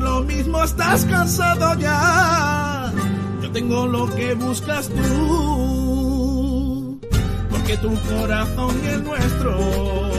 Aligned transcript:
lo 0.00 0.22
mismo, 0.22 0.62
estás 0.62 1.04
cansado 1.04 1.74
ya. 1.78 2.92
Yo 3.42 3.50
tengo 3.50 3.86
lo 3.86 4.06
que 4.14 4.34
buscas 4.34 4.88
tú, 4.88 6.98
porque 7.50 7.76
tu 7.78 7.94
corazón 8.08 8.80
y 8.84 8.88
el 8.88 9.04
nuestro 9.04 10.10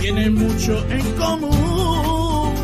tienen 0.00 0.34
mucho 0.34 0.84
en 0.90 1.12
común. 1.16 2.54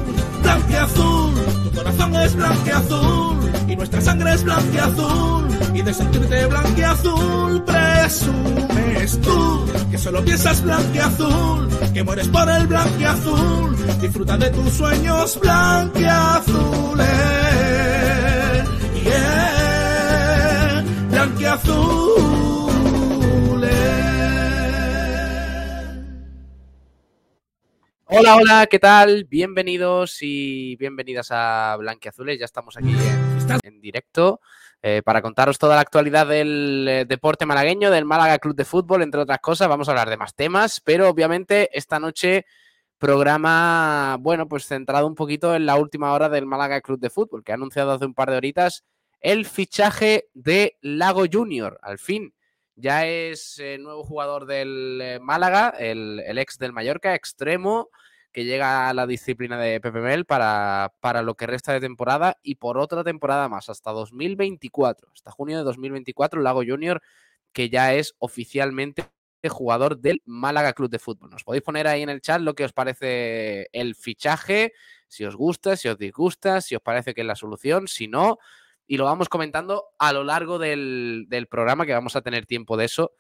Blanqueazul, 0.42 1.34
tu 1.64 1.76
corazón 1.76 2.14
es 2.16 2.36
blanqueazul 2.36 3.36
y 3.68 3.76
nuestra 3.76 4.00
sangre 4.00 4.34
es 4.34 4.44
blanqueazul 4.44 5.48
y 5.74 5.82
de 5.82 5.94
sentirte 5.94 6.46
blanqueazul 6.46 7.64
presumes 9.04 9.20
tú 9.20 9.90
que 9.90 9.98
solo 9.98 10.24
piensas 10.24 10.62
blanqueazul, 10.62 11.68
que 11.92 12.02
mueres 12.02 12.28
por 12.28 12.48
el 12.48 12.66
blanqueazul, 12.66 14.00
disfruta 14.00 14.38
de 14.38 14.50
tus 14.50 14.72
sueños 14.72 15.38
blanqueazules. 15.40 17.08
Yeah, 19.04 20.84
blanqueazules. 21.10 22.54
Hola, 28.06 28.36
hola, 28.36 28.66
¿qué 28.70 28.78
tal? 28.78 29.24
Bienvenidos 29.24 30.18
y 30.22 30.76
bienvenidas 30.76 31.28
a 31.30 31.76
Blanquiazules. 31.78 32.38
Ya 32.38 32.44
estamos 32.46 32.76
aquí 32.76 32.94
en 33.64 33.80
directo 33.80 34.40
eh, 34.86 35.00
para 35.02 35.22
contaros 35.22 35.56
toda 35.56 35.76
la 35.76 35.80
actualidad 35.80 36.26
del 36.26 36.86
eh, 36.86 37.04
deporte 37.06 37.46
malagueño, 37.46 37.90
del 37.90 38.04
Málaga 38.04 38.38
Club 38.38 38.54
de 38.54 38.66
Fútbol, 38.66 39.00
entre 39.00 39.22
otras 39.22 39.38
cosas. 39.38 39.66
Vamos 39.66 39.88
a 39.88 39.92
hablar 39.92 40.10
de 40.10 40.18
más 40.18 40.34
temas, 40.34 40.82
pero 40.82 41.08
obviamente 41.08 41.70
esta 41.72 41.98
noche 41.98 42.44
programa, 42.98 44.18
bueno, 44.20 44.46
pues 44.46 44.66
centrado 44.66 45.06
un 45.06 45.14
poquito 45.14 45.54
en 45.54 45.64
la 45.64 45.76
última 45.76 46.12
hora 46.12 46.28
del 46.28 46.44
Málaga 46.44 46.82
Club 46.82 47.00
de 47.00 47.08
Fútbol, 47.08 47.42
que 47.42 47.52
ha 47.52 47.54
anunciado 47.54 47.92
hace 47.92 48.04
un 48.04 48.12
par 48.12 48.30
de 48.30 48.36
horitas 48.36 48.84
el 49.20 49.46
fichaje 49.46 50.28
de 50.34 50.76
Lago 50.82 51.24
Junior. 51.32 51.78
Al 51.80 51.98
fin, 51.98 52.34
ya 52.76 53.06
es 53.06 53.58
eh, 53.60 53.78
nuevo 53.78 54.04
jugador 54.04 54.44
del 54.44 55.18
Málaga, 55.22 55.70
el 55.78 56.36
ex 56.36 56.58
del 56.58 56.74
Mallorca, 56.74 57.14
extremo, 57.14 57.88
que 58.34 58.44
llega 58.44 58.88
a 58.88 58.94
la 58.94 59.06
disciplina 59.06 59.56
de 59.58 59.80
Pepe 59.80 60.00
Mel 60.00 60.24
para, 60.26 60.92
para, 61.00 61.22
lo 61.22 61.36
que 61.36 61.46
resta 61.46 61.72
de 61.72 61.80
temporada 61.80 62.36
y 62.42 62.56
por 62.56 62.78
otra 62.78 63.04
temporada 63.04 63.48
más, 63.48 63.68
hasta 63.68 63.92
2024, 63.92 65.08
hasta 65.12 65.30
junio 65.30 65.56
de 65.56 65.62
2024, 65.62 66.42
Lago 66.42 66.64
Junior, 66.66 67.00
que 67.52 67.70
ya 67.70 67.94
es 67.94 68.16
oficialmente 68.18 69.04
jugador 69.48 70.00
del 70.00 70.20
Málaga 70.24 70.72
Club 70.72 70.90
de 70.90 70.98
Fútbol. 70.98 71.30
Nos 71.30 71.44
podéis 71.44 71.62
poner 71.62 71.86
ahí 71.86 72.02
en 72.02 72.08
el 72.08 72.20
chat 72.20 72.40
lo 72.40 72.56
que 72.56 72.64
os 72.64 72.72
parece 72.72 73.68
el 73.72 73.94
fichaje, 73.94 74.72
si 75.06 75.24
os 75.24 75.36
gusta, 75.36 75.76
si 75.76 75.86
os 75.86 75.96
disgusta, 75.96 76.60
si 76.60 76.74
os 76.74 76.82
parece 76.82 77.14
que 77.14 77.20
es 77.20 77.26
la 77.28 77.36
solución, 77.36 77.86
si 77.86 78.08
no, 78.08 78.38
y 78.84 78.96
lo 78.96 79.04
vamos 79.04 79.28
comentando 79.28 79.84
a 79.96 80.12
lo 80.12 80.24
largo 80.24 80.58
del, 80.58 81.26
del 81.28 81.46
programa, 81.46 81.86
que 81.86 81.92
vamos 81.92 82.16
a 82.16 82.22
tener 82.22 82.46
tiempo 82.46 82.76
de 82.76 82.86
eso 82.86 83.12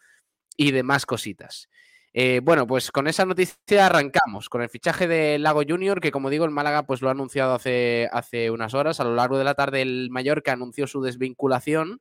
y 0.56 0.72
de 0.72 0.82
más 0.82 1.06
cositas. 1.06 1.68
Eh, 2.16 2.40
bueno, 2.44 2.64
pues 2.68 2.92
con 2.92 3.08
esa 3.08 3.26
noticia 3.26 3.86
arrancamos, 3.86 4.48
con 4.48 4.62
el 4.62 4.68
fichaje 4.68 5.08
de 5.08 5.36
Lago 5.40 5.62
Junior, 5.68 6.00
que 6.00 6.12
como 6.12 6.30
digo, 6.30 6.44
el 6.44 6.52
Málaga 6.52 6.84
pues 6.84 7.02
lo 7.02 7.08
ha 7.08 7.10
anunciado 7.10 7.54
hace, 7.54 8.08
hace 8.12 8.52
unas 8.52 8.72
horas. 8.72 9.00
A 9.00 9.04
lo 9.04 9.16
largo 9.16 9.36
de 9.36 9.42
la 9.42 9.54
tarde 9.54 9.82
el 9.82 10.10
Mallorca 10.10 10.52
anunció 10.52 10.86
su 10.86 11.02
desvinculación 11.02 12.00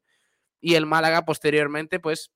y 0.61 0.75
el 0.75 0.85
Málaga 0.85 1.25
posteriormente 1.25 1.99
pues 1.99 2.31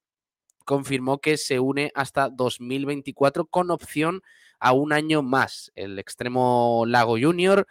confirmó 0.66 1.20
que 1.20 1.38
se 1.38 1.60
une 1.60 1.92
hasta 1.94 2.30
2024 2.30 3.46
con 3.46 3.70
opción 3.70 4.24
a 4.60 4.74
un 4.74 4.92
año 4.92 5.22
más. 5.22 5.72
El 5.76 6.00
extremo 6.00 6.84
Lago 6.88 7.16
Junior, 7.22 7.68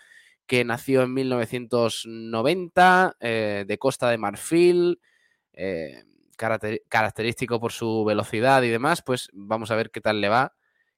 que 0.47 0.65
nació 0.65 1.03
en 1.03 1.15
1990, 1.15 3.17
eh, 3.19 3.65
de 3.67 3.79
Costa 3.79 4.09
de 4.11 4.19
Marfil, 4.19 5.01
eh, 5.53 6.05
característico 6.37 7.61
por 7.61 7.73
su 7.73 8.05
velocidad 8.05 8.63
y 8.63 8.69
demás, 8.69 9.03
pues 9.03 9.29
vamos 9.33 9.71
a 9.71 9.77
ver 9.77 9.91
qué 9.91 10.01
tal 10.01 10.21
le 10.21 10.29
va 10.29 10.55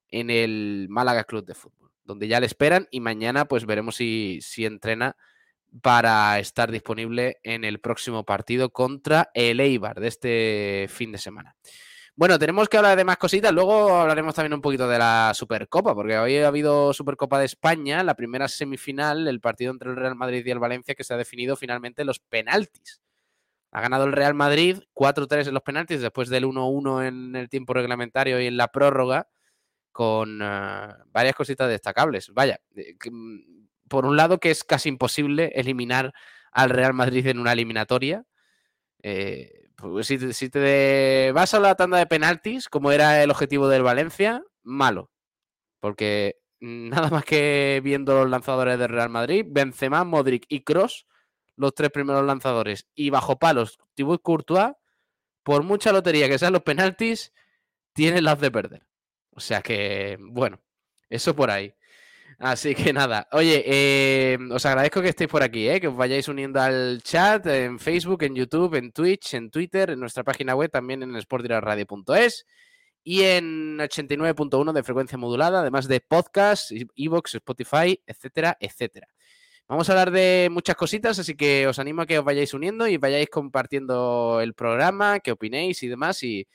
en 0.09 0.31
el 0.31 0.87
Málaga 0.91 1.25
Club 1.25 1.45
de 1.45 1.55
Fútbol, 1.55 1.91
donde 2.05 2.29
ya 2.29 2.41
le 2.41 2.47
esperan 2.47 2.89
y 2.91 3.01
mañana 3.01 3.47
pues 3.47 3.67
veremos 3.67 3.97
si, 3.97 4.41
si 4.43 4.65
entrena 4.65 5.17
para 5.83 6.39
estar 6.39 6.71
disponible 6.71 7.39
en 7.43 7.65
el 7.65 7.81
próximo 7.81 8.25
partido 8.25 8.71
contra 8.71 9.31
el 9.35 9.61
Eibar 9.61 10.01
de 10.01 10.09
este 10.09 10.87
fin 10.89 11.13
de 11.13 11.19
semana. 11.19 11.57
Bueno, 12.19 12.37
tenemos 12.37 12.69
que 12.69 12.77
hablar 12.77 12.97
de 12.97 13.05
más 13.05 13.17
cositas, 13.17 13.53
luego 13.53 13.97
hablaremos 13.97 14.35
también 14.35 14.55
un 14.55 14.61
poquito 14.61 14.89
de 14.89 14.99
la 14.99 15.31
Supercopa, 15.35 15.95
porque 15.95 16.19
hoy 16.19 16.39
ha 16.39 16.49
habido 16.49 16.93
Supercopa 16.93 17.39
de 17.39 17.45
España, 17.45 18.03
la 18.03 18.17
primera 18.17 18.49
semifinal, 18.49 19.29
el 19.29 19.41
partido 19.41 19.71
entre 19.71 19.91
el 19.91 19.97
Real 19.97 20.17
Madrid 20.17 20.45
y 20.45 20.51
el 20.51 20.59
Valencia, 20.59 20.97
que 20.97 21.05
se 21.05 21.15
ha 21.15 21.17
definido 21.17 21.55
finalmente 21.55 22.05
los 22.05 22.19
penaltis. 22.19 23.01
Ha 23.71 23.81
ganado 23.81 24.05
el 24.05 24.13
Real 24.13 24.35
Madrid 24.35 24.81
4-3 24.95 25.49
en 25.49 25.55
los 25.55 25.63
penaltis 25.63 26.01
después 26.01 26.29
del 26.29 26.45
1-1 26.45 27.07
en 27.07 27.37
el 27.37 27.49
tiempo 27.49 27.75
reglamentario 27.75 28.41
y 28.41 28.47
en 28.47 28.57
la 28.57 28.69
prórroga 28.69 29.29
con 29.93 30.41
uh, 30.41 30.95
varias 31.07 31.35
cositas 31.35 31.69
destacables. 31.69 32.31
Vaya, 32.33 32.61
que, 32.75 33.11
por 33.89 34.07
un 34.07 34.17
lado 34.17 34.39
que 34.39 34.51
es 34.51 34.65
casi 34.65 34.89
imposible 34.89 35.53
eliminar 35.55 36.13
al 36.53 36.71
Real 36.71 36.95
Madrid 36.95 37.27
en 37.27 37.41
una 37.41 37.53
eliminatoria. 37.53 38.25
Eh, 39.03 39.71
pues 39.77 40.07
si, 40.07 40.33
si, 40.33 40.51
te 40.51 41.33
vas 41.33 41.53
a 41.55 41.61
la 41.61 41.75
tanda 41.75 41.99
de 41.99 42.07
penaltis, 42.07 42.69
como 42.69 42.93
era 42.93 43.23
el 43.23 43.31
objetivo 43.31 43.69
del 43.69 43.83
Valencia, 43.83 44.43
malo. 44.63 45.11
Porque 45.81 46.37
nada 46.61 47.11
más 47.11 47.25
que 47.25 47.81
viendo 47.83 48.15
los 48.15 48.31
lanzadores 48.31 48.79
del 48.79 48.89
Real 48.89 49.11
Madrid, 49.11 49.45
Benzema, 49.49 50.05
Modric 50.05 50.47
y 50.49 50.63
Cross 50.63 51.08
los 51.59 51.75
tres 51.75 51.91
primeros 51.91 52.25
lanzadores 52.25 52.87
y 52.95 53.11
bajo 53.11 53.39
palos 53.39 53.79
Thibaut 53.95 54.23
Courtois, 54.23 54.73
por 55.43 55.63
mucha 55.63 55.93
lotería 55.93 56.29
que 56.29 56.39
sean 56.39 56.53
los 56.53 56.63
penaltis, 56.63 57.33
tienen 57.93 58.25
las 58.25 58.41
de 58.41 58.51
perder. 58.51 58.87
O 59.33 59.41
sea 59.41 59.61
que, 59.61 60.17
bueno, 60.21 60.61
eso 61.11 61.35
por 61.35 61.51
ahí. 61.51 61.75
Así 62.39 62.75
que 62.75 62.93
nada, 62.93 63.27
oye, 63.33 63.65
eh, 63.67 64.39
os 64.53 64.65
agradezco 64.65 65.03
que 65.03 65.09
estéis 65.09 65.29
por 65.29 65.43
aquí, 65.43 65.69
eh, 65.69 65.81
que 65.81 65.89
os 65.89 65.97
vayáis 65.97 66.29
uniendo 66.29 66.61
al 66.61 67.03
chat 67.03 67.45
en 67.47 67.81
Facebook, 67.81 68.23
en 68.23 68.37
YouTube, 68.37 68.75
en 68.77 68.93
Twitch, 68.93 69.35
en 69.35 69.51
Twitter, 69.51 69.91
en 69.91 69.99
nuestra 69.99 70.23
página 70.23 70.55
web, 70.55 70.71
también 70.71 71.03
en 71.03 71.21
sportdiraradio.es 71.21 72.47
y 73.03 73.23
en 73.23 73.79
89.1 73.79 74.73
de 74.73 74.83
frecuencia 74.85 75.19
modulada, 75.19 75.61
además 75.61 75.89
de 75.89 76.01
podcast, 76.01 76.71
Evox, 76.95 77.35
Spotify, 77.35 78.01
etcétera, 78.07 78.57
etcétera. 78.61 79.09
Vamos 79.69 79.87
a 79.89 79.93
hablar 79.93 80.11
de 80.13 80.49
muchas 80.51 80.77
cositas, 80.77 81.19
así 81.19 81.37
que 81.37 81.67
os 81.67 81.79
animo 81.79 82.01
a 82.01 82.07
que 82.07 82.19
os 82.19 82.25
vayáis 82.25 82.55
uniendo 82.55 82.89
y 82.89 82.97
vayáis 82.97 83.29
compartiendo 83.29 84.41
el 84.41 84.55
programa, 84.55 85.21
que 85.21 85.33
opinéis 85.33 85.83
y 85.83 85.89
demás, 85.89 86.23
y, 86.23 86.49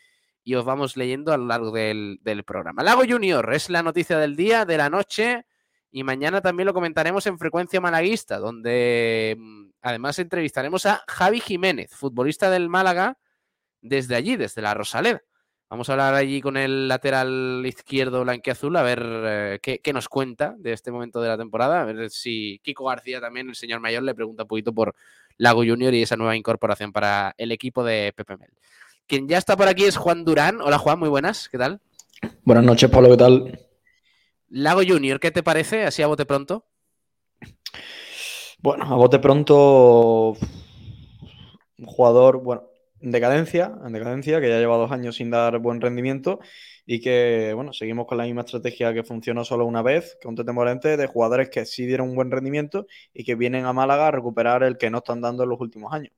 y 0.44 0.56
os 0.56 0.66
vamos 0.66 0.98
leyendo 0.98 1.32
a 1.32 1.38
lo 1.38 1.46
largo 1.46 1.72
del, 1.72 2.18
del, 2.24 2.44
programa. 2.44 2.82
Lago 2.82 3.04
Junior 3.08 3.54
es 3.54 3.70
la 3.70 3.84
noticia 3.84 4.18
del 4.18 4.36
día, 4.36 4.66
de 4.66 4.78
la 4.78 4.90
noche, 4.90 5.46
y 5.92 6.04
mañana 6.04 6.42
también 6.42 6.66
lo 6.66 6.74
comentaremos 6.74 7.28
en 7.28 7.38
Frecuencia 7.38 7.80
Malaguista, 7.80 8.40
donde 8.40 9.38
además 9.84 10.18
entrevistaremos 10.18 10.88
a 10.88 11.04
Javi 11.08 11.40
Jiménez, 11.40 11.92
futbolista 11.92 12.50
del 12.50 12.68
Málaga, 12.68 13.20
desde 13.80 14.16
allí, 14.16 14.38
desde 14.38 14.64
la 14.64 14.74
Rosaleda. 14.74 15.22
Vamos 15.74 15.90
a 15.90 15.94
hablar 15.94 16.14
allí 16.14 16.40
con 16.40 16.56
el 16.56 16.88
lateral 16.88 17.64
izquierdo 17.66 18.22
blanqueazul, 18.22 18.78
a 18.78 18.84
ver 18.84 19.04
eh, 19.04 19.60
qué, 19.60 19.80
qué, 19.80 19.92
nos 19.92 20.08
cuenta 20.08 20.54
de 20.60 20.72
este 20.72 20.92
momento 20.92 21.20
de 21.20 21.30
la 21.30 21.36
temporada. 21.36 21.82
A 21.82 21.86
ver 21.86 22.12
si 22.12 22.60
Kiko 22.62 22.86
García 22.86 23.20
también, 23.20 23.50
el 23.50 23.56
señor 23.56 23.80
mayor, 23.80 24.04
le 24.04 24.14
pregunta 24.14 24.44
un 24.44 24.48
poquito 24.50 24.72
por 24.72 24.94
Lago 25.38 25.64
Junior 25.66 25.92
y 25.96 26.04
esa 26.04 26.16
nueva 26.16 26.36
incorporación 26.36 26.92
para 26.92 27.34
el 27.40 27.52
equipo 27.52 27.84
de 27.84 28.14
Pepe 28.16 28.38
Mel. 28.38 28.52
Quien 29.08 29.28
ya 29.28 29.40
está 29.40 29.58
por 29.58 29.68
aquí 29.68 29.86
es 29.86 29.98
Juan 29.98 30.24
Durán. 30.26 30.62
Hola 30.62 30.78
Juan, 30.78 31.00
muy 31.00 31.10
buenas, 31.10 31.50
¿qué 31.50 31.58
tal? 31.58 31.82
Buenas 32.44 32.66
noches, 32.66 32.92
Pablo, 32.92 33.10
¿qué 33.10 33.18
tal? 33.18 33.60
Lago 34.50 34.82
Junior, 34.88 35.20
¿qué 35.20 35.32
te 35.32 35.42
parece? 35.42 35.86
Así 35.86 36.04
a 36.04 36.08
bote 36.08 36.28
pronto. 36.28 36.68
Bueno, 38.60 38.86
a 38.86 38.96
bote 38.96 39.18
pronto, 39.18 40.38
un 41.80 41.86
jugador, 41.88 42.44
bueno, 42.44 42.62
en 43.04 43.12
decadencia, 43.12 43.74
en 43.86 43.92
decadencia, 43.92 44.40
que 44.40 44.48
ya 44.48 44.60
lleva 44.60 44.78
dos 44.78 44.92
años 44.92 45.18
sin 45.18 45.30
dar 45.30 45.60
buen 45.60 45.82
rendimiento 45.82 46.40
y 46.86 47.02
que, 47.02 47.52
bueno, 47.54 47.74
seguimos 47.74 48.08
con 48.08 48.18
la 48.18 48.24
misma 48.24 48.42
estrategia 48.42 48.94
que 48.94 49.04
funcionó 49.04 49.44
solo 49.44 49.66
una 49.66 49.82
vez, 49.82 50.18
con 50.24 50.36
Tete 50.36 50.54
Morente, 50.54 50.96
de 50.96 51.08
jugadores 51.08 51.50
que 51.50 51.66
sí 51.66 51.86
dieron 51.86 52.10
un 52.10 52.16
buen 52.16 52.32
rendimiento 52.32 52.88
y 53.14 53.26
que 53.26 53.36
vienen 53.36 53.66
a 53.66 53.74
Málaga 53.74 54.08
a 54.08 54.12
recuperar 54.12 54.64
el 54.64 54.78
que 54.78 54.90
no 54.90 55.00
están 55.00 55.20
dando 55.20 55.44
en 55.44 55.50
los 55.50 55.60
últimos 55.60 55.94
años. 55.94 56.14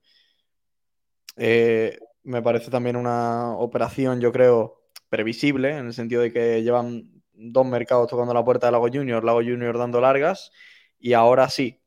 Eh, 1.38 1.98
me 2.24 2.42
parece 2.44 2.70
también 2.70 2.96
una 2.98 3.58
operación, 3.58 4.22
yo 4.22 4.32
creo, 4.32 4.84
previsible, 5.10 5.78
en 5.78 5.88
el 5.88 5.94
sentido 5.94 6.22
de 6.22 6.32
que 6.32 6.62
llevan 6.62 7.24
dos 7.34 7.66
mercados 7.66 8.08
tocando 8.08 8.34
la 8.34 8.46
puerta 8.46 8.68
de 8.68 8.74
Lago 8.74 8.90
Junior, 8.94 9.24
Lago 9.24 9.40
Junior 9.40 9.78
dando 9.78 10.02
largas, 10.02 10.52
y 11.00 11.14
ahora 11.14 11.50
sí. 11.50 11.82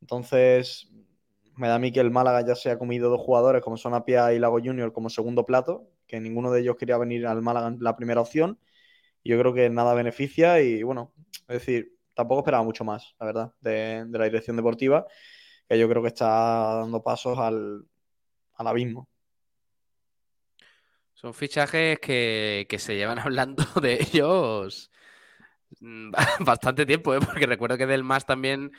Entonces, 0.00 0.91
me 1.56 1.68
da 1.68 1.76
a 1.76 1.78
mí 1.78 1.92
que 1.92 2.00
el 2.00 2.10
Málaga 2.10 2.46
ya 2.46 2.54
se 2.54 2.70
ha 2.70 2.78
comido 2.78 3.10
dos 3.10 3.20
jugadores 3.20 3.62
como 3.62 3.76
son 3.76 3.94
Apia 3.94 4.32
y 4.32 4.38
Lago 4.38 4.58
Junior 4.58 4.92
como 4.92 5.10
segundo 5.10 5.44
plato, 5.44 5.88
que 6.06 6.20
ninguno 6.20 6.50
de 6.50 6.60
ellos 6.60 6.76
quería 6.76 6.98
venir 6.98 7.26
al 7.26 7.42
Málaga 7.42 7.68
en 7.68 7.78
la 7.80 7.96
primera 7.96 8.20
opción. 8.20 8.58
Yo 9.24 9.38
creo 9.38 9.54
que 9.54 9.70
nada 9.70 9.94
beneficia 9.94 10.60
y 10.60 10.82
bueno, 10.82 11.12
es 11.48 11.60
decir, 11.60 11.96
tampoco 12.14 12.40
esperaba 12.40 12.62
mucho 12.62 12.84
más, 12.84 13.14
la 13.20 13.26
verdad, 13.26 13.54
de, 13.60 14.06
la 14.10 14.24
dirección 14.24 14.56
deportiva, 14.56 15.06
que 15.68 15.78
yo 15.78 15.88
creo 15.88 16.02
que 16.02 16.08
está 16.08 16.76
dando 16.80 17.02
pasos 17.02 17.38
al, 17.38 17.84
abismo. 18.54 19.08
Son 21.14 21.34
fichajes 21.34 21.98
que, 21.98 22.66
se 22.78 22.96
llevan 22.96 23.18
hablando 23.20 23.64
de 23.80 23.94
ellos 23.94 24.90
mm, 25.80 26.12
bastante 26.40 26.86
tiempo, 26.86 27.14
¿eh? 27.14 27.20
porque 27.20 27.46
recuerdo 27.46 27.76
que 27.76 27.86
del 27.86 28.04
más 28.04 28.26
también 28.26 28.72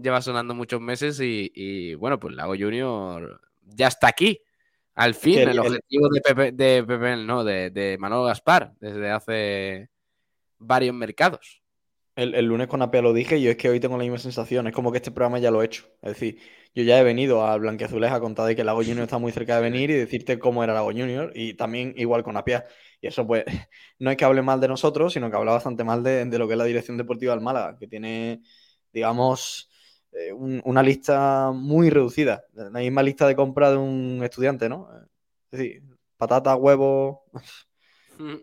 lleva 0.00 0.22
sonando 0.22 0.54
muchos 0.54 0.80
meses 0.80 1.18
y, 1.20 1.94
bueno, 1.94 2.18
pues 2.18 2.34
Lago 2.34 2.54
Junior 2.58 3.40
ya 3.62 3.88
está 3.88 4.08
aquí. 4.08 4.40
Al 4.94 5.14
fin, 5.14 5.38
el, 5.38 5.58
objetivo 5.58 6.08
de 6.08 6.20
Pepe, 6.20 6.52
de 6.52 7.16
no, 7.24 7.44
de, 7.44 7.70
de 7.70 7.96
Manolo 7.98 8.24
Gaspar, 8.24 8.72
desde 8.80 9.10
hace 9.10 9.90
varios 10.58 10.94
mercados. 10.94 11.62
El, 12.18 12.46
lunes 12.46 12.66
con 12.66 12.82
Apia 12.82 13.00
lo 13.00 13.12
dije 13.12 13.38
y 13.38 13.42
yo 13.42 13.50
es 13.52 13.56
que 13.56 13.68
hoy 13.68 13.78
tengo 13.78 13.96
la 13.96 14.02
misma 14.02 14.18
sensación. 14.18 14.66
Es 14.66 14.74
como 14.74 14.90
que 14.90 14.98
este 14.98 15.12
programa 15.12 15.38
ya 15.38 15.52
lo 15.52 15.62
he 15.62 15.66
hecho. 15.66 15.84
Es 16.02 16.14
decir, 16.14 16.40
yo 16.74 16.82
ya 16.82 16.98
he 16.98 17.04
venido 17.04 17.46
a 17.46 17.56
Blanquiazules 17.56 18.10
a 18.10 18.18
contar 18.18 18.46
de 18.46 18.56
que 18.56 18.64
Lago 18.64 18.80
Junior 18.80 19.02
está 19.02 19.18
muy 19.18 19.30
cerca 19.30 19.54
de 19.54 19.62
venir 19.62 19.90
y 19.90 19.94
decirte 19.94 20.36
cómo 20.36 20.64
era 20.64 20.74
Lago 20.74 20.90
Junior. 20.90 21.30
Y 21.36 21.54
también 21.54 21.94
igual 21.96 22.24
con 22.24 22.36
Apia. 22.36 22.66
Y 23.00 23.06
eso, 23.06 23.24
pues, 23.24 23.44
no 24.00 24.10
es 24.10 24.16
que 24.16 24.24
hable 24.24 24.42
mal 24.42 24.60
de 24.60 24.66
nosotros, 24.66 25.12
sino 25.12 25.30
que 25.30 25.36
habla 25.36 25.52
bastante 25.52 25.84
mal 25.84 26.02
de, 26.02 26.26
lo 26.36 26.48
que 26.48 26.54
es 26.54 26.58
la 26.58 26.64
dirección 26.64 26.96
deportiva 26.96 27.34
del 27.34 27.40
Málaga, 27.40 27.76
que 27.78 27.86
tiene, 27.86 28.42
digamos, 28.92 29.70
eh, 30.12 30.32
una 30.32 30.82
lista 30.82 31.50
muy 31.52 31.90
reducida. 31.90 32.44
La 32.54 32.80
misma 32.80 33.02
lista 33.02 33.26
de 33.26 33.36
compra 33.36 33.70
de 33.70 33.76
un 33.76 34.20
estudiante, 34.22 34.68
¿no? 34.68 34.88
Es 35.50 35.58
decir, 35.58 35.82
patata, 36.16 36.56
huevo. 36.56 37.24
Mm. 38.18 38.34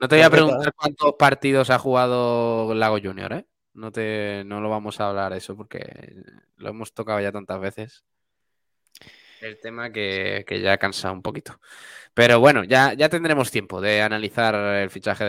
No 0.00 0.08
te 0.08 0.16
voy 0.16 0.24
a 0.24 0.30
preguntar 0.30 0.72
cuántos 0.74 1.14
partidos 1.14 1.70
ha 1.70 1.78
jugado 1.78 2.74
Lago 2.74 2.98
Junior, 3.02 3.32
¿eh? 3.32 3.46
No, 3.72 3.90
te, 3.90 4.44
no 4.44 4.60
lo 4.60 4.68
vamos 4.68 5.00
a 5.00 5.08
hablar 5.08 5.32
eso 5.32 5.56
porque 5.56 5.82
lo 6.56 6.68
hemos 6.68 6.92
tocado 6.92 7.20
ya 7.20 7.32
tantas 7.32 7.60
veces. 7.60 8.04
El 9.40 9.58
tema 9.60 9.90
que, 9.90 10.44
ya 10.62 10.72
ha 10.72 10.78
cansado 10.78 11.12
un 11.12 11.22
poquito. 11.22 11.58
Pero 12.14 12.40
bueno, 12.40 12.64
ya, 12.64 12.94
ya 12.94 13.08
tendremos 13.08 13.50
tiempo 13.50 13.80
de 13.80 14.00
analizar 14.00 14.54
el 14.54 14.90
fichaje 14.90 15.24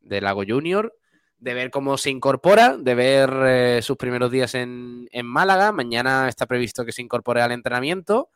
de, 0.00 0.20
Lago 0.20 0.44
Junior, 0.46 0.96
de 1.38 1.54
ver 1.54 1.70
cómo 1.70 1.98
se 1.98 2.10
incorpora, 2.10 2.76
de 2.76 2.94
ver 2.94 3.30
eh, 3.46 3.82
sus 3.82 3.96
primeros 3.96 4.30
días 4.30 4.54
en, 4.54 5.08
en 5.12 5.26
Málaga. 5.26 5.72
Mañana 5.72 6.28
está 6.28 6.46
previsto 6.46 6.84
que 6.84 6.92
se 6.92 7.02
incorpore 7.02 7.42
al 7.42 7.52
entrenamiento. 7.52 8.30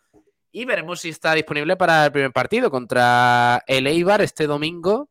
Y 0.52 0.64
veremos 0.64 1.00
si 1.00 1.10
está 1.10 1.34
disponible 1.34 1.76
para 1.76 2.06
el 2.06 2.12
primer 2.12 2.32
partido 2.32 2.70
contra 2.70 3.62
el 3.66 3.86
Eibar 3.86 4.20
este 4.20 4.46
domingo 4.46 5.08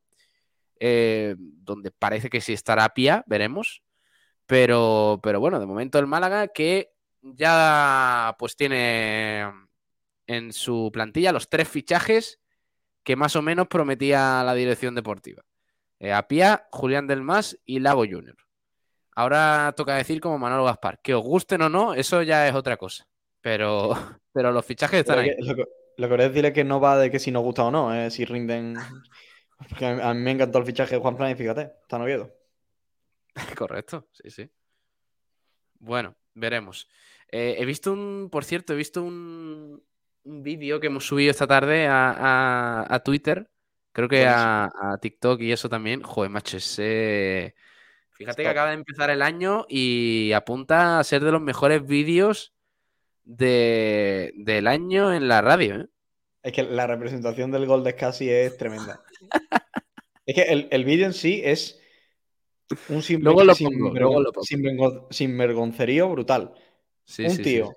eh, 0.79 1.35
donde 1.37 1.91
parece 1.91 2.29
que 2.29 2.41
sí 2.41 2.53
estará 2.53 2.89
Pia, 2.93 3.23
veremos. 3.27 3.83
Pero, 4.45 5.19
pero 5.21 5.39
bueno, 5.39 5.59
de 5.59 5.65
momento 5.65 5.99
el 5.99 6.07
Málaga 6.07 6.47
que 6.47 6.91
ya 7.21 8.35
pues 8.39 8.55
tiene 8.55 9.45
en 10.25 10.53
su 10.53 10.89
plantilla 10.91 11.31
los 11.31 11.49
tres 11.49 11.67
fichajes 11.67 12.39
que 13.03 13.15
más 13.15 13.35
o 13.35 13.41
menos 13.41 13.67
prometía 13.67 14.43
la 14.43 14.53
dirección 14.53 14.95
deportiva. 14.95 15.43
Eh, 15.99 16.13
Apia, 16.13 16.67
Julián 16.71 17.07
Del 17.07 17.21
Mas 17.21 17.59
y 17.65 17.79
Lago 17.79 18.01
Junior. 18.01 18.37
Ahora 19.15 19.73
toca 19.75 19.95
decir 19.95 20.21
como 20.21 20.37
Manolo 20.37 20.63
Gaspar, 20.63 20.99
que 21.01 21.13
os 21.13 21.23
gusten 21.23 21.61
o 21.61 21.69
no, 21.69 21.93
eso 21.93 22.21
ya 22.23 22.47
es 22.47 22.55
otra 22.55 22.77
cosa. 22.77 23.05
Pero, 23.41 23.91
pero 24.33 24.51
los 24.51 24.65
fichajes 24.65 25.01
están 25.01 25.19
ahí. 25.19 25.35
Lo 25.39 25.55
que, 25.55 25.65
lo 25.97 26.09
que 26.09 26.17
decir 26.17 26.45
es 26.45 26.53
que 26.53 26.63
no 26.63 26.79
va 26.79 26.97
de 26.97 27.11
que 27.11 27.19
si 27.19 27.31
nos 27.31 27.43
gusta 27.43 27.65
o 27.65 27.71
no, 27.71 27.93
eh, 27.93 28.09
si 28.09 28.25
rinden 28.25 28.77
porque 29.67 29.85
a 29.85 30.13
mí 30.13 30.21
me 30.21 30.31
encantó 30.31 30.59
el 30.59 30.65
fichaje 30.65 30.95
de 30.95 31.01
Juan 31.01 31.17
Fran 31.17 31.31
y 31.31 31.35
fíjate, 31.35 31.73
está 31.81 32.01
Oviedo. 32.01 32.33
Correcto, 33.57 34.07
sí, 34.13 34.29
sí. 34.29 34.49
Bueno, 35.79 36.15
veremos. 36.33 36.87
Eh, 37.29 37.57
he 37.59 37.65
visto 37.65 37.91
un, 37.91 38.29
por 38.31 38.45
cierto, 38.45 38.73
he 38.73 38.77
visto 38.77 39.03
un, 39.03 39.83
vídeo 40.23 40.79
que 40.79 40.87
hemos 40.87 41.05
subido 41.05 41.31
esta 41.31 41.47
tarde 41.47 41.87
a, 41.89 43.01
Twitter, 43.03 43.49
creo 43.99 44.09
que 44.09 44.25
a, 44.27 44.97
TikTok 45.01 45.41
y 45.41 45.51
eso 45.51 45.69
también. 45.69 46.01
Joder, 46.01 46.31
macho, 46.31 46.57
ese... 46.57 47.55
Fíjate 48.11 48.43
que 48.43 48.49
acaba 48.49 48.69
de 48.69 48.75
empezar 48.75 49.09
el 49.09 49.21
año 49.21 49.65
y 49.69 50.33
apunta 50.33 50.99
a 50.99 51.03
ser 51.05 51.23
de 51.23 51.31
los 51.31 51.41
mejores 51.41 51.85
vídeos 51.85 52.53
del 53.23 54.67
año 54.67 55.13
en 55.13 55.27
la 55.27 55.41
radio, 55.41 55.81
¿eh? 55.81 55.87
Es 56.41 56.53
que 56.53 56.63
la 56.63 56.87
representación 56.87 57.51
del 57.51 57.65
gol 57.65 57.83
de 57.83 57.91
Scassi 57.91 58.29
es 58.29 58.57
tremenda. 58.57 59.03
es 60.25 60.35
que 60.35 60.67
el, 60.69 60.83
vídeo 60.85 61.05
en 61.05 61.13
sí 61.13 61.41
es 61.43 61.79
un 62.87 63.03
lo 63.23 63.53
sin, 65.11 65.37
vergoncerío 65.37 66.09
brutal. 66.09 66.53
un 67.19 67.37
tío. 67.37 67.73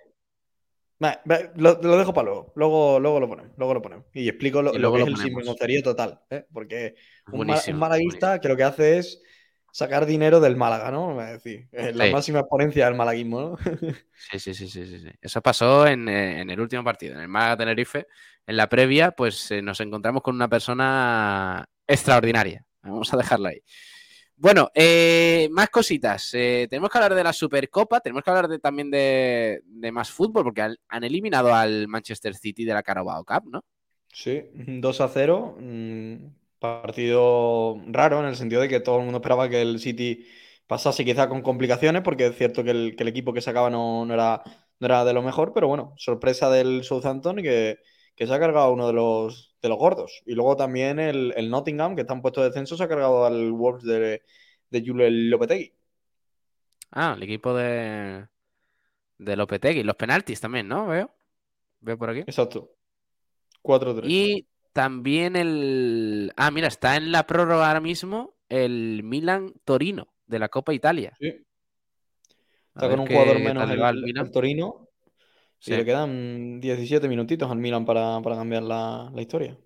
Lo, 1.56 1.99
dejo 1.99 2.14
para 2.14 2.26
luego. 2.26 2.52
Luego, 2.54 3.00
luego 3.00 3.20
lo 3.20 3.28
ponemos. 3.28 3.52
Luego 3.56 3.75
lo 3.75 3.82
ponemos. 3.82 4.06
Y 4.12 4.28
explico 4.28 4.62
lo, 4.62 4.72
que 4.72 5.02
es 5.02 5.08
el 5.08 5.16
sinvergoncerío 5.16 5.82
total. 5.82 6.20
¿eh? 6.31 6.44
Porque 6.52 6.94
un, 7.32 7.46
malaguista 7.75 8.40
que 8.40 8.49
lo 8.49 8.56
que 8.56 8.64
hace 8.64 8.99
es 8.99 9.22
sacar 9.72 10.06
dinero 10.06 10.38
del 10.40 10.56
Málaga, 10.56 10.90
¿no? 10.90 11.20
Es 11.22 11.43
decir, 11.43 11.69
la 11.72 12.10
máxima 12.10 12.40
exponencia 12.40 12.84
del 12.84 12.94
malaguismo, 12.94 13.40
¿no? 13.40 13.56
sí, 14.12 14.38
sí, 14.38 14.54
sí, 14.54 14.69
sí, 14.69 14.87
sí. 14.87 15.10
Eso 15.20 15.40
pasó 15.40 15.87
en, 15.87 16.08
en, 16.08 16.50
el 16.50 16.60
último 16.60 16.84
partido, 16.84 17.14
en 17.14 17.22
el 17.22 17.28
Málaga 17.28 17.56
Tenerife, 17.56 18.06
en 18.46 18.56
la 18.56 18.69
previa, 18.69 19.12
pues 19.12 19.50
eh, 19.50 19.62
nos 19.62 19.81
encontramos 19.81 20.22
con 20.22 20.34
una 20.34 20.49
persona 20.49 21.69
extraordinaria. 21.87 22.64
Vamos 22.82 23.12
a 23.14 23.16
dejarla 23.16 23.50
ahí. 23.50 23.62
Bueno, 24.42 24.72
eh, 24.74 25.48
más 25.52 25.70
cositas. 25.70 26.34
Eh, 26.34 26.66
tenemos 26.68 26.90
que 26.90 26.98
hablar 26.98 27.14
de 27.14 27.22
la 27.22 27.32
Supercopa, 27.32 28.00
tenemos 28.00 28.24
que 28.24 28.30
hablar 28.30 28.48
de, 28.48 28.58
también 28.58 28.90
de, 28.90 29.62
más 29.92 30.10
fútbol, 30.10 30.42
porque 30.42 30.62
han, 30.62 31.04
eliminado 31.04 31.54
al 31.54 31.86
Manchester 31.86 32.34
City 32.34 32.64
de 32.64 32.74
la 32.74 32.82
Carabao 32.82 33.24
Cup, 33.24 33.44
¿no? 33.48 33.64
Sí, 34.12 34.42
2 34.52 35.00
a 35.00 35.08
0. 35.08 35.58
Mm, 35.60 36.16
partido 36.58 37.80
raro 37.86 38.18
en 38.18 38.26
el 38.26 38.34
sentido 38.34 38.62
de 38.62 38.68
que 38.68 38.80
todo 38.80 38.98
el 38.98 39.04
mundo 39.04 39.18
esperaba 39.18 39.48
que 39.48 39.62
el 39.62 39.78
City 39.78 40.26
pasase 40.66 41.04
quizá 41.04 41.28
con 41.28 41.42
complicaciones, 41.42 42.02
porque 42.02 42.26
es 42.26 42.36
cierto 42.36 42.64
que 42.64 42.72
el, 42.72 43.08
equipo 43.08 43.32
que 43.32 43.42
sacaba 43.42 43.70
no, 43.70 44.04
no, 44.04 44.12
era, 44.12 45.04
de 45.04 45.12
lo 45.12 45.22
mejor, 45.22 45.52
pero 45.54 45.68
bueno, 45.68 45.94
sorpresa 45.98 46.50
del 46.50 46.82
Southampton 46.82 47.36
que 47.36 47.78
que 48.16 48.26
se 48.26 48.34
ha 48.34 48.40
cargado 48.40 48.72
uno 48.72 48.86
de 48.86 48.92
los, 48.92 49.51
de 49.62 49.69
los 49.69 49.79
gordos. 49.79 50.23
Y 50.26 50.35
luego 50.35 50.56
también 50.56 50.99
el, 50.99 51.49
Nottingham, 51.49 51.94
que 51.94 52.03
está 52.03 52.14
en 52.14 52.23
puesto 52.23 52.41
de 52.41 52.49
descenso, 52.49 52.76
se 52.76 52.82
ha 52.82 52.88
cargado 52.88 53.25
al 53.25 53.53
Wolves 53.53 53.85
de, 53.85 54.23
de 54.70 54.85
Julio 54.85 55.09
Lopetegui. 55.09 55.73
Ah, 56.91 57.14
el 57.17 57.23
equipo 57.23 57.54
de, 57.54 58.26
de 59.19 59.37
Lopetegui. 59.37 59.85
Los 59.85 59.97
penaltis 59.97 60.40
también, 60.40 60.69
¿no? 60.69 60.88
Veo. 60.88 61.14
Veo 61.81 61.97
por 61.97 62.11
aquí. 62.11 62.21
Exacto. 62.21 62.75
4-3. 63.62 64.02
Y 64.04 64.49
también 64.73 65.37
el. 65.37 66.33
Ah, 66.37 66.50
mira, 66.50 66.69
está 66.69 66.97
en 66.97 67.12
la 67.12 67.26
prórroga 67.26 67.69
ahora 67.69 67.81
mismo 67.81 68.35
el 68.49 69.02
Milan 69.04 69.54
Torino 69.64 70.12
de 70.26 70.38
la 70.38 70.49
Copa 70.49 70.75
Italia. 70.75 71.14
Sí. 71.19 71.47
Está 72.75 72.88
con 72.90 73.00
un 73.00 73.07
jugador 73.07 73.38
menos 73.38 73.71
el, 73.71 74.19
el, 74.19 74.31
Torino 74.31 74.88
Sí. 75.62 75.76
le 75.76 75.85
quedan 75.85 76.61
17 76.61 77.09
minutitos 77.09 77.49
al 77.49 77.59
Milan 77.59 77.85
para, 77.85 78.21
cambiar 78.21 78.64
la, 78.64 79.12
historia. 79.16 79.57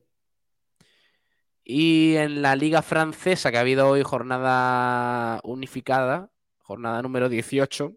Y 1.65 2.17
en 2.17 2.43
la 2.43 2.55
Liga 2.55 2.83
Francesa, 2.83 3.51
que 3.51 3.57
ha 3.57 3.63
habido 3.63 3.89
hoy 3.89 4.03
jornada 4.03 5.41
unificada, 5.43 6.31
jornada 6.59 7.01
número 7.01 7.31
18, 7.31 7.95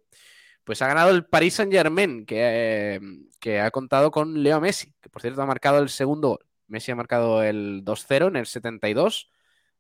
pues 0.63 0.82
ha 0.82 0.88
ganado 0.88 1.10
el 1.10 1.25
Paris 1.25 1.56
Saint 1.56 1.74
Germain, 1.74 2.25
que, 2.25 3.01
que 3.41 3.60
ha 3.60 3.70
contado 3.70 4.12
con 4.12 4.44
Leo 4.44 4.62
Messi, 4.62 4.94
que 5.01 5.10
por 5.10 5.22
cierto 5.22 5.41
ha 5.41 5.46
marcado 5.46 5.79
el 5.79 5.89
segundo 5.89 6.29
gol. 6.29 6.46
Messi 6.68 6.94
ha 6.94 6.96
marcado 6.96 7.44
el 7.44 7.84
2-0 7.84 8.29
en 8.29 8.38
el 8.38 8.46
72, 8.46 9.29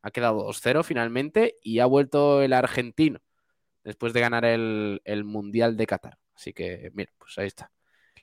ha 0.01 0.11
quedado 0.11 0.45
2-0 0.45 0.83
finalmente 0.83 1.55
y 1.63 1.79
ha 1.79 1.85
vuelto 1.85 2.41
el 2.41 2.51
argentino 2.51 3.21
después 3.85 4.11
de 4.11 4.19
ganar 4.19 4.43
el, 4.43 5.01
el 5.05 5.23
Mundial 5.23 5.77
de 5.77 5.87
Qatar. 5.87 6.17
Así 6.35 6.51
que, 6.51 6.91
mira, 6.93 7.13
pues 7.17 7.37
ahí 7.37 7.47
está 7.47 7.71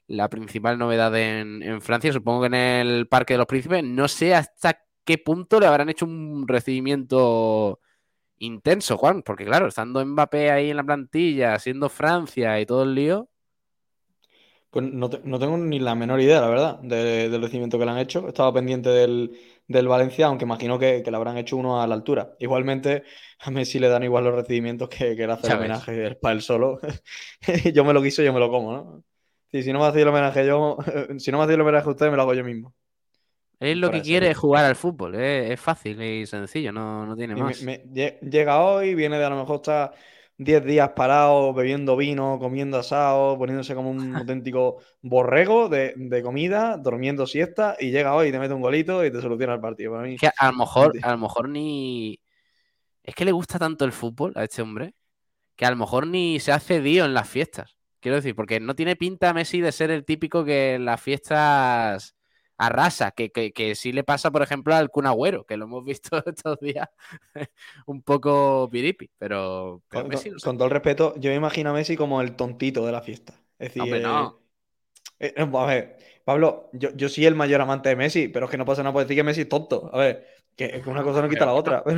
la 0.09 0.29
principal 0.29 0.79
novedad 0.79 1.15
en, 1.17 1.81
Francia, 1.81 2.13
supongo 2.13 2.43
que 2.43 2.47
en 2.47 2.55
el 2.55 3.09
Parque 3.09 3.35
de 3.35 3.39
los 3.39 3.47
Príncipes. 3.47 3.83
No 3.85 4.09
sé 4.09 4.35
hasta 4.35 4.85
qué 5.05 5.19
punto 5.19 5.61
le 5.61 5.67
habrán 5.67 5.89
hecho 5.89 6.05
un 6.05 6.47
recibimiento 6.47 7.81
intenso, 8.39 8.97
Juan, 8.97 9.23
porque 9.23 9.45
claro, 9.45 9.67
estando 9.67 10.05
Mbappé 10.05 10.51
ahí 10.51 10.71
en 10.71 10.77
la 10.77 10.85
plantilla, 10.85 11.59
siendo 11.59 11.89
Francia 11.89 12.61
y 12.61 12.67
todo 12.67 12.83
el 12.85 12.95
lío. 12.95 13.29
Pues 14.71 14.93
no, 14.93 15.09
tengo 15.09 15.57
ni 15.57 15.79
la 15.79 15.95
menor 15.95 16.21
idea, 16.21 16.41
la 16.41 16.49
verdad, 16.49 16.79
del 16.81 17.41
recibimiento 17.41 17.79
que 17.79 17.87
le 17.87 17.91
han 17.93 17.99
hecho. 17.99 18.29
Estaba 18.29 18.53
pendiente 18.53 18.91
del, 18.91 19.31
Valencia, 19.89 20.27
aunque 20.27 20.45
imagino 20.45 20.79
que, 20.79 21.03
le 21.03 21.17
habrán 21.17 21.39
hecho 21.39 21.57
uno 21.57 21.81
a 21.81 21.87
la 21.87 21.95
altura. 21.95 22.37
Igualmente, 22.41 23.05
a 23.41 23.51
Messi 23.51 23.79
le 23.79 23.89
dan 23.89 24.03
igual 24.03 24.25
los 24.25 24.35
recibimientos 24.35 24.91
que, 24.91 25.17
que 25.17 25.25
el 25.25 25.31
hacer 25.31 25.57
homenaje 25.57 26.15
para 26.17 26.35
él 26.35 26.43
solo. 26.43 26.79
yo 27.73 27.85
me 27.87 27.95
lo 27.95 28.03
quiso, 28.03 28.23
yo 28.23 28.35
me 28.35 28.41
lo 28.41 28.51
como, 28.51 28.73
¿no? 28.73 29.05
Si 29.51 29.73
no 29.73 29.81
me 29.81 29.87
hacéis 29.87 30.03
el 30.03 30.09
homenaje 30.09 30.47
yo, 30.47 30.77
si 31.19 31.31
no 31.31 31.39
me 31.39 31.45
hacéis 31.45 31.57
el 31.57 31.63
homenaje 31.63 31.89
a 31.89 31.91
ustedes, 31.91 32.11
me 32.11 32.17
lo 32.17 32.23
hago 32.23 32.35
yo 32.35 32.45
mismo. 32.45 32.75
Él 33.59 33.81
lo 33.81 33.91
que 33.91 34.03
quiere 34.03 34.31
es 34.31 34.37
jugar 34.37 34.67
al 34.67 34.77
fútbol, 34.77 35.15
es, 35.15 35.59
fácil 35.59 36.01
y 36.03 36.27
sencillo, 36.27 36.73
no, 36.73 37.15
tiene 37.17 37.35
más. 37.35 37.59
llega 37.61 38.61
hoy, 38.61 38.95
viene 38.95 39.19
de 39.19 39.25
a 39.25 39.31
lo 39.31 39.37
mejor 39.37 39.57
está 39.57 39.93
10 40.37 40.65
días 40.67 40.91
parado, 40.91 41.55
bebiendo 41.55 41.97
vino, 41.97 42.39
comiendo 42.39 42.77
asado, 42.77 43.39
poniéndose 43.39 43.75
como 43.75 43.91
un 43.91 44.15
auténtico 44.17 44.83
borrego 45.01 45.71
de, 45.71 45.95
de, 45.97 46.23
comida, 46.23 46.77
durmiendo 46.77 47.27
siesta, 47.27 47.77
y 47.81 47.91
llega 47.91 48.15
hoy 48.15 48.29
y 48.29 48.33
te 48.33 48.39
mete 48.39 48.53
un 48.53 48.61
golito 48.61 49.03
y 49.05 49.11
te 49.11 49.23
soluciona 49.23 49.55
el 49.55 49.61
partido. 49.61 49.93
Para 49.93 50.03
mí, 50.03 50.17
que 50.17 50.29
a 50.37 50.51
lo 50.51 50.59
mejor, 50.59 50.93
a 51.03 51.11
lo 51.13 51.19
mejor 51.19 51.49
ni. 51.49 52.21
Es 53.03 53.15
que 53.15 53.25
le 53.25 53.33
gusta 53.33 53.59
tanto 53.59 53.87
el 53.87 53.93
fútbol 53.93 54.33
a 54.35 54.45
este 54.45 54.61
hombre 54.61 54.95
que 55.57 55.65
a 55.65 55.71
lo 55.71 55.77
mejor 55.77 56.07
ni 56.07 56.39
se 56.39 56.53
hace 56.53 56.81
dio 56.81 57.05
en 57.05 57.15
las 57.15 57.29
fiestas. 57.29 57.76
Quiero 58.01 58.17
decir, 58.17 58.35
porque 58.35 58.61
no 58.61 58.75
tiene 58.75 58.97
pinta 58.97 59.33
Messi 59.35 59.61
de 59.61 59.73
ser 59.73 59.91
el 59.91 60.05
típico 60.05 60.45
que 60.45 60.75
en 60.75 60.85
las 60.85 61.01
fiestas 61.01 62.17
arrasa, 62.59 63.11
que, 63.11 63.31
que, 63.31 63.53
que 63.53 63.75
sí 63.75 63.93
le 63.93 64.05
pasa, 64.05 64.31
por 64.31 64.43
ejemplo, 64.43 64.75
al 64.75 64.91
Kun 64.91 65.07
Agüero, 65.07 65.45
que 65.45 65.57
lo 65.57 65.65
hemos 65.65 65.85
visto 65.85 66.23
estos 66.27 66.59
días 66.61 66.89
un 67.87 68.03
poco 68.03 68.69
piripi, 68.71 69.11
pero, 69.19 69.83
pero 69.89 70.03
con, 70.03 70.11
Messi 70.11 70.31
no 70.31 70.37
con, 70.43 70.57
todo 70.57 70.67
el 70.67 70.73
respeto, 70.73 71.15
yo 71.19 71.31
me 71.31 71.37
imagino 71.37 71.71
a 71.71 71.73
Messi 71.75 71.97
como 71.97 72.21
el 72.21 72.37
tontito 72.37 72.87
de 72.87 72.93
la 72.93 73.03
fiesta. 73.03 73.35
Es 73.59 73.69
decir, 73.69 73.83
Hombre, 73.83 74.01
no. 74.01 74.41
eh, 75.19 75.35
eh, 75.37 75.51
a 75.53 75.67
ver, 75.67 75.97
Pablo, 76.25 76.71
yo, 76.73 76.91
yo 76.95 77.09
soy 77.09 77.27
el 77.27 77.35
mayor 77.35 77.61
amante 77.61 77.89
de 77.89 77.97
Messi, 77.97 78.29
pero 78.29 78.47
es 78.47 78.51
que 78.51 78.59
no 78.59 78.65
pasa 78.65 78.83
nada 78.83 78.93
por 78.93 79.03
decir 79.03 79.17
que 79.17 79.25
Messi 79.25 79.43
es 79.43 79.49
tonto. 79.49 79.91
A 79.93 79.99
ver, 79.99 80.27
que, 80.57 80.81
que 80.81 80.91
una 80.91 81.03
cosa 81.03 81.23
no 81.23 81.29
quita 81.29 81.47
la 81.47 81.53
otra. 81.53 81.85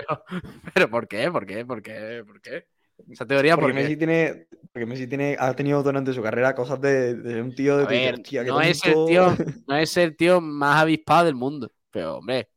Pero, 0.00 0.24
pero, 0.72 0.90
¿por 0.90 1.08
qué? 1.08 1.30
¿Por 1.30 1.44
qué? 1.44 1.66
¿Por 1.66 1.82
qué? 1.82 2.22
¿Por 2.24 2.40
qué? 2.40 2.64
Esa 3.10 3.26
teoría 3.26 3.56
porque 3.56 3.72
porque 3.72 3.82
Messi 3.82 3.96
tiene, 3.96 4.46
porque 4.72 4.86
Messi 4.86 5.06
tiene, 5.06 5.36
ha 5.38 5.54
tenido 5.54 5.82
durante 5.82 6.12
su 6.12 6.22
carrera 6.22 6.54
cosas 6.54 6.80
de, 6.80 7.14
de 7.14 7.42
un 7.42 7.54
tío 7.54 7.78
de 7.78 7.86
ver, 7.86 8.14
hostia, 8.14 8.42
qué 8.44 8.48
no, 8.50 8.60
es 8.60 8.84
el 8.84 9.04
tío, 9.04 9.36
no 9.66 9.76
es 9.76 9.96
el 9.96 10.16
tío 10.16 10.40
más 10.40 10.82
avispado 10.82 11.26
del 11.26 11.34
mundo, 11.34 11.72
pero 11.90 12.16
hombre. 12.18 12.48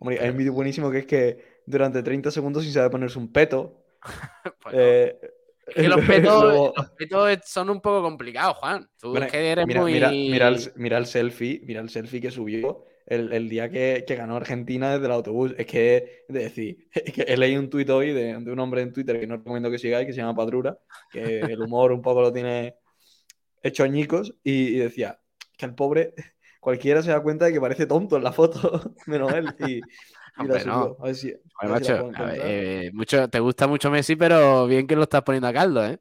Hombre, 0.00 0.20
hay 0.20 0.30
un 0.30 0.36
vídeo 0.36 0.52
buenísimo 0.52 0.90
que 0.90 0.98
es 0.98 1.06
que 1.06 1.60
durante 1.66 2.02
30 2.02 2.30
segundos 2.30 2.64
sin 2.64 2.72
saber 2.72 2.90
ponerse 2.90 3.18
un 3.18 3.32
peto. 3.32 3.76
Bueno, 4.64 4.78
eh, 4.78 5.18
es 5.66 5.74
que 5.74 5.88
los 5.88 6.00
petos, 6.00 6.42
luego- 6.42 6.72
los 6.76 6.90
petos 6.90 7.38
son 7.46 7.70
un 7.70 7.80
poco 7.80 8.02
complicados, 8.02 8.56
Juan. 8.56 8.88
Tú 8.98 9.12
Bueno, 9.12 9.26
que 9.28 9.52
eres 9.52 9.66
mira, 9.66 9.80
muy. 9.80 9.92
mira, 9.92 10.10
mira 10.10 10.48
el, 10.48 10.72
mira 10.76 10.98
el 10.98 11.06
selfie, 11.06 11.60
mira 11.64 11.80
el 11.80 11.90
selfie 11.90 12.20
que 12.20 12.30
subió 12.30 12.84
el, 13.06 13.32
el 13.32 13.48
día 13.48 13.70
que, 13.70 14.04
que 14.06 14.16
ganó 14.16 14.36
Argentina 14.36 14.92
desde 14.92 15.06
el 15.06 15.12
autobús. 15.12 15.54
Es 15.58 15.66
que, 15.66 16.24
es 16.28 16.34
decir, 16.34 16.88
es 16.92 17.12
que 17.12 17.22
he 17.22 17.36
leído 17.36 17.60
un 17.60 17.70
tuit 17.70 17.88
hoy 17.90 18.12
de, 18.12 18.38
de 18.38 18.52
un 18.52 18.58
hombre 18.58 18.82
en 18.82 18.92
Twitter 18.92 19.18
que 19.18 19.26
no 19.26 19.36
recomiendo 19.36 19.70
que 19.70 19.78
sigáis, 19.78 20.06
que 20.06 20.12
se 20.12 20.20
llama 20.20 20.34
Padrura, 20.34 20.78
que 21.10 21.40
el 21.40 21.60
humor 21.60 21.92
un 21.92 22.02
poco 22.02 22.22
lo 22.22 22.32
tiene 22.32 22.76
hecho 23.62 23.84
añicos, 23.84 24.34
y, 24.42 24.68
y 24.68 24.78
decía 24.78 25.20
que 25.56 25.66
el 25.66 25.74
pobre, 25.74 26.14
cualquiera 26.60 27.02
se 27.02 27.10
da 27.10 27.22
cuenta 27.22 27.46
de 27.46 27.52
que 27.52 27.60
parece 27.60 27.86
tonto 27.86 28.16
en 28.16 28.24
la 28.24 28.32
foto, 28.32 28.94
menos 29.06 29.32
él. 29.32 29.54
Y, 29.66 29.80
mucho, 32.92 33.28
te 33.28 33.40
gusta 33.40 33.66
mucho 33.66 33.90
Messi, 33.90 34.16
pero 34.16 34.66
bien 34.66 34.86
que 34.86 34.96
lo 34.96 35.02
estás 35.02 35.22
poniendo 35.22 35.48
a 35.48 35.52
caldo, 35.52 35.84
¿eh? 35.84 35.98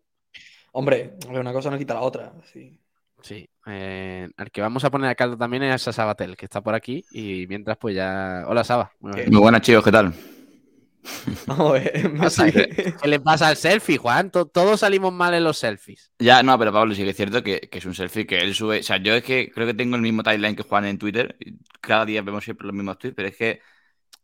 Hombre, 0.72 1.16
una 1.28 1.52
cosa 1.52 1.72
no 1.72 1.78
quita 1.78 1.96
la 1.96 2.02
otra. 2.02 2.34
sí. 2.44 2.80
Sí. 3.22 3.50
eh, 3.68 4.30
al 4.38 4.52
que 4.52 4.62
vamos 4.62 4.84
a 4.84 4.90
poner 4.92 5.10
a 5.10 5.16
caldo 5.16 5.38
también 5.38 5.64
es 5.64 5.88
a 5.88 5.94
Sabatel, 5.94 6.36
que 6.38 6.46
está 6.46 6.62
por 6.62 6.74
aquí. 6.76 7.04
Y 7.12 7.46
mientras, 7.48 7.78
pues 7.78 7.96
ya. 7.96 8.44
Hola, 8.48 8.64
Saba. 8.64 8.92
Muy. 9.00 9.26
Muy 9.28 9.40
buenas, 9.42 9.62
chicos, 9.62 9.84
¿qué 9.84 9.92
tal? 9.92 10.14
Vamos 11.48 11.70
a 11.70 11.74
ver, 11.74 12.14
pasa? 12.18 12.46
Messi- 12.48 12.96
¿Qué 13.02 13.08
le 13.08 13.20
pasa 13.22 13.48
al 13.48 13.56
selfie, 13.56 13.98
Juan? 13.98 14.32
To- 14.32 14.48
Todos 14.48 14.82
salimos 14.82 15.14
mal 15.14 15.34
en 15.34 15.44
los 15.46 15.58
selfies. 15.58 16.12
Ya, 16.20 16.44
no, 16.44 16.58
pero 16.60 16.74
Pablo, 16.74 16.94
sí 16.94 17.04
que 17.04 17.12
es 17.12 17.16
cierto 17.16 17.42
que, 17.42 17.62
que 17.62 17.78
es 17.78 17.86
un 17.86 17.96
selfie 17.96 18.28
que 18.28 18.38
él 18.40 18.54
sube. 18.54 18.80
O 18.80 18.84
sea, 18.84 18.98
yo 18.98 19.14
es 19.16 19.24
que 19.24 19.50
creo 19.50 19.66
que 19.66 19.74
tengo 19.74 19.96
el 19.96 20.02
mismo 20.02 20.24
timeline 20.24 20.56
que 20.56 20.64
Juan 20.64 20.86
en 20.86 20.98
Twitter. 20.98 21.38
y 21.40 21.54
Cada 21.80 22.06
día 22.06 22.22
vemos 22.22 22.44
siempre 22.44 22.68
los 22.68 22.76
mismos 22.76 22.98
tweets, 23.00 23.16
pero 23.16 23.30
es 23.30 23.36
que, 23.38 23.62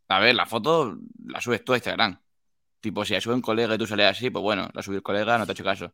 a 0.10 0.20
ver, 0.20 0.36
la 0.36 0.46
foto 0.46 0.98
la 1.26 1.40
subes 1.42 1.64
tú 1.64 1.74
a 1.74 1.78
Instagram. 1.78 2.20
Tipo, 2.82 3.06
si 3.06 3.14
la 3.14 3.22
sube 3.22 3.34
un 3.36 3.42
colega 3.42 3.74
y 3.74 3.78
tú 3.78 3.88
sales 3.88 4.08
así, 4.08 4.30
pues 4.30 4.44
bueno, 4.44 4.70
la 4.74 4.82
sube 4.84 4.98
el 4.98 5.02
colega, 5.02 5.38
no 5.38 5.46
te 5.46 5.52
ha 5.52 5.54
hecho 5.54 5.64
caso. 5.64 5.94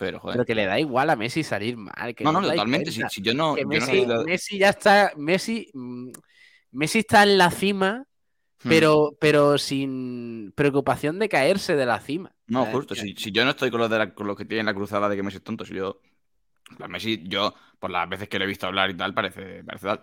Pero, 0.00 0.18
joder. 0.18 0.34
Pero 0.36 0.46
que 0.46 0.54
le 0.54 0.64
da 0.66 0.80
igual 0.80 1.10
a 1.10 1.16
Messi 1.16 1.44
salir 1.44 1.76
mal. 1.76 2.14
Que 2.14 2.24
no, 2.24 2.32
no, 2.32 2.42
totalmente. 2.42 2.90
Si, 2.90 3.02
si 3.08 3.22
yo 3.22 3.34
no. 3.34 3.56
yo 3.56 3.64
no 3.64 3.68
Messi, 3.68 4.06
Messi 4.24 4.58
ya 4.58 4.70
está. 4.70 5.12
Messi, 5.16 5.70
mm, 5.74 6.10
Messi 6.72 6.98
está 7.00 7.22
en 7.22 7.36
la 7.38 7.50
cima, 7.50 8.06
Hmm. 8.62 8.68
pero, 8.68 9.16
pero 9.20 9.58
sin 9.58 10.52
preocupación 10.54 11.18
de 11.18 11.28
caerse 11.28 11.76
de 11.76 11.86
la 11.86 12.00
cima. 12.00 12.32
No, 12.46 12.60
¿sabes? 12.64 12.74
justo. 12.76 12.94
Si, 12.94 13.14
si 13.14 13.30
yo 13.30 13.44
no 13.44 13.50
estoy 13.50 13.70
con 13.70 13.80
los, 13.80 13.90
de 13.90 13.98
la- 13.98 14.14
con 14.14 14.26
los 14.26 14.36
que 14.36 14.44
tienen 14.44 14.66
la 14.66 14.74
cruzada 14.74 15.08
de 15.08 15.16
que 15.16 15.22
Messi 15.22 15.36
es 15.38 15.44
tonto, 15.44 15.64
si 15.64 15.74
yo. 15.74 16.00
pues 16.78 16.90
Messi, 16.90 17.22
yo, 17.26 17.54
por 17.78 17.90
las 17.90 18.08
veces 18.08 18.28
que 18.28 18.38
lo 18.38 18.44
he 18.44 18.48
visto 18.48 18.66
hablar 18.66 18.90
y 18.90 18.96
tal, 18.96 19.14
parece, 19.14 19.64
parece 19.64 19.86
tal. 19.86 20.02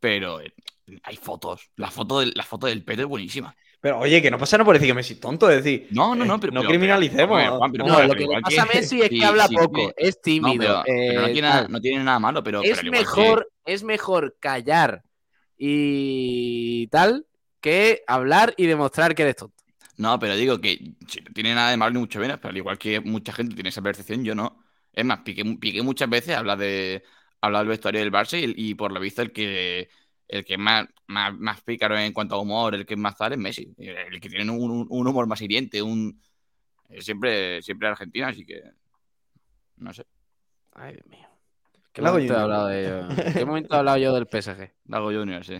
Pero 0.00 0.40
eh, 0.40 0.54
hay 1.02 1.16
fotos. 1.16 1.70
La 1.76 1.90
foto, 1.90 2.20
del, 2.20 2.32
la 2.36 2.44
foto 2.44 2.66
del 2.66 2.84
peto 2.84 3.02
es 3.02 3.08
buenísima. 3.08 3.56
Pero 3.80 4.00
oye, 4.00 4.20
que 4.22 4.30
no 4.30 4.38
pasa 4.38 4.56
nada 4.56 4.64
por 4.64 4.74
decir 4.74 4.88
que 4.88 4.94
Messi 4.94 5.12
es 5.14 5.20
tonto, 5.20 5.48
es 5.50 5.62
decir, 5.62 5.86
No, 5.90 6.14
no, 6.14 6.24
eh, 6.24 6.26
no, 6.28 6.40
pero. 6.40 6.52
no 6.52 6.60
pero- 6.60 6.70
criminalicemos. 6.70 7.38
pero, 7.40 7.58
Juan, 7.58 7.72
pero- 7.72 7.86
No, 7.86 8.02
lo 8.02 8.14
que 8.14 8.26
pasa 8.42 8.62
a 8.62 8.66
Messi 8.66 9.00
es 9.02 9.08
sí, 9.08 9.18
que 9.18 9.24
habla 9.24 9.46
sí, 9.46 9.54
poco, 9.54 9.88
sí. 9.88 9.92
es 9.96 10.14
No, 10.16 10.20
tímido. 10.22 10.78
no, 10.78 10.82
eh, 10.86 11.32
tiene, 11.32 11.40
nada- 11.42 11.68
no 11.68 11.80
tiene 11.80 12.02
nada 12.04 12.18
malo, 12.18 12.42
pero. 12.42 12.62
es 12.62 12.80
que- 12.80 12.90
mejor, 12.90 13.50
es 13.64 13.84
mejor 13.84 14.36
callar 14.40 15.02
y 15.58 16.86
tal 16.88 17.26
que 17.60 18.02
hablar 18.06 18.54
y 18.56 18.66
demostrar 18.66 19.14
que 19.14 19.22
eres 19.22 19.36
tonto. 19.36 19.54
No, 19.98 20.18
pero 20.18 20.36
digo 20.36 20.60
que 20.60 20.78
si 21.08 21.20
no 21.20 21.32
tiene 21.34 21.54
nada 21.54 21.70
de 21.70 21.76
malo 21.76 21.92
ni 21.94 22.00
mucho 22.00 22.18
menos, 22.20 22.38
pero 22.38 22.50
al 22.50 22.56
igual 22.56 22.78
que 22.78 23.00
mucha 23.00 23.32
gente 23.32 23.54
tiene 23.54 23.70
esa 23.70 23.82
percepción, 23.82 24.24
yo 24.24 24.34
no. 24.34 24.62
Es 24.92 25.04
más, 25.04 25.20
Piqué, 25.20 25.44
Piqué 25.60 25.82
muchas 25.82 26.08
veces 26.08 26.36
habla 26.36 26.56
de 26.56 27.02
habla 27.40 27.60
del 27.60 27.68
vestuario 27.68 28.00
del 28.00 28.12
Barça 28.12 28.38
y, 28.38 28.70
y 28.70 28.74
por 28.74 28.92
lo 28.92 29.00
visto 29.00 29.22
el 29.22 29.32
que 29.32 29.88
el 30.28 30.44
que 30.44 30.54
es 30.54 30.58
más, 30.58 30.86
más, 31.06 31.34
más 31.38 31.60
pícaro 31.62 31.96
en 31.98 32.12
cuanto 32.12 32.34
a 32.34 32.40
humor, 32.40 32.74
el 32.74 32.84
que 32.86 32.94
es 32.94 33.00
más 33.00 33.16
tal 33.16 33.32
es 33.32 33.38
Messi. 33.38 33.72
El 33.78 34.20
que 34.20 34.28
tiene 34.28 34.50
un, 34.50 34.70
un- 34.70 34.86
un 34.88 35.06
humor 35.06 35.26
más 35.26 35.40
hiriente, 35.40 35.80
un 35.82 36.20
siempre, 37.00 37.62
siempre 37.62 37.88
argentino, 37.88 38.26
así 38.26 38.44
que 38.44 38.62
no 39.78 39.92
sé. 39.92 40.04
Ay, 40.72 40.94
Dios 40.94 41.06
mío. 41.06 41.28
¿Qué 41.92 42.02
Lago 42.02 42.14
momento, 42.16 42.34
he 42.34 42.36
Junior. 42.36 42.42
hablado 42.52 42.66
de 42.68 42.84
yo? 42.84 43.22
¿En 43.24 43.32
qué 43.34 43.44
momento 43.44 43.74
he 43.74 43.78
hablado 43.78 43.98
yo 43.98 44.14
del 44.14 44.26
PSG? 44.26 44.70
Lago 44.86 45.06
Junior, 45.12 45.44
sí. 45.44 45.56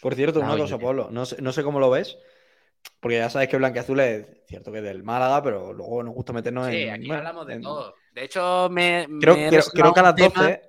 Por 0.00 0.14
cierto, 0.14 0.40
una 0.40 0.56
cosa. 0.56 0.78
Pablo, 0.78 1.08
no 1.10 1.26
sé, 1.26 1.40
no 1.42 1.52
sé 1.52 1.62
cómo 1.62 1.78
lo 1.78 1.90
ves, 1.90 2.16
porque 3.00 3.18
ya 3.18 3.28
sabes 3.30 3.48
que 3.48 3.56
Blanquiazul 3.58 4.00
es 4.00 4.26
cierto 4.48 4.72
que 4.72 4.78
es 4.78 4.84
del 4.84 5.02
Málaga, 5.02 5.42
pero 5.42 5.72
luego 5.72 6.02
nos 6.02 6.14
gusta 6.14 6.32
meternos 6.32 6.66
Sí, 6.68 6.76
en. 6.76 6.90
aquí 6.90 7.06
bueno, 7.06 7.18
hablamos 7.18 7.46
de 7.46 7.54
en- 7.54 7.62
todo. 7.62 7.94
De 8.12 8.24
hecho, 8.24 8.68
me. 8.70 9.06
Creo, 9.20 9.36
me 9.36 9.48
creo- 9.48 9.94
que 9.94 10.00
a 10.00 10.02
las 10.02 10.10
un 10.12 10.16
tema- 10.16 10.42
12, 10.42 10.62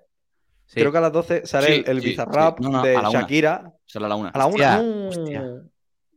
Sí. 0.73 0.79
creo 0.79 0.91
que 0.91 0.97
a 0.97 1.01
las 1.01 1.11
12 1.11 1.45
sale 1.45 1.67
Sí, 1.67 1.73
el, 1.85 1.97
el 1.97 2.01
sí, 2.01 2.09
Bizarrap 2.09 2.57
sí. 2.57 2.63
No, 2.63 2.69
no, 2.71 2.81
de 2.83 2.95
a 2.95 3.01
la 3.01 3.09
una. 3.09 3.19
Shakira. 3.21 3.73
Sale 3.85 4.05
a 4.05 4.09
la 4.09 4.15
una. 4.15 4.29
A 4.29 4.37
la 4.37 4.45
Hostia, 4.47 4.79
una. 4.79 4.83
¡No! 4.83 5.07
hostia. 5.09 5.43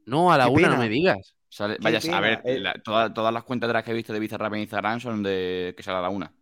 No, 0.07 0.33
a 0.33 0.39
la 0.39 0.45
Qué 0.47 0.51
una, 0.51 0.69
no 0.69 0.77
me 0.77 0.89
digas. 0.89 1.35
Sale- 1.49 1.77
vaya, 1.81 1.99
a 2.13 2.21
ver, 2.21 2.41
eh. 2.45 2.59
la- 2.61 2.75
todas, 2.75 3.13
todas 3.15 3.33
las 3.33 3.43
cuentas 3.45 3.69
de 3.69 3.75
las 3.75 3.83
que 3.85 3.91
he 3.91 3.95
visto 3.95 4.13
de 4.13 4.21
Bizarrap 4.21 4.55
en 4.55 4.61
Instagram 4.61 5.01
son 5.01 5.23
de 5.23 5.75
que 5.77 5.83
sale 5.83 5.99
a 5.99 6.03
la 6.03 6.09
una. 6.11 6.33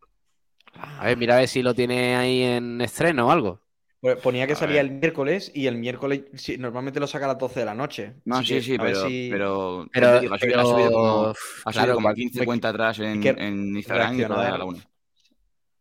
A 0.75 1.05
ver, 1.07 1.17
mira 1.19 1.35
a 1.35 1.39
ver 1.39 1.49
si 1.49 1.63
lo 1.63 1.75
tiene 1.75 2.17
ahí 2.17 2.43
en 2.43 2.81
estreno 2.81 3.29
o 3.29 3.31
algo. 3.31 3.61
Pues 4.01 4.17
Ponía 4.17 4.47
que 4.49 4.55
A 4.55 4.57
salía 4.57 4.83
ver. 4.83 4.87
el 4.87 4.99
miércoles 4.99 5.53
y 5.55 5.67
el 5.67 5.77
miércoles 5.77 6.23
sí, 6.35 6.57
normalmente 6.59 6.99
lo 6.99 7.07
saca 7.07 7.27
a 7.27 7.29
las 7.29 7.39
12 7.39 7.61
de 7.61 7.67
la 7.67 7.75
noche. 7.75 8.15
No, 8.25 8.43
sí, 8.43 8.55
que 8.55 8.63
sí, 8.63 8.77
pero, 8.79 9.07
si- 9.07 9.29
pero, 9.31 9.87
Pero, 9.93 10.09
ha 10.09 10.19
subido, 10.19 10.35
ha 10.35 10.39
como, 10.39 10.41
pero, 10.41 10.61
ha 10.65 10.65
subido 10.73 11.35
claro, 11.73 11.95
como 11.95 12.05
cual- 12.07 12.15
15 12.17 12.45
cuentas 12.45 12.71
atrás 12.75 12.99
en, 12.99 13.25
en 13.39 13.77
Instagram 13.77 14.19
y 14.19 14.23
a 14.25 14.29
la 14.29 14.65
una. 14.65 14.81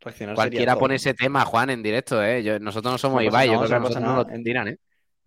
Reaccionar 0.01 0.35
cualquiera 0.35 0.75
pone 0.77 0.95
ese 0.95 1.13
tema, 1.13 1.45
Juan, 1.45 1.69
en 1.69 1.83
directo, 1.83 2.23
¿eh? 2.23 2.43
Yo- 2.43 2.59
nosotros 2.59 2.91
no 2.93 2.97
somos 2.97 3.17
No 3.21 3.23
Ibai, 3.27 3.47
yo 3.47 3.57
creo 3.59 3.67
que 3.69 3.73
no 3.75 3.79
nosotros 3.79 4.03
no 4.03 4.09
nada. 4.23 4.23
lo 4.37 4.43
tiran, 4.43 4.67
¿eh? 4.69 4.77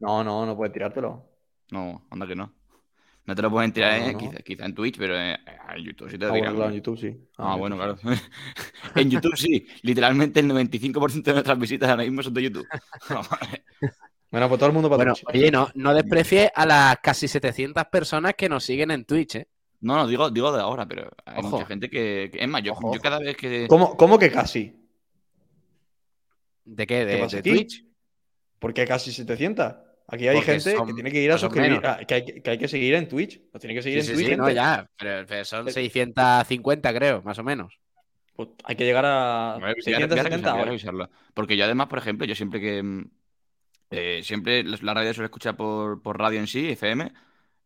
No, 0.01 0.23
no, 0.25 0.45
no 0.45 0.57
puedes 0.57 0.73
tirártelo. 0.73 1.25
No, 1.71 2.07
anda 2.11 2.27
que 2.27 2.35
no. 2.37 2.53
No 3.27 3.35
te 3.35 3.41
lo 3.41 3.51
pueden 3.51 3.73
tirar, 3.73 3.93
No, 3.93 4.05
no, 4.05 4.11
eh, 4.11 4.13
no. 4.13 4.19
Quizá, 4.19 4.43
quizá 4.43 4.67
en 4.67 4.75
Twitch, 4.75 4.99
pero 4.99 5.17
eh, 5.19 5.39
en 5.77 5.83
YouTube 5.85 6.11
sí 6.11 6.19
te 6.19 6.27
Ah, 6.27 6.29
lo 6.29 6.33
bueno, 6.33 6.43
tiran. 6.45 6.57
claro, 6.57 6.71
en 6.71 6.77
YouTube 6.77 6.99
sí. 6.99 7.29
Ah, 7.39 7.53
en 7.55 7.59
bueno, 7.59 7.77
claro. 7.77 7.97
en 8.97 9.11
YouTube 9.11 9.37
sí. 9.37 9.67
Literalmente 9.83 10.41
el 10.41 10.49
95% 10.49 11.23
de 11.31 11.33
nuestras 11.33 11.59
visitas 11.59 11.89
ahora 11.89 12.03
mismo 12.03 12.23
son 12.23 12.35
de 12.35 12.43
YouTube. 12.43 12.67
Bueno, 14.31 14.49
pues 14.49 14.59
todo 14.59 14.67
el 14.69 14.75
mundo 14.75 14.91
para 14.91 14.97
Bueno, 14.97 15.15
Twitch. 15.15 15.27
oye, 15.29 15.51
no, 15.53 15.69
no 15.75 15.95
desprecies 15.95 16.51
a 16.57 16.67
las 16.67 16.97
casi 17.01 17.29
700 17.29 17.85
personas 17.85 18.35
que 18.35 18.49
nos 18.49 18.65
siguen 18.65 18.91
en 18.91 19.05
Twitch, 19.05 19.37
¿eh? 19.37 19.49
No, 19.85 19.97
no, 19.97 20.07
digo, 20.09 20.31
digo 20.31 20.51
de 20.53 20.61
ahora, 20.61 20.87
pero 20.87 21.11
hay 21.25 21.39
Ojo. 21.41 21.51
mucha 21.51 21.67
gente 21.67 21.89
que, 21.89 22.31
que- 22.33 22.43
Es 22.43 22.49
más, 22.49 22.63
yo, 22.63 22.73
Ojo, 22.73 22.83
yo 22.83 22.89
ojo. 22.91 23.01
cada 23.01 23.19
vez 23.19 23.37
que... 23.37 23.67
¿Cómo, 23.69 23.97
cómo 23.97 24.19
que 24.19 24.31
casi? 24.31 24.75
¿De 26.65 26.87
qué? 26.87 26.99
¿Qué 27.01 27.05
¿De, 27.05 27.19
pasa 27.19 27.37
de 27.37 27.41
aquí? 27.41 27.51
Twitch? 27.51 27.85
¿Por 28.59 28.73
qué 28.73 28.87
casi 28.87 29.13
700? 29.13 29.75
Aquí 30.07 30.29
hay 30.29 30.37
Porque 30.37 30.53
gente 30.53 30.77
son 30.77 30.87
que 30.87 30.95
tiene 30.95 31.11
que 31.11 31.23
ir 31.23 31.33
a 31.33 31.39
suscribir, 31.39 31.81
ah, 31.85 31.99
que, 32.07 32.15
hay, 32.15 32.25
que 32.43 32.51
hay 32.51 32.59
que 32.59 32.69
seguir 32.69 32.95
en 32.95 33.09
Twitch. 33.09 33.41
Lo 33.53 33.59
tiene 33.61 33.75
que 33.75 33.83
seguir 33.83 34.03
Sí, 34.03 34.11
en 34.11 34.17
sí, 34.17 34.23
Twitch, 34.25 34.35
sí, 34.35 34.37
no, 34.37 34.51
ya. 34.51 34.87
Pero, 34.99 35.27
pero 35.27 35.45
son 35.45 35.69
Eh, 35.69 35.73
650, 35.73 36.95
creo, 36.95 37.23
más 37.23 37.39
o 37.39 37.45
menos. 37.45 37.79
Pues 38.37 38.49
hay 38.65 38.77
que 38.77 38.85
llegar 38.85 39.05
a 39.07 39.55
A 39.55 39.59
ver, 39.59 39.61
voy 39.61 39.95
a- 39.95 39.97
voy 39.99 40.05
a 40.05 40.09
670 40.09 40.23
revisarlo, 40.25 40.41
voy 40.43 40.49
a 40.49 40.53
ahora. 40.53 40.65
revisarlo. 40.67 41.11
Porque 41.33 41.57
yo 41.57 41.65
además, 41.65 41.87
por 41.89 41.99
ejemplo, 41.99 42.27
yo 42.27 42.35
siempre 42.35 42.61
que... 42.61 42.83
mm, 42.83 43.05
eh, 43.91 44.21
siempre 44.25 44.63
la 44.65 44.77
la 44.83 44.95
radio 44.95 45.15
suele 45.15 45.27
escuchar 45.27 45.57
por, 45.57 46.03
por 46.03 46.19
radio 46.19 46.41
en 46.41 46.47
sí, 46.49 46.69
FM, 46.71 47.13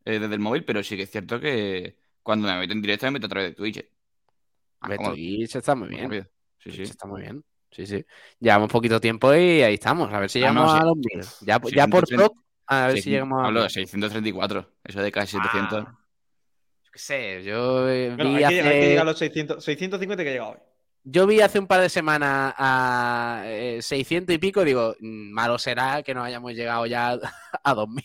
eh, 0.04 0.18
desde 0.18 0.34
el 0.34 0.40
móvil, 0.40 0.64
pero 0.64 0.82
sí 0.82 0.96
que 0.96 1.04
es 1.04 1.10
cierto 1.10 1.40
que 1.40 1.96
cuando 2.22 2.48
me 2.48 2.58
meto 2.58 2.72
en 2.72 2.82
directo 2.82 3.06
me 3.06 3.12
meto 3.12 3.26
a 3.26 3.28
través 3.30 3.50
de 3.50 3.54
Twitch. 3.56 3.84
cómodo, 4.80 5.12
Twitch 5.14 5.56
está 5.56 5.74
muy 5.74 5.88
bien. 5.88 6.10
Sí, 6.58 6.70
Twitch 6.70 6.76
sí. 6.76 6.82
está 6.82 7.06
muy 7.06 7.22
bien. 7.22 7.44
Sí, 7.70 7.86
sí. 7.86 8.04
Llevamos 8.40 8.70
poquito 8.72 8.98
tiempo 9.00 9.34
y 9.34 9.62
ahí 9.62 9.74
estamos. 9.74 10.12
A 10.12 10.20
ver 10.20 10.30
si 10.30 10.42
Ah, 10.42 10.52
no, 10.52 10.60
llegamos 10.62 10.72
sí. 10.72 10.78
a 10.78 10.84
los 10.84 10.96
mil. 10.96 11.20
Ya, 11.42 11.60
ya 11.76 11.86
por 11.88 12.06
630. 12.06 12.16
top, 12.28 12.36
a 12.66 12.86
ver 12.88 12.98
si 13.02 13.10
llegamos 13.10 13.42
a. 13.42 13.46
Hablo 13.46 13.62
de 13.62 13.70
634, 13.70 14.72
eso 14.84 15.02
de 15.02 15.12
casi 15.12 15.36
700. 15.36 15.84
Ah, 15.86 15.98
qué 16.92 16.98
sé, 16.98 17.42
yo 17.44 17.88
eh, 17.88 18.14
Bueno, 18.16 18.30
vi 18.36 18.44
hay, 18.44 18.54
que, 18.54 18.60
hay 18.60 18.62
que 18.62 18.68
hace- 18.78 18.88
llegar 18.88 19.02
a 19.02 19.10
los 19.10 19.18
600, 19.18 19.62
650 19.64 20.24
que 20.24 20.30
llega 20.30 20.48
hoy. 20.48 20.56
Yo 21.04 21.26
vi 21.26 21.40
hace 21.40 21.58
un 21.58 21.66
par 21.66 21.80
de 21.80 21.88
semanas 21.88 22.54
a 22.58 23.42
eh, 23.46 23.80
600 23.80 24.34
y 24.34 24.38
pico, 24.38 24.64
digo, 24.64 24.94
"Mm, 25.00 25.30
malo 25.32 25.58
será 25.58 26.02
que 26.02 26.12
no 26.14 26.22
hayamos 26.24 26.52
llegado 26.54 26.84
ya 26.86 27.12
a 27.62 27.74
2000 27.74 28.04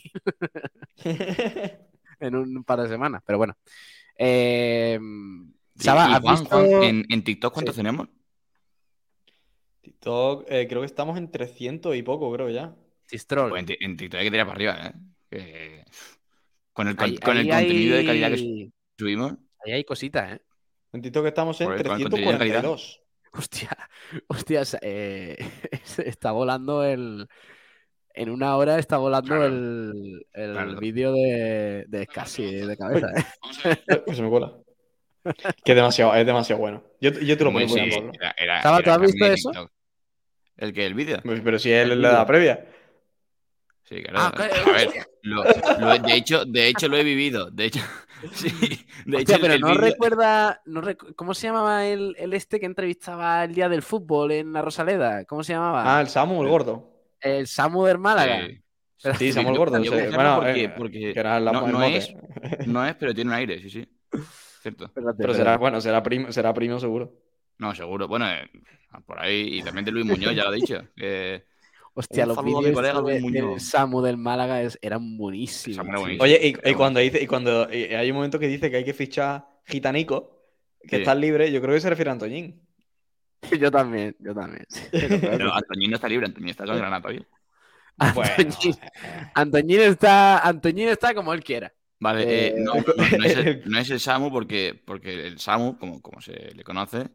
en 2.20 2.36
un 2.36 2.63
par 2.63 2.82
de 2.82 2.88
semanas, 2.89 3.22
pero 3.25 3.38
bueno. 3.38 3.55
Eh, 4.17 5.00
Sí, 5.75 5.86
Chava, 5.86 6.08
y 6.10 6.13
¿has 6.13 6.22
Juan, 6.22 6.36
visto 6.39 6.50
Juan, 6.50 6.84
en, 6.84 7.05
en 7.10 7.24
TikTok, 7.24 7.53
¿cuántos 7.53 7.75
Sí. 7.75 7.79
tenemos? 7.82 8.08
TikTok, 9.82 10.46
eh, 10.50 10.67
creo 10.67 10.82
que 10.82 10.86
estamos 10.86 11.17
en 11.17 11.29
300 11.32 11.96
y 11.96 12.03
poco, 12.03 12.32
creo 12.32 12.50
ya. 12.50 12.75
Pues 13.10 13.25
en, 13.32 13.75
en 13.79 13.98
TikTok 13.98 14.20
hay 14.20 14.25
que 14.25 14.32
tirar 14.32 14.46
para 14.48 14.55
arriba, 14.55 14.93
¿eh? 15.32 15.86
Con 16.74 16.88
el, 16.88 16.96
con, 16.96 17.05
Ahí- 17.05 17.17
con 17.17 17.38
el 17.38 17.50
contenido 17.50 17.98
de 17.98 18.05
calidad 18.05 18.32
que 18.32 18.72
subimos. 18.98 19.34
Ahí 19.65 19.74
hay 19.74 19.84
cositas, 19.84 20.34
¿eh? 20.34 20.41
En 20.93 21.01
TikTok 21.01 21.25
estamos 21.25 21.60
en 21.62 21.67
Joder, 21.67 21.84
con 21.84 21.96
el 21.98 22.01
contenido 22.03 22.32
de 22.32 22.38
calidad. 22.38 22.62
342. 22.62 23.01
Hostia, 23.34 23.89
hostias, 24.27 24.77
eh, 24.82 25.38
está 26.05 26.32
volando 26.32 26.84
el... 26.84 27.27
En 28.15 28.29
una 28.29 28.55
hora 28.58 28.77
está 28.77 28.98
volando 28.98 29.27
Claro. 29.29 29.46
el, 29.48 30.25
el 30.34 30.51
Claro. 30.53 30.79
vídeo 30.79 31.13
de, 31.13 31.86
de 31.88 32.08
casi 32.08 32.43
de 32.46 32.77
cabeza, 32.77 33.08
¿eh? 33.15 33.75
Eh, 33.88 34.13
Se 34.13 34.22
me 34.22 34.29
cuela. 34.29 34.53
Que 35.63 35.72
es 35.72 35.75
demasiado, 35.75 36.13
es 36.15 36.25
demasiado 36.25 36.60
bueno. 36.62 36.84
Yo, 37.01 37.12
yo 37.12 37.38
te 37.38 37.43
lo 37.43 37.51
Muy- 37.51 37.63
pongo, 37.65 37.75
sí, 37.75 37.89
¿tú 37.89 38.89
has 38.91 39.00
visto 39.01 39.25
eso? 39.25 39.50
TikTok. 39.51 39.72
¿El 40.58 40.74
que 40.74 40.86
¿El 40.86 40.93
vídeo? 40.93 41.17
Pero 41.24 41.58
si 41.58 41.72
es 41.72 41.88
la 41.88 42.10
edad 42.10 42.27
previa. 42.27 42.65
Sí, 43.84 44.01
claro. 44.03 44.20
Ah, 44.22 44.32
claro, 44.36 44.53
a 44.70 44.72
ver, 44.74 44.89
lo- 45.24 45.43
lo 45.79 45.93
he- 45.93 46.00
de, 46.00 46.13
hecho, 46.15 46.46
de 46.46 46.67
hecho 46.67 46.88
lo 46.88 46.98
he 46.98 47.03
vivido. 47.03 47.50
De 47.51 47.65
hecho, 47.65 47.79
sí. 48.34 48.50
De 49.05 49.17
Hostia, 49.17 49.36
hecho, 49.36 49.41
pero 49.41 49.53
el 49.55 49.62
no 49.62 49.74
recuerda, 49.74 50.62
no 50.65 50.82
recu- 50.82 51.15
¿cómo 51.15 51.34
se 51.34 51.48
llamaba 51.48 51.86
el, 51.88 52.15
el 52.20 52.34
este 52.34 52.60
que 52.60 52.65
entrevistaba 52.65 53.43
el 53.43 53.55
día 53.55 53.70
del 53.70 53.82
fútbol 53.82 54.32
en 54.32 54.53
la 54.53 54.62
Rosaleda? 54.62 55.25
¿Cómo 55.25 55.43
se 55.43 55.53
llamaba? 55.53 55.98
Ah, 55.98 56.01
el 56.01 56.08
Samu, 56.10 56.41
el 56.43 56.50
gordo. 56.50 56.92
El 57.24 57.48
Samu 57.48 57.86
del 57.86 57.98
Málaga. 57.98 58.46
Sí. 58.48 58.60
Pero- 59.01 59.15
Sí, 59.18 59.32
Samu 59.34 59.50
el 59.50 59.56
yo- 59.56 59.60
gordo. 59.60 59.77
yo 59.80 59.84
sí. 59.84 59.89
voy 59.89 59.98
a 59.98 60.01
hacerlo 60.03 60.18
Bueno, 60.18 60.36
porque- 60.38 60.63
eh, 60.63 60.70
porque 60.77 61.00
que 61.13 61.20
era 61.20 61.39
la- 61.39 61.51
no- 61.51 61.84
es- 61.84 62.13
No 62.68 62.86
es, 62.86 62.96
pero 62.96 63.13
tiene 63.13 63.30
un 63.32 63.36
aire, 63.36 63.60
sí, 63.60 63.70
sí. 63.70 63.88
Cierto. 64.62 64.86
Espérate, 64.86 64.94
Pero 64.94 65.10
espérate. 65.12 65.38
será, 65.38 65.58
bueno, 65.58 65.82
será 65.82 66.01
primo, 66.03 66.32
será 66.32 66.53
primo 66.53 66.80
seguro. 66.80 67.12
No, 67.58 67.75
seguro. 67.75 68.08
Bueno, 68.08 68.30
eh, 68.30 68.50
por 69.06 69.20
ahí. 69.20 69.58
Y 69.60 69.62
también 69.63 69.84
de 69.86 69.92
Luis 69.92 70.06
Muñoz, 70.06 70.34
ya 70.36 70.44
lo 70.46 70.53
he 70.53 70.56
dicho. 70.56 70.82
que- 70.96 71.44
Hostia, 71.96 72.25
los 72.25 72.44
vídeos 72.44 72.63
de- 72.63 72.94
Luis 72.94 73.06
del 73.13 73.22
Muñoz. 73.22 73.62
Samu 73.63 74.01
del 74.01 74.18
Málaga 74.18 74.62
es- 74.62 74.80
eran 74.82 75.18
buenísimos. 75.18 75.75
Samu 75.75 75.89
era 75.89 75.98
tío. 75.98 76.01
buenísimo. 76.18 76.24
Oye, 76.24 76.56
y, 76.72 76.74
cuando 76.74 77.00
dice, 77.01 77.22
y 77.22 77.27
cuando 77.27 77.72
y 77.72 77.84
hay 77.94 78.10
un 78.10 78.15
momento 78.15 78.39
que 78.39 78.48
dice 78.48 78.72
que 78.72 78.77
hay 78.77 78.84
que 78.86 78.94
fichar 78.94 79.46
Gitanico, 79.65 80.39
que 80.82 80.96
Sí. 80.98 81.01
está 81.03 81.13
libre, 81.13 81.51
yo 81.51 81.62
creo 81.62 81.74
que 81.75 81.82
se 81.82 81.89
refiere 81.89 82.10
a 82.10 82.13
Antoñín. 82.13 82.62
Yo 83.59 83.69
también, 83.71 84.15
yo 84.19 84.33
también. 84.33 84.65
sí. 84.69 84.81
Pero 84.91 85.53
Antoñín 85.53 85.89
no 85.91 85.95
está 85.95 86.07
libre, 86.07 86.25
Antoñín 86.27 86.50
está 86.50 86.65
con 86.65 86.77
Granada 86.77 87.01
todavía. 87.01 87.27
Antoñín, 87.97 88.75
Antoñín 89.35 89.79
está, 89.81 90.39
Antoñín 90.39 90.88
está 90.89 91.13
como 91.13 91.33
él 91.33 91.43
quiera. 91.43 91.71
Vale, 92.00 92.23
Eh, 92.23 92.47
eh, 92.47 92.55
no, 92.57 92.73
no- 92.75 92.83
no 93.17 93.23
es 93.25 93.35
el, 93.38 93.63
no 93.69 93.79
es 93.79 93.89
el 93.89 94.00
Samu 94.00 94.31
porque, 94.31 94.81
porque 94.85 95.27
el 95.27 95.39
Samu, 95.39 95.77
como, 95.77 96.01
como 96.01 96.19
se 96.21 96.33
le 96.53 96.63
conoce, 96.63 97.09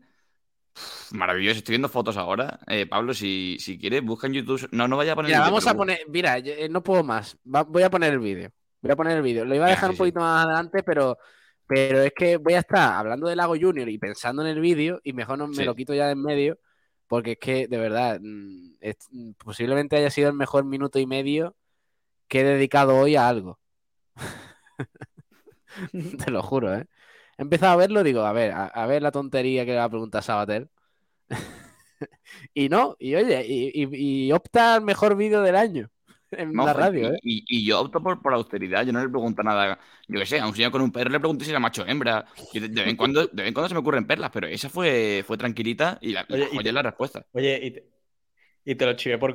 pff, 0.73 1.13
maravilloso. 1.13 1.59
Estoy 1.59 1.73
viendo 1.75 1.89
fotos 1.89 2.17
ahora. 2.17 2.61
Eh, 2.69 2.87
Pablo, 2.87 3.13
si, 3.13 3.57
si 3.61 3.79
quieres, 3.79 4.03
busca 4.05 4.27
en 4.29 4.35
YouTube. 4.35 4.69
No, 4.73 4.87
no 4.89 4.97
vaya 4.97 5.13
a 5.13 5.17
poner. 5.17 5.31
Mira, 5.31 5.39
el 5.39 5.43
vídeo, 5.45 5.51
vamos 5.53 5.67
a 5.67 5.75
poner, 5.77 5.99
mira, 6.09 6.39
yo, 6.39 6.53
eh, 6.53 6.69
no 6.69 6.83
puedo 6.83 7.03
más. 7.03 7.37
Va- 7.45 7.65
voy 7.65 7.83
a 7.83 7.91
poner 7.91 8.13
el 8.13 8.21
vídeo. 8.21 8.51
Voy 8.81 8.93
a 8.93 8.97
poner 8.97 9.17
el 9.17 9.23
vídeo. 9.23 9.45
Lo 9.45 9.55
iba 9.57 9.67
a 9.67 9.71
dejar 9.71 9.89
sí, 9.89 9.91
un 9.91 9.97
sí. 9.97 9.99
poquito 9.99 10.21
más 10.21 10.45
adelante, 10.47 10.83
pero, 10.85 11.19
pero 11.69 12.01
es 12.03 12.13
que 12.17 12.39
voy 12.39 12.55
a 12.55 12.61
estar 12.61 12.95
hablando 12.95 13.29
de 13.29 13.37
Lago 13.37 13.55
Junior 13.61 13.89
y 13.89 13.99
pensando 13.99 14.43
en 14.43 14.49
el 14.49 14.61
vídeo 14.61 15.01
y 15.05 15.13
mejor 15.13 15.39
no 15.39 15.47
me 15.47 15.55
Sí. 15.55 15.65
lo 15.65 15.75
quito 15.77 15.95
ya 15.95 16.07
de 16.07 16.13
en 16.13 16.23
medio, 16.23 16.59
porque 17.07 17.33
es 17.33 17.39
que, 17.39 17.69
de 17.69 17.79
verdad, 17.79 18.19
mm, 18.21 18.75
es- 18.81 18.97
mm, 19.11 19.33
posiblemente 19.33 19.97
haya 19.97 20.11
sido 20.11 20.29
el 20.29 20.35
mejor 20.35 20.65
minuto 20.65 20.99
y 20.99 21.07
medio 21.07 21.57
que 22.29 22.41
he 22.41 22.45
dedicado 22.45 22.97
hoy 22.97 23.17
a 23.17 23.29
algo. 23.29 23.59
Te 26.27 26.31
lo 26.31 26.43
juro, 26.43 26.75
¿eh? 26.75 26.87
He 27.37 27.43
empezado 27.43 27.73
a 27.75 27.77
verlo, 27.77 28.03
digo, 28.03 28.23
a 28.23 28.33
ver, 28.33 28.53
a, 28.53 28.67
a 28.67 28.87
ver 28.87 29.03
la 29.03 29.13
tontería 29.13 29.65
que 29.65 29.73
le 29.73 29.79
va 29.79 29.85
a 29.85 29.91
preguntar 29.91 30.23
Sabater. 30.23 30.69
y 32.55 32.69
no, 32.69 32.97
y 32.99 33.15
oye, 33.15 33.45
y, 33.47 33.71
y- 33.85 34.27
y 34.29 34.33
opta 34.33 34.75
al 34.77 34.83
mejor 34.83 35.17
vídeo 35.17 35.43
del 35.43 35.57
año 35.57 35.91
en 36.33 36.53
No, 36.53 36.65
la 36.65 36.73
y- 36.79 36.91
radio, 36.91 37.13
¿eh? 37.15 37.23
y, 37.23 37.45
y 37.49 37.67
yo 37.67 37.81
opto 37.81 38.03
por, 38.03 38.21
por 38.23 38.35
austeridad, 38.35 38.85
yo 38.87 38.93
no 38.93 39.01
le 39.03 39.09
pregunto 39.09 39.43
nada. 39.43 39.79
Yo 40.07 40.19
qué 40.21 40.27
sé, 40.27 40.41
a 40.41 40.47
un 40.47 40.55
señor 40.55 40.71
con 40.73 40.83
un 40.83 40.93
perro 40.93 41.11
le 41.11 41.21
pregunté 41.21 41.45
si 41.45 41.51
era 41.51 41.61
macho 41.61 41.83
o 41.83 41.87
hembra. 41.87 42.27
Y 42.53 42.61
de, 42.61 42.69
de 42.69 42.81
vez 42.83 42.91
en 42.91 42.97
cuando, 42.97 43.27
de 43.27 43.35
vez 43.43 43.49
en 43.49 43.55
cuando 43.55 43.69
se 43.69 43.75
me 43.75 43.81
ocurren 43.81 44.07
perlas, 44.07 44.31
pero 44.33 44.47
esa 44.47 44.69
fue, 44.69 45.25
fue 45.27 45.37
tranquilita 45.39 45.99
y 46.01 46.13
la, 46.13 46.27
la 46.29 46.37
Oye, 46.37 46.49
y 46.53 46.61
joya 46.61 46.63
te- 46.63 46.71
es 46.71 46.75
la 46.75 46.83
respuesta. 46.83 47.25
Oye, 47.33 47.61
y 47.67 47.71
te, 47.73 47.91
y 48.65 48.75
te 48.77 48.87
lo 48.87 48.95
chivé 48.95 49.19
por, 49.19 49.35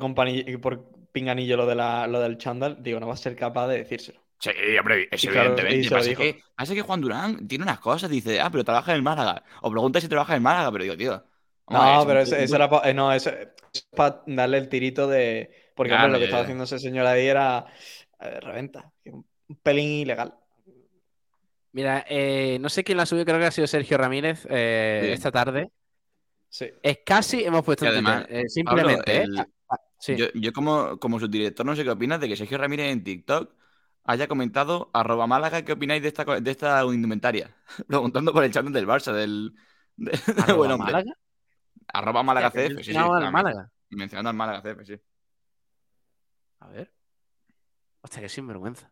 por 0.62 1.10
pinganillo 1.12 1.56
lo, 1.58 1.66
de 1.66 1.74
la, 1.76 2.06
lo 2.08 2.20
del 2.20 2.38
chándal. 2.38 2.82
Digo, 2.82 3.00
no 3.00 3.08
vas 3.08 3.20
a 3.20 3.24
ser 3.24 3.36
capaz 3.36 3.68
de 3.68 3.78
decírselo. 3.78 4.20
Sí, 4.38 4.50
hombre, 4.78 5.08
claro, 5.30 5.50
evidentemente. 5.56 5.90
Pasa 5.90 6.08
dijo. 6.10 6.22
que, 6.22 6.42
pasa 6.54 6.74
que 6.74 6.82
Juan 6.82 7.00
Durán 7.00 7.48
tiene 7.48 7.64
unas 7.64 7.80
cosas, 7.80 8.10
dice, 8.10 8.40
ah, 8.40 8.50
pero 8.50 8.64
trabaja 8.64 8.90
en 8.92 8.96
el 8.96 9.02
Málaga. 9.02 9.42
O 9.62 9.70
pregunta 9.70 10.00
si 10.00 10.08
trabaja 10.08 10.32
en 10.34 10.36
el 10.38 10.42
Málaga, 10.42 10.70
pero 10.70 10.84
digo, 10.84 10.96
tío. 10.96 11.12
ver, 11.12 11.26
No, 11.68 11.94
es 11.96 12.06
pero 12.06 12.20
eso, 12.20 12.36
era 12.56 12.68
para. 12.68 12.92
no, 12.92 13.12
eso, 13.12 13.30
es 13.30 13.82
para 13.96 14.22
darle 14.26 14.58
el 14.58 14.68
tirito 14.68 15.08
de. 15.08 15.50
Porque, 15.74 15.92
hombre, 15.94 16.12
lo 16.12 16.18
que 16.18 16.24
estaba 16.24 16.42
haciendo 16.42 16.64
ese 16.64 16.78
señor 16.78 17.06
ahí 17.06 17.26
era. 17.26 17.66
eh, 18.20 18.40
reventa. 18.40 18.90
Un 19.04 19.26
pelín 19.62 19.88
ilegal. 20.02 20.34
Mira, 21.72 22.04
eh, 22.08 22.58
no 22.60 22.68
sé 22.68 22.84
quién 22.84 22.96
la 22.98 23.04
subió, 23.06 23.24
creo 23.24 23.38
que 23.38 23.46
ha 23.46 23.50
sido 23.50 23.66
Sergio 23.66 23.98
Ramírez 23.98 24.46
eh, 24.48 25.00
Sí. 25.06 25.10
esta 25.12 25.32
tarde. 25.32 25.70
Sí. 26.48 26.70
Es 26.82 26.98
casi, 27.04 27.42
hemos 27.44 27.64
puesto 27.64 27.84
en 27.84 27.90
además, 27.92 28.26
Twitter, 28.26 28.44
eh, 28.44 28.48
simplemente, 28.48 29.02
Pablo, 29.02 29.12
¿eh? 29.12 29.24
el- 29.24 29.46
Ah, 29.68 29.80
sí. 29.98 30.14
Yo, 30.16 30.26
yo 30.34 30.52
como, 30.52 30.98
como 31.00 31.18
subdirector 31.18 31.66
no 31.66 31.74
sé 31.74 31.82
qué 31.82 31.90
opinas 31.90 32.20
de 32.20 32.28
que 32.28 32.36
Sergio 32.36 32.58
Ramírez 32.58 32.92
en 32.92 33.02
TikTok 33.02 33.52
haya 34.04 34.28
comentado 34.28 34.90
arroba 34.92 35.26
Málaga 35.26 35.62
qué 35.62 35.72
opináis 35.72 36.00
de 36.02 36.08
esta, 36.08 36.24
de 36.24 36.50
esta 36.50 36.84
indumentaria. 36.84 37.50
Preguntando 37.88 38.32
por 38.32 38.44
el 38.44 38.52
chat 38.52 38.64
del 38.66 38.86
Barça, 38.86 39.12
del, 39.12 39.54
de- 39.96 40.12
del 40.26 40.38
¿Arroba 40.38 40.54
buen 40.58 40.70
hombre. 40.70 40.92
Málaga? 40.92 41.12
Arroba 41.92 42.22
Málaga 42.22 42.50
CF, 42.50 42.54
sí, 42.56 42.68
sí, 42.68 42.74
mencionaba 42.74 43.18
al 43.18 43.32
Málaga. 43.32 43.70
Mencionando 43.90 44.30
al 44.30 44.36
Málaga 44.36 44.62
CF, 44.62 44.84
sí. 44.86 44.94
A 46.64 46.68
ver. 46.68 46.90
Hostia, 48.00 48.20
qué 48.22 48.28
sinvergüenza. 48.28 48.90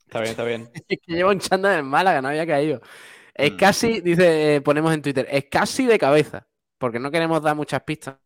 Está 0.00 0.20
bien, 0.20 0.30
está 0.30 0.44
bien. 0.44 0.70
Es 0.88 0.98
que 1.00 1.12
lleva 1.12 1.30
un 1.30 1.38
chándal 1.38 1.78
en 1.80 1.86
Málaga, 1.86 2.20
no 2.20 2.28
había 2.28 2.46
caído. 2.46 2.80
Es 3.34 3.52
Mm. 3.52 3.56
casi, 3.56 4.00
dice, 4.00 4.56
eh, 4.56 4.60
ponemos 4.60 4.92
en 4.94 5.02
Twitter, 5.02 5.26
es 5.30 5.46
casi 5.50 5.86
de 5.86 5.98
cabeza, 5.98 6.46
porque 6.78 6.98
no 7.00 7.10
queremos 7.10 7.42
dar 7.42 7.56
muchas 7.56 7.82
pistas 7.82 8.16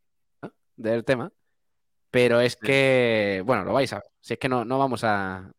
¿no? 0.43 0.53
del 0.77 1.05
tema, 1.05 1.31
pero 2.11 2.41
es 2.41 2.57
que, 2.57 3.43
bueno, 3.47 3.65
lo 3.65 3.73
vais 3.73 3.93
a 3.93 3.97
ver. 3.97 4.05
Si 4.21 4.35
es 4.35 4.39
que 4.39 4.49
no, 4.49 4.65
no 4.65 4.79
vamos 4.79 5.03
a, 5.05 5.51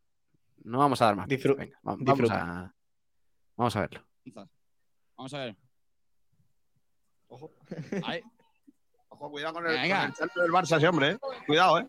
no 0.63 0.77
vamos 0.79 1.01
a 1.01 1.05
dar 1.05 1.15
más. 1.15 1.27
pistas. 1.27 1.51
Disfru- 1.51 1.57
Venga, 1.57 1.77
va- 1.77 1.81
vamos 1.97 2.05
disfruta. 2.05 2.41
a, 2.65 2.75
vamos 3.55 3.75
a 3.75 3.81
verlo. 3.81 4.05
Vamos 5.17 5.33
a 5.33 5.37
ver. 5.39 5.55
Ojo. 7.27 7.51
Ahí. 8.05 8.21
Ojo, 9.19 9.31
cuidado 9.31 9.53
con 9.55 9.67
el, 9.67 9.73
Venga. 9.81 10.13
con 10.17 10.29
el 10.35 10.41
del 10.43 10.51
Barça, 10.51 10.77
ese 10.77 10.87
hombre, 10.87 11.09
¿eh? 11.11 11.17
Cuidado, 11.45 11.79
¿eh? 11.79 11.87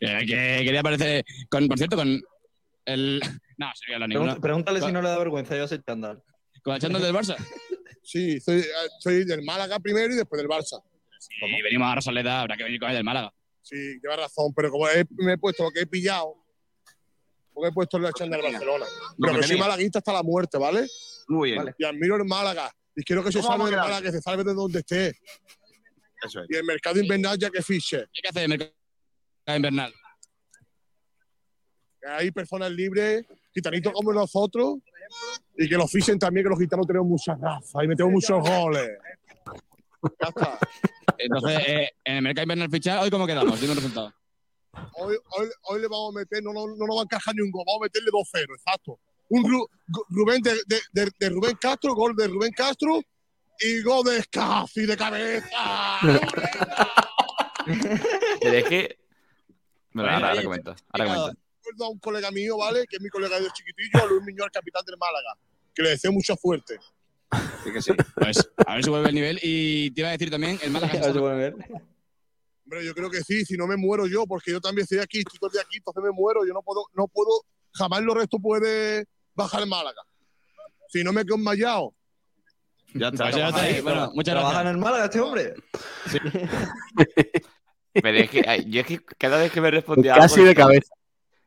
Que, 0.00 0.06
que 0.26 0.60
quería 0.64 0.80
aparecer 0.80 1.24
con, 1.48 1.68
por 1.68 1.78
cierto, 1.78 1.96
con 1.96 2.20
el. 2.84 3.20
No, 3.58 3.70
sería 3.74 3.98
lo 4.00 4.08
ninguno. 4.08 4.32
Pregun- 4.32 4.40
Pregúntale 4.40 4.80
si 4.80 4.90
no 4.92 5.00
le 5.02 5.08
da 5.08 5.18
vergüenza 5.18 5.56
yo 5.56 5.64
ese 5.64 5.80
chándal. 5.82 6.22
Con 6.64 6.74
el 6.74 6.80
chándal 6.80 7.02
del 7.02 7.14
Barça. 7.14 7.36
Sí, 8.04 8.40
soy, 8.40 8.58
eh, 8.58 8.64
soy 8.98 9.24
del 9.24 9.42
Málaga 9.44 9.78
primero 9.78 10.12
y 10.12 10.16
después 10.16 10.36
del 10.42 10.48
Barça. 10.50 10.82
Y 11.40 11.62
venimos 11.62 11.86
a 11.86 11.94
Rosaleda, 11.94 12.40
habrá 12.40 12.56
que 12.56 12.64
venir 12.64 12.80
con 12.80 12.88
el 12.90 12.96
del 12.96 13.04
Málaga. 13.04 13.32
Sí, 13.62 13.76
lleva 14.02 14.16
razón, 14.16 14.52
pero 14.56 14.72
como 14.72 14.88
he- 14.88 15.06
me 15.18 15.34
he 15.34 15.38
puesto 15.38 15.62
lo 15.62 15.70
que 15.70 15.82
he 15.82 15.86
pillado, 15.86 16.34
porque 17.54 17.68
he 17.68 17.72
puesto 17.72 18.00
la 18.00 18.12
chándal 18.12 18.42
del 18.42 18.50
Barcelona. 18.54 18.86
Lo 19.18 19.28
Pero 19.28 19.40
que 19.40 19.46
soy 19.46 19.56
malaguista 19.56 20.00
hasta 20.00 20.12
la 20.14 20.24
muerte, 20.24 20.58
¿vale? 20.58 20.84
Muy 21.28 21.50
bien. 21.52 21.58
Vale. 21.62 21.74
Y 21.78 21.84
admiro 21.84 22.16
el 22.16 22.24
Málaga. 22.24 22.72
Y 22.94 23.02
quiero 23.02 23.24
que 23.24 23.32
se 23.32 23.40
¿Cómo 23.40 23.56
salve 23.56 23.70
quedar? 23.70 23.84
Málaga, 23.84 24.02
que 24.02 24.12
se 24.12 24.20
salve 24.20 24.44
de 24.44 24.54
donde 24.54 24.80
esté. 24.80 25.18
Eso 26.22 26.40
es. 26.42 26.46
Y 26.50 26.56
el 26.56 26.64
mercado 26.64 27.00
invernal 27.00 27.38
ya 27.38 27.50
que 27.50 27.62
fiche. 27.62 28.06
¿Qué 28.12 28.28
hace 28.28 28.40
de 28.40 28.48
mercado 28.48 28.72
invernal? 29.56 29.94
Que 32.00 32.08
hay 32.08 32.30
personas 32.30 32.70
libres, 32.70 33.24
gitanitos 33.54 33.92
como 33.92 34.12
nosotros, 34.12 34.76
y 35.56 35.68
que 35.68 35.76
los 35.76 35.90
fichen 35.90 36.18
también, 36.18 36.44
que 36.44 36.50
los 36.50 36.58
gitanos 36.58 36.86
tenemos 36.86 37.08
mucha 37.08 37.34
raza 37.34 37.84
y 37.84 37.88
metemos 37.88 38.12
muchos 38.12 38.40
goles. 38.40 38.90
Ya 40.20 40.28
está. 40.28 40.58
Entonces, 41.18 41.58
eh, 41.66 41.90
en 42.04 42.16
el 42.16 42.22
mercado 42.22 42.42
invernal 42.42 42.70
fichar, 42.70 42.98
¿hoy 43.02 43.10
cómo 43.10 43.26
quedamos? 43.26 43.60
Dime 43.60 43.72
un 43.72 43.76
resultado. 43.76 44.12
Hoy, 44.94 45.16
hoy, 45.36 45.48
hoy 45.62 45.80
le 45.80 45.88
vamos 45.88 46.14
a 46.14 46.18
meter, 46.18 46.42
no, 46.42 46.52
no, 46.52 46.66
no 46.66 46.86
nos 46.86 46.96
va 46.96 47.00
a 47.00 47.04
encajar 47.04 47.34
ni 47.34 47.42
un 47.42 47.50
gol, 47.50 47.64
vamos 47.66 47.82
a 47.82 47.84
meterle 47.84 48.10
2-0, 48.10 48.54
exacto. 48.54 48.98
Un 49.34 49.44
Ru- 49.44 49.66
Rubén 50.10 50.42
de, 50.42 50.52
de- 50.66 50.80
de- 50.92 51.10
de 51.18 51.28
Rubén 51.30 51.56
Castro, 51.60 51.94
gol 51.94 52.14
de 52.16 52.28
Rubén 52.28 52.52
Castro 52.52 53.00
y 53.60 53.82
gol 53.82 54.04
de 54.04 54.22
Scaffi 54.22 54.84
de 54.84 54.96
cabeza. 54.96 55.48
Pero 58.40 58.56
es 58.58 58.64
que. 58.64 58.98
Bueno, 59.92 60.10
ahora, 60.10 60.30
ahora 60.30 60.42
comento. 60.42 60.74
Ahora 60.90 61.04
comento. 61.06 61.40
recuerdo 61.58 61.84
a 61.84 61.88
un 61.90 61.98
colega 61.98 62.30
mío, 62.30 62.56
¿vale? 62.58 62.84
Que 62.88 62.96
es 62.96 63.02
mi 63.02 63.08
colega 63.08 63.38
de 63.38 63.48
chiquitillo, 63.50 64.02
a 64.02 64.06
Luis 64.06 64.22
Miñón, 64.24 64.48
capitán 64.52 64.82
del 64.86 64.96
Málaga, 64.98 65.34
que 65.74 65.82
le 65.82 65.90
deseo 65.90 66.12
mucha 66.12 66.34
suerte. 66.36 66.78
Sí 67.64 67.72
que 67.72 67.80
sí. 67.80 67.92
Pues 68.16 68.50
a 68.66 68.74
ver 68.74 68.84
si 68.84 68.90
vuelve 68.90 69.08
el 69.08 69.14
nivel. 69.14 69.38
Y 69.42 69.90
te 69.92 70.00
iba 70.00 70.08
a 70.08 70.12
decir 70.12 70.30
también, 70.30 70.58
el 70.62 70.70
Málaga 70.70 70.92
A 70.92 70.96
ver 70.96 71.02
si 71.04 71.08
está- 71.08 71.20
pueden 71.20 71.38
ver. 71.38 71.54
Hombre, 72.64 72.84
yo 72.86 72.94
creo 72.94 73.10
que 73.10 73.22
sí, 73.22 73.44
si 73.44 73.56
no 73.56 73.66
me 73.66 73.76
muero 73.76 74.06
yo, 74.06 74.26
porque 74.26 74.50
yo 74.50 74.60
también 74.60 74.84
estoy 74.84 74.98
aquí, 74.98 75.18
estoy 75.18 75.38
todo 75.38 75.48
el 75.48 75.52
día 75.52 75.62
aquí, 75.62 75.76
entonces 75.78 76.02
me 76.02 76.10
muero, 76.10 76.46
yo 76.46 76.54
no 76.54 76.62
puedo, 76.62 76.84
no 76.94 77.06
puedo, 77.06 77.28
jamás 77.72 78.02
lo 78.02 78.14
resto 78.14 78.38
puede 78.38 79.04
bajar 79.34 79.62
el 79.62 79.68
Málaga. 79.68 80.02
Si 80.88 81.02
no 81.04 81.12
me 81.12 81.24
quedo 81.24 81.36
enmayado. 81.36 81.94
Ya 82.94 83.08
está. 83.08 83.30
Ya 83.30 83.48
está 83.48 83.62
ahí. 83.62 83.80
Bueno, 83.80 84.10
muchas 84.14 84.34
¿Trabaja 84.34 84.62
gracias. 84.62 84.70
en 84.70 84.76
el 84.76 84.82
Málaga 84.84 85.04
este 85.06 85.20
hombre? 85.20 85.54
Pero 87.94 88.18
es 88.18 88.30
que 88.30 88.64
yo 88.68 88.80
es 88.80 88.86
que 88.86 89.04
cada 89.18 89.38
vez 89.38 89.52
que 89.52 89.60
me 89.60 89.70
respondía 89.70 90.14
Casi 90.14 90.36
algo, 90.40 90.46
de 90.48 90.54
cabeza. 90.54 90.94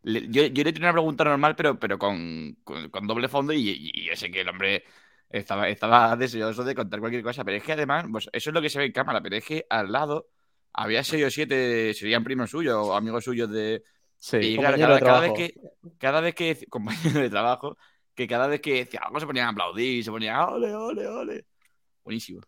le- 0.03 0.27
yo, 0.29 0.45
yo 0.45 0.63
le 0.63 0.73
tenía 0.73 0.89
una 0.89 0.93
pregunta 0.93 1.23
normal, 1.23 1.55
pero, 1.55 1.79
pero 1.79 1.97
con, 1.97 2.57
con, 2.63 2.89
con 2.89 3.07
doble 3.07 3.27
fondo 3.27 3.51
y, 3.53 3.91
y 3.93 4.05
yo 4.05 4.15
sé 4.15 4.29
que 4.31 4.41
el 4.41 4.49
hombre 4.49 4.83
estaba, 5.29 5.67
estaba 5.69 6.15
deseoso 6.15 6.63
de 6.63 6.75
contar 6.75 6.99
cualquier 6.99 7.23
cosa. 7.23 7.43
Pero 7.43 7.57
es 7.57 7.63
que 7.63 7.73
además, 7.73 8.05
pues 8.11 8.29
eso 8.31 8.49
es 8.49 8.53
lo 8.53 8.61
que 8.61 8.69
se 8.69 8.77
ve 8.79 8.85
en 8.85 8.91
cámara, 8.91 9.21
pero 9.21 9.35
es 9.35 9.43
que 9.45 9.65
al 9.69 9.91
lado 9.91 10.27
había 10.73 11.03
seis 11.03 11.25
o 11.25 11.29
siete, 11.31 11.93
serían 11.95 12.23
primos 12.23 12.49
suyos 12.51 12.75
o 12.75 12.95
amigos 12.95 13.23
suyos 13.23 13.49
de... 13.49 13.81
Sí. 14.25 14.37
y 14.37 14.57
claro, 14.57 14.75
compañero 14.75 15.05
cada, 15.05 15.19
vez 15.19 15.33
que, 15.33 15.53
cada 15.99 16.19
vez 16.19 16.33
que, 16.33 16.65
compañeros 16.69 17.13
de 17.13 17.29
trabajo, 17.29 17.77
que 18.15 18.27
cada 18.27 18.47
vez 18.47 18.59
que 18.59 18.73
decía 18.73 19.01
algo 19.03 19.19
se 19.19 19.27
ponían 19.27 19.45
a 19.45 19.49
aplaudir, 19.51 20.03
se 20.03 20.09
ponían, 20.09 20.39
ole, 20.49 20.73
ole, 20.73 21.07
ole. 21.07 21.45
Buenísimo. 22.03 22.41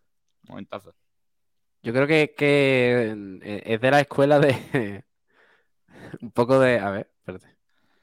Momentazo. 0.48 0.92
Yo 1.84 1.92
creo 1.92 2.08
que, 2.08 2.34
que 2.36 3.14
eh, 3.42 3.62
es 3.64 3.80
de 3.80 3.90
la 3.92 4.00
escuela 4.00 4.40
de. 4.40 5.04
Un 6.20 6.32
poco 6.32 6.58
de. 6.58 6.80
A 6.80 6.90
ver, 6.90 7.12
espérate. 7.20 7.56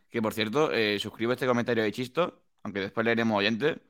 Que 0.09 0.21
por 0.21 0.33
cierto, 0.33 0.71
eh, 0.71 0.97
suscribo 0.97 1.33
este 1.33 1.45
comentario 1.45 1.83
de 1.83 1.91
Chisto, 1.91 2.45
aunque 2.63 2.79
después 2.79 3.03
leeremos 3.03 3.37
oyente. 3.37 3.81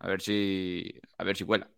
A 0.00 0.08
ver 0.08 0.20
si. 0.20 1.00
A 1.16 1.22
ver 1.22 1.36
si 1.36 1.44
cuela. 1.44 1.70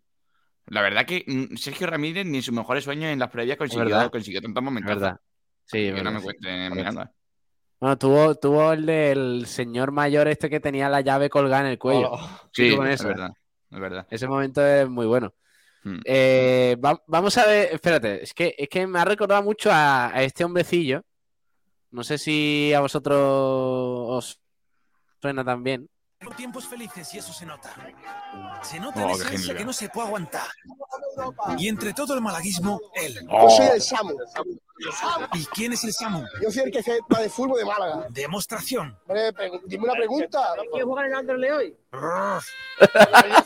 La 0.65 0.81
verdad 0.81 1.05
que 1.05 1.23
mm, 1.27 1.57
Sergio 1.57 1.85
Ramírez 1.85 2.25
ni 2.25 2.37
en 2.37 2.43
sus 2.43 2.55
mejores 2.55 2.83
sueños 2.83 3.11
en 3.11 3.19
las 3.19 3.29
previas 3.29 3.55
consiguió, 3.55 3.85
verdad. 3.85 4.09
consiguió 4.09 4.41
tantos 4.41 4.61
Es 4.61 4.65
momentos. 4.65 5.19
Sí, 5.67 5.87
es 5.87 5.93
que 5.95 6.03
no 6.03 6.11
me 6.11 6.21
correcto. 6.21 6.47
nada. 6.83 7.11
Bueno, 7.79 7.97
tuvo, 7.97 8.35
tuvo 8.35 8.71
el 8.73 8.85
del 8.87 9.45
señor 9.45 9.91
mayor 9.91 10.27
este 10.27 10.49
que 10.49 10.59
tenía 10.59 10.89
la 10.89 11.01
llave 11.01 11.29
colgada 11.29 11.61
en 11.63 11.67
el 11.71 11.77
cuello. 11.77 12.09
Hola. 12.11 12.41
Sí, 12.51 12.75
con 12.75 12.87
es 12.87 12.95
eso. 12.99 13.09
verdad. 13.09 13.31
Es 13.69 13.79
verdad. 13.79 14.07
Ese 14.09 14.27
momento 14.27 14.65
es 14.65 14.89
muy 14.89 15.05
bueno. 15.05 15.33
Hmm. 15.83 15.99
Eh, 16.05 16.75
va- 16.83 17.03
vamos 17.05 17.37
a 17.37 17.45
ver, 17.45 17.69
espérate, 17.73 18.23
es 18.23 18.33
que, 18.33 18.55
es 18.57 18.67
que 18.67 18.87
me 18.87 18.97
ha 18.99 19.05
recordado 19.05 19.43
mucho 19.43 19.69
a, 19.71 20.07
a 20.07 20.23
este 20.23 20.43
hombrecillo. 20.43 21.03
No 21.91 22.03
sé 22.03 22.17
si 22.17 22.73
a 22.73 22.79
vosotros 22.79 23.17
os 23.21 24.39
suena 25.21 25.43
también. 25.45 25.87
Tiempos 26.35 26.65
felices 26.65 27.13
y 27.13 27.19
eso 27.19 27.31
se 27.31 27.45
nota. 27.45 27.71
Se 28.63 28.79
nota 28.79 29.05
Oh, 29.05 29.11
en 29.21 29.55
que 29.55 29.63
no 29.65 29.71
se 29.71 29.87
puede 29.89 30.07
aguantar. 30.07 30.47
Y 31.59 31.67
entre 31.67 31.93
todo 31.93 32.15
el 32.15 32.21
malaguismo, 32.21 32.81
él. 32.95 33.19
Yo 33.29 33.49
soy 33.51 33.67
el 33.75 33.81
Samu. 33.81 34.17
¿Y 35.33 35.45
quién 35.47 35.73
es 35.73 35.83
el 35.83 35.93
Samu? 35.93 36.23
Yo 36.41 36.51
soy 36.51 36.63
el 36.63 36.71
que 36.71 36.83
se 36.83 36.99
va 37.13 37.19
de 37.21 37.29
fútbol 37.29 37.59
de 37.59 37.65
Málaga. 37.65 38.07
Demostración. 38.09 38.97
Hombre, 39.07 39.33
dime 39.65 39.85
una 39.85 39.93
pregunta. 39.93 40.53
¿Quién 40.71 40.85
juega 40.85 41.05
en 41.05 41.11
el 41.11 41.17
Anderlecht 41.17 41.53
hoy? 41.53 41.77
La 41.91 42.41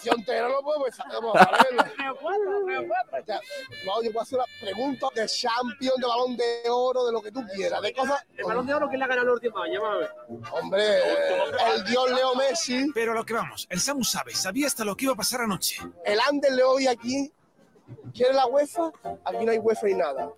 entera 0.04 0.50
no 0.50 0.62
puedo 0.62 0.84
sea, 0.92 1.06
No, 3.86 4.04
yo 4.04 4.12
puedo 4.12 4.22
hacer 4.22 4.40
una 4.40 4.46
pregunta 4.60 5.08
de 5.16 5.26
champion, 5.28 5.94
de 5.98 6.08
balón 6.08 6.36
de 6.36 6.64
oro, 6.70 7.06
de 7.06 7.12
lo 7.14 7.22
que 7.22 7.32
tú 7.32 7.42
quieras. 7.56 7.82
De 7.82 7.94
cosas. 7.94 8.26
¿El 8.36 8.46
balón 8.46 8.66
de 8.66 8.74
oro 8.74 8.90
quién 8.90 9.00
le 9.00 9.06
ha 9.06 9.08
ganado 9.08 9.28
los 9.28 9.36
últimos 9.36 9.64
años? 9.64 9.82
Vamos 9.82 9.96
a 9.96 10.00
ver. 10.00 10.12
Hombre, 10.52 10.98
el 11.76 11.84
dios 11.86 12.12
Leo 12.12 12.36
Messi. 12.36 12.92
Pero 12.94 13.14
a 13.14 13.16
lo 13.16 13.26
que 13.26 13.34
vamos, 13.34 13.68
el 13.70 13.80
Samu 13.80 14.04
sabe, 14.04 14.36
sabía 14.36 14.68
hasta 14.68 14.84
lo 14.84 14.98
que 14.98 15.06
iba 15.06 15.14
a 15.14 15.18
pasar 15.18 15.42
anoche. 15.42 15.78
El 16.04 16.20
Anderlecht 16.20 16.66
hoy 16.66 16.88
aquí. 16.88 17.32
¿Quiere 18.14 18.34
la 18.34 18.46
UEFA? 18.48 18.92
Aquí 19.26 19.46
no 19.46 19.52
hay 19.52 19.60
UEFA 19.60 19.88
ni 19.88 19.94
nada. 19.94 20.32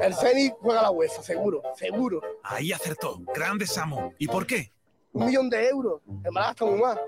El 0.00 0.14
Zenit 0.14 0.54
juega 0.60 0.82
la 0.82 0.90
UEFA, 0.90 1.22
seguro, 1.22 1.62
seguro. 1.76 2.20
Ahí 2.42 2.72
acertó. 2.72 3.18
Grande 3.34 3.66
Samu. 3.66 4.12
¿Y 4.18 4.28
por 4.28 4.46
qué? 4.46 4.72
Un 5.12 5.26
millón 5.26 5.50
de 5.50 5.68
euros. 5.68 6.00
El 6.24 6.32
Málaga 6.32 6.52
está 6.52 6.64
muy 6.64 6.80
mal. 6.80 6.98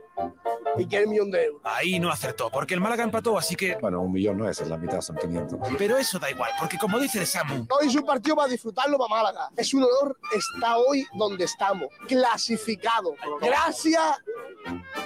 ¿Y 0.77 0.87
quiere 0.87 1.07
un 1.07 1.13
millón 1.13 1.31
de 1.31 1.45
euros? 1.47 1.63
Ahí 1.65 1.99
no 1.99 2.11
acertó, 2.11 2.51
porque 2.51 2.75
el 2.75 2.81
Málaga 2.81 3.05
empató, 3.05 3.39
así 3.39 3.57
que. 3.57 3.77
Bueno, 3.81 4.03
un 4.03 4.13
millón 4.13 4.37
no 4.39 4.49
es, 4.49 4.61
es 4.61 4.69
la 4.69 4.77
mitad, 4.77 5.01
son 5.01 5.17
500. 5.17 5.59
Pero 5.79 5.97
eso 5.97 6.19
da 6.19 6.31
igual, 6.31 6.51
porque 6.59 6.77
como 6.79 6.99
dice 6.99 7.21
el 7.21 7.27
Samu, 7.27 7.67
Hoy 7.71 7.89
es 7.89 7.95
un 7.95 8.05
partido 8.05 8.37
para 8.37 8.49
disfrutarlo 8.49 8.99
para 8.99 9.23
Málaga. 9.23 9.51
Es 9.57 9.73
un 9.73 9.85
honor 9.85 10.19
estar 10.35 10.77
hoy 10.77 11.07
donde 11.15 11.45
estamos, 11.45 11.89
clasificado. 12.07 13.15
Gracias 13.41 14.03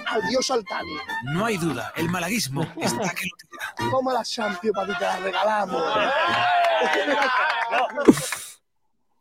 al 0.07 0.27
dios 0.29 0.49
Altani. 0.51 0.97
no 1.25 1.45
hay 1.45 1.57
duda, 1.57 1.93
el 1.95 2.09
malaguismo 2.09 2.63
está 2.77 3.09
que 3.09 3.27
lo 3.27 3.35
tira. 3.37 3.91
Toma 3.91 4.13
la 4.13 4.23
Champions 4.23 4.75
para 4.75 4.87
que 4.87 4.99
te 4.99 5.05
la 5.05 5.19
regalamos. 5.19 5.83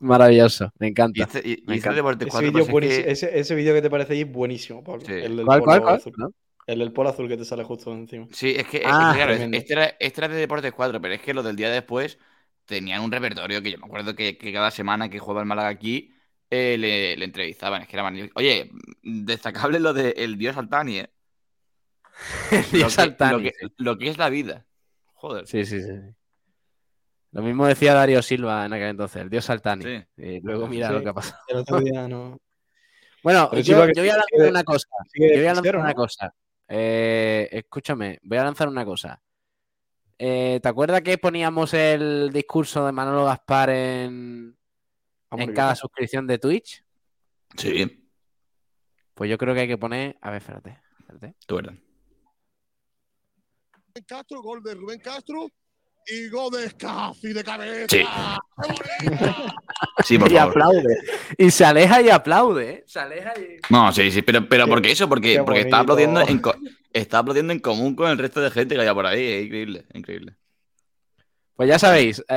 Maravilloso, 0.01 0.71
me 0.79 0.89
Y 1.13 1.23
encanta. 1.23 1.23
este, 1.23 1.41
y, 1.45 1.65
y 1.67 1.67
Me 1.67 1.77
este 1.77 1.91
encanta. 1.91 2.27
Ese 2.27 2.27
4 2.31 2.43
vídeo 2.43 2.67
pues, 2.67 2.85
es 2.87 2.99
que- 2.99 3.11
ese, 3.11 3.39
ese 3.39 3.55
vídeo 3.55 3.75
que 3.75 3.83
te 3.83 3.91
parece 3.91 4.13
ahí 4.15 4.21
es 4.23 4.33
buenísimo, 4.33 4.85
Pablo. 4.85 5.07
Sí. 5.07 5.13
El 5.19 5.37
del 5.37 5.47
¿Cuál, 5.47 5.63
cuál, 5.63 5.83
cuál? 5.83 5.95
azul. 5.97 6.13
¿No? 6.17 6.31
El 6.67 6.79
del 6.81 6.93
polo 6.93 7.09
azul 7.11 7.29
que 7.29 7.37
te 7.37 7.45
sale 7.45 7.65
justo 7.65 7.93
encima. 7.93 8.29
Sí, 8.31 8.55
es 8.57 8.67
que, 8.67 8.79
es 8.79 8.83
Ah, 8.85 9.11
que, 9.11 9.17
claro, 9.17 9.33
este 9.33 9.73
era, 9.73 9.87
este 9.99 10.21
era 10.21 10.29
de 10.29 10.37
Deportes 10.37 10.73
4, 10.73 11.01
pero 11.01 11.15
es 11.15 11.21
que 11.23 11.33
los 11.35 11.45
del 11.45 11.57
día 11.57 11.71
después 11.71 12.19
tenían 12.67 13.03
un 13.03 13.11
repertorio 13.11 13.63
que 13.63 13.71
yo 13.73 13.79
me 13.79 13.87
acuerdo 13.87 14.15
que, 14.15 14.37
que 14.37 14.53
cada 14.53 14.71
semana 14.71 15.09
que 15.09 15.19
jugaba 15.19 15.41
el 15.41 15.47
Málaga 15.47 15.69
aquí 15.69 16.13
eh, 16.51 16.77
le, 16.79 17.17
le 17.17 17.25
entrevistaban. 17.25 17.83
Es 17.83 17.89
que 17.89 17.97
era 17.97 18.03
magnífico. 18.03 18.39
Oye, 18.39 18.71
destacable 19.03 19.81
lo 19.81 19.95
de 19.95 20.11
el 20.19 20.37
dios 20.39 20.57
Altani, 20.59 20.99
¿eh? 21.01 21.11
Dios 22.73 22.97
lo, 22.97 22.97
que, 22.97 23.03
Altani, 23.03 23.43
lo, 23.43 23.43
que, 23.43 23.53
sí. 23.53 23.67
lo 23.77 23.99
que 23.99 24.09
es 24.09 24.19
la 24.19 24.29
vida. 24.31 24.67
Joder. 25.15 25.47
Sí, 25.47 25.65
sí, 25.65 25.81
sí. 25.83 25.93
Lo 27.33 27.43
mismo 27.43 27.67
decía 27.67 27.95
Darío 27.95 28.23
Silva 28.23 28.65
en 28.65 28.73
aquel 28.73 28.89
entonces, 28.89 29.23
el 29.23 29.29
dios 29.31 29.49
Altani. 29.51 29.85
Sí. 29.85 30.05
Y 30.17 30.41
luego 30.41 30.67
mira 30.67 30.89
Sí. 30.89 30.95
lo 30.95 31.03
que 31.03 31.09
ha 31.09 31.15
pasado. 31.15 31.43
El 31.49 31.57
otro 31.59 31.81
día 31.81 32.09
no. 32.09 32.39
Bueno, 33.21 33.53
yo, 33.57 33.77
voy 33.79 34.09
a 34.09 34.17
lanzar 34.17 34.49
una 34.49 34.63
cosa. 34.63 34.89
Yo 35.13 35.27
voy 35.27 35.47
a 35.47 35.55
lanzar 35.55 35.77
una 35.77 35.93
cosa. 35.93 36.35
Eh, 36.69 37.49
escúchame, 37.51 38.21
voy 38.23 38.39
a 38.39 38.45
lanzar 38.45 38.69
una 38.69 38.85
cosa. 38.85 39.21
Eh, 40.17 40.61
¿te 40.63 40.69
acuerdas 40.69 41.03
que 41.03 41.19
poníamos 41.19 41.75
el 41.75 42.31
discurso 42.33 42.87
de 42.87 42.93
Manolo 42.93 43.25
Gaspar 43.25 43.71
en, 43.71 44.57
Vamos, 45.31 45.49
en 45.49 45.53
cada 45.53 45.75
suscripción 45.75 46.29
de 46.29 46.39
Twitch? 46.39 46.85
Sí, 47.57 48.09
Pues 49.15 49.29
yo 49.29 49.37
creo 49.37 49.53
que 49.53 49.61
hay 49.63 49.69
que 49.69 49.79
poner. 49.79 50.17
A 50.21 50.31
ver, 50.31 50.41
espérate. 50.41 50.79
espérate. 51.01 51.35
tú 51.45 51.57
verdad. 51.57 51.75
Rubén 53.73 54.05
Castro, 54.07 54.43
gol 54.43 54.63
de 54.63 54.75
Rubén 54.75 55.01
Castro 55.01 55.49
y 56.11 56.29
gol 56.29 56.51
de 56.53 57.35
de 57.35 57.45
cabeza. 57.45 57.87
Sí. 57.89 58.05
Y 60.15 60.19
favor. 60.19 60.39
aplaude. 60.51 60.97
Y 61.37 61.51
se 61.51 61.65
aleja 61.65 62.01
y 62.03 62.09
aplaude, 62.11 62.71
¿eh? 62.71 62.85
Se 62.87 62.99
aleja 63.01 63.33
y. 63.39 63.59
No, 63.71 63.93
sí, 63.93 64.11
sí, 64.11 64.23
pero, 64.23 64.49
pero 64.49 64.65
Qué- 64.65 64.71
¿por 64.71 64.83
qué 64.83 64.91
eso? 64.93 65.09
Porque, 65.09 65.35
qué 65.35 65.43
porque 65.43 65.61
está, 65.61 65.81
aplaudiendo 65.81 66.21
en, 66.21 66.41
está 66.93 67.19
aplaudiendo 67.19 67.53
en 67.53 67.61
común 67.61 67.95
con 67.95 68.11
el 68.11 68.19
resto 68.19 68.41
de 68.41 68.51
gente 68.51 68.75
que 68.75 68.81
había 68.81 68.95
por 68.95 69.07
ahí. 69.07 69.25
Es 69.25 69.45
increíble, 69.47 69.85
increíble. 69.95 70.37
Pues 71.57 71.69
ya 71.69 71.79
sabéis. 71.79 72.25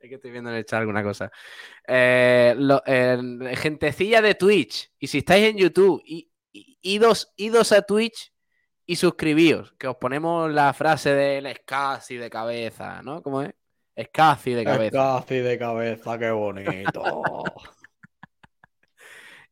Es 0.00 0.08
que 0.08 0.14
estoy 0.14 0.30
viendo 0.30 0.50
en 0.50 0.56
el 0.56 0.64
chat 0.64 0.78
alguna 0.80 1.02
cosa. 1.02 1.30
Eh, 1.86 2.54
lo- 2.56 2.82
eh, 2.86 3.18
gentecilla 3.56 4.22
de 4.22 4.34
Twitch. 4.36 4.90
Y 5.00 5.06
si 5.08 5.18
estáis 5.18 5.46
en 5.48 5.56
YouTube, 5.56 6.00
i- 6.06 6.30
i- 6.52 6.78
idos, 6.82 7.32
idos 7.36 7.72
a 7.72 7.82
Twitch 7.82 8.32
y 8.90 8.96
suscribíos. 8.96 9.72
Que 9.78 9.86
os 9.86 9.96
ponemos 9.96 10.50
la 10.50 10.72
frase 10.72 11.14
del 11.14 11.54
Scassi 11.54 12.16
de 12.16 12.28
cabeza, 12.28 13.02
¿no? 13.02 13.22
¿Cómo 13.22 13.42
es? 13.42 13.54
Scassi 14.02 14.52
de 14.52 14.64
cabeza. 14.64 15.20
Casi 15.20 15.36
de 15.36 15.58
cabeza, 15.58 16.18
qué 16.18 16.30
bonito. 16.32 17.02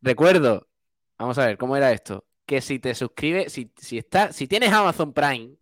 Recuerdo, 0.00 0.66
vamos 1.18 1.38
a 1.38 1.46
ver, 1.46 1.56
¿cómo 1.56 1.76
era 1.76 1.92
esto? 1.92 2.24
Que 2.46 2.60
si 2.60 2.78
te 2.78 2.94
suscribes, 2.94 3.52
si, 3.52 3.70
si, 3.76 3.98
está, 3.98 4.32
si 4.32 4.46
tienes 4.48 4.72
Amazon 4.72 5.12
Prime, 5.12 5.54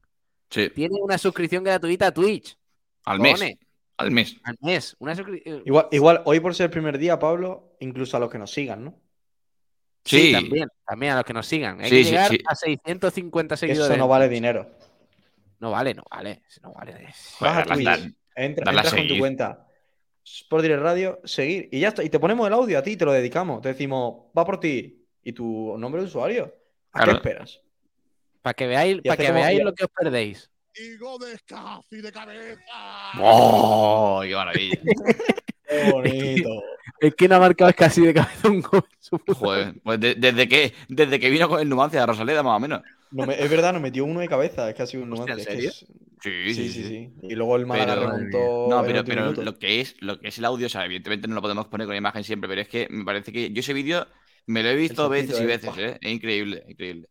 Sí, 0.48 0.70
tienes 0.70 0.96
una 1.02 1.18
suscripción 1.18 1.64
gratuita 1.64 2.06
a 2.06 2.14
Twitch. 2.14 2.56
al 3.04 3.18
mes. 3.18 3.32
Pone, 3.32 3.58
Al 3.98 4.10
mes. 4.12 4.36
al 4.44 4.56
mes. 4.60 4.96
Una 5.00 5.14
suscripción. 5.16 5.62
igual, 5.66 5.88
igual, 5.90 6.22
hoy 6.24 6.38
por 6.40 6.54
ser 6.54 6.64
el 6.66 6.70
primer 6.70 6.96
día, 6.98 7.18
Pablo, 7.18 7.76
incluso 7.80 8.16
a 8.16 8.20
los 8.20 8.30
que 8.30 8.38
nos 8.38 8.52
sigan, 8.52 8.84
¿no? 8.84 9.00
Sí, 10.06 10.28
Sí. 10.28 10.32
también, 10.32 10.68
también 10.86 11.12
a 11.12 11.16
los 11.16 11.24
que 11.24 11.32
nos 11.34 11.46
sigan. 11.46 11.80
Hay 11.80 11.90
Sí, 11.90 11.96
que 11.96 12.04
sí, 12.04 12.10
llegar 12.10 12.30
sí. 12.30 12.38
a 12.46 12.54
650 12.54 13.54
Que 13.54 13.58
seguidores. 13.58 13.90
Eso 13.90 13.98
no 13.98 14.08
vale 14.08 14.28
dinero. 14.28 14.70
No 15.58 15.70
vale, 15.72 15.94
no 15.94 16.04
vale. 16.10 16.42
No 16.62 16.72
vale. 16.72 17.08
Vas 17.40 17.58
a 17.58 17.64
Twitch, 17.64 17.88
entra- 18.34 18.70
entras 18.70 18.94
con 18.94 19.08
tu 19.08 19.18
cuenta. 19.18 19.66
Sport 20.24 20.62
Direct 20.62 20.82
Radio, 20.82 21.20
seguir. 21.24 21.68
Y 21.72 21.80
ya 21.80 21.88
está. 21.88 22.02
Y 22.04 22.08
te 22.10 22.18
ponemos 22.18 22.46
el 22.46 22.52
audio 22.52 22.78
a 22.78 22.82
ti, 22.82 22.96
te 22.96 23.04
lo 23.04 23.12
dedicamos. 23.12 23.60
Te 23.62 23.68
decimos, 23.68 24.26
va 24.36 24.44
por 24.44 24.58
ti. 24.60 25.04
Y 25.22 25.32
tu 25.32 25.76
nombre 25.78 26.00
de 26.02 26.08
usuario. 26.08 26.54
¿A 26.92 26.98
Claro. 27.04 27.12
qué 27.12 27.16
esperas? 27.28 27.60
Para 28.42 28.54
que 28.54 28.66
veáis, 28.66 29.00
para 29.02 29.16
que 29.16 29.32
veáis 29.32 29.62
lo 29.62 29.74
que 29.74 29.84
os 29.84 29.90
perdéis. 29.90 30.50
Y 30.74 30.96
gol 30.98 31.18
de 31.20 31.36
Scafi 31.38 32.00
de 32.02 32.12
cabeza. 32.12 32.60
¡Oh! 33.20 34.20
¡Qué 34.22 34.34
maravilla! 34.34 34.78
Qué 35.68 35.90
bonito. 35.90 36.62
Es 37.00 37.14
que 37.14 37.28
no 37.28 37.36
ha 37.36 37.40
marcado 37.40 37.68
es 37.70 37.76
casi 37.76 38.00
de 38.02 38.14
cabeza 38.14 38.48
un 38.48 38.60
gol. 38.62 38.84
Joder, 39.34 39.74
pues 39.82 40.00
de- 40.00 40.14
desde, 40.14 40.48
que, 40.48 40.72
desde 40.88 41.20
que 41.20 41.30
vino 41.30 41.48
con 41.48 41.60
el 41.60 41.68
Numancia 41.68 42.00
de 42.00 42.06
Rosaleda, 42.06 42.42
más 42.42 42.56
o 42.56 42.60
menos. 42.60 42.82
No 43.10 43.26
me- 43.26 43.40
es 43.40 43.48
verdad, 43.50 43.72
nos 43.72 43.82
metió 43.82 44.04
uno 44.04 44.20
de 44.20 44.28
cabeza, 44.28 44.68
es 44.68 44.74
que 44.74 44.82
ha 44.82 44.86
sido 44.86 45.02
un 45.04 45.12
Hostia, 45.12 45.34
nuance. 45.34 45.50
¿en 45.52 45.58
es 45.58 45.64
que 45.64 45.70
serio? 45.70 45.70
es- 45.70 45.86
Sí, 46.22 46.54
Sí, 46.54 46.68
sí, 46.70 46.82
sí. 46.84 47.10
Y 47.22 47.34
luego 47.34 47.56
el 47.56 47.66
Málaga 47.66 47.94
Pero- 47.94 48.10
remontó. 48.10 48.66
No, 48.70 48.82
pero, 48.84 49.04
pero 49.04 49.32
lo 49.32 49.58
que 49.58 49.80
es 49.82 49.94
lo 50.00 50.18
que 50.18 50.28
es 50.28 50.38
el 50.38 50.46
audio, 50.46 50.66
o 50.66 50.70
sea, 50.70 50.84
evidentemente 50.86 51.28
no 51.28 51.34
lo 51.34 51.42
podemos 51.42 51.66
poner 51.68 51.86
con 51.86 51.94
imagen 51.94 52.24
siempre, 52.24 52.48
pero 52.48 52.62
es 52.62 52.68
que 52.68 52.88
me 52.90 53.04
parece 53.04 53.30
que 53.32 53.52
yo 53.52 53.60
ese 53.60 53.74
vídeo 53.74 54.06
me 54.46 54.62
lo 54.62 54.70
he 54.70 54.74
visto 54.74 55.08
veces 55.10 55.38
y 55.40 55.44
veces, 55.44 55.70
¿eh? 55.76 55.98
Es 56.00 56.10
increíble, 56.12 56.64
increíble. 56.68 57.08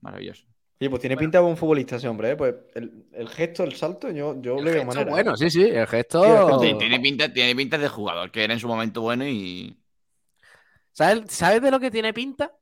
Maravilloso. 0.00 0.44
Oye, 0.78 0.90
pues 0.90 1.00
tiene 1.00 1.16
pinta 1.16 1.38
de 1.38 1.44
buen 1.44 1.56
futbolista 1.56 1.96
ese 1.96 2.06
hombre, 2.08 2.30
¿eh? 2.32 2.36
Pues 2.36 2.54
el, 2.74 3.06
el 3.12 3.28
gesto, 3.30 3.64
el 3.64 3.74
salto, 3.74 4.10
yo, 4.10 4.40
yo 4.42 4.58
El 4.58 4.64
le 4.64 4.70
veo 4.72 4.80
gesto, 4.82 4.86
manera. 4.94 5.10
bueno, 5.10 5.36
sí, 5.36 5.48
sí, 5.50 5.62
el 5.62 5.86
gesto. 5.86 6.22
Sí, 6.22 6.30
el 6.30 6.36
gesto. 6.38 6.58
Tiene, 6.60 6.78
tiene 6.78 7.00
pinta, 7.00 7.32
tiene 7.32 7.56
pinta 7.56 7.78
de 7.78 7.88
jugador 7.88 8.30
que 8.30 8.44
era 8.44 8.52
en 8.52 8.60
su 8.60 8.68
momento 8.68 9.00
bueno 9.00 9.26
y 9.26 9.78
¿Sabes, 10.92 11.30
¿Sabes 11.32 11.62
de 11.62 11.70
lo 11.70 11.80
que 11.80 11.90
tiene 11.90 12.12
pinta? 12.12 12.52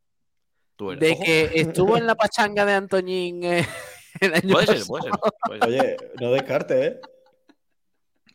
tú 0.76 0.90
eres. 0.92 1.00
De 1.00 1.12
Ojo. 1.12 1.22
que 1.24 1.50
estuvo 1.54 1.96
en 1.96 2.06
la 2.06 2.14
pachanga 2.16 2.64
de 2.64 2.72
Antoñín 2.74 3.42
eh, 3.44 3.66
el 4.20 4.34
año 4.34 4.52
Puede 4.54 4.66
ser, 4.66 4.76
pasado. 4.86 4.88
puede 4.88 5.02
ser, 5.10 5.20
puede 5.48 5.60
ser. 5.60 5.68
Oye, 5.68 5.96
no 6.20 6.30
descarte, 6.32 6.86
¿eh? 6.86 7.00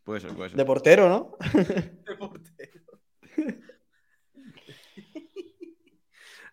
Puede 0.04 0.20
ser, 0.22 0.34
puede 0.34 0.50
ser. 0.50 0.58
De 0.58 0.66
portero, 0.66 1.08
¿no? 1.10 1.38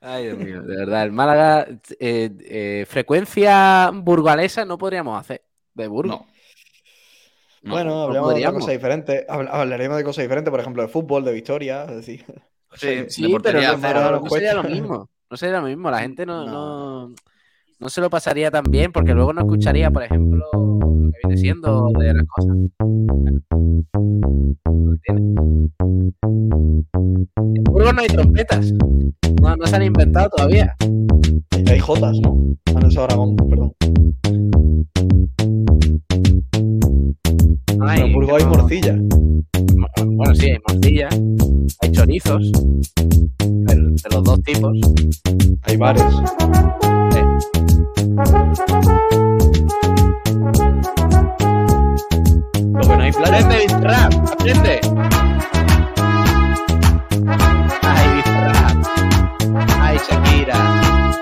Ay, 0.09 0.25
Dios 0.27 0.39
mío, 0.39 0.63
de 0.63 0.77
verdad, 0.77 1.03
el 1.03 1.13
Málaga, 1.13 1.67
eh, 1.99 2.31
eh, 2.49 2.87
frecuencia 2.89 3.91
burgalesa 3.93 4.65
no 4.65 4.79
podríamos 4.79 5.19
hacer. 5.21 5.43
De 5.75 5.89
Burgos. 5.89 6.21
No. 6.21 6.27
No. 7.63 7.73
bueno, 7.73 8.03
hablemos 8.05 8.13
de 8.13 8.19
otra 8.21 8.23
podríamos. 8.51 8.61
cosa 8.61 8.73
diferente. 8.73 9.27
Habl- 9.29 9.49
Hablaremos 9.51 9.97
de 9.97 10.05
cosas 10.05 10.23
diferentes, 10.23 10.51
por 10.51 10.61
ejemplo, 10.61 10.83
de 10.83 10.89
fútbol, 10.89 11.25
de 11.25 11.33
victoria, 11.33 11.85
es 11.85 11.97
decir. 11.97 12.25
Sí, 12.77 13.05
Sí, 13.09 13.35
pero 13.43 13.61
no, 13.63 14.29
sería 14.29 14.53
lo 14.55 14.63
mismo. 14.69 15.09
No 15.31 15.37
sería 15.37 15.61
lo 15.61 15.67
mismo. 15.67 15.91
La 15.91 16.01
gente 16.01 16.27
no, 16.27 17.09
No. 17.79 17.89
se 17.89 18.01
lo 18.03 18.11
pasaría 18.11 18.51
tan 18.51 18.65
bien 18.65 18.93
porque 18.93 19.15
luego 19.15 19.33
no 19.33 19.41
escucharía, 19.41 19.91
por 19.91 20.03
ejemplo, 20.03 20.47
lo 20.53 20.86
que 21.13 21.19
viene 21.29 21.37
siendo 21.41 21.89
de 21.99 22.15
las 22.15 22.25
cosas. 22.27 22.57
En 27.55 27.65
Burgos 27.65 27.95
no 27.95 28.01
hay 28.01 28.09
trompetas. 28.09 28.73
No, 29.43 29.57
no 29.57 29.67
se 29.67 29.77
han 29.77 29.83
inventado 29.85 30.31
todavía. 30.31 30.75
Hay 31.69 31.79
Jotas, 31.79 32.19
¿no? 32.21 32.37
Ah, 32.75 32.81
no, 32.81 32.89
es 32.89 32.97
Aragón, 32.97 33.37
perdón. 33.37 33.73
Pero 37.67 37.89
hay, 37.89 38.01
en 38.01 38.13
Burgos 38.13 38.35
hay 38.39 38.45
no- 38.45 38.51
morcilla. 38.51 38.99
Bueno, 40.05 40.35
sí, 40.35 40.51
hay 40.51 40.59
morcilla, 40.69 41.09
hay 41.81 41.93
chorizos, 41.93 42.51
de, 42.53 43.75
de 43.75 44.09
los 44.15 44.25
dos 44.25 44.43
tipos. 44.43 44.79
Hay 45.63 45.77
bares. 45.77 46.05
Lo 52.77 52.83
que 52.83 52.97
no 52.97 53.03
hay 53.03 53.13
playa. 53.13 53.39
¡Aprende, 53.39 53.59
Bizarrap! 53.63 54.13
¡Aprende! 54.33 54.81
¡Ay, 57.83 58.09
Bizarrap! 58.17 58.87
¡Ay, 59.81 59.99
Shakira! 60.09 61.13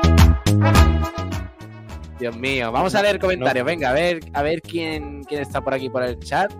Dios 2.18 2.36
mío, 2.36 2.72
vamos 2.72 2.94
a 2.94 3.02
leer 3.02 3.18
comentarios. 3.18 3.64
Venga, 3.66 3.90
a 3.90 3.92
ver, 3.92 4.20
a 4.32 4.42
ver 4.42 4.60
quién, 4.62 5.22
quién 5.24 5.42
está 5.42 5.60
por 5.60 5.74
aquí 5.74 5.88
por 5.90 6.02
el 6.02 6.18
chat. 6.20 6.52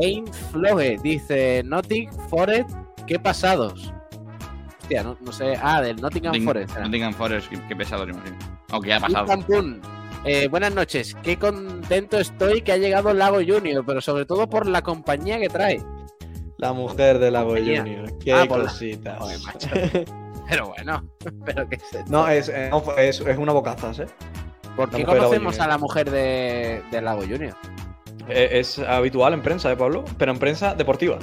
Heinz 0.00 0.36
Floge 0.52 0.98
dice: 1.02 1.62
Notting 1.64 2.10
Forest, 2.28 2.70
qué 3.06 3.18
pasados. 3.18 3.92
Hostia, 4.82 5.02
no, 5.02 5.16
no 5.20 5.32
sé. 5.32 5.54
Ah, 5.60 5.80
del 5.80 5.96
Nottingham 5.96 6.32
Notting- 6.34 6.44
Forest. 6.44 6.78
Nottingham 6.78 7.12
Forest, 7.14 7.48
qué, 7.48 7.58
qué 7.68 7.76
pesado. 7.76 8.06
Aunque 8.70 8.88
ya 8.90 8.96
ha 8.96 9.00
pasado. 9.00 9.26
pum. 9.46 9.80
Eh, 10.28 10.48
buenas 10.48 10.74
noches, 10.74 11.14
qué 11.22 11.36
contento 11.38 12.18
estoy 12.18 12.62
que 12.62 12.72
ha 12.72 12.76
llegado 12.76 13.14
Lago 13.14 13.38
Junior, 13.46 13.84
pero 13.86 14.00
sobre 14.00 14.24
todo 14.26 14.48
por 14.48 14.66
la 14.66 14.82
compañía 14.82 15.38
que 15.38 15.48
trae. 15.48 15.80
La 16.58 16.72
mujer 16.72 17.18
de 17.20 17.30
Lago 17.30 17.50
Compañía. 17.50 17.82
Junior. 17.82 18.18
Qué 18.18 18.32
Ah, 18.32 18.40
la- 18.40 18.46
cositas. 18.48 19.44
Macho. 19.44 19.68
Pero 20.48 20.68
bueno, 20.68 21.08
pero 21.44 21.68
qué 21.68 21.76
es 21.76 21.82
esto? 21.94 22.04
no, 22.10 22.28
es, 22.28 22.48
eh, 22.48 22.68
no, 22.70 22.82
es, 22.96 23.20
es 23.20 23.38
una 23.38 23.52
bocazas, 23.52 24.00
¿eh? 24.00 24.06
¿Por 24.74 24.90
qué 24.90 25.04
conocemos 25.04 25.60
a 25.60 25.68
la 25.68 25.78
mujer 25.78 26.10
de, 26.10 26.82
de 26.90 27.00
Lago 27.02 27.22
Junior? 27.22 27.54
Eh, 28.28 28.48
Es 28.52 28.78
habitual 28.80 29.32
en 29.34 29.42
prensa, 29.42 29.70
¿eh, 29.70 29.76
Pablo? 29.76 30.04
Pero 30.18 30.32
en 30.32 30.38
prensa 30.38 30.74
deportiva. 30.74 31.18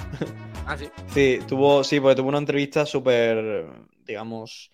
Ah, 0.66 0.78
sí. 0.78 0.88
Sí, 1.13 1.39
tuvo, 1.46 1.84
sí, 1.84 2.00
porque 2.00 2.16
tuvo 2.16 2.30
una 2.30 2.38
entrevista 2.38 2.86
súper, 2.86 3.66
digamos, 4.06 4.72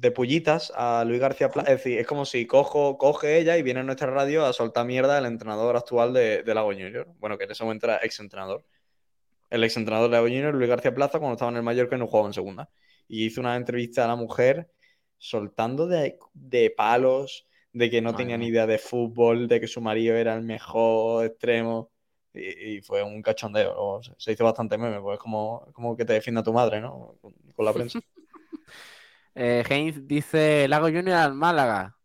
de 0.00 0.10
pullitas 0.12 0.72
a 0.74 1.04
Luis 1.06 1.20
García 1.20 1.50
Plaza. 1.50 1.70
Es 1.72 1.78
decir, 1.78 1.98
es 1.98 2.06
como 2.06 2.24
si 2.24 2.46
cojo, 2.46 2.96
coge 2.98 3.38
ella 3.38 3.56
y 3.58 3.62
viene 3.62 3.80
a 3.80 3.82
nuestra 3.82 4.08
radio 4.10 4.46
a 4.46 4.52
soltar 4.52 4.86
mierda 4.86 5.18
al 5.18 5.26
entrenador 5.26 5.76
actual 5.76 6.12
de, 6.14 6.42
de 6.42 6.54
Lago 6.54 6.70
Junior. 6.72 7.06
Bueno, 7.18 7.36
que 7.38 7.44
en 7.44 7.50
ese 7.52 7.64
momento 7.64 7.86
era 7.86 7.98
ex-entrenador. 8.02 8.64
El 9.50 9.64
ex-entrenador 9.64 10.10
de 10.10 10.16
Lago 10.16 10.26
Junior, 10.28 10.54
Luis 10.54 10.68
García 10.70 10.94
Plaza, 10.94 11.18
cuando 11.18 11.34
estaba 11.34 11.50
en 11.50 11.58
el 11.58 11.62
Mallorca 11.62 11.96
no 11.96 12.06
jugaba 12.06 12.28
en 12.28 12.34
segunda. 12.34 12.70
Y 13.08 13.26
hizo 13.26 13.40
una 13.40 13.56
entrevista 13.56 14.04
a 14.04 14.08
la 14.08 14.16
mujer 14.16 14.70
soltando 15.18 15.86
de, 15.86 16.18
de 16.32 16.70
palos, 16.70 17.46
de 17.72 17.90
que 17.90 18.00
no 18.00 18.14
tenía 18.14 18.38
ni 18.38 18.46
idea 18.48 18.66
de 18.66 18.78
fútbol, 18.78 19.48
de 19.48 19.60
que 19.60 19.66
su 19.68 19.80
marido 19.80 20.16
era 20.16 20.34
el 20.34 20.42
mejor 20.42 21.26
extremo. 21.26 21.90
Y, 22.32 22.76
y 22.78 22.82
fue 22.82 23.02
un 23.02 23.22
cachondeo. 23.22 24.00
se- 24.02 24.14
se 24.18 24.32
hizo 24.32 24.44
bastante 24.44 24.78
meme, 24.78 25.00
pues 25.00 25.14
es 25.16 25.20
como, 25.20 25.66
como 25.72 25.96
que 25.96 26.04
te 26.04 26.12
defienda 26.14 26.42
tu 26.42 26.52
madre, 26.52 26.80
¿no? 26.80 27.16
Con, 27.20 27.34
con 27.54 27.64
la 27.66 27.72
prensa. 27.74 28.00
Eh, 29.34 29.64
Heinz 29.68 30.06
dice 30.06 30.66
Lago 30.68 30.86
Junior 30.86 31.16
al 31.16 31.34
Málaga. 31.34 31.96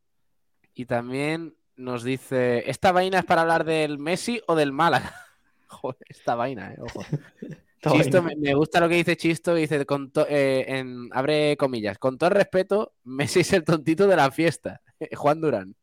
Y 0.74 0.86
también 0.86 1.56
nos 1.76 2.04
dice, 2.04 2.70
¿esta 2.70 2.92
vaina 2.92 3.20
es 3.20 3.26
para 3.26 3.42
hablar 3.42 3.64
del 3.66 3.98
Messi 3.98 4.42
o 4.48 4.56
del 4.56 4.72
Málaga? 4.72 5.14
Joder, 5.68 5.98
esta 6.08 6.36
vaina, 6.36 6.74
eh, 6.74 6.78
ojo. 6.82 7.04
Chisto, 7.92 8.24
me, 8.24 8.36
me 8.36 8.54
gusta 8.56 8.80
lo 8.80 8.90
que 8.90 8.96
dice 8.96 9.16
Chisto, 9.16 9.54
dice, 9.54 9.86
con 9.86 10.12
to- 10.12 10.26
eh, 10.28 10.66
en- 10.68 11.10
abre 11.14 11.56
comillas, 11.56 11.98
con 12.00 12.18
todo 12.18 12.30
el 12.30 12.36
respeto, 12.36 12.94
Messi 13.04 13.42
es 13.42 13.54
el 13.54 13.64
tontito 13.64 14.08
de 14.08 14.16
la 14.16 14.32
fiesta. 14.32 14.82
Juan 15.16 15.40
Durán. 15.42 15.76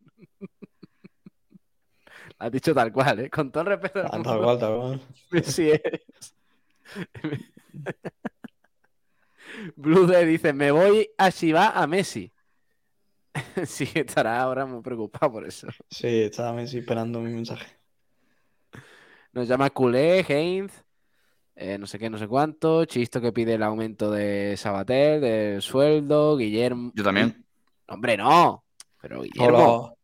Has 2.38 2.50
dicho 2.50 2.74
tal 2.74 2.92
cual, 2.92 3.20
¿eh? 3.20 3.31
Con 3.31 3.52
todo 3.52 3.62
el 3.62 3.68
respeto. 3.68 4.00
Ah, 4.05 4.20
Tal 4.20 4.38
cual, 4.40 4.59
tal 4.59 4.76
cual. 4.76 5.00
Messi 5.31 5.70
es. 5.70 6.35
Blue 9.77 10.07
Day 10.07 10.27
dice, 10.27 10.53
me 10.53 10.71
voy 10.71 11.09
a 11.19 11.31
Shiva 11.31 11.71
a 11.71 11.87
Messi. 11.87 12.33
sí, 13.67 13.88
estará 13.95 14.41
ahora 14.41 14.67
muy 14.67 14.83
preocupado 14.83 15.33
por 15.33 15.47
eso. 15.47 15.69
Sí, 15.91 16.23
estaba 16.23 16.53
Messi 16.53 16.79
esperando 16.79 17.21
mi 17.21 17.33
mensaje. 17.33 17.67
Nos 19.33 19.49
llama 19.49 19.71
Culé, 19.71 20.21
Heinz, 20.29 20.73
eh, 21.55 21.79
no 21.79 21.87
sé 21.87 21.99
qué, 21.99 22.11
no 22.11 22.19
sé 22.19 22.29
cuánto. 22.29 22.85
Chisto 22.85 23.21
que 23.21 23.33
pide 23.33 23.55
el 23.55 23.62
aumento 23.62 24.11
de 24.11 24.57
Sabater, 24.57 25.21
del 25.21 25.62
sueldo. 25.62 26.37
Guillermo. 26.37 26.93
Yo 26.95 27.05
también. 27.05 27.45
Hombre, 27.88 28.17
no. 28.17 28.65
Pero 29.01 29.23
Guillermo, 29.23 29.77
Hola. 29.77 29.95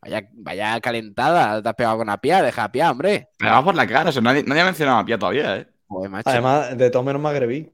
vaya, 0.00 0.28
vaya 0.34 0.80
calentada. 0.80 1.62
Te 1.62 1.68
has 1.68 1.74
pegado 1.74 1.98
con 1.98 2.08
Apia, 2.10 2.42
deja 2.42 2.64
Apia, 2.64 2.90
hombre. 2.90 3.28
Me 3.38 3.48
vamos 3.48 3.64
por 3.64 3.74
la 3.74 3.86
cara, 3.86 4.10
o 4.10 4.12
sea, 4.12 4.22
nadie, 4.22 4.42
nadie 4.44 4.62
ha 4.62 4.66
mencionado 4.66 4.98
a 4.98 5.04
Pia 5.04 5.18
todavía, 5.18 5.56
¿eh? 5.58 5.66
Joder, 5.88 6.10
macho. 6.10 6.30
Además, 6.30 6.76
de 6.76 6.90
todo 6.90 7.02
menos 7.02 7.22
magrebí. 7.22 7.70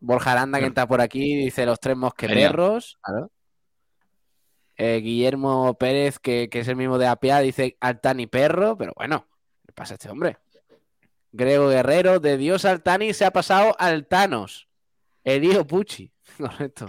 Borja 0.00 0.32
Aranda, 0.32 0.58
que 0.58 0.66
está 0.66 0.88
por 0.88 1.00
aquí, 1.00 1.36
dice 1.36 1.66
los 1.66 1.78
tres 1.78 1.96
mosqueperros. 1.96 2.98
Claro. 3.02 3.30
Eh, 4.76 5.00
Guillermo 5.02 5.74
Pérez, 5.74 6.18
que, 6.18 6.48
que 6.48 6.60
es 6.60 6.68
el 6.68 6.76
mismo 6.76 6.96
de 6.96 7.06
Apia, 7.06 7.40
dice 7.40 7.76
Altani 7.80 8.26
perro, 8.26 8.78
pero 8.78 8.94
bueno, 8.96 9.26
¿qué 9.66 9.72
pasa 9.74 9.94
a 9.94 9.96
este 9.96 10.08
hombre? 10.08 10.38
Grego 11.32 11.68
Guerrero, 11.68 12.18
de 12.18 12.36
Dios 12.36 12.64
Altani 12.64 13.12
se 13.12 13.24
ha 13.24 13.30
pasado 13.30 13.76
al 13.78 14.06
Thanos. 14.06 14.68
Elío 15.22 15.66
Pucci. 15.66 16.10
Correcto. 16.38 16.86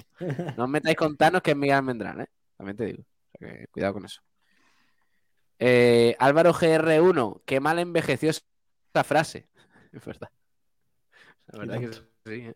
No 0.58 0.64
os 0.64 0.70
metáis 0.70 0.96
con 0.96 1.18
Thanos, 1.18 1.42
que 1.42 1.52
es 1.52 1.58
Miguel 1.58 1.78
Almendrán, 1.78 2.22
¿eh? 2.22 2.28
También 2.56 2.78
te 2.78 2.86
digo. 2.86 3.04
O 3.04 3.38
sea 3.38 3.50
que 3.50 3.68
cuidado 3.68 3.94
con 3.94 4.06
eso. 4.06 4.22
Eh, 5.60 6.16
Álvaro 6.18 6.54
GR1, 6.54 7.42
qué 7.46 7.60
mal 7.60 7.78
envejeció 7.80 8.30
esa 8.30 9.04
frase. 9.04 9.48
Es 9.92 10.06
verdad. 10.06 10.30
La 11.48 11.60
verdad 11.60 11.80
que 11.80 11.92
sí. 11.92 12.02
¿eh? 12.48 12.56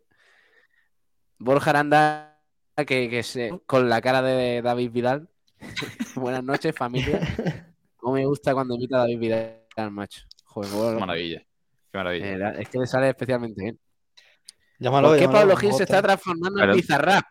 Borja 1.38 1.70
Aranda, 1.72 2.40
que, 2.78 3.10
que 3.10 3.24
se- 3.24 3.60
con 3.66 3.90
la 3.90 4.02
cara 4.02 4.22
de 4.22 4.62
David 4.62 4.92
Vidal. 4.92 5.30
Buenas 6.16 6.44
noches, 6.44 6.76
familia. 6.76 7.20
No 8.04 8.12
me 8.12 8.26
gusta 8.26 8.54
cuando 8.54 8.76
imita 8.76 8.98
a 8.98 9.00
David 9.02 9.20
Vidal, 9.20 9.92
macho. 9.92 10.22
Joder, 10.46 10.70
Qué 10.72 10.78
bueno, 10.78 11.00
maravilla. 11.00 11.40
Qué 11.92 11.98
maravilla. 11.98 12.32
eh, 12.32 12.38
la- 12.38 12.52
es 12.52 12.70
que 12.70 12.80
le 12.80 12.88
sale 12.88 13.10
especialmente 13.10 13.62
bien. 13.64 13.80
Llámalo, 14.80 15.10
¿Por 15.10 15.18
qué 15.18 15.24
llámalo, 15.24 15.40
Pablo 15.40 15.58
Gil 15.58 15.74
se 15.74 15.84
está 15.84 16.02
transformando 16.02 16.62
en 16.64 16.74
Bizarrap? 16.74 17.24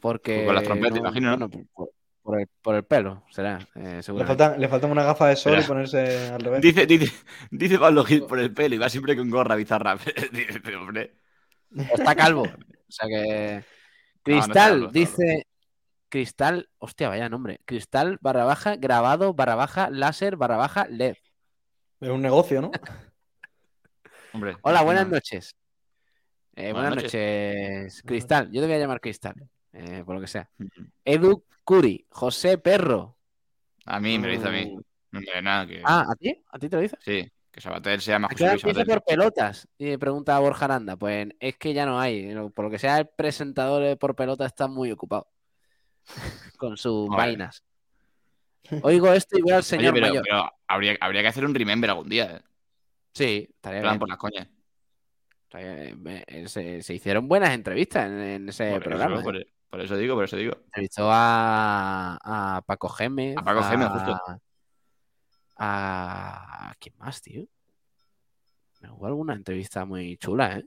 Porque. 0.00 0.44
Con 0.46 0.54
las 0.54 0.64
trompetas, 0.64 0.98
imagino, 0.98 1.36
¿no? 1.36 1.48
bueno, 1.48 1.66
por- 1.74 1.90
Por 2.22 2.38
el, 2.40 2.46
por 2.62 2.74
el 2.76 2.84
pelo, 2.84 3.24
será. 3.30 3.58
eh, 3.74 4.02
Le 4.14 4.24
faltan, 4.24 4.60
le 4.60 4.68
faltan 4.68 4.90
una 4.90 5.02
gafa 5.02 5.26
de 5.28 5.36
sol 5.36 5.58
y 5.58 5.62
ponerse 5.64 6.28
al 6.28 6.40
revés. 6.40 6.60
Dice, 6.60 6.86
dice, 6.86 7.12
dice 7.50 7.78
Pablo 7.78 8.04
Gil 8.04 8.24
por 8.24 8.38
el 8.38 8.52
pelo 8.52 8.74
y 8.74 8.78
va 8.78 8.88
siempre 8.90 9.16
con 9.16 9.30
gorra 9.30 9.56
bizarra. 9.56 9.96
Dice, 10.32 10.60
pero, 10.60 10.86
Está 11.92 12.14
calvo. 12.14 12.42
O 12.44 12.92
sea 12.92 13.08
que. 13.08 13.64
No, 14.26 14.34
no 14.36 14.42
está 14.42 14.52
Cristal, 14.52 14.70
calvo, 14.70 14.92
dice. 14.92 15.46
Cristal, 16.10 16.68
hostia, 16.78 17.08
vaya 17.08 17.28
nombre. 17.30 17.60
Cristal 17.64 18.18
barra 18.20 18.44
baja, 18.44 18.76
grabado 18.76 19.32
barra 19.32 19.54
baja, 19.54 19.88
láser 19.88 20.36
barra 20.36 20.56
baja, 20.58 20.86
LED. 20.90 21.16
Es 22.00 22.08
un 22.10 22.20
negocio, 22.20 22.60
¿no? 22.60 22.70
hombre 24.34 24.56
Hola, 24.62 24.80
no, 24.80 24.84
buenas 24.84 25.06
no. 25.06 25.14
noches. 25.14 25.56
Eh, 26.54 26.72
Buenas 26.72 26.90
buenas 26.90 27.04
noches. 27.04 28.02
Cristal, 28.04 28.50
yo 28.52 28.60
te 28.60 28.66
voy 28.66 28.76
a 28.76 28.78
llamar 28.78 29.00
Cristal, 29.00 29.34
eh, 29.72 30.02
por 30.04 30.16
lo 30.16 30.20
que 30.20 30.26
sea. 30.26 30.50
Ujú. 30.58 30.86
Edu 31.04 31.44
Curi, 31.64 32.06
José 32.10 32.58
Perro. 32.58 33.16
A 33.86 34.00
mí 34.00 34.18
me 34.18 34.26
lo 34.26 34.32
dice 34.34 34.48
a 34.48 34.50
mí. 34.50 34.76
No 35.12 35.20
me 35.20 35.42
nada 35.42 35.66
que. 35.66 35.80
Ah, 35.84 36.06
¿a 36.10 36.14
ti? 36.14 36.44
¿A 36.50 36.58
ti 36.58 36.68
te 36.68 36.76
lo 36.76 36.82
dice? 36.82 36.96
Sí, 37.00 37.32
que 37.50 37.60
Sabater 37.60 38.00
sea 38.00 38.18
más 38.18 38.30
¿A 38.30 38.34
José 38.34 38.48
Luis 38.50 38.60
Sabater. 38.62 38.86
por 38.86 39.04
pelotas? 39.04 39.68
Y 39.78 39.96
pregunta 39.96 40.36
a 40.36 40.40
Borja 40.40 40.64
Aranda. 40.66 40.96
Pues 40.96 41.28
es 41.40 41.56
que 41.58 41.74
ya 41.74 41.84
no 41.86 41.98
hay. 42.00 42.32
Por 42.54 42.64
lo 42.66 42.70
que 42.70 42.78
sea, 42.78 42.98
el 42.98 43.08
presentador 43.08 43.82
de 43.82 43.96
por 43.96 44.14
pelota 44.14 44.46
está 44.46 44.68
muy 44.68 44.90
ocupado 44.92 45.28
con 46.58 46.76
sus 46.76 47.08
Joder. 47.08 47.16
vainas. 47.18 47.64
Oigo 48.82 49.12
esto 49.12 49.36
y 49.38 49.42
veo 49.42 49.54
al 49.56 49.60
Oye, 49.60 49.66
señor 49.68 49.94
pero, 49.94 50.06
mayor. 50.08 50.22
pero 50.22 50.52
habría, 50.68 50.96
habría 51.00 51.22
que 51.22 51.28
hacer 51.28 51.44
un 51.44 51.54
remember 51.54 51.90
algún 51.90 52.08
día. 52.08 52.36
¿eh? 52.36 52.40
Sí, 53.14 53.48
estaría 53.52 53.80
bien. 53.82 53.98
por 53.98 54.08
las 54.08 54.18
coñas. 54.18 54.46
Bien. 55.52 56.22
Eh, 56.28 56.44
Se, 56.46 56.80
se 56.82 56.94
hicieron 56.94 57.26
buenas 57.26 57.50
entrevistas 57.50 58.06
en, 58.06 58.18
en 58.20 58.48
ese 58.48 58.70
Por 58.70 58.82
programa. 58.84 59.14
eso, 59.16 59.20
¿eh? 59.20 59.24
por, 59.24 59.46
por 59.70 59.80
eso 59.80 59.96
digo, 59.96 60.14
por 60.14 60.24
eso 60.24 60.36
digo. 60.36 60.54
Entrevistó 60.66 61.08
a, 61.10 62.18
a 62.56 62.62
Paco 62.62 62.88
Gémez. 62.90 63.36
A 63.36 63.42
Paco 63.42 63.62
Gémez, 63.64 63.88
justo. 63.88 64.16
A... 65.62 66.74
¿Quién 66.80 66.94
más, 66.98 67.20
tío? 67.20 67.44
Hubo 68.92 69.06
alguna 69.06 69.34
entrevista 69.34 69.84
muy 69.84 70.16
chula, 70.16 70.56
¿eh? 70.58 70.64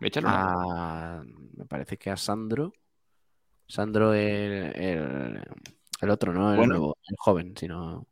Voy 0.00 0.06
a 0.06 0.08
echarle 0.08 0.28
una. 0.30 1.18
a- 1.18 1.22
me 1.56 1.66
parece 1.66 1.98
que 1.98 2.10
a 2.10 2.16
Sandro. 2.16 2.72
Sandro 3.68 4.14
el, 4.14 4.72
el, 4.74 5.42
el 6.00 6.10
otro, 6.10 6.32
¿no? 6.32 6.50
El, 6.52 6.56
Bueno. 6.56 6.72
nuevo, 6.74 6.96
el 7.06 7.16
joven, 7.18 7.54
sino. 7.56 8.06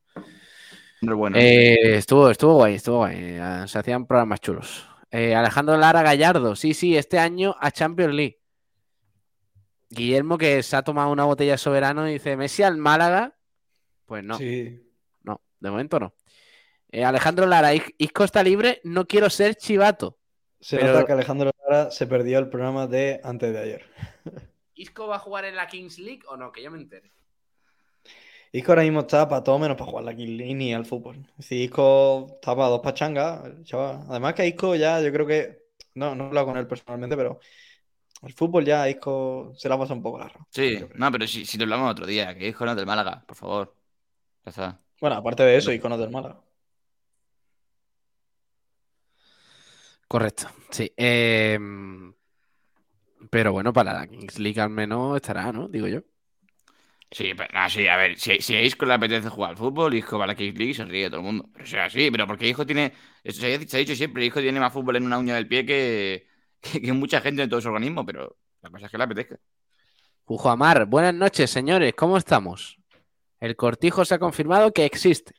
Bueno. 1.01 1.37
Eh, 1.39 1.97
estuvo, 1.97 2.29
estuvo 2.31 2.55
guay, 2.57 2.75
estuvo 2.75 2.99
guay. 2.99 3.17
eh, 3.19 3.65
Se 3.67 3.79
hacían 3.79 4.07
programas 4.07 4.41
chulos. 4.43 4.87
Eh, 5.11 5.35
Alejandro 5.35 5.79
Lara 5.79 6.03
Gallardo, 6.03 6.55
sí, 6.55 6.75
sí, 6.75 6.95
este 6.97 7.19
año 7.19 7.57
a 7.59 7.71
Champions 7.71 8.15
League. 8.15 8.41
Guillermo, 9.89 10.37
que 10.37 10.63
se 10.63 10.77
ha 10.77 10.83
tomado 10.83 11.11
una 11.11 11.25
botella 11.25 11.53
de 11.53 11.59
soberano 11.59 12.07
y 12.07 12.13
dice: 12.15 12.37
Messi 12.37 12.63
al 12.63 12.77
Málaga. 12.77 13.35
Pues 14.05 14.23
no, 14.23 14.37
Sí. 14.37 14.85
De 15.61 15.71
momento 15.71 15.99
no. 16.01 16.15
Eh, 16.91 17.05
Alejandro 17.05 17.47
Lara, 17.47 17.75
Is- 17.75 17.95
Isco 17.99 18.25
está 18.25 18.43
libre, 18.43 18.81
no 18.85 19.07
quiero 19.07 19.29
ser 19.31 19.55
chivato. 19.57 20.19
Se 20.61 20.77
Pero- 20.79 20.93
nota 20.93 21.05
que 21.07 21.13
Alejandro 21.13 21.51
Lara 21.69 21.91
se 21.91 22.07
perdió 22.07 22.39
el 22.39 22.49
programa 22.49 22.87
de 22.87 23.21
antes 23.23 23.53
de 23.53 23.59
ayer. 23.59 23.85
¿Isco 24.75 25.07
va 25.09 25.17
a 25.17 25.21
jugar 25.21 25.45
en 25.45 25.57
la 25.57 25.67
Kings 25.67 25.99
League 25.99 26.23
o 26.29 26.37
no? 26.37 26.51
Que 26.53 26.63
yo 26.63 26.71
me 26.71 26.79
entere. 26.79 27.13
Isco 28.53 28.73
ahora 28.73 28.83
mismo 28.83 29.01
está 29.01 29.29
para 29.29 29.43
todo 29.45 29.59
menos 29.59 29.77
para 29.77 29.91
jugar 29.91 30.05
la 30.05 30.17
King 30.17 30.37
League 30.39 30.55
ni 30.55 30.73
al 30.73 30.87
fútbol. 30.87 31.17
Es 31.33 31.37
decir, 31.39 31.61
Isco 31.61 32.27
está 32.35 32.57
para 32.57 32.69
dos 32.69 32.81
pachangas, 32.81 33.43
chaval. 33.65 34.05
Además 34.09 34.35
que 34.35 34.47
Isco 34.47 34.75
ya, 34.75 35.01
yo 35.03 35.13
creo 35.13 35.27
que, 35.27 35.67
no, 35.95 36.15
no 36.15 36.25
he 36.25 36.27
hablado 36.29 36.47
con 36.47 36.57
él 36.57 36.67
personalmente, 36.67 37.15
pero 37.17 37.41
el 38.23 38.33
fútbol 38.33 38.65
ya 38.65 38.83
a 38.85 38.89
Isco 38.89 39.53
se 39.55 39.69
la 39.69 39.77
pasa 39.77 39.93
un 39.93 40.03
poco 40.03 40.19
largo. 40.19 40.47
Sí, 40.51 40.79
no, 40.95 41.13
pero 41.13 41.27
si, 41.27 41.45
si 41.45 41.59
te 41.59 41.65
hablamos 41.65 41.91
otro 41.91 42.07
día, 42.07 42.35
que 42.39 42.49
hijo 42.49 42.65
no 42.65 42.75
del 42.75 42.87
Málaga, 42.87 43.23
por 43.27 43.37
favor. 43.37 43.75
Ya 44.47 44.51
está. 44.51 44.81
Bueno, 45.01 45.17
aparte 45.17 45.43
de 45.43 45.57
eso, 45.57 45.73
Isco 45.73 45.89
no 45.89 45.95
es 45.97 46.01
del 46.01 46.11
Málaga. 46.11 46.41
Correcto, 50.09 50.49
sí. 50.71 50.91
Eh, 50.97 51.59
pero 53.31 53.53
bueno, 53.53 53.73
para 53.73 53.93
la 53.93 54.07
Kings 54.07 54.39
League 54.39 54.61
al 54.61 54.71
menos 54.71 55.17
estará, 55.17 55.53
¿no? 55.53 55.69
Digo 55.69 55.87
yo. 55.87 56.01
Sí, 57.11 57.33
pero, 57.35 57.49
no, 57.59 57.69
sí, 57.71 57.87
a 57.89 57.97
ver, 57.97 58.19
si, 58.19 58.39
si 58.41 58.55
a 58.55 58.63
Isco 58.63 58.85
le 58.85 58.95
apetece 58.95 59.29
jugar 59.31 59.51
al 59.51 59.57
fútbol, 59.57 59.95
Isco 59.95 60.19
va 60.19 60.25
a 60.25 60.27
la 60.29 60.35
Kings 60.35 60.57
League 60.59 60.73
y 60.73 60.75
se 60.75 60.85
ríe 60.85 61.09
todo 61.09 61.21
el 61.21 61.27
mundo. 61.27 61.49
Pero 61.53 61.65
o 61.65 61.67
sea, 61.67 61.89
sí, 61.89 62.11
pero 62.11 62.27
porque 62.27 62.49
Isco 62.49 62.67
tiene, 62.67 62.93
eso 63.25 63.41
se 63.41 63.55
ha, 63.55 63.61
se 63.67 63.77
ha 63.77 63.81
dicho 63.81 63.95
siempre, 63.95 64.25
Isco 64.27 64.41
tiene 64.41 64.61
más 64.61 64.73
fútbol 64.73 64.97
en 64.97 65.05
una 65.05 65.19
uña 65.19 65.35
del 65.35 65.49
pie 65.49 65.65
que, 65.65 66.27
que, 66.61 66.81
que 66.83 66.93
mucha 66.93 67.21
gente 67.21 67.43
en 67.43 67.49
todo 67.49 67.61
su 67.61 67.69
organismo, 67.69 68.05
pero 68.05 68.37
la 68.63 68.71
cosa 68.71 68.87
es 68.87 68.93
que 68.93 68.99
le 68.99 69.05
apetezca. 69.05 69.39
Jujo 70.25 70.51
Amar, 70.51 70.85
buenas 70.87 71.15
noches, 71.15 71.51
señores, 71.51 71.95
¿cómo 71.95 72.19
estamos? 72.19 72.79
El 73.41 73.57
cortijo 73.57 74.05
se 74.05 74.15
ha 74.15 74.19
confirmado 74.19 74.73
que 74.73 74.85
existe. 74.85 75.33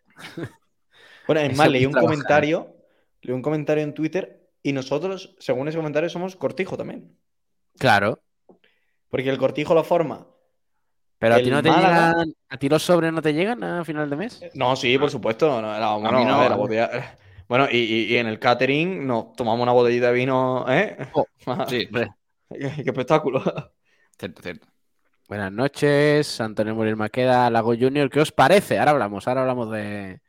Bueno, 1.27 1.41
es 1.41 1.57
más, 1.57 1.69
leí 1.69 1.85
un 1.85 1.91
trabaja. 1.91 2.11
comentario, 2.11 2.75
leí 3.21 3.33
un 3.35 3.41
comentario 3.41 3.83
en 3.83 3.93
Twitter 3.93 4.49
y 4.63 4.73
nosotros, 4.73 5.35
según 5.39 5.67
ese 5.67 5.77
comentario, 5.77 6.09
somos 6.09 6.35
cortijo 6.35 6.77
también. 6.77 7.17
Claro, 7.77 8.19
Porque 9.09 9.29
el 9.29 9.37
cortijo 9.37 9.73
lo 9.73 9.83
forma. 9.83 10.27
pero 11.17 11.35
a 11.35 11.39
ti 11.39 11.49
no 11.49 11.61
te 11.61 11.69
Málaga- 11.69 12.13
llegan, 12.13 12.33
a 12.49 12.57
ti 12.57 12.69
los 12.69 12.83
sobres 12.83 13.11
no 13.11 13.21
te 13.21 13.33
llegan 13.33 13.63
a 13.63 13.83
final 13.83 14.09
de 14.09 14.15
mes. 14.15 14.41
No, 14.55 14.75
sí, 14.75 14.97
por 14.97 15.09
supuesto. 15.11 15.61
no, 15.61 15.99
bueno, 15.99 16.25
no, 16.25 16.39
ver, 16.39 16.49
la 16.49 16.55
vale. 16.55 16.55
botella- 16.55 17.17
Bueno, 17.47 17.67
y, 17.71 17.77
y- 17.77 18.03
y 18.13 18.17
en 18.17 18.27
el 18.27 18.39
catering 18.39 19.05
nos 19.07 19.33
tomamos 19.33 19.61
una 19.63 19.71
botellita 19.71 20.07
de 20.07 20.13
vino, 20.13 20.65
¿eh? 20.69 20.97
Oh, 21.13 21.25
Sí, 21.67 21.85
Hombre, 21.87 22.11
qué, 22.49 22.83
qué 22.83 22.89
espectáculo. 22.89 23.41
cierto, 24.17 24.41
cierto. 24.41 24.67
Buenas 25.29 25.51
noches, 25.51 26.41
Antonio 26.41 26.73
Muriel 26.73 26.95
Maqueda, 26.95 27.51
Lago 27.51 27.75
Junior, 27.79 28.09
¿qué 28.09 28.19
os 28.19 28.31
parece? 28.31 28.79
Ahora 28.79 28.91
hablamos, 28.91 29.27
ahora 29.27 29.41
hablamos 29.41 29.69
de, 29.69 30.21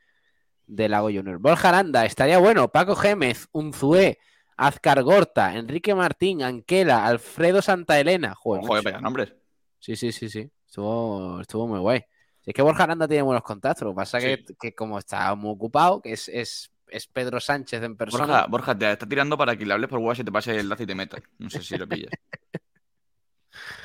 de 0.67 0.89
Lago 0.89 1.07
Junior. 1.07 1.39
Borja 1.39 1.69
Aranda, 1.69 2.05
estaría 2.05 2.37
bueno, 2.37 2.67
Paco 2.71 2.95
Gémez, 2.95 3.47
Unzué, 3.51 4.19
Azcar 4.57 5.01
Gorta, 5.01 5.55
Enrique 5.55 5.95
Martín, 5.95 6.43
Anquela, 6.43 7.07
Alfredo 7.07 7.63
Santa 7.63 7.99
Elena. 7.99 8.35
Joder, 8.35 8.61
Joder, 8.61 8.83
macho. 8.83 8.93
vaya 8.93 9.01
nombres. 9.01 9.33
Sí, 9.79 9.95
sí, 9.95 10.11
sí, 10.11 10.29
sí. 10.29 10.51
Estuvo, 10.67 11.41
estuvo 11.41 11.67
muy 11.67 11.79
guay. 11.79 12.01
Si 12.41 12.51
es 12.51 12.53
que 12.53 12.61
Borja 12.61 12.83
Aranda 12.83 13.07
tiene 13.07 13.23
buenos 13.23 13.41
contactos. 13.41 13.83
Lo 13.83 13.93
que 13.93 13.95
pasa 13.95 14.19
es 14.19 14.23
que, 14.45 14.53
que 14.53 14.75
como 14.75 14.99
está 14.99 15.33
muy 15.33 15.49
ocupado, 15.49 15.99
que 15.99 16.11
es, 16.11 16.29
es, 16.29 16.71
es 16.87 17.07
Pedro 17.07 17.39
Sánchez 17.39 17.81
en 17.81 17.97
persona. 17.97 18.27
Borja, 18.27 18.45
Borja, 18.45 18.77
te 18.77 18.91
está 18.91 19.07
tirando 19.07 19.35
para 19.35 19.55
que 19.55 19.65
le 19.65 19.73
hables 19.73 19.89
por 19.89 19.97
WhatsApp 19.97 20.21
y 20.21 20.25
te 20.25 20.31
pase 20.31 20.51
el 20.51 20.59
enlace 20.59 20.83
y 20.83 20.85
te 20.85 20.93
metas. 20.93 21.23
No 21.39 21.49
sé 21.49 21.63
si 21.63 21.75
lo 21.75 21.87
pillas. 21.87 22.11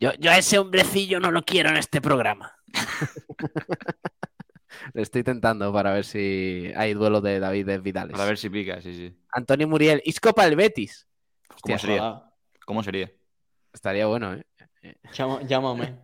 Yo, 0.00 0.12
yo 0.18 0.30
a 0.30 0.38
ese 0.38 0.58
hombrecillo 0.58 1.20
no 1.20 1.30
lo 1.30 1.42
quiero 1.42 1.70
en 1.70 1.76
este 1.76 2.00
programa. 2.00 2.56
Le 4.92 5.02
estoy 5.02 5.22
tentando 5.24 5.72
para 5.72 5.92
ver 5.92 6.04
si 6.04 6.70
hay 6.76 6.94
duelo 6.94 7.20
de 7.20 7.40
David 7.40 7.66
de 7.66 7.78
Vidales. 7.78 8.12
Para 8.12 8.26
ver 8.26 8.36
si 8.36 8.50
pica, 8.50 8.80
sí, 8.82 8.94
sí. 8.94 9.16
Antonio 9.32 9.66
Muriel, 9.66 10.02
Isco 10.04 10.32
para 10.32 10.48
el 10.48 10.56
Betis. 10.56 11.08
¿Cómo 11.62 11.74
Hostia, 11.76 11.78
sería? 11.78 12.22
¿Cómo 12.66 12.82
sería? 12.82 13.10
Estaría 13.72 14.06
bueno, 14.06 14.34
¿eh? 14.34 14.44
Llama- 15.12 15.42
llámame. 15.42 15.96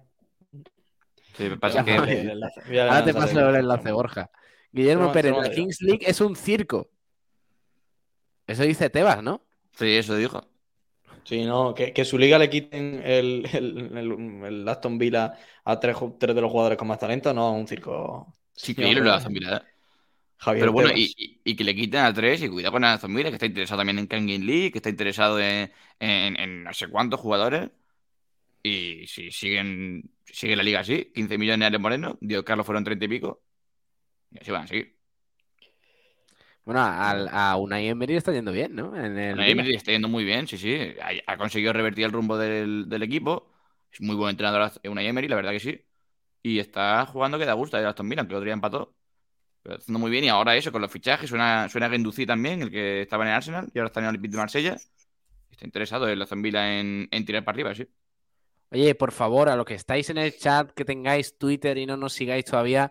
Sí, 1.36 1.44
me 1.48 1.56
pasa 1.58 1.84
que... 1.84 1.94
El 1.94 2.30
enlace. 2.30 2.80
Ahora 2.80 3.04
te 3.04 3.14
paso 3.14 3.48
el 3.48 3.56
enlace, 3.56 3.92
Borja. 3.92 4.30
Guillermo 4.72 5.12
Pérez, 5.12 5.34
la. 5.36 5.50
Kings 5.50 5.80
League 5.82 6.04
es 6.06 6.20
un 6.20 6.36
circo. 6.36 6.90
Eso 8.46 8.62
dice 8.62 8.90
Tebas, 8.90 9.22
¿no? 9.22 9.46
Sí, 9.72 9.96
eso 9.96 10.16
dijo. 10.16 10.49
Sí, 11.24 11.44
no, 11.44 11.74
que, 11.74 11.92
que 11.92 12.04
su 12.04 12.18
liga 12.18 12.38
le 12.38 12.50
quiten 12.50 13.00
el, 13.04 13.46
el, 13.52 13.96
el- 13.96 14.44
el 14.44 14.68
Aston 14.68 14.98
Villa 14.98 15.34
a 15.64 15.78
tres, 15.78 15.96
tres 16.18 16.34
de 16.34 16.40
los 16.40 16.50
jugadores 16.50 16.78
con 16.78 16.88
más 16.88 16.98
talento, 16.98 17.32
no, 17.32 17.52
un 17.52 17.68
circo. 17.68 18.32
Sí, 18.54 18.72
increíble 18.72 19.00
lo 19.02 19.10
de 19.10 19.16
Aston 19.16 19.32
Villa, 19.32 19.56
¿eh? 19.58 19.62
Javier 20.38 20.56
Pero 20.56 20.72
bueno, 20.72 20.90
y, 20.94 21.12
y- 21.16 21.40
y 21.44 21.56
que 21.56 21.64
le 21.64 21.74
quiten 21.74 22.00
a 22.02 22.14
tres 22.14 22.42
y 22.42 22.48
cuidado 22.48 22.72
con 22.72 22.84
Aston 22.84 23.14
Villa, 23.14 23.30
que 23.30 23.36
está 23.36 23.46
interesado 23.46 23.80
también 23.80 23.98
en 24.00 24.06
Kang 24.06 24.26
League, 24.28 24.72
que 24.72 24.78
está 24.78 24.90
interesado 24.90 25.40
en, 25.40 25.72
en- 26.00 26.38
en 26.40 26.64
no 26.64 26.74
sé 26.74 26.88
cuántos 26.88 27.20
jugadores. 27.20 27.70
Y 28.62 29.06
si 29.08 29.30
siguen 29.32 30.10
si 30.26 30.34
sigue 30.34 30.56
la 30.56 30.62
liga 30.64 30.80
así, 30.80 31.12
15 31.14 31.38
millones 31.38 31.60
de 31.60 31.66
Alex 31.68 31.82
Moreno, 31.82 32.18
Diego 32.20 32.44
Carlos 32.44 32.66
fueron 32.66 32.84
30 32.84 33.06
y 33.06 33.08
pico. 33.08 33.42
Y 34.32 34.40
así 34.40 34.52
van 34.52 34.64
a 34.64 34.68
seguir. 34.68 34.98
Bueno, 36.70 36.82
al- 36.84 37.28
a 37.32 37.56
Unai 37.56 37.88
Emery 37.88 38.16
está 38.16 38.32
yendo 38.32 38.52
bien, 38.52 38.74
¿no? 38.76 38.96
En 38.96 39.18
el 39.18 39.34
Unai 39.34 39.50
Emery 39.52 39.74
está 39.76 39.92
yendo 39.92 40.08
muy 40.08 40.24
bien, 40.24 40.46
sí, 40.48 40.58
sí. 40.58 40.76
Ha, 41.02 41.32
ha 41.32 41.36
conseguido 41.38 41.72
revertir 41.72 42.04
el 42.04 42.12
rumbo 42.12 42.36
del, 42.38 42.88
del 42.88 43.02
equipo. 43.02 43.50
Es 43.92 44.00
muy 44.00 44.16
buen 44.16 44.30
entrenador 44.30 44.70
Unai 44.84 45.06
Emery, 45.06 45.28
la 45.28 45.36
verdad 45.36 45.52
que 45.52 45.60
sí. 45.60 45.80
Y 46.42 46.58
está 46.58 47.06
jugando 47.06 47.38
que 47.38 47.46
da 47.46 47.54
gusto 47.54 47.78
el 47.78 47.86
Aston 47.86 48.08
Villa, 48.08 48.22
que 48.24 48.30
el 48.30 48.36
otro 48.36 48.44
día 48.46 48.54
empató. 48.54 48.94
Pero 49.62 49.76
haciendo 49.78 49.98
muy 50.00 50.10
bien. 50.10 50.24
Y 50.24 50.28
ahora 50.28 50.56
eso, 50.56 50.72
con 50.72 50.82
los 50.82 50.92
fichajes, 50.92 51.30
suena, 51.30 51.68
suena 51.68 51.88
Guendouzi 51.88 52.26
también, 52.26 52.62
el 52.62 52.70
que 52.70 53.02
estaba 53.02 53.24
en 53.24 53.30
el 53.30 53.36
Arsenal, 53.36 53.70
y 53.74 53.78
ahora 53.78 53.88
está 53.88 54.00
en 54.00 54.06
el 54.06 54.10
Olympique 54.10 54.32
de 54.32 54.38
Marsella. 54.38 54.76
Está 55.50 55.64
interesado 55.66 56.08
el 56.08 56.22
Aston 56.22 56.42
Villa 56.42 56.80
en, 56.80 57.08
en 57.10 57.24
tirar 57.26 57.44
para 57.44 57.56
arriba, 57.56 57.74
sí. 57.74 57.88
Oye, 58.72 58.94
por 58.94 59.10
favor, 59.12 59.48
a 59.48 59.56
los 59.56 59.64
que 59.66 59.74
estáis 59.74 60.10
en 60.10 60.18
el 60.18 60.36
chat, 60.36 60.70
que 60.72 60.84
tengáis 60.84 61.36
Twitter 61.38 61.76
y 61.78 61.86
no 61.86 61.96
nos 61.96 62.12
sigáis 62.12 62.44
todavía, 62.44 62.90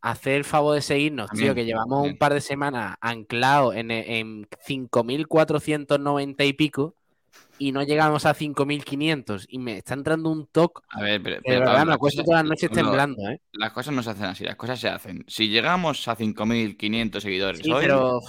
haced 0.00 0.32
el 0.32 0.44
favor 0.44 0.74
de 0.74 0.82
seguirnos, 0.82 1.30
tío, 1.30 1.54
que 1.54 1.64
llevamos 1.64 2.06
un 2.06 2.16
par 2.18 2.32
de 2.34 2.40
semanas 2.40 2.96
anclados 3.00 3.74
en, 3.76 3.90
en 3.90 4.46
5.490 4.66 6.44
y 6.44 6.52
pico 6.52 6.94
y 7.58 7.72
no 7.72 7.82
llegamos 7.82 8.24
a 8.24 8.34
5.500 8.34 9.46
y 9.48 9.58
me 9.58 9.78
está 9.78 9.94
entrando 9.94 10.30
un 10.30 10.46
toque 10.46 10.80
A 10.90 11.02
ver, 11.02 11.22
pero, 11.22 11.36
de 11.36 11.42
pero, 11.44 11.60
verdad 11.60 11.86
me 11.86 11.94
acuesto 11.94 12.22
todas 12.22 12.42
las 12.42 12.48
noches 12.50 12.70
temblando, 12.70 13.28
¿eh? 13.28 13.40
Las 13.52 13.72
cosas 13.72 13.92
no 13.94 14.02
se 14.02 14.10
hacen 14.10 14.26
así, 14.26 14.44
las 14.44 14.56
cosas 14.56 14.78
se 14.78 14.88
hacen. 14.88 15.24
Si 15.26 15.48
llegamos 15.48 16.06
a 16.06 16.14
5.500 16.14 17.22
seguidores 17.22 17.60
Sí, 17.62 17.72
hoy, 17.72 17.82
pero 17.82 18.20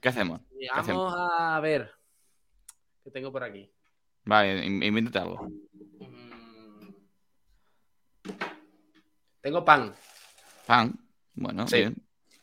¿qué 0.00 0.08
hacemos? 0.08 0.40
¿Qué 0.58 0.68
hacemos? 0.72 1.12
llegamos 1.14 1.14
a 1.38 1.60
ver. 1.60 1.90
¿Qué 3.02 3.10
tengo 3.10 3.32
por 3.32 3.44
aquí? 3.44 3.70
Vale, 4.24 4.64
in- 4.64 4.82
invéntate 4.82 5.18
algo. 5.18 5.48
Tengo 9.44 9.62
pan. 9.62 9.94
Pan. 10.66 10.98
Bueno, 11.34 11.68
Sí. 11.68 11.76
bien. 11.76 11.96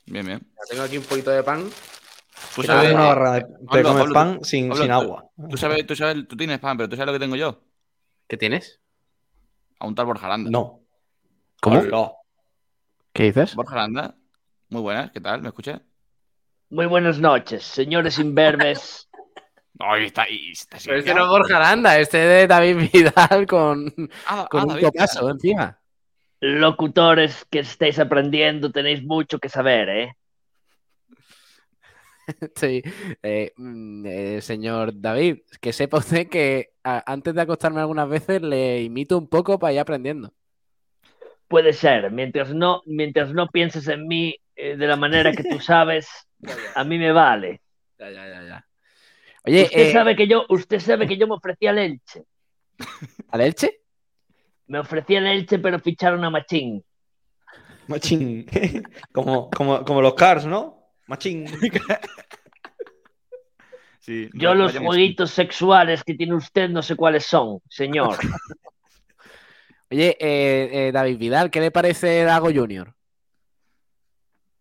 Bien, 0.05 0.23
bien. 0.25 0.53
Tengo 0.69 0.83
aquí 0.83 0.97
un 0.99 1.03
poquito 1.03 1.31
de 1.31 1.41
pan. 1.41 1.67
Tú 2.55 2.61
Te 2.61 2.67
sabes, 2.67 2.91
comes 2.91 2.93
una 2.93 3.03
barra 3.07 3.31
de- 3.33 3.41
te 3.41 3.47
Pablo, 3.65 3.83
comes 3.83 4.01
Pablo, 4.03 4.13
pan 4.13 4.39
sin, 4.43 4.69
Pablo, 4.69 4.83
sin 4.83 4.91
tú- 4.91 4.97
agua. 4.99 5.25
tú 5.49 5.57
sabes, 5.57 5.85
tú 5.87 5.95
sabes, 5.95 6.27
tú 6.27 6.37
tienes 6.37 6.59
pan, 6.59 6.77
pero 6.77 6.87
tú 6.89 6.95
sabes 6.95 7.07
lo 7.07 7.13
que 7.13 7.19
tengo 7.25 7.35
yo. 7.35 7.59
¿Qué 8.27 8.37
tienes? 8.37 8.79
A 9.79 9.87
un 9.87 9.95
tal 9.95 10.05
Borja 10.05 10.27
Aranda. 10.27 10.51
No. 10.51 10.81
¿Cómo? 11.59 11.81
No. 11.81 12.17
¿Qué 13.13 13.23
dices? 13.23 13.55
Borja 13.55 13.73
Aranda. 13.73 14.15
Muy 14.69 14.81
buenas, 14.81 15.09
¿qué 15.11 15.19
tal? 15.19 15.41
¿Me 15.41 15.47
escuchas? 15.49 15.81
Muy 16.69 16.85
buenas 16.85 17.17
noches, 17.17 17.63
señores 17.63 18.19
imberbes. 18.19 19.09
Ay, 19.79 20.05
está. 20.05 20.25
Está 20.25 20.77
Pero 20.85 20.99
este 20.99 21.13
no 21.15 21.23
es 21.23 21.29
Borja 21.29 21.57
Aranda, 21.57 21.97
este 21.99 22.17
de 22.19 22.45
David 22.47 22.89
Vidal 22.93 23.47
con, 23.47 23.91
Ah, 24.27 24.47
con 24.51 24.59
ah, 24.59 24.63
un 24.63 24.69
David, 24.69 24.83
topazo 24.83 25.29
encima. 25.31 25.79
Locutores 26.41 27.45
que 27.51 27.59
estáis 27.59 27.99
aprendiendo, 27.99 28.71
tenéis 28.71 29.03
mucho 29.03 29.39
que 29.39 29.47
saber, 29.49 29.89
¿eh? 29.89 30.13
Sí, 32.55 32.81
eh, 33.23 33.51
mm, 33.57 34.05
eh, 34.05 34.41
señor 34.41 34.91
David, 34.99 35.39
que 35.59 35.73
sepa 35.73 35.97
usted 35.97 36.27
que 36.29 36.71
a- 36.83 37.03
antes 37.11 37.33
de 37.33 37.41
acostarme 37.41 37.79
algunas 37.81 38.09
veces 38.09 38.41
le 38.41 38.81
imito 38.83 39.17
un 39.17 39.27
poco 39.27 39.59
para 39.59 39.73
ir 39.73 39.79
aprendiendo. 39.79 40.33
Puede 41.47 41.73
ser, 41.73 42.11
mientras 42.11 42.53
no, 42.53 42.81
mientras 42.85 43.33
no 43.33 43.47
pienses 43.47 43.87
en 43.87 44.07
mí 44.07 44.35
eh, 44.55 44.77
de 44.77 44.87
la 44.87 44.95
manera 44.95 45.31
que 45.33 45.43
tú 45.43 45.59
sabes, 45.59 46.07
a 46.75 46.83
mí 46.83 46.97
me 46.97 47.11
vale. 47.11 47.61
Ya, 47.99 48.09
ya, 48.09 48.27
ya, 48.27 48.43
ya. 48.43 48.65
Oye, 49.45 49.63
usted 49.63 49.91
sabe 49.91 50.15
que 50.15 50.27
yo, 50.27 50.45
usted 50.49 50.79
sabe 50.79 51.07
que 51.07 51.17
yo 51.17 51.27
me 51.27 51.33
ofrecí 51.35 51.67
al 51.67 51.79
Elche. 51.79 52.23
¿al 53.29 53.41
Elche? 53.41 53.80
Me 54.71 54.79
ofrecí 54.79 55.17
al 55.17 55.27
Elche, 55.27 55.59
pero 55.59 55.79
ficharon 55.79 56.23
a 56.23 56.29
Machín. 56.29 56.81
Machín. 57.87 58.45
como, 59.11 59.49
como, 59.49 59.83
como 59.83 60.01
los 60.01 60.13
cars, 60.13 60.45
¿no? 60.45 60.93
Machín. 61.07 61.45
Sí, 63.99 64.29
Yo 64.33 64.55
no- 64.55 64.63
los 64.63 64.75
jueguitos 64.77 65.29
sexuales 65.29 66.03
que 66.03 66.15
tiene 66.15 66.33
usted 66.33 66.69
no 66.69 66.81
sé 66.81 66.95
cuáles 66.95 67.23
son, 67.25 67.59
señor. 67.69 68.17
Oye, 69.91 70.17
eh, 70.19 70.87
eh, 70.87 70.91
David 70.91 71.17
Vidal, 71.19 71.51
¿qué 71.51 71.59
le 71.59 71.69
parece 71.69 72.23
Dago 72.23 72.49
Junior? 72.51 72.95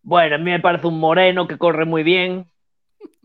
Bueno, 0.02 0.34
a 0.34 0.38
mí 0.38 0.44
me 0.50 0.60
parece 0.60 0.88
un 0.88 0.98
moreno 1.00 1.46
que 1.48 1.56
corre 1.56 1.86
muy 1.86 2.02
bien, 2.02 2.52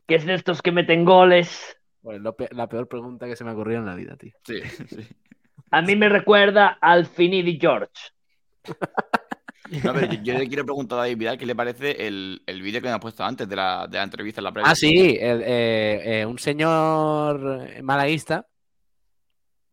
que 0.08 0.16
es 0.16 0.26
de 0.26 0.36
estos 0.36 0.62
que 0.62 0.72
meten 0.72 1.04
goles. 1.04 1.76
Bueno, 2.02 2.20
lo 2.20 2.36
pe- 2.38 2.48
la 2.52 2.70
peor 2.70 2.88
pregunta 2.88 3.26
que 3.26 3.36
se 3.36 3.44
me 3.44 3.52
ocurrió 3.52 3.80
en 3.80 3.86
la 3.88 3.96
vida, 3.96 4.16
tío. 4.16 4.32
Sí, 4.46 4.62
sí. 4.88 5.06
A 5.72 5.82
mí 5.82 5.96
me 5.96 6.10
recuerda 6.10 6.78
al 6.82 7.06
Finidi 7.06 7.58
George. 7.60 7.92
No, 9.84 9.94
pero 9.94 10.06
yo, 10.14 10.22
yo 10.22 10.38
le 10.38 10.48
quiero 10.48 10.64
preguntar 10.64 11.00
a 11.00 11.02
David 11.04 11.18
Vidal 11.18 11.38
qué 11.38 11.46
le 11.46 11.56
parece 11.56 12.08
el, 12.08 12.44
el 12.46 12.62
vídeo 12.62 12.82
que 12.82 12.88
me 12.88 12.94
ha 12.94 13.00
puesto 13.00 13.24
antes 13.24 13.50
de 13.50 13.56
la, 13.56 13.88
de 13.90 13.98
la 13.98 14.04
entrevista 14.04 14.40
en 14.40 14.44
la 14.46 14.52
previa. 14.52 14.72
Ah, 14.72 14.76
sí, 14.76 15.18
el, 15.20 15.42
eh, 15.42 16.22
eh, 16.22 16.26
un 16.26 16.38
señor 16.38 17.68
malaguista 17.82 18.48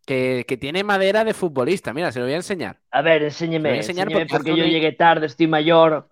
que, 0.06 0.44
que 0.48 0.56
tiene 0.56 0.82
madera 0.82 1.24
de 1.24 1.34
futbolista. 1.34 1.92
Mira, 1.92 2.10
se 2.10 2.18
lo 2.20 2.24
voy 2.24 2.32
a 2.34 2.36
enseñar. 2.36 2.80
A 2.90 3.02
ver, 3.02 3.18
Te 3.18 3.18
voy 3.18 3.24
a 3.24 3.28
enséñeme, 3.28 3.76
enseñar 3.76 4.06
enséñeme 4.08 4.26
porque 4.26 4.48
yo 4.50 4.54
una- 4.64 4.66
llegué 4.72 4.92
tarde, 4.92 5.26
estoy 5.26 5.46
mayor. 5.46 6.08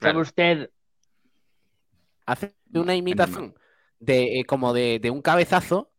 ¿Sabe 0.00 0.12
Claro. 0.12 0.20
usted? 0.20 0.70
Hace 2.24 2.54
una 2.72 2.94
imitación 2.94 3.54
de 3.98 4.40
eh, 4.40 4.44
como 4.44 4.72
de, 4.72 5.00
de 5.00 5.10
un 5.10 5.22
cabezazo 5.22 5.90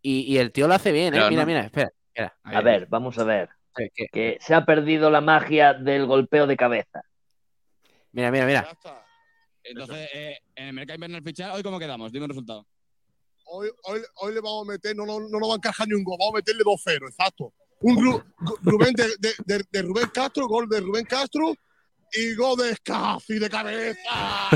y, 0.00 0.20
y 0.32 0.38
el 0.38 0.52
tío 0.52 0.68
lo 0.68 0.74
hace 0.74 0.92
bien, 0.92 1.08
¿eh? 1.14 1.16
Pero 1.16 1.28
Mira, 1.30 1.42
no- 1.42 1.46
mira, 1.46 1.60
espera. 1.64 1.92
Ahí, 2.16 2.56
A 2.56 2.60
ver, 2.60 2.86
vamos 2.88 3.18
a 3.18 3.24
ver. 3.24 3.48
Que- 3.74 4.06
Que 4.12 4.38
se 4.40 4.54
ha 4.54 4.64
perdido 4.64 5.10
la 5.10 5.20
magia 5.20 5.72
del 5.74 6.06
golpeo 6.06 6.46
de 6.46 6.56
cabeza. 6.56 7.02
Mira, 8.12 8.30
mira, 8.30 8.44
mira. 8.46 8.68
Entonces, 9.64 10.08
eh, 10.12 10.38
en 10.56 10.66
el 10.68 10.72
mercado 10.74 10.96
invernal 10.96 11.22
fichar, 11.22 11.52
¿hoy 11.52 11.62
cómo 11.62 11.78
quedamos? 11.78 12.12
Dime 12.12 12.24
un 12.24 12.30
resultado. 12.30 12.66
Hoy, 13.46 13.70
hoy, 13.84 14.00
hoy 14.16 14.34
le 14.34 14.40
vamos 14.40 14.68
a 14.68 14.72
meter, 14.72 14.94
no, 14.96 15.06
no, 15.06 15.20
no 15.20 15.38
nos 15.38 15.48
va 15.48 15.54
a 15.54 15.56
encajar 15.56 15.86
ni 15.88 15.94
un 15.94 16.04
gol, 16.04 16.16
vamos 16.18 16.34
a 16.34 16.36
meterle 16.36 16.62
2-0, 16.64 17.06
exacto. 17.08 17.52
Un 17.80 17.96
Ru- 17.96 18.24
Rubén 18.62 18.92
de, 18.94 19.04
de- 19.18 19.34
de- 19.46 19.64
de 19.70 19.82
Rubén 19.82 20.08
Castro, 20.12 20.46
gol 20.46 20.68
de 20.68 20.80
Rubén 20.80 21.04
Castro 21.04 21.54
y 22.12 22.34
gol 22.34 22.56
de 22.58 22.74
Scafi 22.76 23.38
de 23.38 23.48
cabeza. 23.50 24.50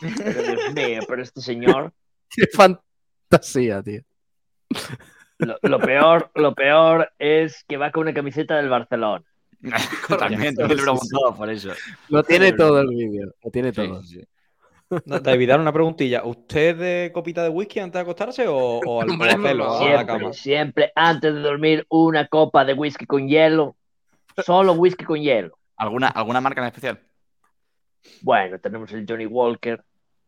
Pero 0.00 0.42
Dios 0.42 0.74
mío, 0.74 1.00
pero 1.08 1.22
este 1.22 1.40
señor, 1.40 1.92
Qué 2.30 2.46
fantasía, 2.52 3.82
tío. 3.82 4.02
Lo, 5.38 5.56
lo 5.62 5.78
peor, 5.80 6.30
lo 6.34 6.54
peor 6.54 7.12
es 7.18 7.64
que 7.68 7.76
va 7.76 7.90
con 7.90 8.02
una 8.02 8.14
camiseta 8.14 8.56
del 8.56 8.68
Barcelona. 8.68 9.24
Lo 10.58 10.68
preguntado 10.68 11.34
por 11.36 11.48
eso. 11.50 11.70
Lo 12.08 12.22
tiene 12.22 12.52
todo 12.52 12.80
el 12.80 12.88
vídeo. 12.88 13.34
Lo 13.42 13.50
tiene 13.50 13.72
Sí, 13.72 13.74
todo. 13.74 14.02
sí, 14.02 14.20
Vidal, 15.38 15.60
una 15.60 15.72
preguntilla. 15.72 16.24
¿Usted 16.24 16.76
de 16.76 17.10
copita 17.12 17.42
de 17.42 17.48
whisky 17.48 17.80
antes 17.80 17.94
de 17.98 18.02
acostarse 18.02 18.46
o, 18.48 18.82
o 18.84 19.02
al 19.02 19.10
Hombre, 19.10 19.30
hacerlo 19.32 19.64
no, 19.64 19.88
a 19.88 19.92
la 19.92 20.04
Siempre, 20.04 20.06
cama? 20.06 20.32
siempre 20.32 20.92
antes 20.94 21.34
de 21.34 21.40
dormir 21.40 21.86
una 21.88 22.26
copa 22.28 22.64
de 22.64 22.74
whisky 22.74 23.06
con 23.06 23.28
hielo. 23.28 23.76
Solo 24.36 24.72
whisky 24.74 25.04
con 25.04 25.20
hielo. 25.20 25.58
¿Alguna, 25.76 26.08
¿Alguna 26.08 26.40
marca 26.40 26.60
en 26.60 26.66
especial? 26.68 27.00
Bueno, 28.20 28.58
tenemos 28.60 28.92
el 28.92 29.06
Johnny 29.08 29.26
Walker, 29.26 29.82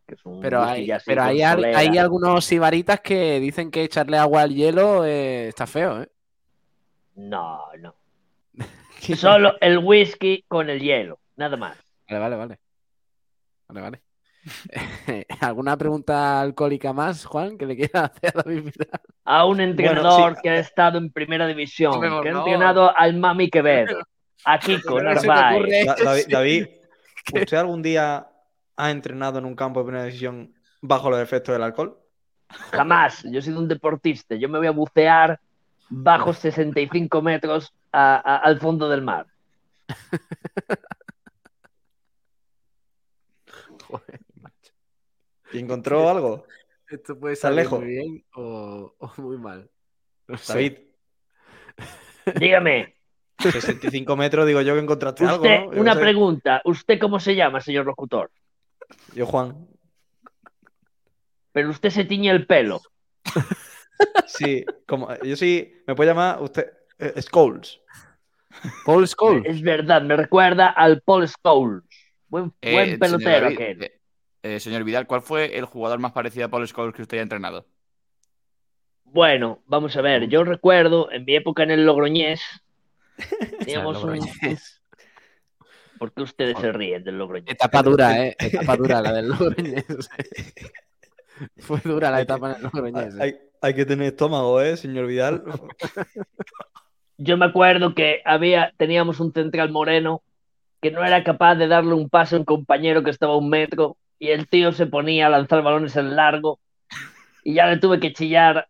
que 0.06 0.14
es 0.14 0.24
un 0.24 0.40
Pero 0.40 0.62
hay, 0.62 0.86
ya 0.86 0.96
así 0.96 1.04
pero 1.06 1.22
con 1.22 1.30
hay, 1.30 1.42
al- 1.42 1.56
solera. 1.56 1.78
hay 1.78 1.98
algunos 1.98 2.44
sibaritas 2.44 3.00
que 3.00 3.40
dicen 3.40 3.70
que 3.70 3.82
echarle 3.82 4.16
agua 4.18 4.42
al 4.42 4.54
hielo 4.54 5.04
eh, 5.04 5.48
está 5.48 5.66
feo, 5.66 6.02
¿eh? 6.02 6.08
No, 7.16 7.60
no. 7.80 7.94
Solo 9.16 9.56
el 9.60 9.78
whisky 9.78 10.44
con 10.48 10.70
el 10.70 10.80
hielo, 10.80 11.18
nada 11.36 11.56
más. 11.56 11.76
Vale, 12.08 12.20
vale, 12.20 12.36
vale. 12.36 12.58
Vale, 13.68 13.80
vale. 13.80 14.02
¿Alguna 15.40 15.76
pregunta 15.76 16.40
alcohólica 16.40 16.92
más, 16.92 17.24
Juan, 17.24 17.58
que 17.58 17.66
le 17.66 17.76
quiera 17.76 18.04
hacer 18.04 18.30
a 18.38 18.42
David 18.42 18.62
Vidal? 18.64 19.00
A 19.24 19.44
un 19.46 19.60
entrenador 19.60 20.34
sí. 20.36 20.40
que 20.42 20.50
ha 20.50 20.58
estado 20.58 20.98
en 20.98 21.10
primera 21.10 21.46
división, 21.48 22.00
que 22.00 22.06
ha 22.06 22.30
entrenado 22.30 22.96
al 22.96 23.16
Mami 23.16 23.50
Quevedo, 23.50 23.98
a 24.44 24.58
Kiko 24.58 25.00
Narváez. 25.02 25.86
David, 26.04 26.24
David, 26.28 26.66
¿usted 27.34 27.56
algún 27.56 27.82
día 27.82 28.24
ha 28.76 28.90
entrenado 28.90 29.38
en 29.38 29.44
un 29.44 29.54
campo 29.56 29.80
de 29.80 29.86
primera 29.86 30.04
división 30.04 30.54
bajo 30.82 31.10
los 31.10 31.20
efectos 31.20 31.52
del 31.54 31.62
alcohol? 31.62 31.98
Jamás. 32.72 33.22
Yo 33.24 33.38
he 33.38 33.42
sido 33.42 33.58
un 33.58 33.68
deportista. 33.68 34.34
Yo 34.36 34.48
me 34.48 34.58
voy 34.58 34.66
a 34.66 34.72
bucear 34.72 35.40
bajo 35.88 36.32
65 36.32 37.22
metros 37.22 37.72
a- 37.92 38.16
a- 38.16 38.36
al 38.38 38.58
fondo 38.60 38.88
del 38.88 39.02
mar. 39.02 39.26
Joder, 43.88 44.20
macho. 44.40 44.72
¿Y 45.52 45.58
encontró 45.58 46.08
algo? 46.08 46.44
Esto 46.88 47.18
puede 47.18 47.34
¿Está 47.34 47.48
salir 47.48 47.62
lejos? 47.64 47.80
muy 47.80 47.88
bien 47.88 48.24
o, 48.34 48.94
o 48.98 49.12
muy 49.22 49.38
mal. 49.38 49.70
No 50.28 50.36
sé. 50.38 50.52
David, 50.52 50.78
Dígame, 52.40 52.96
65 53.38 54.16
metros, 54.16 54.46
digo 54.46 54.60
yo 54.62 54.74
que 54.74 54.80
encontraste 54.80 55.24
algo, 55.24 55.36
usted, 55.44 55.64
¿no? 55.66 55.72
Yo 55.74 55.80
una 55.80 55.94
sé. 55.94 56.00
pregunta. 56.00 56.62
¿Usted 56.64 56.98
cómo 56.98 57.20
se 57.20 57.34
llama, 57.36 57.60
señor 57.60 57.86
locutor? 57.86 58.30
Yo, 59.14 59.26
Juan. 59.26 59.66
Pero 61.52 61.70
usted 61.70 61.90
se 61.90 62.04
tiñe 62.04 62.30
el 62.30 62.46
pelo. 62.46 62.80
Sí, 64.26 64.64
como, 64.86 65.08
yo 65.22 65.36
sí, 65.36 65.72
me 65.86 65.94
puede 65.94 66.10
llamar 66.10 66.42
usted 66.42 66.66
eh, 66.98 67.14
Scholes. 67.22 67.80
Paul 68.84 69.06
Scholes. 69.08 69.44
Es 69.46 69.62
verdad, 69.62 70.02
me 70.02 70.16
recuerda 70.16 70.68
al 70.68 71.00
Paul 71.00 71.26
Scholes. 71.28 71.82
Buen, 72.28 72.52
Eh, 72.60 72.72
buen 72.72 72.98
pelotero 72.98 73.48
aquel. 73.48 73.82
eh, 73.82 74.00
eh, 74.42 74.60
señor 74.60 74.84
Vidal, 74.84 75.06
¿cuál 75.06 75.22
fue 75.22 75.56
el 75.56 75.64
jugador 75.64 75.98
más 75.98 76.12
parecido 76.12 76.46
a 76.46 76.48
Paul 76.50 76.66
Scholes 76.68 76.94
que 76.94 77.02
usted 77.02 77.16
haya 77.16 77.22
entrenado? 77.22 77.66
Bueno, 79.04 79.62
vamos 79.66 79.96
a 79.96 80.02
ver. 80.02 80.28
Yo 80.28 80.44
recuerdo 80.44 81.10
en 81.10 81.24
mi 81.24 81.36
época 81.36 81.62
en 81.62 81.70
el 81.70 81.86
Logroñés. 81.86 82.42
Teníamos 83.60 84.02
un. 84.04 84.20
¿Por 85.98 86.12
qué 86.12 86.22
ustedes 86.22 86.58
se 86.58 86.72
ríen 86.72 87.04
del 87.04 87.18
Logroñés? 87.18 87.52
Etapa 87.52 87.82
dura, 87.82 88.24
¿eh? 88.24 88.36
Etapa 88.38 88.76
dura 88.76 89.00
la 89.00 89.12
del 89.12 89.28
Logroñés. 89.28 89.84
Fue 91.58 91.80
dura 91.84 92.10
la 92.10 92.20
etapa 92.20 92.50
en 92.50 92.56
el 92.56 92.62
Logroñés. 92.62 93.14
¿eh? 93.14 93.18
Hay, 93.20 93.36
hay 93.60 93.74
que 93.74 93.86
tener 93.86 94.08
estómago, 94.08 94.60
¿eh, 94.60 94.76
señor 94.76 95.06
Vidal? 95.06 95.42
Yo 97.18 97.36
me 97.36 97.46
acuerdo 97.46 97.94
que 97.94 98.20
había, 98.24 98.72
teníamos 98.76 99.20
un 99.20 99.32
central 99.32 99.70
moreno 99.70 100.22
que 100.80 100.90
no 100.90 101.04
era 101.04 101.24
capaz 101.24 101.54
de 101.54 101.68
darle 101.68 101.94
un 101.94 102.08
pase 102.08 102.36
a 102.36 102.38
un 102.38 102.44
compañero 102.44 103.02
que 103.02 103.10
estaba 103.10 103.34
a 103.34 103.38
un 103.38 103.48
metro 103.48 103.96
y 104.18 104.28
el 104.28 104.48
tío 104.48 104.72
se 104.72 104.86
ponía 104.86 105.26
a 105.26 105.30
lanzar 105.30 105.62
balones 105.62 105.96
en 105.96 106.14
largo 106.14 106.60
y 107.42 107.54
ya 107.54 107.66
le 107.66 107.78
tuve 107.78 108.00
que 108.00 108.12
chillar 108.12 108.68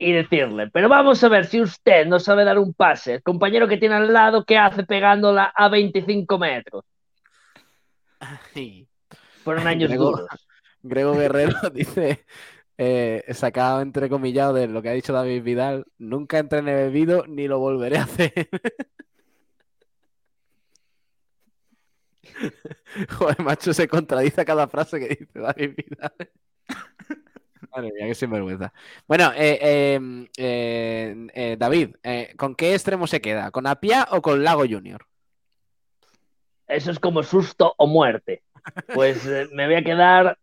y 0.00 0.12
decirle, 0.12 0.68
pero 0.70 0.88
vamos 0.88 1.22
a 1.22 1.28
ver 1.28 1.44
si 1.46 1.60
usted 1.60 2.06
no 2.06 2.18
sabe 2.18 2.44
dar 2.44 2.58
un 2.58 2.72
pase, 2.72 3.14
el 3.14 3.22
compañero 3.22 3.68
que 3.68 3.76
tiene 3.76 3.96
al 3.96 4.12
lado, 4.12 4.44
¿qué 4.46 4.56
hace 4.56 4.82
pegándola 4.84 5.52
a 5.54 5.68
25 5.68 6.38
metros? 6.38 6.84
Sí. 8.54 8.88
Fueron 9.44 9.66
años 9.66 9.90
Grego- 9.90 10.10
duros. 10.12 10.26
Grego 10.82 11.12
Guerrero 11.14 11.58
dice, 11.74 12.24
eh, 12.78 13.22
sacado 13.34 13.82
entrecomillado 13.82 14.54
de 14.54 14.68
lo 14.68 14.80
que 14.80 14.88
ha 14.88 14.92
dicho 14.94 15.12
David 15.12 15.42
Vidal, 15.42 15.84
nunca 15.98 16.38
entrené 16.38 16.72
bebido 16.74 17.26
ni 17.26 17.46
lo 17.46 17.58
volveré 17.58 17.98
a 17.98 18.04
hacer. 18.04 18.32
Joder, 23.18 23.40
macho, 23.42 23.72
se 23.74 23.88
contradice 23.88 24.40
a 24.40 24.44
cada 24.44 24.66
frase 24.68 24.98
que 24.98 25.08
dice 25.08 25.38
David 25.38 25.74
Vidal. 25.76 26.14
Madre 27.74 27.92
mía, 27.92 28.06
qué 28.06 28.14
sinvergüenza. 28.14 28.72
Bueno, 29.06 29.32
eh, 29.36 29.58
eh, 29.60 30.28
eh, 30.36 31.26
eh, 31.34 31.56
David, 31.58 31.96
¿con 32.36 32.54
qué 32.54 32.74
extremo 32.74 33.06
se 33.06 33.20
queda? 33.20 33.50
¿Con 33.50 33.66
Apia 33.66 34.08
o 34.10 34.20
con 34.20 34.42
Lago 34.42 34.64
Junior? 34.68 35.06
Eso 36.66 36.90
es 36.90 36.98
como 36.98 37.22
susto 37.22 37.74
o 37.76 37.86
muerte. 37.86 38.42
Pues 38.94 39.24
me 39.52 39.66
voy 39.66 39.76
a 39.76 39.84
quedar. 39.84 40.38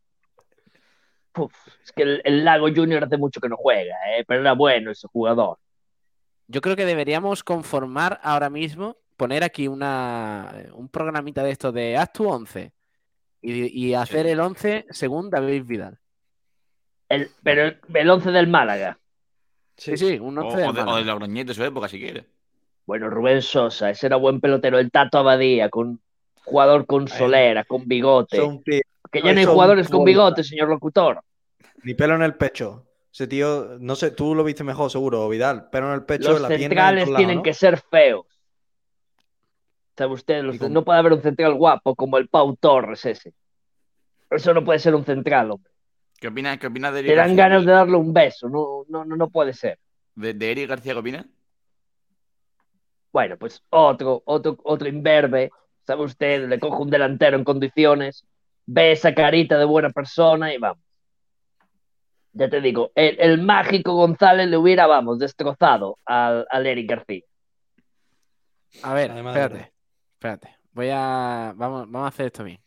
Uf, 1.37 1.53
es 1.83 1.91
que 1.91 2.03
el, 2.03 2.21
el 2.25 2.43
Lago 2.43 2.67
Junior 2.73 3.03
hace 3.03 3.17
mucho 3.17 3.39
que 3.39 3.49
no 3.49 3.57
juega, 3.57 3.95
eh, 4.09 4.25
pero 4.27 4.41
era 4.41 4.53
bueno 4.53 4.91
ese 4.91 5.07
jugador. 5.07 5.57
Yo 6.47 6.61
creo 6.61 6.75
que 6.75 6.85
deberíamos 6.85 7.43
conformar 7.43 8.19
ahora 8.23 8.49
mismo, 8.49 8.97
poner 9.17 9.43
aquí 9.43 9.67
una, 9.67 10.51
un 10.73 10.89
programita 10.89 11.43
de 11.43 11.51
esto 11.51 11.71
de 11.71 11.97
haz 11.97 12.11
tu 12.13 12.27
11 12.27 12.71
y, 13.41 13.87
y 13.87 13.93
hacer 13.93 14.25
el 14.27 14.39
11 14.39 14.85
según 14.89 15.29
David 15.29 15.63
Vidal. 15.65 15.99
El, 17.09 17.29
pero 17.43 17.63
el, 17.63 17.79
el 17.93 18.09
11 18.09 18.31
del 18.31 18.47
Málaga. 18.47 18.99
Sí, 19.77 19.95
sí, 19.95 20.19
un 20.19 20.37
O, 20.39 20.47
11 20.47 20.55
o 20.55 20.57
del 20.57 20.65
de, 20.65 20.69
o 20.69 20.73
Málaga. 20.85 20.97
de 20.97 21.05
Logroñés 21.05 21.45
de 21.47 21.53
su 21.53 21.63
época, 21.63 21.87
si 21.87 21.99
quieres. 21.99 22.25
Bueno, 22.85 23.09
Rubén 23.09 23.41
Sosa, 23.41 23.89
ese 23.89 24.07
era 24.07 24.15
buen 24.15 24.39
pelotero. 24.39 24.79
El 24.79 24.91
Tato 24.91 25.17
Abadía, 25.17 25.69
con 25.69 25.99
jugador 26.43 26.85
con 26.85 27.07
solera, 27.07 27.65
con 27.65 27.87
bigote. 27.87 28.37
Que 29.11 29.21
ya 29.21 29.33
no 29.33 29.39
hay 29.39 29.45
jugadores 29.45 29.89
con 29.89 30.03
bigote, 30.03 30.43
señor 30.43 30.69
locutor. 30.69 31.21
Ni 31.83 31.93
pelo 31.93 32.15
en 32.15 32.23
el 32.23 32.35
pecho. 32.35 32.85
Ese 33.11 33.27
tío, 33.27 33.77
no 33.79 33.95
sé, 33.95 34.11
tú 34.11 34.35
lo 34.35 34.43
viste 34.43 34.63
mejor, 34.63 34.91
seguro, 34.91 35.27
Vidal. 35.27 35.69
Pelo 35.69 35.87
en 35.87 35.93
el 35.95 36.03
pecho, 36.05 36.31
Los 36.31 36.41
la 36.41 36.47
pierna. 36.49 36.63
centrales 36.67 37.07
lados, 37.07 37.17
tienen 37.17 37.37
¿no? 37.37 37.43
que 37.43 37.53
ser 37.53 37.77
feos. 37.77 38.25
¿Sabe 39.97 40.13
usted? 40.13 40.43
No 40.43 40.83
puede 40.85 40.99
haber 40.99 41.13
un 41.13 41.21
central 41.21 41.55
guapo 41.55 41.95
como 41.95 42.17
el 42.17 42.27
Pau 42.29 42.55
Torres 42.55 43.05
ese. 43.05 43.33
Eso 44.29 44.53
no 44.53 44.63
puede 44.63 44.79
ser 44.79 44.93
un 44.93 45.03
central, 45.03 45.51
hombre. 45.51 45.71
¿Qué 46.19 46.27
opinas, 46.27 46.57
qué 46.57 46.67
opinas 46.67 46.93
de 46.93 46.99
Eric 46.99 47.11
Te 47.11 47.15
dan 47.15 47.35
García? 47.35 47.43
ganas 47.43 47.65
de 47.65 47.71
darle 47.71 47.97
un 47.97 48.13
beso. 48.13 48.49
No, 48.49 48.83
no, 48.89 49.05
no, 49.05 49.15
no 49.15 49.29
puede 49.29 49.53
ser. 49.53 49.79
¿De, 50.15 50.33
de 50.33 50.51
Eric 50.51 50.69
García 50.69 50.93
qué 50.93 50.99
opinas? 50.99 51.25
Bueno, 53.11 53.37
pues 53.37 53.63
otro, 53.69 54.21
otro, 54.25 54.57
otro 54.63 54.87
imberbe. 54.87 55.51
¿Sabe 55.85 56.03
usted? 56.03 56.47
Le 56.49 56.59
coge 56.59 56.81
un 56.83 56.89
delantero 56.89 57.37
en 57.37 57.43
condiciones, 57.43 58.25
ve 58.65 58.91
esa 58.91 59.13
carita 59.15 59.57
de 59.57 59.65
buena 59.65 59.89
persona 59.89 60.53
y 60.53 60.57
vamos. 60.57 60.83
Ya 62.33 62.49
te 62.49 62.61
digo, 62.61 62.91
el, 62.93 63.17
el 63.19 63.41
mágico 63.41 63.93
González 63.95 64.47
le 64.47 64.57
hubiera, 64.57 64.85
vamos, 64.85 65.17
destrozado 65.17 65.97
al, 66.05 66.45
al 66.51 66.67
Eric 66.67 66.89
García. 66.89 67.23
A 68.83 68.93
ver, 68.93 69.11
Además 69.11 69.33
de 69.33 69.41
espérate, 69.41 69.73
espérate. 70.13 70.57
Voy 70.73 70.89
a. 70.91 71.53
Vamos, 71.55 71.89
vamos 71.89 72.05
a 72.05 72.09
hacer 72.09 72.27
esto 72.27 72.43
bien. 72.43 72.59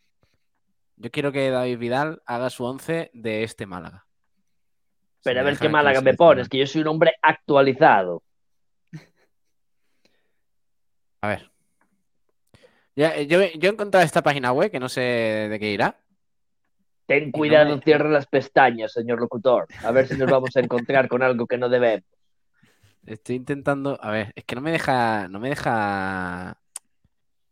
Yo 1.00 1.10
quiero 1.10 1.32
que 1.32 1.48
David 1.48 1.78
Vidal 1.78 2.22
haga 2.26 2.50
su 2.50 2.62
11 2.62 3.10
de 3.14 3.42
este 3.42 3.64
Málaga. 3.64 4.04
Si 5.20 5.24
Pero 5.24 5.40
a 5.40 5.44
ver 5.44 5.58
qué 5.58 5.70
Málaga 5.70 6.02
me 6.02 6.12
pones, 6.12 6.46
que 6.46 6.58
yo 6.58 6.66
soy 6.66 6.82
un 6.82 6.88
hombre 6.88 7.14
actualizado. 7.22 8.22
A 11.22 11.28
ver. 11.28 11.50
Ya, 12.94 13.16
eh, 13.16 13.26
yo, 13.26 13.40
yo 13.42 13.70
he 13.70 13.72
encontrado 13.72 14.04
esta 14.04 14.22
página 14.22 14.52
web 14.52 14.70
que 14.70 14.78
no 14.78 14.90
sé 14.90 15.00
de 15.00 15.58
qué 15.58 15.70
irá. 15.70 15.98
Ten 17.06 17.32
cuidado, 17.32 17.76
me- 17.76 17.82
cierre 17.82 18.10
las 18.10 18.26
pestañas, 18.26 18.92
señor 18.92 19.20
locutor. 19.20 19.68
A 19.82 19.92
ver 19.92 20.06
si 20.06 20.18
nos 20.18 20.30
vamos 20.30 20.54
a 20.54 20.60
encontrar 20.60 21.08
con 21.08 21.22
algo 21.22 21.46
que 21.46 21.56
no 21.56 21.70
debemos. 21.70 22.04
Estoy 23.06 23.36
intentando. 23.36 23.98
A 24.02 24.10
ver, 24.10 24.32
es 24.34 24.44
que 24.44 24.54
no 24.54 24.60
me 24.60 24.70
deja. 24.70 25.28
No 25.28 25.40
me 25.40 25.48
deja. 25.48 26.60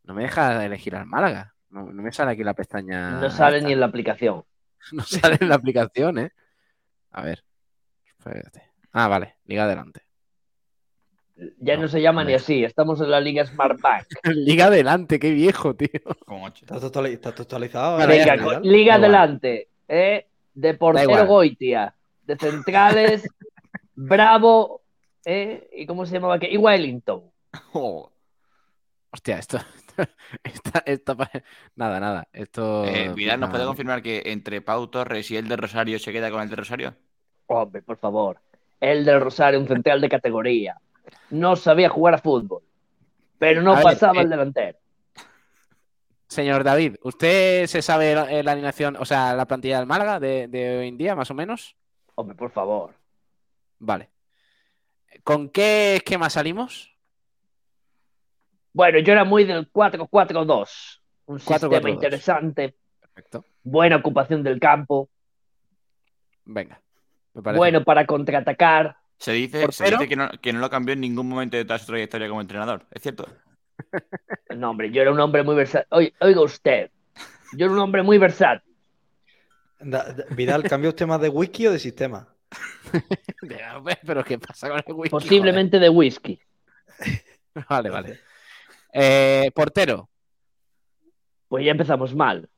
No 0.04 0.12
me 0.12 0.24
deja 0.24 0.62
elegir 0.66 0.94
al 0.94 1.06
Málaga. 1.06 1.54
No, 1.70 1.82
no 1.92 2.02
me 2.02 2.12
sale 2.12 2.32
aquí 2.32 2.44
la 2.44 2.54
pestaña. 2.54 3.20
No 3.20 3.30
sale 3.30 3.56
esta. 3.58 3.66
ni 3.68 3.72
en 3.74 3.80
la 3.80 3.86
aplicación. 3.86 4.44
No 4.92 5.02
sale 5.02 5.38
en 5.40 5.48
la 5.48 5.56
aplicación, 5.56 6.18
¿eh? 6.18 6.32
A 7.10 7.22
ver. 7.22 7.44
Espérate. 8.06 8.62
Ah, 8.92 9.08
vale. 9.08 9.36
Liga 9.44 9.64
adelante. 9.64 10.02
Ya 11.58 11.76
no, 11.76 11.82
No, 11.82 11.88
se 11.88 12.00
llama 12.00 12.24
ni 12.24 12.34
así. 12.34 12.64
Estamos 12.64 13.00
en 13.00 13.10
la 13.10 13.20
Liga 13.20 13.44
Smart 13.44 13.80
Bank. 13.80 14.06
Liga 14.24 14.66
adelante, 14.66 15.18
qué 15.18 15.30
viejo, 15.30 15.74
tío. 15.74 15.88
Está 15.92 16.80
totali- 16.80 17.12
está 17.14 17.34
totalizado. 17.34 17.98
Liga 18.62 18.94
adelante. 18.94 19.68
¿eh? 19.88 20.26
De 20.54 20.74
portero. 20.74 21.26
Goitia. 21.26 21.94
De 22.22 22.36
centrales, 22.36 23.28
Bravo. 23.94 24.82
¿eh? 25.24 25.68
¿Y 25.76 25.86
cómo 25.86 26.06
se 26.06 26.14
llamaba? 26.14 26.38
que 26.38 26.50
Y 26.50 26.56
Wellington. 26.56 27.22
Oh. 27.72 28.10
Hostia, 29.10 29.38
esto. 29.38 29.58
esta- 30.44 30.82
esta 30.86 31.16
nada, 31.76 32.00
nada. 32.00 32.28
Esto. 32.32 32.84
Eh, 32.84 33.12
Vidal, 33.14 33.40
¿nos 33.40 33.50
puede 33.50 33.64
confirmar 33.64 34.02
que 34.02 34.22
entre 34.26 34.60
Pau 34.60 34.86
Torres 34.88 35.30
y 35.30 35.36
el 35.36 35.48
de 35.48 35.56
Rosario 35.56 35.98
se 35.98 36.12
queda 36.12 36.30
con 36.30 36.40
el 36.42 36.48
de 36.50 36.56
Rosario? 36.56 36.94
Hombre, 37.46 37.82
por 37.82 37.98
favor. 37.98 38.40
El 38.80 39.04
del 39.04 39.20
Rosario, 39.20 39.58
un 39.58 39.66
central 39.68 40.00
de 40.00 40.08
categoría. 40.08 40.76
No 41.30 41.56
sabía 41.56 41.88
jugar 41.88 42.14
a 42.14 42.18
fútbol. 42.18 42.62
Pero 43.38 43.62
no 43.62 43.72
A 43.72 43.76
ver, 43.76 43.84
pasaba 43.84 44.20
eh, 44.20 44.24
el 44.24 44.30
delantero. 44.30 44.78
Señor 46.28 46.62
David, 46.62 46.96
¿usted 47.02 47.66
se 47.66 47.80
sabe 47.80 48.14
la, 48.14 48.30
eh, 48.30 48.42
la 48.42 48.52
alineación, 48.52 48.96
o 48.96 49.04
sea, 49.06 49.34
la 49.34 49.46
plantilla 49.46 49.78
del 49.78 49.86
Málaga 49.86 50.20
de, 50.20 50.46
de 50.48 50.78
hoy 50.78 50.88
en 50.88 50.98
día, 50.98 51.14
más 51.16 51.30
o 51.30 51.34
menos? 51.34 51.74
Hombre, 52.16 52.36
por 52.36 52.50
favor. 52.50 52.94
Vale. 53.78 54.10
¿Con 55.24 55.48
qué 55.48 55.96
esquema 55.96 56.28
salimos? 56.28 56.94
Bueno, 58.72 58.98
yo 58.98 59.12
era 59.12 59.24
muy 59.24 59.44
del 59.44 59.70
4-4-2. 59.72 61.00
Un 61.26 61.38
4-4-2. 61.38 61.58
sistema 61.60 61.90
interesante. 61.90 62.76
Perfecto. 63.00 63.44
Buena 63.62 63.96
ocupación 63.96 64.42
del 64.42 64.58
campo. 64.60 65.08
Venga. 66.44 66.80
Bueno 67.34 67.84
para 67.84 68.06
contraatacar. 68.06 68.96
Se 69.18 69.32
dice, 69.32 69.58
se 69.60 69.66
¿Portero? 69.66 69.98
dice 69.98 70.08
que, 70.08 70.16
no, 70.16 70.30
que 70.40 70.52
no 70.52 70.60
lo 70.60 70.70
cambió 70.70 70.92
en 70.94 71.00
ningún 71.00 71.28
momento 71.28 71.56
de 71.56 71.64
toda 71.64 71.78
su 71.78 71.86
trayectoria 71.86 72.28
como 72.28 72.40
entrenador. 72.40 72.86
¿Es 72.92 73.02
cierto? 73.02 73.28
No, 74.56 74.70
hombre, 74.70 74.90
yo 74.90 75.02
era 75.02 75.12
un 75.12 75.20
hombre 75.20 75.42
muy 75.42 75.54
versátil. 75.56 76.12
Oiga, 76.20 76.40
usted. 76.40 76.90
Yo 77.56 77.66
era 77.66 77.74
un 77.74 77.80
hombre 77.80 78.02
muy 78.02 78.18
versátil. 78.18 78.74
Da- 79.80 80.12
da- 80.12 80.24
Vidal, 80.30 80.62
¿cambia 80.64 80.88
usted 80.90 81.06
más 81.06 81.20
de 81.20 81.28
whisky 81.28 81.66
o 81.66 81.72
de 81.72 81.78
sistema? 81.78 82.28
Pero 84.06 84.24
¿qué 84.24 84.38
pasa 84.38 84.68
con 84.68 84.78
el 84.84 84.92
whisky? 84.94 85.10
Posiblemente 85.10 85.78
de 85.78 85.88
whisky. 85.88 86.40
Vale, 87.68 87.90
vale. 87.90 88.20
Eh, 88.92 89.50
portero. 89.54 90.08
Pues 91.48 91.64
ya 91.64 91.72
empezamos 91.72 92.14
mal. 92.14 92.48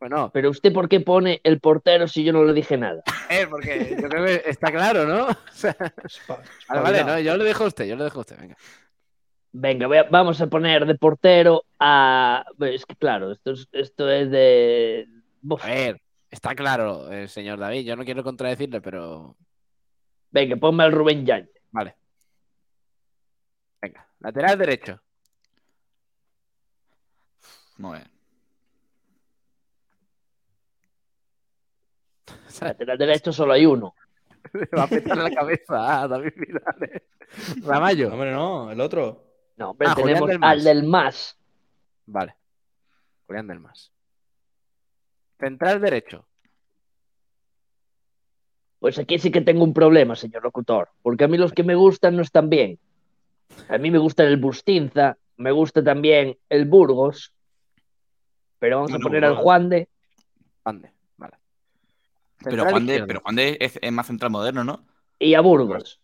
Bueno, 0.00 0.30
Pero 0.32 0.50
usted, 0.50 0.72
¿por 0.72 0.88
qué 0.88 1.00
pone 1.00 1.40
el 1.42 1.58
portero 1.58 2.06
si 2.06 2.22
yo 2.22 2.32
no 2.32 2.44
le 2.44 2.52
dije 2.52 2.76
nada? 2.76 3.02
eh, 3.30 3.46
porque 3.50 3.96
yo 4.00 4.08
creo 4.08 4.24
que 4.24 4.48
está 4.48 4.70
claro, 4.70 5.04
¿no? 5.04 5.26
O 5.28 5.36
sea, 5.52 5.72
Espa- 5.76 6.40
vale, 6.68 7.02
no, 7.02 7.18
yo 7.18 7.36
lo 7.36 7.42
dejo 7.42 7.64
a 7.64 7.66
usted, 7.68 7.86
yo 7.86 7.96
lo 7.96 8.04
dejo 8.04 8.18
a 8.18 8.20
usted, 8.20 8.38
venga. 8.38 8.56
Venga, 9.50 9.86
voy 9.88 9.96
a- 9.96 10.04
vamos 10.04 10.40
a 10.40 10.46
poner 10.46 10.86
de 10.86 10.94
portero 10.94 11.64
a. 11.80 12.44
Es 12.60 12.86
que 12.86 12.94
claro, 12.94 13.32
esto 13.32 13.52
es, 13.52 13.66
esto 13.72 14.08
es 14.08 14.30
de. 14.30 15.08
A 15.62 15.66
ver, 15.66 16.00
está 16.30 16.54
claro, 16.54 17.10
eh, 17.10 17.26
señor 17.26 17.58
David, 17.58 17.84
yo 17.84 17.96
no 17.96 18.04
quiero 18.04 18.22
contradecirle, 18.22 18.80
pero 18.80 19.36
Venga, 20.30 20.54
ponme 20.56 20.84
al 20.84 20.92
Rubén 20.92 21.26
Yañez. 21.26 21.50
vale. 21.72 21.96
Lateral 24.20 24.58
derecho. 24.58 25.00
Muy 27.78 27.98
bien. 27.98 28.10
Lateral 32.60 32.98
derecho 32.98 33.32
solo 33.32 33.52
hay 33.52 33.66
uno. 33.66 33.94
Le 34.52 34.66
va 34.76 34.84
a 34.84 34.88
petar 34.88 35.16
la 35.18 35.30
cabeza 35.30 36.02
a 36.02 36.08
David 36.08 36.32
Vidal. 36.36 37.02
Ramallo. 37.62 38.12
Hombre, 38.12 38.32
no, 38.32 38.70
el 38.70 38.80
otro. 38.80 39.24
No, 39.56 39.70
hombre, 39.70 39.88
Ah, 39.88 39.94
Julián 39.94 40.08
tenemos 40.18 40.28
del 40.28 40.38
al 40.42 40.64
del 40.64 40.82
Más. 40.84 41.38
Vale. 42.06 42.34
Julián 43.26 43.46
del 43.46 43.60
Mas. 43.60 43.92
Central 45.38 45.80
derecho. 45.80 46.26
Pues 48.78 48.98
aquí 48.98 49.18
sí 49.18 49.30
que 49.30 49.40
tengo 49.40 49.64
un 49.64 49.74
problema, 49.74 50.16
señor 50.16 50.42
locutor. 50.44 50.88
Porque 51.02 51.24
a 51.24 51.28
mí 51.28 51.36
los 51.36 51.52
que 51.52 51.64
me 51.64 51.74
gustan 51.74 52.16
no 52.16 52.22
están 52.22 52.48
bien. 52.48 52.78
A 53.68 53.78
mí 53.78 53.90
me 53.90 53.98
gusta 53.98 54.24
el 54.24 54.36
Bustinza, 54.36 55.16
me 55.36 55.50
gusta 55.52 55.82
también 55.82 56.36
el 56.48 56.64
Burgos. 56.66 57.32
Pero 58.58 58.76
vamos 58.76 58.92
a 58.94 58.98
poner 58.98 59.24
al. 59.24 59.36
Juan 59.36 59.68
de. 59.68 59.88
Ande, 60.64 60.92
vale. 61.16 61.36
Pero 62.42 62.64
Juan 62.68 62.86
de, 62.86 63.04
pero 63.06 63.20
Juan 63.20 63.36
de 63.36 63.56
es, 63.60 63.78
es 63.80 63.92
más 63.92 64.06
central 64.06 64.30
moderno, 64.30 64.64
¿no? 64.64 64.84
Y 65.18 65.34
a 65.34 65.40
Burgos. 65.40 66.00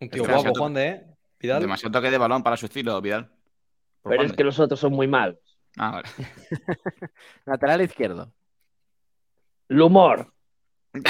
Un 0.00 0.10
tío 0.10 0.22
guapo, 0.22 0.32
demasiado- 0.34 0.60
Juan 0.60 0.74
de, 0.74 0.86
¿eh? 0.88 1.06
Vidal. 1.40 1.60
Demasiado 1.62 1.92
toque 1.92 2.10
de 2.10 2.18
balón 2.18 2.42
para 2.42 2.56
su 2.56 2.66
estilo, 2.66 3.00
Vidal. 3.00 3.26
Por 4.02 4.10
Pero 4.10 4.16
Juan 4.20 4.26
es 4.26 4.32
de. 4.32 4.36
que 4.36 4.44
los 4.44 4.58
otros 4.60 4.78
son 4.80 4.92
muy 4.92 5.06
malos. 5.08 5.38
Ah, 5.76 5.90
vale. 5.92 6.08
Lateral 7.46 7.80
izquierdo. 7.82 8.32
Lumor. 9.68 10.32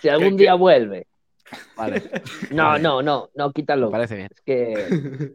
si 0.00 0.08
algún 0.08 0.36
¿Qué- 0.36 0.42
día 0.44 0.54
vuelve. 0.54 1.06
Vale, 1.76 2.02
No, 2.50 2.78
no, 2.78 3.02
no, 3.02 3.30
no, 3.34 3.46
me 3.48 3.52
quítalo. 3.52 3.90
parece 3.90 4.16
bien. 4.16 4.28
Es 4.30 4.40
que 4.40 5.34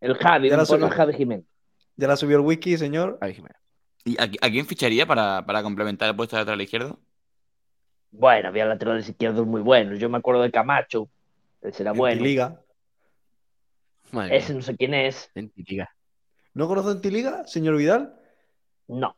el 0.00 0.14
Javi, 0.16 0.50
Ya 0.50 0.56
la 0.56 0.64
subo. 0.64 0.88
Javi 0.88 1.12
Jiménez. 1.14 1.44
Ya 1.96 2.08
la 2.08 2.16
subió 2.16 2.36
el 2.38 2.42
wiki, 2.44 2.76
señor. 2.76 3.18
Javi 3.20 3.34
Jiménez. 3.34 3.56
¿Y 4.04 4.16
a, 4.20 4.24
a 4.24 4.50
quién 4.50 4.66
ficharía 4.66 5.06
para, 5.06 5.44
para 5.44 5.62
complementar 5.62 6.08
el 6.08 6.16
puesto 6.16 6.36
de 6.36 6.42
lateral 6.42 6.60
izquierdo? 6.60 6.98
Bueno, 8.12 8.48
había 8.48 8.64
laterales 8.64 9.08
izquierdos 9.08 9.46
muy 9.46 9.60
buenos. 9.62 9.98
Yo 9.98 10.08
me 10.08 10.18
acuerdo 10.18 10.42
de 10.42 10.50
Camacho. 10.50 11.08
Ese 11.60 11.82
era 11.82 11.92
bueno. 11.92 12.22
Liga. 12.22 12.60
Madre 14.12 14.36
Ese 14.36 14.54
no 14.54 14.62
sé 14.62 14.76
quién 14.76 14.94
es. 14.94 15.30
en 15.34 15.50
Tiliga. 15.50 15.90
¿No 16.54 16.68
conoce 16.68 16.92
en 17.06 17.12
Liga, 17.12 17.44
señor 17.46 17.76
Vidal? 17.76 18.14
No. 18.88 19.16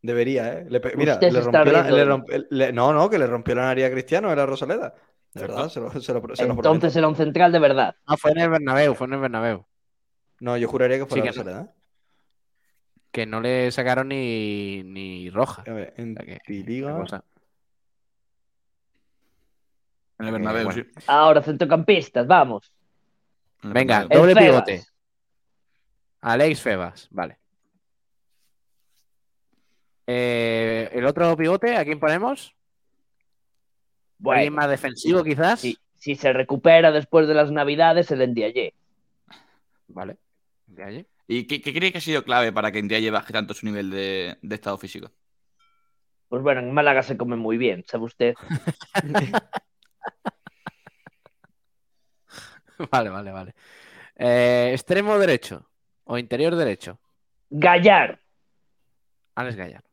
Debería, 0.00 0.52
¿eh? 0.54 0.66
Le 0.68 0.80
pe- 0.80 0.96
mira, 0.96 1.18
le 1.20 1.40
rompió 1.40 1.64
la, 1.70 1.88
le 1.88 2.04
romp- 2.04 2.46
le- 2.50 2.72
no, 2.72 2.92
no, 2.92 3.08
que 3.08 3.18
le 3.18 3.26
rompió 3.26 3.54
la 3.54 3.66
nariz 3.66 3.84
a 3.84 3.90
Cristiano, 3.90 4.32
era 4.32 4.46
Rosaleda. 4.46 4.94
De 5.34 5.40
verdad, 5.42 5.68
se 5.70 5.80
lo, 5.80 5.90
se 5.90 5.96
lo, 5.98 6.02
se 6.02 6.12
lo 6.12 6.20
prometo. 6.20 6.54
Entonces 6.54 6.94
era 6.96 7.08
un 7.08 7.16
central 7.16 7.52
de 7.52 7.58
verdad. 7.58 7.96
Ah, 8.06 8.16
fue 8.16 8.32
en 8.32 8.38
el 8.38 8.50
Bernabéu, 8.50 8.94
fue 8.94 9.06
en 9.06 9.14
el 9.14 9.20
Bernabéu. 9.20 9.64
No, 10.40 10.56
yo 10.56 10.68
juraría 10.68 10.98
que 10.98 11.06
fuera 11.06 11.32
Sí, 11.32 11.38
que 11.38 11.44
no. 11.44 11.60
¿eh? 11.60 11.66
Que 13.10 13.26
no 13.26 13.40
le 13.40 13.70
sacaron 13.70 14.08
ni, 14.08 14.82
ni 14.84 15.30
roja. 15.30 15.62
A 15.66 15.72
ver, 15.72 15.94
en 15.96 16.12
O 16.18 17.06
sea 17.06 17.20
que-. 17.20 17.24
En 20.18 20.26
el 20.26 20.32
Bernabéu, 20.32 20.64
bueno. 20.64 20.82
sí. 20.82 21.02
Ahora, 21.06 21.42
centrocampistas, 21.42 22.26
vamos. 22.26 22.72
En 23.62 23.68
el 23.68 23.74
Venga, 23.74 23.98
Bernabéu. 24.00 24.20
doble 24.20 24.34
Febas. 24.34 24.64
pivote. 24.64 24.86
Alex 26.20 26.60
Febas, 26.60 27.08
vale. 27.10 27.38
Eh, 30.06 30.90
el 30.92 31.06
otro 31.06 31.36
pivote, 31.36 31.76
¿a 31.76 31.84
quién 31.84 31.98
ponemos? 32.00 32.54
¿Alguien 34.24 34.52
Bueno, 34.54 34.56
más 34.56 34.70
defensivo, 34.70 35.24
quizás? 35.24 35.60
si, 35.60 35.76
si 35.94 36.14
se 36.16 36.32
recupera 36.32 36.92
después 36.92 37.26
de 37.28 37.34
las 37.34 37.50
navidades, 37.50 38.10
el 38.10 38.28
Ndiaye. 38.30 38.74
Vale. 39.88 40.16
¿Y 41.28 41.46
qué, 41.46 41.60
qué 41.60 41.72
cree 41.74 41.92
que 41.92 41.98
ha 41.98 42.00
sido 42.02 42.24
clave 42.24 42.52
para 42.52 42.70
que 42.72 42.82
Ndiaye 42.82 43.10
baje 43.10 43.32
tanto 43.32 43.52
su 43.54 43.66
nivel 43.66 43.90
de, 43.90 44.38
de 44.40 44.54
estado 44.54 44.78
físico? 44.78 45.10
Pues 46.28 46.42
bueno, 46.42 46.60
en 46.60 46.72
Málaga 46.72 47.02
se 47.02 47.16
come 47.16 47.36
muy 47.36 47.58
bien, 47.58 47.84
¿sabe 47.86 48.04
usted? 48.04 48.34
Vale, 52.90 53.10
vale, 53.10 53.30
vale. 53.30 53.54
Eh, 54.16 54.70
extremo 54.72 55.18
derecho 55.18 55.68
o 56.04 56.18
interior 56.18 56.56
derecho. 56.56 56.98
Gallar. 57.50 58.18
Alex 59.36 59.56
Gallar. 59.56 59.84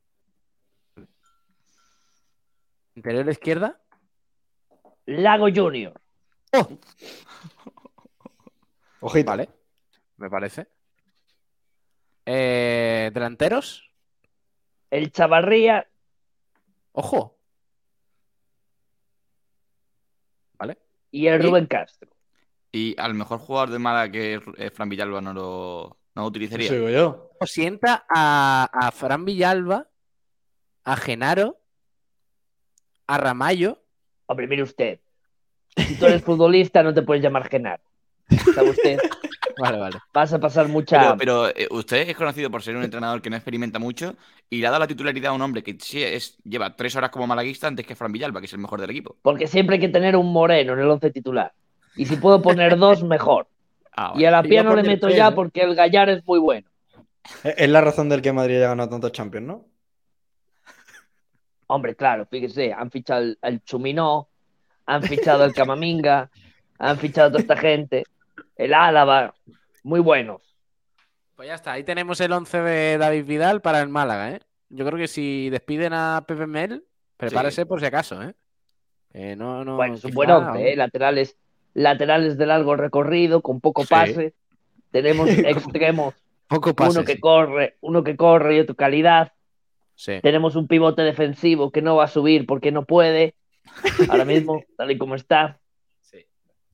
Interior 2.95 3.29
izquierda. 3.29 3.78
Lago 5.09 5.47
Junior. 5.53 5.99
Ojito. 9.01 9.31
Vale. 9.31 9.49
Me 10.17 10.29
parece. 10.29 10.67
Eh, 12.25 13.09
delanteros. 13.13 13.89
El 14.91 15.11
Chavarría. 15.11 15.87
Ojo. 16.91 17.39
Vale. 20.59 20.77
Y 21.11 21.25
el 21.27 21.41
¿Y? 21.41 21.45
Rubén 21.45 21.65
Castro. 21.65 22.11
Y 22.71 22.95
al 22.99 23.15
mejor 23.15 23.39
jugador 23.39 23.71
de 23.71 23.79
Málaga 23.79 24.11
que 24.11 24.39
eh, 24.57 24.69
Fran 24.69 24.89
Villalba 24.89 25.21
no 25.21 25.33
lo, 25.33 25.97
no 26.13 26.21
lo 26.21 26.27
utilizaría. 26.27 26.67
Eso 26.67 26.75
digo 26.75 26.89
yo. 26.89 27.31
Sienta 27.47 28.05
a, 28.07 28.69
a 28.71 28.91
Fran 28.91 29.25
Villalba, 29.25 29.89
a 30.83 30.95
Genaro, 30.97 31.59
a 33.07 33.17
Ramallo. 33.17 33.81
Hombre, 34.29 34.47
mire 34.47 34.61
usted. 34.61 34.99
Si 35.75 35.95
tú 35.95 36.05
eres 36.05 36.21
futbolista, 36.21 36.83
no 36.83 36.93
te 36.93 37.01
puedes 37.01 37.23
llamar 37.23 37.49
Genaro. 37.49 37.81
¿Sabe 38.53 38.69
usted? 38.69 38.99
Vale, 39.57 39.77
vale. 39.77 39.97
Vas 40.13 40.31
a 40.31 40.39
pasar 40.39 40.69
mucha 40.69 41.17
Pero, 41.17 41.49
eh, 41.49 41.67
usted 41.71 42.07
es 42.07 42.15
conocido 42.15 42.49
por 42.49 42.63
ser 42.63 42.77
un 42.77 42.83
entrenador 42.83 43.21
que 43.21 43.29
no 43.29 43.35
experimenta 43.35 43.77
mucho 43.77 44.15
y 44.49 44.61
le 44.61 44.67
ha 44.67 44.69
dado 44.69 44.79
la 44.79 44.87
titularidad 44.87 45.31
a 45.31 45.35
un 45.35 45.41
hombre 45.41 45.63
que 45.63 45.75
sí 45.81 46.01
es, 46.01 46.37
lleva 46.45 46.77
tres 46.77 46.95
horas 46.95 47.09
como 47.09 47.27
malaguista 47.27 47.67
antes 47.67 47.85
que 47.85 47.93
Fran 47.93 48.13
Villalba, 48.13 48.39
que 48.39 48.45
es 48.45 48.53
el 48.53 48.59
mejor 48.59 48.79
del 48.79 48.91
equipo. 48.91 49.17
Porque 49.21 49.47
siempre 49.47 49.73
hay 49.73 49.81
que 49.81 49.89
tener 49.89 50.15
un 50.15 50.31
moreno 50.31 50.73
en 50.73 50.79
el 50.79 50.89
once 50.89 51.11
titular. 51.11 51.51
Y 51.97 52.05
si 52.05 52.15
puedo 52.15 52.41
poner 52.41 52.77
dos, 52.77 53.03
mejor. 53.03 53.47
Ah, 53.97 54.13
Y 54.15 54.23
a 54.23 54.31
la 54.31 54.39
Iba 54.39 54.49
pía 54.49 54.61
a 54.61 54.63
no 54.63 54.75
le 54.77 54.83
meto 54.83 55.07
tres, 55.07 55.17
ya 55.17 55.27
¿eh? 55.27 55.31
porque 55.33 55.61
el 55.61 55.75
Gallar 55.75 56.09
es 56.09 56.25
muy 56.25 56.39
bueno. 56.39 56.69
Es 57.43 57.55
es 57.57 57.69
la 57.69 57.81
razón 57.81 58.07
del 58.07 58.21
que 58.21 58.31
Madrid 58.31 58.57
haya 58.57 58.69
ganado 58.69 58.91
tantos 58.91 59.11
Champions, 59.11 59.45
¿no? 59.45 59.65
Hombre, 61.71 61.95
claro, 61.95 62.25
fíjese, 62.25 62.73
han 62.73 62.89
fichado 62.89 63.21
al, 63.21 63.37
al 63.43 63.63
Chuminó, 63.63 64.27
han 64.87 65.03
fichado 65.03 65.43
al 65.43 65.53
Camaminga, 65.53 66.31
han 66.79 66.97
fichado 66.97 67.27
a 67.27 67.31
toda 67.31 67.41
esta 67.41 67.55
gente, 67.57 68.05
el 68.55 68.73
Álava, 68.73 69.35
muy 69.83 69.99
buenos. 69.99 70.41
Pues 71.35 71.47
ya 71.47 71.53
está. 71.53 71.73
Ahí 71.73 71.83
tenemos 71.83 72.19
el 72.21 72.31
11 72.31 72.61
de 72.63 72.97
David 72.97 73.25
Vidal 73.25 73.61
para 73.61 73.81
el 73.81 73.89
Málaga, 73.89 74.31
¿eh? 74.31 74.39
Yo 74.69 74.83
creo 74.83 74.97
que 74.97 75.07
si 75.07 75.51
despiden 75.51 75.93
a 75.93 76.23
Pepe 76.27 76.47
Mel, 76.47 76.83
prepárese 77.17 77.67
por 77.67 77.79
si 77.79 77.85
acaso, 77.85 78.21
¿eh? 78.23 78.33
Eh, 79.13 79.35
no, 79.35 79.63
no, 79.63 79.75
bueno, 79.75 79.93
es 79.93 80.03
un 80.05 80.11
buen 80.11 80.31
once, 80.31 80.71
¿eh? 80.71 80.75
laterales, 80.75 81.37
laterales 81.75 82.35
de 82.37 82.45
largo 82.47 82.75
recorrido, 82.75 83.41
con 83.41 83.61
poco 83.61 83.83
Sí. 83.83 83.89
pase. 83.89 84.33
Tenemos 84.91 85.29
extremos, 85.29 86.15
Poco 86.47 86.73
pase, 86.73 86.97
uno 86.97 87.05
que 87.05 87.13
sí. 87.13 87.19
corre, 87.19 87.77
uno 87.81 88.03
que 88.03 88.15
corre 88.17 88.55
y 88.55 88.59
otro 88.61 88.75
calidad. 88.75 89.33
Sí. 89.99 90.13
Tenemos 90.23 90.55
un 90.55 90.65
pivote 90.69 91.01
defensivo 91.01 91.71
que 91.71 91.81
no 91.81 91.97
va 91.97 92.05
a 92.05 92.07
subir 92.07 92.45
porque 92.45 92.71
no 92.71 92.85
puede. 92.85 93.35
Ahora 94.07 94.23
mismo, 94.23 94.63
tal 94.77 94.91
y 94.91 94.97
como 94.97 95.15
está. 95.15 95.59
Sí. 95.99 96.25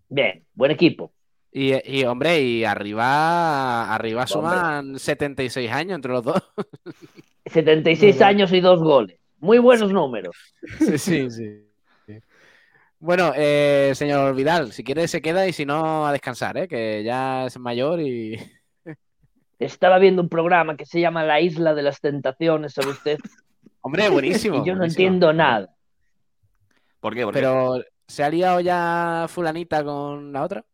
Bien, 0.07 0.45
buen 0.53 0.69
equipo. 0.69 1.11
Y, 1.51 1.73
y, 1.91 2.03
hombre, 2.03 2.39
y 2.39 2.65
arriba, 2.65 3.91
arriba 3.91 4.26
Hombre. 4.26 4.32
suman 4.32 4.99
76 4.99 5.71
años 5.71 5.95
entre 5.95 6.11
los 6.11 6.23
dos. 6.23 6.39
76 7.47 8.13
Verdad. 8.13 8.30
años 8.30 8.53
y 8.53 8.61
dos 8.61 8.80
goles. 8.84 9.17
Muy 9.39 9.57
buenos 9.57 9.91
números. 9.91 10.36
Sí, 10.78 10.99
sí, 10.99 11.32
sí. 11.32 11.61
Bueno, 12.97 13.34
eh, 13.36 13.91
señor 13.93 14.34
Vidal, 14.36 14.71
si 14.71 14.84
quiere 14.84 15.07
se 15.07 15.21
queda 15.21 15.47
y 15.47 15.53
si 15.53 15.65
no 15.65 16.07
a 16.07 16.11
descansar, 16.11 16.57
¿eh? 16.57 16.67
que 16.67 17.03
ya 17.03 17.45
es 17.45 17.59
mayor 17.59 18.01
y... 18.01 18.39
Estaba 19.60 19.99
viendo 19.99 20.22
un 20.22 20.30
programa 20.30 20.76
que 20.76 20.86
se 20.86 20.99
llama 20.99 21.24
La 21.24 21.39
Isla 21.39 21.74
de 21.74 21.84
las 21.84 22.01
Tentaciones, 22.01 22.74
¿sabe 22.74 22.89
usted? 22.89 23.18
Hombre, 23.82 24.10
buenísimo. 24.10 24.58
Y 24.58 24.60
yo 24.60 24.74
no 24.74 24.80
buenísimo. 24.80 25.06
entiendo 25.06 25.34
nada. 25.34 25.76
¿Por 26.99 27.14
qué? 27.14 27.24
¿Por 27.24 27.34
qué? 27.34 27.39
Pero, 27.39 27.84
¿se 28.08 28.24
ha 28.24 28.30
liado 28.30 28.60
ya 28.60 29.28
fulanita 29.30 29.84
con 29.84 30.34
la 30.34 30.43
otra? 30.43 30.66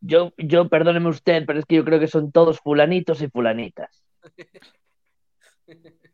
Yo, 0.00 0.32
yo, 0.36 0.68
perdóneme 0.68 1.08
usted, 1.08 1.44
pero 1.46 1.58
es 1.58 1.64
que 1.64 1.76
yo 1.76 1.84
creo 1.84 1.98
que 1.98 2.06
son 2.06 2.30
todos 2.30 2.60
fulanitos 2.60 3.20
y 3.22 3.28
fulanitas. 3.28 4.04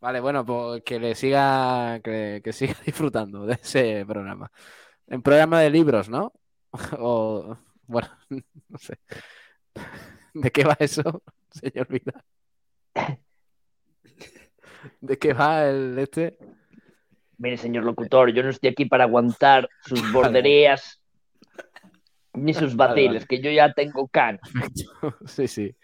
Vale, 0.00 0.20
bueno, 0.20 0.44
pues 0.44 0.82
que 0.82 0.98
le 0.98 1.14
siga, 1.14 2.00
que, 2.02 2.40
que 2.42 2.52
siga 2.52 2.74
disfrutando 2.86 3.46
de 3.46 3.54
ese 3.54 4.04
programa. 4.06 4.50
En 5.06 5.22
programa 5.22 5.60
de 5.60 5.70
libros, 5.70 6.08
¿no? 6.08 6.32
O, 6.98 7.56
bueno, 7.86 8.08
no 8.28 8.78
sé. 8.78 8.98
¿De 10.34 10.50
qué 10.50 10.64
va 10.64 10.76
eso, 10.78 11.22
señor 11.50 11.88
Vidal? 11.88 12.24
¿De 15.00 15.18
qué 15.18 15.32
va 15.32 15.66
el 15.66 15.98
este? 15.98 16.38
Mire, 17.38 17.56
señor 17.56 17.84
locutor, 17.84 18.32
yo 18.32 18.42
no 18.42 18.50
estoy 18.50 18.70
aquí 18.70 18.84
para 18.84 19.04
aguantar 19.04 19.68
sus 19.82 20.00
borderías 20.12 21.00
ni 22.34 22.54
sus 22.54 22.76
vaciles, 22.76 23.26
que 23.26 23.40
yo 23.40 23.50
ya 23.50 23.72
tengo 23.72 24.08
can. 24.08 24.38
Sí, 25.26 25.48
sí. 25.48 25.74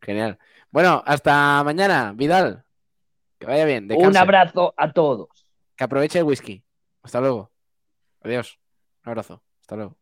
Genial. 0.00 0.38
Bueno, 0.70 1.02
hasta 1.04 1.64
mañana, 1.64 2.12
Vidal. 2.14 2.64
Que 3.38 3.46
vaya 3.46 3.64
bien. 3.64 3.88
Un 3.90 4.16
abrazo 4.16 4.72
a 4.76 4.92
todos. 4.92 5.46
Que 5.74 5.84
aproveche 5.84 6.18
el 6.18 6.24
whisky. 6.24 6.62
Hasta 7.02 7.20
luego. 7.20 7.50
Adiós. 8.22 8.58
Un 9.04 9.10
abrazo. 9.10 9.42
Hasta 9.60 9.76
luego. 9.76 9.96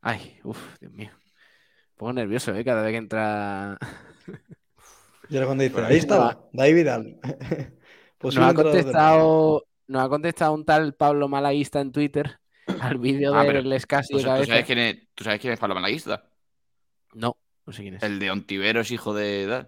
Ay, 0.00 0.38
uff, 0.44 0.78
Dios 0.78 0.92
mío. 0.92 1.10
Pongo 1.96 2.12
nervioso, 2.12 2.54
¿eh? 2.54 2.64
Cada 2.64 2.82
vez 2.82 2.92
que 2.92 2.98
entra. 2.98 3.78
Y 5.30 5.36
ahora 5.36 5.46
cuando 5.46 5.64
dice, 5.64 5.80
ahí 5.82 5.96
estaba, 5.96 6.38
David 6.52 6.74
Vidal. 6.74 7.16
Pues 8.18 8.36
Nos 8.36 8.44
ha 8.44 8.54
contestado, 8.54 9.64
nos 9.86 10.02
ha 10.02 10.08
contestado 10.08 10.52
un 10.54 10.64
tal 10.64 10.94
Pablo 10.94 11.28
Malaguista 11.28 11.80
en 11.80 11.92
Twitter 11.92 12.38
al 12.80 12.98
vídeo 12.98 13.34
Ah, 13.34 13.44
del 13.44 13.70
Escasi 13.72 14.12
¿Tú, 14.12 14.18
de 14.18 14.22
tú 14.22 14.28
cabeza. 14.28 14.46
sabes 14.52 14.64
quién 14.64 14.78
es, 14.78 15.08
¿Tú 15.14 15.24
sabes 15.24 15.40
quién 15.40 15.52
es 15.52 15.58
Pablo 15.58 15.74
Malaguista? 15.74 16.24
No, 17.12 17.36
no 17.66 17.72
sé 17.72 17.82
quién 17.82 17.94
es. 17.94 18.02
El 18.02 18.18
de 18.18 18.30
Ontiveros, 18.30 18.90
hijo 18.90 19.12
de... 19.12 19.66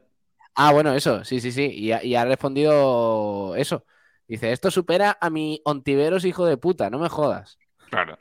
Ah, 0.54 0.72
bueno, 0.72 0.94
eso, 0.94 1.22
sí, 1.24 1.40
sí, 1.40 1.52
sí. 1.52 1.66
Y 1.66 1.92
ha, 1.92 2.02
y 2.02 2.14
ha 2.14 2.24
respondido 2.24 3.54
eso. 3.56 3.84
Dice, 4.26 4.52
esto 4.52 4.70
supera 4.70 5.18
a 5.20 5.28
mi 5.28 5.60
Ontiveros 5.64 6.24
hijo 6.24 6.46
de 6.46 6.56
puta, 6.56 6.88
no 6.88 6.98
me 6.98 7.08
jodas. 7.10 7.58
Claro. 7.90 8.16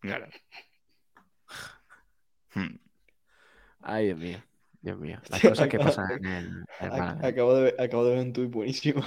Claro. 0.00 0.28
Hmm. 2.54 2.76
Ay, 3.88 4.06
Dios 4.06 4.18
mío. 4.18 4.38
Dios 4.80 4.98
mío. 4.98 5.18
Las 5.30 5.40
cosas 5.42 5.68
que 5.68 5.78
pasan 5.78 6.06
en 6.18 6.26
el, 6.26 6.46
en 6.46 6.86
el 6.86 6.90
Ac- 6.90 6.98
Málaga. 6.98 7.28
Acabo 7.28 7.54
de, 7.54 7.62
ver, 7.62 7.80
acabo 7.80 8.04
de 8.04 8.10
ver 8.14 8.20
un 8.20 8.32
tuit 8.32 8.50
buenísimo. 8.50 9.02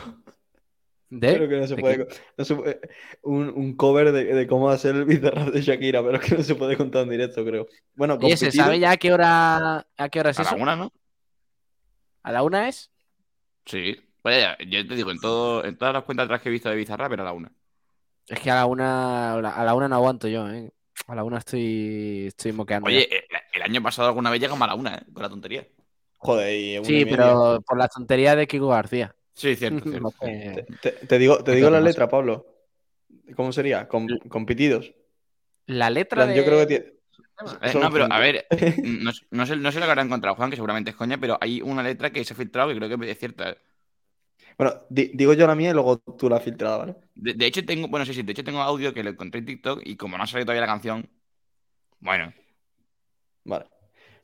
¿De? 1.10 1.34
Pero 1.34 1.50
que 1.50 1.58
no 1.58 1.68
se 1.68 1.76
¿De 1.76 1.82
puede. 1.82 2.08
no 2.38 2.46
se 2.46 2.56
puede- 2.56 2.80
un, 3.24 3.50
un 3.50 3.76
cover 3.76 4.12
de, 4.12 4.24
de 4.26 4.48
cómo 4.48 4.70
hacer 4.70 4.96
el 4.96 5.06
Bizarrap 5.06 5.50
de 5.50 5.62
Shakira, 5.62 6.02
pero 6.04 6.20
que 6.20 6.36
no 6.36 6.44
se 6.44 6.56
puede 6.56 6.78
contar 6.78 7.04
en 7.04 7.10
directo, 7.10 7.44
creo. 7.46 7.68
Bueno, 7.96 8.18
Oye, 8.22 8.38
¿se 8.38 8.52
sabe 8.52 8.80
ya 8.80 8.92
a 8.92 8.98
qué 8.98 9.14
hora, 9.14 9.86
a 9.98 10.10
qué 10.10 10.20
hora 10.20 10.30
es 10.32 10.40
A 10.40 10.44
la 10.44 10.52
eso? 10.52 10.62
una, 10.64 10.76
¿no? 10.76 10.92
¿A 12.24 12.32
la 12.32 12.44
una 12.44 12.68
es? 12.70 12.92
Sí. 13.66 13.96
Vaya, 14.24 14.56
yo 14.60 14.88
te 14.88 14.96
digo, 14.96 15.10
en, 15.12 15.20
todo, 15.20 15.66
en 15.66 15.78
todas 15.78 15.94
las 15.96 16.04
cuentas 16.04 16.26
atrás 16.26 16.42
que 16.42 16.50
he 16.50 16.52
visto 16.52 16.70
de 16.70 16.76
Bizarrap 16.76 17.12
era 17.14 17.24
la 17.24 17.34
una. 17.34 17.52
Es 18.28 18.40
que 18.40 18.50
a 18.52 18.56
la 18.56 18.66
una, 18.66 19.34
a 19.34 19.64
la 19.66 19.76
una 19.76 19.88
no 19.88 19.96
aguanto 19.96 20.28
yo, 20.28 20.50
¿eh? 20.50 20.72
A 21.08 21.16
la 21.16 21.24
una 21.24 21.40
estoy, 21.40 22.28
estoy 22.28 22.52
moqueando. 22.54 22.88
Oye, 22.88 23.08
ya. 23.10 23.18
eh, 23.18 23.26
el 23.54 23.62
año 23.64 23.82
pasado 23.82 24.08
alguna 24.08 24.30
vez 24.30 24.40
llegamos 24.40 24.62
a 24.64 24.68
la 24.68 24.76
una, 24.76 24.96
¿eh? 24.96 25.04
Con 25.14 25.24
la 25.24 25.30
tontería. 25.30 25.68
Joder, 26.18 26.54
y 26.56 26.78
una 26.78 26.88
sí, 26.88 26.94
y 27.00 27.06
media. 27.06 27.18
pero 27.18 27.62
por 27.66 27.78
la 27.78 27.88
tontería 27.88 28.36
de 28.36 28.48
Kiko 28.48 28.68
García. 28.70 29.16
Sí, 29.34 29.56
cierto, 29.56 29.84
cierto. 29.90 30.14
Te, 30.82 30.92
te 30.92 31.18
digo, 31.18 31.38
te 31.44 31.52
¿Qué 31.52 31.58
digo 31.58 31.70
la 31.70 31.82
letra, 31.82 32.08
Pablo. 32.08 32.46
¿Cómo 33.36 33.52
sería? 33.52 33.88
Com- 33.88 34.08
competidos. 34.30 34.94
La 35.66 35.90
letra 35.90 36.24
plan, 36.24 36.30
de... 36.30 36.36
yo 36.36 36.46
creo 36.46 36.60
que 36.60 36.66
tiene- 36.68 36.86
Eh, 37.62 37.74
no, 37.74 37.92
pero 37.92 38.08
a 38.10 38.20
ver, 38.20 38.46
no, 38.84 39.12
no 39.32 39.46
sé, 39.46 39.56
no 39.56 39.72
sé 39.72 39.80
lo 39.80 39.86
que 39.86 39.92
habrá 39.92 40.04
encontrado 40.04 40.36
Juan, 40.36 40.50
que 40.52 40.56
seguramente 40.56 40.92
es 40.92 40.96
coña, 40.96 41.18
pero 41.18 41.38
hay 41.42 41.62
una 41.62 41.82
letra 41.82 42.12
que 42.12 42.24
se 42.24 42.34
ha 42.34 42.38
filtrado 42.38 42.70
que 42.70 42.76
creo 42.76 42.98
que 43.00 43.10
es 43.12 43.18
cierta. 43.18 43.58
Bueno, 44.62 44.76
di- 44.92 45.10
digo 45.16 45.34
yo 45.34 45.48
la 45.48 45.56
mía 45.56 45.72
y 45.72 45.74
luego 45.74 45.98
tú 45.98 46.30
la 46.30 46.40
filtrada, 46.40 46.78
¿vale? 46.78 46.96
De, 47.16 47.34
de 47.34 47.46
hecho, 47.48 47.66
tengo, 47.66 47.88
bueno, 47.88 48.06
sí, 48.06 48.14
sí, 48.14 48.22
de 48.22 48.32
hecho 48.32 48.44
tengo 48.44 48.62
audio 48.62 48.94
que 48.94 49.02
lo 49.02 49.10
encontré 49.10 49.40
en 49.40 49.48
TikTok 49.48 49.82
y 49.84 49.96
como 49.96 50.18
no 50.20 50.24
ha 50.24 50.28
salido 50.28 50.46
todavía 50.46 50.62
la 50.62 50.68
canción, 50.68 51.10
bueno, 52.00 52.32
Vale. 53.44 53.66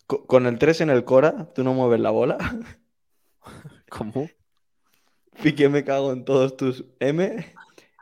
Co- 0.05 0.27
Con 0.27 0.45
el 0.45 0.59
3 0.59 0.79
en 0.81 0.91
el 0.91 1.03
Cora, 1.05 1.51
tú 1.55 1.63
no 1.63 1.73
mueves 1.73 1.99
la 2.01 2.11
bola. 2.11 2.37
¿Cómo? 3.89 4.29
Piqué 5.41 5.69
me 5.69 5.83
cago 5.83 6.13
en 6.13 6.23
todos 6.23 6.55
tus 6.55 6.85
M 6.99 7.55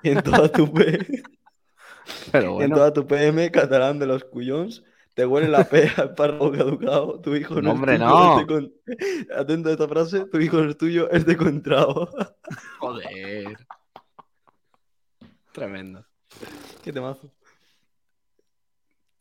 y 0.04 0.10
en 0.10 0.22
toda 0.22 0.52
tu 0.52 0.74
P. 0.74 1.24
Pero 2.34 2.62
en 2.62 2.70
toda 2.74 2.92
tu 2.92 3.08
PM, 3.08 3.50
catalán 3.50 3.98
de 3.98 4.08
los 4.08 4.26
cuyons. 4.26 4.84
Te 5.16 5.26
huele 5.26 5.48
la 5.48 5.64
P 5.64 5.90
al 5.98 6.14
párrafo 6.14 6.52
caducado. 6.52 7.20
Tu 7.22 7.36
hijo 7.36 7.56
no, 7.56 7.62
No, 7.62 7.70
es 7.70 7.76
hombre, 7.76 7.94
tuyo, 7.98 8.06
no. 8.08 8.40
es 8.40 8.48
de 8.48 8.54
con- 8.54 8.74
Atento 9.38 9.70
a 9.70 9.72
esta 9.72 9.88
frase. 9.88 10.26
Tu 10.26 10.40
hijo 10.40 10.58
no 10.62 10.70
es 10.70 10.78
tuyo, 10.78 11.10
es 11.10 11.26
de 11.26 11.36
contrao. 11.38 12.10
joder. 12.80 13.58
Tremendo. 15.54 16.06
Qué 16.84 16.92
temazo. 16.92 17.32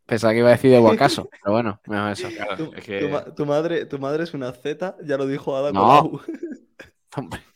Pensaba 0.07 0.33
que 0.33 0.41
iba 0.41 0.49
a 0.49 0.53
decir 0.53 0.71
de 0.71 0.79
Guacaso, 0.81 1.29
pero 1.43 1.53
bueno, 1.53 1.81
mejor 1.87 2.11
eso. 2.11 2.29
claro, 2.29 2.57
Tu, 2.57 2.75
es 2.75 2.85
que 2.85 3.01
tu 3.01 3.09
ma- 3.09 3.25
tu 3.25 3.47
madre, 3.47 3.87
tu 3.87 3.99
madre 3.99 4.25
es 4.25 4.35
una 4.35 4.53
Z, 4.53 4.97
ya 5.03 5.17
lo 5.17 5.27
dijo 5.27 5.57
Ada 5.57 5.73
No. 5.73 6.21
Hombre. 7.17 7.41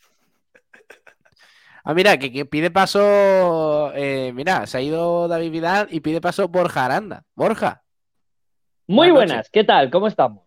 Ah, 1.85 1.93
mira, 1.93 2.17
que, 2.19 2.31
que 2.31 2.45
pide 2.45 2.69
paso. 2.69 3.91
eh, 3.95 4.31
mira, 4.35 4.67
se 4.67 4.77
ha 4.77 4.81
ido 4.81 5.27
David 5.27 5.49
Vidal 5.51 5.87
y 5.89 6.01
pide 6.01 6.21
paso 6.21 6.47
Borja 6.47 6.85
Aranda. 6.85 7.23
Borja, 7.35 7.83
Muy 8.89 9.11
Buenas 9.11 9.27
buenas, 9.29 9.49
¿qué 9.51 9.63
tal? 9.63 9.91
¿Cómo 9.91 10.07
estamos? 10.07 10.41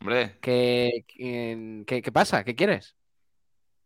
hombre, 0.00 0.38
¿qué, 0.40 1.04
qué, 1.06 2.10
pasa? 2.12 2.42
¿Qué 2.42 2.56
quieres? 2.56 2.96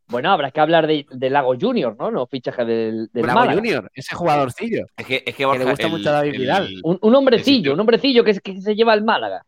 Bueno, 0.06 0.32
habrá 0.32 0.50
que 0.50 0.60
hablar 0.60 0.86
de, 0.86 1.04
de 1.10 1.28
Lago 1.28 1.54
Junior, 1.60 1.94
¿no? 1.98 2.10
No 2.10 2.26
fichaje 2.26 2.64
del, 2.64 3.10
del 3.12 3.26
Lago 3.26 3.40
Málaga. 3.40 3.58
Junior, 3.58 3.90
ese 3.92 4.14
jugadorcillo. 4.14 4.86
es 4.96 5.06
que, 5.06 5.22
es 5.26 5.34
que, 5.34 5.46
le 5.46 5.64
gusta 5.66 5.88
mucho 5.88 6.08
a 6.08 6.12
David 6.12 6.32
Vidal. 6.32 6.80
Un, 6.82 6.98
un 7.02 7.14
hombrecillo, 7.14 7.74
un 7.74 7.80
hombrecillo 7.80 8.24
que, 8.24 8.30
es- 8.30 8.40
que 8.40 8.58
se 8.62 8.74
lleva 8.74 8.94
el 8.94 9.04
Málaga. 9.04 9.44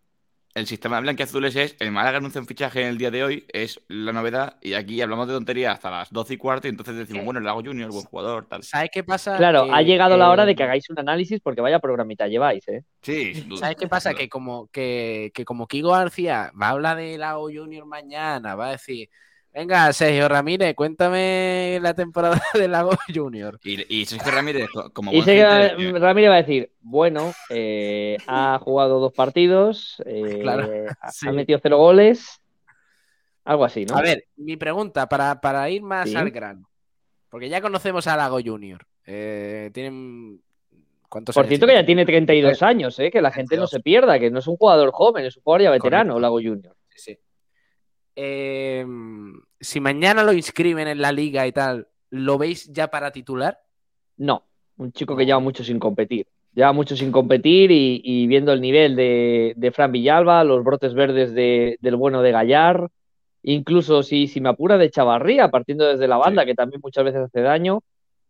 El 0.54 0.66
sistema 0.66 0.96
de 0.96 1.02
blanquiazules 1.02 1.56
es, 1.56 1.76
el 1.78 1.92
Málaga 1.92 2.18
anuncia 2.18 2.38
un 2.38 2.46
fichaje 2.46 2.82
en 2.82 2.88
el 2.88 2.98
día 2.98 3.10
de 3.10 3.24
hoy, 3.24 3.46
es 3.48 3.80
la 3.88 4.12
novedad, 4.12 4.56
y 4.60 4.74
aquí 4.74 5.00
hablamos 5.00 5.26
de 5.26 5.32
tonterías 5.32 5.72
hasta 5.74 5.90
las 5.90 6.12
12 6.12 6.34
y 6.34 6.36
cuarto, 6.36 6.66
y 6.66 6.70
entonces 6.70 6.94
decimos, 6.94 7.24
bueno, 7.24 7.38
el 7.40 7.46
Lago 7.46 7.62
Junior, 7.64 7.90
buen 7.90 8.04
jugador, 8.04 8.44
tal. 8.46 8.62
¿Sabes 8.62 8.90
qué 8.92 9.02
pasa? 9.02 9.38
Claro, 9.38 9.64
Que- 9.64 9.72
ha 9.72 9.80
llegado 9.80 10.18
la 10.18 10.28
hora 10.30 10.44
de 10.44 10.54
que 10.54 10.62
hagáis 10.62 10.90
un 10.90 10.98
análisis 10.98 11.40
porque 11.40 11.62
vaya 11.62 11.78
programita 11.78 12.28
lleváis, 12.28 12.68
¿eh? 12.68 12.84
Sí, 13.00 13.34
sin 13.34 13.48
duda. 13.48 13.60
¿Sabes 13.60 13.76
qué 13.76 13.88
pasa? 13.88 14.12
Que 14.12 14.28
como, 14.28 14.66
que, 14.66 15.30
que 15.34 15.46
como 15.46 15.66
Kiko 15.66 15.90
García 15.92 16.52
va 16.60 16.66
a 16.66 16.70
hablar 16.70 16.98
de 16.98 17.16
Lago 17.16 17.48
Junior 17.50 17.86
mañana, 17.86 18.54
va 18.54 18.68
a 18.68 18.72
decir, 18.72 19.08
venga, 19.54 19.92
Sergio 19.92 20.28
Ramírez, 20.28 20.74
cuéntame 20.74 21.78
la 21.82 21.94
temporada 21.94 22.40
de 22.54 22.68
Lago 22.68 22.92
Junior. 23.12 23.58
Y, 23.64 24.00
y 24.00 24.04
Sergio 24.06 24.32
Ramírez, 24.32 24.68
co- 24.72 24.90
como 24.92 25.12
Y 25.12 25.16
gente, 25.22 25.40
eh, 25.40 25.98
Ramírez 25.98 26.30
va 26.30 26.34
a 26.34 26.42
decir, 26.42 26.72
bueno, 26.80 27.32
eh, 27.50 28.16
ha 28.26 28.58
jugado 28.62 29.00
dos 29.00 29.12
partidos, 29.12 30.02
eh, 30.06 30.38
Claro, 30.42 30.70
ha- 31.00 31.10
sí. 31.10 31.28
ha 31.28 31.32
metido 31.32 31.58
cero 31.62 31.76
goles, 31.78 32.40
algo 33.44 33.64
así, 33.64 33.84
¿no? 33.84 33.96
A 33.96 34.02
ver, 34.02 34.24
mi 34.36 34.56
pregunta 34.56 35.08
para, 35.08 35.40
para 35.40 35.68
ir 35.70 35.82
más 35.82 36.08
Sí. 36.08 36.16
al 36.16 36.30
grano, 36.30 36.68
porque 37.28 37.48
ya 37.48 37.60
conocemos 37.60 38.06
a 38.06 38.16
Lago 38.16 38.38
Junior. 38.44 38.86
Eh, 39.06 39.70
tienen... 39.72 40.40
¿Cuántos 41.08 41.34
Por 41.34 41.46
cierto 41.46 41.66
que 41.66 41.74
ya 41.74 41.84
tiene 41.84 42.06
32 42.06 42.62
años, 42.62 42.98
¿eh? 42.98 43.10
Que 43.10 43.20
la 43.20 43.30
gente 43.30 43.56
no 43.56 43.66
32. 43.66 43.70
se 43.70 43.80
pierda, 43.80 44.18
que 44.18 44.30
no 44.30 44.38
es 44.38 44.46
un 44.46 44.56
jugador 44.56 44.92
joven, 44.92 45.26
es 45.26 45.36
un 45.36 45.42
jugador 45.42 45.62
ya 45.62 45.70
veterano, 45.70 46.14
Correcto. 46.14 46.20
Lago 46.20 46.36
Junior. 46.36 46.74
Sí, 46.88 46.98
sí. 47.12 47.18
Eh, 48.16 48.84
si 49.60 49.80
mañana 49.80 50.22
lo 50.22 50.32
inscriben 50.32 50.88
en 50.88 51.00
la 51.00 51.12
liga 51.12 51.46
y 51.46 51.52
tal, 51.52 51.88
¿lo 52.10 52.38
veis 52.38 52.70
ya 52.72 52.88
para 52.88 53.10
titular? 53.12 53.58
No, 54.16 54.44
un 54.76 54.92
chico 54.92 55.16
que 55.16 55.24
lleva 55.26 55.38
mucho 55.40 55.64
sin 55.64 55.78
competir. 55.78 56.26
Lleva 56.54 56.72
mucho 56.72 56.96
sin 56.96 57.10
competir 57.10 57.70
y, 57.70 58.02
y 58.04 58.26
viendo 58.26 58.52
el 58.52 58.60
nivel 58.60 58.94
de, 58.96 59.54
de 59.56 59.70
Fran 59.72 59.90
Villalba, 59.92 60.44
los 60.44 60.62
brotes 60.62 60.92
verdes 60.94 61.32
de- 61.32 61.78
del 61.80 61.96
bueno 61.96 62.20
de 62.20 62.30
Gallar, 62.32 62.88
incluso 63.42 64.02
si, 64.02 64.26
si 64.28 64.40
me 64.40 64.50
apura 64.50 64.76
de 64.78 64.90
Chavarría, 64.90 65.50
partiendo 65.50 65.86
desde 65.86 66.08
la 66.08 66.18
banda, 66.18 66.44
que 66.44 66.54
también 66.54 66.80
muchas 66.84 67.04
veces 67.04 67.22
hace 67.22 67.40
daño, 67.40 67.80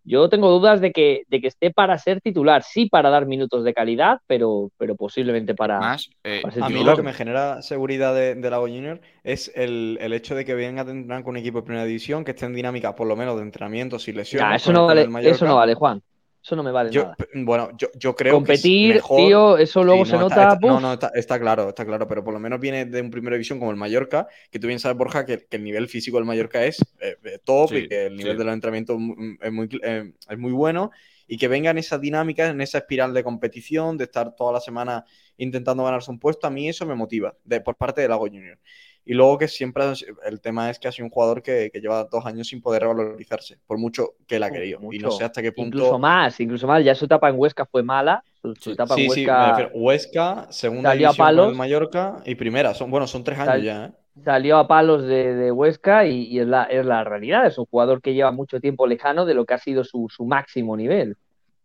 yo 0.04 0.28
tengo 0.28 0.50
dudas 0.50 0.80
de 0.80 0.92
que, 0.92 1.22
de 1.28 1.40
que 1.40 1.48
esté 1.48 1.70
para 1.72 1.98
ser 1.98 2.20
titular, 2.20 2.62
sí 2.62 2.86
para 2.88 3.10
dar 3.10 3.26
minutos 3.26 3.64
de 3.64 3.74
calidad, 3.74 4.18
pero, 4.26 4.70
pero 4.78 4.96
posiblemente 4.96 5.54
para... 5.54 5.78
más, 5.78 6.10
eh, 6.24 6.40
para 6.40 6.54
ser 6.54 6.64
A 6.64 6.68
mí 6.70 6.74
titular. 6.74 6.84
lo 6.84 6.96
que 6.96 7.02
me 7.02 7.12
genera 7.12 7.62
seguridad 7.62 8.14
de, 8.14 8.34
de 8.34 8.50
Lago 8.50 8.64
Junior 8.66 9.00
es 9.24 9.50
el, 9.54 9.98
el 10.00 10.12
hecho 10.12 10.34
de 10.34 10.44
que 10.44 10.54
venga 10.54 10.82
a 10.82 10.90
entrenar 10.90 11.22
con 11.22 11.30
un 11.32 11.36
equipo 11.38 11.58
de 11.58 11.64
primera 11.66 11.84
división, 11.84 12.24
que 12.24 12.32
esté 12.32 12.46
en 12.46 12.54
dinámica 12.54 12.94
por 12.94 13.06
lo 13.06 13.16
menos 13.16 13.36
de 13.36 13.42
entrenamiento 13.42 13.98
sin 13.98 14.16
lesiones. 14.16 14.48
Nah, 14.48 14.56
eso, 14.56 14.72
no 14.72 14.86
vale, 14.86 15.08
eso 15.22 15.46
no 15.46 15.56
vale, 15.56 15.74
Juan. 15.74 16.02
Eso 16.42 16.56
no 16.56 16.62
me 16.62 16.72
vale 16.72 16.90
Yo, 16.90 17.02
nada. 17.02 17.16
bueno, 17.34 17.70
yo, 17.76 17.88
yo 17.94 18.14
creo 18.16 18.34
Competir, 18.34 18.94
que 18.94 18.98
es 18.98 19.02
mejor. 19.02 19.18
tío, 19.28 19.58
eso 19.58 19.84
luego 19.84 20.04
Sí, 20.04 20.10
se 20.10 20.16
no, 20.16 20.20
nota. 20.20 20.42
está- 20.42 20.58
no, 20.62 20.80
no, 20.80 20.92
está, 20.94 21.10
está 21.14 21.38
claro, 21.38 21.68
está 21.68 21.84
claro, 21.84 22.08
pero 22.08 22.24
por 22.24 22.32
lo 22.32 22.40
menos 22.40 22.58
viene 22.60 22.86
de 22.86 23.00
un 23.02 23.10
primera 23.10 23.36
división 23.36 23.58
como 23.58 23.70
el 23.70 23.76
Mallorca, 23.76 24.26
que 24.50 24.58
tú 24.58 24.66
bien 24.66 24.78
sabes, 24.80 24.96
Borja, 24.96 25.26
que, 25.26 25.46
que 25.46 25.56
el 25.56 25.64
nivel 25.64 25.86
físico 25.88 26.16
del 26.16 26.24
Mallorca 26.24 26.64
es 26.64 26.80
eh, 27.00 27.16
eh, 27.24 27.38
top 27.44 27.68
Sí, 27.70 27.76
y 27.76 27.88
que 27.88 28.06
el 28.06 28.16
nivel 28.16 28.36
sí. 28.36 28.38
de 28.38 28.44
los 28.44 28.54
entrenamientos 28.54 28.98
mu- 28.98 29.14
es 29.40 29.52
muy, 29.52 29.68
eh, 29.82 30.12
es 30.28 30.38
muy 30.38 30.52
bueno 30.52 30.90
y 31.26 31.36
que 31.38 31.48
venga 31.48 31.70
en 31.70 31.78
esa 31.78 31.98
dinámica, 31.98 32.48
en 32.48 32.60
esa 32.60 32.78
espiral 32.78 33.12
de 33.14 33.22
competición, 33.24 33.96
de 33.98 34.04
estar 34.04 34.34
toda 34.34 34.52
la 34.52 34.60
semana 34.60 35.04
intentando 35.36 35.84
ganarse 35.84 36.10
un 36.10 36.18
puesto, 36.18 36.46
a 36.46 36.50
mí 36.50 36.68
eso 36.68 36.86
me 36.86 36.94
motiva 36.94 37.36
de, 37.44 37.60
por 37.60 37.76
parte 37.76 38.00
de 38.00 38.08
Lago 38.08 38.26
Junior. 38.26 38.58
Y 39.04 39.14
luego 39.14 39.38
que 39.38 39.48
siempre 39.48 39.84
el 40.24 40.40
tema 40.40 40.70
es 40.70 40.78
que 40.78 40.88
ha 40.88 40.92
sido 40.92 41.06
un 41.06 41.10
jugador 41.10 41.42
que, 41.42 41.70
que 41.72 41.80
lleva 41.80 42.04
dos 42.04 42.24
años 42.26 42.48
sin 42.48 42.60
poder 42.62 42.82
revalorizarse, 42.82 43.58
por 43.66 43.78
mucho 43.78 44.14
que 44.26 44.36
él 44.36 44.42
ha 44.44 44.50
querido. 44.52 44.78
Y 44.90 44.98
no 44.98 45.08
mucho. 45.08 45.10
sé 45.10 45.24
hasta 45.24 45.42
qué 45.42 45.52
punto. 45.52 45.76
Incluso 45.78 45.98
más, 45.98 46.38
incluso 46.40 46.66
más. 46.66 46.84
Ya 46.84 46.94
su 46.94 47.06
etapa 47.06 47.28
en 47.28 47.38
Huesca 47.38 47.66
fue 47.66 47.82
mala. 47.82 48.22
Su, 48.40 48.54
Sí. 48.54 48.70
etapa 48.72 48.94
Sí, 48.94 49.02
en 49.04 49.10
sí, 49.10 49.10
Huesca 49.10 49.48
refiero, 49.50 49.70
Huesca, 49.74 50.46
segunda 50.52 50.90
salió 50.90 51.08
a 51.08 51.14
división 51.14 51.34
con 51.34 51.46
el 51.48 51.52
palos. 51.52 51.56
Mallorca 51.56 52.22
y 52.24 52.34
primera. 52.36 52.74
Son, 52.74 52.90
bueno, 52.90 53.06
son 53.06 53.24
tres 53.24 53.38
años 53.38 53.46
Sal- 53.46 53.62
ya, 53.62 53.86
¿eh? 53.86 53.92
salió 54.24 54.58
a 54.58 54.68
palos 54.68 55.02
de, 55.06 55.34
de 55.34 55.52
Huesca 55.52 56.06
y, 56.06 56.24
y 56.24 56.40
es, 56.40 56.46
la, 56.46 56.64
es 56.64 56.84
la 56.84 57.04
realidad. 57.04 57.46
Es 57.46 57.58
un 57.58 57.66
jugador 57.66 58.00
que 58.02 58.14
lleva 58.14 58.30
mucho 58.32 58.60
tiempo 58.60 58.86
lejano 58.86 59.24
de 59.26 59.34
lo 59.34 59.44
que 59.46 59.54
ha 59.54 59.58
sido 59.58 59.84
su, 59.84 60.06
su 60.10 60.24
máximo 60.26 60.76
nivel. 60.76 61.16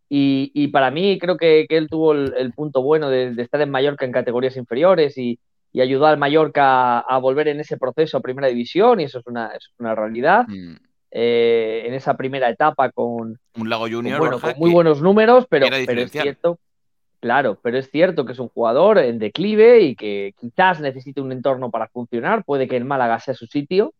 Y, 0.09 0.51
y 0.53 0.69
para 0.69 0.91
mí 0.91 1.19
creo 1.19 1.37
que, 1.37 1.65
que 1.69 1.77
él 1.77 1.89
tuvo 1.89 2.13
el, 2.13 2.33
el 2.37 2.53
punto 2.53 2.81
bueno 2.81 3.09
de, 3.09 3.33
de 3.33 3.43
estar 3.43 3.59
en 3.61 3.69
Mallorca 3.71 4.05
en 4.05 4.11
categorías 4.13 4.55
inferiores 4.57 5.17
y, 5.17 5.39
y 5.71 5.81
ayudó 5.81 6.07
al 6.07 6.17
Mallorca 6.17 6.99
a, 6.99 6.99
a 6.99 7.17
volver 7.17 7.47
en 7.49 7.59
ese 7.59 7.77
proceso 7.77 8.17
a 8.17 8.21
primera 8.21 8.47
división 8.47 8.99
y 8.99 9.03
eso 9.03 9.19
es 9.19 9.27
una, 9.27 9.47
eso 9.47 9.69
es 9.71 9.79
una 9.79 9.95
realidad. 9.95 10.45
mm, 10.47 10.75
Eh, 11.11 11.83
en 11.85 11.93
esa 11.93 12.17
primera 12.17 12.49
etapa 12.49 12.91
con, 12.91 13.39
un 13.57 13.69
Lago 13.69 13.83
con, 13.83 13.93
Junior, 13.93 14.19
bueno, 14.19 14.39
con 14.39 14.53
muy 14.57 14.71
buenos 14.71 15.01
números, 15.01 15.45
pero, 15.49 15.67
pero 15.85 16.01
es 16.01 16.11
cierto, 16.11 16.59
claro, 17.21 17.57
pero 17.61 17.77
es 17.77 17.89
cierto 17.89 18.25
que 18.25 18.33
es 18.33 18.39
un 18.39 18.49
jugador 18.49 18.97
en 18.97 19.17
declive 19.17 19.79
y 19.81 19.95
que 19.95 20.33
quizás 20.37 20.81
necesite 20.81 21.21
un 21.21 21.31
entorno 21.31 21.71
para 21.71 21.87
funcionar, 21.87 22.43
puede 22.43 22.67
que 22.67 22.75
el 22.75 22.83
Málaga 22.85 23.19
sea 23.19 23.33
su 23.33 23.47
sitio. 23.47 23.93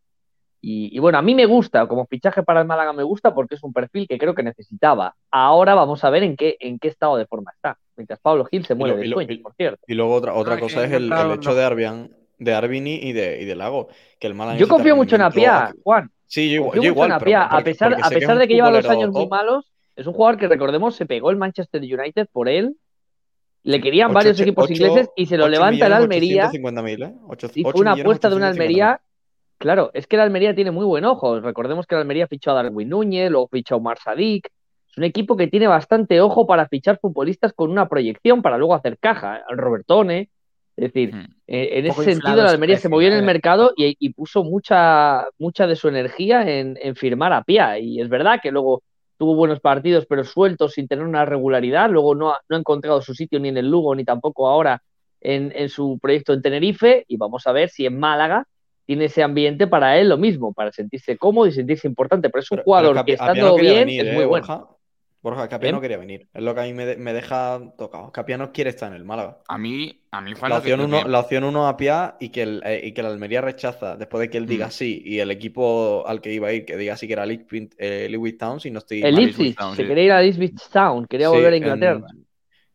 Y, 0.69 0.89
y 0.93 0.99
bueno, 0.99 1.17
a 1.17 1.21
mí 1.21 1.33
me 1.33 1.45
gusta, 1.45 1.87
como 1.87 2.05
fichaje 2.07 2.43
para 2.43 2.59
el 2.59 2.67
Málaga 2.67 2.91
me 2.91 3.03
gusta 3.03 3.33
porque 3.33 3.55
es 3.55 3.63
un 3.63 3.71
perfil 3.71 4.05
que 4.05 4.17
creo 4.17 4.35
que 4.35 4.43
necesitaba. 4.43 5.15
Ahora 5.31 5.75
vamos 5.75 6.03
a 6.03 6.09
ver 6.09 6.23
en 6.23 6.35
qué, 6.35 6.57
en 6.59 6.77
qué 6.77 6.89
estado 6.89 7.15
de 7.15 7.25
forma 7.25 7.51
está. 7.55 7.77
Mientras 7.95 8.19
Pablo 8.19 8.43
Gil 8.43 8.65
se 8.65 8.75
muere 8.75 8.95
lo- 8.95 9.01
de 9.01 9.07
sueño, 9.13 9.31
y- 9.31 9.37
por 9.37 9.53
cierto. 9.55 9.79
Y 9.87 9.93
luego 9.93 10.13
otra, 10.15 10.33
otra 10.33 10.55
es 10.55 10.59
cosa 10.59 10.83
es 10.83 10.91
el, 10.91 11.09
el 11.13 11.31
hecho 11.31 11.55
de 11.55 11.63
Arbian, 11.63 12.11
de 12.37 12.53
Arbini 12.53 12.95
y 12.95 13.13
de, 13.13 13.41
y 13.41 13.45
de 13.45 13.55
Lago. 13.55 13.87
Que 14.19 14.27
el 14.27 14.33
Málaga 14.33 14.57
Yo 14.57 14.67
confío 14.67 14.97
mucho 14.97 15.15
en 15.15 15.21
Apia, 15.21 15.73
Juan. 15.85 16.11
Sí, 16.25 16.51
yo, 16.53 16.63
Confío 16.63 16.81
yo 16.83 16.89
mucho 16.89 16.93
igual. 16.95 17.11
en 17.13 17.19
pero 17.19 17.37
Apia, 17.37 17.43
a 17.43 17.63
pesar, 17.63 17.93
a 18.03 18.09
pesar 18.09 18.37
de 18.37 18.47
que 18.49 18.53
lleva 18.55 18.69
dos 18.69 18.89
años 18.89 19.11
muy 19.11 19.27
malos, 19.27 19.71
es 19.95 20.05
un 20.05 20.11
jugador 20.11 20.37
que 20.37 20.49
recordemos 20.49 20.97
se 20.97 21.05
pegó 21.05 21.31
el 21.31 21.37
Manchester 21.37 21.81
United 21.81 22.27
por 22.33 22.49
él. 22.49 22.75
Le 23.63 23.79
querían 23.81 24.13
varios 24.13 24.37
equipos 24.39 24.69
ingleses 24.69 25.09
y 25.15 25.25
se 25.27 25.37
lo 25.37 25.47
levanta 25.47 25.87
el 25.87 25.93
Almería. 25.93 26.49
850.000, 26.51 27.03
¿eh? 27.03 27.13
Y 27.55 27.63
fue 27.63 27.73
una 27.81 27.93
apuesta 27.93 28.29
de 28.29 28.35
un 28.35 28.41
850.000. 28.41 28.45
Almería. 28.51 29.01
Claro, 29.57 29.89
es 29.93 30.05
que 30.05 30.15
el 30.15 30.21
Almería 30.21 30.53
tiene 30.53 30.71
muy 30.71 30.85
buen 30.85 31.03
ojo. 31.03 31.39
Recordemos 31.39 31.87
que 31.87 31.95
el 31.95 32.01
Almería 32.01 32.27
fichó 32.27 32.51
a 32.51 32.55
Darwin 32.55 32.89
Núñez, 32.89 33.31
luego 33.31 33.47
fichó 33.47 33.75
a 33.75 33.77
Omar 33.77 33.97
Sadik. 33.97 34.49
Es 34.89 34.97
un 34.97 35.03
equipo 35.03 35.35
que 35.35 35.47
tiene 35.47 35.67
bastante 35.67 36.21
ojo 36.21 36.45
para 36.45 36.67
fichar 36.67 36.99
futbolistas 36.99 37.53
con 37.53 37.71
una 37.71 37.89
proyección 37.89 38.41
para 38.41 38.57
luego 38.57 38.75
hacer 38.75 38.97
caja. 38.99 39.41
Al 39.47 39.57
Robertone. 39.57 40.29
Es 40.75 40.93
decir, 40.93 41.15
Hmm. 41.15 41.25
eh, 41.47 41.69
en 41.79 41.87
ese 41.87 42.03
sentido, 42.03 42.41
el 42.41 42.45
ese 42.45 42.53
Almería 42.53 42.77
se 42.77 42.87
movió 42.87 43.07
en 43.07 43.15
el 43.15 43.23
¿eh? 43.23 43.25
mercado 43.25 43.73
y, 43.75 43.95
y 43.99 44.13
puso 44.13 44.43
mucha, 44.43 45.25
mucha 45.39 45.65
de 45.65 45.75
su 45.75 45.87
energía 45.87 46.47
en, 46.47 46.77
en 46.79 46.95
firmar 46.95 47.33
a 47.33 47.43
Pia. 47.43 47.79
Y 47.79 47.99
es 47.99 48.09
verdad 48.09 48.39
que 48.43 48.51
luego 48.51 48.83
tuvo 49.17 49.33
buenos 49.33 49.59
partidos, 49.59 50.05
pero 50.05 50.23
sueltos 50.23 50.73
sin 50.73 50.87
tener 50.87 51.03
una 51.03 51.25
regularidad. 51.25 51.89
Luego 51.89 52.13
no 52.13 52.29
ha, 52.29 52.41
no 52.47 52.55
ha 52.55 52.59
encontrado 52.59 53.01
su 53.01 53.15
sitio 53.15 53.39
ni 53.39 53.49
en 53.49 53.57
el 53.57 53.71
Lugo, 53.71 53.95
ni 53.95 54.05
tampoco 54.05 54.47
ahora 54.47 54.83
en, 55.19 55.51
en 55.55 55.69
su 55.69 55.97
proyecto 55.99 56.33
en 56.33 56.43
Tenerife. 56.43 57.05
Y 57.07 57.17
vamos 57.17 57.47
a 57.47 57.51
ver 57.53 57.69
si 57.69 57.87
en 57.87 57.99
Málaga 57.99 58.45
tiene 58.87 59.05
ese 59.05 59.21
ambiente 59.21 59.67
para 59.67 59.99
él 59.99 60.09
lo 60.09 60.17
mismo, 60.17 60.53
para 60.53 60.71
sentirse 60.71 61.17
cómodo 61.17 61.45
y 61.45 61.51
sentirse 61.51 61.87
importante. 61.87 62.29
Pero 62.31 62.41
es 62.41 62.49
un 62.51 62.55
Pero- 62.55 62.63
jugador 62.63 62.93
que 62.95 62.99
Apia 63.01 63.13
estando 63.15 63.47
no 63.49 63.55
bien 63.57 63.75
venir, 63.85 64.01
es 64.07 64.13
¿eh, 64.13 64.15
muy 64.15 64.25
bueno. 64.25 64.47
Borja? 64.47 64.67
Borja, 65.19 65.49
Capia 65.49 65.69
¿Eh? 65.69 65.73
no 65.73 65.81
quería 65.81 65.97
venir. 65.97 66.27
Es 66.33 66.41
lo 66.41 66.55
que 66.55 66.61
a 66.61 66.63
mí 66.63 66.73
me, 66.73 66.85
de- 66.85 66.95
me 66.95 67.11
deja 67.11 67.59
tocado. 67.77 68.11
Capia 68.13 68.37
no 68.37 68.53
quiere 68.53 68.69
estar 68.69 68.89
en 68.89 68.95
el 68.95 69.03
Málaga. 69.03 69.39
A 69.49 69.57
mí, 69.57 69.99
a 70.11 70.21
mí 70.21 70.31
Juan, 70.39 70.49
La 70.51 70.57
que- 70.61 70.71
opción, 70.73 70.79
que- 70.79 70.85
uno, 70.85 71.07
la 71.07 71.19
opción 71.19 71.43
uno 71.43 71.67
a 71.67 71.75
Pia 71.75 72.15
y 72.19 72.29
que, 72.29 72.43
el, 72.43 72.61
eh, 72.65 72.81
y 72.85 72.91
que 72.93 73.03
la 73.03 73.09
Almería 73.09 73.41
rechaza 73.41 73.97
después 73.97 74.21
de 74.21 74.29
que 74.29 74.37
él 74.37 74.45
diga 74.45 74.67
Mm. 74.67 74.71
sí 74.71 75.01
y 75.03 75.19
el 75.19 75.31
equipo 75.31 76.05
al 76.07 76.21
que 76.21 76.31
iba 76.31 76.47
a 76.47 76.53
ir 76.53 76.63
que 76.63 76.77
diga 76.77 76.95
sí 76.95 77.07
que 77.07 77.13
era 77.13 77.25
Leeds 77.25 77.51
Leeds 77.51 78.37
Town, 78.37 78.59
si 78.61 78.71
no 78.71 78.77
estoy 78.79 79.01
El. 79.03 79.19
Ipswich, 79.19 79.57
Town, 79.57 79.75
se 79.75 79.81
sí. 79.81 79.87
quería 79.87 80.03
ir 80.05 80.11
a 80.13 80.23
Ipswich 80.23 80.69
Town, 80.71 81.05
quería 81.07 81.27
Sí, 81.27 81.33
volver 81.33 81.51
a 81.53 81.57
en- 81.57 81.63
Inglaterra. 81.63 82.05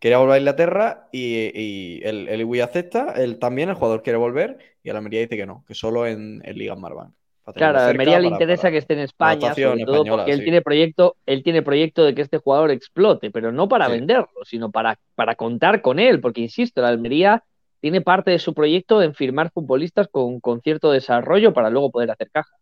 Quería 0.03 0.19
volver 0.19 0.35
a 0.35 0.39
Inglaterra 0.39 1.09
y, 1.13 1.51
y 1.55 2.01
el, 2.03 2.29
el 2.29 2.41
Iwi 2.41 2.61
acepta, 2.61 3.13
él 3.17 3.39
también, 3.39 3.69
el 3.69 3.77
jugador 3.77 4.03
quiere 4.03 4.19
volver 4.19 4.59
y 4.83 4.91
el 4.91 4.97
Almería 4.97 5.21
dice 5.21 5.37
que 5.37 5.47
no, 5.47 5.65
que 5.67 5.75
solo 5.75 6.07
en, 6.09 6.43
en 6.45 6.59
Liga 6.59 6.75
Marbank. 6.75 7.15
Claro, 7.55 7.79
a 7.79 7.87
Almería 7.87 8.19
le 8.19 8.29
interesa 8.29 8.63
para- 8.63 8.73
que 8.73 8.79
esté 8.79 8.95
en 8.95 9.01
España, 9.01 9.55
sobre 9.55 9.85
todo 9.85 9.97
española, 9.97 10.17
porque 10.17 10.33
él 10.33 10.39
sí. 10.39 10.45
tiene 10.45 10.63
proyecto, 10.63 11.17
él 11.27 11.43
tiene 11.45 11.63
proyecto 11.63 12.05
de 12.05 12.15
que 12.15 12.23
este 12.23 12.39
jugador 12.39 12.71
explote, 12.73 13.31
pero 13.31 13.53
no 13.53 13.69
para 13.69 13.87
Sí. 13.87 13.93
venderlo, 13.93 14.27
sino 14.45 14.71
para, 14.73 14.99
para 15.15 15.35
contar 15.37 15.83
con 15.83 15.99
él, 16.01 16.21
porque 16.21 16.41
insisto, 16.41 16.81
la 16.83 16.89
Almería 16.89 17.45
tiene 17.81 18.01
parte 18.01 18.31
de 18.33 18.39
su 18.41 18.55
proyecto 18.55 19.03
en 19.03 19.15
firmar 19.15 19.51
futbolistas 19.53 20.09
con, 20.09 20.41
con 20.41 20.61
cierto 20.63 20.91
desarrollo 20.91 21.53
para 21.53 21.71
luego 21.71 21.91
poder 21.93 22.11
hacer 22.11 22.31
caja. 22.31 22.57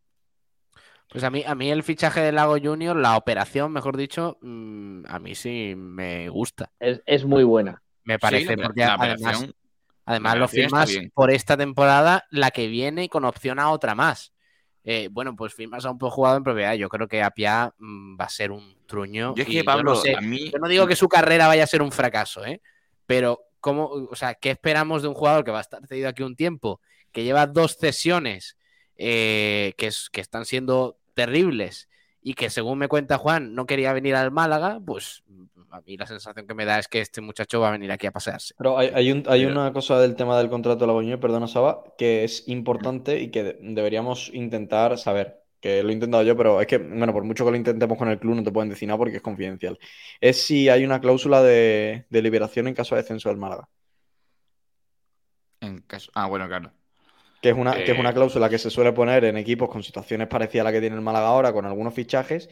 Pues 1.11 1.25
a 1.25 1.31
mí, 1.31 1.43
a 1.45 1.55
mí 1.57 1.71
el 1.71 1.83
fichaje 1.83 2.21
de 2.21 2.31
Lago 2.31 2.57
Junior, 2.63 2.95
la 2.97 3.17
operación, 3.17 3.73
mejor 3.73 3.97
dicho, 3.97 4.39
mm, 4.43 5.07
a 5.09 5.19
mí 5.19 5.35
sí 5.35 5.75
me 5.77 6.29
gusta. 6.29 6.71
Es, 6.79 7.03
es 7.05 7.25
muy 7.25 7.43
buena. 7.43 7.83
Me 8.05 8.15
Sí, 8.15 8.21
parece, 8.21 8.57
la, 8.57 8.67
porque 8.69 8.85
la 8.85 8.95
además, 8.95 9.47
además 10.07 10.35
la 10.35 10.41
lo 10.41 10.49
firmas 10.49 10.99
por 11.13 11.31
esta 11.33 11.57
temporada, 11.57 12.25
la 12.31 12.53
que 12.53 12.69
viene 12.69 13.05
y 13.05 13.09
con 13.09 13.25
opción 13.25 13.59
a 13.59 13.71
otra 13.71 13.95
más. 13.97 14.33
Eh, 14.85 15.09
bueno, 15.11 15.35
pues 15.37 15.53
firmas 15.53 15.85
a 15.85 15.91
un 15.91 15.99
jugador 15.99 16.39
en 16.39 16.45
propiedad. 16.45 16.75
Yo 16.75 16.89
creo 16.89 17.09
que 17.09 17.23
Apia 17.23 17.75
mm, 17.79 18.19
va 18.19 18.25
a 18.27 18.29
ser 18.31 18.53
un 18.53 18.77
truño. 18.87 19.35
Yo 19.37 19.43
es 19.43 19.49
y 19.49 19.53
que, 19.53 19.59
yo 19.59 19.65
Pablo, 19.65 19.91
no 19.95 19.97
sé, 19.97 20.15
a 20.17 20.21
mí. 20.21 20.51
Yo 20.51 20.59
no 20.59 20.69
digo 20.69 20.87
que 20.87 20.97
su 20.97 21.09
carrera 21.09 21.49
vaya 21.49 21.65
a 21.65 21.67
ser 21.67 21.83
un 21.83 21.93
fracaso, 21.93 22.45
¿eh? 22.47 22.63
Pero, 23.07 23.41
¿cómo, 23.61 23.87
o 23.87 24.15
sea, 24.15 24.35
¿qué 24.35 24.51
esperamos 24.51 25.03
de 25.03 25.09
un 25.09 25.15
jugador 25.15 25.45
que 25.45 25.51
va 25.51 25.59
a 25.59 25.63
estar 25.63 25.85
cedido 25.87 26.09
aquí 26.09 26.23
un 26.23 26.37
tiempo, 26.37 26.81
que 27.13 27.25
lleva 27.25 27.47
dos 27.49 27.77
cesiones 27.77 28.57
eh, 28.97 29.75
que, 29.77 29.89
es- 29.89 30.09
que 30.11 30.21
están 30.21 30.45
siendo 30.45 31.00
terribles 31.25 31.89
y 32.23 32.35
que, 32.35 32.51
según 32.51 32.79
me 32.79 32.89
cuenta 32.89 33.19
Juan, 33.19 33.55
no 33.55 33.67
quería 33.67 33.93
venir 33.93 34.15
al 34.15 34.31
Málaga? 34.31 34.81
Pues 34.85 35.23
a 35.71 35.81
mí 35.83 35.97
la 35.97 36.07
sensación 36.07 36.47
que 36.47 36.55
me 36.55 36.65
da 36.65 36.79
es 36.79 36.89
que 36.89 37.01
este 37.01 37.21
muchacho 37.21 37.61
va 37.61 37.69
a 37.69 37.73
venir 37.73 37.93
aquí 37.93 38.07
a 38.07 38.11
pasearse. 38.13 38.55
Pero 38.59 38.77
hay, 38.79 38.91
hay 38.95 39.13
un- 39.13 39.25
hay 39.29 39.45
Pero- 39.45 39.53
una 39.61 39.73
cosa 39.73 39.99
del 40.01 40.17
tema 40.17 40.37
del 40.39 40.49
contrato 40.51 40.81
de 40.81 40.87
Lagoño, 40.89 41.21
perdona 41.21 41.47
Saba, 41.47 41.83
que 41.99 42.25
es 42.25 42.49
importante 42.49 43.21
y 43.21 43.31
que 43.31 43.43
de- 43.45 43.59
deberíamos 43.61 44.31
intentar 44.35 44.99
saber. 44.99 45.39
Que 45.61 45.83
lo 45.83 45.91
he 45.91 45.93
intentado 45.93 46.23
yo, 46.23 46.35
pero 46.39 46.59
es 46.63 46.67
que, 46.67 46.79
bueno, 46.79 47.13
por 47.13 47.23
mucho 47.25 47.45
que 47.45 47.51
lo 47.51 47.57
intentemos 47.59 47.99
con 47.99 48.09
el 48.09 48.19
club, 48.19 48.35
no 48.35 48.43
te 48.43 48.51
pueden 48.51 48.71
decir 48.71 48.89
nada 48.89 48.97
porque 48.97 49.17
es 49.17 49.23
confidencial. 49.23 49.79
Es 50.19 50.43
si 50.43 50.71
hay 50.71 50.85
una 50.87 51.01
cláusula 51.03 51.43
de, 51.43 52.07
de 52.09 52.23
liberación 52.23 52.67
en 52.67 52.75
caso 52.75 52.95
de 52.95 53.03
descenso 53.03 53.29
del 53.29 53.37
Málaga. 53.37 53.69
En 55.61 55.81
caso... 55.83 56.11
Ah, 56.15 56.27
bueno, 56.29 56.49
claro. 56.49 56.73
Que 57.41 57.51
es 57.51 57.57
una, 57.57 57.85
que 57.85 57.93
es 57.93 57.99
una 57.99 58.11
Eh. 58.11 58.15
cláusula 58.15 58.49
que 58.51 58.59
se 58.59 58.71
suele 58.71 58.93
poner 58.93 59.25
en 59.25 59.37
equipos 59.39 59.69
con 59.71 59.83
situaciones 59.83 60.29
parecidas 60.29 60.63
a 60.63 60.65
la 60.71 60.73
que 60.73 60.81
tiene 60.81 60.97
el 60.97 61.03
Málaga 61.03 61.29
ahora, 61.29 61.53
con 61.53 61.65
algunos 61.67 61.95
fichajes. 61.95 62.51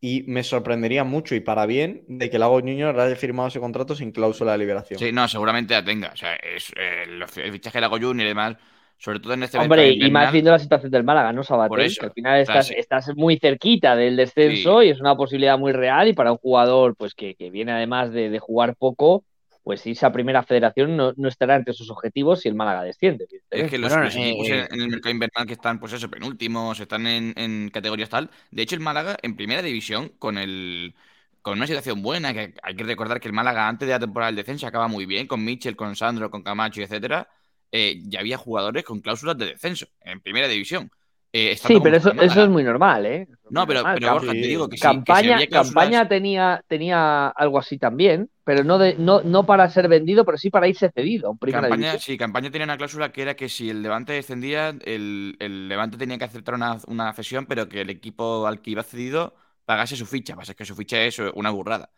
Y 0.00 0.24
me 0.28 0.42
sorprendería 0.44 1.04
mucho 1.04 1.34
y 1.36 1.40
para 1.40 1.66
bien 1.66 2.04
de 2.08 2.28
que 2.30 2.38
Lago 2.38 2.60
Junior 2.60 2.98
haya 3.00 3.16
firmado 3.16 3.48
ese 3.48 3.60
contrato 3.60 3.94
sin 3.94 4.12
cláusula 4.12 4.52
de 4.52 4.58
liberación. 4.58 4.98
Sí, 4.98 5.12
no, 5.12 5.28
seguramente 5.28 5.74
la 5.74 5.84
tenga. 5.84 6.10
O 6.12 6.16
sea, 6.16 6.34
es, 6.36 6.72
eh, 6.76 7.04
el 7.06 7.52
fichaje 7.52 7.78
de 7.78 7.82
la 7.82 7.88
Junior 7.88 8.20
y 8.20 8.24
demás, 8.24 8.56
sobre 8.98 9.20
todo 9.20 9.34
en 9.34 9.42
este 9.44 9.58
Hombre, 9.58 9.90
y 9.90 10.10
más 10.10 10.30
viendo 10.32 10.50
la 10.50 10.58
situación 10.58 10.90
del 10.90 11.04
Málaga, 11.04 11.32
¿no, 11.32 11.42
Sabater? 11.44 11.68
Por 11.68 11.80
eso. 11.80 12.00
Que 12.00 12.06
al 12.06 12.12
final 12.12 12.40
estás, 12.40 12.66
sí. 12.68 12.74
estás 12.76 13.14
muy 13.16 13.38
cerquita 13.38 13.96
del 13.96 14.16
descenso 14.16 14.82
y 14.82 14.90
es 14.90 15.00
una 15.00 15.16
posibilidad 15.16 15.58
muy 15.58 15.72
real 15.72 16.08
y 16.08 16.12
para 16.14 16.32
un 16.32 16.38
jugador 16.38 16.94
pues 16.96 17.14
que, 17.14 17.34
que 17.34 17.50
viene 17.50 17.72
además 17.72 18.12
de, 18.12 18.30
de 18.30 18.38
jugar 18.38 18.76
poco, 18.76 19.24
pues 19.62 19.86
irse 19.86 20.06
a 20.06 20.12
primera 20.12 20.42
federación 20.42 20.96
no, 20.96 21.12
no 21.16 21.28
estará 21.28 21.56
entre 21.56 21.74
sus 21.74 21.90
objetivos 21.90 22.40
si 22.40 22.48
el 22.48 22.54
Málaga 22.54 22.82
desciende. 22.84 23.28
Es 23.50 23.66
que 23.66 23.76
los, 23.78 23.98
Bueno, 23.98 24.00
los 24.00 24.16
equipos 24.16 24.50
eh, 24.50 24.54
en, 24.54 24.66
en 24.70 24.80
el 24.80 24.88
mercado 24.88 25.10
invernal 25.12 25.46
que 25.46 25.52
están, 25.52 25.78
pues 25.78 25.92
eso, 25.92 26.10
penúltimos, 26.10 26.80
están 26.80 27.06
en, 27.06 27.34
en 27.36 27.68
categorías 27.70 28.08
tal. 28.08 28.30
De 28.50 28.62
hecho, 28.62 28.74
el 28.74 28.80
Málaga 28.80 29.16
en 29.22 29.36
primera 29.36 29.60
división, 29.62 30.08
con 30.18 30.38
el 30.38 30.94
con 31.42 31.58
una 31.58 31.66
situación 31.66 32.02
buena, 32.02 32.32
que 32.32 32.54
hay 32.62 32.76
que 32.76 32.84
recordar 32.84 33.18
que 33.20 33.26
el 33.28 33.34
Málaga 33.34 33.68
antes 33.68 33.86
de 33.88 33.92
la 33.94 33.98
temporada 34.00 34.28
del 34.30 34.36
descenso 34.36 34.66
acaba 34.66 34.86
muy 34.88 35.06
bien, 35.06 35.26
con 35.26 35.44
Mitchell, 35.44 35.74
con 35.76 35.96
Sandro, 35.96 36.30
con 36.30 36.42
Camacho, 36.42 36.80
etcétera. 36.82 37.28
eh, 37.72 38.00
ya 38.04 38.20
había 38.20 38.38
jugadores 38.38 38.84
con 38.84 39.00
cláusulas 39.00 39.36
de 39.38 39.46
descenso 39.46 39.86
en 40.02 40.20
primera 40.20 40.46
división. 40.48 40.90
Eh, 41.32 41.56
Sí, 41.56 41.80
pero 41.80 41.96
eso, 41.96 42.10
eso 42.18 42.42
es 42.42 42.48
muy 42.50 42.64
normal, 42.64 43.06
¿eh? 43.06 43.28
No, 43.48 43.66
pero, 43.66 43.80
normal. 43.80 43.94
pero 43.94 44.06
Cam- 44.06 44.14
Borja, 44.14 44.32
te 44.32 44.46
digo 44.46 44.68
que 44.68 44.76
sí, 44.76 45.02
que 45.04 45.14
si 45.14 45.24
Campaña, 45.24 45.36
cláusulas- 45.46 45.52
Campaña 45.52 46.08
tenía, 46.08 46.64
tenía 46.68 47.28
algo 47.28 47.58
así 47.58 47.78
también, 47.78 48.30
pero 48.44 48.64
no, 48.64 48.78
de, 48.78 48.96
no, 48.98 49.22
no 49.22 49.46
para 49.46 49.68
ser 49.70 49.88
vendido, 49.88 50.24
pero 50.24 50.38
sí 50.38 50.50
para 50.50 50.68
irse 50.68 50.90
cedido 50.94 51.28
a 51.28 51.30
un 51.30 51.38
primera 51.38 51.68
Campaña, 51.68 51.70
división. 51.70 52.00
sí, 52.00 52.16
Campaña 52.16 52.50
tenía 52.50 52.64
una 52.64 52.76
cláusula 52.78 53.12
que 53.12 53.22
era 53.22 53.34
que 53.36 53.48
si 53.48 53.68
el 53.68 53.82
Levante 53.82 54.12
descendía, 54.12 54.68
el, 54.84 55.36
el 55.40 55.68
Levante 55.68 55.98
tenía 55.98 56.16
que 56.16 56.24
aceptar 56.24 56.54
una, 56.54 56.78
una 56.86 57.12
cesión, 57.12 57.46
pero 57.46 57.68
que 57.68 57.80
el 57.82 57.90
equipo 57.90 58.46
al 58.46 58.62
que 58.62 58.70
iba 58.70 58.82
cedido 58.82 59.34
pagase 59.66 59.96
su 59.96 60.06
ficha. 60.06 60.34
Pasa 60.36 60.54
que 60.54 60.64
su 60.64 60.74
ficha 60.76 61.02
es 61.04 61.18
una 61.34 61.50
burrada. 61.50 61.90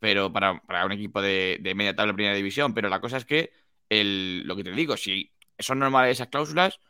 Pero 0.00 0.32
para, 0.32 0.60
para 0.62 0.84
un 0.86 0.92
equipo 0.92 1.22
de, 1.22 1.58
de 1.60 1.74
media 1.74 1.94
tabla 1.96 2.12
primera 2.14 2.34
división. 2.34 2.74
Pero 2.74 2.88
la 2.88 3.00
cosa 3.00 3.16
es 3.18 3.24
que 3.24 3.52
el, 3.88 4.42
lo 4.46 4.56
que 4.56 4.64
te 4.64 4.72
digo, 4.72 4.96
si 4.96 5.32
son 5.58 5.78
normales 5.78 6.12
esas 6.18 6.28
cláusulas, 6.28 6.80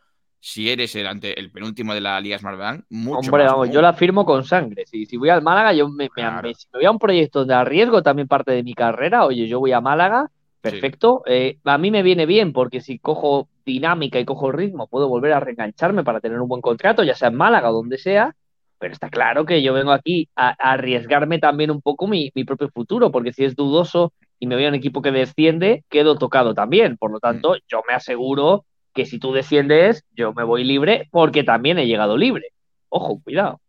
si 0.41 0.71
eres 0.71 0.95
el, 0.97 1.07
ante, 1.07 1.39
el 1.39 1.51
penúltimo 1.51 1.95
de 1.95 2.01
la 2.01 2.21
Liga 2.21 2.39
Smart 2.39 2.59
Bank, 2.59 2.85
mucho 2.91 3.19
Hombre, 3.21 3.33
más 3.33 3.53
vamos, 3.53 3.67
común. 3.67 3.75
yo 3.75 3.81
la 3.83 3.93
firmo 3.95 4.25
con 4.25 4.45
sangre. 4.45 4.85
Si, 4.87 5.07
si 5.07 5.17
voy 5.17 5.31
al 5.31 5.43
Málaga, 5.43 5.73
yo 5.73 5.89
me, 5.89 6.05
me- 6.05 6.11
Claro. 6.15 6.49
me- 6.49 6.55
si 6.55 6.67
me 6.73 6.79
voy 6.81 6.87
a 6.87 6.91
un 6.91 6.99
proyecto 6.99 7.41
donde 7.41 7.55
arriesgo 7.55 8.03
también 8.03 8.29
parte 8.29 8.53
de 8.53 8.63
mi 8.63 8.75
carrera, 8.75 9.25
oye, 9.25 9.49
yo 9.49 9.61
voy 9.61 9.73
a 9.73 9.81
Málaga, 9.81 10.31
perfecto. 10.61 11.23
Eh, 11.27 11.59
a 11.65 11.79
mí 11.79 11.91
me 11.91 12.03
viene 12.03 12.27
bien 12.27 12.53
porque 12.53 12.81
si 12.81 12.99
cojo 12.99 13.49
dinámica 13.65 14.21
y 14.21 14.25
cojo 14.25 14.53
ritmo, 14.53 14.87
puedo 14.89 15.09
volver 15.09 15.33
a 15.33 15.41
reengancharme 15.41 16.05
para 16.05 16.21
tener 16.21 16.41
un 16.41 16.49
buen 16.49 16.61
contrato, 16.63 17.03
ya 17.03 17.15
sea 17.15 17.29
en 17.29 17.35
Málaga 17.37 17.71
o 17.71 17.75
donde 17.75 17.99
sea. 17.99 18.35
Pero 18.79 18.93
está 18.93 19.09
claro 19.11 19.45
que 19.45 19.63
yo 19.63 19.73
vengo 19.73 19.91
aquí 19.93 20.29
a, 20.37 20.51
a 20.51 20.73
arriesgarme 20.73 21.39
también 21.41 21.71
un 21.71 21.81
poco 21.83 22.07
mi, 22.07 22.31
mi 22.35 22.45
propio 22.45 22.69
futuro, 22.69 23.11
porque 23.11 23.33
si 23.33 23.45
es 23.45 23.57
dudoso 23.57 24.13
y 24.39 24.47
me 24.47 24.55
voy 24.55 24.67
a 24.67 24.69
un 24.69 24.75
equipo 24.77 25.03
que 25.03 25.11
desciende, 25.11 25.85
quedo 25.89 26.17
tocado 26.17 26.55
también. 26.55 26.97
Por 26.97 27.11
lo 27.11 27.19
tanto, 27.21 27.57
yo 27.67 27.83
me 27.89 27.95
aseguro 27.95 28.67
que 28.99 29.07
si 29.07 29.21
tú 29.21 29.33
desciendes, 29.33 30.05
yo 30.13 30.33
me 30.35 30.43
voy 30.43 30.65
libre 30.65 31.07
porque 31.13 31.45
también 31.45 31.79
he 31.79 31.87
llegado 31.87 32.17
libre. 32.17 32.49
Ojo, 32.89 33.21
cuidado. 33.23 33.61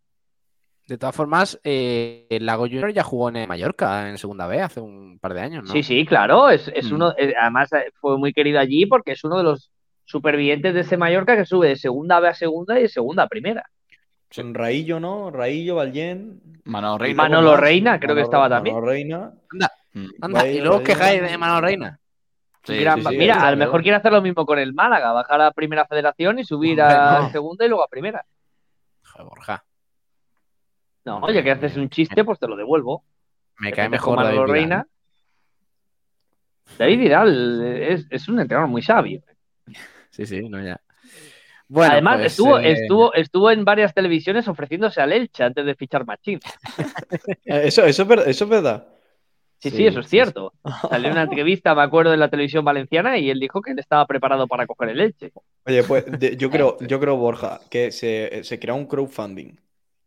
De 0.88 0.98
todas 0.98 1.14
formas, 1.14 1.60
eh, 1.62 2.26
el 2.30 2.44
Lago 2.46 2.64
Junior 2.64 2.92
ya 2.92 3.04
jugó 3.04 3.28
en 3.28 3.46
Mallorca 3.48 4.08
en 4.08 4.18
segunda 4.18 4.48
B 4.48 4.60
hace 4.60 4.80
un 4.80 5.20
par 5.20 5.34
de 5.34 5.40
años, 5.42 5.62
¿no? 5.64 5.72
Sí, 5.72 5.84
sí, 5.84 6.04
claro. 6.04 6.50
Es, 6.50 6.66
es 6.74 6.90
Mm. 6.90 6.94
uno, 6.96 7.14
eh, 7.16 7.32
además 7.40 7.72
eh, 7.74 7.92
fue 8.00 8.18
muy 8.18 8.32
querido 8.32 8.58
allí 8.58 8.86
porque 8.86 9.12
es 9.12 9.22
uno 9.22 9.38
de 9.38 9.44
los 9.44 9.70
supervivientes 10.04 10.74
de 10.74 10.80
ese 10.80 10.96
Mallorca 10.96 11.36
que 11.36 11.44
sube 11.46 11.68
de 11.68 11.76
segunda 11.76 12.18
B 12.18 12.26
a 12.26 12.34
segunda 12.34 12.76
y 12.76 12.82
de 12.82 12.88
segunda 12.88 13.22
a 13.22 13.28
primera. 13.28 13.64
Con 14.34 14.52
Raillo, 14.52 14.98
¿no? 14.98 15.30
Raillo, 15.30 15.76
Vallén. 15.76 16.40
Manolo 16.64 16.98
Reina. 16.98 17.22
Manolo 17.22 17.56
Reina, 17.56 18.00
creo 18.00 18.16
que 18.16 18.22
estaba 18.22 18.48
también. 18.48 18.74
Manolo 18.74 18.90
Reina. 18.90 19.32
Anda, 19.52 19.70
Mm. 19.92 20.06
anda, 20.22 20.48
y 20.48 20.58
luego 20.58 20.76
os 20.78 20.82
quejáis 20.82 21.22
de 21.22 21.38
Mano 21.38 21.60
Reina. 21.60 21.99
Sí, 22.70 22.80
Gran- 22.80 23.02
sí, 23.02 23.08
sí, 23.08 23.16
Mira, 23.18 23.46
a 23.46 23.50
lo 23.50 23.56
mejor 23.56 23.82
quiere 23.82 23.96
hacer 23.96 24.12
lo 24.12 24.22
mismo 24.22 24.44
con 24.46 24.58
el 24.58 24.72
Málaga, 24.74 25.12
bajar 25.12 25.40
a 25.40 25.50
primera 25.52 25.86
federación 25.86 26.38
y 26.38 26.44
subir 26.44 26.80
Hombre, 26.80 26.96
a 26.96 27.18
no. 27.20 27.30
segunda 27.30 27.64
y 27.64 27.68
luego 27.68 27.84
a 27.84 27.88
primera. 27.88 28.24
Joder, 29.04 29.26
Borja, 29.28 29.64
No, 31.04 31.18
oye, 31.20 31.42
que 31.42 31.50
haces 31.50 31.76
un 31.76 31.88
chiste, 31.90 32.24
pues 32.24 32.38
te 32.38 32.46
lo 32.46 32.56
devuelvo. 32.56 33.04
me 33.58 33.72
cae 33.72 33.88
mejor 33.88 34.16
David 34.18 34.32
Vidal. 34.32 34.48
Reina. 34.50 34.86
David 36.78 36.98
Vidal 36.98 37.62
es, 37.82 38.06
es 38.10 38.28
un 38.28 38.40
entrenador 38.40 38.68
muy 38.70 38.82
sabio. 38.82 39.22
Sí, 40.10 40.24
sí, 40.26 40.48
no 40.48 40.62
ya. 40.62 40.80
Bueno, 41.68 41.92
Además, 41.92 42.16
pues, 42.16 42.32
estuvo, 42.32 42.58
eh, 42.58 42.72
estuvo, 42.72 43.14
estuvo 43.14 43.50
en 43.50 43.64
varias 43.64 43.94
televisiones 43.94 44.48
ofreciéndose 44.48 45.00
al 45.00 45.12
Elche 45.12 45.44
antes 45.44 45.64
de 45.64 45.74
fichar 45.76 46.04
Machín. 46.04 46.40
Eh, 47.44 47.62
Eso, 47.66 47.84
eso 47.84 48.02
es 48.26 48.48
verdad. 48.48 48.88
Sí, 49.60 49.70
sí, 49.70 49.76
Sí, 49.76 49.86
eso 49.86 50.00
es 50.00 50.06
sí, 50.06 50.10
cierto. 50.10 50.52
Salió 50.88 51.10
una 51.10 51.22
entrevista, 51.22 51.74
me 51.74 51.82
acuerdo, 51.82 52.14
en 52.14 52.20
la 52.20 52.30
televisión 52.30 52.64
valenciana 52.64 53.18
y 53.18 53.30
él 53.30 53.38
dijo 53.38 53.60
que 53.60 53.72
él 53.72 53.78
estaba 53.78 54.06
preparado 54.06 54.46
para 54.48 54.66
coger 54.66 54.90
el 54.90 55.00
Elche. 55.00 55.32
Oye, 55.66 55.82
pues 55.84 56.04
de- 56.18 56.36
yo 56.36 56.50
creo, 56.50 56.78
yo 56.88 56.98
creo, 56.98 57.16
Borja, 57.16 57.60
que 57.70 57.92
se, 57.92 58.42
se 58.44 58.58
crea 58.58 58.74
un 58.74 58.86
crowdfunding 58.86 59.56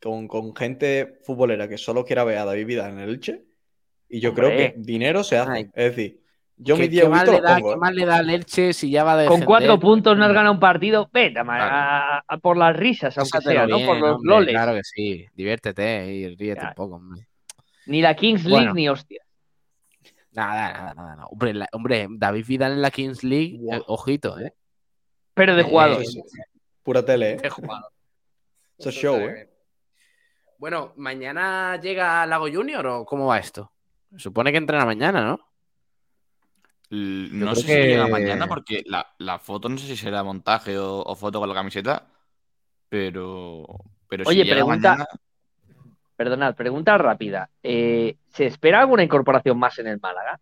con, 0.02 0.28
con 0.28 0.56
gente 0.56 1.20
futbolera 1.24 1.68
que 1.68 1.78
solo 1.78 2.04
quiera 2.04 2.24
ver 2.24 2.40
a 2.40 2.46
David 2.46 2.66
Vidal 2.66 2.92
en 2.94 3.00
el 3.00 3.10
Elche. 3.10 3.44
Y 4.10 4.20
yo 4.20 4.34
creo 4.34 4.50
que 4.50 4.74
dinero 4.78 5.24
se 5.24 5.38
hace. 5.38 5.52
Ay. 5.52 5.70
Es 5.74 5.96
decir, 5.96 6.20
yo 6.58 6.76
¿qué, 6.76 6.82
mis 6.82 6.90
qué 6.90 6.96
10 6.98 7.10
más 7.10 7.26
le 7.28 7.42
da, 7.42 7.56
qué 7.58 7.72
¿eh? 7.72 7.76
más 7.78 7.94
le 7.96 8.06
da 8.06 8.16
al 8.18 8.30
Elche 8.30 8.74
si 8.74 8.92
ya 8.92 9.04
va 9.04 9.20
a 9.20 9.26
Con 9.26 9.42
cuatro 9.42 9.80
puntos 9.80 10.18
no 10.18 10.26
has 10.26 10.34
ganado 10.34 10.54
un 10.54 10.60
partido, 10.60 11.10
vete 11.12 11.40
a, 11.40 12.24
por 12.42 12.58
las 12.58 12.76
risas, 12.76 13.18
aunque 13.18 13.42
sea, 13.42 13.66
¿no? 13.68 13.78
bien, 13.78 13.88
Por 13.88 14.00
los 14.00 14.16
hombre, 14.18 14.36
loles. 14.36 14.54
Claro 14.54 14.74
que 14.74 14.84
sí, 14.84 15.26
diviértete 15.34 16.06
y 16.14 16.36
ríete 16.36 16.62
Ya. 16.62 16.68
un 16.70 16.74
poco, 16.76 16.96
hombre. 16.96 17.28
Ni 17.88 18.02
la 18.02 18.16
Kings 18.16 18.44
League 18.46 18.66
Bueno. 18.66 18.74
ni 18.76 18.88
hostia. 18.90 19.23
Nada, 20.34 20.74
nada, 20.74 20.94
nada, 20.96 21.16
nada. 21.16 21.26
Hombre, 21.28 21.54
la- 21.54 21.70
hombre, 21.72 22.08
David 22.10 22.46
Vidal 22.48 22.72
en 22.74 22.82
la 22.82 22.92
Kings 22.92 23.24
League, 23.24 23.60
eh, 23.72 23.82
ojito, 23.88 24.40
¿eh? 24.40 24.54
Pero 25.34 25.56
de 25.56 25.62
Eh, 25.62 25.66
jugador. 25.66 26.06
sí. 26.06 26.22
Pura 26.82 27.04
tele, 27.06 27.34
¿eh? 27.34 27.38
Qué 27.42 27.50
jugador. 27.50 27.92
Eso 28.78 28.90
es 28.90 28.96
show, 28.96 29.16
¿eh? 29.18 29.50
Bueno, 30.58 30.94
¿mañana 30.98 31.80
llega 31.82 32.26
Lago 32.26 32.48
Junior 32.52 32.86
o 32.88 33.06
cómo 33.06 33.28
va 33.28 33.38
esto? 33.40 33.72
Se 34.12 34.20
supone 34.20 34.52
que 34.52 34.58
entrena 34.58 34.86
mañana, 34.86 35.22
¿no? 35.24 35.40
L- 36.90 37.30
Yo 37.30 37.46
No 37.46 37.56
sé 37.56 37.62
si 37.62 37.68
que- 37.68 37.88
llega 37.88 38.08
mañana 38.08 38.48
porque 38.48 38.84
la, 38.86 39.06
la 39.18 39.40
foto 39.40 39.68
no 39.70 39.78
sé 39.78 39.88
si 39.88 39.98
será 39.98 40.24
montaje 40.24 40.78
o, 40.78 41.02
o 41.02 41.16
foto 41.16 41.40
con 41.40 41.50
la 41.50 41.56
camiseta, 41.56 42.08
pero, 42.90 43.66
pero 44.08 44.24
Oye, 44.28 44.40
si 44.42 44.44
llega 44.46 44.56
pregunta- 44.58 44.90
mañana, 44.92 45.06
Perdonad, 46.16 46.56
pregunta 46.56 46.98
rápida. 46.98 47.50
Eh, 47.62 48.18
¿Se 48.28 48.46
espera 48.46 48.80
alguna 48.82 49.04
incorporación 49.04 49.58
más 49.58 49.78
en 49.80 49.88
el 49.88 50.00
Málaga? 50.00 50.40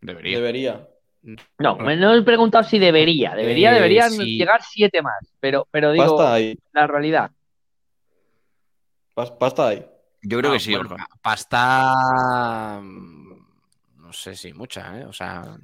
debería. 0.00 0.36
Debería. 0.38 0.88
No, 1.58 1.76
me 1.76 1.96
no 1.96 2.12
he 2.14 2.22
preguntado 2.22 2.64
si 2.64 2.78
debería. 2.78 3.34
Debería, 3.34 3.70
Eh, 3.70 3.74
deberían 3.74 4.10
sí. 4.10 4.36
llegar 4.38 4.60
siete 4.62 5.00
más. 5.02 5.32
Pero, 5.40 5.66
pero 5.70 5.92
digo, 5.92 6.16
Pasta 6.16 6.34
ahí. 6.34 6.58
la 6.72 6.86
realidad. 6.86 7.30
Pas- 9.14 9.36
Pasta 9.38 9.68
ahí. 9.68 9.86
Yo 10.22 10.38
creo 10.38 10.50
No, 10.50 10.54
que 10.54 10.60
sí, 10.60 10.74
bueno, 10.74 10.96
Pasta. 11.22 12.80
mm, 12.82 13.32
No 13.98 14.12
sé 14.12 14.34
si 14.34 14.52
mucha, 14.52 15.00
¿eh? 15.00 15.04
O 15.06 15.12
sea, 15.12 15.56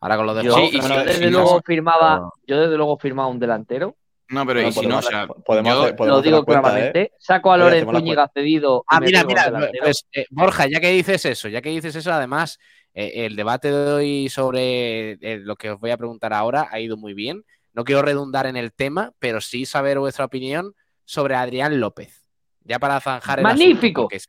ahora 0.00 0.16
con 0.16 0.26
lo 0.26 0.34
de 0.34 0.44
Yo, 0.44 0.54
Sí, 0.54 0.70
y 0.72 0.80
yo 0.80 1.04
desde 1.04 1.30
luego 1.30 1.60
firmaba, 1.62 2.30
yo 2.46 2.60
desde 2.60 2.76
luego 2.76 2.96
firmaba 2.98 3.28
un 3.28 3.38
delantero. 3.38 3.96
No, 4.30 4.46
pero 4.46 4.60
Bueno, 4.60 4.68
y 4.68 4.72
si 4.72 4.86
no, 4.86 4.98
o 4.98 5.00
podemos 5.00 5.06
sea, 5.06 5.26
podemos 5.44 5.72
yo- 5.74 5.82
hacer- 5.82 5.96
podemos 5.96 6.18
Lo 6.18 6.22
digo 6.22 6.44
cuenta, 6.44 6.62
claramente. 6.70 7.00
¿eh? 7.02 7.12
Saco 7.18 7.52
a 7.52 7.56
Lorenz 7.56 7.84
Zúñiga 7.90 8.30
cedido. 8.32 8.84
Ah, 8.86 9.00
mira, 9.00 9.24
mira, 9.24 9.70
pues, 9.82 10.06
eh, 10.12 10.26
Borja, 10.30 10.66
ya 10.68 10.78
que 10.80 10.90
dices 10.92 11.24
eso, 11.24 11.48
ya 11.48 11.60
que 11.60 11.70
dices 11.70 11.94
eso, 11.96 12.12
además, 12.12 12.58
eh, 12.94 13.26
el 13.26 13.34
debate 13.36 13.72
de 13.72 13.92
hoy 13.92 14.28
sobre 14.28 15.12
eh, 15.20 15.40
lo 15.42 15.56
que 15.56 15.70
os 15.70 15.80
voy 15.80 15.90
a 15.90 15.96
preguntar 15.96 16.32
ahora 16.32 16.68
ha 16.70 16.78
ido 16.80 16.96
muy 16.96 17.12
bien. 17.12 17.44
No 17.72 17.84
quiero 17.84 18.02
redundar 18.02 18.46
en 18.46 18.56
el 18.56 18.72
tema, 18.72 19.12
pero 19.18 19.40
sí 19.40 19.66
saber 19.66 19.98
vuestra 19.98 20.24
opinión 20.24 20.74
sobre 21.04 21.34
Adrián 21.34 21.80
López. 21.80 22.24
Ya 22.62 22.78
para 22.78 23.00
zanjar 23.00 23.40
el 23.40 23.46
asunto, 23.46 23.64
Magnífico. 23.64 24.02
porque 24.02 24.20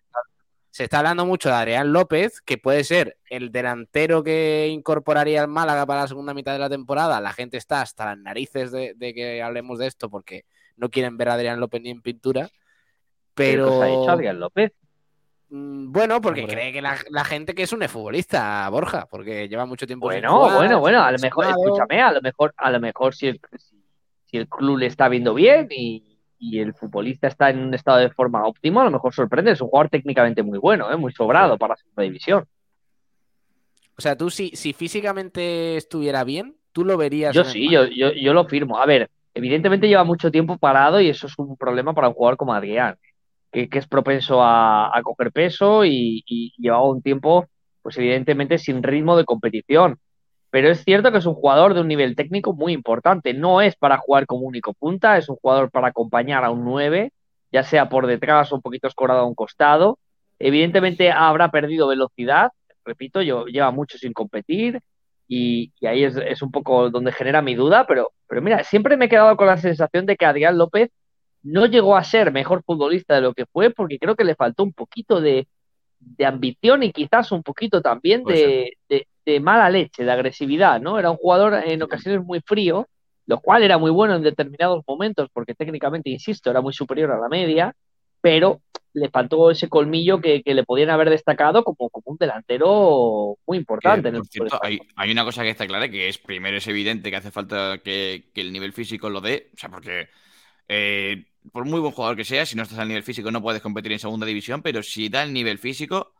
se, 0.71 0.85
está, 0.85 0.99
hablando 0.99 1.25
mucho 1.25 1.49
de 1.49 1.55
Adrián 1.55 1.93
López, 1.93 2.41
que 2.41 2.57
puede 2.57 2.83
ser 2.83 3.17
el 3.29 3.51
delantero 3.51 4.23
que 4.23 4.69
incorporaría 4.71 5.41
al 5.41 5.47
Málaga 5.47 5.85
para 5.85 6.01
la 6.01 6.07
segunda 6.07 6.33
mitad 6.33 6.53
de 6.53 6.59
la 6.59 6.69
temporada. 6.69 7.21
La 7.21 7.33
gente 7.33 7.57
está 7.57 7.81
hasta 7.81 8.05
las 8.05 8.17
narices 8.17 8.71
de, 8.71 8.93
de 8.95 9.13
que 9.13 9.43
hablemos 9.43 9.77
de 9.79 9.87
esto 9.87 10.09
porque 10.09 10.45
no 10.77 10.89
quieren 10.89 11.17
ver 11.17 11.29
a 11.29 11.33
Adrián 11.33 11.59
López 11.59 11.81
ni 11.81 11.89
en 11.89 12.01
pintura. 12.01 12.47
¿Qué 12.47 12.53
Pero 13.35 13.65
cosa 13.67 13.83
ha 13.83 13.89
hecho 13.89 14.11
Adrián 14.11 14.39
López? 14.39 14.71
Mm, 15.49 15.91
Bueno, 15.91 16.21
porque 16.21 16.41
Hombre. 16.41 16.55
cree 16.55 16.73
que 16.73 16.81
la, 16.81 16.97
la 17.09 17.25
gente 17.25 17.53
que 17.53 17.63
es 17.63 17.73
un 17.73 17.81
futbolista, 17.89 18.67
Borja, 18.69 19.07
porque 19.07 19.47
lleva 19.49 19.65
mucho 19.65 19.85
tiempo 19.85 20.09
sin 20.11 20.21
Bueno, 20.21 20.37
jugar, 20.39 20.57
bueno, 20.57 20.79
bueno, 20.79 21.03
a 21.03 21.11
lo 21.11 21.19
mejor, 21.19 21.45
escúchame, 21.45 22.01
a 22.01 22.11
lo 22.13 22.21
mejor, 22.21 22.53
a 22.57 22.71
lo 22.71 22.79
mejor 22.79 23.13
si 23.13 23.27
el, 23.27 23.41
si 24.25 24.37
el 24.37 24.47
club 24.47 24.77
le 24.77 24.85
está 24.85 25.09
viendo 25.09 25.33
bien 25.33 25.67
y, 25.69 26.10
y 26.41 26.59
el 26.59 26.73
futbolista 26.73 27.27
está 27.27 27.51
en 27.51 27.59
un 27.59 27.73
estado 27.75 27.99
de 27.99 28.09
forma 28.09 28.45
óptimo, 28.45 28.81
a 28.81 28.85
lo 28.85 28.91
mejor 28.91 29.13
sorprende. 29.13 29.51
Es 29.51 29.61
un 29.61 29.69
jugador 29.69 29.89
técnicamente 29.91 30.41
muy 30.41 30.57
bueno, 30.57 30.91
¿eh? 30.91 30.97
muy 30.97 31.13
sobrado 31.13 31.55
para 31.57 31.73
la 31.73 31.77
segunda 31.77 32.01
división. 32.01 32.45
O 33.95 34.01
sea, 34.01 34.17
tú 34.17 34.31
si, 34.31 34.49
si 34.55 34.73
físicamente 34.73 35.77
estuviera 35.77 36.23
bien, 36.23 36.55
tú 36.71 36.83
lo 36.83 36.97
verías. 36.97 37.35
Yo 37.35 37.43
sí, 37.43 37.69
yo, 37.69 37.85
yo, 37.85 38.11
yo 38.11 38.33
lo 38.33 38.45
firmo. 38.45 38.79
A 38.79 38.87
ver, 38.87 39.11
evidentemente 39.35 39.87
lleva 39.87 40.03
mucho 40.03 40.31
tiempo 40.31 40.57
parado 40.57 40.99
y 40.99 41.09
eso 41.09 41.27
es 41.27 41.33
un 41.37 41.55
problema 41.55 41.93
para 41.93 42.07
un 42.07 42.15
jugador 42.15 42.37
como 42.37 42.55
Adrián, 42.55 42.95
que, 43.51 43.69
que 43.69 43.77
es 43.77 43.87
propenso 43.87 44.41
a, 44.41 44.97
a 44.97 45.03
coger 45.03 45.31
peso 45.31 45.85
y, 45.85 46.23
y 46.25 46.53
llevaba 46.57 46.89
un 46.89 47.03
tiempo, 47.03 47.47
pues 47.83 47.99
evidentemente 47.99 48.57
sin 48.57 48.81
ritmo 48.81 49.15
de 49.15 49.25
competición. 49.25 49.99
Pero 50.51 50.69
es 50.69 50.83
cierto 50.83 51.11
que 51.11 51.17
es 51.17 51.25
un 51.25 51.33
jugador 51.33 51.73
de 51.73 51.81
un 51.81 51.87
nivel 51.87 52.15
técnico 52.15 52.53
muy 52.53 52.73
importante. 52.73 53.33
No 53.33 53.61
es 53.61 53.75
para 53.75 53.97
jugar 53.97 54.25
como 54.27 54.45
único 54.45 54.73
punta, 54.73 55.17
es 55.17 55.29
un 55.29 55.37
jugador 55.37 55.71
para 55.71 55.87
acompañar 55.87 56.43
a 56.43 56.51
un 56.51 56.63
9, 56.65 57.11
ya 57.51 57.63
sea 57.63 57.89
por 57.89 58.05
detrás 58.05 58.51
o 58.51 58.55
un 58.55 58.61
poquito 58.61 58.87
escorado 58.87 59.21
a 59.21 59.25
un 59.25 59.33
costado. 59.33 59.97
Evidentemente 60.39 61.11
habrá 61.11 61.51
perdido 61.51 61.87
velocidad, 61.87 62.51
repito, 62.83 63.21
yo, 63.21 63.45
lleva 63.45 63.71
mucho 63.71 63.97
sin 63.97 64.13
competir 64.13 64.81
y, 65.27 65.71
y 65.79 65.87
ahí 65.87 66.03
es, 66.03 66.17
es 66.17 66.41
un 66.41 66.51
poco 66.51 66.89
donde 66.89 67.11
genera 67.13 67.41
mi 67.41 67.55
duda, 67.55 67.85
pero, 67.87 68.11
pero 68.27 68.41
mira, 68.41 68.63
siempre 68.63 68.97
me 68.97 69.05
he 69.05 69.09
quedado 69.09 69.37
con 69.37 69.47
la 69.47 69.57
sensación 69.57 70.05
de 70.05 70.17
que 70.17 70.25
Adrián 70.25 70.57
López 70.57 70.89
no 71.43 71.65
llegó 71.65 71.95
a 71.95 72.03
ser 72.03 72.31
mejor 72.31 72.63
futbolista 72.63 73.15
de 73.15 73.21
lo 73.21 73.33
que 73.33 73.45
fue 73.45 73.69
porque 73.69 73.99
creo 73.99 74.15
que 74.15 74.25
le 74.25 74.35
faltó 74.35 74.63
un 74.63 74.73
poquito 74.73 75.21
de, 75.21 75.47
de 75.99 76.25
ambición 76.25 76.83
y 76.83 76.91
quizás 76.91 77.31
un 77.31 77.43
poquito 77.43 77.81
también 77.81 78.23
de, 78.23 78.73
de, 78.89 79.07
de 79.25 79.39
mala 79.39 79.69
leche, 79.69 80.03
de 80.03 80.11
agresividad, 80.11 80.81
¿no? 80.81 80.97
Era 80.99 81.11
un 81.11 81.17
jugador 81.17 81.61
en 81.65 81.81
ocasiones 81.81 82.23
muy 82.23 82.41
frío, 82.41 82.87
lo 83.27 83.39
cual 83.39 83.63
era 83.63 83.77
muy 83.77 83.91
bueno 83.91 84.15
en 84.15 84.23
determinados 84.23 84.83
momentos 84.87 85.29
porque 85.31 85.55
técnicamente, 85.55 86.09
insisto, 86.09 86.49
era 86.49 86.61
muy 86.61 86.73
superior 86.73 87.11
a 87.11 87.19
la 87.19 87.29
media, 87.29 87.73
pero 88.19 88.61
le 88.93 89.09
faltó 89.09 89.51
ese 89.51 89.69
colmillo 89.69 90.19
que, 90.19 90.43
que 90.43 90.53
le 90.53 90.63
podían 90.63 90.89
haber 90.89 91.09
destacado 91.09 91.63
como, 91.63 91.89
como 91.89 92.03
un 92.05 92.17
delantero 92.17 93.37
muy 93.47 93.57
importante. 93.57 94.09
en 94.09 94.15
el 94.15 94.25
cierto, 94.25 94.59
hay, 94.61 94.79
hay 94.95 95.11
una 95.11 95.23
cosa 95.23 95.43
que 95.43 95.49
está 95.49 95.65
clara, 95.65 95.89
que 95.89 96.09
es 96.09 96.17
primero 96.17 96.57
es 96.57 96.67
evidente 96.67 97.09
que 97.09 97.15
hace 97.15 97.31
falta 97.31 97.77
que, 97.83 98.29
que 98.33 98.41
el 98.41 98.51
nivel 98.51 98.73
físico 98.73 99.09
lo 99.09 99.21
dé, 99.21 99.49
o 99.53 99.57
sea, 99.57 99.69
porque 99.69 100.09
eh, 100.67 101.25
por 101.51 101.65
muy 101.65 101.79
buen 101.79 101.93
jugador 101.93 102.17
que 102.17 102.25
seas, 102.25 102.49
si 102.49 102.55
no 102.55 102.63
estás 102.63 102.79
al 102.79 102.87
nivel 102.87 103.03
físico 103.03 103.31
no 103.31 103.41
puedes 103.41 103.61
competir 103.61 103.91
en 103.93 103.99
segunda 103.99 104.25
división, 104.25 104.61
pero 104.61 104.83
si 104.83 105.09
da 105.09 105.23
el 105.23 105.33
nivel 105.33 105.57
físico, 105.57 106.13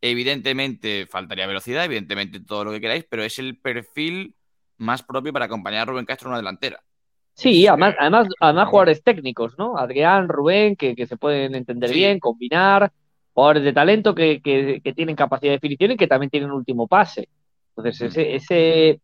evidentemente 0.00 1.06
faltaría 1.06 1.46
velocidad, 1.46 1.84
evidentemente 1.84 2.40
todo 2.40 2.64
lo 2.64 2.72
que 2.72 2.80
queráis, 2.80 3.04
pero 3.08 3.22
es 3.22 3.38
el 3.38 3.58
perfil 3.58 4.34
más 4.78 5.02
propio 5.02 5.32
para 5.32 5.46
acompañar 5.46 5.82
a 5.82 5.84
Rubén 5.92 6.04
Castro 6.04 6.28
en 6.28 6.30
una 6.32 6.38
delantera. 6.38 6.82
Sí, 7.34 7.66
además, 7.66 7.94
además, 7.98 8.28
además 8.40 8.68
jugadores 8.68 9.02
técnicos, 9.02 9.58
¿no? 9.58 9.76
Adrián, 9.76 10.28
Rubén, 10.28 10.74
que, 10.76 10.94
que 10.96 11.06
se 11.06 11.16
pueden 11.16 11.54
entender 11.54 11.90
Sí. 11.90 11.96
bien, 11.96 12.18
combinar, 12.18 12.90
jugadores 13.34 13.62
de 13.64 13.72
talento 13.74 14.14
que, 14.14 14.40
que- 14.40 14.80
que 14.82 14.92
tienen 14.94 15.16
capacidad 15.16 15.50
de 15.50 15.56
definición 15.56 15.90
y 15.92 15.96
que 15.96 16.06
también 16.06 16.30
tienen 16.30 16.50
último 16.50 16.86
pase. 16.86 17.28
Entonces, 17.76 18.00
Mm. 18.00 18.06
ese, 18.06 18.34
ese, 18.36 19.00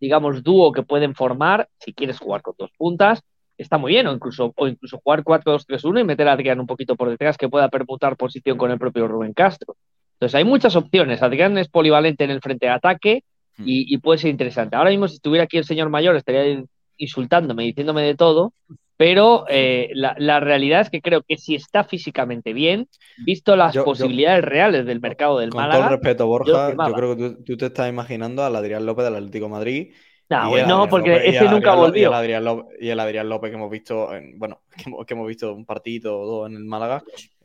digamos, 0.00 0.42
dúo 0.42 0.72
que 0.72 0.82
pueden 0.82 1.14
formar, 1.14 1.68
si 1.78 1.92
quieres 1.92 2.18
jugar 2.18 2.42
con 2.42 2.54
dos 2.58 2.70
puntas, 2.76 3.22
está 3.56 3.78
muy 3.78 3.92
bien, 3.92 4.06
o 4.08 4.12
incluso, 4.12 4.52
o 4.56 4.66
incluso 4.66 4.98
jugar 5.02 5.22
4-2-3-1 5.22 6.00
y 6.00 6.04
meter 6.04 6.26
a 6.28 6.32
Adrián 6.32 6.58
un 6.60 6.66
poquito 6.66 6.96
por 6.96 7.08
detrás 7.10 7.36
que 7.36 7.48
pueda 7.48 7.68
permutar 7.68 8.16
posición 8.16 8.56
con 8.58 8.70
el 8.72 8.78
propio 8.78 9.06
Rubén 9.06 9.32
Castro. 9.34 9.76
Entonces, 10.18 10.34
hay 10.34 10.44
muchas 10.44 10.74
opciones. 10.76 11.22
Adrián 11.22 11.56
es 11.58 11.68
polivalente 11.68 12.24
en 12.24 12.30
el 12.30 12.40
frente 12.40 12.66
de 12.66 12.72
ataque 12.72 13.22
Mm. 13.56 13.64
y, 13.66 13.92
y 13.94 13.98
puede 13.98 14.18
ser 14.20 14.30
interesante. 14.30 14.76
Ahora 14.76 14.90
mismo, 14.90 15.08
si 15.08 15.14
estuviera 15.16 15.42
aquí 15.44 15.58
el 15.58 15.64
señor 15.64 15.88
mayor, 15.90 16.14
estaría 16.14 16.62
insultándome, 16.96 17.64
diciéndome 17.64 18.02
de 18.02 18.14
todo, 18.14 18.52
pero 18.96 19.44
eh, 19.48 19.90
la, 19.94 20.14
la 20.18 20.38
realidad 20.40 20.80
es 20.82 20.90
que 20.90 21.00
creo 21.00 21.22
que 21.22 21.36
si 21.38 21.54
está 21.56 21.82
físicamente 21.84 22.52
bien, 22.52 22.88
visto 23.24 23.56
las 23.56 23.74
Yo- 23.74 23.80
yo- 23.80 23.84
posibilidades 23.84 24.44
reales 24.44 24.86
del 24.86 25.00
mercado 25.00 25.38
del 25.40 25.50
Con 25.50 25.58
todo 25.60 25.68
Málaga, 25.70 25.84
el 25.86 25.90
respeto, 26.00 26.26
Borja, 26.28 26.70
yo, 26.72 26.94
creo 26.94 27.16
que 27.16 27.22
tú, 27.30 27.42
tú 27.44 27.56
te 27.56 27.66
estás 27.66 27.88
imaginando 27.88 28.44
al 28.44 28.54
Adrián 28.56 28.86
López 28.86 29.04
del 29.06 29.16
Atlético 29.16 29.46
de 29.46 29.50
Madrid. 29.52 29.86
el 30.30 30.36
no, 30.36 30.42
Adrián 30.52 30.88
porque 30.90 31.10
López- 31.10 31.22
ese 31.34 31.44
nunca 31.44 31.72
Adrián 31.72 31.78
Y 31.78 31.80
volvió. 31.80 32.08
el, 32.08 32.14
Adrián 32.14 32.44
López, 32.44 32.76
y 32.80 32.88
el 32.90 33.00
Adrián 33.00 33.28
López 33.28 33.50
que 33.50 33.56
hemos 33.56 33.70
visto, 33.70 34.14
en- 34.14 34.38
bueno, 34.38 34.60
que 34.76 34.82
hemos, 34.88 35.06
que 35.06 35.14
hemos 35.14 35.26
visto 35.26 35.52
un 35.54 35.64
partido 35.64 36.18
o 36.20 36.26
dos 36.26 36.50
en 36.50 36.56
el 36.56 36.64
Málaga, 36.64 37.02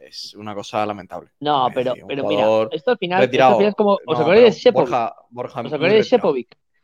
es 0.08 0.34
una 0.36 0.54
cosa 0.56 0.86
lamentable. 0.86 1.30
No, 1.40 1.70
pero, 1.74 1.92
decir, 1.92 2.06
pero 2.08 2.28
mira, 2.28 2.44
esto 2.72 2.92
al 2.92 2.98
final, 2.98 3.20
esto 3.24 3.28
retirado. 3.28 3.52
al 3.52 3.58
final 3.58 3.70
es 3.70 3.76
como, 3.76 3.92
¿os 3.94 4.02
No, 4.06 4.14
acordáis 4.14 4.44
de 4.44 4.52
pero 4.52 4.62
Sepovic? 4.62 4.90
Borja, 4.90 5.16
Borja 5.30 5.62
¿Os 5.62 5.74
acordáis 5.74 6.10
de? 6.12 6.18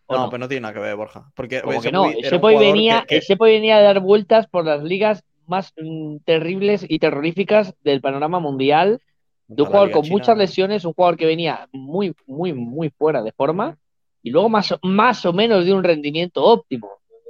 ¿O 0.08 0.14
No, 0.14 0.24
no? 0.24 0.30
pero 0.30 0.40
no 0.40 0.48
tiene 0.48 0.62
nada 0.62 0.74
que 0.74 0.80
ver, 0.80 0.96
Borja. 0.96 1.32
Porque 1.36 1.62
Como 1.62 1.82
que 1.82 1.92
no, 1.92 2.12
jugador 2.40 2.62
venía, 2.74 3.02
que- 3.08 3.20
que- 3.20 3.22
Sepovic 3.22 3.54
venía 3.54 3.78
a 3.78 3.82
dar 3.82 4.00
vueltas 4.00 4.48
por 4.48 4.66
las 4.66 4.84
ligas 4.84 5.24
más 5.48 5.74
mm, 5.78 6.18
terribles 6.26 6.86
y 6.88 7.00
terroríficas 7.00 7.76
del 7.84 8.02
panorama 8.02 8.40
mundial 8.40 9.00
de 9.48 9.62
un 9.64 9.68
jugador 9.68 9.92
con 9.92 10.04
China, 10.04 10.14
muchas 10.16 10.38
lesiones, 10.38 10.86
un 10.86 10.94
jugador 10.94 11.18
que 11.18 11.26
venía 11.26 11.68
muy, 11.72 12.16
muy, 12.28 12.54
muy 12.54 12.90
fuera 12.92 13.22
de 13.24 13.32
forma 13.32 13.78
y 14.22 14.30
luego 14.32 14.50
más, 14.50 14.72
o- 14.72 14.80
más 14.84 15.26
o 15.26 15.34
menos 15.34 15.66
de 15.66 15.74
un 15.74 15.84
rendimiento 15.84 16.44
óptimo. 16.44 16.90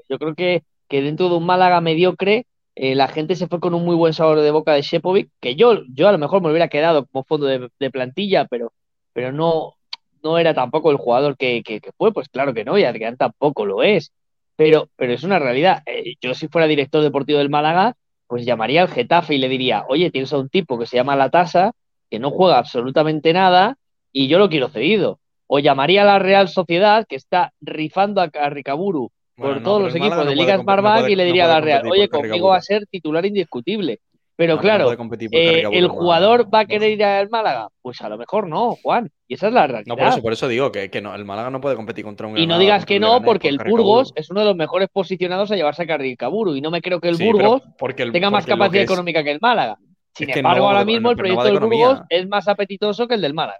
Yo 0.09 0.17
creo 0.19 0.35
que 0.35 0.63
que 0.89 1.03
dentro 1.03 1.29
de 1.29 1.35
un 1.35 1.45
Málaga 1.45 1.81
mediocre 1.81 2.47
eh, 2.81 2.95
la 2.95 3.09
gente 3.09 3.35
se 3.35 3.47
fue 3.47 3.59
con 3.59 3.73
un 3.73 3.83
muy 3.83 3.95
buen 3.95 4.13
sabor 4.13 4.39
de 4.39 4.51
boca 4.51 4.71
de 4.71 4.81
Shepovic, 4.83 5.29
que 5.41 5.55
yo, 5.55 5.83
yo 5.93 6.07
a 6.07 6.13
lo 6.13 6.17
mejor 6.17 6.41
me 6.41 6.49
hubiera 6.49 6.69
quedado 6.69 7.05
como 7.07 7.25
fondo 7.25 7.45
de, 7.45 7.91
plantilla, 7.91 8.45
pero, 8.45 8.71
pero 9.11 9.33
no, 9.33 9.75
no 10.23 10.37
era 10.37 10.53
tampoco 10.53 10.89
el 10.89 10.95
jugador 10.95 11.35
que, 11.35 11.61
que, 11.61 11.81
fue, 11.97 12.13
pues 12.13 12.29
claro 12.29 12.53
que 12.53 12.63
no, 12.63 12.77
y 12.77 12.85
Adrián 12.85 13.17
tampoco 13.17 13.65
lo 13.65 13.83
es. 13.83 14.13
Pero, 14.55 14.89
pero 14.95 15.13
es 15.13 15.23
una 15.23 15.39
realidad. 15.39 15.83
Eh, 15.85 16.15
yo 16.21 16.33
si 16.33 16.47
fuera 16.47 16.67
director 16.67 17.03
deportivo 17.03 17.39
del 17.39 17.49
Málaga, 17.49 17.95
pues 18.27 18.45
llamaría 18.45 18.83
al 18.83 18.89
Getafe 18.89 19.35
y 19.35 19.39
le 19.39 19.49
diría, 19.49 19.83
oye, 19.89 20.09
tienes 20.09 20.31
a 20.31 20.37
un 20.37 20.49
tipo 20.49 20.79
que 20.79 20.85
se 20.85 20.95
llama 20.95 21.17
La 21.17 21.29
Tasa, 21.29 21.73
que 22.09 22.19
no 22.19 22.31
juega 22.31 22.59
absolutamente 22.59 23.33
nada, 23.33 23.77
y 24.13 24.29
yo 24.29 24.39
lo 24.39 24.49
quiero 24.49 24.69
cedido. 24.69 25.19
O 25.47 25.59
llamaría 25.59 26.03
a 26.03 26.05
la 26.05 26.19
Real 26.19 26.47
Sociedad, 26.47 27.05
que 27.09 27.17
está 27.17 27.51
rifando 27.59 28.21
a, 28.21 28.31
a 28.33 28.49
Ricaburu 28.49 29.11
por 29.39 29.57
no, 29.57 29.63
todos 29.63 29.81
los 29.83 29.91
el 29.91 29.97
equipos 29.97 30.09
Málaga 30.17 30.29
de 30.29 30.35
no 30.35 30.41
Liga 30.41 30.57
no 30.57 30.63
Smartbank 30.63 30.99
puede- 31.01 31.11
y 31.11 31.15
le 31.15 31.23
no 31.23 31.27
diría 31.27 31.45
a 31.45 31.47
la 31.47 31.61
Real, 31.61 31.87
oye, 31.89 32.07
conmigo 32.09 32.47
va 32.49 32.57
a 32.57 32.61
ser 32.61 32.85
titular 32.87 33.25
indiscutible. 33.25 33.99
Pero 34.35 34.53
No, 34.53 34.55
no 34.55 34.61
claro, 34.61 34.91
eh, 35.31 35.63
¿el 35.73 35.87
no, 35.87 35.93
jugador 35.93 36.45
no, 36.45 36.49
va 36.49 36.59
a 36.59 36.63
no. 36.63 36.67
querer 36.69 36.91
ir 36.91 37.03
al 37.03 37.29
Málaga? 37.29 37.67
Pues 37.81 37.99
a 38.01 38.07
lo 38.07 38.17
mejor 38.17 38.47
no, 38.47 38.77
Juan. 38.81 39.09
Y 39.27 39.33
esa 39.33 39.47
es 39.47 39.53
la 39.53 39.67
realidad. 39.67 39.87
No, 39.87 39.97
por 39.97 40.07
eso, 40.07 40.21
por 40.21 40.31
eso 40.31 40.47
digo 40.47 40.71
que, 40.71 40.89
que 40.89 41.01
no, 41.01 41.13
el 41.13 41.25
Málaga 41.25 41.49
no 41.49 41.59
puede 41.59 41.75
competir 41.75 42.05
contra 42.05 42.25
un 42.25 42.37
Y 42.37 42.47
no 42.47 42.57
digas 42.57 42.85
que 42.85 43.01
no, 43.01 43.21
porque 43.21 43.49
el 43.49 43.57
Carricaburu. 43.57 43.83
Burgos 43.83 44.13
es 44.15 44.29
uno 44.31 44.39
de 44.39 44.45
los 44.45 44.55
mejores 44.55 44.87
posicionados 44.93 45.51
a 45.51 45.57
llevarse 45.57 45.83
a 45.83 45.87
Carricaburu. 45.87 46.55
Y 46.55 46.61
no 46.61 46.71
me 46.71 46.81
creo 46.81 47.01
que 47.01 47.09
el 47.09 47.17
Sí, 47.17 47.25
Burgos 47.25 47.63
porque 47.77 48.03
el- 48.03 48.13
tenga 48.13 48.29
más 48.29 48.45
porque 48.45 48.53
capacidad 48.53 48.83
es- 48.83 48.89
económica 48.89 49.25
que 49.25 49.31
el 49.31 49.39
Málaga. 49.41 49.77
Sin 50.15 50.29
embargo, 50.29 50.59
no, 50.63 50.67
ahora 50.69 50.85
mismo 50.85 51.09
el 51.11 51.17
no 51.17 51.19
proyecto 51.19 51.43
de 51.43 51.51
del. 51.51 51.59
Burgos 51.59 52.01
es 52.09 52.27
más 52.29 52.47
apetitoso 52.47 53.09
que 53.09 53.15
el 53.15 53.21
del 53.21 53.33
Málaga. 53.33 53.59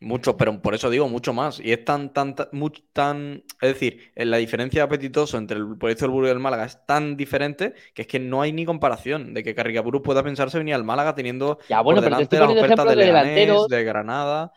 Mucho, 0.00 0.36
pero 0.36 0.62
por 0.62 0.74
eso 0.76 0.90
digo 0.90 1.08
mucho 1.08 1.32
más. 1.32 1.58
Y 1.58 1.72
es 1.72 1.84
tan, 1.84 2.12
tan, 2.12 2.36
tan, 2.36 2.46
much- 2.52 2.84
tan- 2.92 3.42
es 3.60 3.68
decir, 3.74 4.12
la 4.14 4.36
diferencia 4.36 4.80
de 4.82 4.84
apetitoso 4.84 5.36
entre 5.38 5.58
el 5.58 5.76
proyecto 5.76 6.04
del 6.04 6.12
Burgos 6.12 6.28
y 6.28 6.32
el 6.32 6.38
Málaga 6.38 6.66
es 6.66 6.86
tan 6.86 7.16
diferente 7.16 7.74
que 7.94 8.02
es 8.02 8.08
que 8.08 8.20
no 8.20 8.40
hay 8.40 8.52
ni 8.52 8.64
comparación 8.64 9.34
de 9.34 9.42
que 9.42 9.56
Carricaburu 9.56 10.00
pueda 10.00 10.22
pensarse 10.22 10.56
venir 10.58 10.74
al 10.74 10.84
Málaga 10.84 11.16
teniendo 11.16 11.58
Ya, 11.68 11.80
bueno, 11.82 12.00
por 12.00 12.04
delante 12.04 12.38
las 12.38 12.48
ofertas 12.50 12.86
de 12.86 12.90
de 12.90 12.96
Leganés, 12.96 13.36
delanteros. 13.36 13.68
de 13.68 13.84
Granada. 13.84 14.52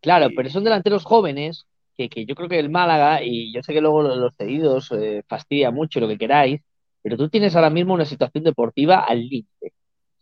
Claro, 0.00 0.30
Y- 0.30 0.36
pero 0.36 0.48
son 0.50 0.64
delanteros 0.64 1.04
jóvenes 1.04 1.66
que, 1.96 2.08
que 2.08 2.26
yo 2.26 2.34
creo 2.34 2.48
que 2.48 2.58
el 2.58 2.70
Málaga, 2.70 3.22
y 3.22 3.52
yo 3.52 3.62
sé 3.62 3.72
que 3.72 3.80
luego 3.80 4.02
lo- 4.02 4.16
los 4.16 4.34
cedidos 4.36 4.90
eh, 4.92 5.22
fastidia 5.28 5.70
mucho 5.70 6.00
lo 6.00 6.08
que 6.08 6.18
queráis, 6.18 6.60
pero 7.02 7.16
tú 7.16 7.28
tienes 7.28 7.56
ahora 7.56 7.70
mismo 7.70 7.94
una 7.94 8.04
situación 8.04 8.44
deportiva 8.44 9.00
al 9.00 9.20
límite. 9.20 9.72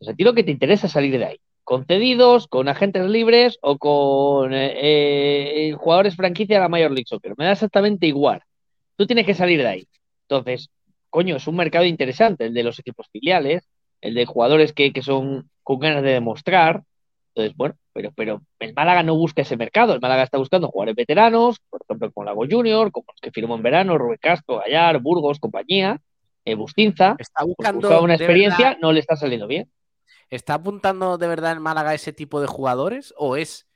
O 0.01 0.05
sea, 0.05 0.13
a 0.15 0.17
ti 0.17 0.25
lo 0.25 0.35
que 0.35 0.45
te 0.45 0.51
interesa 0.53 0.87
es 0.87 0.93
salir 0.93 1.19
de 1.19 1.25
ahí. 1.27 1.39
Con 1.65 1.85
cedidos, 1.87 2.49
con 2.49 2.69
agentes 2.69 3.07
libres 3.09 3.59
o 3.63 3.79
con 3.79 4.53
eh, 4.53 5.69
eh, 5.69 5.73
jugadores 5.73 6.17
franquicia 6.17 6.57
de 6.57 6.61
la 6.63 6.69
Major 6.69 6.91
League 6.91 7.07
Soccer. 7.07 7.35
Me 7.37 7.45
da 7.45 7.53
exactamente 7.53 8.07
igual. 8.07 8.43
Tú 8.97 9.07
tienes 9.07 9.27
que 9.27 9.35
salir 9.35 9.61
de 9.61 9.69
ahí. 9.69 9.89
Entonces, 10.29 10.71
coño, 11.09 11.37
es 11.37 11.47
un 11.47 11.57
mercado 11.57 11.85
interesante, 11.85 12.47
el 12.47 12.55
de 12.55 12.63
los 12.65 12.79
equipos 12.79 13.07
filiales, 13.13 13.69
el 14.01 14.15
de 14.15 14.27
jugadores 14.27 14.73
que, 14.73 14.93
que 14.93 15.03
son 15.03 15.49
con 15.63 15.79
ganas 15.79 16.03
de 16.03 16.11
demostrar. 16.13 16.83
Entonces, 17.35 17.57
bueno, 17.57 17.77
pero, 17.93 18.11
pero 18.15 18.43
el 18.59 18.75
Málaga 18.75 19.03
no 19.03 19.15
busca 19.15 19.43
ese 19.43 19.57
mercado. 19.57 19.95
El 19.95 20.01
Málaga 20.01 20.25
está 20.25 20.39
buscando 20.39 20.69
jugadores 20.69 20.97
veteranos, 20.97 21.59
por 21.71 21.81
ejemplo, 21.83 22.11
con 22.13 22.27
Lago 22.27 22.45
Junior, 22.51 22.91
como 22.91 23.07
los 23.09 23.21
que 23.21 23.31
firmó 23.31 23.55
en 23.55 23.63
verano, 23.63 23.97
Rubén 23.97 24.19
Castro, 24.21 24.59
Gallar, 24.59 25.01
Burgos, 25.01 25.39
compañía, 25.39 26.01
eh, 26.45 26.55
Bustinza. 26.57 27.15
Está 27.19 27.45
Pues 27.45 27.57
buscando 27.57 27.79
busca 27.89 28.01
una 28.01 28.15
experiencia, 28.17 28.67
verdad- 28.71 28.79
no 28.83 28.93
le 28.93 29.01
está 29.01 29.17
saliendo 29.17 29.47
bien. 29.47 29.71
¿Está 30.33 30.55
apuntando 30.55 31.19
de 31.19 31.29
verdad 31.29 31.53
el 31.53 31.61
Málaga 31.61 31.93
ese 31.93 32.15
tipo 32.15 32.41
de 32.41 32.47
jugadores? 32.47 33.13
¿O 33.19 33.37
es 33.37 33.67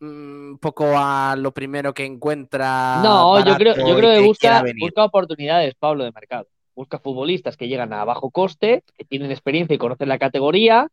un 0.00 0.58
poco 0.58 0.86
a 0.96 1.36
lo 1.36 1.52
primero 1.52 1.92
que 1.92 2.06
encuentra? 2.06 3.02
No, 3.02 3.38
yo 3.44 3.54
creo, 3.56 3.74
yo 3.76 3.94
creo 3.96 4.22
que 4.22 4.38
quiera 4.38 4.62
busca, 4.62 4.72
busca 4.80 5.04
oportunidades, 5.04 5.74
Pablo, 5.74 6.04
de 6.04 6.12
mercado. 6.12 6.46
Busca 6.74 6.98
futbolistas 6.98 7.58
que 7.58 7.68
llegan 7.68 7.92
a 7.92 8.06
bajo 8.06 8.30
coste, 8.30 8.84
que 8.96 9.04
tienen 9.04 9.30
experiencia 9.30 9.74
y 9.74 9.78
conocen 9.78 10.08
la 10.08 10.18
categoría, 10.18 10.88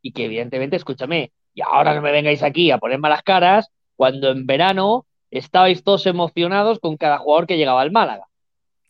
y 0.00 0.12
que 0.12 0.26
evidentemente, 0.26 0.76
escúchame, 0.76 1.32
y 1.52 1.62
ahora 1.62 1.96
no 1.96 2.00
me 2.00 2.12
vengáis 2.12 2.44
aquí 2.44 2.70
a 2.70 2.78
poner 2.78 3.00
malas 3.00 3.24
caras, 3.24 3.72
cuando 3.96 4.30
en 4.30 4.46
verano 4.46 5.06
estabais 5.32 5.82
todos 5.82 6.06
emocionados 6.06 6.78
con 6.78 6.96
cada 6.96 7.18
jugador 7.18 7.48
que 7.48 7.56
llegaba 7.56 7.80
al 7.80 7.90
Málaga. 7.90 8.28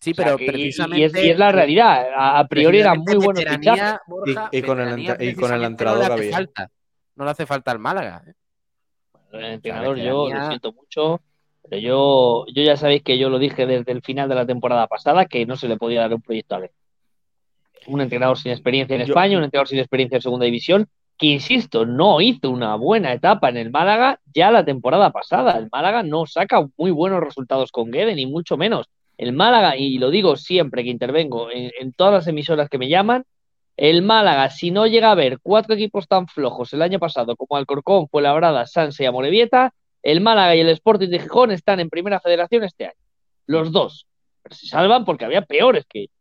Sí, 0.07 0.13
O 0.13 0.15
sea, 0.15 0.25
pero 0.25 0.37
precisamente. 0.39 1.01
y, 1.01 1.05
es, 1.05 1.15
y 1.27 1.31
es 1.31 1.39
la 1.39 1.51
realidad. 1.53 2.07
A, 2.17 2.39
a 2.39 2.47
priori 2.47 2.79
eran 2.81 2.99
muy 3.01 3.17
buenos 3.17 3.45
fichajes. 3.45 3.99
Borja, 4.07 4.49
Y- 4.53 4.59
y 4.59 4.63
con 4.63 4.81
el 4.81 5.01
y 5.21 5.35
con 5.35 5.53
el 5.53 5.65
entrenador 5.65 6.03
no 6.03 6.03
le 6.03 6.09
que 6.09 6.13
hace 6.15 6.23
había. 6.23 6.33
falta. 6.37 6.71
No 7.17 7.25
le 7.25 7.31
hace 7.31 7.47
falta 7.47 7.71
al 7.73 7.79
Málaga. 7.79 8.23
¿eh? 8.27 8.33
El 9.33 9.45
entrenador, 9.45 9.97
yo 9.99 10.29
lo 10.29 10.47
siento 10.49 10.73
mucho, 10.73 11.21
pero 11.69 11.81
yo, 11.83 12.47
yo 12.55 12.63
ya 12.63 12.77
sabéis 12.77 13.03
que 13.03 13.19
yo 13.19 13.29
lo 13.29 13.39
dije 13.39 13.67
desde 13.67 13.91
el 13.93 14.01
final 14.03 14.29
de 14.29 14.35
la 14.37 14.47
temporada 14.47 14.87
pasada, 14.87 15.27
que 15.27 15.45
no 15.47 15.57
se 15.57 15.67
le 15.69 15.77
podía 15.77 16.01
dar 16.03 16.15
un 16.15 16.23
proyecto 16.23 16.55
a 16.55 16.59
ver. 16.61 16.73
Un 17.89 18.01
entrenador 18.01 18.39
sin 18.39 18.53
experiencia 18.53 18.95
en 18.95 19.01
Yo- 19.03 19.13
España, 19.13 19.37
un 19.39 19.45
entrenador 19.45 19.69
sin 19.69 19.79
experiencia 19.79 20.17
en 20.17 20.23
Segunda 20.23 20.45
División, 20.47 20.89
que 21.19 21.27
insisto, 21.29 21.87
no 21.87 22.21
hizo 22.21 22.51
una 22.51 22.75
buena 22.77 23.13
etapa 23.13 23.49
en 23.49 23.57
el 23.57 23.71
Málaga 23.71 24.21
ya 24.35 24.51
la 24.51 24.65
temporada 24.65 25.11
pasada. 25.11 25.57
El 25.59 25.69
Málaga 25.73 26.03
no 26.03 26.27
saca 26.27 26.67
muy 26.77 26.91
buenos 26.91 27.21
resultados 27.21 27.73
con 27.73 27.91
Guede, 27.91 28.15
ni 28.15 28.27
mucho 28.27 28.57
menos. 28.57 28.87
El 29.19 29.33
Málaga, 29.33 29.77
y 29.77 29.99
lo 29.99 30.11
digo 30.11 30.37
siempre 30.37 30.85
que 30.85 30.91
intervengo 30.91 31.51
en, 31.51 31.71
en 31.81 31.93
todas 31.93 32.13
las 32.13 32.27
emisoras 32.27 32.69
que 32.69 32.79
me 32.79 32.89
llaman, 32.89 33.25
el 33.77 34.03
Málaga, 34.03 34.51
si 34.51 34.71
no 34.71 34.87
llega 34.87 35.09
a 35.09 35.13
haber 35.13 35.39
cuatro 35.41 35.75
equipos 35.75 36.09
tan 36.09 36.27
flojos 36.29 36.73
el 36.73 36.83
año 36.83 36.99
pasado 36.99 37.37
como 37.37 37.57
Alcorcón, 37.57 38.09
Fuenlabrada, 38.09 38.67
Sanse 38.67 39.03
y 39.05 39.07
Amorebieta, 39.07 39.75
el 40.03 40.21
Málaga 40.21 40.55
y 40.55 40.61
el 40.61 40.69
Sporting 40.71 41.09
de 41.09 41.19
Gijón 41.19 41.51
están 41.51 41.81
en 41.81 41.91
primera 41.91 42.21
federación 42.21 42.65
este 42.65 42.87
año. 42.87 42.95
Los 43.47 43.73
dos. 43.73 44.07
Pero 44.43 44.55
se 44.55 44.67
salvan 44.67 45.05
porque 45.05 45.25
había 45.25 45.43
peores 45.43 45.85
que 45.89 46.01
ellos. 46.01 46.13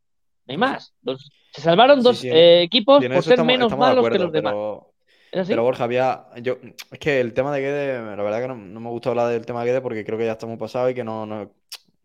No 0.48 0.52
hay 0.54 0.58
más. 0.58 0.94
Los- 1.04 1.30
se 1.54 1.62
salvaron 1.62 2.02
dos 2.04 2.18
sí, 2.18 2.30
eh, 2.30 2.62
equipos 2.64 2.98
por 3.04 3.24
ser 3.24 3.34
estamos- 3.34 3.48
menos 3.48 3.68
estamos 3.68 3.88
malos 3.88 4.10
que 4.10 4.20
los 4.20 4.32
demás. 4.32 4.54
pero- 4.54 5.64
Borja, 5.64 5.84
había. 5.86 6.26
Yo, 6.42 6.58
es 6.92 7.00
que 7.00 7.20
el 7.20 7.34
tema 7.34 7.54
de 7.54 7.62
Guede, 7.62 8.16
la 8.16 8.24
verdad 8.24 8.42
que 8.42 8.48
no, 8.48 8.56
no 8.56 8.80
me 8.80 8.90
gusta 8.90 9.10
hablar 9.10 9.30
del 9.30 9.46
tema 9.46 9.62
de 9.62 9.68
Guede 9.68 9.82
porque 9.82 10.04
creo 10.06 10.18
que 10.18 10.26
ya 10.26 10.34
estamos 10.34 10.58
pasados 10.58 10.92
y 10.92 10.94
que 10.96 11.04
no, 11.04 11.26
no, 11.26 11.52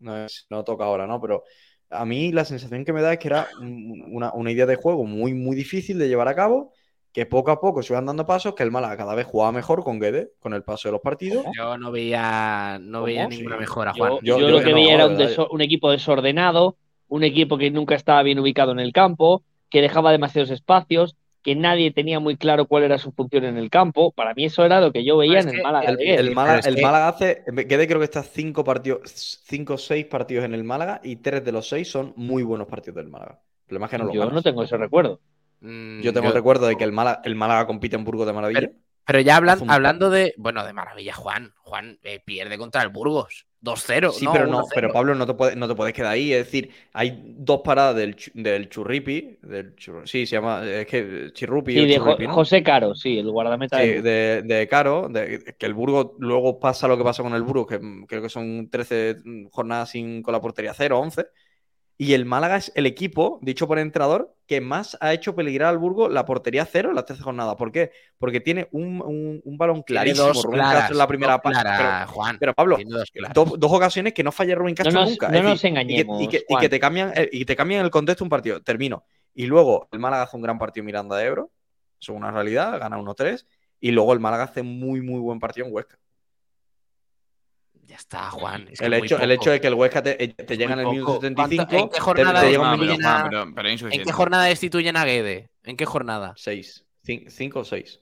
no, 0.01 0.25
es- 0.25 0.45
no 0.49 0.63
toca 0.63 0.85
ahora, 0.85 1.07
¿no? 1.07 1.21
Pero 1.21 1.43
a 1.89 2.05
mí 2.05 2.31
la 2.31 2.45
sensación 2.45 2.85
que 2.85 2.93
me 2.93 3.01
da 3.01 3.13
es 3.13 3.19
que 3.19 3.27
era 3.27 3.49
un- 3.59 4.03
una, 4.11 4.33
una 4.33 4.51
idea 4.51 4.65
de 4.65 4.75
juego 4.75 5.05
muy, 5.05 5.33
muy 5.33 5.55
difícil 5.55 5.97
de 5.99 6.07
llevar 6.07 6.27
a 6.27 6.35
cabo, 6.35 6.73
que 7.13 7.25
poco 7.25 7.51
a 7.51 7.59
poco 7.59 7.83
se 7.83 7.93
iban 7.93 8.05
dando 8.05 8.25
pasos, 8.25 8.55
que 8.55 8.63
el 8.63 8.71
Málaga 8.71 8.97
cada 8.97 9.15
vez 9.15 9.25
jugaba 9.27 9.51
mejor 9.51 9.83
con 9.83 9.99
Guede, 9.99 10.31
con 10.39 10.53
el 10.53 10.63
paso 10.63 10.87
de 10.87 10.93
los 10.93 11.01
partidos. 11.01 11.45
Yo 11.57 11.77
no 11.77 11.91
veía, 11.91 12.79
no 12.81 13.03
veía 13.03 13.27
ninguna 13.27 13.55
Sí. 13.55 13.61
mejora, 13.61 13.93
Yo, 13.93 13.97
Juan. 14.09 14.25
yo 14.25 14.39
yo 14.39 14.49
lo 14.49 14.59
que 14.59 14.69
no, 14.69 14.75
veía 14.75 14.93
era 14.93 15.07
un, 15.07 15.17
un 15.51 15.61
equipo 15.61 15.91
desordenado, 15.91 16.77
un 17.09 17.23
equipo 17.23 17.57
que 17.57 17.69
nunca 17.71 17.95
estaba 17.95 18.23
bien 18.23 18.39
ubicado 18.39 18.71
en 18.71 18.79
el 18.79 18.93
campo, 18.93 19.43
que 19.69 19.81
dejaba 19.81 20.11
demasiados 20.11 20.49
espacios, 20.51 21.15
que 21.43 21.55
nadie 21.55 21.91
tenía 21.91 22.19
muy 22.19 22.37
claro 22.37 22.65
cuál 22.67 22.83
era 22.83 22.97
su 22.97 23.11
función 23.11 23.43
en 23.45 23.57
el 23.57 23.69
campo. 23.69 24.11
Para 24.11 24.33
mí 24.33 24.45
eso 24.45 24.63
era 24.65 24.79
lo 24.81 24.91
que 24.91 25.03
yo 25.03 25.17
veía 25.17 25.39
es 25.39 25.45
en 25.47 25.55
el 25.55 25.63
Málaga 25.63 25.89
El, 25.89 25.97
de 25.97 26.15
el 26.15 26.35
Málaga, 26.35 26.59
el 26.67 26.75
que- 26.75 26.81
Málaga 26.81 27.07
hace. 27.09 27.43
Guede 27.47 27.87
creo 27.87 27.99
que 27.99 28.05
está 28.05 28.23
cinco 28.23 28.63
partidos, 28.63 29.01
cinco 29.45 29.73
o 29.73 29.77
seis 29.77 30.05
partidos 30.05 30.45
en 30.45 30.53
el 30.53 30.63
Málaga 30.63 31.01
y 31.03 31.15
tres 31.17 31.43
de 31.43 31.51
los 31.51 31.67
seis 31.67 31.89
son 31.89 32.13
muy 32.15 32.43
buenos 32.43 32.67
partidos 32.67 32.95
del 32.97 33.09
Málaga. 33.09 33.41
El 33.41 33.65
problema 33.67 33.85
es 33.85 33.91
que 33.91 33.97
no 33.97 34.03
los 34.05 34.13
Yo 34.13 34.19
ganas. 34.21 34.33
no 34.35 34.41
tengo 34.41 34.63
ese 34.63 34.77
recuerdo. 34.77 35.19
Mm, 35.61 36.01
Yo 36.01 36.13
tengo 36.13 36.27
el 36.27 36.33
recuerdo 36.33 36.67
de 36.67 36.75
que 36.75 36.83
el 36.83 36.91
Málaga, 36.91 37.21
el 37.23 37.35
Málaga 37.35 37.67
compite 37.67 37.95
en 37.95 38.03
Burgos 38.03 38.27
de 38.27 38.33
maravilla. 38.33 38.71
Pero 39.05 39.19
ya 39.19 39.35
hablan- 39.37 39.69
hablando 39.69 40.09
de. 40.09 40.33
Bueno, 40.37 40.65
de 40.65 40.73
maravilla, 40.73 41.13
Juan. 41.13 41.53
Juan 41.57 41.99
eh, 42.03 42.19
pierde 42.23 42.57
contra 42.57 42.81
el 42.83 42.89
Burgos. 42.89 43.45
2-0. 43.61 44.11
Sí, 44.11 44.25
no, 44.25 44.33
pero 44.33 44.47
no, 44.47 44.57
1-0. 44.59 44.71
pero 44.73 44.91
Pablo, 44.91 45.15
no 45.15 45.25
te, 45.27 45.33
puedes, 45.35 45.55
no 45.55 45.67
te 45.67 45.75
puedes 45.75 45.93
quedar 45.93 46.11
ahí. 46.13 46.33
Es 46.33 46.45
decir, 46.45 46.71
hay 46.93 47.21
dos 47.37 47.61
paradas 47.63 47.95
del, 47.95 48.15
del 48.33 48.69
Churripi. 48.69 49.37
Del 49.41 49.75
chur- 49.75 50.05
sí, 50.07 50.25
se 50.25 50.35
llama. 50.35 50.65
Es 50.67 50.87
que 50.87 51.29
Chirrupi 51.33 51.73
Sí, 51.73 51.85
de 51.85 51.99
Jo- 51.99 52.17
¿no? 52.17 52.33
José 52.33 52.63
Caro, 52.63 52.95
sí, 52.95 53.17
el 53.19 53.29
guardameta 53.31 53.77
Sí, 53.81 53.87
de, 54.01 54.41
de 54.43 54.67
Caro, 54.67 55.07
de- 55.09 55.55
que 55.57 55.65
el 55.65 55.73
Burgos 55.73 56.11
luego 56.19 56.59
pasa 56.59 56.87
lo 56.87 56.97
que 56.97 57.03
pasa 57.03 57.23
con 57.23 57.33
el 57.33 57.43
Burgos, 57.43 57.67
que 57.67 57.79
creo 58.07 58.21
que 58.21 58.29
son 58.29 58.69
13 58.69 59.17
jornadas 59.51 59.89
sin, 59.91 60.21
con 60.23 60.33
la 60.33 60.41
portería 60.41 60.73
0, 60.73 60.99
11. 60.99 61.27
Y 61.97 62.13
el 62.13 62.25
Málaga 62.25 62.55
es 62.57 62.71
el 62.73 62.87
equipo, 62.87 63.37
dicho 63.43 63.67
por 63.67 63.77
el 63.77 63.83
entrenador, 63.83 64.35
que 64.47 64.59
más 64.59 64.97
ha 65.01 65.13
hecho 65.13 65.35
peligrar 65.35 65.69
al 65.69 65.77
Burgos 65.77 66.11
la 66.11 66.25
portería 66.25 66.65
0 66.65 66.89
en 66.89 66.95
la 66.95 67.05
13 67.05 67.21
jornada. 67.21 67.55
¿Por 67.57 67.71
qué? 67.71 67.91
Porque 68.17 68.39
tiene 68.41 68.67
un, 68.71 69.01
un- 69.01 69.39
un 69.43 69.57
balón 69.57 69.83
Tiene 69.83 70.01
clarísimo. 70.01 70.27
dos 70.27 70.43
Rubén 70.43 70.59
claras, 70.61 70.73
Castro 70.79 70.93
en 70.95 70.97
la 70.97 71.07
primera 71.07 71.33
dos 71.33 71.41
parte. 71.43 71.59
claras, 71.61 71.79
Pero, 72.05 72.11
Juan. 72.13 72.37
pero, 72.39 72.53
Pablo, 72.55 72.75
Tiene 72.77 72.91
dos 72.91 73.11
claras. 73.11 73.33
dos, 73.35 73.59
dos 73.59 73.71
ocasiones 73.71 74.13
que 74.13 74.23
no 74.23 74.31
falla 74.31 74.55
Rubén 74.55 74.73
Castro 74.73 74.99
nos- 74.99 75.09
nunca. 75.11 75.29
no 75.29 75.37
Es 75.37 75.43
nos 75.43 75.51
decir, 75.53 75.69
y 75.69 75.73
que- 75.73 75.79
engañemos, 75.81 76.21
Y 76.23 76.27
que, 76.27 76.43
y 76.49 76.57
que 76.57 76.69
te 76.69 76.79
cambian, 76.79 77.11
el- 77.15 77.29
y 77.31 77.45
te 77.45 77.55
cambian 77.55 77.85
el 77.85 77.91
contexto 77.91 78.23
un 78.23 78.29
partido. 78.31 78.61
Termino. 78.63 79.03
Y 79.35 79.45
luego 79.45 79.87
el 79.91 79.99
Málaga 79.99 80.23
hace 80.23 80.35
un 80.37 80.41
gran 80.43 80.57
partido 80.57 80.81
en 80.81 80.85
Miranda 80.87 81.15
de 81.17 81.25
Ebro. 81.25 81.51
Eso 81.99 82.13
es 82.13 82.17
una 82.17 82.31
realidad. 82.31 82.79
Gana 82.79 82.97
1-3. 82.97 83.45
Y 83.79 83.91
luego 83.91 84.11
el 84.13 84.19
Málaga 84.19 84.45
hace 84.45 84.63
muy, 84.63 85.01
muy 85.01 85.19
buen 85.19 85.39
partido 85.39 85.67
en 85.67 85.73
Huesca. 85.73 85.97
Ya 87.91 87.97
está, 87.97 88.29
Juan. 88.31 88.69
es 88.71 88.79
que 88.79 88.85
El 88.85 88.93
hecho, 88.93 89.19
el 89.19 89.31
hecho 89.31 89.51
de 89.51 89.59
que 89.59 89.67
el 89.67 89.73
Huesca 89.73 90.01
te, 90.01 90.13
te 90.15 90.53
Es 90.53 90.57
llega 90.57 90.73
en 90.75 90.79
el 90.79 90.85
minuto 90.87 91.05
poco. 91.07 91.21
75. 91.21 91.67
¿Cuánto- 91.67 91.75
en 91.83 91.89
qué 91.89 91.95
te- 91.95 91.99
jornada 92.01 92.39
te, 92.39 92.45
de 92.45 92.51
llega 92.53 92.63
un 92.63 92.69
No, 92.71 92.77
minuto. 92.77 92.97
pero, 92.97 93.09
Juan, 93.09 93.19
Juan, 93.19 93.29
pero, 93.29 93.55
pero 93.55 93.67
es 93.69 93.81
¿En 93.81 94.03
qué 94.05 94.11
jornada 94.13 94.43
destituyen 94.45 94.95
a 94.95 95.03
Guede? 95.03 95.49
¿En 95.65 95.75
qué 95.75 95.85
jornada? 95.85 96.33
6. 96.37 96.85
5 97.03 97.59
o 97.59 97.65
6. 97.65 97.99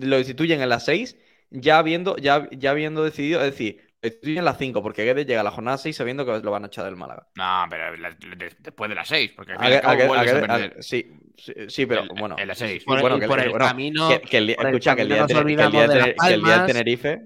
lo 0.00 0.16
destituyen 0.18 0.60
en 0.62 0.68
las 0.68 0.84
6, 0.84 1.16
ya 1.50 1.78
habiendo, 1.78 2.16
ya, 2.16 2.48
ya 2.52 2.70
habiendo 2.70 3.02
decidido. 3.02 3.40
Es 3.40 3.50
decir, 3.50 3.88
Estoy 4.00 4.38
en 4.38 4.44
la 4.44 4.54
5, 4.54 4.80
porque 4.80 5.02
Guedes 5.02 5.26
llega 5.26 5.40
a 5.40 5.42
la 5.42 5.50
jornada 5.50 5.76
6 5.76 5.96
sabiendo 5.96 6.24
que 6.24 6.38
lo 6.38 6.50
van 6.52 6.62
a 6.62 6.68
echar 6.68 6.84
del 6.84 6.94
Málaga. 6.94 7.26
No, 7.34 7.66
pero 7.68 7.96
la- 7.96 8.10
de- 8.12 8.52
después 8.60 8.88
de 8.88 8.94
las 8.94 9.08
6, 9.08 9.32
porque 9.34 9.54
al 9.54 9.58
A 9.60 9.64
a 9.78 9.90
a 9.90 10.52
a 10.52 10.54
a- 10.54 10.70
sí, 10.82 11.10
sí, 11.36 11.52
sí, 11.66 11.84
pero 11.84 12.02
En- 12.02 12.08
bueno. 12.16 12.36
en 12.38 12.46
la 12.46 12.54
seis. 12.54 12.84
Por 12.84 12.98
el- 12.98 13.02
bueno, 13.02 13.16
por 13.26 13.38
que- 13.38 13.44
el 13.46 13.50
bueno, 13.50 13.64
camino- 13.66 14.08
que, 14.08 14.20
que 14.20 14.36
el, 14.38 14.46
día- 14.46 14.54
por 14.56 14.66
el 14.66 14.74
escucha, 14.74 14.94
que 14.94 15.02
el 15.02 15.08
día, 15.08 15.14
de 15.16 15.20
nos 15.22 15.28
Tener- 15.28 15.42
que 15.46 15.50
el 15.50 15.56
día 15.56 15.56
de 15.58 15.66
olvidamos 15.66 15.94
de 15.94 16.00
Tener- 16.00 16.14
Las 16.16 16.28
que 16.28 16.34
el 16.34 16.40
día 16.40 16.48
de 16.48 16.56
Palmas. 16.58 16.66
Tenerife. 16.72 17.22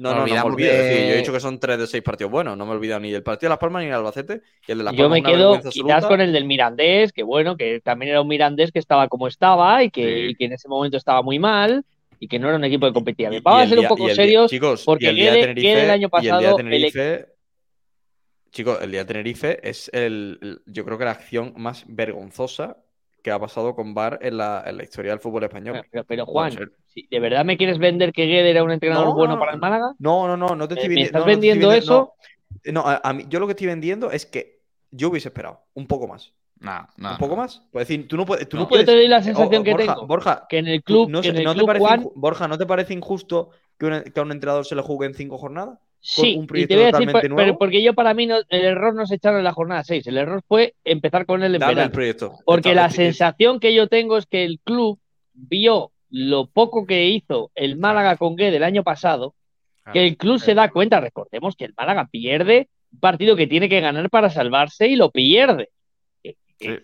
No, 0.00 0.14
no, 0.14 0.26
no 0.26 0.32
me 0.34 0.40
olvido. 0.40 0.72
de- 0.72 0.94
sí, 0.96 1.08
yo 1.08 1.14
he 1.14 1.16
dicho 1.18 1.32
que 1.32 1.40
son 1.40 1.60
3 1.60 1.78
de 1.78 1.86
6 1.86 2.02
partidos 2.02 2.30
buenos. 2.32 2.56
No 2.56 2.64
me 2.64 2.72
he 2.72 2.74
olvidado 2.76 3.00
ni 3.00 3.10
del 3.10 3.22
partido 3.22 3.48
de 3.48 3.50
Las 3.50 3.58
Palmas 3.58 3.80
ni 3.82 3.86
del 3.86 3.96
Albacete. 3.96 4.40
Y 4.66 4.72
el 4.72 4.78
de 4.78 4.84
Las 4.84 4.94
Yo 4.94 5.04
Palmas 5.04 5.10
me 5.16 5.20
una 5.20 5.30
quedo 5.30 5.52
quizás 5.52 5.66
absoluta. 5.66 6.08
con 6.08 6.20
el 6.22 6.32
del 6.32 6.44
Mirandés, 6.46 7.12
que 7.12 7.22
bueno, 7.22 7.56
que 7.56 7.80
también 7.80 8.10
era 8.10 8.20
un 8.22 8.28
Mirandés 8.28 8.72
que 8.72 8.78
estaba 8.78 9.08
como 9.08 9.28
estaba 9.28 9.84
y 9.84 9.90
que, 9.90 10.02
Sí. 10.02 10.26
y 10.30 10.34
que 10.34 10.44
en 10.46 10.52
ese 10.54 10.68
momento 10.68 10.96
estaba 10.96 11.20
muy 11.22 11.38
mal 11.38 11.84
y 12.18 12.28
que 12.28 12.38
no 12.38 12.48
era 12.48 12.56
un 12.56 12.64
equipo 12.64 12.86
que 12.86 12.92
competía 12.92 13.28
bien. 13.30 13.42
Vamos 13.42 13.62
a 13.62 13.68
ser 13.68 13.78
un 13.78 13.82
día- 13.82 13.88
poco 13.88 14.06
día- 14.06 14.14
serios 14.14 14.50
chicos, 14.50 14.82
y 14.82 14.84
porque 14.86 15.08
el 15.08 15.16
día 15.16 15.32
de 15.32 15.40
Tenerife- 15.46 15.60
Guede 15.62 15.84
el 15.84 15.90
año 15.90 16.08
y 16.12 16.16
el 16.16 16.22
día 16.22 16.32
de 16.32 16.38
pasado, 16.40 16.50
el- 16.58 16.64
Tenerife, 16.64 17.26
chicos, 18.50 18.78
el 18.82 18.90
día 18.90 19.00
de 19.00 19.06
Tenerife 19.06 19.68
es 19.68 19.90
el, 19.92 20.38
el- 20.42 20.60
yo 20.66 20.84
creo 20.84 20.98
que 20.98 21.04
la 21.04 21.10
acción 21.12 21.52
más 21.56 21.84
vergonzosa 21.86 22.78
que 23.22 23.30
ha 23.30 23.38
pasado 23.38 23.74
con 23.74 23.94
VAR 23.94 24.18
en 24.22 24.36
la, 24.36 24.62
en 24.66 24.76
la 24.76 24.82
historia 24.82 25.12
del 25.12 25.20
fútbol 25.20 25.44
español. 25.44 25.82
pero, 26.06 26.26
Juan, 26.26 26.52
si 26.86 27.06
¿de 27.10 27.20
verdad 27.20 27.44
me 27.44 27.56
quieres 27.56 27.78
vender 27.78 28.12
que 28.12 28.26
Guede 28.26 28.50
era 28.50 28.64
un 28.64 28.70
entrenador 28.70 29.08
No, 29.08 29.14
bueno 29.14 29.34
no, 29.34 29.40
para 29.40 29.52
el 29.52 29.58
Málaga? 29.60 29.94
No, 29.98 30.26
no, 30.26 30.36
no, 30.36 30.54
no 30.54 30.68
te 30.68 30.74
¿Me- 30.74 30.80
estoy 30.82 30.94
me 30.94 31.02
vendi- 31.02 31.06
estás 31.06 31.20
no, 31.20 31.26
no 31.26 31.32
vendiendo 31.32 31.72
eso? 31.72 32.14
No, 32.64 32.72
no, 32.72 32.80
a, 32.88 33.00
a 33.02 33.12
mí, 33.12 33.26
yo 33.28 33.38
lo 33.40 33.46
que 33.46 33.52
estoy 33.52 33.66
vendiendo 33.68 34.10
es 34.10 34.26
que 34.26 34.60
yo 34.90 35.08
hubiese 35.10 35.28
esperado 35.28 35.60
un 35.74 35.86
poco 35.86 36.08
más. 36.08 36.32
Nah, 36.58 36.84
nah, 36.98 37.12
un 37.12 37.18
poco 37.18 37.36
más. 37.36 37.62
Pues 37.72 37.88
decir, 37.88 38.06
tú 38.06 38.16
no 38.18 38.26
puedes. 38.26 38.46
Tú 38.48 38.56
no 38.58 38.64
Yo 38.64 38.68
puedes 38.68 38.84
te 38.86 38.92
doy 38.92 39.08
la 39.08 39.18
eh, 39.18 39.22
sensación 39.22 39.62
oh, 39.62 39.64
que 39.64 39.70
Borja, 39.70 39.94
tengo. 39.94 40.06
Borja, 40.06 40.46
Que 40.48 40.58
en 40.58 40.66
el 40.68 40.82
club, 40.82 41.08
no, 41.08 41.20
que 41.22 41.28
sé- 41.28 41.30
en 41.30 41.38
el 41.38 41.44
¿no 41.44 41.54
te 41.54 41.64
parece 41.64 41.86
Juan, 41.86 42.06
Borja, 42.14 42.48
¿no 42.48 42.58
te 42.58 42.66
parece 42.66 42.92
injusto 42.92 43.50
que, 43.78 43.86
un- 43.86 44.02
que 44.02 44.20
a 44.20 44.22
un 44.22 44.32
entrenador 44.32 44.66
se 44.66 44.74
le 44.74 44.82
juegue 44.82 45.06
en 45.06 45.14
cinco 45.14 45.38
jornadas? 45.38 45.78
Sí, 46.02 46.36
un 46.38 46.46
y 46.54 46.66
te 46.66 46.76
voy 46.76 46.84
a 46.84 46.92
decir, 46.92 47.08
pero- 47.12 47.28
nuevo? 47.28 47.36
pero 47.36 47.58
porque 47.58 47.82
yo 47.82 47.92
para 47.94 48.14
mí 48.14 48.26
no, 48.26 48.38
el 48.48 48.64
error 48.64 48.94
no 48.94 49.02
es 49.02 49.10
echarlo 49.10 49.38
en 49.38 49.44
la 49.44 49.52
jornada 49.52 49.84
6, 49.84 50.06
el 50.06 50.16
error 50.16 50.42
fue 50.48 50.74
empezar 50.82 51.26
con 51.26 51.42
él 51.42 51.54
en 51.54 51.60
Dame 51.60 51.82
el 51.82 51.90
proyecto. 51.90 52.38
Porque 52.46 52.70
Está- 52.70 52.82
la 52.82 52.90
sensación 52.90 53.60
que 53.60 53.74
yo 53.74 53.86
tengo 53.86 54.16
es 54.16 54.24
que 54.26 54.44
el 54.44 54.60
club 54.64 54.98
vio 55.34 55.92
lo 56.08 56.46
poco 56.46 56.86
que 56.86 57.06
hizo 57.08 57.50
el 57.54 57.76
Málaga 57.76 58.16
con 58.16 58.34
Guede 58.34 58.56
el 58.56 58.64
año 58.64 58.82
pasado, 58.82 59.34
que 59.92 60.06
el 60.06 60.16
club 60.16 60.38
se 60.40 60.54
da 60.54 60.70
cuenta, 60.70 61.00
recordemos 61.00 61.54
que 61.54 61.66
el 61.66 61.74
Málaga 61.76 62.08
pierde 62.10 62.68
un 62.92 62.98
partido 63.00 63.36
que 63.36 63.46
tiene 63.46 63.68
que 63.68 63.80
ganar 63.80 64.08
para 64.10 64.30
salvarse 64.30 64.88
y 64.88 64.96
lo 64.96 65.10
pierde. 65.10 65.68
Sí. 66.22 66.34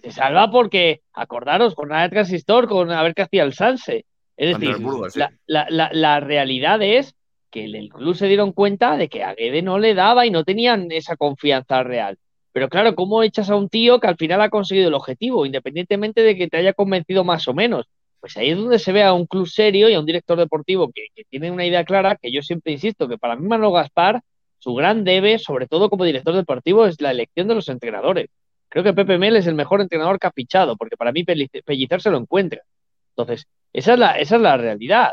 Se 0.02 0.10
salva 0.12 0.50
porque, 0.50 1.00
acordaros, 1.12 1.74
jornada 1.74 2.02
de 2.04 2.08
transistor 2.10 2.68
con 2.68 2.90
a 2.92 3.02
ver 3.02 3.14
qué 3.14 3.22
hacía 3.22 3.42
el 3.42 3.52
Sanse. 3.54 4.04
Es 4.36 4.54
decir, 4.54 4.76
el 4.76 4.82
Burgos, 4.82 5.14
sí. 5.14 5.18
la, 5.18 5.32
la- 5.46 5.66
la- 5.70 5.90
la 5.92 6.20
realidad 6.20 6.80
es 6.82 7.14
que 7.50 7.64
el, 7.64 7.88
club 7.88 8.14
se 8.14 8.26
dieron 8.26 8.52
cuenta 8.52 8.96
de 8.96 9.08
que 9.08 9.22
a 9.24 9.34
Guede 9.34 9.62
no 9.62 9.78
le 9.78 9.94
daba 9.94 10.26
y 10.26 10.30
no 10.30 10.44
tenían 10.44 10.90
esa 10.90 11.16
confianza 11.16 11.82
real. 11.82 12.18
Pero 12.52 12.68
claro, 12.68 12.94
¿cómo 12.94 13.22
echas 13.22 13.50
a 13.50 13.56
un 13.56 13.68
tío 13.68 14.00
que 14.00 14.06
al 14.06 14.16
final 14.16 14.40
ha 14.40 14.48
conseguido 14.50 14.88
el 14.88 14.94
objetivo, 14.94 15.44
independientemente 15.44 16.22
de 16.22 16.36
que 16.36 16.48
te 16.48 16.56
haya 16.56 16.72
convencido 16.72 17.24
más 17.24 17.46
o 17.48 17.54
menos? 17.54 17.86
Pues 18.20 18.36
ahí 18.36 18.50
es 18.50 18.56
donde 18.56 18.78
se 18.78 18.92
ve 18.92 19.02
a 19.02 19.12
un 19.12 19.26
club 19.26 19.46
serio 19.46 19.88
y 19.88 19.94
a 19.94 20.00
un 20.00 20.06
director 20.06 20.38
deportivo 20.38 20.90
que, 20.92 21.02
tiene 21.28 21.50
una 21.50 21.66
idea 21.66 21.84
clara, 21.84 22.16
que 22.16 22.32
yo 22.32 22.42
siempre 22.42 22.72
insisto, 22.72 23.08
que 23.08 23.18
para 23.18 23.36
mí 23.36 23.46
Manolo 23.46 23.72
Gaspar, 23.72 24.22
su 24.58 24.74
gran 24.74 25.04
debe, 25.04 25.38
sobre 25.38 25.66
todo 25.66 25.90
como 25.90 26.04
director 26.04 26.34
deportivo, 26.34 26.86
es 26.86 27.00
la 27.00 27.10
elección 27.10 27.46
de 27.46 27.54
los 27.54 27.68
entrenadores. 27.68 28.30
Creo 28.68 28.82
que 28.82 28.94
Pepe 28.94 29.18
Mel 29.18 29.36
es 29.36 29.46
el 29.46 29.54
mejor 29.54 29.80
entrenador 29.80 30.18
fichado, 30.34 30.76
porque 30.76 30.96
para 30.96 31.12
mí 31.12 31.24
Pellic- 31.24 31.62
Pellicer 31.64 32.00
se 32.00 32.10
lo 32.10 32.18
encuentra. 32.18 32.62
Entonces, 33.10 33.46
esa 33.72 33.92
es 33.94 33.98
la, 33.98 34.12
esa 34.18 34.36
es 34.36 34.42
la 34.42 34.56
realidad. 34.56 35.12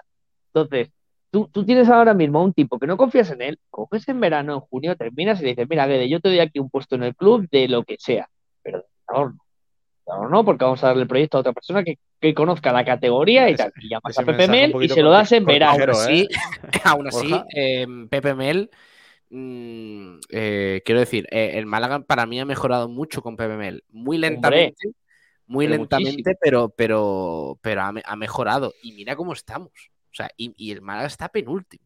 Entonces, 0.54 0.90
tú, 1.34 1.50
tú 1.52 1.66
tienes 1.66 1.90
ahora 1.90 2.14
mismo 2.14 2.38
a 2.38 2.44
un 2.44 2.54
tipo 2.54 2.78
que 2.78 2.86
no 2.86 2.96
confías 2.96 3.32
en 3.32 3.42
él, 3.42 3.60
coges 3.72 4.08
en 4.08 4.20
verano, 4.20 4.54
en 4.54 4.60
junio, 4.60 4.96
terminas 4.96 5.40
y 5.40 5.44
le 5.44 5.50
dices, 5.50 5.68
mira, 5.68 5.88
Guede, 5.88 6.08
yo 6.08 6.20
te 6.20 6.30
doy 6.30 6.40
aquí 6.40 6.60
un 6.60 6.70
puesto 6.70 6.94
en 6.94 7.02
el 7.02 7.16
club 7.16 7.50
de 7.50 7.68
lo 7.68 7.84
que 7.84 7.96
sea, 7.98 8.30
pero 8.62 8.78
de 8.78 8.86
entrenador 8.86 9.34
no. 9.34 9.44
Entrenador 9.98 10.32
no, 10.32 10.46
porque 10.46 10.64
vamos 10.64 10.84
a 10.84 10.88
darle 10.88 11.02
el 11.02 11.08
proyecto 11.08 11.38
a 11.38 11.40
otra 11.40 11.54
persona 11.54 11.84
que, 11.84 11.98
que 12.22 12.36
conozca 12.36 12.72
la 12.72 12.86
categoría 12.86 13.50
y 13.50 13.56
tal. 13.56 13.74
Y 13.82 13.90
llamas 13.90 14.20
a 14.20 14.24
Pepe 14.24 14.48
Mel 14.48 14.76
y 14.80 14.90
se 14.90 15.02
lo 15.02 15.10
das 15.10 15.32
en 15.32 15.46
verano. 15.46 15.82
Aún 15.82 15.90
así, 15.90 16.22
¿eh? 16.22 16.28
aún 16.84 17.08
así 17.08 17.34
eh, 17.56 17.88
Pepe 18.12 18.36
Mel, 18.36 18.70
mm, 19.32 20.18
eh, 20.30 20.82
quiero 20.86 21.00
decir, 21.00 21.28
eh, 21.32 21.54
el 21.56 21.66
Málaga 21.66 22.02
para 22.02 22.28
mí 22.28 22.40
ha 22.40 22.46
mejorado 22.46 22.90
mucho 22.90 23.24
con 23.24 23.38
Pepe 23.38 23.58
Mel. 23.58 23.84
Muy 23.90 24.20
lentamente, 24.20 24.92
muy 25.48 25.66
pero 25.66 25.78
lentamente, 25.80 26.12
muchísimo. 26.12 26.38
pero, 26.40 26.70
pero, 26.70 27.60
pero 27.64 27.82
ha 27.82 28.16
mejorado. 28.16 28.72
Y 28.84 28.92
mira 28.92 29.16
cómo 29.16 29.34
estamos. 29.34 29.93
O 30.14 30.16
sea, 30.16 30.30
y, 30.38 30.54
y 30.58 30.72
el 30.72 30.82
Málaga 30.82 31.08
está 31.08 31.28
penúltimo. 31.30 31.84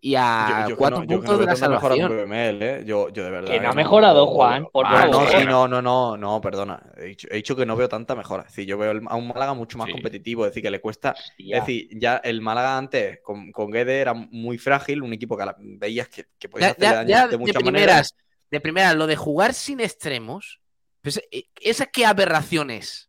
Y 0.00 0.14
a 0.16 0.48
Yo- 0.48 0.68
yo 0.70 0.74
que 0.74 0.78
cuatro 0.78 0.98
no- 1.00 1.04
yo 1.06 1.16
puntos 1.16 1.32
no 1.32 1.38
de 1.38 1.46
veo 1.46 1.54
la 1.54 1.56
salvación. 1.56 2.28
Mel, 2.28 2.62
¿eh? 2.62 2.82
Yo, 2.86 3.08
yo 3.08 3.24
de 3.24 3.30
verdad. 3.30 3.50
Que 3.52 3.58
no 3.60 3.70
ha 3.70 3.72
mejorado, 3.72 4.26
Juan, 4.28 4.66
por 4.72 4.86
Ah, 4.86 5.08
no, 5.10 5.26
sí, 5.26 5.44
no, 5.44 5.66
no, 5.66 5.82
no, 5.82 6.16
no, 6.16 6.40
perdona. 6.40 6.80
He 6.96 7.04
dicho, 7.06 7.26
he 7.30 7.34
dicho 7.36 7.56
que 7.56 7.66
no 7.66 7.74
veo 7.74 7.88
tanta 7.88 8.14
mejora. 8.14 8.42
Es 8.44 8.50
decir, 8.50 8.66
yo 8.66 8.78
veo 8.78 8.92
a 9.08 9.16
un 9.16 9.26
Málaga 9.28 9.54
mucho 9.54 9.76
más 9.76 9.86
Sí. 9.86 9.92
competitivo. 9.92 10.44
Es 10.44 10.50
decir, 10.52 10.62
que 10.62 10.70
le 10.70 10.80
cuesta. 10.80 11.16
Hostia. 11.18 11.56
Es 11.58 11.62
decir, 11.66 11.88
ya 11.98 12.18
el 12.18 12.40
Málaga 12.40 12.78
antes 12.78 13.18
con, 13.24 13.50
con 13.50 13.72
Guede 13.72 13.98
era 14.00 14.14
muy 14.14 14.56
frágil, 14.58 15.02
un 15.02 15.12
equipo 15.12 15.36
que 15.36 15.44
la- 15.46 15.56
veías 15.58 16.08
que, 16.08 16.26
que 16.38 16.48
podía 16.48 16.68
Ya, 16.68 16.70
hacerle 16.72 16.86
ya- 16.90 16.94
daño 16.96 17.08
ya 17.08 17.24
de 17.24 17.30
de, 17.32 17.38
muchas 17.38 17.56
primeras, 17.62 17.86
maneras. 17.88 18.14
de 18.52 18.60
primeras, 18.60 18.94
lo 18.96 19.06
de 19.08 19.16
jugar 19.16 19.52
sin 19.52 19.80
extremos, 19.80 20.60
pues, 21.02 21.20
eh, 21.32 21.44
¿esa 21.60 21.86
qué 21.86 22.06
aberración 22.06 22.70
es? 22.70 23.07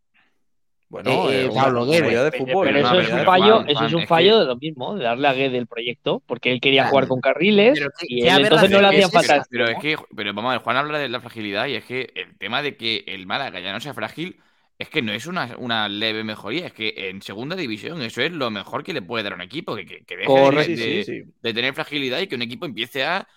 Bueno, 0.90 1.30
eh, 1.30 1.44
eh, 1.44 1.50
una- 1.50 1.62
Pablo 1.64 1.84
una 1.84 1.92
Guede. 1.92 2.02
realidad 2.02 2.24
de 2.26 2.32
Pero- 2.32 2.46
fútbol. 2.46 2.68
pero 2.68 2.80
una 2.80 2.90
eso 2.90 3.00
es 3.02 3.10
un 3.14 3.26
fallo, 3.26 3.64
eso 3.68 3.86
es 3.86 3.94
un 3.94 4.02
es 4.02 4.08
fallo 4.10 4.32
que- 4.34 4.40
de 4.40 4.46
lo 4.46 4.56
mismo, 4.58 4.96
de 4.96 5.04
darle 5.04 5.28
a 5.28 5.34
Guede 5.34 5.58
el 5.58 5.68
proyecto, 5.68 6.24
porque 6.26 6.52
él 6.52 6.60
quería 6.60 6.88
jugar 6.88 7.08
con 7.08 7.22
carriles 7.22 7.78
Pero 7.78 7.92
y 8.08 8.22
él 8.28 8.44
entonces 8.44 8.70
no 8.72 8.82
le 8.82 8.88
hacían 8.88 9.12
falta. 9.12 9.46
Pero 9.52 9.68
es 9.68 9.78
que, 9.80 9.98
pero 10.16 10.34
vamos 10.34 10.50
a 10.50 10.54
ver, 10.54 10.62
Juan 10.64 10.78
habla 10.78 10.98
de 10.98 11.08
la 11.10 11.20
fragilidad 11.22 11.68
y 11.68 11.76
es 11.76 11.86
que 11.86 12.12
el 12.16 12.36
tema 12.38 12.62
de 12.64 12.76
que 12.76 13.04
el 13.08 13.28
Málaga 13.28 13.60
ya 13.60 13.72
no 13.72 13.80
sea 13.80 13.94
frágil 13.94 14.38
es 14.80 14.90
que 14.90 15.02
no 15.02 15.12
es 15.12 15.28
una, 15.28 15.56
una 15.58 15.90
leve 15.90 16.24
mejoría, 16.24 16.66
es 16.68 16.74
que 16.74 16.94
en 17.10 17.22
segunda 17.22 17.56
división 17.56 18.02
eso 18.02 18.22
es 18.22 18.32
lo 18.32 18.50
mejor 18.50 18.84
que 18.84 18.94
le 18.94 19.02
puede 19.02 19.24
dar 19.24 19.34
a 19.34 19.36
un 19.36 19.42
equipo, 19.42 19.76
que, 19.76 19.86
que, 19.86 20.06
que 20.06 20.16
deje 20.18 20.34
de- 20.34 20.42
Correcto. 20.42 20.72
de, 20.72 20.78
Sí, 20.78 21.04
sí, 21.04 21.22
sí. 21.24 21.32
de 21.42 21.54
tener 21.54 21.74
fragilidad 21.74 22.20
y 22.22 22.28
que 22.28 22.36
un 22.36 22.42
equipo 22.42 22.66
empiece 22.66 23.04
a, 23.04 23.28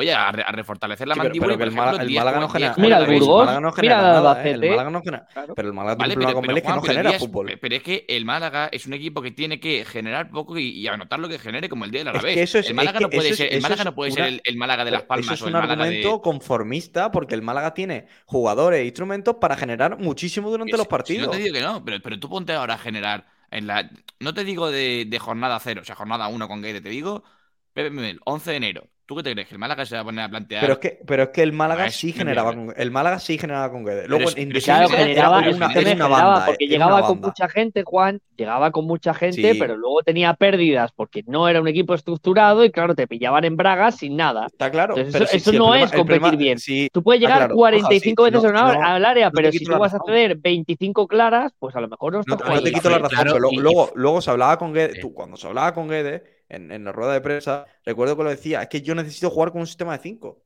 oye, 0.00 0.12
a, 0.12 0.32
re- 0.32 0.42
a 0.46 0.52
refortalecer 0.52 1.06
la 1.08 1.14
Sí, 1.14 1.20
pero, 1.20 1.28
mandíbula. 1.30 1.46
pero 1.46 1.54
y, 1.54 1.58
por 1.58 1.68
el, 1.68 1.74
Málaga, 1.74 1.90
ejemplo, 1.96 2.02
el 2.02 2.08
10 2.08 2.18
Málaga 2.20 2.40
no 2.40 2.48
jugadores- 2.48 2.52
genera. 2.52 2.74
10 2.74 2.84
Mira, 2.84 2.98
el 3.14 3.20
Burgos, 3.20 3.40
Málaga 3.46 3.60
no 3.60 3.72
mira 3.80 3.96
nada, 4.02 4.42
¿eh? 4.44 4.50
El 4.50 4.70
Málaga 4.70 4.90
no 4.90 5.00
genera. 5.02 5.26
Claro. 5.32 5.54
Pero 5.54 5.68
el 5.68 5.74
Málaga 5.74 5.96
tiene 5.96 6.14
Vale, 6.14 6.14
pero, 6.26 6.40
pero, 6.40 6.56
es 6.56 6.62
que 6.62 6.68
no 6.68 6.82
genera 6.82 7.12
fútbol. 7.18 7.58
pero 7.60 7.74
es 7.76 7.82
que 7.82 8.04
el 8.08 8.24
Málaga 8.24 8.68
es 8.72 8.86
un 8.86 8.92
equipo 8.94 9.22
que 9.22 9.30
tiene 9.30 9.60
que 9.60 9.84
generar 9.84 10.30
poco 10.30 10.58
y, 10.58 10.68
y 10.70 10.86
anotar 10.88 11.18
lo 11.20 11.28
que 11.28 11.38
genere, 11.38 11.68
como 11.68 11.84
el 11.84 11.90
día 11.90 12.00
del 12.00 12.08
Es 12.08 12.14
Alavés. 12.14 12.34
que 12.34 12.42
es- 12.42 12.54
el 12.68 12.74
Málaga 12.74 12.98
es 12.98 13.02
no 13.02 13.08
que 13.10 13.16
puede 13.16 13.28
eso 13.28 13.32
es- 13.44 13.48
ser, 13.50 13.54
el 13.54 13.62
Málaga 13.62 13.80
es 13.82 13.84
no 13.86 13.94
puede 13.94 14.12
una- 14.12 14.24
ser 14.24 14.32
el, 14.32 14.40
el 14.44 14.56
Málaga 14.56 14.84
de 14.84 14.90
Las 14.90 15.00
Pero 15.02 15.08
Palmas 15.08 15.26
Eso 15.26 15.34
es 15.34 15.42
o 15.42 15.44
un 15.46 15.50
el 15.50 15.70
argumento 15.70 16.12
de. 16.16 16.20
conformista 16.22 17.10
porque 17.10 17.34
el 17.34 17.42
Málaga 17.42 17.74
tiene 17.74 18.06
jugadores 18.24 18.80
e 18.80 18.84
instrumentos 18.84 19.36
para 19.40 19.56
generar 19.56 19.98
muchísimo 19.98 20.50
durante 20.50 20.76
los 20.76 20.86
partidos. 20.88 21.26
no 21.26 21.32
te 21.32 21.38
digo 21.38 21.54
que 21.54 21.60
no, 21.62 21.84
pero, 21.84 22.00
pero 22.02 22.18
tú 22.18 22.28
ponte 22.28 22.52
ahora 22.52 22.74
a 22.74 22.78
generar 22.78 23.26
en 23.50 23.66
la. 23.66 23.90
No 24.20 24.34
te 24.34 24.44
digo 24.44 24.70
de, 24.70 25.04
de 25.08 25.18
jornada 25.18 25.58
cero, 25.60 25.80
o 25.82 25.84
sea, 25.84 25.94
jornada 25.96 26.28
uno 26.28 26.46
con 26.48 26.62
Guede, 26.62 26.80
te 26.80 26.88
digo, 26.88 27.24
Pepe 27.72 27.90
Mel, 27.90 28.20
11 28.24 28.50
de 28.50 28.56
enero. 28.56 28.88
¿Tú 29.10 29.16
qué 29.16 29.22
te 29.24 29.32
crees? 29.32 29.48
¿Que 29.48 29.54
el 29.54 29.58
Málaga 29.58 29.84
se 29.84 29.96
va 29.96 30.02
a 30.02 30.04
poner 30.04 30.24
a 30.24 30.28
plantear? 30.28 30.60
Pero 30.60 30.74
es 30.74 30.78
que, 30.78 31.00
pero 31.04 31.22
es 31.24 31.28
que 31.30 31.42
el 31.42 31.52
Málaga 31.52 31.86
Ah, 31.86 31.90
sí 31.90 32.12
generaba 32.12 32.54
con, 32.54 32.72
el 32.76 32.90
Málaga 32.92 33.18
sí 33.18 33.38
generaba 33.38 33.68
con 33.68 33.84
Guede. 33.84 34.06
Luego 34.06 34.30
Claro, 34.30 34.88
generaba, 34.88 35.40
era 35.40 35.50
una, 35.50 35.50
era 35.50 35.56
una 35.56 35.68
generaba, 35.80 36.08
banda. 36.26 36.46
porque 36.46 36.64
era 36.66 36.72
llegaba 36.74 36.94
una 36.94 37.06
con 37.06 37.14
banda. 37.16 37.26
mucha 37.26 37.48
gente, 37.48 37.82
Juan, 37.84 38.20
llegaba 38.36 38.70
con 38.70 38.84
mucha 38.86 39.12
gente, 39.12 39.52
Sí. 39.52 39.58
pero 39.58 39.76
luego 39.76 40.04
tenía 40.04 40.32
pérdidas 40.34 40.92
porque 40.92 41.24
no 41.26 41.48
era 41.48 41.60
un 41.60 41.66
equipo 41.66 41.94
estructurado 41.94 42.64
y 42.64 42.70
claro, 42.70 42.94
te 42.94 43.08
pillaban 43.08 43.42
en 43.44 43.56
bragas 43.56 43.96
sin 43.96 44.14
nada. 44.14 44.46
Está 44.46 44.70
claro. 44.70 44.94
Entonces, 44.96 45.12
pero 45.12 45.24
eso- 45.24 45.32
sí, 45.32 45.36
eso 45.38 45.50
sí, 45.50 45.56
no 45.58 45.64
problema- 45.64 45.84
es 45.86 45.90
competir 45.92 46.20
problema- 46.20 46.38
bien. 46.38 46.58
sí, 46.60 46.88
Tú 46.92 47.02
puedes 47.02 47.20
llegar 47.20 47.38
claro. 47.38 47.54
45 47.56 48.22
Ojalá, 48.22 48.38
sí, 48.40 48.46
veces 48.46 48.60
no, 48.62 48.72
no, 48.74 48.86
al 48.86 49.04
área, 49.04 49.26
no 49.26 49.32
pero 49.32 49.50
si 49.50 49.64
tú 49.64 49.76
vas 49.76 49.92
a 49.92 49.98
ceder 50.06 50.36
25 50.36 51.08
claras, 51.08 51.52
pues 51.58 51.74
a 51.74 51.80
lo 51.80 51.88
mejor 51.88 52.12
no 52.12 52.22
No, 52.24 52.36
estás 52.36 52.48
no 52.48 52.62
te 52.62 52.72
quito 52.72 52.88
la 52.90 52.98
razón, 52.98 53.18
pero 53.24 53.90
luego, 53.96 54.20
se 54.20 54.30
hablaba 54.30 54.56
con 54.56 54.72
Guede. 54.72 54.94
Sí. 54.94 55.00
Tú, 55.00 55.12
cuando 55.12 55.36
se 55.36 55.48
hablaba 55.48 55.74
con 55.74 55.88
Guede 55.88 56.38
en, 56.50 56.70
en 56.72 56.84
la 56.84 56.92
rueda 56.92 57.12
de 57.14 57.20
prensa, 57.20 57.66
recuerdo 57.84 58.16
que 58.16 58.24
lo 58.24 58.30
decía: 58.30 58.62
es 58.62 58.68
que 58.68 58.82
yo 58.82 58.94
necesito 58.94 59.30
jugar 59.30 59.52
con 59.52 59.60
un 59.62 59.66
sistema 59.66 59.96
de 59.96 60.02
5. 60.02 60.42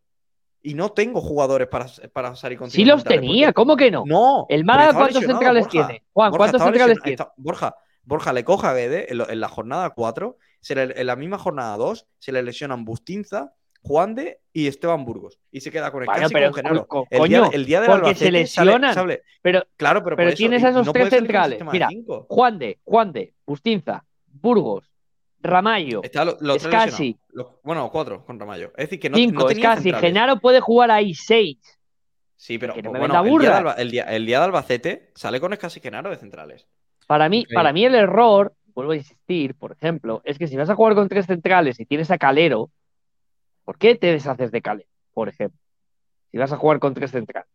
Y 0.66 0.72
no 0.74 0.90
tengo 0.92 1.20
jugadores 1.20 1.68
para, 1.68 1.86
para 2.12 2.34
salir 2.36 2.56
con 2.58 2.70
Sí 2.70 2.86
los 2.86 3.04
tenía, 3.04 3.52
¿cómo 3.52 3.76
que 3.76 3.90
no? 3.90 4.04
No. 4.06 4.46
El 4.48 4.64
Málaga, 4.64 4.94
¿cuántos 4.94 5.22
centrales 5.22 5.64
Borja. 5.64 5.86
tiene? 5.88 6.02
Juan, 6.14 6.30
Borja, 6.30 6.38
¿cuántos 6.38 6.62
centrales 6.62 6.98
tiene? 7.02 7.10
está- 7.14 7.32
Borja, 7.36 7.76
Borja 8.02 8.32
le 8.32 8.44
coge 8.44 8.66
a 8.66 8.72
Guede 8.72 9.12
en, 9.12 9.20
en 9.28 9.40
la 9.40 9.48
jornada 9.48 9.90
4, 9.90 10.38
se 10.60 10.74
le- 10.74 10.98
en 10.98 11.06
la 11.06 11.16
misma 11.16 11.36
jornada 11.36 11.76
2, 11.76 12.06
se 12.18 12.32
le 12.32 12.42
lesionan 12.42 12.86
Bustinza, 12.86 13.52
Juan 13.82 14.14
de 14.14 14.40
y 14.54 14.66
Esteban 14.66 15.04
Burgos. 15.04 15.38
Y 15.50 15.60
se 15.60 15.70
queda 15.70 15.90
con 15.92 16.00
el 16.02 16.06
Bueno, 16.06 16.22
casi 16.22 16.32
pero 16.32 16.50
con 16.50 16.84
co- 16.86 17.06
el, 17.10 17.18
coño, 17.18 17.42
día, 17.42 17.50
el 17.52 17.66
día 17.66 17.80
del 17.82 17.90
porque 17.90 18.14
se 18.14 18.28
Albacete 18.28 18.46
sale- 18.46 18.70
lesionan. 18.70 18.94
sale- 18.94 19.22
Pero 19.42 19.62
claro, 19.76 20.02
pero, 20.02 20.16
pero 20.16 20.32
tienes 20.32 20.64
a 20.64 20.70
esos 20.70 20.86
no 20.86 20.92
tres 20.94 21.10
centrales. 21.10 21.58
de 21.58 21.64
Mira. 21.66 21.88
Juan 22.26 22.58
de, 22.58 22.78
Juan 22.84 23.12
de, 23.12 23.34
Bustinza, 23.44 24.02
Burgos, 24.28 24.90
Ramallo, 25.44 26.02
Está 26.02 26.24
lo- 26.24 26.36
los 26.40 26.58
tres 26.58 26.62
Scassi. 26.72 26.90
lesionados. 26.90 27.20
Los- 27.32 27.62
bueno, 27.62 27.90
cuatro 27.92 28.24
con 28.24 28.40
Ramallo. 28.40 28.68
Es 28.76 28.86
decir, 28.86 28.98
que 29.00 29.10
no, 29.10 29.16
cinco, 29.16 29.42
no 29.44 29.48
es 29.50 29.58
casi. 29.58 29.82
centrales. 29.84 30.00
Genaro 30.08 30.40
puede 30.40 30.60
jugar 30.60 30.90
ahí 30.90 31.14
seis. 31.14 31.58
Sí, 32.36 32.58
pero 32.58 32.74
que 32.74 32.82
no 32.82 32.90
me 32.92 32.98
bueno, 32.98 33.14
venda 33.22 33.28
el 33.30 33.38
día, 33.40 33.50
de. 33.50 33.56
Alba- 33.56 33.74
el, 33.78 33.90
día, 33.90 34.02
el 34.04 34.26
día 34.26 34.38
de 34.40 34.44
Albacete 34.46 35.12
sale 35.14 35.40
con 35.40 35.52
Escasi 35.52 35.80
Genaro 35.80 36.10
de 36.10 36.16
centrales. 36.16 36.66
Para 37.06 37.28
mí, 37.28 37.46
para 37.52 37.72
mí 37.72 37.84
el 37.84 37.94
error, 37.94 38.54
vuelvo 38.74 38.92
a 38.92 38.96
insistir, 38.96 39.54
por 39.54 39.72
ejemplo, 39.72 40.20
es 40.24 40.38
que 40.38 40.46
si 40.48 40.56
vas 40.56 40.68
a 40.70 40.74
jugar 40.74 40.94
con 40.94 41.08
tres 41.08 41.26
centrales 41.26 41.78
y 41.78 41.84
tienes 41.86 42.10
a 42.10 42.18
Calero, 42.18 42.70
¿Por 43.64 43.78
qué 43.78 43.94
te 43.94 44.08
deshaces 44.08 44.50
de 44.52 44.60
Caleb, 44.60 44.86
por 45.14 45.30
ejemplo? 45.30 45.58
Si 46.30 46.36
vas 46.36 46.52
a 46.52 46.58
jugar 46.58 46.80
con 46.80 46.92
tres 46.92 47.10
centrales. 47.12 47.48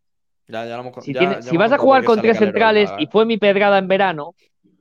Ya, 0.47 0.65
ya 0.65 0.75
lo 0.75 0.81
hemos- 0.81 1.03
Si, 1.05 1.13
ya- 1.13 1.19
tiene- 1.19 1.35
ya 1.35 1.41
si 1.43 1.55
vas 1.57 1.71
a 1.71 1.77
jugar 1.77 2.03
con 2.03 2.19
tres 2.19 2.33
Calero 2.39 2.45
centrales 2.51 2.91
y 2.97 3.05
fue 3.05 3.27
mi 3.27 3.37
pedrada 3.37 3.77
en 3.77 3.87
verano, 3.87 4.33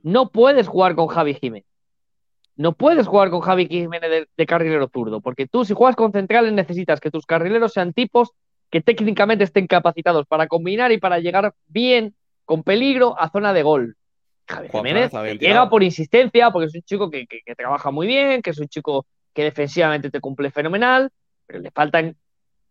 no 0.02 0.30
puedes 0.30 0.66
jugar 0.68 0.94
con 0.94 1.08
Javi 1.08 1.34
Jiménez. 1.34 1.66
No 2.58 2.72
puedes 2.72 3.06
jugar 3.06 3.30
con 3.30 3.40
Javi 3.40 3.66
Jiménez 3.68 4.10
de, 4.10 4.28
de 4.36 4.46
carrilero 4.46 4.88
zurdo, 4.92 5.20
porque 5.22 5.46
tú 5.46 5.64
si 5.64 5.72
juegas 5.74 5.96
con 5.96 6.12
centrales 6.12 6.52
necesitas 6.52 7.00
que 7.00 7.10
tus 7.10 7.24
carrileros 7.24 7.72
sean 7.72 7.92
tipos 7.94 8.32
que 8.70 8.82
técnicamente 8.82 9.44
estén 9.44 9.66
capacitados 9.66 10.26
para 10.26 10.46
combinar 10.48 10.92
y 10.92 10.98
para 10.98 11.20
llegar 11.20 11.54
bien, 11.68 12.14
con 12.44 12.62
peligro, 12.62 13.18
a 13.18 13.30
zona 13.30 13.52
de 13.54 13.62
gol. 13.62 13.96
Javi 14.46 14.68
Juan 14.68 14.82
Jiménez 14.84 15.10
llega 15.48 15.70
por 15.70 15.82
insistencia, 15.82 16.50
porque 16.50 16.66
es 16.66 16.74
un 16.74 16.82
chico 16.82 17.10
que, 17.10 17.26
que- 17.26 17.40
que 17.46 17.54
trabaja 17.54 17.90
muy 17.90 18.06
bien, 18.06 18.42
que 18.42 18.50
es 18.50 18.58
un 18.58 18.68
chico 18.68 19.06
que 19.32 19.44
defensivamente 19.44 20.10
te 20.10 20.20
cumple 20.20 20.50
fenomenal, 20.50 21.10
pero 21.46 21.60
le 21.60 21.70
faltan 21.70 22.16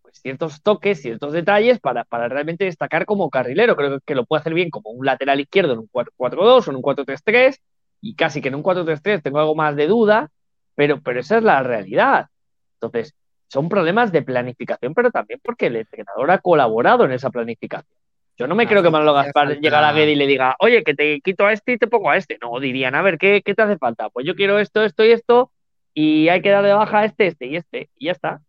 pues, 0.01 0.19
ciertos 0.21 0.61
toques, 0.63 1.01
ciertos 1.01 1.31
detalles 1.33 1.79
para, 1.79 2.03
para 2.03 2.27
realmente 2.27 2.65
destacar 2.65 3.05
como 3.05 3.29
carrilero. 3.29 3.75
Creo 3.75 3.99
que 4.05 4.15
lo 4.15 4.25
puede 4.25 4.41
hacer 4.41 4.53
bien 4.53 4.69
como 4.69 4.89
un 4.89 5.05
lateral 5.05 5.39
izquierdo 5.39 5.73
en 5.73 5.79
un 5.79 5.87
4-4-2 5.87 6.67
o 6.67 6.71
en 6.71 6.75
un 6.77 6.81
4-3-3, 6.81 7.59
y 8.01 8.15
casi 8.15 8.41
que 8.41 8.47
en 8.49 8.55
un 8.55 8.63
4-3-3 8.63 9.21
tengo 9.21 9.39
algo 9.39 9.55
más 9.55 9.75
de 9.75 9.87
duda, 9.87 10.29
pero, 10.75 11.01
pero 11.01 11.19
esa 11.19 11.37
es 11.37 11.43
la 11.43 11.63
realidad. 11.63 12.27
Entonces, 12.75 13.15
son 13.47 13.69
problemas 13.69 14.11
de 14.11 14.21
planificación, 14.21 14.93
pero 14.93 15.09
también 15.11 15.39
porque 15.43 15.67
el 15.67 15.77
entrenador 15.77 16.29
ha 16.31 16.37
colaborado 16.39 17.05
en 17.05 17.11
esa 17.13 17.29
planificación. 17.29 17.97
Yo 18.37 18.45
no 18.45 18.53
me 18.53 18.67
creo 18.67 18.83
que 18.83 18.91
Manolo 18.91 19.13
Gaspar 19.13 19.59
llegara 19.59 19.89
a 19.89 19.93
Guede 19.93 20.11
y 20.11 20.15
le 20.15 20.27
diga, 20.27 20.55
oye, 20.59 20.83
que 20.83 20.93
te 20.93 21.21
quito 21.21 21.45
a 21.47 21.53
este 21.53 21.71
y 21.73 21.77
te 21.79 21.87
pongo 21.87 22.11
a 22.11 22.17
este. 22.17 22.37
No, 22.39 22.59
dirían, 22.59 22.93
a 22.93 23.01
ver, 23.01 23.17
¿qué, 23.17 23.41
qué 23.43 23.55
te 23.55 23.63
hace 23.63 23.77
falta? 23.77 24.09
Pues 24.09 24.27
yo 24.27 24.35
quiero 24.35 24.59
esto, 24.59 24.83
esto 24.83 25.03
y 25.03 25.11
esto, 25.11 25.51
y 25.95 26.29
hay 26.29 26.41
que 26.43 26.51
dar 26.51 26.63
de 26.63 26.73
baja 26.73 26.99
a 26.99 27.05
este, 27.05 27.25
este 27.27 27.47
y 27.47 27.55
este, 27.55 27.89
y 27.97 28.05
ya 28.05 28.11
está. 28.11 28.41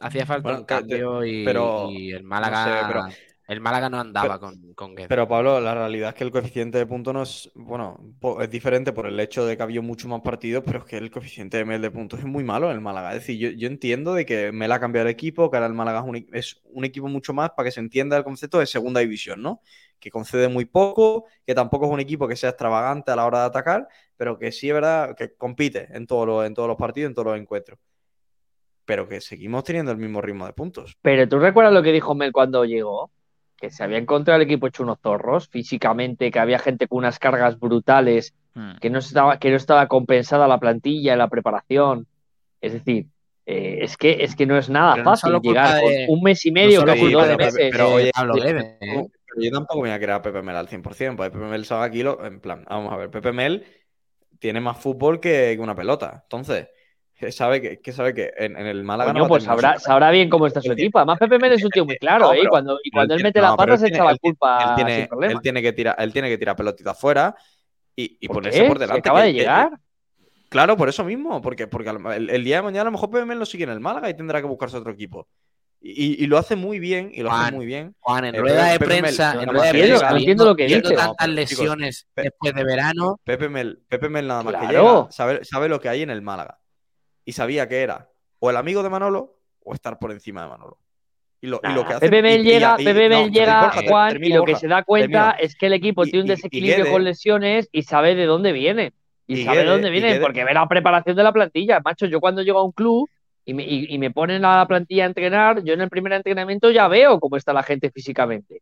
Hacía 0.00 0.26
falta 0.26 0.42
Bueno, 0.42 0.58
un 0.60 0.64
cambio 0.64 1.24
y, 1.24 1.44
pero- 1.44 1.88
y 1.90 2.10
el 2.10 2.22
no 2.24 2.28
Málaga. 2.30 2.64
sé, 2.64 2.70
pero- 2.88 3.04
el 3.50 3.60
Málaga 3.60 3.90
no 3.90 3.98
andaba 3.98 4.38
con, 4.38 4.74
con 4.74 4.94
Guede. 4.94 5.08
Pero 5.08 5.26
Pablo, 5.26 5.60
la 5.60 5.74
realidad 5.74 6.10
es 6.10 6.14
que 6.14 6.22
el 6.22 6.30
coeficiente 6.30 6.78
de 6.78 6.86
puntos 6.86 7.12
no 7.12 7.22
es, 7.22 7.50
bueno, 7.56 7.98
es 8.40 8.48
diferente 8.48 8.92
por 8.92 9.08
el 9.08 9.18
hecho 9.18 9.44
de 9.44 9.56
que 9.56 9.62
había 9.64 9.80
mucho 9.80 10.06
más 10.06 10.20
partidos, 10.20 10.62
pero 10.64 10.78
es 10.78 10.84
que 10.84 10.96
el 10.96 11.10
coeficiente 11.10 11.56
de 11.56 11.64
Mel 11.64 11.82
de 11.82 11.90
puntos 11.90 12.20
es 12.20 12.26
muy 12.26 12.44
malo 12.44 12.68
en 12.70 12.76
el 12.76 12.80
Málaga. 12.80 13.08
Es 13.12 13.26
decir, 13.26 13.38
yo, 13.38 13.50
yo 13.50 13.66
entiendo 13.66 14.14
de 14.14 14.24
que 14.24 14.52
Mel 14.52 14.70
ha 14.70 14.78
cambiado 14.78 15.08
el 15.08 15.12
equipo, 15.12 15.50
que 15.50 15.56
ahora 15.56 15.66
el 15.66 15.74
Málaga 15.74 15.98
es 15.98 16.04
un, 16.06 16.28
es 16.32 16.60
un 16.62 16.84
equipo 16.84 17.08
mucho 17.08 17.32
más 17.32 17.50
para 17.50 17.66
que 17.66 17.72
se 17.72 17.80
entienda 17.80 18.16
el 18.16 18.22
concepto 18.22 18.60
de 18.60 18.66
segunda 18.66 19.00
división, 19.00 19.42
¿no? 19.42 19.62
Que 19.98 20.12
concede 20.12 20.46
muy 20.46 20.64
poco, 20.64 21.24
que 21.44 21.52
tampoco 21.52 21.86
es 21.86 21.92
un 21.92 21.98
equipo 21.98 22.28
que 22.28 22.36
sea 22.36 22.50
extravagante 22.50 23.10
a 23.10 23.16
la 23.16 23.26
hora 23.26 23.40
de 23.40 23.46
atacar, 23.46 23.88
pero 24.16 24.38
que 24.38 24.52
sí 24.52 24.68
es 24.68 24.74
verdad 24.74 25.16
que 25.16 25.34
compite 25.34 25.88
en 25.90 26.06
todos 26.06 26.24
los, 26.24 26.46
en 26.46 26.54
todos 26.54 26.68
los 26.68 26.76
partidos, 26.76 27.08
en 27.08 27.14
todos 27.16 27.26
los 27.26 27.40
encuentros. 27.40 27.80
Pero 28.84 29.08
que 29.08 29.20
seguimos 29.20 29.64
teniendo 29.64 29.90
el 29.90 29.98
mismo 29.98 30.20
ritmo 30.20 30.46
de 30.46 30.52
puntos. 30.52 30.96
Pero 31.02 31.28
tú 31.28 31.40
recuerdas 31.40 31.74
lo 31.74 31.82
que 31.82 31.90
dijo 31.90 32.14
Mel 32.14 32.30
cuando 32.30 32.64
llegó, 32.64 33.10
que 33.60 33.70
se 33.70 33.84
había 33.84 33.98
encontrado 33.98 34.40
el 34.40 34.46
equipo 34.46 34.66
hecho 34.66 34.82
unos 34.82 34.98
zorros 35.00 35.48
físicamente, 35.48 36.30
que 36.30 36.38
había 36.38 36.58
gente 36.58 36.88
con 36.88 36.98
unas 36.98 37.18
cargas 37.18 37.58
brutales, 37.58 38.34
Hmm. 38.54 38.78
que 38.80 38.90
no 38.90 38.98
estaba, 38.98 39.38
que 39.38 39.50
no 39.50 39.56
estaba 39.56 39.86
compensada 39.86 40.48
la 40.48 40.58
plantilla, 40.58 41.14
la 41.14 41.28
preparación. 41.28 42.06
Es 42.60 42.72
decir, 42.72 43.06
eh, 43.46 43.78
es 43.82 43.96
que 43.96 44.24
es 44.24 44.34
que 44.34 44.44
no 44.46 44.58
es 44.58 44.68
nada 44.68 44.94
Pero 44.94 45.04
no 45.04 45.10
fácil 45.12 45.32
culpa 45.34 45.48
llegar 45.48 45.80
con 45.82 45.90
de- 45.92 46.06
un 46.08 46.22
mes 46.22 46.44
y 46.46 46.50
no 46.50 46.54
medio, 46.54 46.80
solo 46.80 46.92
casi 46.92 47.12
dos 47.12 47.28
de 47.28 47.36
meses. 47.36 47.68
Pero 47.70 47.84
eh, 47.90 47.94
oye, 47.94 48.10
Pablo 48.12 48.34
de- 48.34 48.50
¿eh? 48.50 48.74
Pero 48.80 49.10
yo 49.44 49.50
tampoco 49.52 49.78
voy 49.80 49.90
a 49.90 49.98
querer 50.00 50.14
a 50.16 50.22
Pepe 50.22 50.42
Mel 50.42 50.56
al 50.56 50.66
100%, 50.68 51.16
porque 51.16 51.30
Pepe 51.30 51.44
Mel 51.44 51.64
sabe 51.64 51.86
aquí 51.86 52.02
lo- 52.02 52.24
en 52.26 52.40
plan, 52.40 52.64
vamos 52.68 52.92
a 52.92 52.96
ver, 52.96 53.10
Pepe 53.10 53.30
Mel 53.32 53.64
tiene 54.40 54.60
más 54.60 54.78
fútbol 54.78 55.20
que 55.20 55.56
una 55.60 55.74
pelota. 55.76 56.20
Entonces, 56.24 56.68
que 57.20 57.30
sabe 57.32 57.60
que, 57.60 57.80
que 57.80 57.92
sabe 57.92 58.14
que 58.14 58.32
en, 58.36 58.56
en 58.56 58.66
el 58.66 58.82
Málaga 58.82 59.12
Coño, 59.12 59.24
no 59.24 59.28
pues 59.28 59.44
sabrá, 59.44 59.74
su- 59.78 59.84
sabrá 59.84 60.10
bien 60.10 60.30
cómo 60.30 60.46
está 60.46 60.62
su 60.62 60.72
equipo. 60.72 60.98
Además, 60.98 61.18
Pepe 61.18 61.38
Mel 61.38 61.52
es 61.52 61.62
un 61.62 61.70
tío 61.70 61.84
muy 61.84 61.96
claro, 62.00 62.28
No, 62.28 62.32
¿eh? 62.32 62.46
Cuando, 62.48 62.78
y 62.82 62.90
cuando 62.90 63.14
él 63.14 63.22
mete 63.22 63.40
no, 63.40 63.50
la 63.50 63.56
pata 63.56 63.76
se 63.76 63.88
echa 63.88 64.02
la 64.04 64.16
culpa 64.16 64.70
él 64.70 64.74
tiene, 64.76 65.08
sin 65.12 65.24
él 65.30 65.40
tiene 65.42 65.60
que 65.62 65.72
tirar, 65.74 65.94
él 65.98 66.12
tiene 66.12 66.28
que 66.30 66.38
tirar 66.38 66.56
pelotitas 66.56 66.96
afuera 66.96 67.34
y, 67.94 68.16
y 68.20 68.26
¿Por 68.26 68.36
ponerse 68.36 68.62
qué? 68.62 68.68
por 68.68 68.78
delante. 68.78 69.00
acaba 69.00 69.20
que- 69.20 69.26
de 69.26 69.32
que- 69.34 69.38
llegar. 69.40 69.70
Claro, 70.48 70.76
por 70.76 70.88
eso 70.88 71.04
mismo, 71.04 71.40
porque, 71.42 71.66
porque 71.68 71.92
lo- 71.92 72.10
el, 72.12 72.30
el 72.30 72.42
día 72.42 72.56
de 72.56 72.62
mañana 72.62 72.80
a 72.82 72.84
lo 72.86 72.92
mejor 72.92 73.10
Pepe 73.10 73.26
Mel 73.26 73.38
no 73.38 73.44
sigue 73.46 73.64
en 73.64 73.70
el 73.70 73.80
Málaga 73.80 74.08
y 74.10 74.14
tendrá 74.14 74.40
que 74.40 74.46
buscarse 74.48 74.76
otro 74.78 74.90
equipo. 74.92 75.28
Y, 75.82 76.26
lo 76.26 76.36
hace 76.36 76.56
muy 76.56 76.78
bien, 76.78 77.10
y 77.14 77.22
lo 77.22 77.30
hace 77.30 77.40
Juan, 77.40 77.54
muy 77.54 77.64
bien. 77.64 77.94
Juan, 78.00 78.24
en 78.26 78.34
Eh, 78.34 78.38
rueda 78.40 78.64
de 78.66 78.78
Mel, 78.78 78.88
prensa, 78.88 79.32
en 79.42 79.48
rueda 79.48 79.62
de 79.62 79.68
Entiendo, 79.70 79.88
prensa, 79.98 80.06
llega- 80.08 80.18
entiendo 80.18 80.44
lo 80.44 80.56
que 80.56 80.66
dice. 80.66 80.94
tantas 80.94 81.28
lesiones 81.28 82.06
después 82.16 82.52
de 82.54 82.64
verano, 82.64 83.18
Pepe 83.24 83.48
Mel, 83.48 83.80
Pepe 83.88 84.08
Mel 84.10 84.26
nada 84.26 84.42
más 84.42 84.56
que 84.56 84.66
llega, 84.66 85.06
sabe, 85.10 85.42
sabe 85.44 85.68
lo 85.70 85.80
que 85.80 85.88
hay 85.88 86.02
en 86.02 86.10
el 86.10 86.20
Málaga. 86.20 86.58
Y 87.30 87.32
sabía 87.32 87.68
que 87.68 87.80
era 87.82 88.08
o 88.40 88.50
el 88.50 88.56
amigo 88.56 88.82
de 88.82 88.90
Manolo 88.90 89.36
o 89.62 89.72
estar 89.72 90.00
por 90.00 90.10
encima 90.10 90.42
de 90.42 90.48
Manolo. 90.48 90.78
Y 91.40 91.46
lo, 91.46 91.60
y 91.62 91.68
lo 91.72 91.86
que 91.86 91.94
hace. 91.94 92.06
Llega, 92.42 92.76
y- 92.80 92.84
no, 93.08 93.28
llega, 93.28 93.60
Borja, 93.62 93.82
Juan, 93.88 94.24
y 94.24 94.28
lo 94.30 94.44
que 94.44 94.56
se 94.56 94.66
da 94.66 94.82
cuenta 94.82 95.08
termino. 95.30 95.44
es 95.46 95.54
que 95.54 95.66
el 95.66 95.72
equipo 95.74 96.02
tiene 96.04 96.20
un 96.22 96.26
desequilibrio 96.26 96.84
Guede- 96.84 96.90
con 96.92 97.04
lesiones 97.04 97.68
y 97.70 97.82
sabe 97.84 98.16
de 98.16 98.26
dónde 98.26 98.50
viene. 98.52 98.92
Y, 99.28 99.44
sabe 99.44 99.58
de 99.58 99.64
dónde 99.66 99.90
viene, 99.90 100.18
porque 100.20 100.42
ve 100.44 100.52
la 100.54 100.66
preparación 100.66 101.14
de 101.14 101.22
la 101.22 101.32
plantilla. 101.32 101.80
Macho, 101.84 102.06
yo 102.06 102.18
cuando 102.20 102.42
llego 102.42 102.58
a 102.58 102.64
un 102.64 102.72
club 102.72 103.08
y 103.44 103.54
me, 103.54 103.62
y- 103.62 103.86
y 103.94 103.98
me 103.98 104.10
ponen 104.10 104.44
a 104.44 104.56
la 104.58 104.66
plantilla 104.66 105.04
a 105.04 105.06
entrenar, 105.06 105.62
yo 105.62 105.72
en 105.74 105.82
el 105.82 105.88
primer 105.88 106.14
entrenamiento 106.14 106.68
ya 106.72 106.88
veo 106.88 107.20
cómo 107.20 107.36
está 107.36 107.52
la 107.52 107.62
gente 107.62 107.92
físicamente. 107.92 108.60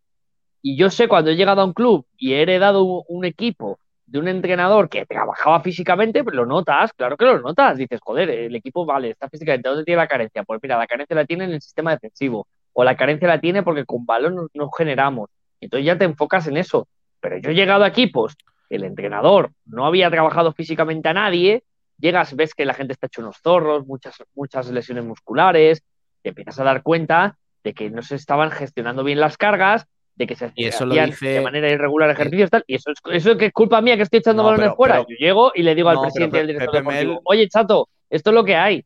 Y 0.61 0.77
yo 0.77 0.91
sé 0.91 1.09
cuando 1.09 1.31
he 1.31 1.37
llegado 1.37 1.63
a 1.63 1.65
un 1.65 1.73
club 1.73 2.05
y 2.19 2.35
he 2.35 2.43
heredado 2.43 2.83
un, 2.85 3.03
un 3.09 3.25
equipo 3.25 3.79
de 4.09 4.19
un 4.19 4.27
entrenador 4.27 4.89
que 4.89 5.05
trabajaba 5.05 5.61
físicamente, 5.61 6.25
pues 6.25 6.35
lo 6.35 6.47
notas, 6.47 6.93
claro 6.95 7.17
que 7.17 7.27
lo 7.27 7.39
notas. 7.41 7.77
Dices, 7.77 8.01
joder, 8.03 8.31
el 8.31 8.57
equipo 8.57 8.87
vale, 8.87 9.11
está 9.11 9.29
físicamente, 9.29 9.69
¿dónde 9.69 9.85
tiene 9.85 10.01
la 10.01 10.09
carencia? 10.09 10.43
Pues 10.45 10.61
mira, 10.63 10.79
la 10.79 10.87
carencia 10.87 11.15
la 11.15 11.27
tiene 11.27 11.45
en 11.45 11.53
el 11.53 11.61
sistema 11.61 11.91
defensivo, 11.91 12.47
o 12.73 12.85
la 12.85 12.97
carencia 12.97 13.29
la 13.29 13.41
tiene 13.41 13.63
porque 13.63 13.85
con 13.85 14.07
balón 14.07 14.35
no, 14.35 14.49
no 14.55 14.71
generamos. 14.71 15.29
Entonces 15.61 15.85
ya 15.85 15.99
te 15.99 16.07
enfocas 16.07 16.47
en 16.47 16.57
eso. 16.57 16.89
Pero 17.21 17.37
yo 17.39 17.51
he 17.51 17.55
llegado 17.55 17.85
a 17.85 17.89
equipos, 17.89 18.35
el 18.71 18.85
entrenador 18.85 19.51
no 19.67 19.85
había 19.85 20.11
trabajado 20.11 20.53
físicamente 20.53 21.09
a 21.09 21.15
nadie, 21.15 21.65
llegas, 21.99 22.35
ves 22.35 22.55
que 22.55 22.65
la 22.65 22.75
gente 22.75 22.95
está 22.95 23.09
hecho 23.09 23.21
unos 23.21 23.37
zorros, 23.43 23.87
muchas, 23.87 24.23
muchas 24.35 24.71
lesiones 24.71 25.05
musculares, 25.05 25.83
te 26.23 26.31
empiezas 26.31 26.59
a 26.61 26.65
dar 26.65 26.83
cuenta 26.83 27.37
de 27.65 27.75
que 27.75 27.91
no 27.91 28.03
se 28.03 28.15
estaban 28.15 28.51
gestionando 28.51 29.05
bien 29.05 29.21
las 29.21 29.37
cargas, 29.37 29.87
de 30.19 30.27
que 30.27 30.35
se 30.37 30.51
Y 30.57 30.67
eso 30.67 30.85
lo 30.85 30.95
dice- 30.95 31.27
de 31.29 31.41
manera 31.41 31.71
irregular 31.71 32.11
ejercicios 32.11 32.51
tal, 32.51 32.65
y 32.67 32.75
eso 32.75 32.91
es, 32.91 32.99
eso 33.13 33.31
es 33.33 33.39
que 33.39 33.47
es 33.47 33.53
culpa 33.53 33.81
mía 33.81 33.97
que 33.97 34.03
estoy 34.03 34.19
echando 34.19 34.43
No, 34.43 34.49
balones 34.51 34.67
pero- 34.67 34.77
fuera. 34.77 34.95
pero- 34.97 35.07
Yo 35.09 35.17
llego 35.19 35.53
y 35.55 35.63
le 35.63 35.75
digo 35.75 35.89
al 35.89 35.97
No, 35.97 36.03
presidente 36.03 36.37
y 36.37 36.41
al 36.41 36.47
Pe- 36.47 36.53
director 36.53 36.77
deportivo, 36.77 37.21
oye, 37.25 37.49
chato, 37.49 37.89
esto 38.11 38.31
es 38.31 38.35
lo 38.35 38.45
que 38.45 38.57
hay. 38.57 38.85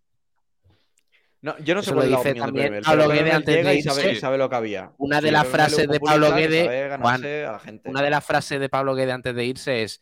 No, 1.40 1.58
yo 1.58 1.74
no 1.74 1.82
sé 1.82 1.90
Eso 1.90 1.96
cuál 1.96 2.10
lo 2.10 2.16
dice 2.18 2.34
también 2.34 2.80
Pablo 2.84 3.08
Guede 3.08 3.32
antes 3.32 3.64
de 3.64 3.74
irse. 3.74 4.14
sabe 4.16 4.38
lo 4.38 4.48
que 4.48 4.54
había. 4.54 4.92
Una 4.98 5.20
de 5.20 5.28
Sí, 5.28 5.32
las 5.32 5.46
frases 5.48 5.88
de 5.88 5.98
Pablo 5.98 6.32
Guede, 6.32 6.88
una 7.84 8.02
de 8.02 8.10
las 8.10 8.24
frases 8.24 8.60
de 8.60 8.68
Pablo 8.68 8.94
Guede 8.94 9.10
antes 9.10 9.34
de 9.34 9.44
irse 9.44 9.82
es 9.82 10.00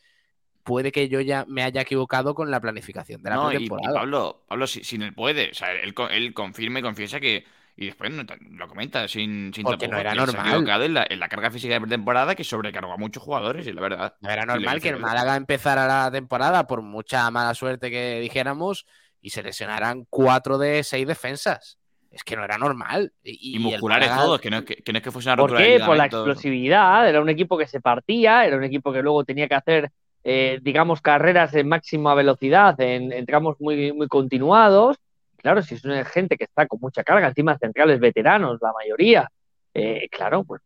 puede 0.64 0.92
que 0.92 1.08
yo 1.08 1.20
ya 1.22 1.46
me 1.48 1.62
haya 1.62 1.80
equivocado 1.80 2.34
con 2.34 2.50
la 2.50 2.60
planificación 2.60 3.22
de 3.22 3.30
la 3.30 3.36
No, 3.36 3.52
y. 3.54 3.68
Pablo, 3.68 4.42
Pablo, 4.46 4.66
si- 4.66 4.84
sin 4.84 5.00
él 5.02 5.14
puede. 5.14 5.50
O 5.50 5.54
sea, 5.54 5.72
él, 5.72 5.94
él 6.10 6.34
confirma 6.34 6.80
y 6.80 6.82
confiesa 6.82 7.18
que. 7.20 7.44
Y 7.76 7.86
después 7.86 8.10
no- 8.10 8.24
lo 8.50 8.68
comenta 8.68 9.08
sin, 9.08 9.52
sin 9.54 9.64
Porque 9.64 9.88
no 9.88 9.98
era 9.98 10.14
normal. 10.14 10.82
en 10.82 10.94
la, 10.94 11.06
en 11.08 11.20
la 11.20 11.28
carga 11.28 11.50
física 11.50 11.74
de 11.74 11.80
pretemporada 11.80 12.34
que 12.34 12.44
sobrecargó 12.44 12.92
a 12.92 12.96
muchos 12.96 13.22
jugadores, 13.22 13.66
y 13.66 13.72
la 13.72 13.80
verdad. 13.80 14.14
No 14.20 14.30
era 14.30 14.44
normal 14.44 14.80
que 14.80 14.90
el 14.90 14.98
Málaga 14.98 15.36
empezara 15.36 15.86
la 15.86 16.10
temporada 16.10 16.66
por 16.66 16.82
mucha 16.82 17.30
mala 17.30 17.54
suerte 17.54 17.90
que 17.90 18.20
dijéramos 18.20 18.86
y 19.22 19.30
se 19.30 19.42
lesionaran 19.42 20.06
cuatro 20.10 20.58
de 20.58 20.82
seis 20.84 21.06
defensas. 21.06 21.78
Es 22.10 22.24
que 22.24 22.34
no 22.36 22.44
era 22.44 22.58
normal. 22.58 23.12
Y, 23.22 23.56
Y, 23.56 23.58
musculares 23.60 24.08
Málaga- 24.10 24.24
todos, 24.24 24.40
que 24.40 24.50
no, 24.50 24.56
es 24.58 24.64
que, 24.64 24.76
que 24.76 24.92
no 24.92 24.98
es 24.98 25.04
que 25.04 25.10
fuese 25.12 25.28
una 25.28 25.36
¿Por 25.36 25.56
qué? 25.56 25.80
Por 25.86 25.96
la 25.96 26.06
explosividad, 26.06 27.08
era 27.08 27.20
un 27.20 27.28
equipo 27.28 27.56
que 27.56 27.66
se 27.66 27.80
partía, 27.80 28.44
era 28.44 28.56
un 28.56 28.64
equipo 28.64 28.92
que 28.92 29.00
luego 29.02 29.24
tenía 29.24 29.46
que 29.48 29.54
hacer, 29.54 29.90
eh, 30.24 30.58
digamos, 30.62 31.00
carreras 31.00 31.54
en 31.54 31.68
máxima 31.68 32.14
velocidad, 32.14 32.78
en, 32.80 33.12
en 33.12 33.24
tramos 33.26 33.56
muy, 33.60 33.92
muy 33.92 34.08
continuados. 34.08 34.96
Claro, 35.42 35.62
si 35.62 35.74
es 35.74 35.84
una 35.84 36.04
gente 36.04 36.36
que 36.36 36.44
está 36.44 36.66
con 36.66 36.80
mucha 36.80 37.02
carga, 37.02 37.28
encima 37.28 37.56
centrales 37.58 37.98
veteranos, 37.98 38.58
la 38.60 38.72
mayoría, 38.72 39.28
eh, 39.74 40.08
claro, 40.10 40.44
pues 40.44 40.60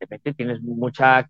de 0.00 0.06
repente 0.06 0.34
tienes 0.34 0.60
mucha 0.62 1.28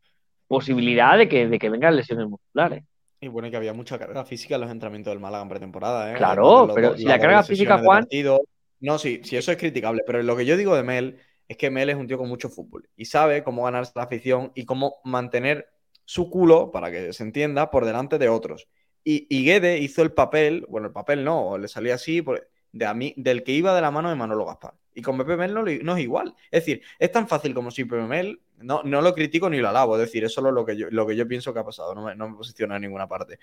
posibilidad 0.48 1.18
de 1.18 1.28
que, 1.28 1.47
de 1.48 1.59
que 1.59 1.68
vengan 1.70 1.97
lesiones 1.97 2.28
musculares. 2.28 2.85
Y 3.20 3.28
bueno, 3.28 3.51
que 3.51 3.56
había 3.56 3.73
mucha 3.73 3.98
carga 3.98 4.24
física 4.24 4.55
en 4.56 4.60
los 4.62 4.70
entrenamientos 4.70 5.10
del 5.12 5.20
Málaga 5.20 5.43
en 5.43 5.48
pretemporada, 5.48 6.12
¿eh? 6.12 6.16
Claro, 6.16 6.66
los 6.66 6.74
pero 6.74 6.97
si 6.97 7.05
la 7.05 7.18
carga 7.18 7.43
física, 7.43 7.78
Juan- 7.78 8.02
partido- 8.05 8.43
No, 8.81 8.98
sí, 8.98 9.20
sí, 9.24 9.36
eso 9.36 9.51
es 9.52 9.59
criticable, 9.59 10.02
pero 10.06 10.23
lo 10.23 10.36
que 10.36 10.44
yo 10.44 10.56
digo 10.56 10.77
de 10.77 10.82
Mel 10.82 11.18
es 11.48 11.56
que 11.56 11.70
Mel 11.70 11.89
es 11.89 11.97
un 11.97 12.06
tío 12.06 12.18
con 12.18 12.28
mucho 12.28 12.51
fútbol 12.51 12.89
y 12.94 13.06
sabe 13.06 13.43
cómo 13.43 13.64
ganarse 13.64 13.93
la 13.94 14.02
afición 14.02 14.52
y 14.55 14.66
cómo 14.66 14.97
mantener 15.05 15.66
su 16.05 16.28
culo, 16.31 16.70
para 16.70 16.90
que 16.90 17.12
se 17.12 17.23
entienda, 17.23 17.70
por 17.70 17.85
delante 17.86 18.18
de 18.18 18.28
otros. 18.28 18.68
Y, 19.02 19.27
y 19.31 19.44
Guede 19.44 19.78
hizo 19.78 20.02
el 20.02 20.12
papel, 20.12 20.66
bueno, 20.68 20.89
el 20.89 20.93
papel 20.93 21.24
no, 21.24 21.56
le 21.59 21.68
salía 21.68 21.94
así, 21.94 22.20
por- 22.23 22.48
de 22.77 22.86
a 22.86 22.94
mí, 22.94 23.15
del 23.16 23.43
que 23.43 23.53
iba 23.53 23.74
de 23.74 23.81
la 23.81 23.90
mano 23.90 24.11
de 24.11 24.16
Manolo 24.16 24.44
Gaspar. 24.44 24.74
Y 24.94 25.03
con 25.03 25.19
Pepe 25.19 25.36
no, 25.48 25.62
no 25.62 25.97
es 25.97 26.03
igual. 26.03 26.35
Es 26.51 26.65
decir, 26.65 26.82
es 26.98 27.12
tan 27.12 27.28
fácil 27.28 27.53
como 27.55 27.70
si 27.70 27.85
Pepe 27.85 28.39
no, 28.59 28.82
no 28.82 29.01
lo 29.03 29.15
critico 29.15 29.51
ni 29.51 29.59
lo 29.59 29.69
alabo, 29.69 29.97
es 29.97 30.01
decir, 30.01 30.24
es 30.24 30.36
lo 30.36 30.65
que 30.65 30.77
yo, 30.77 30.86
lo 30.90 31.07
que 31.07 31.16
yo 31.16 31.28
pienso 31.28 31.53
que 31.53 31.61
ha 31.61 31.65
pasado, 31.65 31.94
no 31.94 32.05
me, 32.05 32.15
no 32.15 32.31
me 32.31 32.36
posiciono 32.36 32.74
en 32.74 32.82
ninguna 32.82 33.07
parte. 33.07 33.39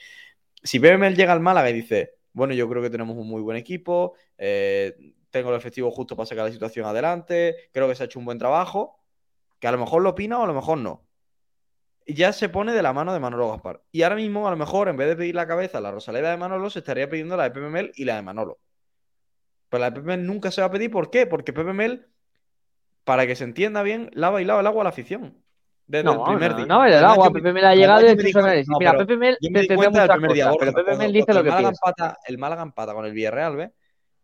Si 0.64 0.80
Pepe 0.80 1.14
llega 1.14 1.34
al 1.34 1.42
Málaga 1.42 1.70
y 1.70 1.74
dice, 1.74 2.16
bueno, 2.34 2.54
yo 2.54 2.68
creo 2.68 2.82
que 2.82 2.90
tenemos 2.90 3.16
un 3.16 3.28
muy 3.28 3.42
buen 3.42 3.58
equipo, 3.58 4.16
eh, 4.38 4.96
tengo 5.30 5.50
el 5.52 5.56
efectivo 5.56 5.92
justo 5.92 6.16
para 6.16 6.26
sacar 6.26 6.46
la 6.46 6.52
situación 6.52 6.86
adelante, 6.86 7.70
creo 7.72 7.88
que 7.88 7.96
se 7.96 8.04
ha 8.04 8.06
hecho 8.06 8.20
un 8.20 8.26
buen 8.26 8.40
trabajo, 8.40 9.00
que 9.60 9.68
a 9.68 9.72
lo 9.72 9.78
mejor 9.78 10.02
lo 10.02 10.10
opina 10.10 10.40
o 10.40 10.44
a 10.44 10.48
lo 10.48 10.54
mejor 10.54 10.78
no. 10.80 11.06
Ya 12.06 12.34
se 12.34 12.50
pone 12.50 12.74
de 12.74 12.82
la 12.82 12.92
mano 12.92 13.14
de 13.14 13.20
Manolo 13.20 13.50
Gaspar. 13.50 13.82
Y 13.92 14.02
ahora 14.02 14.16
mismo, 14.16 14.48
a 14.48 14.52
lo 14.52 14.58
mejor, 14.58 14.90
en 14.90 14.98
vez 14.98 15.08
de 15.08 15.16
pedir 15.16 15.36
la 15.36 15.48
cabeza 15.48 15.80
la 15.80 15.92
Rosaleda 15.92 16.32
de 16.32 16.38
Manolo, 16.38 16.70
se 16.70 16.80
estaría 16.80 17.10
pidiendo 17.10 17.38
la 17.38 17.50
de 17.50 17.62
Mel 17.62 17.92
y 17.96 18.04
la 18.06 18.16
de 18.16 18.24
Manolo. 18.24 18.60
Pero 19.74 19.82
la 19.82 19.90
de 19.90 19.96
Pepe 19.96 20.06
Mel 20.06 20.28
nunca 20.28 20.52
se 20.52 20.62
va 20.62 20.68
a 20.68 20.72
pedir. 20.72 20.92
¿Por 20.92 21.10
qué? 21.10 21.26
Porque 21.26 21.52
Pepe 21.52 21.74
Mel, 21.74 22.06
para 23.04 23.26
que 23.26 23.36
se 23.36 23.44
entienda 23.44 23.82
bien, 23.82 24.12
le 24.14 24.24
ha 24.24 24.30
bailado 24.30 24.60
el 24.60 24.68
agua 24.68 24.82
a 24.82 24.84
la 24.84 24.90
afición. 24.92 25.36
Desde 25.88 26.12
el 26.12 26.22
primer 26.22 26.52
no, 26.52 26.58
día. 26.58 26.66
no, 26.68 26.86
el 26.86 26.94
agua. 26.94 27.32
Pepe 27.32 27.52
Mel 27.52 27.66
ha 27.66 27.74
llegado 27.74 28.06
hecho 28.06 28.28
su 28.28 28.38
análisis. 28.38 28.72
Mira, 28.78 28.96
Pepe 28.96 29.18
Mel 29.18 29.36
muchas 29.42 29.68
cosas, 29.76 30.56
pero 30.60 30.74
Pepe 30.74 30.96
Mel 30.96 31.12
dice 31.12 31.34
lo 31.34 31.42
que 31.42 31.50
el 31.50 31.56
Málaga 31.56 31.70
piensa. 31.72 31.82
empata- 31.88 32.18
el 32.28 32.38
Málaga 32.38 32.62
empata 32.62 32.94
con 32.94 33.04
el 33.08 33.14
Villarreal, 33.14 33.56
¿ves? 33.56 33.72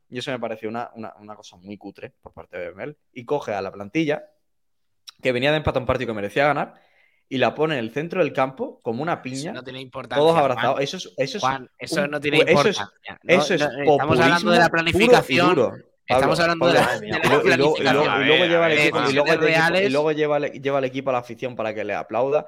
Y 0.08 0.20
eso 0.20 0.30
me 0.30 0.40
pareció 0.40 0.70
una, 0.70 0.92
una, 0.94 1.16
una 1.20 1.36
cosa 1.36 1.56
muy 1.58 1.80
cutre 1.80 2.14
por 2.22 2.32
parte 2.32 2.56
de 2.56 2.66
Pepe 2.68 2.78
Mel. 2.78 2.98
Y 3.12 3.26
coge 3.26 3.56
a 3.56 3.62
la 3.64 3.72
plantilla, 3.72 4.24
que 5.20 5.32
venía 5.32 5.50
de 5.50 5.58
empatar 5.58 5.82
un 5.82 5.88
partido 5.88 6.10
que 6.10 6.14
merecía 6.14 6.46
ganar, 6.46 6.76
y 7.30 7.38
la 7.38 7.54
pone 7.54 7.76
en 7.76 7.80
el 7.86 7.92
centro 7.92 8.22
del 8.24 8.34
campo 8.34 8.80
como 8.82 9.04
una 9.04 9.14
Eso 9.14 9.22
piña, 9.22 9.52
no 9.54 9.64
tiene 9.64 9.80
importancia. 9.82 10.20
todos 10.20 10.32
Juan. 10.34 10.44
abrazados. 10.44 10.80
Eso 10.82 10.98
es, 10.98 11.14
eso 11.16 11.38
es 11.38 11.42
Juan, 11.44 11.70
eso 11.78 12.02
un- 12.04 12.12
no 12.12 12.20
tiene 12.20 12.38
eso 12.40 12.48
es- 12.68 12.78
importancia. 12.78 13.20
No, 13.24 13.34
eso 13.36 13.54
es 13.54 13.62
estamos 13.62 14.20
hablando 14.20 14.52
de 14.52 14.58
la 14.60 14.70
puro 14.70 14.82
y 14.82 14.92
planificación. 14.92 15.50
duro. 15.56 15.74
Estamos 16.08 16.40
Pablo, 16.40 16.54
hablando 16.54 16.68
de 16.68 16.74
la, 16.74 17.00
de 17.00 17.08
y 17.08 17.10
y 17.12 17.14
y 17.14 17.20
planificación. 17.20 18.22
y 18.22 18.26
luego 18.26 18.46
lleva 18.46 18.70
y 18.70 18.74
el 18.74 18.80
equipo- 18.80 19.00
y 19.10 19.36
reales. 19.38 19.92
luego 19.92 20.12
lleva 20.12 20.36
al- 20.38 20.52
lleva 20.54 20.78
al 20.80 20.84
equipo 20.86 21.10
a 21.12 21.14
la 21.14 21.20
afición 21.20 21.56
para 21.56 21.74
que 21.76 21.84
le 21.84 21.94
aplauda. 21.94 22.48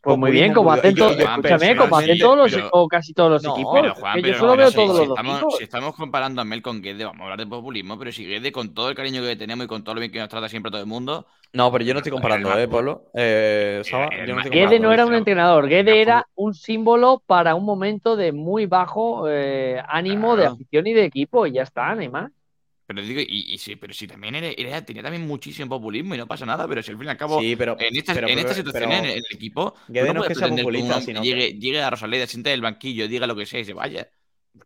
Pues 0.00 0.16
muy 0.18 0.30
bien, 0.30 0.52
como 0.52 0.72
hacen 0.72 0.94
todos, 0.94 1.14
y 1.14 1.18
yo 1.18 1.24
escúchame, 1.24 1.76
como 1.76 1.96
hacen 1.96 2.18
personalmente, 2.18 2.24
todos 2.24 2.36
los, 2.38 2.52
pero- 2.52 2.70
o 2.72 2.88
casi 2.88 3.12
todos 3.14 3.30
los 3.32 3.42
No, 3.42 3.50
equipos. 3.54 3.80
Pero, 3.80 3.92
Es 3.92 3.98
Juan, 4.00 4.14
que 4.14 4.20
pero 4.22 4.32
yo 4.34 4.38
solo 4.40 4.52
no 4.52 4.56
veo 4.58 4.66
sé, 4.68 4.76
todos 4.76 4.96
si 4.96 5.04
los 5.04 5.08
estamos, 5.08 5.34
equipos. 5.34 5.58
si 5.58 5.64
estamos 5.64 5.94
comparando 5.96 6.40
a 6.40 6.44
Mel 6.44 6.62
con 6.62 6.80
Guede, 6.82 7.04
vamos 7.04 7.20
a 7.20 7.24
hablar 7.24 7.38
de 7.40 7.46
populismo, 7.46 7.98
pero 7.98 8.12
si 8.12 8.24
Guede, 8.26 8.52
con 8.52 8.74
todo 8.74 8.88
el 8.90 8.94
cariño 8.94 9.22
que 9.22 9.36
tenemos 9.36 9.64
y 9.64 9.68
con 9.68 9.82
todo 9.82 9.94
lo 9.96 10.00
bien 10.00 10.12
que 10.12 10.18
nos 10.20 10.28
trata 10.28 10.48
siempre 10.48 10.70
todo 10.70 10.80
el 10.80 10.86
mundo, 10.86 11.26
No, 11.52 11.70
pero 11.70 11.84
yo 11.84 11.92
no 11.92 11.98
estoy 12.00 12.12
comparando, 12.12 12.48
El 12.50 12.58
¿eh, 12.58 12.66
Macul- 12.66 12.70
Pablo? 12.70 13.10
Eh, 13.14 13.82
Saba, 13.84 14.14
el 14.16 14.26
yo 14.26 14.34
no 14.34 14.38
estoy 14.40 14.50
Ma- 14.50 14.54
Guede 14.54 14.78
comparando. 14.78 14.82
no 14.88 14.92
era 14.92 15.06
un 15.06 15.14
entrenador, 15.14 15.68
Guede 15.68 16.00
era 16.00 16.26
un 16.34 16.54
símbolo 16.54 17.22
para 17.26 17.54
un 17.54 17.64
momento 17.64 18.16
de 18.16 18.32
muy 18.32 18.66
bajo 18.66 19.28
eh, 19.28 19.82
ánimo 19.88 20.36
de 20.36 20.46
afición 20.46 20.86
y 20.86 20.92
de 20.94 21.04
equipo, 21.04 21.46
y 21.46 21.52
ya 21.52 21.62
está, 21.62 21.94
más. 22.10 22.30
Pero 22.94 23.06
digo, 23.06 23.20
y, 23.20 23.54
y 23.54 23.58
sí, 23.58 23.76
pero 23.76 23.92
si 23.94 24.06
también 24.06 24.34
era, 24.34 24.48
era- 24.56 24.84
tenía 24.84 25.02
también 25.02 25.26
muchísimo 25.26 25.68
populismo 25.68 26.14
y 26.14 26.18
no 26.18 26.26
pasa 26.26 26.46
nada, 26.46 26.66
pero 26.68 26.82
si 26.82 26.90
al 26.90 26.98
fin 26.98 27.06
y 27.06 27.10
al 27.10 27.16
cabo, 27.16 27.40
Sí, 27.40 27.56
pero, 27.56 27.76
en 27.78 27.96
esta, 27.96 28.14
pero- 28.14 28.28
en 28.28 28.38
esta 28.38 28.54
situación 28.54 28.90
pero 28.90 29.04
en 29.04 29.10
el 29.10 29.22
equipo, 29.32 29.74
no 29.88 30.12
no 30.14 30.22
que 30.22 30.34
sea 30.34 30.48
que 30.48 30.56
populista, 30.56 30.96
hombre 30.96 31.06
sino 31.06 31.20
que- 31.22 31.26
llegue, 31.28 31.58
llegue 31.58 31.82
a 31.82 31.90
Rosaleda, 31.90 32.26
siente 32.26 32.50
en 32.50 32.54
el 32.54 32.60
banquillo, 32.62 33.08
diga 33.08 33.26
lo 33.26 33.36
que 33.36 33.46
sea 33.46 33.60
y 33.60 33.64
se 33.64 33.72
vaya. 33.74 34.08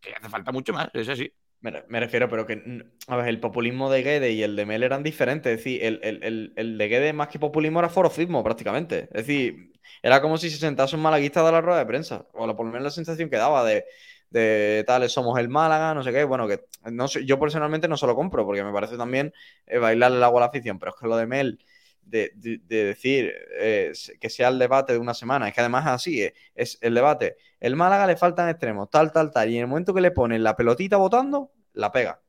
Que 0.00 0.12
hace 0.14 0.28
falta 0.28 0.50
mucho 0.52 0.72
más, 0.72 0.88
es 0.94 1.08
así. 1.08 1.32
Me, 1.60 1.70
re- 1.70 1.84
me 1.88 2.00
refiero, 2.00 2.28
pero 2.28 2.46
que, 2.46 2.84
a 3.06 3.16
ver, 3.16 3.28
el 3.28 3.40
populismo 3.40 3.90
de 3.90 4.02
Guede 4.02 4.32
y 4.32 4.42
el 4.42 4.56
de 4.56 4.66
Mel 4.66 4.82
eran 4.82 5.02
diferentes. 5.02 5.52
Es 5.52 5.58
decir, 5.58 5.82
el, 5.84 6.00
el, 6.02 6.22
el, 6.22 6.52
el 6.56 6.78
de 6.78 6.88
Guede 6.88 7.12
más 7.12 7.28
que 7.28 7.38
populismo 7.38 7.78
era 7.78 7.88
forofismo 7.88 8.42
prácticamente. 8.44 9.04
Es 9.12 9.26
decir, 9.26 9.72
era 10.02 10.20
como 10.20 10.38
si 10.38 10.50
se 10.50 10.58
sentase 10.58 10.96
un 10.96 11.02
malaguista 11.02 11.40
a 11.40 11.44
dar 11.44 11.54
la 11.54 11.60
rueda 11.62 11.78
de 11.78 11.86
prensa. 11.86 12.26
O 12.34 12.46
por 12.56 12.66
lo 12.66 12.72
menos 12.72 12.82
la 12.84 12.90
sensación 12.90 13.30
que 13.30 13.36
daba 13.36 13.64
de, 13.64 13.84
de 14.30 14.84
tales 14.86 15.12
somos 15.12 15.38
el 15.38 15.48
Málaga, 15.48 15.94
no 15.94 16.02
sé 16.02 16.12
qué. 16.12 16.24
Bueno, 16.24 16.46
que 16.48 16.64
no 16.90 17.08
sé, 17.08 17.24
yo 17.24 17.38
personalmente 17.38 17.88
no 17.88 17.96
se 17.96 18.06
lo 18.06 18.14
compro 18.14 18.44
porque 18.44 18.62
me 18.64 18.72
parece 18.72 18.96
también 18.96 19.32
eh, 19.66 19.78
bailarle 19.78 20.18
el 20.18 20.24
agua 20.24 20.40
a 20.40 20.42
la 20.42 20.46
afición. 20.48 20.78
Pero 20.78 20.92
es 20.94 21.00
que 21.00 21.06
lo 21.06 21.16
de 21.16 21.26
Mel, 21.26 21.58
de, 22.02 22.32
de- 22.34 22.58
de 22.64 22.84
decir 22.84 23.32
eh, 23.58 23.92
que 24.20 24.30
sea 24.30 24.48
el 24.48 24.58
debate 24.58 24.92
de 24.92 24.98
una 24.98 25.14
semana, 25.14 25.48
es 25.48 25.54
que 25.54 25.60
además 25.60 25.84
es 25.86 25.90
así, 25.92 26.22
eh, 26.22 26.34
es 26.54 26.78
el 26.80 26.94
debate. 26.94 27.36
El 27.60 27.76
Málaga 27.76 28.06
le 28.06 28.16
faltan 28.16 28.48
extremos, 28.48 28.90
tal, 28.90 29.12
tal, 29.12 29.30
tal. 29.30 29.48
Y 29.50 29.56
en 29.56 29.62
el 29.62 29.66
momento 29.68 29.94
que 29.94 30.00
le 30.00 30.10
ponen 30.10 30.42
la 30.42 30.54
pelotita 30.56 30.96
votando, 30.96 31.52
la 31.72 31.90
pega. 31.92 32.20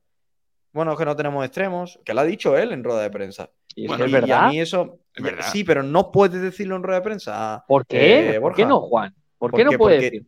Bueno, 0.72 0.92
es 0.92 0.98
que 0.98 1.04
no 1.04 1.16
tenemos 1.16 1.44
extremos, 1.44 1.98
que 2.04 2.14
lo 2.14 2.20
ha 2.20 2.24
dicho 2.24 2.56
él 2.56 2.72
en 2.72 2.84
rueda 2.84 3.02
de 3.02 3.10
prensa. 3.10 3.50
Y 3.74 3.86
Bueno, 3.86 4.04
es 4.04 4.10
Y- 4.10 4.14
y 4.14 4.20
verdad. 4.20 4.44
a 4.44 4.48
mí 4.48 4.60
eso. 4.60 5.00
Es 5.14 5.22
verdad. 5.22 5.46
Sí, 5.50 5.64
pero 5.64 5.82
no 5.82 6.10
puedes 6.12 6.40
decirlo 6.40 6.76
en 6.76 6.82
rueda 6.82 6.98
de 7.00 7.04
prensa. 7.04 7.64
¿Por 7.66 7.86
qué? 7.86 8.36
eh, 8.36 8.40
¿Por 8.40 8.54
qué 8.54 8.64
no, 8.66 8.80
Juan? 8.82 9.14
¿Por 9.38 9.50
¿Por 9.50 9.58
qué 9.60 9.64
no 9.64 9.72
puede 9.72 9.98
decir? 10.00 10.26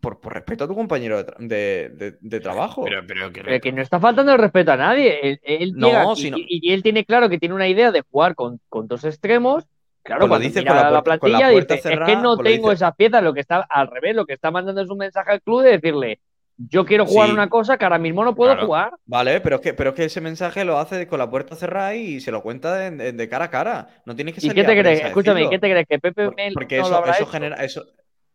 Por, 0.00 0.20
por 0.20 0.34
respeto 0.34 0.64
a 0.64 0.68
tu 0.68 0.74
compañero 0.76 1.24
de, 1.24 1.34
de- 1.38 1.88
de- 1.90 2.18
de 2.20 2.40
trabajo. 2.40 2.84
Pero, 2.84 3.02
pero 3.06 3.32
que 3.32 3.42
Pero 3.42 3.60
que 3.60 3.72
no 3.72 3.82
está 3.82 3.98
faltando 3.98 4.32
el 4.32 4.38
respeto 4.38 4.70
a 4.72 4.76
nadie. 4.76 5.18
Él, 5.20 5.40
él 5.42 5.72
No, 5.74 5.88
llega 6.14 6.36
y, 6.38 6.42
y- 6.46 6.70
y 6.70 6.72
él 6.72 6.82
tiene 6.84 7.04
claro 7.04 7.28
que 7.28 7.38
tiene 7.38 7.56
una 7.56 7.66
idea 7.66 7.90
de 7.90 8.02
jugar 8.08 8.36
con, 8.36 8.60
con 8.68 8.86
dos 8.86 9.02
extremos. 9.04 9.64
Claro, 10.02 10.20
Pues 10.20 10.28
cuando 10.30 10.46
dice 10.46 10.60
mira 10.60 10.72
con 10.72 10.76
la 10.82 10.90
la, 10.90 10.96
con 10.96 11.04
plantilla 11.04 11.50
puerta 11.50 11.74
dice, 11.74 11.92
es 11.92 12.00
que 12.06 12.16
no 12.16 12.36
pues 12.36 12.48
tengo 12.52 12.70
dice. 12.70 12.84
esas 12.84 12.96
piezas, 12.96 13.22
lo 13.22 13.34
que 13.34 13.40
está 13.40 13.66
al 13.68 13.90
revés, 13.90 14.14
lo 14.14 14.24
que 14.26 14.34
está 14.34 14.50
mandando 14.50 14.80
es 14.80 14.88
un 14.88 14.98
mensaje 14.98 15.32
al 15.32 15.42
club 15.42 15.62
de 15.62 15.72
decirle, 15.72 16.20
yo 16.56 16.84
quiero 16.86 17.04
jugar 17.04 17.28
Sí. 17.28 17.34
una 17.34 17.48
cosa 17.48 17.76
que 17.76 17.84
ahora 17.84 17.98
mismo 17.98 18.24
no 18.24 18.34
puedo 18.34 18.52
Claro. 18.52 18.66
jugar. 18.66 18.92
Vale, 19.06 19.40
pero 19.40 19.56
es, 19.56 19.62
que, 19.62 19.74
pero 19.74 19.90
es 19.90 19.96
que 19.96 20.04
ese 20.04 20.20
mensaje 20.20 20.64
lo 20.64 20.78
hace 20.78 21.06
con 21.06 21.18
la 21.18 21.28
puerta 21.28 21.56
cerrada 21.56 21.94
y 21.96 22.20
se 22.20 22.30
lo 22.30 22.42
cuenta 22.42 22.74
de, 22.90 23.28
cara 23.28 23.46
a 23.46 23.50
cara. 23.50 23.88
No 24.06 24.14
tienes 24.14 24.34
que 24.34 24.40
¿Y 24.40 24.48
salir 24.48 24.54
qué 24.64 24.70
a 24.70 24.74
te 24.74 24.80
crees? 24.80 25.00
Escúchame. 25.04 25.50
¿qué 25.50 25.58
te 25.58 25.70
crees? 25.70 25.86
¿Que 25.88 25.98
Pepe 25.98 26.30
Mel 26.36 26.54
porque 26.54 26.76
no 26.78 26.82
eso, 26.82 26.90
lo 26.92 26.96
habrá 26.98 27.12
eso 27.12 27.22
hecho? 27.24 27.32
genera. 27.32 27.56
Eso, 27.64 27.84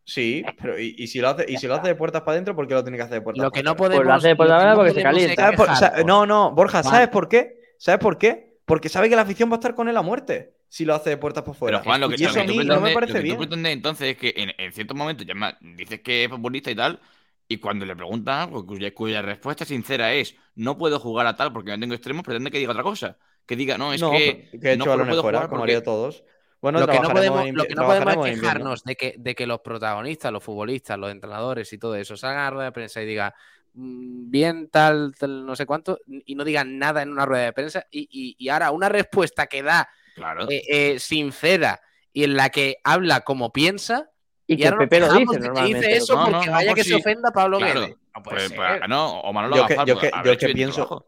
sí, 0.06 0.46
pero 0.62 0.80
y, 0.80 0.96
y 0.98 1.08
si 1.08 1.20
lo 1.20 1.30
hace, 1.30 1.46
y 1.48 1.58
si 1.58 1.68
lo 1.68 1.76
hace 1.76 1.88
de 1.90 1.96
puertas 1.96 2.22
para 2.22 2.34
adentro, 2.34 2.56
¿por 2.56 2.68
qué 2.68 2.74
lo 2.76 2.84
tiene 2.84 2.98
que 2.98 3.04
hacer 3.04 3.16
de 3.16 3.22
puertas 3.22 3.44
Lo 3.44 3.52
para 3.52 3.60
que 3.62 3.64
no 3.66 3.76
podemos. 3.76 3.98
Pues 3.98 4.08
lo 4.08 4.14
hace 4.14 4.28
de 4.30 4.36
puerta 4.38 4.54
lo 4.56 4.60
que 4.62 4.68
afuera 4.68 4.74
no 4.74 4.78
porque 4.78 4.94
se 4.94 5.04
calienta. 5.04 5.76
¿Sabes 5.76 5.92
por- 5.98 6.06
no, 6.06 6.26
no, 6.26 6.52
Borja. 6.52 6.84
¿sabes 6.84 7.10
por 7.10 7.28
qué? 7.28 7.60
¿Sabes 7.78 8.00
por 8.00 8.18
qué? 8.18 8.56
Porque 8.66 8.88
sabe 8.90 9.10
que 9.10 9.16
la 9.16 9.24
afición 9.24 9.50
va 9.50 9.56
a 9.56 9.58
estar 9.60 9.76
con 9.76 9.90
él 9.90 9.98
a 9.98 10.02
muerte 10.02 10.54
si 10.70 10.86
lo 10.86 10.96
hace 10.96 11.10
de 11.12 11.18
puertas 11.18 11.44
para 11.44 11.52
afuera. 11.56 11.78
Pero 11.80 11.90
Juan, 11.90 12.02
lo 12.02 12.10
que, 12.10 12.16
y 12.18 12.24
eso 12.26 12.40
a 12.40 12.42
que 12.44 12.48
tú 12.48 12.56
mí 12.58 12.66
no 12.66 12.80
me 12.82 12.94
parece 12.94 13.14
lo 13.14 13.20
que 13.20 13.22
tú 13.22 13.26
bien. 13.26 13.38
pretendes 13.38 13.74
entonces 13.74 14.08
es 14.12 14.18
que 14.18 14.34
en, 14.38 14.52
en 14.58 14.72
ciertos 14.74 14.98
momentos 14.98 15.26
ya 15.26 15.34
ma- 15.36 15.58
dices 15.62 16.00
que 16.02 16.24
es 16.24 16.30
populista 16.30 16.72
y 16.72 16.76
tal, 16.76 17.00
y 17.48 17.58
cuando 17.58 17.86
le 17.86 17.96
preguntan 17.96 18.40
algo 18.42 18.66
cuya, 18.66 18.92
cuya 18.94 19.22
respuesta 19.22 19.66
sincera 19.66 20.14
es 20.14 20.36
no 20.56 20.78
puedo 20.78 21.00
jugar 21.00 21.28
a 21.28 21.36
tal 21.36 21.54
porque 21.54 21.72
no 21.72 21.80
tengo 21.80 21.94
extremos, 21.94 22.24
pretende 22.24 22.50
que 22.52 22.58
diga 22.58 22.72
otra 22.72 22.84
cosa. 22.84 23.18
Que 23.46 23.56
diga, 23.56 23.78
no, 23.78 23.94
es 23.94 24.02
no, 24.02 24.10
que, 24.12 24.50
que 24.60 24.74
he 24.74 24.78
no 24.78 24.84
hecho 24.86 24.90
balones 24.90 25.10
puedo 25.12 25.22
fuera, 25.22 25.38
jugar 25.40 25.50
como 25.50 25.62
porque- 25.62 25.74
haría 25.74 25.84
todos. 25.84 26.24
Bueno, 26.62 26.80
lo 26.80 26.88
que 26.88 27.00
no 27.00 27.10
podemos, 27.10 27.46
en 27.46 27.56
lo 27.56 27.66
que 27.66 27.76
no 27.76 27.86
podemos 27.86 28.28
es 28.28 28.40
quejarnos 28.40 28.84
de 28.84 28.96
que, 28.96 29.16
de 29.18 29.36
que 29.36 29.46
los 29.46 29.60
protagonistas, 29.62 30.32
los 30.32 30.44
futbolistas, 30.44 30.98
los 30.98 31.12
entrenadores 31.12 31.72
y 31.74 31.78
todo 31.78 31.96
eso 31.96 32.18
salgan 32.18 32.40
a 32.40 32.44
la 32.46 32.50
rueda 32.52 32.66
de 32.66 32.72
prensa 32.72 33.02
y 33.02 33.06
digan 33.06 33.32
"Mm, 33.74 34.32
bien 34.32 34.70
tal, 34.70 35.14
tal, 35.20 35.46
no 35.46 35.56
sé 35.56 35.66
cuánto, 35.66 36.00
y 36.08 36.34
no 36.36 36.44
digan 36.44 36.80
nada 36.80 37.02
en 37.02 37.12
una 37.12 37.26
rueda 37.26 37.44
de 37.46 37.54
prensa. 37.54 37.86
Y, 37.92 38.08
y- 38.12 38.36
y 38.40 38.50
ahora 38.50 38.72
una 38.72 38.90
respuesta 38.90 39.48
que 39.48 39.62
da 39.64 39.90
Claro. 40.16 40.50
eh, 40.50 40.64
eh, 40.70 41.00
sincera 41.00 41.82
y 42.14 42.24
en 42.24 42.36
la 42.36 42.50
que 42.50 42.78
habla 42.84 43.22
como 43.22 43.52
piensa. 43.52 44.10
Y, 44.48 44.58
que 44.58 44.66
ahora 44.68 44.78
Pepe 44.80 45.00
lo 45.02 45.12
dice 45.14 45.40
normalmente. 45.40 45.98
eso 45.98 46.16
No, 46.16 46.30
porque 46.32 46.46
no, 46.48 46.52
vaya 46.54 46.74
que 46.76 46.84
se 46.84 46.94
ofenda 46.96 47.32
Pablo 47.32 47.58
Claro. 47.58 47.82
Guedes. 47.82 47.96
No 48.16 48.24
puede 48.24 48.38
Pues, 48.38 48.48
ser. 48.50 48.58
pues, 48.58 48.80
ah, 48.84 48.88
no, 48.88 49.20
o 49.22 49.34
Manolo 49.34 49.56
Yo 49.58 49.66
que- 49.66 49.74
Gaspar, 49.76 49.88
yo 49.88 50.00
que- 50.38 50.38
que 50.48 50.54
pienso- 50.54 50.76
trabajo. 50.86 51.08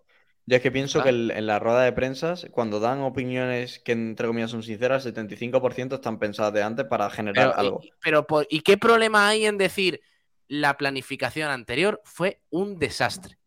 Yo 0.50 0.56
es 0.56 0.62
que 0.62 0.72
pienso 0.72 1.02
Ah. 1.02 1.04
que 1.04 1.10
el- 1.10 1.32
en 1.32 1.46
la 1.46 1.60
rueda 1.60 1.82
de 1.84 1.92
prensa, 1.92 2.36
cuando 2.52 2.80
dan 2.80 3.02
opiniones 3.02 3.80
que 3.80 3.92
entre 3.92 4.28
comillas 4.28 4.50
son 4.50 4.64
sinceras, 4.64 5.06
el 5.06 5.14
75% 5.14 5.96
están 5.96 6.20
pensadas 6.20 6.54
de 6.54 6.64
antes 6.64 6.86
para 6.86 7.10
generar 7.10 7.50
Pero, 7.50 7.60
algo. 7.60 7.80
y, 7.84 7.92
pero 8.02 8.26
por- 8.26 8.48
¿y 8.50 8.62
qué 8.62 8.78
problema 8.78 9.28
hay 9.28 9.46
en 9.46 9.58
decir 9.58 10.00
la 10.48 10.78
planificación 10.78 11.50
anterior 11.52 12.02
fue 12.06 12.40
un 12.50 12.80
desastre? 12.80 13.38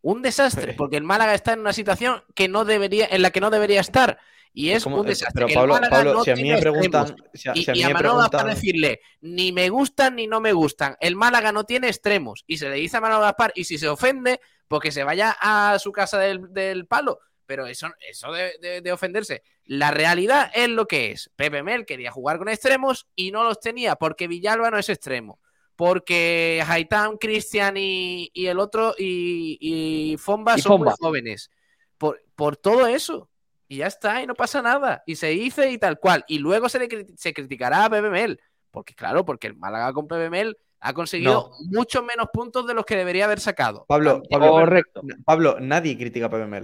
Un 0.00 0.22
desastre, 0.22 0.74
porque 0.78 0.96
el 0.96 1.02
Málaga 1.02 1.34
está 1.34 1.54
en 1.54 1.60
una 1.60 1.72
situación 1.72 2.22
que 2.36 2.46
no 2.46 2.64
debería, 2.64 3.08
en 3.10 3.22
la 3.22 3.30
que 3.30 3.40
no 3.40 3.50
debería 3.50 3.80
estar. 3.80 4.18
Y 4.56 4.70
es 4.70 4.84
como- 4.84 5.00
un 5.00 5.06
desastre. 5.06 5.46
Pero 5.46 5.76
El 5.76 5.88
Pablo, 5.90 6.14
no 6.14 6.24
si 6.24 6.30
a 6.30 6.36
mí 6.36 6.42
tiene 6.42 6.56
me 6.56 6.60
preguntan, 6.62 7.06
extremos. 7.08 7.30
si 7.34 7.48
a, 7.48 7.52
Y, 7.56 7.64
si 7.64 7.70
a 7.70 7.74
y 7.74 7.76
mí 7.78 7.82
a 7.82 7.88
me 7.88 7.94
Manolo 7.94 8.14
Gaspar 8.18 8.30
preguntan, 8.42 8.54
decirle, 8.54 9.00
ni 9.20 9.50
me 9.52 9.68
gustan 9.68 10.14
ni 10.16 10.26
no 10.28 10.40
me 10.40 10.52
gustan. 10.52 10.96
El 11.00 11.16
Málaga 11.16 11.50
no 11.52 11.64
tiene 11.64 11.88
extremos. 11.88 12.44
Y 12.46 12.58
se 12.58 12.68
le 12.68 12.76
dice 12.76 12.96
a 12.96 13.00
Manolo 13.00 13.22
Gaspar, 13.22 13.52
y 13.56 13.64
si 13.64 13.78
se 13.78 13.88
ofende, 13.88 14.40
pues 14.68 14.80
que 14.80 14.92
se 14.92 15.02
vaya 15.04 15.36
a 15.40 15.76
su 15.80 15.90
casa 15.92 16.18
del, 16.20 16.52
del 16.52 16.86
palo. 16.86 17.18
Pero 17.46 17.66
eso, 17.66 17.88
eso 18.08 18.32
de, 18.32 18.52
de- 18.62 18.80
de 18.80 18.92
ofenderse. 18.92 19.42
La 19.66 19.90
realidad 19.90 20.50
es 20.54 20.68
lo 20.68 20.86
que 20.86 21.10
es. 21.10 21.30
Pepe 21.36 21.62
Mel 21.62 21.84
quería 21.84 22.10
jugar 22.12 22.38
con 22.38 22.48
extremos 22.48 23.06
y 23.16 23.32
no 23.32 23.42
los 23.44 23.58
tenía, 23.60 23.96
porque 23.96 24.28
Villalba 24.28 24.70
no 24.70 24.78
es 24.78 24.88
extremo. 24.88 25.40
Porque 25.76 26.62
Haitán, 26.66 27.18
Cristian 27.18 27.76
y, 27.76 28.30
y 28.32 28.46
el 28.46 28.58
otro 28.60 28.94
y, 28.96 29.58
y 29.60 30.16
Fomba 30.16 30.56
Y 30.56 30.60
son 30.62 30.80
muy 30.82 30.92
jóvenes. 30.98 31.50
Por, 31.98 32.22
por 32.36 32.56
todo 32.56 32.86
eso. 32.86 33.28
Y 33.68 33.78
ya 33.78 33.86
está, 33.86 34.22
y 34.22 34.26
no 34.26 34.34
pasa 34.34 34.60
nada. 34.62 35.02
Y 35.06 35.16
se 35.16 35.28
dice 35.28 35.70
y 35.70 35.78
tal 35.78 35.98
cual. 35.98 36.24
Y 36.28 36.38
luego 36.38 36.68
se 36.68 36.78
le 36.78 36.88
cri- 36.88 37.16
se 37.16 37.32
criticará 37.32 37.84
a 37.86 37.88
Mel. 37.88 38.40
Porque, 38.70 38.94
claro, 38.94 39.24
porque 39.24 39.46
el 39.46 39.56
Málaga 39.56 39.92
con 39.92 40.06
Mel 40.30 40.56
ha 40.80 40.92
conseguido 40.92 41.50
muchos 41.70 42.04
menos 42.04 42.28
puntos 42.32 42.66
de 42.66 42.74
los 42.74 42.84
que 42.84 42.96
debería 42.96 43.24
haber 43.24 43.40
sacado. 43.40 43.86
Pablo, 43.88 44.22
Pablo, 44.30 44.50
Correcto. 44.50 45.00
Pablo, 45.24 45.56
nadie 45.60 45.96
critica 45.96 46.26
a. 46.26 46.60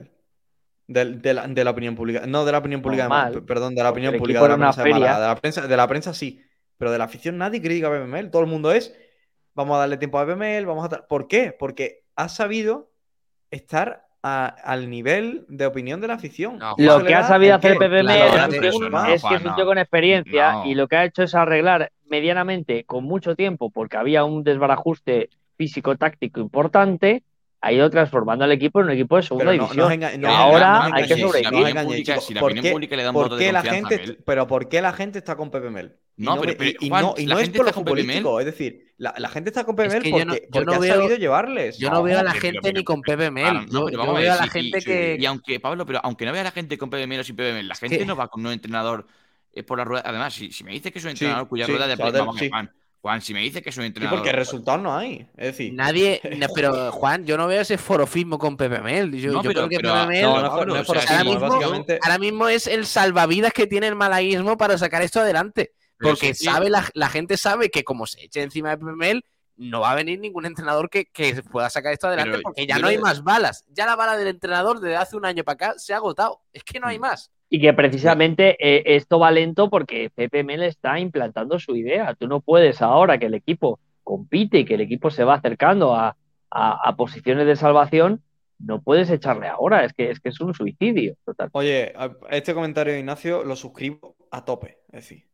Del- 0.87 1.23
De, 1.23 1.35
la, 1.35 1.47
de 1.47 1.65
la 1.65 1.71
opinión 1.71 1.95
pública. 1.95 2.27
No, 2.27 2.45
de 2.45 2.53
la 2.53 2.59
opinión 2.59 2.83
pública, 2.83 3.31
de 3.31 3.41
perdón, 3.43 3.75
de 3.75 3.83
la 3.83 3.91
opinión 3.91 4.17
pública 4.17 4.43
de 4.43 4.49
la 4.49 4.57
prensa 4.57 4.83
de 4.83 4.91
Málaga. 4.91 5.13
feria. 5.13 5.21
De 5.21 5.27
la 5.29 5.37
prensa, 5.41 5.67
de 5.69 5.77
la 5.77 5.89
prensa 5.89 6.15
sí. 6.15 6.43
Pero 6.77 6.91
de 6.91 6.99
la 6.99 7.05
afición 7.05 7.39
nadie 7.39 7.63
critica 7.63 7.87
a 7.87 8.07
Mel. 8.07 8.31
Todo 8.31 8.43
el 8.43 8.49
mundo 8.49 8.73
es, 8.73 8.93
vamos 9.55 9.77
a 9.77 9.81
darle 9.81 9.97
tiempo 9.99 10.19
a 10.19 10.25
Mel, 10.27 10.67
vamos 10.67 10.85
a... 10.85 10.89
tal". 10.89 11.07
¿Por 11.09 11.29
qué? 11.29 11.55
Porque 11.57 12.05
ha 12.17 12.29
sabido 12.29 12.91
estar 13.51 14.07
a- 14.23 14.47
al 14.47 14.91
nivel 14.91 15.45
de 15.49 15.67
opinión 15.67 16.01
de 16.01 16.09
la 16.09 16.15
afición. 16.15 16.59
No, 16.59 16.75
Lo 16.79 17.05
que 17.05 17.15
ha 17.15 17.23
sabido 17.25 17.55
hacer 17.55 17.77
Claro, 17.79 18.03
no, 18.03 18.11
es, 18.13 18.61
que- 18.61 18.69
eso 18.69 18.91
no, 18.91 19.05
es 19.07 19.13
que 19.15 19.19
Juan, 19.21 19.35
es 19.37 19.45
un 19.47 19.55
tío 19.55 19.65
con 19.65 19.79
experiencia 19.79 20.53
No. 20.53 20.67
y 20.67 20.75
lo 20.75 20.89
que 20.89 20.97
ha 20.97 21.05
hecho 21.05 21.23
es 21.23 21.35
arreglar 21.35 21.91
medianamente 22.09 22.85
con 22.85 23.05
mucho 23.05 23.35
tiempo 23.37 23.71
porque 23.71 23.97
había 23.97 24.25
un 24.25 24.45
desbarajuste 24.45 25.31
físico-táctico 25.57 26.41
importante 26.41 27.23
ha 27.63 27.73
ido 27.73 27.91
transformando 27.91 28.45
al 28.45 28.53
equipo 28.53 28.81
en 28.81 28.87
un 28.87 28.93
equipo 28.93 29.17
de 29.17 29.23
segunda 29.23 29.51
Pero 29.51 29.63
no, 29.63 29.69
división. 29.69 30.21
no 30.21 30.29
y 30.29 30.33
ahora 30.35 30.85
hay 30.95 31.07
que 31.07 31.17
sobrevivir. 31.19 31.67
engañéis, 31.69 31.85
pública- 31.85 32.13
chicos. 32.15 32.27
si 32.27 32.35
la 32.35 32.41
¿Por 32.41 32.51
opinión 32.51 32.63
qué- 32.65 32.73
pública 32.73 32.97
le 32.97 33.03
da 33.03 33.11
un 33.11 33.15
por 33.15 33.23
voto 33.25 33.37
de 33.37 33.45
qué 33.45 33.53
la 33.53 33.63
gente, 33.63 33.97
Mel? 33.99 34.19
pero 34.25 34.47
¿por 34.47 34.69
qué 34.69 34.81
la 34.81 34.93
gente 34.95 35.19
está 35.19 35.37
con 35.37 35.51
Pepe 35.51 35.69
Mel? 35.71 35.97
Y 36.17 36.25
No, 36.25 36.41
pero- 36.41 36.53
y, 36.81 36.91
no, 36.91 37.15
y 37.17 37.27
la 37.27 37.35
no 37.35 37.41
es 37.41 37.45
gente 37.47 37.57
por 37.59 37.67
lo 37.67 37.73
futbolístico, 37.73 38.41
es 38.41 38.47
decir, 38.47 38.93
la, 38.99 39.15
la 39.19 39.29
gente 39.29 39.51
está 39.51 39.65
con 39.65 39.77
Pepe 39.77 39.89
Es 39.89 39.95
Mel 39.95 40.03
que 40.03 40.11
yo 40.11 40.17
porque, 40.17 40.27
no- 40.27 40.35
yo 40.35 40.41
porque 40.51 40.65
no 40.67 40.73
ha 40.73 40.79
veo- 40.79 40.95
sabido 40.97 41.17
llevarles. 41.17 41.79
Yo 41.79 41.91
no 41.91 42.03
veo 42.03 42.19
a 42.19 42.23
la 42.23 42.33
gente 42.33 42.73
ni 42.73 42.83
con 42.85 43.03
Pepe 43.03 43.31
Mel. 43.31 43.67
Yo 43.71 43.85
veo 43.87 44.33
a 44.33 44.37
la 44.37 44.49
gente 44.49 44.81
que. 44.81 45.17
Y 45.21 45.27
aunque, 45.27 45.61
Pablo, 45.61 45.85
pero 45.87 46.01
aunque 46.03 46.25
no 46.27 46.33
vea 46.33 46.41
a 46.41 46.45
la 46.45 46.51
gente 46.53 46.79
con 46.79 46.89
Pepe 46.91 47.07
Mel 47.07 47.21
o 47.21 47.25
sin 47.25 47.37
Pepe 47.37 47.53
Mel, 47.53 47.69
la 47.69 47.75
gente 47.75 48.05
no 48.07 48.17
va 48.17 48.29
con 48.29 48.45
un 48.45 48.53
entrenador 48.53 49.07
eh, 49.53 49.63
por 49.65 49.79
la 49.79 49.85
rueda. 49.85 50.03
Además, 50.07 50.33
si, 50.33 50.51
si 50.53 50.63
me 50.65 50.73
dice 50.73 50.93
que 50.93 50.99
es 50.99 51.05
un 51.05 51.11
entrenador 51.11 51.49
cuya 51.49 51.67
rueda 51.67 51.87
de 51.87 51.97
prensa, 51.97 52.19
vamos 52.21 52.37
a 52.37 52.41
ver, 52.41 52.51
sí. 52.51 52.69
Juan, 53.03 53.23
si 53.23 53.33
me 53.33 53.41
dice 53.41 53.63
que 53.63 53.71
es 53.71 53.77
un 53.79 53.83
Sí, 53.85 53.87
entrenador. 53.89 54.19
porque 54.19 54.33
resultados 54.33 54.83
no 54.83 54.95
hay. 54.95 55.27
Es 55.37 55.47
decir, 55.57 55.73
Nadie, 55.73 56.21
no, 56.37 56.47
pero 56.55 56.93
Juan, 56.93 57.25
yo 57.25 57.39
no 57.39 57.47
veo 57.47 57.63
ese 57.63 57.79
forofismo 57.79 58.39
con 58.39 58.57
Pepe 58.59 58.81
Mel. 58.81 59.11
Yo, 59.13 59.33
No, 59.33 59.43
yo 59.43 59.49
pero- 59.51 59.67
creo 59.67 59.69
que 59.71 59.77
pero- 59.79 59.95
Pepe 59.95 60.07
Mel 60.07 60.23
no, 60.23 60.41
no, 60.43 60.65
no 60.67 60.77
es 60.77 60.89
ahora, 60.89 61.25
mismo, 61.25 61.41
básicamente. 61.41 61.99
ahora 62.03 62.19
mismo 62.19 62.49
es 62.49 62.67
el 62.67 62.85
salvavidas 62.85 63.53
que 63.55 63.67
tiene 63.67 63.89
el 63.89 63.97
malaguismo 63.97 64.59
para 64.59 64.77
sacar 64.77 65.01
esto 65.03 65.21
adelante. 65.21 65.73
Porque 65.99 66.35
sí, 66.35 66.41
sí. 66.41 66.45
sabe 66.47 66.69
la, 66.71 66.87
la 66.95 67.09
gente 67.09 67.37
sabe 67.37 67.71
que 67.71 67.85
como 67.85 68.07
se 68.07 68.23
eche 68.25 68.43
encima 68.43 68.71
de 68.71 68.79
Pepe 68.79 68.93
Mel, 68.93 69.25
no 69.57 69.81
va 69.81 69.93
a 69.93 69.95
venir 69.95 70.19
ningún 70.19 70.47
entrenador 70.47 70.89
que, 70.89 71.05
que 71.07 71.43
pueda 71.43 71.69
sacar 71.69 71.93
esto 71.93 72.07
adelante 72.07 72.31
Pero 72.33 72.43
porque 72.43 72.67
ya 72.67 72.79
no 72.79 72.89
hay 72.89 72.97
más 72.99 73.23
balas. 73.23 73.65
Ya 73.69 73.85
la 73.87 73.97
bala 73.97 74.17
del 74.17 74.29
entrenador 74.29 74.81
desde 74.81 74.97
hace 74.97 75.17
un 75.17 75.27
año 75.27 75.45
para 75.45 75.55
acá 75.55 75.79
se 75.79 75.93
ha 75.93 75.97
agotado. 75.97 76.41
Es 76.53 76.65
que 76.65 76.81
no 76.81 76.87
hay 76.87 76.99
Mm. 76.99 77.03
más. 77.03 77.31
Y 77.53 77.61
que 77.61 77.73
precisamente 77.73 78.57
eh, 78.61 78.83
esto 78.97 79.19
va 79.19 79.31
lento 79.33 79.69
porque 79.69 80.09
Pepe 80.15 80.45
Mel 80.45 80.63
está 80.63 81.01
implantando 81.01 81.59
su 81.59 81.75
idea. 81.75 82.15
Tú 82.15 82.29
no 82.29 82.41
puedes 82.41 82.81
ahora 82.81 83.19
que 83.19 83.27
el 83.27 83.35
equipo 83.35 83.81
compite 84.05 84.61
y 84.61 84.65
que 84.65 84.75
el 84.75 84.81
equipo 84.83 85.11
se 85.11 85.25
va 85.25 85.35
acercando 85.35 85.95
a, 85.95 86.17
a- 86.51 86.97
posiciones 86.97 87.47
de 87.47 87.57
salvación, 87.57 88.23
no 88.61 88.83
puedes 88.83 89.11
echarle 89.11 89.49
ahora. 89.49 89.85
Es 89.85 89.93
que 89.95 90.11
es, 90.11 90.21
que 90.21 90.29
es 90.29 90.41
un 90.41 90.55
suicidio. 90.55 91.17
Oye, 91.53 91.93
este 92.31 92.55
comentario 92.55 92.93
de 92.93 93.01
Ignacio 93.01 93.43
lo 93.43 93.57
suscribo 93.57 94.15
a 94.31 94.45
tope. 94.45 94.79
Es 94.93 95.09
decir, 95.09 95.25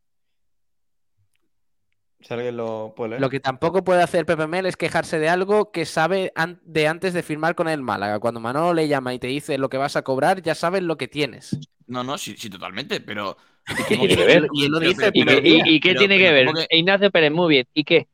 si 2.19 2.33
alguien 2.33 2.57
lo 2.57 2.93
puede 2.95 3.11
leer. 3.11 3.21
Lo 3.21 3.29
que 3.29 3.39
tampoco 3.39 3.83
puede 3.83 4.01
hacer 4.03 4.25
Pepe 4.25 4.47
Mel 4.47 4.65
es 4.65 4.75
quejarse 4.75 5.19
de 5.19 5.29
algo 5.29 5.71
que 5.71 5.85
sabe 5.85 6.31
an- 6.35 6.59
de 6.63 6.87
antes 6.87 7.13
de 7.13 7.23
firmar 7.23 7.55
con 7.55 7.67
el 7.67 7.81
Málaga. 7.81 8.19
Cuando 8.19 8.39
Manolo 8.39 8.73
le 8.73 8.87
llama 8.87 9.13
y 9.13 9.19
te 9.19 9.27
dice 9.27 9.57
lo 9.57 9.69
que 9.69 9.77
vas 9.77 9.95
a 9.95 10.01
cobrar, 10.03 10.41
ya 10.41 10.55
sabes 10.55 10.83
lo 10.83 10.97
que 10.97 11.07
tienes. 11.07 11.57
No, 11.87 12.03
no, 12.03 12.17
sí, 12.17 12.35
sí, 12.37 12.49
totalmente, 12.49 12.99
pero. 13.01 13.37
¿Qué 13.87 13.95
tiene 13.97 14.07
que 14.15 14.25
ver? 14.25 14.47
Y 14.53 14.65
él 14.65 14.71
lo 14.71 14.79
Pero- 14.79 14.89
dice, 14.89 15.11
¿Y, 15.13 15.23
pero- 15.25 15.41
qué, 15.41 15.47
y- 15.49 15.61
y 15.75 15.79
qué 15.79 15.89
pero- 15.89 15.99
tiene 15.99 16.17
que 16.17 16.31
ver? 16.31 16.45
¿cómo 16.47 16.57
que- 16.67 16.77
Ignacio 16.77 17.11
Pérez, 17.11 17.31
muy 17.31 17.49
bien. 17.49 17.67
¿Y 17.73 17.83
qué? 17.83 18.07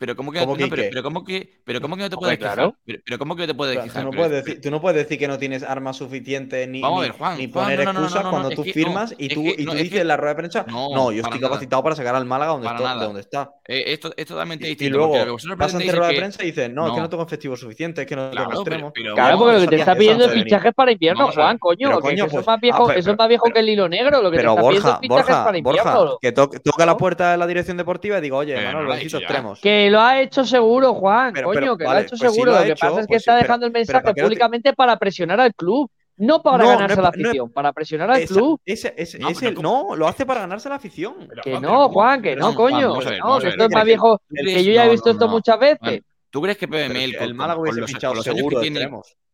Pero 0.00 0.16
cómo 0.16 0.32
que, 0.32 0.38
¿Cómo 0.40 0.52
no, 0.52 0.56
que 0.58 0.66
pero, 0.68 0.82
pero 0.90 1.02
cómo 1.02 1.24
que, 1.24 1.60
pero 1.62 1.80
cómo 1.82 1.94
que 1.94 2.02
no 2.04 2.08
te 2.08 2.16
puedes 2.16 2.38
quejar. 2.38 2.54
claro. 2.54 2.74
Pero, 2.86 2.98
pero 3.04 3.18
cómo 3.18 3.36
que 3.36 3.42
no 3.42 3.46
te 3.48 3.54
puedes 3.54 3.78
quejar. 3.78 4.02
tú, 4.02 4.10
no 4.10 4.16
puedes 4.16 4.32
decir, 4.44 4.60
tú 4.62 4.70
no 4.70 4.80
puedes 4.80 4.96
decir 4.96 5.18
que 5.18 5.28
no 5.28 5.38
tienes 5.38 5.62
armas 5.62 5.98
suficientes 5.98 6.66
ni, 6.70 6.80
Vamos 6.80 7.02
ni- 7.02 7.08
ver, 7.10 7.18
Juan, 7.18 7.36
ni 7.36 7.52
Juan, 7.52 7.64
poner 7.66 7.78
no, 7.80 7.84
no, 7.84 7.92
no, 7.92 7.98
excusas 8.06 8.24
no, 8.24 8.30
no, 8.30 8.36
cuando 8.38 8.50
tú 8.56 8.64
que- 8.64 8.72
firmas 8.72 9.10
no, 9.10 9.16
y 9.18 9.28
tú, 9.28 9.42
que- 9.42 9.54
y 9.58 9.64
tú 9.66 9.72
es 9.72 9.76
dices 9.76 9.92
que- 9.92 10.00
en 10.00 10.08
la 10.08 10.16
rueda 10.16 10.30
de 10.32 10.36
prensa, 10.38 10.64
no, 10.66 10.88
no, 10.94 11.12
yo 11.12 11.20
estoy 11.20 11.38
nada. 11.38 11.48
capacitado 11.50 11.82
para 11.82 11.96
sacar 11.96 12.14
al 12.14 12.24
Málaga 12.24 12.52
donde, 12.52 12.64
Para 12.64 12.78
esto- 12.78 12.88
nada. 12.88 13.00
de 13.00 13.06
donde 13.06 13.20
está. 13.20 13.50
Eh, 13.68 13.84
esto 13.88 14.10
es 14.16 14.26
totalmente 14.26 14.64
Y, 14.64 14.68
y 14.68 14.70
distinto. 14.70 14.92
que 15.12 15.18
luego 15.24 15.36
vas 15.58 15.74
ante 15.74 15.92
rueda 15.92 16.08
de 16.08 16.16
prensa 16.16 16.42
y 16.42 16.46
dices, 16.46 16.70
no, 16.72 16.86
es 16.86 16.92
que 16.94 17.00
no. 17.00 17.08
tengo 17.10 17.22
efectivo 17.22 17.56
suficiente, 17.58 18.00
es 18.00 18.06
que 18.06 18.16
no 18.16 18.22
tengo 18.30 18.32
Claro, 18.32 18.48
pero, 18.48 18.60
extremo. 18.62 18.92
pero 18.94 19.14
Claro, 19.14 19.38
porque 19.38 19.52
lo 19.54 19.60
que 19.60 19.66
te 19.68 19.76
está 19.76 19.94
pidiendo 19.94 20.24
es 20.24 20.32
fichajes 20.32 20.72
para 20.74 20.92
invierno. 20.92 21.30
Juan, 21.30 21.58
coño. 21.58 21.90
Eso 21.90 22.00
pues- 22.00 22.18
es 22.40 22.46
más 22.46 22.58
viejo, 22.60 22.84
ah, 22.84 22.86
pero- 22.88 23.00
eso 23.00 23.10
es 23.10 23.18
más 23.18 23.28
viejo 23.28 23.44
que 23.52 23.60
el 23.60 23.68
hilo 23.68 23.86
negro. 23.86 24.22
Lo 24.22 24.30
que 24.30 24.38
Pero 24.38 24.54
te 24.54 24.60
está 24.60 24.68
pidiendo 24.70 24.88
es 24.88 25.00
fichajes 25.00 25.26
Borja, 25.28 25.44
para 25.44 25.58
invierno. 25.58 25.94
Borja, 25.94 26.16
que 26.22 26.32
to- 26.32 26.48
toca 26.64 26.86
la 26.86 26.96
puerta 26.96 27.32
de 27.32 27.36
la 27.36 27.46
dirección 27.46 27.76
deportiva 27.76 28.16
y 28.18 28.20
digo, 28.22 28.38
oye, 28.38 28.56
Manolo, 28.56 28.88
necesito 28.94 29.18
extremos. 29.18 29.60
Que 29.60 29.89
lo 29.90 30.00
ha 30.00 30.20
hecho 30.20 30.44
seguro, 30.44 30.94
Juan, 30.94 31.32
Pero- 31.34 31.48
coño, 31.48 31.60
pero, 31.60 31.76
que 31.76 31.84
lo 31.84 31.90
ha 31.90 32.00
hecho 32.00 32.16
pues 32.18 32.20
seguro. 32.32 32.52
lo 32.52 32.56
ha 32.56 32.60
lo 32.60 32.66
que 32.66 32.72
hecho, 32.72 32.80
pasa 32.86 33.00
es 33.00 33.06
que 33.06 33.12
pues 33.12 33.22
sí, 33.22 33.22
está 33.22 33.32
pero- 33.34 33.42
dejando 33.42 33.66
el 33.66 33.72
mensaje 33.72 34.02
¿para 34.02 34.14
qué 34.14 34.20
no 34.20 34.24
te- 34.24 34.28
públicamente 34.28 34.72
para 34.72 34.96
presionar 34.96 35.40
al 35.40 35.54
club. 35.54 35.90
No 36.16 36.42
para 36.42 36.64
No, 36.64 36.70
ganarse 36.70 36.96
la 36.96 37.02
no 37.02 37.08
afición, 37.08 37.50
para 37.50 37.72
presionar 37.72 38.10
al 38.10 38.20
Esa- 38.20 38.34
club. 38.34 38.60
ese- 38.66 38.92
ese- 38.94 39.18
No, 39.18 39.30
ese- 39.30 39.52
no, 39.52 39.96
lo 39.96 40.06
hace 40.06 40.26
para 40.26 40.40
ganarse 40.40 40.68
la 40.68 40.74
afición. 40.74 41.14
Pero, 41.26 41.42
Que 41.42 41.58
no. 41.58 41.88
Juan, 41.88 42.20
que 42.20 42.36
no, 42.36 42.54
coño. 42.54 42.98
que 42.98 43.08
ver, 43.08 43.18
no, 43.20 43.38
esto 43.38 43.48
es 43.48 43.56
¿Tú 43.56 43.74
más 43.74 43.84
viejo. 43.86 44.18
¿Tú 44.28 44.34
Que 44.44 44.62
yo 44.64 44.72
ya 44.72 44.84
he 44.84 44.90
visto 44.90 45.06
no, 45.08 45.12
esto 45.12 45.24
no. 45.26 45.32
muchas 45.32 45.58
veces. 45.58 46.02
¿Tú 46.28 46.42
crees 46.42 46.58
que 46.58 46.68
con, 46.68 46.78
el 46.78 47.34
Málaga 47.34 47.60
hubiese 47.60 47.82
fichado 47.86 48.22
seguro. 48.22 48.60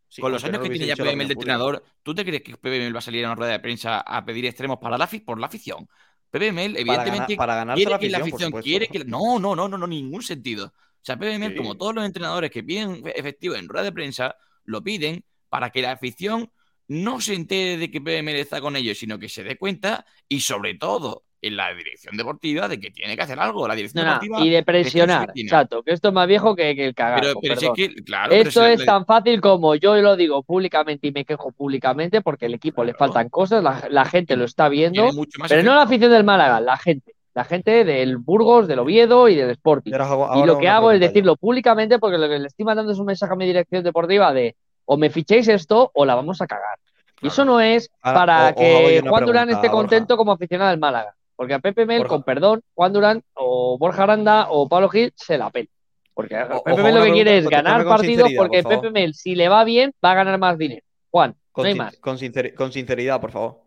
Sí, 0.09 0.23
con 0.23 0.31
los 0.31 0.45
años 0.45 0.63
que 0.63 0.71
tiene 0.71 0.87
ya 0.87 0.95
Mel 0.97 1.27
de 1.27 1.35
entrenador, 1.35 1.83
¿tú 2.05 2.15
te 2.15 2.25
crees 2.25 2.43
que 2.43 2.55
Mel 2.63 2.95
va 2.95 3.01
a 3.01 3.03
salir 3.03 3.25
a 3.25 3.29
una 3.29 3.35
rueda 3.35 3.53
de 3.53 3.59
prensa 3.61 4.01
a 4.01 4.25
pedir 4.25 4.47
extremos 4.47 4.79
para 4.79 4.97
la, 4.97 5.09
afi- 5.09 5.25
por 5.25 5.39
la 5.41 5.47
afición? 5.47 5.89
Pepe 6.31 6.53
Mel, 6.53 6.73
Para, 6.73 6.81
evidentemente, 6.81 7.35
ganar- 7.35 7.37
para 7.37 7.55
ganarse 7.57 7.79
quiere 7.85 7.91
la 7.93 7.99
que 7.99 8.09
la 8.11 8.19
afición, 8.19 8.37
afición 8.55 8.63
quiere 8.63 8.89
que 8.89 9.05
no 9.05 9.39
no 9.39 9.55
no 9.57 9.69
no 9.69 9.79
no 9.79 9.87
ningún 9.87 10.23
sentido 10.23 10.67
o 10.67 10.73
sea 11.03 11.17
Pepe 11.19 11.39
Mel 11.39 11.53
Sí. 11.53 11.57
como 11.59 11.77
todos 11.77 11.95
los 11.95 12.05
entrenadores 12.05 12.51
que 12.51 12.63
piden 12.65 13.03
efectivo 13.15 13.55
en 13.55 13.69
rueda 13.69 13.85
de 13.85 13.93
prensa 13.93 14.37
lo 14.65 14.83
piden 14.83 15.25
para 15.49 15.71
que 15.71 15.83
la 15.83 15.93
afición 15.93 16.51
no 16.89 17.21
se 17.21 17.35
entere 17.35 17.77
de 17.79 17.91
que 17.91 18.01
Pepe 18.01 18.23
Mel 18.23 18.37
está 18.37 18.61
con 18.61 18.77
ellos 18.77 18.99
sino 18.99 19.19
que 19.19 19.29
se 19.29 19.45
dé 19.45 19.57
cuenta 19.57 20.05
y 20.29 20.41
sobre 20.41 20.75
todo 20.75 21.25
en 21.43 21.57
la 21.57 21.73
dirección 21.75 22.17
deportiva 22.17 22.67
de 22.67 22.81
que 22.81 22.91
tiene 22.91 23.15
que 23.17 23.23
hacer 23.23 23.39
algo 23.39 23.69
la 23.69 23.75
dirección 23.75 24.05
No, 24.05 24.11
no, 24.15 24.21
deportiva 24.21 24.41
y 24.47 24.51
de 24.51 24.63
presionar, 24.63 25.33
chato, 25.49 25.83
que 25.83 25.93
esto 25.93 26.09
es 26.09 26.15
más 26.15 26.27
viejo 26.27 26.57
que, 26.57 26.75
que 26.75 26.87
el 26.87 26.95
cagazo. 26.95 27.21
pero, 27.23 27.41
pero 27.41 27.57
si 27.57 27.67
es 27.67 27.73
que 27.75 27.95
claro 28.03 28.31
pero 28.31 28.49
Esto 28.49 28.65
si 28.65 28.71
es 28.73 28.79
la- 28.81 28.85
tan 28.87 29.07
fácil 29.07 29.41
como 29.41 29.75
yo 29.75 29.95
lo 29.97 30.17
digo 30.17 30.43
públicamente 30.43 31.07
y 31.09 31.13
me 31.13 31.25
quejo 31.25 31.53
públicamente 31.53 32.23
porque 32.23 32.47
al 32.47 32.55
equipo 32.55 32.83
le 32.85 32.95
faltan 32.95 33.29
cosas, 33.29 33.63
la, 33.63 33.87
la 33.91 34.05
gente 34.07 34.35
lo 34.37 34.45
está 34.45 34.69
viendo, 34.69 35.03
tiene 35.03 35.17
mucho 35.17 35.39
más 35.39 35.49
pero 35.51 35.63
no 35.63 35.75
la 35.75 35.83
afición 35.83 36.11
del 36.11 36.25
Málaga, 36.25 36.61
la 36.61 36.77
gente. 36.79 37.13
La 37.35 37.45
gente 37.45 37.85
del 37.85 38.17
Burgos, 38.17 38.67
del 38.67 38.79
Oviedo 38.79 39.29
y 39.29 39.35
del 39.35 39.51
Sporting. 39.51 39.91
Y 39.93 39.95
hago- 39.95 40.47
lo 40.47 40.59
que 40.59 40.71
hago 40.71 40.91
es 40.91 40.99
ya. 41.01 41.09
decirlo 41.09 41.37
públicamente 41.37 41.99
porque 41.99 42.17
lo 42.17 42.31
que 42.31 42.39
le 42.39 42.47
estoy 42.47 42.65
mandando 42.65 42.93
es 42.93 42.99
un 42.99 43.05
mensaje 43.05 43.31
a 43.31 43.37
mi 43.37 43.45
dirección 43.45 43.85
deportiva 43.85 44.33
de 44.33 44.57
o 44.87 44.97
me 44.97 45.11
fichéis 45.11 45.47
esto 45.49 45.91
o 45.93 46.07
la 46.07 46.15
vamos 46.15 46.41
a 46.41 46.47
cagar. 46.47 46.79
Y 46.79 47.19
Claro. 47.21 47.33
eso 47.35 47.45
no 47.45 47.61
es 47.61 47.91
para 48.01 48.49
o- 48.49 48.55
que 48.55 49.03
Juan 49.07 49.27
Durán 49.27 49.51
esté 49.51 49.69
Borja. 49.69 49.73
contento 49.83 50.17
como 50.17 50.33
aficionado 50.33 50.71
del 50.71 50.81
Málaga. 50.81 51.15
Porque 51.37 51.55
a 51.55 51.59
Pepe 51.59 51.85
Mel, 51.87 51.99
Borja. 51.99 52.09
con 52.09 52.23
perdón, 52.23 52.63
Juan 52.75 52.93
Durán 52.93 53.23
o 53.35 53.77
Borja 53.79 54.05
Aranda 54.05 54.47
o 54.51 54.69
Pablo 54.69 54.89
Gil 54.89 55.13
se 55.15 55.37
la 55.39 55.51
pela. 55.51 55.69
Porque 56.15 56.35
O- 56.35 56.63
Pepe 56.65 56.83
Mel 56.83 56.95
lo 56.95 57.05
que 57.05 57.13
quiere 57.13 57.39
es 57.39 57.49
ganar 57.49 57.85
partidos 57.85 58.31
porque 58.37 58.63
por 58.63 58.73
favor. 58.73 58.87
Pepe 58.89 58.93
Mel, 59.01 59.15
si 59.15 59.35
le 59.35 59.49
va 59.51 59.63
bien, 59.65 59.93
va 60.03 60.13
a 60.13 60.15
ganar 60.15 60.39
más 60.39 60.57
dinero. 60.57 60.81
Juan, 61.11 61.35
Con, 61.53 61.65
no 61.65 61.67
hay 61.67 61.75
sin- 61.75 61.83
más. 61.83 61.97
con 61.99 62.17
sinceri- 62.19 62.55
con 62.55 62.73
sinceridad, 62.73 63.21
por 63.21 63.33
favor. 63.33 63.61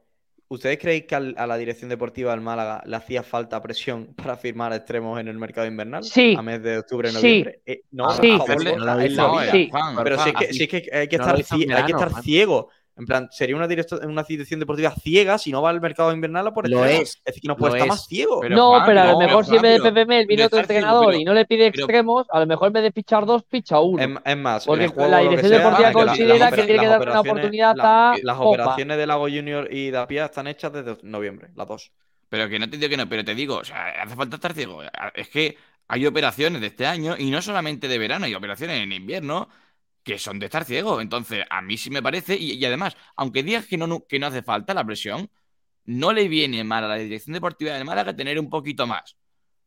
¿Ustedes 0.52 0.80
creéis 0.80 1.04
que 1.06 1.14
al- 1.14 1.36
a 1.38 1.46
la 1.46 1.58
dirección 1.58 1.92
deportiva 1.92 2.32
del 2.32 2.42
Málaga 2.42 2.82
le 2.88 2.96
hacía 2.96 3.22
falta 3.22 3.62
presión 3.62 4.16
para 4.18 4.36
firmar 4.36 4.74
extremos 4.74 5.20
en 5.20 5.28
el 5.28 5.38
mercado 5.38 5.68
invernal? 5.68 6.04
Sí. 6.04 6.34
A 6.36 6.42
mes 6.42 6.64
de 6.64 6.80
octubre, 6.80 7.10
Sí. 7.10 7.16
noviembre. 7.18 7.60
Eh, 7.68 7.82
no, 7.92 8.10
Sí. 8.14 8.32
favor, 8.32 8.48
Borja, 8.48 8.56
no, 8.96 9.00
es 9.00 9.14
la 9.14 9.28
no, 9.28 9.40
vida. 9.40 9.52
sí. 9.52 9.68
Juan, 9.70 9.96
Pero 10.04 10.16
si 10.16 10.22
Juan, 10.24 10.28
es, 10.30 10.34
que, 10.40 10.46
así- 10.46 10.54
si 10.58 10.64
es 10.64 10.70
que 10.70 10.76
hay 10.98 11.08
que 11.08 11.16
estar, 11.18 11.36
hay 11.36 11.44
que 11.44 12.22
ciego. 12.24 12.70
En 13.00 13.06
plan, 13.06 13.28
sería 13.32 13.56
una, 13.56 13.68
directo- 13.68 14.00
una 14.06 14.24
dirección 14.24 14.60
deportiva 14.60 14.92
ciega 14.92 15.38
si 15.38 15.52
no 15.52 15.62
va 15.62 15.70
al 15.72 15.80
mercado 15.82 16.12
invernal 16.14 16.46
a 16.48 16.54
por 16.54 16.70
Lo 16.70 16.80
extremos. 16.86 17.04
es, 17.10 17.16
Es 17.16 17.24
decir, 17.24 17.42
que 17.42 17.48
no 17.48 17.54
lo 17.54 17.58
puede 17.58 17.74
estar 17.76 17.88
es. 17.88 17.90
más 17.94 18.06
ciego. 18.06 18.40
Pero, 18.42 18.56
no, 18.56 18.70
Juan, 18.70 18.84
pero 18.86 19.02
a 19.02 19.06
lo 19.06 19.12
no, 19.14 19.20
mejor 19.20 19.46
si 19.46 19.56
en 19.56 19.62
vez 19.62 19.82
de 19.84 20.06
Mel 20.06 20.28
viene 20.28 20.46
otro 20.46 20.60
entrenador 20.60 21.06
pero- 21.08 21.18
y 21.20 21.24
no 21.24 21.34
le 21.34 21.46
pide 21.46 21.72
pero- 21.72 21.86
extremos, 21.86 22.28
a 22.30 22.40
lo 22.40 22.46
mejor 22.46 22.68
en 22.68 22.74
vez 22.74 22.84
de 22.84 22.92
fichar 22.92 23.26
dos, 23.26 23.44
ficha 23.50 23.80
uno. 23.80 24.04
Es, 24.04 24.10
es 24.26 24.38
más, 24.38 24.66
Porque 24.66 24.84
el 24.84 24.90
juego, 24.92 25.10
la 25.10 25.18
lo 25.24 25.30
dirección 25.30 25.50
sea, 25.50 25.58
deportiva 25.60 25.90
que 25.90 25.94
la- 25.98 26.06
considera 26.06 26.52
que 26.52 26.64
tiene 26.64 26.80
que 26.80 26.88
dar 26.88 27.02
una 27.10 27.20
oportunidad 27.22 27.76
la- 27.76 28.12
a 28.12 28.16
Las 28.22 28.38
operaciones 28.40 28.98
de 28.98 29.08
Lago 29.08 29.24
Junior 29.30 29.68
y 29.74 29.90
Dapia 29.92 30.26
están 30.26 30.48
hechas 30.48 30.72
desde 30.74 30.98
noviembre, 31.04 31.50
las 31.56 31.68
dos. 31.68 31.92
Pero 32.30 32.48
que 32.50 32.60
no 32.60 32.70
te 32.70 32.78
digo 32.78 32.90
que 32.90 32.98
no, 32.98 33.10
pero 33.10 33.24
te 33.26 33.34
digo, 33.34 33.56
o 33.56 33.64
sea, 33.64 34.04
hace 34.04 34.16
falta 34.16 34.36
estar 34.36 34.54
ciego. 34.54 34.82
Es 35.16 35.30
que 35.30 35.56
hay 35.88 36.06
operaciones 36.06 36.62
de 36.62 36.68
este 36.68 36.86
año 36.86 37.16
y 37.18 37.32
no 37.32 37.42
solamente 37.42 37.88
de 37.88 37.98
verano, 37.98 38.26
hay 38.26 38.36
operaciones 38.36 38.84
en 38.84 38.92
invierno 38.92 39.48
que 40.04 40.18
son 40.20 40.40
de 40.40 40.46
estar 40.46 40.66
ciego. 40.66 41.02
Entonces, 41.02 41.46
a 41.50 41.62
mí 41.62 41.78
sí 41.78 41.90
me 41.90 42.02
parece, 42.02 42.36
y, 42.36 42.54
y 42.54 42.66
además, 42.66 42.98
aunque 43.16 43.44
digas 43.44 43.66
que 43.66 43.78
no, 43.78 44.06
que 44.08 44.20
no 44.20 44.28
hace 44.28 44.42
falta 44.42 44.74
la 44.74 44.86
presión, 44.86 45.30
no 45.86 46.14
le 46.14 46.28
viene 46.28 46.64
mal 46.64 46.84
a 46.84 46.88
la 46.88 46.96
dirección 46.96 47.34
deportiva 47.34 47.74
del 47.74 47.86
Málaga 47.86 48.16
tener 48.16 48.40
un 48.40 48.50
poquito 48.50 48.88
más. 48.88 49.18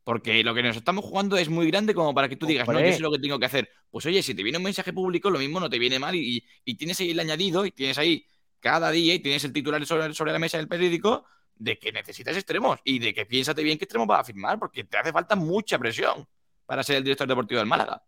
Porque 0.03 0.43
lo 0.43 0.53
que 0.53 0.63
nos 0.63 0.75
estamos 0.75 1.05
jugando 1.05 1.37
es 1.37 1.47
muy 1.47 1.67
grande 1.67 1.93
como 1.93 2.13
para 2.13 2.27
que 2.27 2.35
tú 2.35 2.45
digas, 2.45 2.67
no, 2.67 2.79
yo 2.79 2.91
sé 2.91 2.99
lo 2.99 3.11
que 3.11 3.19
tengo 3.19 3.39
que 3.39 3.45
hacer. 3.45 3.69
Pues 3.89 4.05
oye, 4.05 4.21
si 4.21 4.35
te 4.35 4.43
viene 4.43 4.57
un 4.57 4.63
mensaje 4.65 4.91
público, 4.91 5.29
lo 5.29 5.39
mismo 5.39 5.61
no 5.61 5.69
te 5.69 5.79
viene 5.79 5.97
mal 5.97 6.13
y 6.15 6.41
tienes 6.77 6.99
ahí 6.99 7.11
el 7.11 7.19
añadido 7.19 7.65
y 7.65 7.71
tienes 7.71 7.97
ahí 7.97 8.25
cada 8.63 8.89
día 8.91 9.13
y 9.13 9.19
tienes 9.19 9.43
el 9.43 9.51
titular 9.51 9.85
sobre, 9.85 10.13
sobre 10.13 10.31
la 10.31 10.39
mesa 10.39 10.57
del 10.57 10.69
periódico 10.69 11.25
de 11.55 11.77
que 11.77 11.91
necesitas 11.91 12.35
extremos 12.35 12.79
y 12.85 12.97
de 12.97 13.13
que 13.13 13.25
piénsate 13.25 13.61
bien 13.61 13.77
qué 13.77 13.83
extremos 13.83 14.07
vas 14.07 14.21
a 14.21 14.23
firmar 14.23 14.57
porque 14.57 14.85
te 14.85 14.97
hace 14.97 15.11
falta 15.11 15.35
mucha 15.35 15.77
presión 15.77 16.25
para 16.65 16.81
ser 16.81 16.95
el 16.95 17.03
director 17.03 17.27
deportivo 17.27 17.59
del 17.59 17.67
Málaga. 17.67 18.01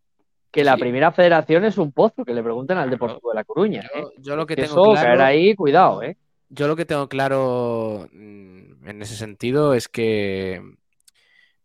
Que 0.55 0.63
la 0.63 0.75
Sí. 0.75 0.79
primera 0.79 1.11
federación 1.11 1.65
es 1.65 1.77
un 1.77 1.91
pozo, 1.91 2.23
que 2.23 2.33
le 2.33 2.41
pregunten 2.41 2.77
al 2.77 2.89
Deportivo 2.89 3.29
de 3.31 3.35
La 3.35 3.43
Coruña. 3.43 3.81
¿eh? 3.93 4.01
Yo, 4.01 4.11
yo 4.17 4.35
lo 4.37 4.45
que 4.45 4.55
tengo 4.55 4.93
Eso, 4.93 4.93
caer 4.93 5.15
claro, 5.17 5.23
ahí, 5.25 5.53
cuidado, 5.53 6.01
¿eh? 6.01 6.15
yo 6.47 6.67
lo 6.69 6.77
que 6.77 6.85
tengo 6.85 7.09
claro 7.09 8.07
mm, 8.13 8.87
en 8.87 9.01
ese 9.01 9.15
sentido 9.17 9.73
es 9.73 9.89
que 9.89 10.61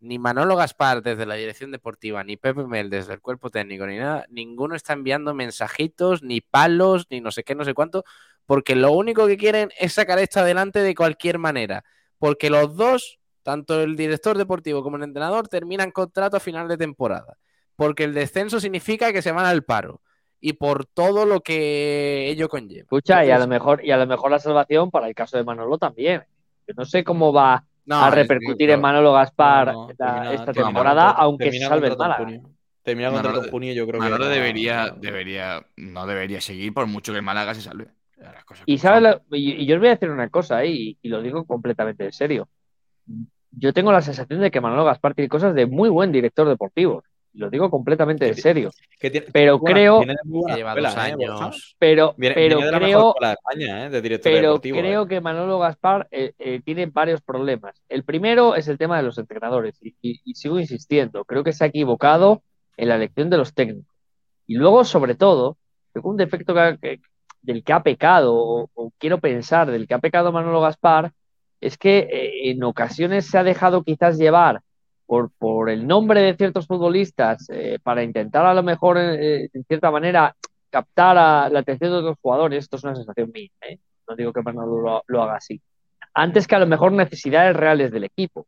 ni 0.00 0.18
Manolo 0.18 0.56
Gaspar 0.56 1.02
desde 1.02 1.24
la 1.24 1.34
dirección 1.36 1.70
deportiva, 1.70 2.24
ni 2.24 2.36
Pepe 2.36 2.64
Mel 2.64 2.90
desde 2.90 3.12
el 3.12 3.20
cuerpo 3.20 3.48
técnico, 3.50 3.86
ni 3.86 3.96
nada, 3.98 4.24
ninguno 4.28 4.74
está 4.74 4.94
enviando 4.94 5.34
mensajitos, 5.34 6.22
ni 6.24 6.40
palos, 6.40 7.06
ni 7.10 7.20
no 7.20 7.30
sé 7.30 7.44
qué, 7.44 7.54
no 7.54 7.64
sé 7.64 7.74
cuánto, 7.74 8.02
porque 8.46 8.74
lo 8.74 8.90
único 8.90 9.26
que 9.28 9.36
quieren 9.36 9.70
es 9.78 9.92
sacar 9.92 10.18
esto 10.18 10.40
adelante 10.40 10.80
de 10.80 10.94
cualquier 10.96 11.38
manera. 11.38 11.84
Porque 12.18 12.50
los 12.50 12.74
dos, 12.76 13.20
tanto 13.44 13.80
el 13.82 13.94
director 13.94 14.36
deportivo 14.36 14.82
como 14.82 14.96
el 14.96 15.04
entrenador, 15.04 15.46
terminan 15.46 15.92
contrato 15.92 16.38
a 16.38 16.40
final 16.40 16.66
de 16.66 16.76
temporada. 16.76 17.36
Porque 17.80 18.04
el 18.04 18.12
descenso 18.12 18.60
significa 18.60 19.10
que 19.10 19.22
se 19.22 19.32
van 19.32 19.46
al 19.46 19.62
paro. 19.64 20.02
y 20.38 20.52
por 20.52 20.84
todo 20.84 21.24
lo 21.24 21.40
que 21.40 22.28
ello 22.28 22.48
conlleva. 22.50 22.82
Escucha, 22.82 23.24
y 23.24 23.30
a 23.30 23.38
lo 23.38 23.46
mejor, 23.46 23.82
y 23.82 23.90
a 23.90 23.96
lo 23.96 24.06
mejor 24.06 24.30
la 24.30 24.38
salvación 24.38 24.90
para 24.90 25.06
el 25.08 25.14
caso 25.14 25.38
de 25.38 25.44
Manolo 25.44 25.78
también. 25.78 26.22
Yo 26.66 26.74
no 26.76 26.84
sé 26.84 27.04
cómo 27.04 27.32
va 27.32 27.64
no, 27.86 28.04
a 28.04 28.10
repercutir 28.10 28.68
en 28.70 28.80
Manolo 28.82 29.12
Gaspar 29.14 29.68
No, 29.68 29.72
no, 29.72 29.88
la- 29.88 29.94
termina- 29.94 30.32
esta 30.34 30.44
termina 30.52 30.66
temporada, 30.66 31.10
aunque 31.12 31.44
se 31.44 31.50
termina 31.52 31.68
salve 31.68 31.88
el 31.88 31.96
Málaga. 31.96 32.40
Termina 32.82 33.08
contrato 33.10 33.28
Manolo- 33.36 33.44
en 33.46 33.50
junio, 33.50 33.72
yo 33.74 33.86
creo 33.86 34.00
Manolo 34.00 34.24
que. 34.24 34.28
no- 34.28 34.34
debería, 34.34 34.86
no- 34.86 34.96
debería, 35.00 35.66
no 35.76 36.06
debería 36.06 36.40
seguir 36.42 36.74
por 36.74 36.86
mucho 36.86 37.12
que 37.12 37.18
el 37.18 37.24
Málaga 37.24 37.54
se 37.54 37.62
salve. 37.62 37.88
Las 38.18 38.44
cosas 38.44 38.64
Y 38.66 38.76
sabes, 38.76 39.02
la- 39.02 39.20
y, 39.32 39.62
y 39.62 39.66
yo 39.66 39.76
os 39.76 39.80
voy 39.80 39.88
a 39.88 39.92
decir 39.92 40.10
una 40.10 40.28
cosa, 40.28 40.62
¿eh? 40.64 40.68
y, 40.68 40.98
y 41.00 41.08
lo 41.08 41.22
digo 41.22 41.44
completamente 41.46 42.04
en 42.04 42.12
serio. 42.12 42.48
Yo 43.52 43.72
tengo 43.72 43.90
la 43.92 44.00
sensación 44.00 44.40
de 44.40 44.50
que 44.50 44.60
Manolo 44.60 44.84
Gaspar 44.84 45.14
tiene 45.14 45.28
cosas 45.28 45.54
de 45.54 45.66
muy 45.66 45.88
buen 45.88 46.12
director 46.12 46.48
deportivo. 46.48 47.02
Y 47.32 47.38
lo 47.38 47.48
digo 47.48 47.70
completamente 47.70 48.26
en 48.26 48.34
serio. 48.34 48.70
que 48.98 49.10
tiene- 49.10 49.28
Pero 49.32 49.58
buena- 49.58 49.74
creo, 49.74 49.98
viene 49.98 50.14
buena 50.24 50.56
lleva 50.56 50.74
dos 50.74 50.96
¿eh, 50.96 50.98
años. 51.00 51.76
pero, 51.78 52.14
Viene, 52.16 52.34
pero 52.34 52.56
viene 52.56 52.66
de 52.66 52.72
la 52.72 52.78
creo, 52.78 53.14
de 53.20 53.32
España, 53.32 53.86
¿eh? 53.86 53.90
De 53.90 54.02
director 54.02 54.32
pero 54.32 54.46
deportivo. 54.48 54.78
creo 54.78 55.02
¿eh? 55.04 55.08
que 55.08 55.20
Manolo 55.20 55.58
Gaspar 55.60 56.08
eh, 56.10 56.32
eh, 56.38 56.60
tiene 56.64 56.86
varios 56.86 57.22
problemas. 57.22 57.80
El 57.88 58.02
primero 58.04 58.56
es 58.56 58.66
el 58.68 58.78
tema 58.78 58.96
de 58.96 59.04
los 59.04 59.16
entrenadores. 59.18 59.78
Y, 59.80 59.94
y- 60.02 60.20
y 60.24 60.34
sigo 60.34 60.58
insistiendo, 60.58 61.24
creo 61.24 61.44
que 61.44 61.52
se 61.52 61.64
ha 61.64 61.68
equivocado 61.68 62.42
en 62.76 62.88
la 62.88 62.96
elección 62.96 63.30
de 63.30 63.36
los 63.36 63.54
técnicos. 63.54 63.94
Y 64.46 64.56
luego, 64.56 64.84
sobre 64.84 65.14
todo, 65.14 65.56
creo 65.92 66.02
que 66.02 66.08
un 66.08 66.16
defecto 66.16 66.52
que 66.54 66.60
ha- 66.60 66.76
que- 66.76 67.00
del 67.42 67.62
que 67.64 67.72
ha 67.72 67.82
pecado, 67.82 68.34
o, 68.34 68.70
o 68.74 68.92
quiero 68.98 69.18
pensar, 69.18 69.70
del 69.70 69.86
que 69.86 69.94
ha 69.94 69.98
pecado 69.98 70.32
Manolo 70.32 70.60
Gaspar, 70.60 71.12
es 71.60 71.78
que 71.78 71.98
eh, 72.10 72.50
en 72.50 72.62
ocasiones 72.64 73.26
se 73.26 73.38
ha 73.38 73.44
dejado 73.44 73.82
quizás 73.84 74.18
llevar 74.18 74.60
por, 75.10 75.32
por 75.38 75.68
el 75.70 75.88
nombre 75.88 76.22
de 76.22 76.36
ciertos 76.36 76.68
futbolistas 76.68 77.44
eh, 77.50 77.80
para 77.82 78.04
intentar 78.04 78.46
a 78.46 78.54
lo 78.54 78.62
mejor, 78.62 78.96
eh, 78.96 79.50
en 79.52 79.64
cierta 79.64 79.90
manera, 79.90 80.36
captar 80.70 81.18
a 81.18 81.48
la 81.48 81.58
atención 81.58 81.90
de 81.90 81.96
otros 81.96 82.16
jugadores. 82.22 82.62
Esto 82.62 82.76
es 82.76 82.84
una 82.84 82.94
sensación 82.94 83.28
mía, 83.34 83.48
¿eh? 83.68 83.80
no 84.08 84.14
digo 84.14 84.32
que 84.32 84.40
Manolo 84.40 84.80
lo, 84.80 85.02
lo 85.08 85.22
haga 85.24 85.34
así. 85.34 85.60
Antes 86.14 86.46
que 86.46 86.54
a 86.54 86.60
lo 86.60 86.68
mejor 86.68 86.92
necesidades 86.92 87.56
reales 87.56 87.90
del 87.90 88.04
equipo. 88.04 88.46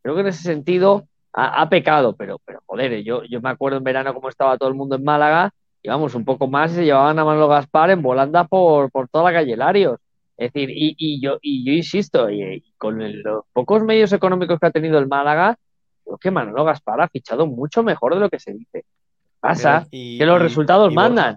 Creo 0.00 0.14
que 0.14 0.22
en 0.22 0.28
ese 0.28 0.42
sentido 0.42 1.04
ha, 1.34 1.60
ha 1.60 1.68
pecado, 1.68 2.16
pero, 2.16 2.38
pero 2.46 2.60
joder, 2.64 3.02
yo, 3.04 3.22
yo 3.24 3.42
me 3.42 3.50
acuerdo 3.50 3.76
en 3.76 3.84
verano 3.84 4.14
cómo 4.14 4.30
estaba 4.30 4.56
todo 4.56 4.70
el 4.70 4.74
mundo 4.76 4.96
en 4.96 5.04
Málaga, 5.04 5.50
y 5.82 5.90
vamos, 5.90 6.14
un 6.14 6.24
poco 6.24 6.46
más 6.46 6.72
y 6.72 6.76
se 6.76 6.84
llevaban 6.86 7.18
a 7.18 7.26
Manolo 7.26 7.48
Gaspar 7.48 7.90
en 7.90 8.00
volanda 8.00 8.44
por, 8.44 8.90
por 8.90 9.06
toda 9.10 9.24
la 9.24 9.34
calle 9.34 9.54
Larios. 9.54 9.98
Es 10.38 10.50
decir, 10.50 10.70
y, 10.70 10.94
y 10.96 11.20
yo, 11.20 11.36
y 11.42 11.62
yo 11.62 11.74
insisto, 11.74 12.30
y, 12.30 12.40
y 12.42 12.72
con 12.78 13.02
el- 13.02 13.20
los 13.20 13.44
pocos 13.52 13.82
medios 13.82 14.14
económicos 14.14 14.58
que 14.58 14.66
ha 14.66 14.70
tenido 14.70 14.98
el 14.98 15.06
Málaga, 15.06 15.58
creo 16.10 16.18
que 16.18 16.30
Manolo 16.30 16.64
Gaspar 16.64 17.00
ha 17.00 17.08
fichado 17.08 17.46
mucho 17.46 17.82
mejor 17.82 18.14
de 18.14 18.20
lo 18.20 18.28
que 18.30 18.38
se 18.38 18.52
dice. 18.52 18.84
Pasa 19.40 19.86
y- 19.90 20.18
que 20.18 20.26
los 20.26 20.38
y- 20.38 20.42
resultados 20.42 20.92
y 20.92 20.94
Borja, 20.94 21.08
mandan. 21.08 21.36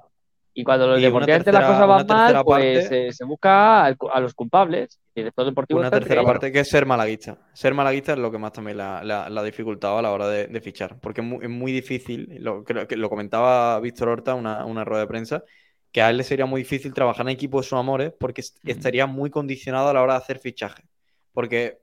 Y 0.56 0.64
cuando 0.64 0.86
los 0.88 1.02
deportivamente 1.02 1.52
las 1.52 1.66
cosas 1.66 1.88
van 1.88 2.06
mal, 2.06 2.44
pues 2.46 2.92
eh, 2.92 3.12
se 3.12 3.26
busca 3.26 3.86
al- 3.86 3.98
a 4.14 4.20
los 4.20 4.34
culpables. 4.36 5.00
Director 5.16 5.46
deportivo 5.46 5.80
Una 5.80 5.90
tercera 5.90 6.24
parte 6.24 6.52
que 6.52 6.60
es 6.60 6.70
ser 6.70 6.86
malaguista. 6.86 7.38
Ser 7.54 7.74
malaguista 7.74 8.14
es 8.14 8.20
lo 8.20 8.32
que 8.32 8.38
más 8.38 8.52
también 8.52 8.78
la, 8.78 9.04
la, 9.04 9.30
la 9.30 9.42
ha 9.42 9.44
dificultado 9.44 9.98
a 9.98 10.02
la 10.02 10.12
hora 10.12 10.28
de, 10.28 10.48
de 10.48 10.62
fichar. 10.62 11.00
Porque 11.00 11.22
es 11.22 11.28
muy, 11.28 11.40
es 11.44 11.50
muy 11.50 11.72
difícil, 11.72 12.38
lo, 12.40 12.64
creo 12.64 12.88
que 12.88 12.96
lo 12.98 13.10
comentaba 13.10 13.80
Víctor 13.80 14.10
Horta 14.10 14.36
una, 14.36 14.64
una 14.66 14.84
rueda 14.84 15.02
de 15.04 15.08
prensa, 15.08 15.44
que 15.92 16.02
a 16.04 16.10
él 16.12 16.18
le 16.18 16.24
sería 16.24 16.46
muy 16.46 16.62
difícil 16.62 16.94
trabajar 16.94 17.26
en 17.26 17.30
equipo 17.32 17.58
de 17.60 17.64
sus 17.64 17.78
amores 17.80 18.14
porque 18.20 18.42
est- 18.42 18.58
estaría 18.68 19.06
muy 19.08 19.30
condicionado 19.32 19.90
a 19.90 19.94
la 19.94 20.02
hora 20.04 20.14
de 20.14 20.20
hacer 20.20 20.40
fichaje. 20.40 20.84
Porque 21.32 21.80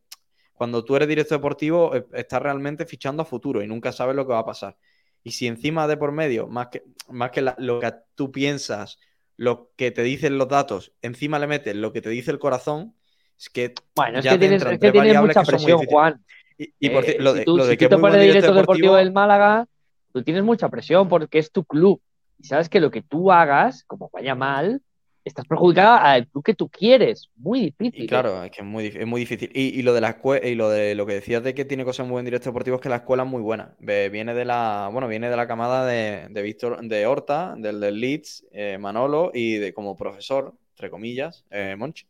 cuando 0.60 0.84
tú 0.84 0.94
eres 0.96 1.08
director 1.08 1.38
deportivo, 1.38 1.94
eh, 1.96 2.06
estás 2.12 2.42
realmente 2.42 2.84
fichando 2.86 3.22
a 3.22 3.26
futuro 3.26 3.62
y 3.62 3.66
nunca 3.66 3.92
sabes 3.92 4.14
lo 4.14 4.26
que 4.26 4.32
va 4.34 4.40
a 4.40 4.44
pasar. 4.46 4.76
Y 5.22 5.32
si 5.32 5.46
encima 5.46 5.86
de 5.88 5.96
por 5.96 6.12
medio, 6.12 6.46
más 6.48 6.68
que, 6.68 6.84
más 7.08 7.30
que 7.30 7.40
la- 7.42 7.56
lo 7.58 7.80
que 7.80 7.92
tú 8.14 8.30
piensas, 8.30 8.98
lo 9.36 9.70
que 9.76 9.90
te 9.90 10.02
dicen 10.02 10.36
los 10.38 10.48
datos, 10.48 10.92
encima 11.02 11.38
le 11.38 11.46
metes 11.46 11.74
lo 11.76 11.92
que 11.92 12.02
te 12.02 12.10
dice 12.10 12.30
el 12.30 12.38
corazón, 12.38 12.94
es 13.38 13.48
que 13.50 13.74
Bueno, 13.94 14.18
es 14.18 14.24
ya 14.24 14.32
que 14.32 14.38
tienes, 14.38 14.62
es 14.62 14.78
que 14.78 14.92
tienes 14.92 15.16
mucha 15.16 15.40
que 15.40 15.46
presión. 15.46 15.86
Juan. 15.86 16.24
Y, 16.58 16.74
y 16.78 16.90
por 16.90 17.04
Eh, 17.04 17.16
lo 17.18 17.32
si 17.32 17.40
de, 17.40 17.46
tú, 17.46 17.54
lo 17.54 17.66
de 17.66 17.70
si 17.70 17.78
que 17.78 17.88
tú 17.88 17.88
te 17.88 17.98
pones 17.98 18.20
director 18.20 18.48
director 18.48 18.54
deportivo 18.54 18.94
deportivo, 18.94 18.96
del 18.96 19.12
Málaga, 19.12 19.66
tú 20.12 20.22
tienes 20.22 20.42
mucha 20.44 20.68
presión 20.68 21.08
porque 21.08 21.38
es 21.38 21.50
tu 21.52 21.64
club. 21.64 22.00
Y 22.38 22.44
sabes 22.44 22.68
que 22.68 22.80
lo 22.80 22.90
que 22.90 23.02
tú 23.02 23.32
hagas, 23.32 23.84
como 23.84 24.10
vaya 24.12 24.34
mal, 24.34 24.82
estás 25.24 25.46
perjudicada 25.46 25.98
al 26.12 26.26
club 26.28 26.44
que 26.44 26.54
tú 26.54 26.68
quieres. 26.68 27.28
Muy 27.36 27.60
difícil. 27.60 28.02
Y 28.02 28.04
¿eh? 28.04 28.08
claro, 28.08 28.42
es 28.42 28.50
que 28.50 28.60
es 28.62 28.66
muy, 28.66 28.86
es 28.86 29.06
muy 29.06 29.20
difícil. 29.20 29.50
Y, 29.54 29.78
y 29.78 29.82
lo 29.82 29.92
de 29.94 30.00
la 30.00 30.08
escuela, 30.10 30.46
y 30.46 30.54
lo 30.54 30.68
de 30.70 30.94
lo 30.94 31.06
que 31.06 31.14
decías 31.14 31.42
de 31.42 31.54
que 31.54 31.64
tiene 31.64 31.84
cosas 31.84 32.06
muy 32.06 32.12
buen 32.14 32.24
director 32.24 32.52
deportivo 32.52 32.76
es 32.76 32.82
que 32.82 32.88
la 32.88 32.96
escuela 32.96 33.22
es 33.24 33.28
muy 33.28 33.42
buena. 33.42 33.74
Viene 33.78 34.34
de 34.34 34.44
la, 34.44 34.88
bueno, 34.92 35.08
viene 35.08 35.28
de 35.30 35.36
la 35.36 35.46
camada 35.46 35.84
de, 35.86 36.26
de 36.30 36.42
Víctor, 36.42 36.80
de 36.82 37.06
Horta, 37.06 37.54
del, 37.56 37.80
del 37.80 38.00
Leeds, 38.00 38.46
eh, 38.52 38.78
Manolo, 38.78 39.30
y 39.34 39.56
de 39.56 39.72
como 39.74 39.96
profesor, 39.96 40.54
entre 40.72 40.90
comillas, 40.90 41.44
eh, 41.50 41.74
Monchi. 41.76 42.06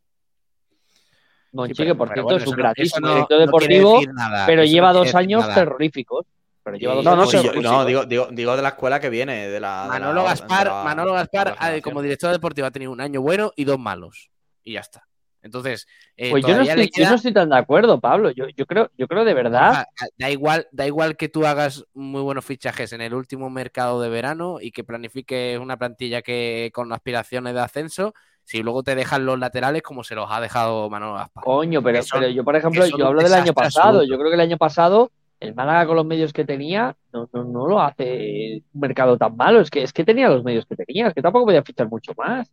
Monchi, 1.53 1.75
Sí, 1.75 1.83
pero- 1.83 1.95
que 1.95 1.99
por 1.99 2.09
cierto 2.09 2.23
bueno, 2.25 2.39
es 2.39 2.47
un 2.47 2.85
eso 2.85 3.01
no- 3.01 3.09
director 3.15 3.39
deportivo, 3.41 4.01
nada, 4.15 4.47
pero 4.47 4.63
no 4.63 4.69
lleva 4.69 4.93
dos 4.93 5.15
años 5.17 5.41
nada. 5.43 5.55
terroríficos. 5.57 6.27
Pero 6.63 6.77
lleva 6.77 6.95
dos 6.95 7.05
No, 7.05 7.17
no, 7.17 7.25
no, 7.63 7.85
digo, 7.85 8.05
digo, 8.05 8.29
digo 8.31 8.57
de 8.57 8.63
la 8.63 8.69
escuela 8.71 9.01
que 9.01 9.09
viene, 9.11 9.49
de 9.49 9.61
la. 9.61 9.83
de 9.85 9.89
la 9.89 9.89
Manolo 9.89 10.25
Gaspar, 10.25 10.65
de 10.65 10.71
la- 10.71 10.85
Manolo 10.85 11.13
Gaspar 11.15 11.45
de 11.47 11.51
la 11.51 11.57
generación. 11.57 11.81
como 11.83 12.03
director 12.03 12.31
deportivo 12.33 12.67
ha 12.67 12.71
tenido 12.71 12.93
un 12.93 13.01
año 13.01 13.21
bueno 13.23 13.53
y 13.57 13.65
dos 13.65 13.79
malos. 13.79 14.31
Y 14.63 14.75
ya 14.75 14.81
está. 14.81 15.05
Entonces, 15.43 15.87
eh, 16.19 16.31
Pues 16.33 16.45
yo 16.45 16.55
no, 16.55 16.63
estoy, 16.63 16.91
yo 16.95 17.09
no 17.09 17.15
estoy 17.17 17.33
tan 17.33 17.49
de 17.49 17.57
acuerdo, 17.57 17.99
Pablo. 17.99 18.31
Yo, 18.31 18.45
yo 18.55 18.67
creo, 18.67 18.91
yo 18.99 19.09
creo 19.09 19.25
de 19.25 19.33
verdad. 19.33 19.87
Da 20.19 20.31
igual, 20.31 20.69
da 20.71 20.87
igual 20.87 21.17
que 21.17 21.31
tú 21.31 21.47
hagas 21.47 21.87
muy 21.95 22.21
buenos 22.21 22.45
fichajes 22.45 22.93
en 22.93 23.01
el 23.01 23.15
último 23.15 23.49
mercado 23.49 24.03
de 24.03 24.11
verano 24.11 24.59
y 24.61 24.71
que 24.71 24.85
planifiques 24.85 25.59
una 25.59 25.79
plantilla 25.79 26.21
que 26.21 26.71
con 26.75 26.93
aspiraciones 26.93 27.55
de 27.55 27.61
ascenso, 27.61 28.13
si 28.45 28.63
luego 28.63 28.83
te 28.83 28.95
dejan 28.95 29.25
los 29.25 29.39
laterales 29.39 29.81
como 29.81 30.05
se 30.05 30.15
los 30.15 30.27
ha 30.31 30.43
dejado 30.43 30.91
Manolo 30.91 31.15
Gaspar. 31.15 31.43
Coño, 31.43 31.83
pero, 31.83 32.01
que 32.01 32.03
son- 32.03 32.21
pero 32.21 32.33
yo, 32.33 32.45
por 32.45 32.57
ejemplo, 32.57 32.85
yo 32.87 33.07
hablo 33.07 33.23
del 33.23 33.33
año 33.33 33.55
pasado. 33.55 33.89
absoluto. 34.01 34.13
Yo 34.13 34.19
creo 34.19 34.29
que 34.31 34.35
el 34.35 34.41
año 34.43 34.59
pasado 34.59 35.11
el 35.41 35.55
Málaga 35.55 35.87
con 35.87 35.97
los 35.97 36.05
medios 36.07 36.33
que 36.33 36.45
tenía 36.45 36.95
no, 37.13 37.29
no, 37.33 37.45
no 37.45 37.67
lo 37.67 37.81
hace 37.81 38.63
un 38.73 38.81
mercado 38.81 39.17
tan 39.17 39.37
malo. 39.37 39.61
Es 39.61 39.71
que, 39.71 39.83
es 39.83 39.93
que 39.93 40.05
tenía 40.05 40.29
los 40.29 40.45
medios 40.45 40.67
que 40.67 40.77
tenía. 40.77 41.09
Es 41.09 41.15
que 41.15 41.23
tampoco 41.23 41.47
podía 41.47 41.63
fichar 41.63 41.89
mucho 41.89 42.13
más. 42.17 42.51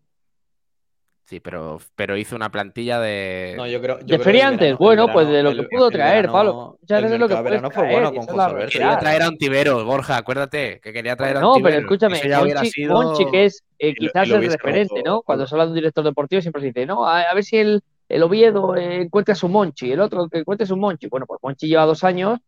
Sí, 1.25 1.41
pero, 1.41 1.81
pero 1.97 2.15
hizo 2.15 2.37
una 2.37 2.49
plantilla 2.49 3.01
de. 3.01 3.55
No, 3.57 3.67
yo 3.67 3.81
creo, 3.81 3.99
yo 3.99 4.17
De 4.17 4.23
feriantes, 4.23 4.59
verano- 4.61 4.77
bueno, 4.79 5.07
pues 5.11 5.27
de 5.27 5.43
lo 5.43 5.51
que 5.53 5.59
el- 5.59 5.67
pudo 5.67 5.87
el 5.87 5.93
traer, 5.93 6.15
verano- 6.27 6.31
Pablo. 6.33 6.77
Muchas 6.79 7.01
veces 7.03 7.19
lo 7.19 7.27
que 7.27 7.33
puedes 7.33 7.43
verano 7.43 7.69
fue 7.71 7.83
traer, 7.83 7.93
bueno 8.01 8.13
con 8.13 8.25
José 8.27 8.41
Alberto. 8.41 8.71
Quería 8.71 8.79
realidad. 8.87 8.99
traer 9.01 9.21
a 9.23 9.27
Ontiveros, 9.27 9.83
Borja, 9.83 10.15
acuérdate, 10.17 10.79
que 10.81 10.93
quería 10.93 11.17
traer 11.17 11.35
a 11.37 11.41
No, 11.41 11.55
pero 11.61 11.79
escúchame, 11.79 12.21
ya 12.25 12.39
Monchi, 12.39 12.69
sido- 12.71 12.93
Monchi, 12.93 13.25
que 13.29 13.43
es 13.43 13.61
eh, 13.77 13.93
quizás 13.93 14.29
el 14.29 14.49
referente, 14.49 15.03
¿no? 15.03 15.21
Cuando 15.21 15.45
se 15.45 15.53
habla 15.53 15.65
de 15.65 15.71
un 15.71 15.75
director 15.75 16.05
deportivo 16.05 16.41
siempre 16.41 16.61
se 16.61 16.67
dice, 16.67 16.85
no, 16.85 17.05
a, 17.05 17.19
a 17.23 17.33
ver 17.33 17.43
si 17.43 17.57
el, 17.57 17.81
el 18.07 18.23
Oviedo 18.23 18.77
eh, 18.77 19.01
encuentra 19.01 19.35
su 19.35 19.49
Monchi, 19.49 19.91
el 19.91 19.99
otro 19.99 20.29
que 20.29 20.37
encuentre 20.39 20.65
su 20.65 20.77
Monchi. 20.77 21.07
Bueno, 21.09 21.25
pues 21.25 21.41
Monchi 21.43 21.67
lleva 21.67 21.85
dos 21.85 22.05
años, 22.05 22.39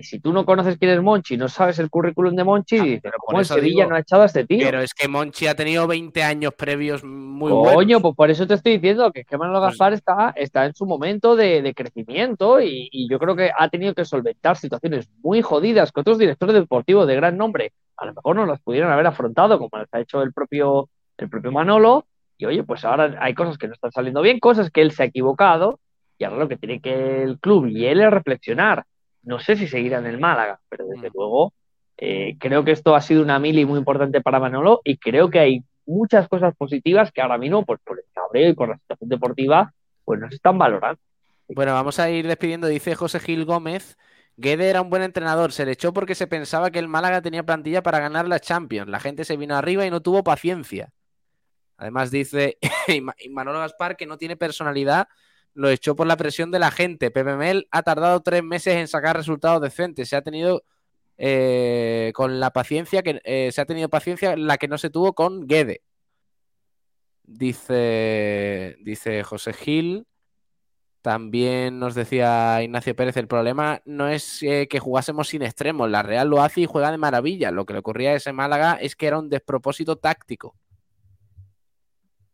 que 0.00 0.06
si 0.06 0.20
tú 0.20 0.32
no 0.32 0.44
conoces 0.44 0.76
quién 0.78 0.90
es 0.92 1.02
Monchi, 1.02 1.36
no 1.36 1.48
sabes 1.48 1.78
el 1.78 1.90
currículum 1.90 2.34
de 2.36 2.44
Monchi, 2.44 2.78
Ah, 2.78 2.82
dices, 2.84 3.00
pero 3.02 3.14
¿cómo 3.18 3.40
eso 3.40 3.54
Sevilla 3.54 3.76
digo- 3.84 3.90
no 3.90 3.96
ha 3.96 4.00
echado 4.00 4.22
a 4.22 4.26
este 4.26 4.44
tío? 4.46 4.58
Pero 4.64 4.80
es 4.80 4.94
que 4.94 5.08
Monchi 5.08 5.46
ha 5.46 5.54
tenido 5.54 5.86
20 5.86 6.22
años 6.22 6.52
previos 6.56 7.02
muy 7.04 7.50
Coño, 7.50 7.72
buenos. 7.74 8.02
pues 8.02 8.14
por 8.16 8.30
eso 8.30 8.46
te 8.46 8.54
estoy 8.54 8.74
diciendo 8.78 9.10
que, 9.12 9.24
que 9.24 9.38
Manolo 9.38 9.60
Pues- 9.60 9.70
Gaspar 9.72 9.92
está, 9.92 10.32
está 10.36 10.66
en 10.66 10.74
su 10.74 10.86
momento 10.86 11.36
de, 11.36 11.62
de 11.62 11.74
crecimiento 11.74 12.60
y, 12.60 12.88
y 12.90 13.08
yo 13.10 13.18
creo 13.18 13.34
que 13.36 13.50
ha 13.56 13.68
tenido 13.68 13.94
que 13.94 14.04
solventar 14.04 14.56
situaciones 14.56 15.08
muy 15.22 15.42
jodidas 15.42 15.92
que 15.92 16.00
otros 16.00 16.18
directores 16.18 16.54
deportivos 16.54 17.06
de 17.06 17.16
gran 17.16 17.36
nombre 17.36 17.72
a 17.96 18.06
lo 18.06 18.14
mejor 18.14 18.36
no 18.36 18.46
las 18.46 18.60
pudieran 18.60 18.92
haber 18.92 19.06
afrontado, 19.08 19.58
como 19.58 19.70
las 19.76 19.88
ha 19.92 20.00
hecho 20.00 20.22
el 20.22 20.32
propio, 20.32 20.88
el 21.16 21.28
propio 21.28 21.50
Manolo. 21.50 22.06
Y 22.36 22.44
oye, 22.46 22.62
pues 22.62 22.84
ahora 22.84 23.16
hay 23.20 23.34
cosas 23.34 23.58
que 23.58 23.66
no 23.66 23.72
están 23.74 23.90
saliendo 23.90 24.22
bien, 24.22 24.38
cosas 24.38 24.70
que 24.70 24.82
él 24.82 24.92
se 24.92 25.02
ha 25.02 25.06
equivocado 25.06 25.80
y 26.16 26.22
ahora 26.24 26.38
lo 26.38 26.48
que 26.48 26.56
tiene 26.56 26.80
que 26.80 27.24
el 27.24 27.40
club 27.40 27.66
y 27.66 27.86
él 27.86 28.00
es 28.00 28.10
reflexionar. 28.10 28.84
No 29.28 29.38
sé 29.38 29.56
si 29.56 29.68
seguirá 29.68 29.98
en 29.98 30.06
el 30.06 30.18
Málaga, 30.18 30.58
pero 30.70 30.86
desde 30.86 31.10
Mm. 31.10 31.12
luego 31.14 31.52
eh, 31.98 32.36
creo 32.38 32.64
que 32.64 32.70
esto 32.72 32.94
ha 32.94 33.00
sido 33.02 33.22
una 33.22 33.38
mili 33.38 33.66
muy 33.66 33.78
importante 33.78 34.22
para 34.22 34.40
Manolo 34.40 34.80
y 34.84 34.96
creo 34.96 35.28
que 35.28 35.38
hay 35.40 35.62
muchas 35.84 36.28
cosas 36.28 36.54
positivas 36.56 37.12
que 37.12 37.20
ahora 37.20 37.36
mismo, 37.36 37.64
pues 37.66 37.78
por 37.84 37.98
el 37.98 38.04
cabreo 38.14 38.48
y 38.48 38.54
por 38.54 38.68
la 38.70 38.78
situación 38.78 39.10
deportiva, 39.10 39.74
pues 40.04 40.18
no 40.18 40.28
se 40.30 40.36
están 40.36 40.56
valorando. 40.56 41.00
Bueno, 41.48 41.74
vamos 41.74 41.98
a 41.98 42.08
ir 42.08 42.26
despidiendo. 42.26 42.68
Dice 42.68 42.94
José 42.94 43.20
Gil 43.20 43.44
Gómez. 43.44 43.98
Guede 44.36 44.70
era 44.70 44.80
un 44.80 44.88
buen 44.88 45.02
entrenador. 45.02 45.52
Se 45.52 45.66
le 45.66 45.72
echó 45.72 45.92
porque 45.92 46.14
se 46.14 46.26
pensaba 46.26 46.70
que 46.70 46.78
el 46.78 46.88
Málaga 46.88 47.20
tenía 47.20 47.42
plantilla 47.42 47.82
para 47.82 47.98
ganar 47.98 48.28
la 48.28 48.38
Champions. 48.40 48.88
La 48.88 49.00
gente 49.00 49.24
se 49.24 49.36
vino 49.36 49.56
arriba 49.56 49.84
y 49.84 49.90
no 49.90 50.00
tuvo 50.00 50.22
paciencia. 50.22 50.90
Además 51.76 52.10
dice 52.10 52.58
Manolo 53.30 53.58
Gaspar 53.58 53.96
que 53.96 54.06
no 54.06 54.16
tiene 54.16 54.36
personalidad. 54.36 55.08
Lo 55.58 55.68
echó 55.70 55.96
por 55.96 56.06
la 56.06 56.16
presión 56.16 56.52
de 56.52 56.60
la 56.60 56.70
gente. 56.70 57.10
Pepe 57.10 57.66
ha 57.72 57.82
tardado 57.82 58.20
tres 58.20 58.44
meses 58.44 58.76
en 58.76 58.86
sacar 58.86 59.16
resultados 59.16 59.60
decentes. 59.60 60.08
Se 60.08 60.14
ha 60.14 60.22
tenido 60.22 60.62
eh, 61.16 62.12
con 62.14 62.38
la 62.38 62.52
paciencia 62.52 63.02
que 63.02 63.20
eh, 63.24 63.50
se 63.50 63.60
ha 63.60 63.64
tenido 63.66 63.88
paciencia 63.88 64.36
la 64.36 64.56
que 64.56 64.68
no 64.68 64.78
se 64.78 64.88
tuvo 64.88 65.14
con 65.14 65.48
Guede. 65.48 65.82
Dice, 67.24 68.76
dice 68.82 69.24
José 69.24 69.52
Gil. 69.52 70.06
También 71.02 71.80
nos 71.80 71.96
decía 71.96 72.62
Ignacio 72.62 72.94
Pérez, 72.94 73.16
el 73.16 73.26
problema 73.26 73.82
no 73.84 74.06
es 74.06 74.40
eh, 74.44 74.68
que 74.70 74.78
jugásemos 74.78 75.26
sin 75.26 75.42
extremos, 75.42 75.90
la 75.90 76.04
Real 76.04 76.28
lo 76.28 76.40
hace 76.40 76.60
y 76.60 76.66
juega 76.66 76.92
de 76.92 76.98
maravilla. 76.98 77.50
Lo 77.50 77.66
que 77.66 77.72
le 77.72 77.80
ocurría 77.80 78.10
a 78.10 78.14
ese 78.14 78.32
Málaga 78.32 78.74
es 78.74 78.94
que 78.94 79.08
era 79.08 79.18
un 79.18 79.28
despropósito 79.28 79.96
táctico. 79.96 80.54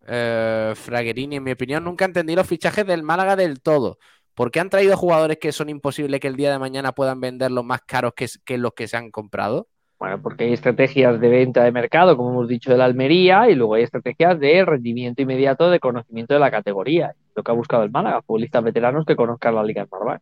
Eh, 0.06 0.72
Fraguerini, 0.74 1.36
en 1.36 1.42
mi 1.42 1.52
opinión, 1.52 1.84
nunca 1.84 2.04
entendí 2.04 2.34
los 2.34 2.46
fichajes 2.46 2.86
del 2.86 3.02
Málaga 3.02 3.36
del 3.36 3.60
todo. 3.60 3.98
¿Por 4.34 4.50
qué 4.50 4.60
han 4.60 4.70
traído 4.70 4.96
jugadores 4.96 5.38
que 5.38 5.52
son 5.52 5.68
imposibles 5.68 6.20
que 6.20 6.28
el 6.28 6.36
día 6.36 6.50
de 6.50 6.58
mañana 6.58 6.92
puedan 6.92 7.20
venderlos 7.20 7.64
más 7.64 7.82
caros 7.82 8.12
que, 8.14 8.26
que 8.44 8.58
los 8.58 8.72
que 8.74 8.88
se 8.88 8.96
han 8.96 9.10
comprado? 9.10 9.68
Bueno, 9.98 10.20
porque 10.20 10.44
hay 10.44 10.52
estrategias 10.52 11.20
de 11.20 11.28
venta 11.28 11.62
de 11.62 11.72
mercado, 11.72 12.16
como 12.16 12.30
hemos 12.30 12.48
dicho, 12.48 12.70
de 12.70 12.76
la 12.76 12.84
Almería, 12.84 13.48
y 13.48 13.54
luego 13.54 13.74
hay 13.74 13.84
estrategias 13.84 14.38
de 14.38 14.64
rendimiento 14.64 15.22
inmediato 15.22 15.70
de 15.70 15.80
conocimiento 15.80 16.34
de 16.34 16.40
la 16.40 16.50
categoría. 16.50 17.14
Lo 17.34 17.42
que 17.42 17.50
ha 17.50 17.54
buscado 17.54 17.84
el 17.84 17.90
Málaga, 17.90 18.22
futbolistas 18.22 18.62
veteranos 18.64 19.06
que 19.06 19.16
conozcan 19.16 19.54
la 19.54 19.62
Liga 19.62 19.86
Normal. 19.90 20.20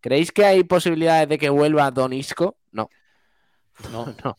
¿Creéis 0.00 0.32
que 0.32 0.44
hay 0.44 0.64
posibilidades 0.64 1.28
de 1.28 1.38
que 1.38 1.50
vuelva 1.50 1.90
Don 1.90 2.12
Isco? 2.12 2.56
No. 2.72 2.88
No, 3.90 4.06
no. 4.24 4.36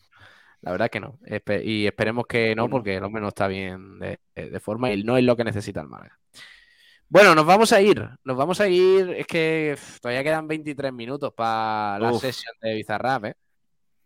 La 0.66 0.72
verdad 0.72 0.90
que 0.90 1.00
no. 1.00 1.18
Espe- 1.26 1.64
y 1.64 1.86
esperemos 1.86 2.26
que 2.28 2.56
no, 2.56 2.68
porque 2.70 2.96
el 2.98 3.04
hombre 3.04 3.22
no 3.22 3.30
está 3.30 3.48
bien 3.48 4.00
de, 4.00 4.20
de 4.36 4.60
forma 4.60 4.92
y 4.92 5.04
no 5.04 5.16
es 5.16 5.24
lo 5.24 5.36
que 5.38 5.44
necesita 5.44 5.80
el 5.82 5.88
Málaga. 5.88 6.18
Bueno, 7.08 7.36
nos 7.36 7.46
vamos 7.46 7.72
a 7.72 7.80
ir. 7.82 8.04
Nos 8.24 8.36
vamos 8.36 8.60
a 8.60 8.68
ir. 8.68 9.12
Es 9.12 9.28
que 9.28 9.78
todavía 10.02 10.24
quedan 10.24 10.48
23 10.48 10.92
minutos 10.92 11.32
para 11.34 12.00
la 12.00 12.12
Uf. 12.12 12.22
sesión 12.22 12.54
de 12.62 12.74
Bizarrap, 12.74 13.26
¿eh? 13.26 13.36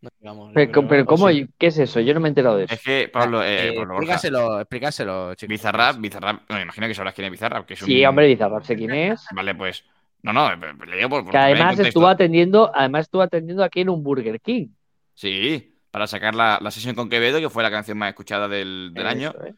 No, 0.02 0.10
digamos, 0.20 0.52
Pero, 0.54 0.72
pero- 0.72 0.88
pero 0.88 1.06
¿cómo? 1.06 1.28
¿Qué 1.28 1.68
es 1.68 1.78
eso? 1.78 2.00
Yo 2.02 2.14
no 2.14 2.20
me 2.20 2.28
he 2.28 2.32
enterado 2.32 2.58
de 2.58 2.66
eso. 2.66 2.74
Es 2.74 2.82
que, 2.82 3.10
Pablo, 3.12 3.42
eh, 3.44 3.70
Eh, 3.70 3.74
Pablo 3.74 3.94
Borja, 3.96 4.14
explícaselo, 4.14 4.60
explícaselo, 4.62 5.36
chicos. 5.36 5.50
Bizarrap, 5.50 5.98
Bizarrap, 6.00 6.42
bueno, 6.48 6.64
imagino 6.64 6.88
que 6.88 6.94
sabrás 6.94 7.14
quién 7.14 7.26
es 7.26 7.32
Bizarrap, 7.32 7.66
que 7.66 7.74
es 7.74 7.82
un... 7.82 7.86
Sí, 7.88 8.06
hombre, 8.06 8.28
Bizarrap, 8.28 8.64
sé 8.64 8.76
quién 8.76 8.92
es. 8.94 9.26
Vale, 9.34 9.56
pues... 9.56 9.84
No, 10.22 10.34
no, 10.34 10.54
le 10.56 10.98
digo 10.98 11.10
por... 11.10 11.24
por 11.24 11.32
Que 11.32 11.38
además 11.38 11.80
estuvo 11.80 12.08
atendiendo, 12.08 12.70
además 12.76 13.04
estuvo 13.08 13.22
atendiendo 13.22 13.64
aquí 13.64 13.82
en 13.82 13.90
un 13.90 14.04
Burger 14.04 14.40
King. 14.42 14.68
Sí, 15.14 15.69
para 15.92 16.08
sacar 16.08 16.36
la, 16.36 16.60
la 16.62 16.72
sesión 16.72 16.96
con 16.96 17.10
Quevedo, 17.10 17.40
que 17.40 17.50
fue 17.50 17.64
la 17.64 17.72
canción 17.72 17.98
más 17.98 18.10
escuchada 18.10 18.48
del, 18.48 18.92
del 18.94 19.08
año. 19.08 19.30
Eso, 19.30 19.46
¿eh? 19.46 19.56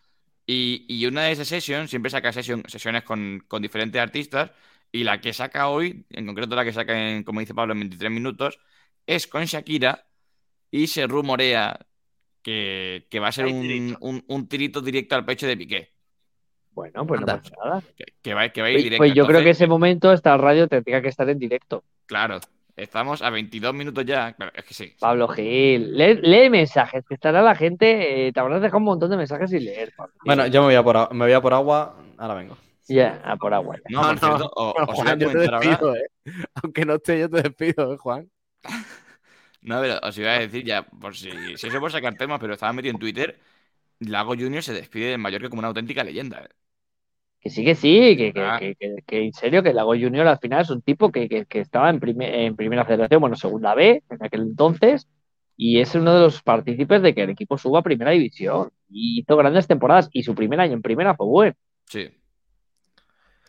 Y, 0.47 0.85
y 0.87 1.05
una 1.05 1.23
de 1.23 1.31
esas 1.31 1.47
sesiones, 1.47 1.89
siempre 1.89 2.09
saca 2.09 2.31
sesión- 2.33 2.63
sesiones 2.67 3.03
con, 3.03 3.43
con 3.47 3.61
diferentes 3.61 4.01
artistas. 4.01 4.51
Y 4.91 5.03
la 5.05 5.21
que 5.21 5.31
saca 5.33 5.69
hoy, 5.69 6.05
en 6.09 6.25
concreto 6.25 6.55
la 6.55 6.65
que 6.65 6.73
saca, 6.73 6.97
en, 7.09 7.23
como 7.23 7.39
dice 7.39 7.53
Pablo, 7.53 7.73
en 7.73 7.79
23 7.81 8.11
minutos, 8.11 8.59
es 9.05 9.27
con 9.27 9.45
Shakira. 9.45 10.07
Y 10.71 10.87
se 10.87 11.05
rumorea 11.07 11.79
que, 12.41 13.07
que 13.09 13.19
va 13.19 13.27
a 13.29 13.31
ser 13.31 13.45
un, 13.45 13.61
tirito. 13.61 13.97
un- 14.01 14.23
un 14.27 14.47
tirito 14.47 14.81
directo 14.81 15.15
al 15.15 15.25
pecho 15.25 15.47
de 15.47 15.57
Piqué. 15.57 15.93
Bueno, 16.73 17.05
pues 17.05 17.19
Anda. 17.19 17.35
no 17.35 17.41
pasa 17.41 17.55
nada. 17.63 17.83
Que, 17.95 18.05
que 18.21 18.33
va, 18.33 18.49
que 18.49 18.61
va 18.61 18.67
a 18.67 18.71
ir 18.71 18.75
Pues, 18.77 18.83
directo. 18.83 18.97
pues 19.03 19.13
yo 19.13 19.27
creo 19.27 19.43
que 19.43 19.49
ese 19.51 19.67
momento 19.67 20.11
esta 20.13 20.35
radio 20.37 20.67
tendría 20.67 21.01
que 21.01 21.09
estar 21.09 21.29
en 21.29 21.37
directo. 21.39 21.83
Claro, 22.05 22.39
estamos 22.75 23.21
a 23.21 23.29
22 23.29 23.73
minutos 23.73 24.05
ya. 24.05 24.33
Claro, 24.33 24.51
es 24.55 24.65
que 24.65 24.73
sí. 24.73 24.93
Pablo 24.99 25.27
Gil, 25.27 25.95
lee, 25.97 26.19
lee 26.21 26.49
mensajes, 26.49 27.03
que 27.07 27.13
estará 27.15 27.41
la 27.41 27.55
gente, 27.55 28.27
eh, 28.27 28.31
te 28.33 28.39
habrás 28.39 28.61
dejado 28.61 28.77
un 28.79 28.83
montón 28.85 29.09
de 29.11 29.17
mensajes 29.17 29.49
sin 29.49 29.65
leer. 29.65 29.93
Pablo. 29.95 30.13
Bueno, 30.25 30.47
yo 30.47 30.61
me 30.61 30.67
voy, 30.67 30.75
a 30.75 30.83
por, 30.83 31.13
me 31.13 31.25
voy 31.25 31.33
a 31.33 31.41
por 31.41 31.53
agua, 31.53 31.95
ahora 32.17 32.33
vengo. 32.35 32.57
ya, 32.87 33.21
a 33.23 33.35
por 33.37 33.53
agua. 33.53 33.77
ya. 33.77 33.81
No, 33.89 34.01
por 34.07 34.19
cierto, 34.19 34.51
o- 34.55 34.69
os 34.69 34.85
voy 34.87 34.93
a 34.93 34.95
Juan, 34.95 35.19
yo 35.19 35.31
te 35.31 35.45
ahora- 35.45 35.59
despido, 35.59 35.95
¿eh? 35.95 36.09
Aunque 36.63 36.85
no 36.85 36.95
esté, 36.95 37.19
yo 37.19 37.29
te 37.29 37.41
despido, 37.41 37.93
¿eh, 37.93 37.97
Juan. 37.97 38.29
No, 39.63 39.79
pero 39.79 39.99
os 40.01 40.17
iba 40.17 40.31
a 40.31 40.39
decir 40.39 40.65
ya, 40.65 40.81
por 40.83 41.15
si, 41.15 41.29
si 41.55 41.67
eso 41.67 41.79
por 41.79 41.91
sacar 41.91 42.15
temas, 42.15 42.39
pero 42.39 42.53
estaba 42.53 42.73
metido 42.73 42.93
en 42.93 42.99
Twitter, 42.99 43.39
Lago 43.99 44.33
Junior 44.33 44.63
se 44.63 44.73
despide 44.73 45.09
del 45.11 45.19
Mallorca 45.19 45.49
como 45.49 45.59
una 45.59 45.67
auténtica 45.67 46.03
leyenda. 46.03 46.39
¿eh? 46.41 46.49
Que 47.41 47.49
sí, 47.49 47.65
que 47.65 47.73
sí, 47.75 48.15
que, 48.15 48.31
que, 48.33 48.41
Ah. 48.41 48.57
que, 48.59 48.75
que- 48.75 48.95
que 49.05 49.23
en 49.25 49.33
serio, 49.33 49.63
que 49.63 49.73
Lago 49.73 49.91
Junior 49.95 50.27
al 50.27 50.37
final 50.37 50.61
es 50.61 50.69
un 50.69 50.81
tipo 50.83 51.11
que, 51.11 51.27
que- 51.27 51.45
que 51.45 51.59
estaba 51.59 51.89
en, 51.89 51.99
prime- 51.99 52.45
en 52.45 52.55
primera 52.55 52.85
federación, 52.85 53.19
bueno, 53.19 53.35
segunda 53.35 53.73
B, 53.73 54.03
en 54.09 54.23
aquel 54.23 54.41
entonces, 54.41 55.07
y 55.57 55.79
es 55.79 55.93
uno 55.95 56.13
de 56.13 56.21
los 56.21 56.41
partícipes 56.43 57.01
de 57.01 57.13
que 57.15 57.23
el 57.23 57.31
equipo 57.31 57.57
suba 57.57 57.79
a 57.79 57.83
primera 57.83 58.11
división. 58.11 58.69
Y 58.89 59.21
hizo 59.21 59.35
grandes 59.37 59.67
temporadas, 59.67 60.09
y 60.13 60.21
su 60.23 60.35
primer 60.35 60.59
año 60.59 60.73
en 60.73 60.81
primera 60.81 61.15
fue 61.15 61.25
bueno. 61.25 61.53
Sí. 61.87 62.09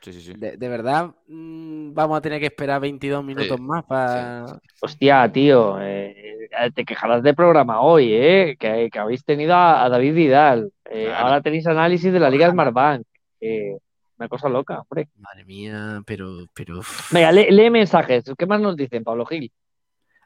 Sí, 0.00 0.12
sí, 0.12 0.20
sí. 0.20 0.32
De, 0.36 0.56
de 0.56 0.68
verdad, 0.68 1.10
mm, 1.28 1.92
vamos 1.94 2.18
a 2.18 2.20
tener 2.20 2.40
que 2.40 2.46
esperar 2.46 2.80
22 2.80 3.22
minutos 3.24 3.56
Sí, 3.56 3.62
más 3.62 3.84
para. 3.84 4.46
Hostia, 4.80 5.30
tío, 5.30 5.78
eh, 5.80 6.48
te 6.74 6.84
quejarás 6.84 7.22
del 7.22 7.34
programa 7.36 7.80
hoy, 7.82 8.12
¿eh? 8.12 8.56
Que, 8.58 8.88
que 8.90 8.98
habéis 8.98 9.24
tenido 9.24 9.54
a, 9.54 9.84
a 9.84 9.88
David 9.88 10.14
Vidal. 10.14 10.72
Eh, 10.90 11.04
Claro. 11.06 11.24
Ahora 11.26 11.40
tenéis 11.40 11.66
análisis 11.68 12.12
de 12.12 12.18
la 12.20 12.30
Liga 12.30 12.50
Smartbank. 12.50 13.06
Eh, 13.42 13.76
una 14.18 14.28
cosa 14.28 14.48
loca, 14.48 14.80
hombre. 14.80 15.08
Madre 15.16 15.44
mía, 15.44 16.00
pero. 16.06 16.46
pero... 16.54 16.80
Venga, 17.10 17.32
lee, 17.32 17.48
lee 17.50 17.70
mensajes. 17.70 18.24
¿Qué 18.38 18.46
más 18.46 18.60
nos 18.60 18.76
dicen, 18.76 19.02
Pablo 19.04 19.26
Gil? 19.26 19.52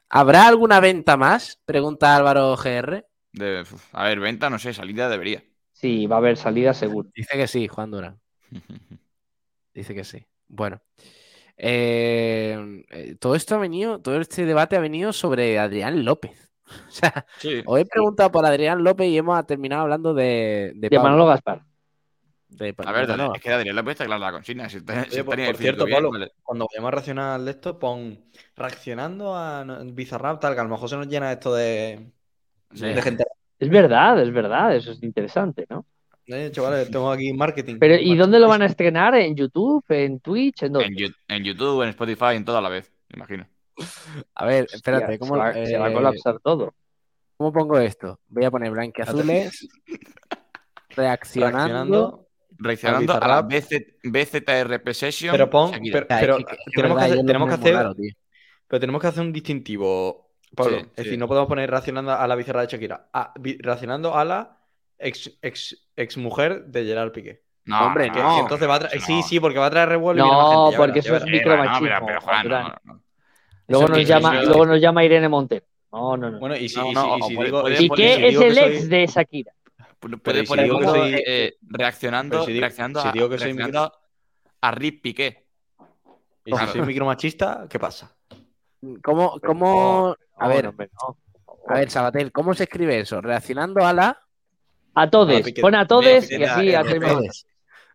¿Habrá 0.09 0.47
alguna 0.47 0.79
venta 0.79 1.17
más? 1.17 1.59
Pregunta 1.65 2.15
Álvaro 2.15 2.55
GR. 2.55 3.05
De- 3.33 3.63
a 3.91 4.03
ver, 4.05 4.19
venta, 4.19 4.49
no 4.49 4.59
sé, 4.59 4.73
salida 4.73 5.09
debería. 5.09 5.43
Sí, 5.73 6.05
va 6.07 6.15
a 6.15 6.19
haber 6.19 6.37
salida 6.37 6.73
seguro. 6.73 7.09
Dice 7.15 7.35
que 7.37 7.47
sí, 7.47 7.67
Juan 7.67 7.91
Durán. 7.91 8.19
Dice 9.73 9.93
que 9.95 10.03
sí. 10.03 10.25
Bueno. 10.47 10.79
eh, 11.57 12.83
eh, 12.91 13.15
todo 13.19 13.35
esto 13.35 13.55
ha 13.55 13.57
venido, 13.59 13.99
todo 13.99 14.19
este 14.21 14.45
debate 14.45 14.75
ha 14.75 14.79
venido 14.79 15.11
sobre 15.13 15.59
Adrián 15.59 16.05
López. 16.05 16.43
O 16.87 16.91
sea, 16.91 17.25
Sí. 17.37 17.61
os 17.65 17.79
he 17.79 17.85
preguntado 17.85 18.29
por 18.31 18.45
Adrián 18.45 18.83
López 18.83 19.07
y 19.07 19.17
hemos 19.17 19.45
terminado 19.47 19.83
hablando 19.83 20.13
de, 20.13 20.73
de, 20.75 20.89
De. 20.89 20.99
Manolo 20.99 21.25
Gaspar. 21.25 21.63
De 22.49 22.73
A 22.77 22.91
ver, 22.93 23.07
Manolo. 23.09 23.35
es 23.35 23.41
que 23.41 23.51
Adrián 23.51 23.75
López 23.75 23.91
está 23.91 24.05
clara 24.05 24.25
la 24.25 24.31
consigna. 24.31 24.69
Si 24.69 24.77
está, 24.77 25.03
si 25.03 25.19
Oye, 25.19 25.19
está 25.19 25.33
el 25.33 25.45
por 25.47 25.55
cierto, 25.57 25.85
bien, 25.85 25.95
Pablo, 25.97 26.11
vale. 26.11 26.31
cuando 26.41 26.67
vayamos 26.71 26.87
a 26.87 26.91
reaccionar 26.91 27.41
de 27.41 27.51
esto, 27.51 27.77
pon 27.77 28.19
reaccionando 28.55 29.35
a 29.35 29.63
Bizarrap, 29.85 30.39
tal, 30.39 30.53
que 30.53 30.61
a 30.61 30.63
lo 30.63 30.69
mejor 30.69 30.89
se 30.89 30.95
nos 30.95 31.07
llena 31.07 31.31
esto 31.31 31.53
de, 31.53 32.09
Sí. 32.73 32.85
de 32.85 33.01
gente. 33.01 33.25
Es 33.59 33.69
verdad, 33.69 34.21
es 34.21 34.31
verdad, 34.31 34.75
eso 34.75 34.91
es 34.91 35.03
interesante, 35.03 35.65
¿no? 35.69 35.85
Eh, 36.27 36.49
chavales, 36.51 36.91
tengo 36.91 37.11
aquí 37.11 37.31
marketing. 37.33 37.77
Pero, 37.79 37.95
¿y 37.95 38.15
dónde 38.15 38.39
lo 38.39 38.47
van 38.47 38.61
a 38.61 38.65
estrenar? 38.65 39.15
¿En 39.15 39.35
YouTube? 39.35 39.83
¿En 39.89 40.19
Twitch? 40.19 40.63
¿En 40.63 40.73
dónde? 40.73 40.87
En, 40.87 41.37
en 41.37 41.43
YouTube, 41.43 41.83
en 41.83 41.89
Spotify, 41.89 42.35
en 42.35 42.45
todo 42.45 42.57
a 42.57 42.61
la 42.61 42.69
vez, 42.69 42.91
me 43.09 43.17
imagino. 43.17 43.47
A 44.35 44.45
ver, 44.45 44.63
Hostia, 44.63 44.75
espérate, 44.77 45.19
¿cómo, 45.19 45.35
se, 45.35 45.39
va, 45.39 45.53
se 45.53 45.77
va 45.77 45.85
a 45.87 45.89
eh, 45.89 45.93
colapsar 45.93 46.39
todo. 46.39 46.73
¿cómo 47.37 47.53
pongo 47.53 47.77
esto? 47.79 48.19
Voy 48.29 48.43
a 48.45 48.51
poner 48.51 48.71
blanquiazules 48.71 49.67
reaccionando. 50.89 51.57
Reaccionando 51.57 52.26
a 52.63 53.27
la 53.27 53.41
BZRP 53.41 54.93
Session. 54.93 55.31
Pero 55.31 55.49
pon, 55.49 55.71
pero, 55.91 56.07
pero 56.07 56.37
Es 56.37 56.45
que- 56.45 56.53
es 56.53 56.59
que 56.65 56.71
tenemos, 56.75 56.95
verdad, 56.97 57.07
que 57.07 57.13
hacer, 57.13 57.25
tenemos 57.25 57.47
que 57.49 57.53
hacer, 57.55 57.73
raro, 57.75 57.95
pero 58.67 58.79
tenemos 58.79 59.01
que 59.01 59.07
hacer 59.07 59.21
un 59.23 59.33
distintivo, 59.33 60.31
Pablo. 60.55 60.77
Sí, 60.79 60.83
es 60.83 60.89
sí. 60.95 61.03
decir, 61.03 61.19
no 61.19 61.27
podemos 61.27 61.47
poner 61.47 61.69
reaccionando 61.69 62.11
a 62.13 62.27
la 62.27 62.35
bizarra 62.35 62.61
de 62.61 62.67
Shakira, 62.67 63.09
a- 63.13 63.33
vi- 63.39 63.57
reaccionando 63.59 64.15
a 64.15 64.25
la 64.25 64.57
ex, 64.97 65.37
ex, 65.41 65.87
ex 65.95 66.17
mujer 66.17 66.65
de 66.65 66.85
Gerard 66.85 67.11
Piqué. 67.11 67.43
No, 67.65 67.85
Hombre, 67.85 68.07
no, 68.07 68.13
Que- 68.13 68.19
no, 68.21 68.35
que 68.35 68.41
entonces 68.41 68.69
va 68.69 68.75
a 68.75 68.79
traer, 68.79 68.95
eso 68.97 69.05
sí, 69.05 69.15
no. 69.17 69.23
sí, 69.23 69.39
porque 69.41 69.59
va 69.59 69.65
a 69.65 69.69
traer 69.69 69.89
revuelo. 69.89 70.23
y 70.25 70.27
No, 70.27 70.33
más 70.33 70.47
gente, 70.55 70.71
ya 70.71 70.77
porque 70.77 70.91
verás, 71.01 71.05
eso 71.05 71.15
es 71.17 71.31
micromachismo, 71.31 71.79
bueno, 71.89 72.05
pero, 72.07 72.21
Juan, 72.21 72.47
no, 72.47 72.63
no, 72.63 72.75
no. 72.85 73.01
Luego 73.67 73.87
nos, 73.89 74.05
llama, 74.07 74.41
luego 74.43 74.65
nos 74.65 74.79
llama 74.81 75.03
Irene 75.03 75.27
Montero. 75.27 75.65
No, 75.91 76.15
no, 76.15 76.31
no. 76.31 76.39
Bueno, 76.39 76.55
y 76.55 76.69
si, 76.69 76.77
No, 76.79 76.89
y 76.89 76.93
no, 76.93 77.03
si- 77.03 77.09
y 77.09 77.11
o 77.21 77.27
si 77.27 77.35
puede- 77.35 77.45
digo, 77.47 77.61
puede 77.61 77.75
y 77.75 77.77
si- 77.77 77.83
¿Y 77.83 77.87
poner- 77.89 78.17
qué 78.19 78.29
si 78.29 78.35
es 78.35 78.41
el 78.41 78.55
soy- 78.55 78.63
ex 78.73 78.89
de 78.89 79.07
Shakira? 79.07 79.51
Puede 79.99 80.17
Pero 80.21 80.39
si 80.41 80.45
poner 80.47 80.65
digo 80.65 80.79
que 80.79 80.85
como, 80.85 80.95
soy- 80.97 81.23
eh, 81.25 81.57
reaccionando, 81.61 82.33
pero 82.35 82.45
si 82.45 82.51
digo- 82.53 82.61
reaccionando, 82.61 83.01
si 83.01 83.07
a, 83.07 83.11
digo 83.11 83.29
que 83.29 83.37
soy 83.39 83.47
reaccionando 83.53 83.93
a 84.61 84.71
Rip 84.71 85.01
Piqué. 85.01 85.47
y 86.45 86.55
si 86.55 86.67
soy 86.67 86.81
micromachista, 86.81 87.65
¿qué 87.69 87.79
pasa? 87.79 88.15
¿Cómo, 89.03 89.39
cómo... 89.41 90.15
A 90.37 90.43
No, 90.47 90.49
ver, 90.53 90.63
no, 90.65 90.69
hombre, 90.69 90.89
no. 90.93 91.17
a 91.67 91.73
ver, 91.79 91.89
Sabatel, 91.89 92.31
¿cómo 92.31 92.53
se 92.53 92.63
escribe 92.63 92.99
eso? 92.99 93.19
Reaccionando 93.21 93.85
a 93.85 93.91
la... 93.93 94.21
A 94.93 95.09
todes, 95.09 95.43
Piqué. 95.43 95.61
pon 95.61 95.75
a 95.75 95.85
todes 95.87 96.29
y 96.31 96.43
así 96.43 96.69
eh, 96.69 96.75
a 96.77 96.83
todo- 96.83 96.99
todes. 96.99 97.45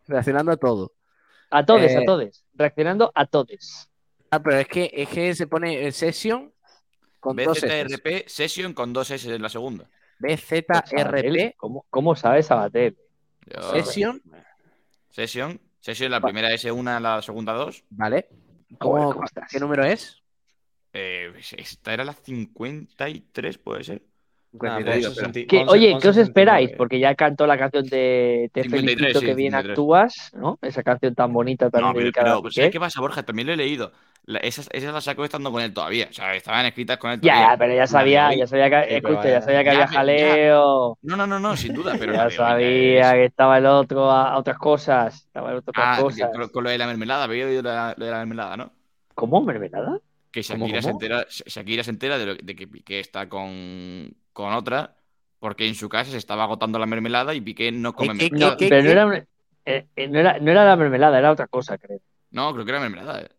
Reaccionando 0.07 0.51
a 0.51 0.57
todo. 0.57 0.91
A 1.49 1.65
todes, 1.65 1.95
a 1.95 2.01
Eh, 2.01 2.05
todes. 2.05 2.43
Reaccionando 2.53 3.11
a 3.15 3.25
todes. 3.25 3.89
Ah, 4.29 4.41
pero 4.41 4.57
es 4.57 4.67
que, 4.67 4.89
es 4.93 5.07
que 5.09 5.35
se 5.35 5.47
pone 5.47 5.87
eh, 5.87 5.91
session 5.91 6.53
con 7.19 7.35
dos 7.37 7.63
S. 7.63 7.85
BZRP 7.85 8.27
Session 8.27 8.73
con 8.73 8.91
dos 8.93 9.09
S 9.11 9.33
en 9.33 9.41
la 9.41 9.49
segunda. 9.49 9.89
BZRP 10.23 11.55
¿Cómo, 11.57 11.85
cómo 11.89 12.15
sabes 12.15 12.47
Sabatel? 12.47 12.97
Session, 13.73 14.21
Session. 15.09 15.59
Session, 15.79 16.09
la 16.09 16.21
primera 16.21 16.49
S1, 16.49 16.99
la 16.99 17.21
segunda 17.21 17.53
2. 17.53 17.83
¿vale? 17.89 18.29
Joder, 18.29 18.77
¿Cómo, 18.79 19.13
¿cómo 19.13 19.25
estás? 19.25 19.49
¿Qué 19.51 19.59
número 19.59 19.83
es? 19.83 20.23
Eh, 20.93 21.33
esta 21.57 21.93
era 21.93 22.05
la 22.05 22.13
53, 22.13 23.57
puede 23.57 23.83
ser. 23.83 24.03
Pues 24.57 24.71
Que, 25.47 25.57
once- 25.57 25.71
oye, 25.71 25.97
¿qué 25.99 26.07
os 26.09 26.17
esperáis? 26.17 26.69
que- 26.69 26.77
Porque 26.77 26.99
ya 26.99 27.15
cantó 27.15 27.47
la 27.47 27.57
canción 27.57 27.85
de 27.85 28.49
Te 28.53 28.61
53, 28.63 28.97
felicito 28.97 29.19
sí, 29.19 29.25
que 29.25 29.33
bien 29.33 29.53
53. 29.53 29.71
actúas, 29.71 30.31
¿no? 30.33 30.59
Esa 30.61 30.83
canción 30.83 31.15
tan 31.15 31.33
bonita, 31.33 31.69
tan 31.69 31.81
No, 31.81 31.93
pero, 31.93 32.41
pues, 32.41 32.53
Piqué. 32.53 32.61
¿sabes 32.61 32.71
qué 32.71 32.79
pasa, 32.79 33.01
Borja? 33.01 33.23
También 33.23 33.47
lo 33.47 33.53
he 33.53 33.57
leído. 33.57 33.91
La- 34.25 34.39
esas, 34.39 34.69
esas 34.71 34.93
las 34.93 35.03
sacó 35.03 35.25
estando 35.25 35.51
con 35.51 35.61
él 35.61 35.73
todavía. 35.73 36.07
O 36.09 36.13
sea, 36.13 36.33
estaban 36.35 36.65
escritas 36.65 36.97
con 36.97 37.11
él 37.11 37.19
Ya, 37.19 37.33
todavía. 37.33 37.51
ya, 37.53 37.57
pero 37.57 37.75
ya 37.75 37.87
sabía, 37.87 38.33
ya 38.35 38.47
sabía 38.47 38.69
que, 38.69 38.87
Sí, 38.89 38.95
escucha, 38.95 39.29
ya 39.29 39.41
sabía 39.41 39.59
que 39.59 39.65
Ya, 39.65 39.71
había 39.71 39.85
ya. 39.85 39.87
jaleo, 39.87 40.97
No, 41.01 41.17
no, 41.17 41.27
no, 41.27 41.39
no, 41.39 41.57
sin 41.57 41.73
duda, 41.73 41.95
pero 41.99 42.13
ya 42.15 42.29
sabía 42.29 43.11
que 43.13 43.25
estaba 43.25 43.57
el 43.57 43.65
otro 43.65 44.09
a, 44.09 44.29
a 44.33 44.37
otras 44.37 44.57
cosas, 44.57 45.15
estaba 45.25 45.51
el 45.51 45.57
otro 45.57 45.73
a 45.75 45.81
Ah, 45.81 45.93
otras 45.99 46.15
cosas. 46.15 46.29
con, 46.31 46.49
con 46.49 46.63
lo 46.63 46.69
de 46.69 46.77
la 46.77 46.87
mermelada, 46.87 47.23
había 47.25 47.45
oído 47.47 47.61
lo 47.63 47.69
de 47.69 48.11
la 48.11 48.17
mermelada, 48.19 48.55
¿no? 48.55 48.71
¿Cómo? 49.15 49.41
¿Mermelada? 49.41 49.99
Que 50.31 50.41
¿Cómo, 50.41 50.65
Shakira, 50.65 50.81
Se, 50.81 50.87
cómo? 50.87 51.01
entera, 51.01 51.25
Shakira 51.29 51.83
se 51.83 51.91
entera 51.91 52.17
de, 52.17 52.25
lo- 52.25 52.35
de 52.35 52.55
que 52.55 52.67
Piqué 52.67 52.99
está 53.01 53.27
con, 53.29 54.15
con 54.33 54.53
otra 54.53 54.95
porque 55.39 55.67
en 55.67 55.75
su 55.75 55.89
casa 55.89 56.11
se 56.11 56.17
estaba 56.17 56.43
agotando 56.43 56.79
la 56.79 56.85
mermelada 56.85 57.33
y 57.33 57.41
Piqué 57.41 57.71
no 57.71 57.93
come 57.93 58.13
¿Qué- 58.13 58.17
qué- 58.17 58.29
mermelada. 58.31 58.57
Qué- 58.57 58.69
pero 58.69 58.83
no 58.83 58.91
era, 59.13 59.25
eh, 59.65 59.87
eh, 59.95 60.07
no, 60.07 60.19
era, 60.19 60.39
no 60.39 60.51
era 60.51 60.65
la 60.65 60.75
mermelada, 60.75 61.19
era 61.19 61.31
otra 61.31 61.47
cosa, 61.47 61.77
creo. 61.77 61.99
No, 62.31 62.53
creo 62.53 62.65
que 62.65 62.71
era 62.71 62.79
mermelada. 62.79 63.21
eh. 63.21 63.29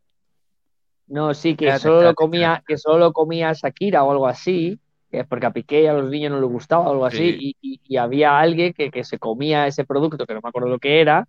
No, 1.07 1.35
sí, 1.35 1.55
que 1.55 1.79
solo 1.79 2.03
lo 2.03 2.15
comía, 2.15 2.63
que 2.67 2.79
solo 2.79 2.99
lo 2.99 3.13
comía 3.13 3.53
Shakira 3.53 4.05
o 4.05 4.11
algo 4.13 4.27
así, 4.27 4.79
que 5.11 5.21
es 5.21 5.27
porque 5.27 5.47
a 5.47 5.53
Piqué 5.53 5.83
y 5.83 5.87
a 5.87 5.93
los 5.93 6.09
niños 6.11 6.33
no 6.33 6.41
les 6.41 6.49
gustaba 6.49 6.89
o 6.89 6.93
algo 6.93 7.07
así, 7.07 7.33
Sí. 7.33 7.57
y, 7.61 7.75
y- 7.75 7.81
y 7.85 7.97
había 7.99 8.39
alguien 8.39 8.73
que, 8.73 8.91
que 8.91 9.05
se 9.05 9.19
comía 9.19 9.67
ese 9.67 9.85
producto, 9.85 10.25
que 10.27 10.35
no 10.35 10.41
me 10.43 10.49
acuerdo 10.49 10.69
lo 10.69 10.79
que 10.79 11.01
era, 11.01 11.29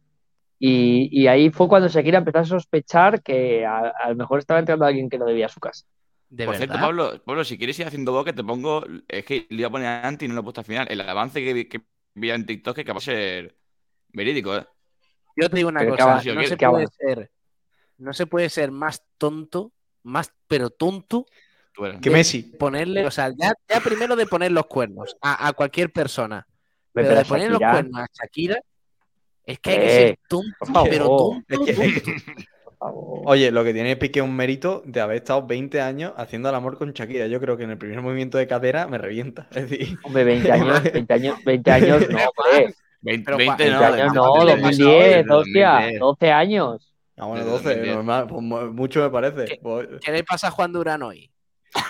y, 0.59 1.09
y 1.11 1.27
ahí 1.27 1.49
fue 1.49 1.67
cuando 1.67 1.89
Shakira 1.89 2.19
empezó 2.19 2.39
a 2.39 2.45
sospechar 2.45 3.21
que 3.21 3.65
a, 3.65 3.79
a 3.89 4.09
lo 4.09 4.15
mejor 4.15 4.39
estaba 4.39 4.59
entrando 4.59 4.85
alguien 4.85 5.09
que 5.09 5.17
no 5.17 5.25
debía 5.25 5.47
a 5.47 5.49
su 5.49 5.59
casa. 5.59 5.85
¿De 6.29 6.45
Por 6.45 6.53
verdad? 6.55 6.67
cierto, 6.67 6.85
Pablo, 6.85 7.23
Pablo, 7.23 7.43
si 7.43 7.57
quieres 7.57 7.77
ir 7.79 7.85
haciendo 7.87 8.11
boca, 8.11 8.33
te 8.33 8.43
pongo. 8.43 8.83
Es 9.07 9.25
que 9.25 9.45
le 9.49 9.57
iba 9.59 9.67
a 9.67 9.71
poner 9.71 9.87
antes 10.05 10.25
y 10.25 10.29
no 10.29 10.33
lo 10.35 10.41
he 10.41 10.43
puesto 10.43 10.61
al 10.61 10.65
final. 10.65 10.87
El 10.89 11.01
avance 11.01 11.43
que, 11.43 11.53
vi- 11.53 11.65
que 11.69 11.81
vi 12.15 12.31
en 12.31 12.45
TikTok 12.45 12.75
que 12.77 12.91
va 12.91 12.97
a 12.97 13.01
ser 13.01 13.55
verídico, 14.09 14.55
¿eh? 14.55 14.65
Yo 15.37 15.49
te 15.49 15.57
digo 15.57 15.69
una 15.69 15.81
Pero 15.81 15.91
cosa, 15.91 16.15
no 16.33 16.43
se 16.43 16.57
puede 16.57 16.87
ser, 16.87 17.31
no 17.97 18.13
se 18.13 18.25
puede 18.27 18.49
ser 18.49 18.71
más 18.71 19.03
tonto, 19.17 19.71
más 20.03 20.33
pero 20.47 20.69
tonto. 20.69 21.25
Que 21.73 22.09
de 22.09 22.09
Messi. 22.09 22.41
ponerle, 22.57 23.05
o 23.05 23.11
sea, 23.11 23.29
ya, 23.37 23.53
ya 23.69 23.81
primero 23.81 24.15
de 24.15 24.25
poner 24.25 24.51
los 24.51 24.65
cuernos 24.65 25.17
a, 25.21 25.45
a 25.47 25.51
cualquier 25.53 25.91
persona, 25.91 26.47
pero, 26.93 27.09
Pero 27.09 27.19
de 27.19 27.25
poner 27.25 27.51
los 27.51 27.59
cuernos 27.59 28.01
a 28.01 28.07
Shakira, 28.13 28.59
es 29.45 29.59
que 29.59 29.71
hay 29.71 29.77
que 29.77 29.85
Eh, 29.85 30.07
ser 30.07 30.19
tonto, 30.29 30.83
pero 30.89 31.05
tonto, 31.07 31.41
Es 31.49 31.59
que- 31.65 31.73
tonto. 31.73 32.11
Favor. 32.85 33.21
Oye, 33.25 33.51
lo 33.51 33.63
que 33.63 33.73
tiene 33.73 33.95
Piqué 33.95 34.19
es 34.19 34.25
un 34.25 34.35
mérito 34.35 34.81
de 34.85 35.01
haber 35.01 35.17
estado 35.17 35.45
20 35.45 35.81
años 35.81 36.13
haciendo 36.17 36.49
el 36.49 36.55
amor 36.55 36.77
con 36.77 36.91
Shakira. 36.93 37.27
Yo 37.27 37.39
creo 37.39 37.57
que 37.57 37.63
en 37.63 37.71
el 37.71 37.77
primer 37.77 38.01
movimiento 38.01 38.37
de 38.37 38.47
cadera 38.47 38.87
me 38.87 38.97
revienta. 38.97 39.47
Es 39.55 39.69
decir, 39.69 39.97
Hombre, 40.03 40.23
20 40.23 40.51
años, 40.51 40.83
20 40.83 41.13
años, 41.13 41.43
20 41.43 41.71
años, 41.71 42.09
no, 42.09 42.17
hombre, 42.37 42.75
20, 43.01 43.25
Pero, 43.25 43.37
20 43.37 43.45
Juan, 43.45 43.57
20 43.57 43.69
no, 43.71 43.85
años 44.03 44.13
no, 44.13 44.45
de- 44.45 44.55
de- 44.55 44.61
2010, 44.61 45.25
de- 45.25 45.33
hostia, 45.33 45.71
2010. 45.71 45.99
12 45.99 46.31
años. 46.31 46.93
ah, 47.17 47.25
bueno, 47.25 47.43
Desde 47.45 47.51
12, 47.51 47.63
2010. 47.69 47.95
normal, 47.95 48.27
pues 48.27 48.41
mu- 48.41 48.73
mucho 48.73 49.01
me 49.01 49.09
parece. 49.09 49.45
¿Qué? 49.45 49.59
Pues, 49.61 49.87
¿Qué 50.03 50.11
le 50.11 50.23
pasa 50.23 50.47
a 50.47 50.51
Juan 50.51 50.71
Durán 50.73 51.03
hoy? 51.03 51.29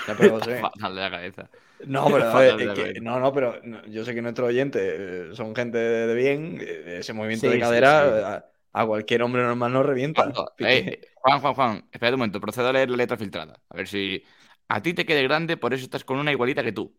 ya, 0.07 0.15
pero, 0.17 0.31
José, 0.39 0.59
Fatal 0.59 0.95
de 0.95 1.01
la 1.01 1.11
cabeza. 1.11 1.49
No, 1.85 2.05
pero 2.05 2.33
ver, 2.33 2.47
es 2.59 2.65
la 2.65 2.73
que- 2.73 2.81
cabeza. 2.81 2.99
no, 3.01 3.19
no, 3.19 3.33
pero 3.33 3.59
no, 3.63 3.85
yo 3.85 4.03
sé 4.05 4.15
que 4.15 4.21
nuestros 4.21 4.47
oyentes 4.47 4.81
eh, 4.83 5.29
son 5.33 5.53
gente 5.55 5.77
de, 5.77 6.15
bien. 6.15 6.57
eh, 6.61 6.97
Ese 7.01 7.13
movimiento 7.13 7.41
Sí, 7.45 7.49
de 7.49 7.53
sí, 7.55 7.59
cadera 7.61 8.45
A, 8.77 8.85
cualquier 8.85 9.23
hombre 9.23 9.41
normal 9.41 9.71
no 9.71 9.83
revienta. 9.83 10.33
Eh, 10.59 10.99
Juan, 11.15 11.39
Juan, 11.39 11.53
Juan, 11.53 11.89
espera 11.91 12.13
un 12.13 12.19
momento, 12.19 12.41
procedo 12.41 12.67
a 12.67 12.73
leer 12.73 12.89
la 12.89 12.97
letra 12.97 13.15
filtrada. 13.15 13.61
A 13.69 13.77
ver 13.77 13.87
si. 13.87 14.21
A 14.67 14.81
ti 14.81 14.93
te 14.93 15.05
quede 15.05 15.23
grande, 15.23 15.55
por 15.55 15.73
eso 15.73 15.85
estás 15.85 16.03
con 16.03 16.19
una 16.19 16.31
igualita 16.31 16.61
que 16.61 16.73
tú. 16.73 16.93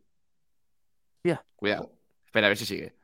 Ya. 1.23 1.45
Cuidado. 1.55 1.93
Espera, 2.25 2.47
a 2.47 2.49
ver 2.49 2.57
si 2.57 2.65
sigue. 2.65 2.97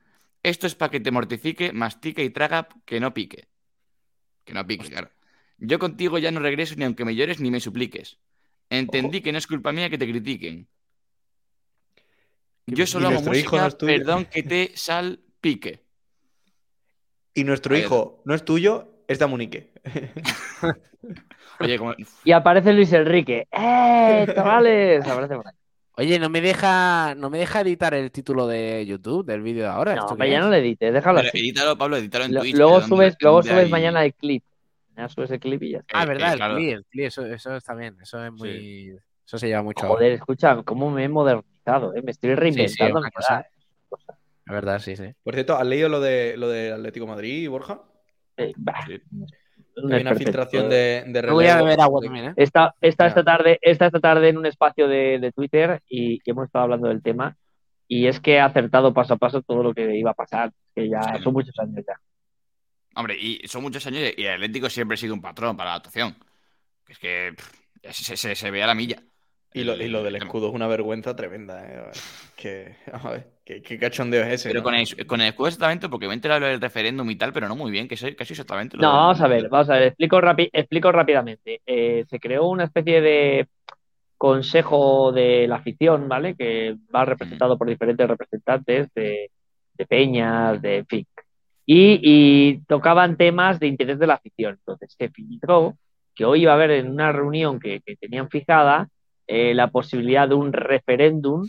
Esto 0.42 0.66
es 0.66 0.74
para 0.74 0.90
que 0.90 1.00
te 1.00 1.10
mortifique, 1.10 1.72
mastique 1.72 2.24
y 2.24 2.30
traga 2.30 2.68
que 2.86 2.98
no 2.98 3.12
pique. 3.12 3.48
Que 4.44 4.54
no 4.54 4.66
pique, 4.66 4.88
claro. 4.88 5.10
Yo 5.58 5.78
contigo 5.78 6.18
ya 6.18 6.30
no 6.30 6.40
regreso 6.40 6.74
ni 6.76 6.84
aunque 6.84 7.04
me 7.04 7.14
llores 7.14 7.40
ni 7.40 7.50
me 7.50 7.60
supliques. 7.60 8.18
Entendí 8.70 9.20
que 9.20 9.32
no 9.32 9.38
es 9.38 9.46
culpa 9.46 9.70
mía 9.72 9.90
que 9.90 9.98
te 9.98 10.08
critiquen. 10.08 10.66
Yo 12.66 12.84
¿Y 12.84 12.86
solo 12.86 13.08
hago 13.08 13.20
no 13.20 13.26
música, 13.26 13.70
tuyo? 13.70 13.92
perdón 13.92 14.24
que 14.24 14.42
te 14.42 14.72
salpique. 14.74 15.81
Y 17.34 17.44
nuestro 17.44 17.74
Ahí 17.74 17.80
hijo 17.82 18.22
no 18.24 18.34
es 18.34 18.44
tuyo, 18.44 18.88
es 19.08 19.18
de 19.18 19.24
Amunique. 19.24 19.72
Oye, 21.60 21.78
como... 21.78 21.94
Y 22.24 22.32
aparece 22.32 22.72
Luis 22.72 22.92
Enrique. 22.92 23.46
¡Eh, 23.50 24.26
chavales! 24.34 25.06
Aparece 25.06 25.36
por 25.36 25.46
ahí. 25.48 25.54
Oye, 25.96 26.18
no 26.18 26.30
me 26.30 26.40
deja, 26.40 27.14
no 27.16 27.28
me 27.28 27.38
deja 27.38 27.60
editar 27.60 27.92
el 27.92 28.10
título 28.10 28.46
de 28.46 28.84
YouTube 28.86 29.26
del 29.26 29.42
vídeo 29.42 29.64
de 29.64 29.68
ahora. 29.68 29.94
No, 29.94 30.00
¿esto 30.02 30.12
hombre, 30.14 30.30
ya 30.30 30.40
no 30.40 30.48
lo 30.48 30.56
edites, 30.56 30.92
déjalo 30.92 31.18
Pero 31.18 31.28
así. 31.28 31.38
edítalo, 31.38 31.76
Pablo, 31.76 31.96
edítalo 31.98 32.24
en 32.24 32.34
Lo- 32.34 32.40
Twitch. 32.40 32.56
luego 32.56 32.80
subes, 32.80 33.14
luego 33.20 33.42
subes 33.42 33.68
mañana 33.70 34.02
el 34.04 34.14
clip. 34.14 34.42
Ya 34.96 35.08
subes 35.08 35.30
el 35.32 35.40
clip 35.40 35.62
y 35.62 35.70
ya 35.72 35.78
está. 35.78 36.00
Ah, 36.00 36.04
Eh, 36.04 36.06
verdad, 36.06 36.28
eh, 36.28 36.32
el 36.32 36.36
claro. 36.38 36.54
clip, 36.56 36.72
el 36.72 36.84
clip, 36.86 37.04
eso, 37.06 37.26
eso 37.26 37.56
está 37.56 37.74
bien, 37.74 37.96
eso 38.02 38.24
es 38.24 38.32
muy... 38.32 38.96
Eso 39.26 39.38
se 39.38 39.48
lleva 39.48 39.62
mucho 39.62 39.86
Joder, 39.86 40.12
escucha, 40.12 40.62
cómo 40.64 40.90
me 40.90 41.04
he 41.04 41.08
modernizado, 41.08 41.94
¿eh? 41.94 42.02
Me 42.02 42.10
estoy 42.10 42.34
reinventando. 42.34 42.98
una 42.98 43.06
mi 43.08 43.12
cosa. 43.12 43.46
Verdad, 44.52 44.78
sí, 44.78 44.96
sí. 44.96 45.04
Por 45.22 45.34
cierto, 45.34 45.56
¿has 45.56 45.66
leído 45.66 45.88
lo 45.88 46.00
de 46.00 46.36
lo 46.36 46.48
de 46.48 46.72
Atlético 46.72 47.06
Madrid, 47.06 47.48
Borja? 47.48 47.82
Eh, 48.36 48.52
bah, 48.56 48.84
Sí. 48.86 49.00
Hay 49.90 50.02
una 50.02 50.14
filtración 50.14 50.68
de, 50.68 51.02
de 51.06 51.22
Me 51.22 51.30
voy 51.32 51.46
a 51.46 51.56
beber 51.56 51.80
agua 51.80 52.02
también, 52.02 52.26
¿eh? 52.26 52.32
Esta, 52.36 52.74
esta, 52.82 53.06
esta 53.06 53.24
tarde, 53.24 53.58
esta, 53.62 53.86
esta 53.86 54.00
tarde 54.00 54.28
en 54.28 54.36
un 54.36 54.44
espacio 54.44 54.86
de, 54.86 55.18
de 55.18 55.32
Twitter 55.32 55.80
y, 55.88 56.16
y 56.16 56.30
hemos 56.30 56.44
estado 56.44 56.64
hablando 56.64 56.88
del 56.88 57.02
tema. 57.02 57.38
Y 57.88 58.06
es 58.06 58.20
que 58.20 58.34
he 58.34 58.40
acertado 58.40 58.92
paso 58.92 59.14
a 59.14 59.16
paso 59.16 59.40
todo 59.40 59.62
lo 59.62 59.72
que 59.72 59.96
iba 59.96 60.10
a 60.10 60.14
pasar. 60.14 60.52
Que 60.74 60.90
ya 60.90 61.00
Sí. 61.16 61.22
son 61.22 61.32
muchos 61.32 61.58
años 61.58 61.82
ya. 61.86 61.98
Hombre, 62.94 63.16
y 63.18 63.40
son 63.48 63.62
muchos 63.62 63.86
años 63.86 64.12
y 64.14 64.22
el 64.24 64.34
Atlético 64.34 64.68
siempre 64.68 64.94
ha 64.94 64.98
sido 64.98 65.14
un 65.14 65.22
patrón 65.22 65.56
para 65.56 65.70
la 65.70 65.76
actuación. 65.76 66.16
Es 66.86 66.98
que 66.98 67.32
pff, 67.34 67.92
se, 67.94 68.16
se- 68.18 68.34
se 68.34 68.50
ve 68.50 68.62
a 68.62 68.66
la 68.66 68.74
milla. 68.74 68.98
Y 69.54 69.64
lo, 69.64 69.74
y 69.74 69.88
lo 69.88 70.02
del 70.02 70.16
El- 70.16 70.22
escudo 70.22 70.48
es 70.48 70.54
una 70.54 70.66
vergüenza 70.66 71.16
tremenda. 71.16 71.64
¿eh? 71.66 71.90
Que, 72.36 72.76
vamos 72.92 73.06
a 73.06 73.10
ver, 73.12 73.31
¿qué, 73.44 73.62
qué 73.62 73.78
cachondeo 73.78 74.24
es 74.24 74.32
ese? 74.34 74.48
Pero 74.48 74.62
no? 74.62 74.62
con 74.62 74.74
el, 74.74 75.06
con 75.06 75.20
el 75.20 75.28
escudo 75.28 75.48
exactamente, 75.48 75.88
porque 75.88 76.06
me 76.06 76.12
he 76.12 76.14
enterado 76.16 76.46
del 76.46 76.60
referéndum 76.60 77.08
y 77.10 77.16
tal, 77.16 77.32
pero 77.32 77.48
no 77.48 77.56
muy 77.56 77.70
bien, 77.70 77.88
que 77.88 77.94
es 77.94 78.02
casi 78.16 78.32
exactamente 78.34 78.76
lo 78.76 78.84
No, 78.84 78.88
vamos 78.88 79.20
a 79.20 79.28
ver, 79.28 79.48
vamos 79.48 79.68
a 79.70 79.74
ver, 79.74 79.82
explico, 79.88 80.20
rapi- 80.20 80.50
explico 80.52 80.90
rápidamente. 80.90 81.60
Eh, 81.66 82.04
se 82.08 82.18
creó 82.18 82.48
una 82.48 82.64
especie 82.64 83.00
de 83.00 83.48
consejo 84.18 85.12
de 85.12 85.48
la 85.48 85.56
afición, 85.56 86.08
¿vale? 86.08 86.36
Que 86.36 86.76
va 86.94 87.04
representado 87.04 87.58
por 87.58 87.68
diferentes 87.68 88.08
representantes 88.08 88.88
de, 88.94 89.30
de 89.74 89.86
peñas, 89.86 90.62
de 90.62 90.78
en 90.78 90.86
fin. 90.86 91.06
Y, 91.66 92.00
y 92.02 92.60
tocaban 92.66 93.16
temas 93.16 93.60
de 93.60 93.68
interés 93.68 93.98
de 93.98 94.06
la 94.08 94.14
afición. 94.14 94.54
Entonces 94.60 94.94
se 94.98 95.10
filtró 95.10 95.76
que 96.14 96.24
hoy 96.26 96.42
iba 96.42 96.52
a 96.52 96.56
haber 96.56 96.72
en 96.72 96.90
una 96.90 97.12
reunión 97.12 97.60
que, 97.60 97.80
que 97.82 97.96
tenían 97.96 98.30
fijada 98.30 98.88
eh, 99.26 99.54
la 99.54 99.70
posibilidad 99.70 100.28
de 100.28 100.34
un 100.36 100.52
referéndum 100.52 101.48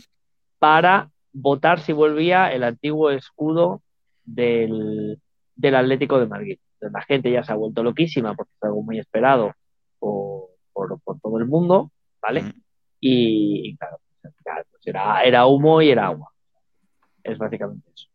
para 0.58 1.10
votar 1.34 1.80
si 1.80 1.92
volvía 1.92 2.50
el 2.52 2.62
antiguo 2.64 3.10
escudo 3.10 3.82
del, 4.24 5.20
del 5.54 5.74
Atlético 5.74 6.18
de 6.18 6.26
Madrid. 6.26 6.58
Entonces, 6.74 6.92
la 6.94 7.02
gente 7.02 7.30
ya 7.30 7.44
se 7.44 7.52
ha 7.52 7.56
vuelto 7.56 7.82
loquísima 7.82 8.34
porque 8.34 8.52
es 8.56 8.62
algo 8.64 8.82
muy 8.82 8.98
esperado 8.98 9.52
por, 9.98 10.48
por- 10.72 11.00
por 11.00 11.20
todo 11.20 11.38
el 11.38 11.46
mundo, 11.46 11.90
¿vale? 12.22 12.42
Mm. 12.42 12.52
Y, 13.00 13.68
y 13.70 13.76
claro, 13.76 13.98
pues, 14.22 14.34
pues 14.70 14.86
era, 14.86 15.22
era 15.22 15.46
humo 15.46 15.82
y 15.82 15.90
era 15.90 16.06
agua. 16.06 16.32
Es 17.22 17.36
básicamente 17.36 17.90
eso. 17.94 18.08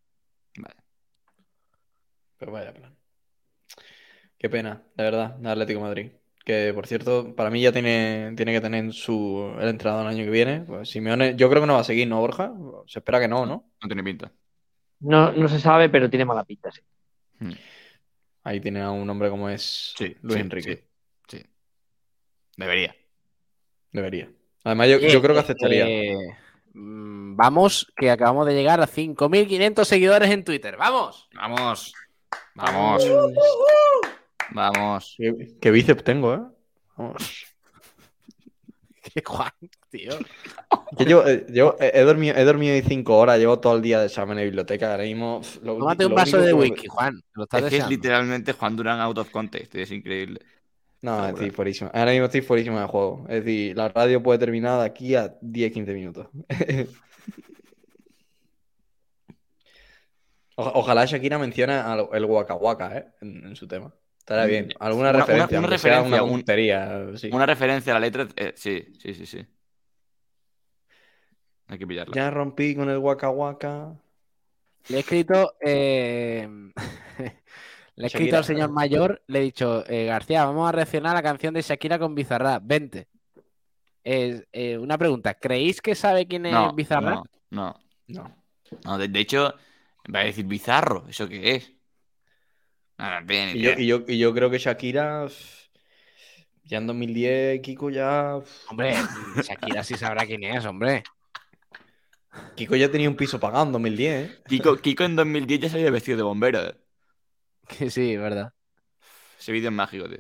Pero 2.38 2.52
vaya 2.54 2.74
plan. 2.74 2.96
Qué 4.38 4.50
pena, 4.50 4.82
de 4.96 5.04
verdad, 5.04 5.36
de 5.36 5.50
Atlético 5.50 5.80
de 5.82 5.86
Madrid. 5.86 6.12
Que 6.50 6.74
por 6.74 6.88
cierto, 6.88 7.36
para 7.36 7.52
mí 7.52 7.62
ya 7.62 7.72
tiene, 7.72 8.34
tiene 8.36 8.54
que 8.54 8.60
tener 8.60 8.92
su, 8.92 9.56
el 9.62 9.68
entrenador 9.70 10.08
el 10.08 10.18
año 10.18 10.24
que 10.24 10.32
viene. 10.32 10.62
Pues 10.62 10.90
Simeone, 10.90 11.36
yo 11.36 11.48
creo 11.48 11.62
que 11.62 11.68
no 11.68 11.76
va 11.76 11.82
a 11.82 11.84
seguir, 11.84 12.08
¿no, 12.08 12.20
Borja? 12.20 12.52
Se 12.88 12.98
espera 12.98 13.20
que 13.20 13.28
no, 13.28 13.46
¿no? 13.46 13.70
No 13.80 13.88
tiene 13.88 14.04
pinta. 14.04 14.32
No, 15.00 15.32
no 15.32 15.48
se 15.48 15.60
sabe, 15.60 15.90
pero 15.90 16.10
tiene 16.10 16.26
mala 16.26 16.44
pinta, 16.44 16.72
sí. 16.72 16.82
Ahí 18.44 18.60
tiene 18.60 18.82
a 18.82 18.90
un 18.90 19.08
hombre 19.08 19.30
como 19.30 19.48
es 19.48 19.94
Sí, 19.96 20.18
Luis 20.24 20.38
sí, 20.38 20.42
Enrique. 20.42 20.88
Sí, 21.28 21.38
sí. 21.38 21.46
Debería. 22.58 22.96
Debería. 23.92 24.32
Además, 24.64 24.88
yo 24.90 25.22
creo 25.22 25.36
que 25.36 25.42
aceptaría. 25.42 25.88
eh, 25.88 26.36
mm, 26.74 27.36
vamos, 27.36 27.94
que 27.96 28.10
acabamos 28.10 28.48
de 28.48 28.56
llegar 28.56 28.82
a 28.82 28.88
5.500 28.88 29.86
seguidores 29.86 30.32
en 30.32 30.44
Twitter. 30.44 30.78
¡Vamos! 30.78 31.30
Vamos. 31.36 31.94
Vamos. 32.56 33.08
Vamos. 33.08 34.19
Qué, 35.18 35.56
qué 35.62 35.72
bíceps 35.72 36.04
tengo, 36.04 36.34
¿eh? 36.34 36.40
Vamos. 36.98 37.46
¡Qué 39.02 39.24
Juan, 39.26 39.52
tío! 39.90 40.12
Yo, 41.00 41.26
eh, 41.28 41.46
yo 41.50 41.76
he, 41.80 41.92
he 42.00 42.02
dormido, 42.02 42.36
he 42.36 42.44
dormido 42.44 42.74
ahí 42.76 42.82
cinco 42.82 43.18
horas, 43.18 43.40
llevo 43.40 43.60
todo 43.60 43.76
el 43.76 43.82
día 43.82 44.00
de 44.00 44.08
examen 44.08 44.38
de 44.38 44.44
biblioteca. 44.44 44.92
Ahora 44.92 45.04
mismo. 45.04 45.40
pf, 45.40 45.60
lo 45.64 45.78
Tómate 45.78 46.06
un 46.06 46.12
lo 46.12 46.16
vaso 46.18 46.38
único 46.38 46.46
de 46.46 46.52
que 46.52 46.56
me- 46.56 46.62
whisky, 46.76 46.88
Juan. 46.88 47.22
Lo 47.34 47.44
estás 47.46 47.58
Es 47.60 47.62
que 47.62 47.68
es 47.68 47.72
deseando. 47.72 47.90
literalmente 47.90 48.54
Juan 48.54 48.76
Durán 48.76 49.00
out 49.00 49.18
of 49.18 49.30
context. 49.32 49.74
Es 49.76 49.92
increíble. 49.92 50.40
No, 51.02 51.16
Está 51.16 51.30
estoy 51.30 51.50
fuerísimo. 51.52 51.90
Ahora 51.94 52.12
mismo 52.12 52.26
estoy 52.26 52.42
fuerísimo 52.42 52.80
de 52.80 52.86
juego. 52.86 53.26
Es 53.30 53.44
decir, 53.46 53.76
la 53.78 53.88
radio 53.88 54.22
puede 54.22 54.38
terminar 54.38 54.80
de 54.80 54.86
aquí 54.86 55.16
a 55.16 55.40
10-15 55.42 55.94
minutos. 55.94 56.28
O- 60.56 60.72
ojalá 60.80 61.06
Shakira 61.06 61.38
mencione 61.40 61.74
al- 61.74 62.10
el 62.12 62.26
Waka 62.26 62.54
Waka, 62.56 62.98
¿eh? 62.98 63.06
En, 63.22 63.46
en 63.48 63.56
su 63.56 63.66
tema. 63.66 63.94
Estará 64.20 64.46
bien. 64.46 64.70
Alguna 64.80 65.10
Una- 65.10 65.18
una- 65.18 65.26
referencia, 65.26 65.60
una 65.60 65.68
sea 65.68 65.78
referencia, 65.78 66.08
una 66.08 66.24
un- 66.24 66.30
tontería, 66.40 67.08
sí. 67.16 67.30
Una 67.34 67.46
referencia 67.48 67.92
a 67.92 67.96
la 67.96 68.00
letra, 68.00 68.28
eh, 68.36 68.54
sí, 68.56 68.86
sí, 69.00 69.14
sí, 69.16 69.26
sí. 69.26 69.46
Hay 71.68 71.78
que 71.78 71.88
pillarla. 71.88 72.14
Ya 72.16 72.30
rompí 72.32 72.76
con 72.76 72.90
el 72.90 72.98
Waka 72.98 73.30
Waka. 73.30 73.94
Le 74.90 74.98
he 74.98 75.00
escrito. 75.02 75.54
eh, 75.62 76.48
le 77.18 78.04
he 78.04 78.08
escrito 78.08 78.08
Shakira. 78.08 78.38
al 78.40 78.44
señor 78.46 78.72
mayor, 78.72 79.22
le 79.28 79.40
he 79.40 79.42
dicho, 79.44 79.84
eh, 79.88 80.06
García, 80.06 80.46
vamos 80.46 80.68
a 80.68 80.72
reaccionar 80.72 81.12
a 81.12 81.16
la 81.16 81.24
canción 81.24 81.54
de 81.54 81.62
Shakira 81.62 82.00
con 82.00 82.16
Bizarrap. 82.16 82.64
Vente. 82.66 83.08
Eh, 84.04 84.46
eh, 84.52 84.78
una 84.78 84.98
pregunta, 84.98 85.34
¿creéis 85.36 85.82
que 85.82 85.94
sabe 85.94 86.26
quién 86.28 86.46
es 86.46 86.54
No, 86.54 86.72
no, 87.02 87.24
no. 87.52 87.76
No. 88.08 88.36
No, 88.86 88.98
de, 88.98 89.08
de 89.08 89.20
hecho, 89.20 89.54
va 90.14 90.20
a 90.20 90.24
decir 90.24 90.46
bizarro. 90.46 91.06
¿Eso 91.08 91.28
qué 91.28 91.56
es? 91.56 91.72
Ni 93.00 93.52
Y 93.54 93.62
yo, 93.62 93.72
y, 93.78 93.88
yo, 93.88 94.04
y 94.08 94.18
yo 94.18 94.34
creo 94.34 94.50
que 94.50 94.58
Shakira. 94.58 95.28
Ya 96.66 96.78
en 96.78 96.88
2010, 96.88 97.62
Kiko 97.62 97.90
ya. 97.90 98.40
Hombre, 98.70 98.96
Shakira 99.44 99.84
sí 99.84 99.96
sabrá 99.96 100.26
quién 100.26 100.44
es, 100.44 100.66
hombre. 100.66 101.04
Kiko 102.56 102.76
ya 102.76 102.92
tenía 102.92 103.10
un 103.10 103.16
piso 103.16 103.40
pagado 103.40 103.66
en 103.66 103.72
2010, 103.72 104.30
¿eh? 104.30 104.38
Kiko, 104.48 104.78
Kiko 104.78 105.04
en 105.04 105.16
2010 105.16 105.62
ya 105.62 105.70
salía 105.70 105.90
vestido 105.90 106.18
de 106.18 106.24
bombero. 106.24 106.68
eh. 106.68 106.76
Que 107.68 107.90
sí, 107.90 108.18
verdad. 108.18 108.54
Ese 109.40 109.52
vídeo 109.52 109.70
es 109.70 109.76
mágico, 109.76 110.08
tío. 110.10 110.20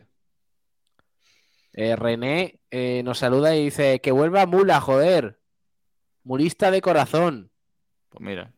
Eh, 1.73 1.95
René 1.95 2.59
eh, 2.71 3.03
nos 3.03 3.19
saluda 3.19 3.55
y 3.55 3.65
dice 3.65 3.99
que 4.01 4.11
vuelva 4.11 4.45
Mula, 4.45 4.81
joder. 4.81 5.39
Mulista 6.23 6.71
de 6.71 6.81
corazón. 6.81 7.51
Pues 8.09 8.21
mira. 8.21 8.53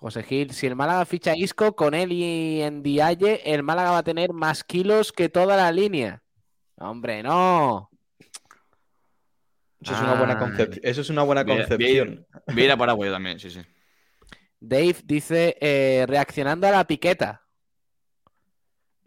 José 0.00 0.22
Gil, 0.22 0.50
si 0.52 0.66
el 0.66 0.74
Málaga 0.76 1.04
ficha 1.04 1.32
a 1.32 1.36
Isco, 1.36 1.76
con 1.76 1.92
él 1.94 2.10
y 2.10 2.62
en 2.62 2.82
Dialle, 2.82 3.42
el 3.44 3.62
Málaga 3.62 3.90
va 3.92 3.98
a 3.98 4.02
tener 4.02 4.32
más 4.32 4.64
kilos 4.64 5.12
que 5.12 5.28
toda 5.28 5.56
la 5.56 5.70
línea. 5.70 6.22
Hombre, 6.76 7.22
no. 7.22 7.90
Eso 9.82 9.92
es 9.94 10.00
una 10.00 10.14
buena 10.14 10.32
Ah. 10.34 10.38
concepción. 10.38 10.80
Eso 10.84 11.00
es 11.02 11.10
una 11.10 11.22
buena 11.22 11.44
concepción. 11.44 12.26
Voy 12.46 12.62
a 12.62 12.64
ir 12.64 12.70
a 12.72 12.76
Paraguay 12.78 13.10
también, 13.10 13.38
sí, 13.38 13.50
sí. 13.50 13.60
Dave 14.58 14.96
dice, 15.04 15.56
eh, 15.60 16.04
reaccionando 16.08 16.66
a 16.66 16.70
la 16.70 16.86
piqueta. 16.86 17.42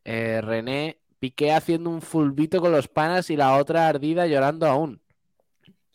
Eh, 0.05 0.41
René, 0.41 0.99
Piqué 1.19 1.53
haciendo 1.53 1.89
un 1.89 2.01
fulbito 2.01 2.59
con 2.59 2.71
los 2.73 2.87
panas 2.89 3.29
y 3.29 3.37
la 3.37 3.55
otra 3.57 3.87
ardida 3.87 4.27
llorando 4.27 4.67
aún. 4.67 5.01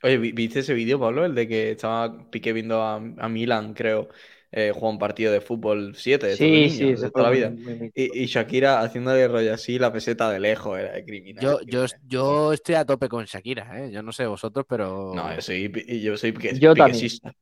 Oye, 0.02 0.16
¿vi- 0.16 0.32
¿viste 0.32 0.60
ese 0.60 0.72
vídeo, 0.74 0.98
Pablo? 0.98 1.24
El 1.26 1.34
de 1.34 1.46
que 1.46 1.72
estaba 1.72 2.30
Piqué 2.30 2.52
viendo 2.54 2.80
a, 2.82 2.94
a 2.96 3.28
Milan, 3.28 3.74
creo, 3.74 4.08
eh, 4.50 4.72
jugar 4.74 4.92
un 4.92 4.98
partido 4.98 5.32
de 5.32 5.40
fútbol 5.40 5.94
7 5.94 6.26
de, 6.28 6.36
Sí, 6.36 6.70
sí, 6.70 6.94
de 6.94 7.10
toda 7.10 7.24
la 7.24 7.30
vida. 7.30 7.50
muy- 7.50 7.60
muy 7.62 7.74
mítico. 7.74 8.14
Y, 8.16 8.22
y 8.22 8.26
Shakira 8.26 8.80
haciéndole 8.80 9.28
rollo 9.28 9.52
así 9.54 9.78
la 9.78 9.92
peseta 9.92 10.30
de 10.30 10.40
lejos, 10.40 10.78
era 10.78 10.92
de 10.92 11.04
criminal. 11.04 11.42
Yo, 11.44 11.60
yo, 11.66 11.84
yo 12.06 12.52
estoy 12.52 12.74
a 12.76 12.84
tope 12.84 13.08
con 13.08 13.24
Shakira, 13.24 13.84
¿eh? 13.84 13.90
Yo 13.90 14.02
no 14.02 14.12
sé 14.12 14.26
vosotros, 14.26 14.64
pero 14.68 15.12
No, 15.14 15.34
yo 15.34 15.40
soy, 15.42 15.70
yo 16.02 16.16
soy 16.16 16.32
pique- 16.32 16.58
Yo 16.58 16.74
también. 16.74 16.92
piquesista. 16.92 17.34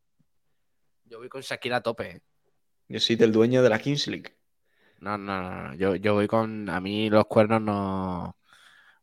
yo 1.04 1.18
voy 1.18 1.28
con 1.28 1.42
Shakira 1.42 1.76
a 1.76 1.80
tope. 1.82 2.20
Yo 2.88 3.00
soy 3.00 3.16
del 3.16 3.32
dueño 3.32 3.62
de 3.62 3.68
la 3.68 3.78
Kings 3.78 4.06
League. 4.08 4.36
No, 5.00 5.16
no, 5.18 5.42
no, 5.42 5.62
no, 5.68 5.74
Yo, 5.74 5.94
yo 5.96 6.14
voy 6.14 6.26
con. 6.26 6.68
A 6.70 6.80
mí 6.80 7.10
los 7.10 7.26
cuernos 7.26 7.60
no, 7.60 8.36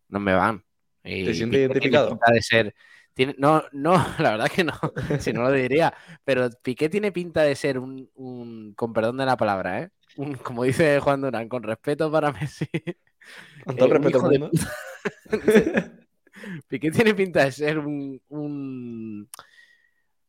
no 0.10 0.20
me 0.20 0.34
van. 0.34 0.64
Y 1.04 1.24
¿Te 1.26 1.34
sientes 1.34 1.60
identificado? 1.60 2.18
de 2.34 2.42
ser. 2.42 2.76
Tiene- 3.14 3.36
no, 3.38 3.64
no, 3.72 3.94
la 4.20 4.32
verdad 4.32 4.52
que 4.52 4.64
no. 4.64 4.74
Si 5.20 5.32
no 5.34 5.42
lo 5.44 5.52
diría. 5.54 5.94
Pero 6.24 6.50
Piqué 6.62 6.90
tiene 6.90 7.12
pinta 7.12 7.42
de 7.44 7.56
ser 7.56 7.78
un, 7.80 8.10
un- 8.16 8.74
con 8.76 8.94
perdón 8.94 9.18
de 9.18 9.26
la 9.26 9.38
palabra, 9.38 9.82
¿eh? 9.84 9.90
Un- 10.16 10.36
como 10.36 10.64
dice 10.64 11.00
Juan 11.00 11.22
Durán, 11.22 11.50
con 11.50 11.64
respeto 11.64 12.12
para 12.12 12.32
Messi. 12.32 12.66
Con 13.66 13.78
todo 13.78 13.88
Eh, 13.88 13.92
el 13.92 13.98
un 13.98 14.04
respeto 14.04 14.30
de. 14.30 15.92
Piqué 16.68 16.92
tiene 16.92 17.14
pinta 17.16 17.46
de 17.46 17.52
ser 17.54 17.78
un, 17.80 18.22
un, 18.28 19.30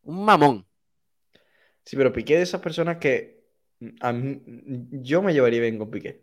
un 0.02 0.24
mamón. 0.24 0.64
Sí, 1.84 1.96
pero 1.96 2.12
Piqué 2.12 2.36
de 2.36 2.42
esas 2.42 2.60
personas 2.60 2.98
que 2.98 3.42
a 4.00 4.12
mí- 4.12 4.40
yo 5.02 5.22
me 5.22 5.32
llevaría 5.32 5.60
bien 5.60 5.76
con 5.78 5.90
Piqué. 5.90 6.22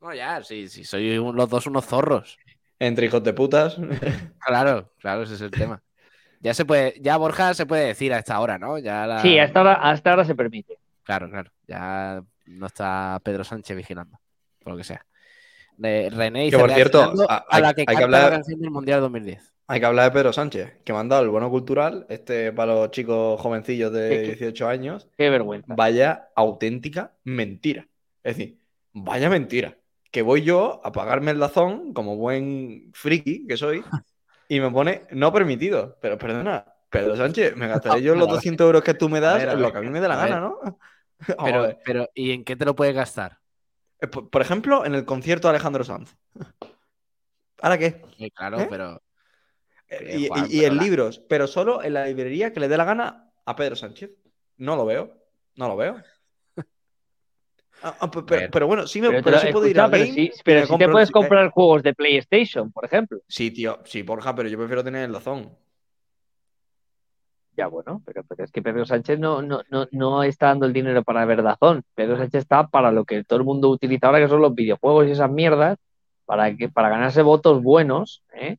No, 0.00 0.14
ya, 0.14 0.42
sí, 0.42 0.66
sí, 0.68 0.82
soy 0.84 1.18
un- 1.18 1.36
los 1.36 1.48
dos 1.50 1.66
unos 1.66 1.84
zorros. 1.86 2.38
Entre 2.82 3.06
hijos 3.06 3.22
de 3.22 3.32
putas. 3.32 3.76
Claro, 4.44 4.92
claro, 4.98 5.22
ese 5.22 5.34
es 5.34 5.40
el 5.40 5.50
tema. 5.52 5.82
Ya 6.40 6.52
se 6.54 6.64
puede, 6.64 6.94
ya 7.00 7.16
Borja 7.16 7.54
se 7.54 7.64
puede 7.64 7.86
decir 7.86 8.12
a 8.12 8.18
esta 8.18 8.40
hora, 8.40 8.58
¿no? 8.58 8.76
Ya 8.78 9.06
la- 9.06 9.22
Sí, 9.22 9.38
hasta 9.38 9.60
ahora, 9.60 9.74
hasta 9.74 10.10
ahora 10.10 10.24
se 10.24 10.34
permite. 10.34 10.78
Claro, 11.04 11.30
claro. 11.30 11.52
Ya 11.68 12.22
no 12.46 12.66
está 12.66 13.20
Pedro 13.22 13.44
Sánchez 13.44 13.76
vigilando, 13.76 14.18
por 14.58 14.72
lo 14.72 14.76
que 14.76 14.82
sea. 14.84 15.06
De 15.76 16.10
René 16.10 16.42
dice, 16.44 16.56
Que, 16.56 16.60
por 16.60 16.72
cierto, 16.72 17.14
a, 17.28 17.46
hay- 17.48 17.62
la 17.62 17.72
que 17.74 17.82
hay 17.82 17.86
que 17.86 17.92
canta 17.92 18.04
hablar- 18.04 18.22
la 18.24 18.30
canción 18.30 18.60
del 18.60 18.70
Mundial 18.72 19.00
2010. 19.00 19.52
Hay 19.68 19.78
que 19.80 19.86
hablar 19.86 20.06
de 20.06 20.10
Pedro 20.10 20.32
Sánchez, 20.32 20.72
que 20.84 20.92
me 20.92 20.98
han 20.98 21.08
dado 21.08 21.22
el 21.22 21.28
bono 21.30 21.48
cultural, 21.48 22.04
este 22.08 22.52
para 22.52 22.74
los 22.74 22.90
chicos 22.90 23.40
jovencillos 23.40 23.92
de 23.92 24.08
¿Qué- 24.08 24.16
qué? 24.22 24.26
18 24.32 24.66
años. 24.68 25.08
Qué 25.16 25.30
vergüenza. 25.30 25.72
Vaya 25.76 26.28
auténtica 26.34 27.12
mentira. 27.22 27.86
Es 28.24 28.36
decir, 28.36 28.58
vaya 28.92 29.30
mentira. 29.30 29.76
Que 30.12 30.22
voy 30.22 30.42
yo 30.42 30.80
a 30.84 30.92
pagarme 30.92 31.32
el 31.32 31.40
dazón, 31.40 31.92
como 31.92 32.16
buen 32.16 32.92
friki 32.94 33.46
que 33.48 33.56
soy, 33.56 33.82
y 34.48 34.60
me 34.60 34.70
pone 34.70 35.02
no 35.10 35.32
permitido. 35.32 35.98
Pero 36.00 36.18
perdona, 36.18 36.64
Pedro 36.90 37.16
Sánchez, 37.16 37.56
me 37.56 37.66
gastaré 37.66 38.02
yo 38.02 38.14
los 38.14 38.28
200 38.28 38.64
euros 38.64 38.82
que 38.84 38.94
tú 38.94 39.08
me 39.08 39.18
das 39.20 39.34
A 39.34 39.38
ver, 39.38 39.48
a 39.48 39.52
en 39.54 39.62
lo 39.62 39.72
que 39.72 39.78
a 39.78 39.80
mí 39.80 39.88
me 39.88 40.00
dé 40.00 40.06
la 40.08 40.16
gana, 40.16 40.38
¿no? 40.38 40.78
Pero, 41.84 42.08
¿y 42.14 42.32
en 42.32 42.44
qué 42.44 42.56
te 42.56 42.64
lo 42.64 42.76
puedes 42.76 42.94
gastar? 42.94 43.38
Eh, 44.00 44.06
Por, 44.06 44.28
por 44.28 44.42
ejemplo, 44.42 44.84
en 44.84 44.94
el 44.94 45.04
concierto 45.04 45.48
de 45.48 45.50
Alejandro 45.54 45.84
Sanz. 45.84 46.14
¿Ahora 47.62 47.78
qué? 47.78 48.02
Sí, 48.18 48.30
claro, 48.30 48.60
¿Eh? 48.60 48.66
pero 48.68 49.02
Eh, 49.88 50.18
Y, 50.20 50.28
Juan, 50.28 50.46
y- 50.48 50.56
y 50.56 50.60
pero 50.60 50.66
en 50.72 50.76
la- 50.76 50.82
libros, 50.82 51.18
pero 51.28 51.46
solo 51.46 51.82
en 51.82 51.94
la 51.94 52.06
librería 52.06 52.52
que 52.52 52.60
le 52.60 52.68
dé 52.68 52.76
la 52.76 52.84
gana 52.84 53.30
a 53.44 53.56
Pedro 53.56 53.76
Sánchez. 53.76 54.10
No 54.56 54.74
lo 54.76 54.84
veo. 54.86 55.12
No 55.56 55.68
lo 55.68 55.76
veo. 55.76 55.96
Ah, 57.84 57.96
ah, 58.00 58.10
pe- 58.10 58.22
pero, 58.22 58.40
ver. 58.42 58.50
pero 58.50 58.66
bueno, 58.68 58.86
sí, 58.86 59.00
me, 59.00 59.10
Pero, 59.22 59.38
sí 59.38 59.48
puedo 59.52 59.66
ir 59.66 59.80
a 59.80 59.88
Game 59.88 60.06
sí, 60.06 60.30
pero 60.44 60.66
sí 60.66 60.78
te 60.78 60.88
puedes 60.88 61.08
eh, 61.08 61.12
comprar 61.12 61.50
juegos 61.50 61.82
de 61.82 61.94
PlayStation, 61.94 62.70
por 62.70 62.84
ejemplo. 62.84 63.18
Sí, 63.26 63.50
tío, 63.50 63.80
sí, 63.84 64.02
Borja, 64.02 64.34
pero 64.34 64.48
yo 64.48 64.56
prefiero 64.58 64.84
tener 64.84 65.04
el 65.04 65.12
dazón. 65.12 65.50
Ya 67.56 67.66
bueno, 67.66 68.00
pero, 68.06 68.22
pero 68.24 68.44
es 68.44 68.50
que 68.52 68.62
Pedro 68.62 68.86
Sánchez 68.86 69.18
no, 69.18 69.42
no, 69.42 69.62
no, 69.68 69.86
no 69.90 70.22
está 70.22 70.46
dando 70.46 70.64
el 70.64 70.72
dinero 70.72 71.02
para 71.02 71.24
Verdazón. 71.26 71.82
Pedro 71.94 72.16
Sánchez 72.16 72.42
está 72.42 72.68
para 72.68 72.90
lo 72.92 73.04
que 73.04 73.24
todo 73.24 73.38
el 73.40 73.44
mundo 73.44 73.68
utiliza 73.68 74.06
ahora, 74.06 74.20
que 74.20 74.28
son 74.28 74.40
los 74.40 74.54
videojuegos 74.54 75.06
y 75.06 75.10
esas 75.10 75.30
mierdas, 75.30 75.76
para 76.24 76.56
que 76.56 76.68
para 76.70 76.88
ganarse 76.88 77.20
votos 77.20 77.62
buenos. 77.62 78.22
¿eh? 78.32 78.56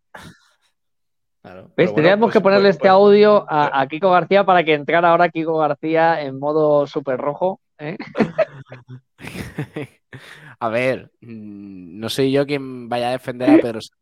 Claro. 1.41 1.71
¿Ves? 1.75 1.91
Bueno, 1.91 2.19
pues- 2.19 2.33
que 2.33 2.41
ponerle 2.41 2.65
pues- 2.67 2.75
este 2.75 2.81
pues- 2.89 2.91
audio 2.91 3.45
a, 3.49 3.81
a 3.81 3.87
Kiko 3.87 4.11
García 4.11 4.43
para 4.45 4.63
que 4.63 4.73
entrara 4.75 5.09
ahora 5.09 5.29
Kiko 5.29 5.57
García 5.57 6.21
en 6.21 6.37
modo 6.37 6.85
súper 6.85 7.17
rojo. 7.19 7.61
¿eh? 7.79 7.97
a 10.59 10.69
ver, 10.69 11.11
mm, 11.21 11.99
no 11.99 12.09
soy 12.09 12.31
yo 12.31 12.45
quien 12.45 12.89
vaya 12.89 13.09
a 13.09 13.11
defender 13.11 13.49
a 13.49 13.57
Pedro 13.57 13.81
Sánchez, 13.81 13.99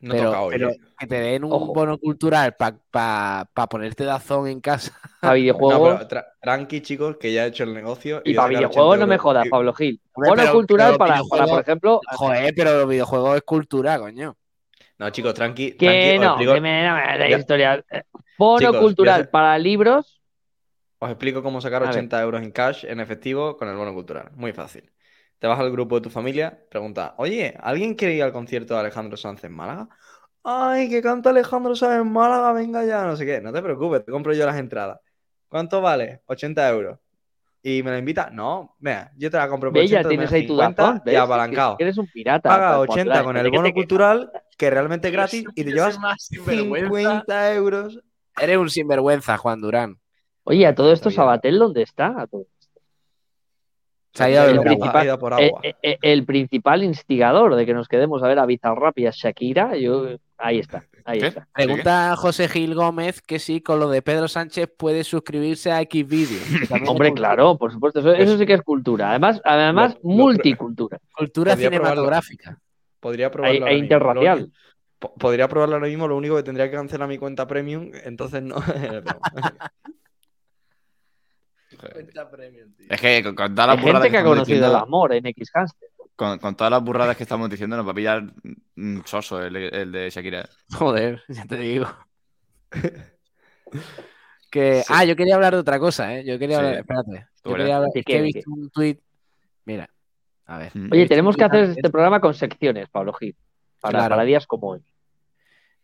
No 0.00 0.14
pero, 0.14 0.24
toca 0.26 0.40
hoy. 0.42 0.52
pero 0.52 0.70
eh. 0.70 0.80
que 0.98 1.06
te 1.06 1.14
den 1.20 1.44
un 1.44 1.52
Ojo. 1.52 1.72
bono 1.74 1.98
cultural 1.98 2.54
para 2.56 3.46
ponerte 3.70 4.04
dazón 4.04 4.48
en 4.48 4.60
casa. 4.60 4.98
A 5.20 5.32
videojuegos. 5.34 6.08
tra- 6.08 6.26
tranqui, 6.40 6.80
chicos, 6.80 7.16
que 7.18 7.32
ya 7.32 7.44
he 7.44 7.48
hecho 7.48 7.64
el 7.64 7.74
negocio. 7.74 8.20
y 8.24 8.34
para 8.34 8.48
videojuegos 8.48 8.90
80 8.94 9.06
no 9.06 9.10
me 9.10 9.18
jodas, 9.18 9.48
Pablo 9.48 9.72
Gil. 9.74 10.00
Hombre, 10.14 10.30
Bono 10.30 10.42
pero- 10.42 10.52
cultural 10.54 10.96
pero 10.98 10.98
para, 11.28 11.46
por 11.46 11.60
ejemplo. 11.60 12.00
Joder, 12.16 12.52
pero 12.56 12.78
los 12.80 12.88
videojuegos 12.88 13.36
es 13.36 13.42
cultura, 13.42 13.98
coño. 13.98 14.36
No, 14.98 15.10
chicos, 15.10 15.34
tranqui. 15.34 15.72
Que 15.72 15.86
tranqui, 15.86 16.18
no, 16.18 16.26
explico- 16.34 16.54
que 16.54 16.60
me 16.60 16.86
no 16.88 16.94
me 16.94 17.18
da 17.18 17.28
Ya. 17.28 17.38
historia. 17.38 17.84
Eh, 17.90 18.02
Bono 18.38 18.58
Chicos, 18.58 18.76
cultural 18.78 19.28
para 19.28 19.58
libros. 19.58 20.20
Os 21.02 21.10
explico 21.10 21.42
cómo 21.42 21.60
sacar 21.60 21.82
A 21.82 21.86
ver. 21.86 21.96
80 21.96 22.22
euros 22.22 22.42
en 22.42 22.52
cash, 22.52 22.84
en 22.84 23.00
efectivo, 23.00 23.56
con 23.56 23.66
el 23.68 23.74
bono 23.74 23.92
cultural. 23.92 24.30
Muy 24.36 24.52
fácil. 24.52 24.88
Te 25.40 25.48
vas 25.48 25.58
al 25.58 25.72
grupo 25.72 25.96
de 25.96 26.02
tu 26.02 26.10
familia, 26.10 26.64
pregunta, 26.70 27.16
oye, 27.18 27.56
¿alguien 27.60 27.96
quiere 27.96 28.14
ir 28.14 28.22
al 28.22 28.30
concierto 28.30 28.74
de 28.74 28.80
Alejandro 28.80 29.16
Sanz 29.16 29.42
en 29.42 29.50
Málaga? 29.50 29.88
Ay, 30.44 30.88
que 30.88 31.02
canta 31.02 31.30
Alejandro 31.30 31.74
Sanz 31.74 32.00
en 32.00 32.12
Málaga, 32.12 32.52
venga 32.52 32.84
ya, 32.84 33.04
no 33.04 33.16
sé 33.16 33.26
qué. 33.26 33.40
No 33.40 33.52
te 33.52 33.60
preocupes, 33.60 34.04
te 34.04 34.12
compro 34.12 34.32
yo 34.32 34.46
las 34.46 34.56
entradas. 34.56 35.00
¿Cuánto 35.48 35.80
vale? 35.80 36.22
80 36.26 36.68
euros. 36.68 37.00
¿Y 37.64 37.82
me 37.82 37.90
la 37.90 37.98
invita? 37.98 38.30
No, 38.30 38.76
vea, 38.78 39.10
yo 39.16 39.28
te 39.28 39.38
la 39.38 39.48
compro 39.48 39.72
por 39.72 39.82
ya 39.82 39.98
80, 39.98 40.08
tienes 40.08 40.32
ahí 40.32 40.46
tu 40.46 40.52
50 40.52 40.82
dazón. 40.82 41.02
y 41.04 41.16
apalancado. 41.16 41.76
Eres 41.80 41.98
un 41.98 42.06
pirata. 42.06 42.48
Paga 42.48 42.70
tal, 42.70 42.80
80 42.80 43.12
cual, 43.12 43.24
con 43.24 43.34
¿de 43.34 43.40
el 43.40 43.50
bono 43.50 43.72
cultural, 43.72 44.30
que 44.56 44.70
realmente 44.70 45.08
es 45.08 45.12
gratis, 45.12 45.44
y 45.56 45.64
te 45.64 45.72
llevas 45.72 45.96
el 45.96 46.00
más 46.00 46.22
sinvergüenza. 46.26 47.24
50 47.24 47.54
euros. 47.54 48.00
Eres 48.40 48.56
un 48.56 48.70
sinvergüenza, 48.70 49.36
Juan 49.36 49.60
Durán. 49.60 50.01
Oye, 50.44 50.66
a 50.66 50.74
todo 50.74 50.92
esto. 50.92 51.10
Sabatel, 51.10 51.58
¿dónde 51.58 51.82
está? 51.82 52.20
A 52.20 52.26
todo 52.26 52.42
esto. 52.42 52.80
Se 54.14 54.24
ha 54.24 54.30
ido 54.30 54.42
a 54.42 54.46
El 54.50 54.60
principal- 54.60 55.04
ido 55.06 55.18
por 55.18 55.32
agua. 55.32 55.60
eh, 55.62 55.74
eh, 55.82 55.98
el 56.02 56.24
principal 56.26 56.82
instigador 56.84 57.54
de 57.54 57.64
que 57.64 57.72
nos 57.74 57.88
quedemos 57.88 58.22
a 58.22 58.28
ver 58.28 58.38
a 58.38 58.44
Bizarrap 58.46 58.98
y 58.98 59.06
a 59.06 59.10
Shakira, 59.10 59.74
yo, 59.76 60.16
ahí 60.36 60.58
está. 60.58 60.84
Ahí 61.04 61.18
¿Qué? 61.20 61.26
está. 61.28 61.48
Pregunta 61.54 62.14
José 62.16 62.46
Gil 62.48 62.74
Gómez 62.74 63.22
que 63.22 63.38
si 63.38 63.60
con 63.62 63.80
lo 63.80 63.88
de 63.88 64.02
Pedro 64.02 64.28
Sánchez 64.28 64.68
puede 64.76 65.02
suscribirse 65.02 65.72
a 65.72 65.80
Xvideos. 65.82 66.42
Hombre, 66.88 67.12
claro, 67.14 67.56
por 67.56 67.72
supuesto. 67.72 68.00
Eso, 68.00 68.12
eso 68.12 68.36
sí 68.38 68.44
que 68.46 68.52
es 68.54 68.62
cultura. 68.62 69.10
Además, 69.10 69.40
además 69.44 69.94
Lo- 69.94 70.10
lo- 70.10 70.16
multicultura. 70.16 70.98
Cultura 71.16 71.52
Podría 71.52 71.70
probarlo. 71.70 71.88
cinematográfica. 72.02 72.58
Podría 73.00 73.30
probarlo. 73.30 73.54
e 73.56 73.60
ahora 73.60 73.72
mismo. 73.72 73.84
interracial. 73.84 74.52
Podría 75.18 75.48
probarlo 75.48 75.74
ahora 75.76 75.88
mismo, 75.88 76.06
lo 76.06 76.16
único 76.16 76.36
que 76.36 76.42
tendría 76.44 76.70
que 76.70 76.76
cancelar 76.76 77.08
mi 77.08 77.18
cuenta 77.18 77.46
premium, 77.48 77.90
entonces 78.04 78.42
no. 78.42 78.56
Es 82.88 83.00
que 83.00 83.22
con, 83.22 83.34
con 83.34 83.54
todas 83.54 83.68
Hay 83.70 83.76
las 83.76 83.82
burradas 83.84 84.02
gente 84.02 84.10
que 84.10 84.16
ha 84.16 84.20
estamos 84.20 84.36
conocido 84.36 84.56
el 84.58 84.62
diciendo- 84.62 84.84
amor 84.84 85.12
en 85.14 85.26
X 85.26 85.50
Hamster. 85.54 85.88
con, 86.16 86.38
con 86.38 86.54
todas 86.56 86.70
las 86.70 86.82
burradas 86.82 87.16
que 87.16 87.22
estamos 87.24 87.50
diciendo, 87.50 87.76
nos 87.76 87.86
va 87.86 87.90
a 87.92 87.94
pillar 87.94 88.22
mm, 88.76 89.00
soso 89.04 89.42
el, 89.42 89.56
el 89.56 89.92
de 89.92 90.10
Shakira. 90.10 90.48
Joder, 90.72 91.22
ya 91.28 91.44
te 91.46 91.56
digo. 91.56 91.86
que, 94.50 94.82
Ah, 94.88 95.04
yo 95.04 95.16
quería 95.16 95.34
hablar 95.34 95.54
de 95.54 95.60
otra 95.60 95.78
cosa, 95.78 96.14
¿eh? 96.14 96.24
Yo 96.24 96.38
quería 96.38 96.58
Sí. 96.58 96.64
hablar, 96.64 96.80
espérate. 96.80 97.26
Yo 97.44 97.54
quería 97.54 97.76
hablar, 97.76 97.90
¿De 97.92 98.00
es 98.00 98.04
qué, 98.06 98.12
que 98.12 98.18
he 98.18 98.22
visto 98.22 98.50
un 98.50 98.70
tuit. 98.70 99.00
Mira, 99.64 99.88
a 100.46 100.58
ver. 100.58 100.72
Mm. 100.74 100.90
Oye, 100.92 101.06
tenemos 101.08 101.34
un 101.34 101.38
que 101.38 101.44
hacer 101.44 101.64
este 101.70 101.90
programa 101.90 102.20
con 102.20 102.34
secciones, 102.34 102.88
Pablo 102.88 103.12
Gil. 103.14 103.34
Para, 103.80 103.98
Claro. 103.98 104.12
para 104.14 104.24
días 104.24 104.46
como 104.46 104.68
hoy. 104.68 104.80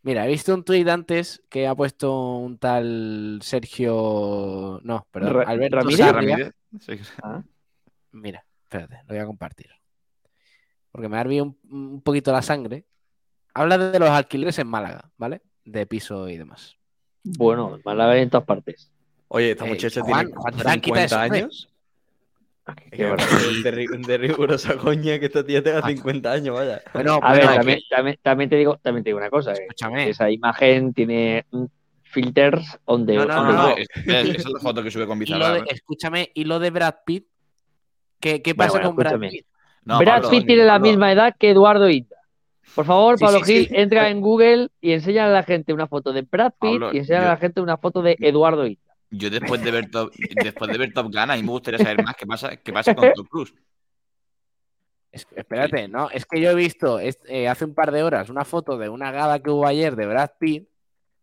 Mira, 0.01 0.25
he 0.25 0.29
visto 0.29 0.53
un 0.53 0.63
tuit 0.63 0.87
antes 0.87 1.43
que 1.49 1.67
ha 1.67 1.75
puesto 1.75 2.37
un 2.37 2.57
tal 2.57 3.39
Sergio. 3.41 4.79
No, 4.83 5.05
perdón, 5.11 5.33
Ra- 5.33 5.43
Alberto 5.43 5.77
¿Ramírez? 5.77 5.97
Sarria. 5.99 6.35
Ramírez. 6.37 6.53
Sí. 6.79 6.93
Ah, 7.21 7.43
Mira, 8.11 8.45
espérate, 8.63 8.95
lo 9.07 9.07
voy 9.09 9.17
a 9.17 9.25
compartir. 9.25 9.69
Porque 10.91 11.09
me 11.09 11.17
ha 11.17 11.21
hervido 11.21 11.43
un, 11.45 11.57
un 11.69 12.01
poquito 12.01 12.31
la 12.31 12.41
sangre. 12.41 12.85
Habla 13.53 13.77
de 13.77 13.99
los 13.99 14.09
alquileres 14.09 14.57
en 14.59 14.67
Málaga, 14.67 15.11
¿vale? 15.17 15.41
De 15.65 15.85
piso 15.85 16.29
y 16.29 16.37
demás. 16.37 16.77
Bueno, 17.23 17.77
Málaga 17.83 18.17
en 18.17 18.29
todas 18.29 18.45
partes. 18.47 18.91
Oye, 19.27 19.51
esta 19.51 19.65
Eh, 19.65 19.69
muchacha 19.69 20.01
Juan, 20.01 20.25
tiene 20.27 20.41
Juan 20.41 20.57
Durán, 20.57 20.81
quita 20.81 20.95
50 21.01 21.03
eso, 21.05 21.15
hombre. 21.21 21.39
años. 21.41 21.69
Qué 21.69 21.69
Que 21.69 21.73
barbaridad. 21.73 22.57
es 22.57 22.58
de, 22.91 23.87
de 24.07 24.17
rigurosa 24.17 24.75
coña 24.77 25.19
que 25.19 25.25
esta 25.25 25.45
tía 25.45 25.61
tenga 25.63 25.81
50 25.85 26.31
años, 26.31 26.55
vaya. 26.55 26.81
Bueno, 26.93 27.19
A 27.21 27.33
ver, 27.33 27.45
también, 27.45 27.79
también, 27.89 28.17
también 28.21 28.49
te 28.49 28.55
digo, 28.55 28.77
también 28.81 29.03
te 29.03 29.09
digo 29.09 29.17
una 29.19 29.29
cosa. 29.29 29.51
eh. 29.53 29.59
escúchame. 29.61 30.09
Esa 30.09 30.29
imagen 30.29 30.93
tiene 30.93 31.45
filters 32.03 32.79
donde. 32.85 33.15
No, 33.15 33.25
no, 33.25 33.51
No, 33.53 33.75
esa 33.77 34.19
es 34.21 34.45
la 34.49 34.59
foto 34.59 34.83
que 34.83 34.91
sube 34.91 35.05
con 35.07 35.19
de- 35.19 35.25
¿eh? 35.25 35.63
escúchame, 35.69 36.31
y 36.33 36.43
lo 36.45 36.59
de 36.59 36.69
Brad 36.71 36.95
Pitt. 37.05 37.25
¿Qué, 38.19 38.41
pasa 38.55 38.71
bueno, 38.71 38.87
con 38.87 38.95
Brad. 38.97 39.19
Pitt? 39.19 39.45
No, 39.85 39.99
Brad 39.99 40.15
Pablo, 40.23 40.29
Pitt 40.29 40.45
tiene 40.47 40.65
la 40.65 40.77
misma 40.79 41.11
edad 41.11 41.35
que 41.39 41.51
Eduardo 41.51 41.89
Inda. 41.89 42.17
Por 42.75 42.85
favor, 42.85 43.17
Sí, 43.17 43.23
Pablo 43.25 43.39
sí, 43.43 43.53
Gil, 43.53 43.67
sí. 43.67 43.73
entra 43.75 44.09
en 44.09 44.21
Google 44.21 44.69
y 44.81 44.91
enseña 44.91 45.25
a 45.25 45.29
la 45.29 45.43
gente 45.43 45.73
una 45.73 45.87
foto 45.87 46.11
de 46.13 46.21
Brad 46.21 46.51
Pitt 46.59 46.71
Pablo, 46.71 46.93
y 46.93 46.97
enseña 46.99 47.21
yo- 47.21 47.25
a 47.27 47.29
la 47.29 47.37
gente 47.37 47.61
una 47.61 47.77
foto 47.77 48.01
de 48.01 48.15
Eduardo 48.19 48.67
Inda. 48.67 48.88
Yo 49.11 49.29
después 49.29 49.63
de 49.63 49.71
ver 49.71 49.89
Top, 49.89 50.11
después 50.43 50.71
de 50.71 50.77
ver 50.77 50.93
Top 50.93 51.05
Gun, 51.07 51.17
a 51.31 51.35
mí 51.35 51.41
me 51.43 51.49
gustaría 51.49 51.79
saber 51.79 52.03
más 52.03 52.15
qué 52.15 52.25
pasa, 52.27 52.55
qué 52.57 52.71
pasa 52.73 52.93
con 52.95 53.11
Tom 53.13 53.25
Cruise. 53.27 53.53
Es- 55.11 55.27
espérate, 55.35 55.87
no, 55.87 56.09
es 56.11 56.25
que 56.25 56.39
yo 56.39 56.51
he 56.51 56.55
visto 56.55 56.99
es- 56.99 57.19
eh, 57.27 57.47
hace 57.47 57.65
un 57.65 57.73
par 57.73 57.91
de 57.91 58.03
horas 58.03 58.29
una 58.29 58.45
foto 58.45 58.77
de 58.77 58.89
una 58.89 59.11
gala 59.11 59.39
que 59.39 59.49
hubo 59.49 59.65
ayer 59.65 59.95
de 59.95 60.05
Brad 60.05 60.31
Pitt, 60.39 60.67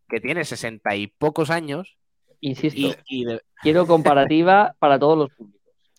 que 0.08 0.20
tiene 0.20 0.44
sesenta 0.44 0.96
y 0.96 1.06
pocos 1.06 1.50
años, 1.50 1.96
Insisto, 2.40 2.78
y, 3.08 3.20
y 3.22 3.24
de- 3.24 3.40
quiero 3.62 3.86
comparativa 3.86 4.74
para 4.78 4.98
todos 4.98 5.16
los 5.18 5.30
públicos. 5.30 5.56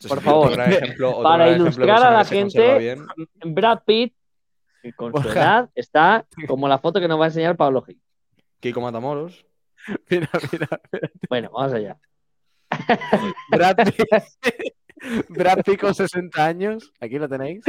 Por 0.07 0.21
favor, 0.21 0.51
Otro 0.51 0.63
ejemplo- 0.65 1.09
otro 1.11 1.23
para 1.23 1.49
ilustrar 1.49 2.03
a 2.03 2.11
la 2.11 2.25
gente, 2.25 2.77
bien. 2.77 3.05
Brad 3.45 3.79
Pitt, 3.85 4.13
que 4.83 4.93
con 4.93 5.11
su 5.23 5.29
edad, 5.29 5.69
está 5.73 6.25
como 6.47 6.67
la 6.67 6.77
foto 6.77 6.99
que 6.99 7.07
nos 7.07 7.19
va 7.19 7.23
a 7.23 7.27
enseñar 7.29 7.55
Pablo 7.57 7.81
Gil. 7.81 7.99
Kiko 8.59 8.81
Matamoros. 8.81 9.45
mira, 10.09 10.29
mira, 10.51 10.81
Bueno, 11.29 11.49
vamos 11.53 11.73
allá. 11.73 11.97
Brad 13.51 13.75
Pitt, 13.77 14.07
Brad 15.29 15.63
Pitt 15.63 15.79
con 15.79 15.95
60 15.95 16.45
años, 16.45 16.91
aquí 16.99 17.17
lo 17.17 17.29
tenéis. 17.29 17.63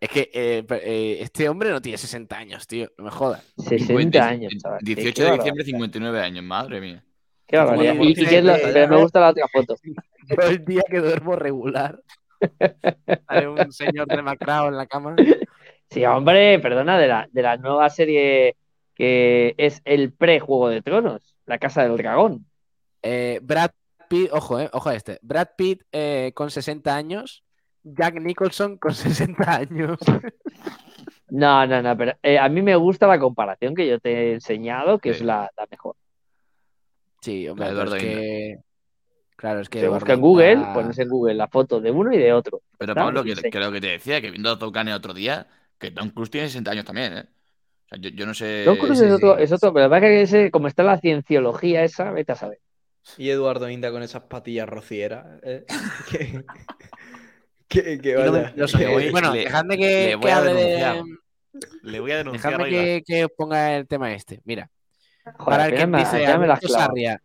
Es 0.00 0.08
que 0.08 0.30
eh, 0.32 0.64
eh, 0.70 1.18
este 1.20 1.48
hombre 1.48 1.70
no 1.70 1.82
tiene 1.82 1.98
60 1.98 2.36
años, 2.38 2.66
tío, 2.66 2.88
no 2.96 3.04
me 3.04 3.10
jodas. 3.10 3.44
60 3.58 4.26
años, 4.26 4.52
chaval. 4.62 4.78
18 4.82 5.14
Qué 5.14 5.22
de 5.22 5.30
diciembre, 5.36 5.36
barbaridad. 5.36 5.64
59 5.66 6.20
años, 6.20 6.44
madre 6.44 6.80
mía. 6.80 7.04
Qué 7.46 7.56
barbaridad. 7.58 7.94
Y, 8.00 8.12
y 8.20 8.40
lo- 8.40 8.54
eh, 8.54 8.60
pero 8.72 8.88
me 8.88 8.96
gusta 9.02 9.20
la 9.20 9.28
otra 9.30 9.46
foto. 9.52 9.76
Todo 10.34 10.48
el 10.48 10.64
día 10.64 10.82
que 10.88 11.00
duermo 11.00 11.36
regular. 11.36 12.00
Sale 13.28 13.48
un 13.48 13.72
señor 13.72 14.06
demacrado 14.06 14.68
en 14.68 14.76
la 14.78 14.86
cama. 14.86 15.16
Sí, 15.90 16.04
hombre, 16.06 16.58
perdona, 16.60 16.98
de 16.98 17.08
la, 17.08 17.28
de 17.30 17.42
la 17.42 17.56
nueva 17.58 17.90
serie 17.90 18.56
que 19.00 19.54
es 19.56 19.80
el 19.86 20.12
pre-Juego 20.12 20.68
de 20.68 20.82
Tronos, 20.82 21.34
La 21.46 21.58
Casa 21.58 21.82
del 21.84 21.96
Dragón. 21.96 22.44
Eh, 23.02 23.40
Brad 23.42 23.70
Pitt, 24.10 24.28
ojo, 24.30 24.60
eh, 24.60 24.68
ojo 24.74 24.90
a 24.90 24.94
este. 24.94 25.18
Brad 25.22 25.48
Pitt 25.56 25.84
eh, 25.90 26.32
con 26.34 26.50
60 26.50 26.94
años, 26.94 27.42
Jack 27.82 28.20
Nicholson 28.20 28.76
con 28.76 28.92
60 28.94 29.50
años. 29.56 29.98
No, 31.30 31.66
no, 31.66 31.80
no, 31.80 31.96
pero 31.96 32.12
eh, 32.22 32.38
a 32.38 32.48
mí 32.50 32.60
me 32.60 32.76
gusta 32.76 33.06
la 33.06 33.18
comparación 33.18 33.74
que 33.74 33.88
yo 33.88 33.98
te 34.00 34.10
he 34.12 34.32
enseñado, 34.34 34.98
que 34.98 35.10
es 35.10 35.22
la, 35.22 35.50
la 35.56 35.66
mejor. 35.70 35.96
Sí, 37.22 37.48
hombre, 37.48 37.68
pero 37.68 37.78
es 37.78 37.86
Eduardo 37.86 37.96
que. 37.96 38.58
Claro, 39.36 39.60
es 39.60 39.68
que. 39.70 39.78
Eduardo 39.80 39.94
buscas 40.00 40.14
en 40.16 40.20
Google, 40.20 40.52
está- 40.52 40.74
pones 40.74 40.98
en 40.98 41.08
Google 41.08 41.34
la 41.34 41.48
foto 41.48 41.80
de 41.80 41.90
uno 41.90 42.12
y 42.12 42.18
de 42.18 42.34
otro. 42.34 42.60
Pero 42.76 42.92
Está, 42.92 43.02
Pablo, 43.04 43.24
que, 43.24 43.34
sí. 43.34 43.50
que 43.50 43.60
lo 43.60 43.72
que 43.72 43.80
te 43.80 43.86
decía, 43.86 44.20
que 44.20 44.30
viendo 44.30 44.54
Gun 44.58 44.88
el 44.88 44.92
otro 44.94 45.14
día, 45.14 45.46
que 45.78 45.90
Tom 45.90 46.10
Cruise 46.10 46.30
tiene 46.30 46.48
60 46.48 46.70
años 46.70 46.84
también, 46.84 47.16
¿eh? 47.16 47.24
O 47.92 47.94
sea, 47.96 47.98
yo, 48.00 48.10
yo 48.10 48.26
no 48.26 48.34
sé. 48.34 48.62
Tom 48.64 48.78
Cruise 48.78 48.98
sí, 48.98 49.04
es 49.06 49.12
otro, 49.12 49.36
es 49.38 49.50
otro, 49.52 49.72
pero 49.72 49.84
la 49.84 49.88
verdad 49.88 50.06
que 50.08 50.22
ese, 50.22 50.50
como 50.50 50.68
está 50.68 50.82
la 50.82 50.98
cienciología 51.00 51.82
esa, 51.84 52.10
vete 52.12 52.32
a 52.32 52.36
saber. 52.36 52.60
Y 53.16 53.30
Eduardo 53.30 53.68
Inda 53.68 53.90
con 53.90 54.02
esas 54.02 54.22
patillas 54.24 54.68
rocieras. 54.68 55.26
¿eh? 55.42 55.64
que, 57.68 57.98
que, 58.00 58.52
no 58.56 58.68
sé, 58.68 58.78
Le 58.78 58.86
voy- 58.88 59.10
bueno, 59.10 59.32
le- 59.32 59.40
dejadme 59.40 59.76
le 59.76 59.80
que, 59.82 60.14
voy 60.16 60.24
que 60.26 60.32
a 60.32 60.36
hable 60.38 60.54
de. 60.54 60.60
denunciar. 60.64 61.04
Le 61.82 62.00
voy 62.00 62.10
a 62.12 62.16
denunciar. 62.18 62.52
Dejadme 62.58 63.02
que, 63.06 63.28
ponga 63.28 63.76
el 63.76 63.86
tema 63.86 64.12
este. 64.14 64.40
Mira, 64.44 64.70
Joder, 65.24 65.36
para 65.44 65.66
el 65.66 65.74
que 65.74 65.86
me- 65.86 65.98
dice 65.98 66.26
Alberto. 66.26 66.68
Sarria, 66.68 67.22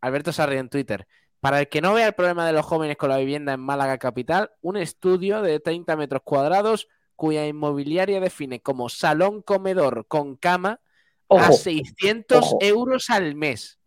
Alberto 0.00 0.32
Sarria 0.32 0.60
en 0.60 0.68
Twitter. 0.68 1.06
Para 1.40 1.60
el 1.60 1.68
que 1.68 1.80
no 1.80 1.92
vea 1.94 2.06
el 2.08 2.14
problema 2.14 2.46
de 2.46 2.52
los 2.52 2.64
jóvenes 2.64 2.96
con 2.96 3.10
la 3.10 3.18
vivienda 3.18 3.52
en 3.52 3.60
Málaga 3.60 3.98
capital, 3.98 4.50
un 4.62 4.76
estudio 4.76 5.42
de 5.42 5.60
30 5.60 5.94
metros 5.96 6.22
cuadrados 6.24 6.88
cuya 7.16 7.46
inmobiliaria 7.46 8.20
define 8.20 8.60
como 8.60 8.88
salón 8.88 9.42
comedor 9.42 10.06
con 10.06 10.36
cama 10.36 10.80
a 11.28 11.34
Ojo, 11.34 11.52
600 11.54 12.38
ojo. 12.38 12.58
euros 12.60 13.10
al 13.10 13.34
mes. 13.34 13.78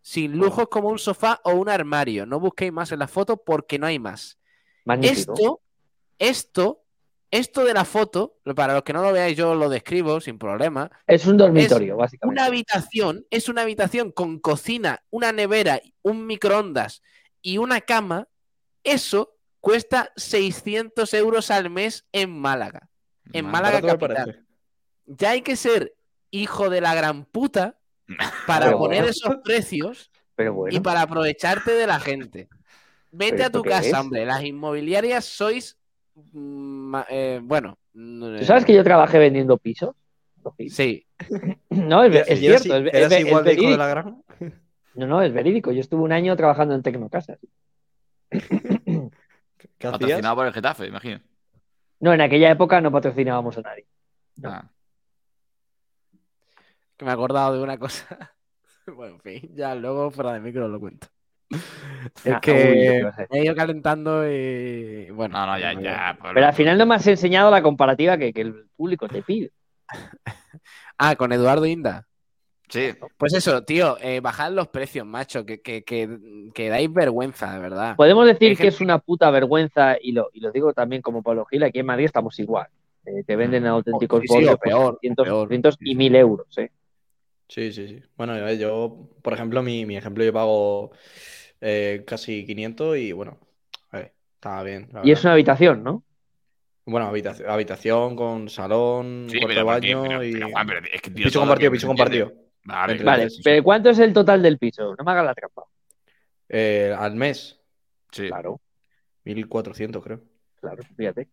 Sin 0.00 0.36
lujos 0.36 0.68
como 0.68 0.90
un 0.90 0.98
sofá 0.98 1.40
o 1.44 1.54
un 1.54 1.68
armario. 1.68 2.26
No 2.26 2.38
busquéis 2.38 2.72
más 2.72 2.92
en 2.92 2.98
la 3.00 3.08
foto 3.08 3.38
porque 3.38 3.78
no 3.78 3.86
hay 3.86 3.98
más. 3.98 4.38
magnífico. 4.84 5.32
Esto, 5.32 5.60
esto, 6.18 6.84
esto 7.30 7.64
de 7.64 7.74
la 7.74 7.84
foto, 7.84 8.36
para 8.54 8.74
los 8.74 8.82
que 8.84 8.92
no 8.92 9.02
lo 9.02 9.12
veáis, 9.12 9.36
yo 9.36 9.54
lo 9.54 9.68
describo 9.68 10.20
sin 10.20 10.38
problema. 10.38 10.90
Es 11.06 11.26
un 11.26 11.36
dormitorio, 11.38 11.96
básicamente. 11.96 12.32
Una 12.32 12.44
habitación 12.46 13.26
es 13.30 13.48
una 13.48 13.62
habitación 13.62 14.12
con 14.12 14.38
cocina, 14.38 15.02
una 15.10 15.32
nevera, 15.32 15.80
un 16.02 16.26
microondas 16.26 17.02
y 17.42 17.58
una 17.58 17.80
cama. 17.80 18.28
Eso 18.84 19.33
cuesta 19.64 20.12
600 20.16 21.14
euros 21.14 21.50
al 21.50 21.70
mes 21.70 22.04
en 22.12 22.30
Málaga. 22.38 22.88
En 23.32 23.46
Málaga 23.46 23.80
capital. 23.80 24.44
Ya 25.06 25.30
hay 25.30 25.40
que 25.42 25.56
ser 25.56 25.94
hijo 26.30 26.68
de 26.70 26.80
la 26.80 26.94
gran 26.94 27.24
puta 27.24 27.78
para 28.46 28.66
Pero 28.66 28.78
poner 28.78 28.98
bueno. 29.00 29.10
esos 29.10 29.36
precios 29.42 30.10
Pero 30.36 30.66
y 30.70 30.80
para 30.80 31.00
aprovecharte 31.02 31.72
de 31.72 31.86
la 31.86 31.98
gente. 31.98 32.48
Vete 33.10 33.36
¿Pero 33.36 33.46
a 33.46 33.50
tu 33.50 33.62
casa, 33.62 33.88
es? 33.88 33.94
hombre. 33.94 34.26
Las 34.26 34.44
inmobiliarias 34.44 35.24
sois. 35.24 35.78
mm, 36.14 36.96
eh, 37.08 37.40
bueno. 37.42 37.78
mm, 37.94 38.38
¿tú 38.40 38.44
sabes 38.44 38.64
que 38.64 38.74
yo 38.74 38.84
trabajé 38.84 39.18
vendiendo 39.18 39.56
pisos? 39.58 39.94
Sí. 40.68 41.06
No, 41.70 42.04
es, 42.04 42.28
es 42.28 42.40
¿Y 42.40 42.46
eras, 42.46 42.62
cierto, 42.62 42.86
es, 42.86 42.94
eras 42.94 43.12
es- 43.12 43.18
es 43.20 43.26
igual 43.26 43.44
de 43.44 43.52
hijo 43.54 43.62
de 43.62 43.66
verídico. 43.68 43.76
la 43.78 43.86
gran? 43.88 44.22
No, 44.94 45.06
no, 45.06 45.22
es 45.22 45.32
verídico. 45.32 45.72
Yo 45.72 45.80
estuve 45.80 46.02
un 46.02 46.12
año 46.12 46.36
trabajando 46.36 46.74
en 46.74 46.82
Tecnocasas. 46.82 47.38
¿Qué 49.84 49.88
hacías? 49.88 50.00
Patrocinado 50.00 50.36
por 50.36 50.46
el 50.46 50.52
Getafe, 50.52 50.86
imagino. 50.86 51.20
No, 52.00 52.12
en 52.12 52.20
aquella 52.20 52.50
época 52.50 52.80
no 52.80 52.90
patrocinábamos 52.90 53.58
a 53.58 53.62
nadie. 53.62 53.86
No. 54.36 54.50
Ah. 54.50 54.70
Que 56.96 57.04
me 57.04 57.10
he 57.10 57.14
acordado 57.14 57.56
de 57.56 57.62
una 57.62 57.78
cosa. 57.78 58.06
Bueno, 58.86 59.14
en 59.14 59.20
fin, 59.22 59.50
ya 59.54 59.74
luego 59.74 60.10
fuera 60.10 60.34
de 60.34 60.40
micro 60.40 60.68
lo 60.68 60.78
cuento. 60.78 61.06
Es 62.22 62.34
uy, 62.34 62.40
que 62.42 63.10
me 63.30 63.38
he 63.38 63.44
ido 63.44 63.54
calentando 63.54 64.30
y. 64.30 65.10
Bueno. 65.10 65.38
No, 65.38 65.46
no, 65.46 65.58
ya, 65.58 65.72
bueno, 65.72 65.80
ya. 65.80 66.16
Pablo. 66.18 66.34
Pero 66.34 66.46
al 66.46 66.52
final 66.52 66.76
no 66.76 66.84
me 66.84 66.94
has 66.96 67.06
enseñado 67.06 67.50
la 67.50 67.62
comparativa 67.62 68.18
que, 68.18 68.34
que 68.34 68.42
el 68.42 68.66
público 68.76 69.08
te 69.08 69.22
pide. 69.22 69.52
Ah, 70.96 71.16
con 71.16 71.32
Eduardo 71.32 71.66
Inda. 71.66 72.06
Sí. 72.68 72.90
Pues 73.18 73.34
eso, 73.34 73.62
tío, 73.62 73.96
eh, 74.00 74.20
bajad 74.20 74.50
los 74.52 74.68
precios, 74.68 75.06
macho, 75.06 75.44
que, 75.44 75.60
que, 75.60 75.84
que, 75.84 76.08
que 76.54 76.68
dais 76.68 76.92
vergüenza, 76.92 77.52
de 77.52 77.58
verdad. 77.60 77.94
Podemos 77.96 78.26
decir 78.26 78.50
que 78.50 78.56
gente- 78.56 78.68
es 78.68 78.80
una 78.80 78.98
puta 78.98 79.30
vergüenza, 79.30 79.96
y 80.00 80.12
lo, 80.12 80.30
y 80.32 80.40
lo 80.40 80.50
digo 80.50 80.72
también 80.72 81.02
como 81.02 81.22
Pablo 81.22 81.44
Gil, 81.44 81.62
aquí 81.62 81.80
en 81.80 81.86
Madrid 81.86 82.06
estamos 82.06 82.38
igual. 82.38 82.66
Eh, 83.06 83.22
te 83.26 83.36
venden 83.36 83.66
auténticos 83.66 84.22
sí, 84.22 84.28
peor, 84.28 84.58
por 84.58 84.58
300, 85.00 85.24
peor. 85.26 85.36
400 85.48 85.76
y 85.80 85.94
1000 85.94 86.14
euros. 86.16 86.46
¿eh? 86.58 86.70
Sí, 87.48 87.70
sí, 87.70 87.86
sí. 87.86 88.02
Bueno, 88.16 88.38
yo, 88.38 88.50
yo, 88.54 89.08
por 89.20 89.34
ejemplo, 89.34 89.62
mi, 89.62 89.84
mi 89.84 89.96
ejemplo, 89.98 90.24
yo 90.24 90.32
pago 90.32 90.90
eh, 91.60 92.02
casi 92.06 92.46
500 92.46 92.96
y 92.96 93.12
bueno, 93.12 93.38
está 93.92 94.62
bien. 94.62 94.88
la 94.92 95.02
Y 95.04 95.12
es 95.12 95.22
una 95.22 95.34
habitación, 95.34 95.82
¿no? 95.84 96.02
Bueno, 96.86 97.06
habitación, 97.06 97.48
habitación 97.50 98.16
con 98.16 98.48
salón, 98.48 99.26
Sí, 99.30 99.38
cuarto 99.38 99.54
pero, 99.54 99.66
baño 99.66 100.02
Pero- 100.02 100.24
y. 100.24 100.32
pero, 100.32 100.48
Juan, 100.50 100.66
pero 100.66 100.80
es 100.92 101.02
que, 101.02 101.10
tío, 101.10 101.24
piso 101.26 101.40
compartido, 101.40 101.70
piso 101.72 101.86
compartido. 101.86 102.32
Vale, 102.64 103.30
sí. 103.30 103.42
pero 103.44 103.62
¿cuánto 103.62 103.90
es 103.90 103.98
el 103.98 104.12
total 104.12 104.42
del 104.42 104.58
piso? 104.58 104.94
No 104.96 105.04
me 105.04 105.10
hagas 105.12 105.24
la 105.26 105.34
trampa. 105.34 105.64
Eh, 106.48 106.94
al 106.96 107.14
mes, 107.14 107.60
sí. 108.10 108.28
Claro, 108.28 108.60
1400, 109.24 110.02
creo. 110.02 110.20
claro, 110.60 110.82
fíjate. 110.96 111.28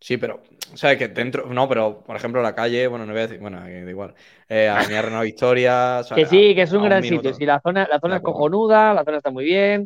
Sí, 0.00 0.16
pero, 0.16 0.42
o 0.72 0.76
sea, 0.76 0.98
que 0.98 1.06
dentro, 1.08 1.46
no, 1.46 1.68
pero 1.68 2.02
por 2.02 2.16
ejemplo 2.16 2.42
la 2.42 2.54
calle, 2.56 2.88
bueno, 2.88 3.06
no 3.06 3.12
voy 3.12 3.20
a 3.20 3.26
decir, 3.26 3.38
bueno, 3.38 3.64
que 3.64 3.84
da 3.84 3.90
igual. 3.90 4.14
Eh, 4.48 4.68
Avenida 4.68 5.00
Renault 5.02 5.24
Victoria, 5.24 5.98
o 6.00 6.04
sea, 6.04 6.16
Que 6.16 6.26
sí, 6.26 6.54
que 6.56 6.62
es 6.62 6.72
un 6.72 6.82
gran 6.82 7.00
minuto. 7.02 7.22
sitio. 7.22 7.34
Si 7.34 7.46
la 7.46 7.60
zona, 7.60 7.86
la 7.88 8.00
zona 8.00 8.16
es 8.16 8.22
cojonuda, 8.22 8.92
la 8.94 9.04
zona 9.04 9.18
está 9.18 9.30
muy 9.30 9.44
bien. 9.44 9.82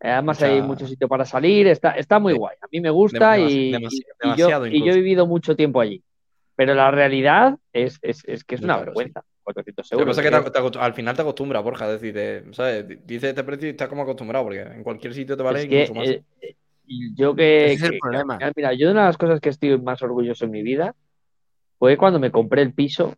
eh, 0.00 0.10
Además 0.10 0.38
Mucha- 0.40 0.52
hay 0.52 0.60
mucho 0.62 0.88
sitio 0.88 1.06
para 1.06 1.24
salir, 1.24 1.68
está, 1.68 1.92
está 1.92 2.18
muy 2.18 2.32
Sí. 2.32 2.38
guay. 2.40 2.56
A 2.60 2.66
mí 2.72 2.80
me 2.80 2.90
gusta 2.90 3.38
y, 3.38 3.42
y- 3.44 3.68
y 3.70 4.02
demasiado 4.20 4.66
yo, 4.66 4.72
y 4.72 4.84
yo 4.84 4.92
he 4.92 4.96
vivido 4.96 5.28
mucho 5.28 5.54
tiempo 5.54 5.80
allí. 5.80 6.02
Pero 6.56 6.74
la 6.74 6.90
realidad 6.90 7.56
es, 7.72 8.00
es, 8.02 8.24
es 8.26 8.42
que 8.42 8.56
es 8.56 8.62
una 8.62 8.78
vergüenza. 8.78 9.22
400 9.42 9.90
Lo 9.92 9.96
que 9.98 10.00
euros. 10.02 10.16
pasa 10.16 10.28
es 10.28 10.44
que 10.44 10.50
te- 10.60 10.70
te 10.70 10.78
al 10.78 10.94
final 10.94 11.16
te 11.16 11.22
acostumbras, 11.22 11.62
Borja, 11.62 11.86
es 11.86 12.00
decir, 12.00 12.14
te- 12.14 12.54
¿sabes? 12.54 13.06
Dice 13.06 13.30
este 13.30 13.44
precio 13.44 13.68
y 13.68 13.70
estás 13.72 13.88
como 13.88 14.02
acostumbrado, 14.02 14.44
porque 14.44 14.60
en 14.62 14.82
cualquier 14.82 15.14
sitio 15.14 15.36
te 15.36 15.42
vale 15.42 15.60
Es 15.62 15.66
que 15.68 15.82
incluso 15.82 15.94
más. 15.94 16.08
eh, 16.08 16.22
y 16.86 17.14
yo 17.14 17.34
que, 17.34 17.66
Ese 17.66 17.74
es 17.74 17.82
el 17.82 17.88
que- 17.90 17.92
que- 17.94 18.00
problema. 18.00 18.38
mira, 18.56 18.72
yo 18.74 18.86
de 18.86 18.92
una 18.92 19.02
de 19.02 19.06
las 19.08 19.16
cosas 19.18 19.40
que 19.40 19.48
estoy 19.48 19.78
más 19.80 20.02
orgulloso 20.02 20.44
en 20.44 20.50
mi 20.50 20.62
vida 20.62 20.94
fue 21.78 21.96
cuando 21.96 22.18
me 22.18 22.30
compré 22.30 22.62
el 22.62 22.72
piso, 22.74 23.14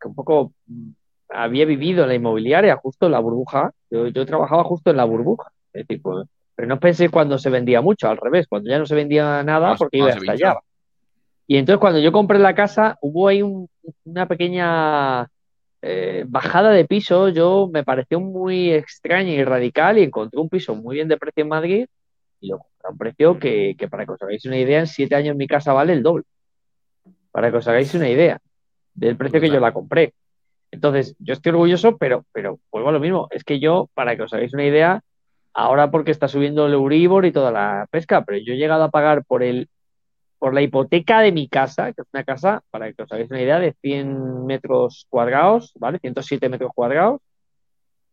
que 0.00 0.08
un 0.08 0.14
poco 0.14 0.52
mm, 0.66 0.90
había 1.30 1.64
vivido 1.66 2.02
en 2.04 2.08
la 2.08 2.14
inmobiliaria, 2.14 2.76
justo 2.76 3.06
en 3.06 3.12
la 3.12 3.18
burbuja. 3.18 3.72
Yo, 3.90 4.08
yo 4.08 4.24
trabajaba 4.26 4.64
justo 4.64 4.90
en 4.90 4.96
la 4.96 5.04
burbuja. 5.04 5.50
Es 5.72 5.86
decir, 5.86 6.00
pues, 6.02 6.26
pero 6.54 6.68
no 6.68 6.80
pensé 6.80 7.08
cuando 7.08 7.38
se 7.38 7.50
vendía 7.50 7.80
mucho, 7.80 8.08
al 8.08 8.16
revés, 8.16 8.46
cuando 8.48 8.70
ya 8.70 8.78
no 8.78 8.86
se 8.86 8.94
vendía 8.94 9.42
nada 9.42 9.74
porque 9.76 9.98
iba 9.98 10.06
a 10.08 10.10
cuando 10.10 10.26
se 10.26 10.32
estallar. 10.32 10.58
Y 11.46 11.56
entonces 11.56 11.80
cuando 11.80 11.98
yo 12.00 12.12
compré 12.12 12.38
la 12.38 12.54
casa, 12.54 12.98
hubo 13.00 13.28
ahí 13.28 13.42
un- 13.42 13.68
una 14.04 14.26
pequeña 14.26 15.28
eh, 15.82 16.24
bajada 16.26 16.70
de 16.70 16.84
piso. 16.84 17.28
Yo 17.28 17.68
me 17.72 17.84
pareció 17.84 18.20
muy 18.20 18.72
extraña 18.72 19.30
y 19.32 19.44
radical 19.44 19.98
y 19.98 20.02
encontré 20.02 20.40
un 20.40 20.48
piso 20.48 20.74
muy 20.74 20.96
bien 20.96 21.08
de 21.08 21.16
precio 21.16 21.42
en 21.42 21.48
Madrid 21.48 21.86
y 22.40 22.48
lo 22.48 22.58
compré 22.58 22.88
a 22.88 22.90
un 22.90 22.98
precio 22.98 23.38
que, 23.38 23.74
que 23.78 23.88
para 23.88 24.04
que 24.06 24.12
os 24.12 24.22
hagáis 24.22 24.44
una 24.46 24.58
idea, 24.58 24.80
en 24.80 24.86
siete 24.86 25.14
años 25.14 25.36
mi 25.36 25.46
casa 25.46 25.72
vale 25.72 25.92
el 25.92 26.02
doble. 26.02 26.24
Para 27.30 27.50
que 27.50 27.58
os 27.58 27.68
hagáis 27.68 27.94
una 27.94 28.08
idea 28.08 28.38
del 28.94 29.16
precio 29.16 29.40
que 29.40 29.48
yo 29.48 29.60
la 29.60 29.72
compré. 29.72 30.14
Entonces, 30.70 31.14
yo 31.18 31.32
estoy 31.32 31.50
orgulloso, 31.50 31.96
pero, 31.96 32.24
pero 32.32 32.58
vuelvo 32.70 32.90
a 32.90 32.92
lo 32.92 33.00
mismo. 33.00 33.28
Es 33.30 33.44
que 33.44 33.58
yo, 33.58 33.88
para 33.94 34.16
que 34.16 34.22
os 34.22 34.32
hagáis 34.32 34.52
una 34.52 34.64
idea, 34.64 35.02
ahora 35.54 35.90
porque 35.90 36.10
está 36.10 36.28
subiendo 36.28 36.66
el 36.66 36.74
Euribor 36.74 37.26
y 37.26 37.32
toda 37.32 37.50
la 37.50 37.86
pesca, 37.90 38.24
pero 38.24 38.38
yo 38.38 38.52
he 38.52 38.56
llegado 38.56 38.84
a 38.84 38.90
pagar 38.90 39.24
por 39.24 39.42
el 39.42 39.68
por 40.38 40.54
la 40.54 40.62
hipoteca 40.62 41.20
de 41.20 41.32
mi 41.32 41.48
casa, 41.48 41.92
que 41.92 42.02
es 42.02 42.06
una 42.12 42.24
casa, 42.24 42.62
para 42.70 42.92
que 42.92 43.02
os 43.02 43.10
hagáis 43.12 43.30
una 43.30 43.40
idea, 43.42 43.58
de 43.58 43.74
100 43.80 44.46
metros 44.46 45.06
cuadrados, 45.10 45.72
¿vale? 45.78 45.98
107 45.98 46.48
metros 46.48 46.70
cuadrados, 46.74 47.20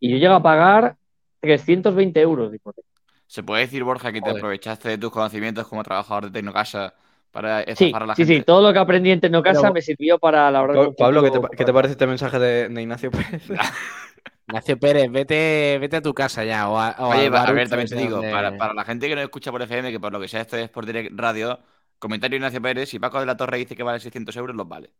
y 0.00 0.10
yo 0.10 0.16
llego 0.18 0.34
a 0.34 0.42
pagar 0.42 0.96
320 1.40 2.20
euros 2.20 2.50
de 2.50 2.56
hipoteca. 2.56 2.86
¿Se 3.26 3.42
puede 3.42 3.62
decir, 3.62 3.82
Borja, 3.84 4.12
que 4.12 4.20
te 4.20 4.30
aprovechaste 4.30 4.88
de 4.88 4.98
tus 4.98 5.10
conocimientos 5.10 5.66
como 5.66 5.82
trabajador 5.82 6.24
de 6.26 6.30
Tecnocasa 6.30 6.94
para 7.32 7.64
Sí, 7.74 7.92
a 7.94 8.00
la 8.06 8.14
sí, 8.14 8.22
gente? 8.24 8.38
sí, 8.38 8.42
todo 8.42 8.62
lo 8.66 8.72
que 8.72 8.78
aprendí 8.78 9.10
en 9.10 9.20
Tecnocasa 9.20 9.60
Pero- 9.62 9.74
me 9.74 9.82
sirvió 9.82 10.18
para 10.18 10.50
la 10.50 10.62
hora 10.62 10.72
de 10.74 10.78
Pa- 10.80 10.88
un 10.88 10.94
Pablo, 10.94 11.22
¿qué 11.22 11.30
te, 11.30 11.40
qué 11.56 11.64
te 11.64 11.72
parece 11.72 11.92
este 11.92 12.06
mensaje 12.06 12.38
de, 12.38 12.68
de 12.68 12.82
Ignacio 12.82 13.10
Pérez? 13.10 13.42
Ignacio 14.48 14.78
Pérez, 14.78 15.10
vete, 15.10 15.76
vete 15.80 15.96
a 15.96 16.02
tu 16.02 16.14
casa 16.14 16.44
ya. 16.44 16.68
O 16.70 16.78
a, 16.78 16.94
o 17.00 17.08
Oye, 17.08 17.26
a 17.26 17.52
ver, 17.52 17.68
también 17.68 17.88
te 17.88 17.96
digo, 17.96 18.20
para, 18.20 18.56
para 18.56 18.74
la 18.74 18.84
gente 18.84 19.08
que 19.08 19.16
no 19.16 19.20
escucha 19.22 19.50
por 19.50 19.60
FM, 19.62 19.90
que 19.90 19.98
por 19.98 20.12
lo 20.12 20.20
que 20.20 20.28
sea 20.28 20.40
esto 20.42 20.56
es 20.56 20.68
por 20.70 20.86
Direct 20.86 21.12
Radio, 21.18 21.58
comentario 21.98 22.36
Ignacio 22.36 22.60
Pérez, 22.62 22.88
si 22.88 22.98
Paco 22.98 23.20
de 23.20 23.26
la 23.26 23.36
Torre 23.36 23.58
dice 23.58 23.76
que 23.76 23.82
vale 23.82 24.00
600 24.00 24.36
euros, 24.36 24.54
los 24.56 24.68
vale. 24.68 24.90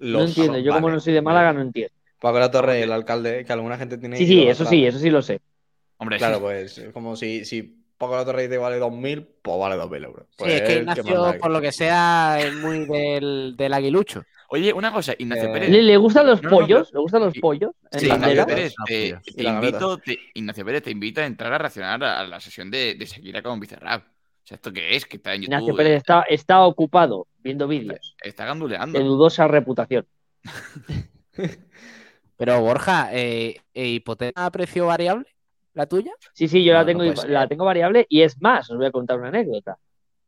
No 0.00 0.22
entiendo, 0.22 0.58
yo 0.58 0.72
como 0.72 0.90
no 0.90 0.98
soy 1.00 1.12
de 1.12 1.22
Málaga 1.22 1.52
no 1.52 1.60
entiendo. 1.60 1.92
Paco 2.20 2.34
de 2.34 2.40
la 2.40 2.50
Torre, 2.50 2.82
el 2.82 2.92
alcalde, 2.92 3.44
que 3.44 3.52
alguna 3.52 3.78
gente 3.78 3.98
tiene. 3.98 4.16
Sí, 4.16 4.26
sí, 4.26 4.46
eso 4.46 4.64
sí, 4.64 4.84
eso 4.84 4.98
sí 4.98 5.10
lo 5.10 5.22
sé. 5.22 5.40
Hombre, 5.98 6.18
Claro, 6.18 6.40
pues 6.40 6.78
es 6.78 6.92
como 6.92 7.16
si, 7.16 7.44
si 7.44 7.62
Paco 7.98 8.12
de 8.12 8.18
la 8.18 8.24
Torre 8.24 8.42
dice 8.42 8.54
que 8.54 8.58
vale 8.58 8.78
2.000, 8.78 9.26
pues 9.42 9.58
vale 9.58 9.76
2.000 9.76 10.04
euros. 10.04 10.26
Sí, 10.30 10.36
Pues 10.38 10.52
es 10.54 10.60
que 10.62 10.66
¿qué 10.68 10.78
Ignacio, 10.78 11.38
por 11.38 11.50
lo 11.50 11.60
que 11.60 11.72
sea, 11.72 12.38
es 12.40 12.54
muy 12.54 12.86
del, 12.86 13.54
del 13.56 13.72
aguilucho. 13.74 14.22
Oye, 14.48 14.72
una 14.72 14.92
cosa, 14.92 15.14
Ignacio 15.16 15.48
Eh, 15.48 15.52
Pérez. 15.52 15.70
¿Le, 15.70 15.82
le 15.82 15.96
gustan 15.96 16.26
los 16.26 16.40
No, 16.42 16.50
no, 16.50 16.56
no, 16.56 16.66
pollos? 16.66 16.92
¿Le 16.92 16.98
gustan 17.00 17.22
los 17.22 17.38
pollos? 17.38 17.72
Sí, 17.92 18.06
Ignacio? 18.06 18.46
Pérez, 18.46 18.74
te, 18.86 19.16
te 19.36 19.44
invito, 19.44 19.98
te- 19.98 20.18
Ignacio 20.34 20.64
Pérez, 20.64 20.82
te 20.82 20.90
invito 20.90 21.20
a 21.20 21.26
entrar 21.26 21.52
a 21.52 21.58
reaccionar 21.58 22.02
a, 22.02 22.20
a 22.20 22.26
la 22.26 22.40
sesión 22.40 22.70
de, 22.70 22.94
de 22.94 23.06
Shakira 23.06 23.42
con 23.42 23.60
Bizarrap. 23.60 24.02
O 24.44 24.46
sea, 24.46 24.56
¿esto 24.56 24.72
qué 24.72 24.96
es? 24.96 25.04
Que 25.06 25.16
está 25.16 25.34
en 25.34 25.42
YouTube. 25.42 25.54
Ignacio 25.54 25.76
Pérez 25.76 25.96
está, 25.98 26.22
está 26.22 26.62
ocupado 26.62 27.26
viendo 27.38 27.68
vídeos 27.68 28.16
Está 28.22 28.44
ganduleando. 28.44 28.98
de 28.98 29.04
dudosa 29.04 29.48
reputación. 29.48 30.06
Pero 32.36 32.60
Borja, 32.60 33.10
eh, 33.12 33.56
eh, 33.74 33.88
¿hipoteca 33.88 34.46
a 34.46 34.50
precio 34.50 34.86
variable? 34.86 35.26
¿La 35.74 35.86
tuya? 35.86 36.12
Sí, 36.32 36.48
sí, 36.48 36.64
yo 36.64 36.72
No, 36.72 36.78
la 36.80 36.86
tengo, 36.86 37.04
la 37.28 37.46
tengo 37.46 37.64
variable 37.64 38.06
y 38.08 38.22
es 38.22 38.40
más, 38.40 38.70
os 38.70 38.76
voy 38.76 38.86
a 38.86 38.90
contar 38.90 39.18
una 39.18 39.28
anécdota. 39.28 39.78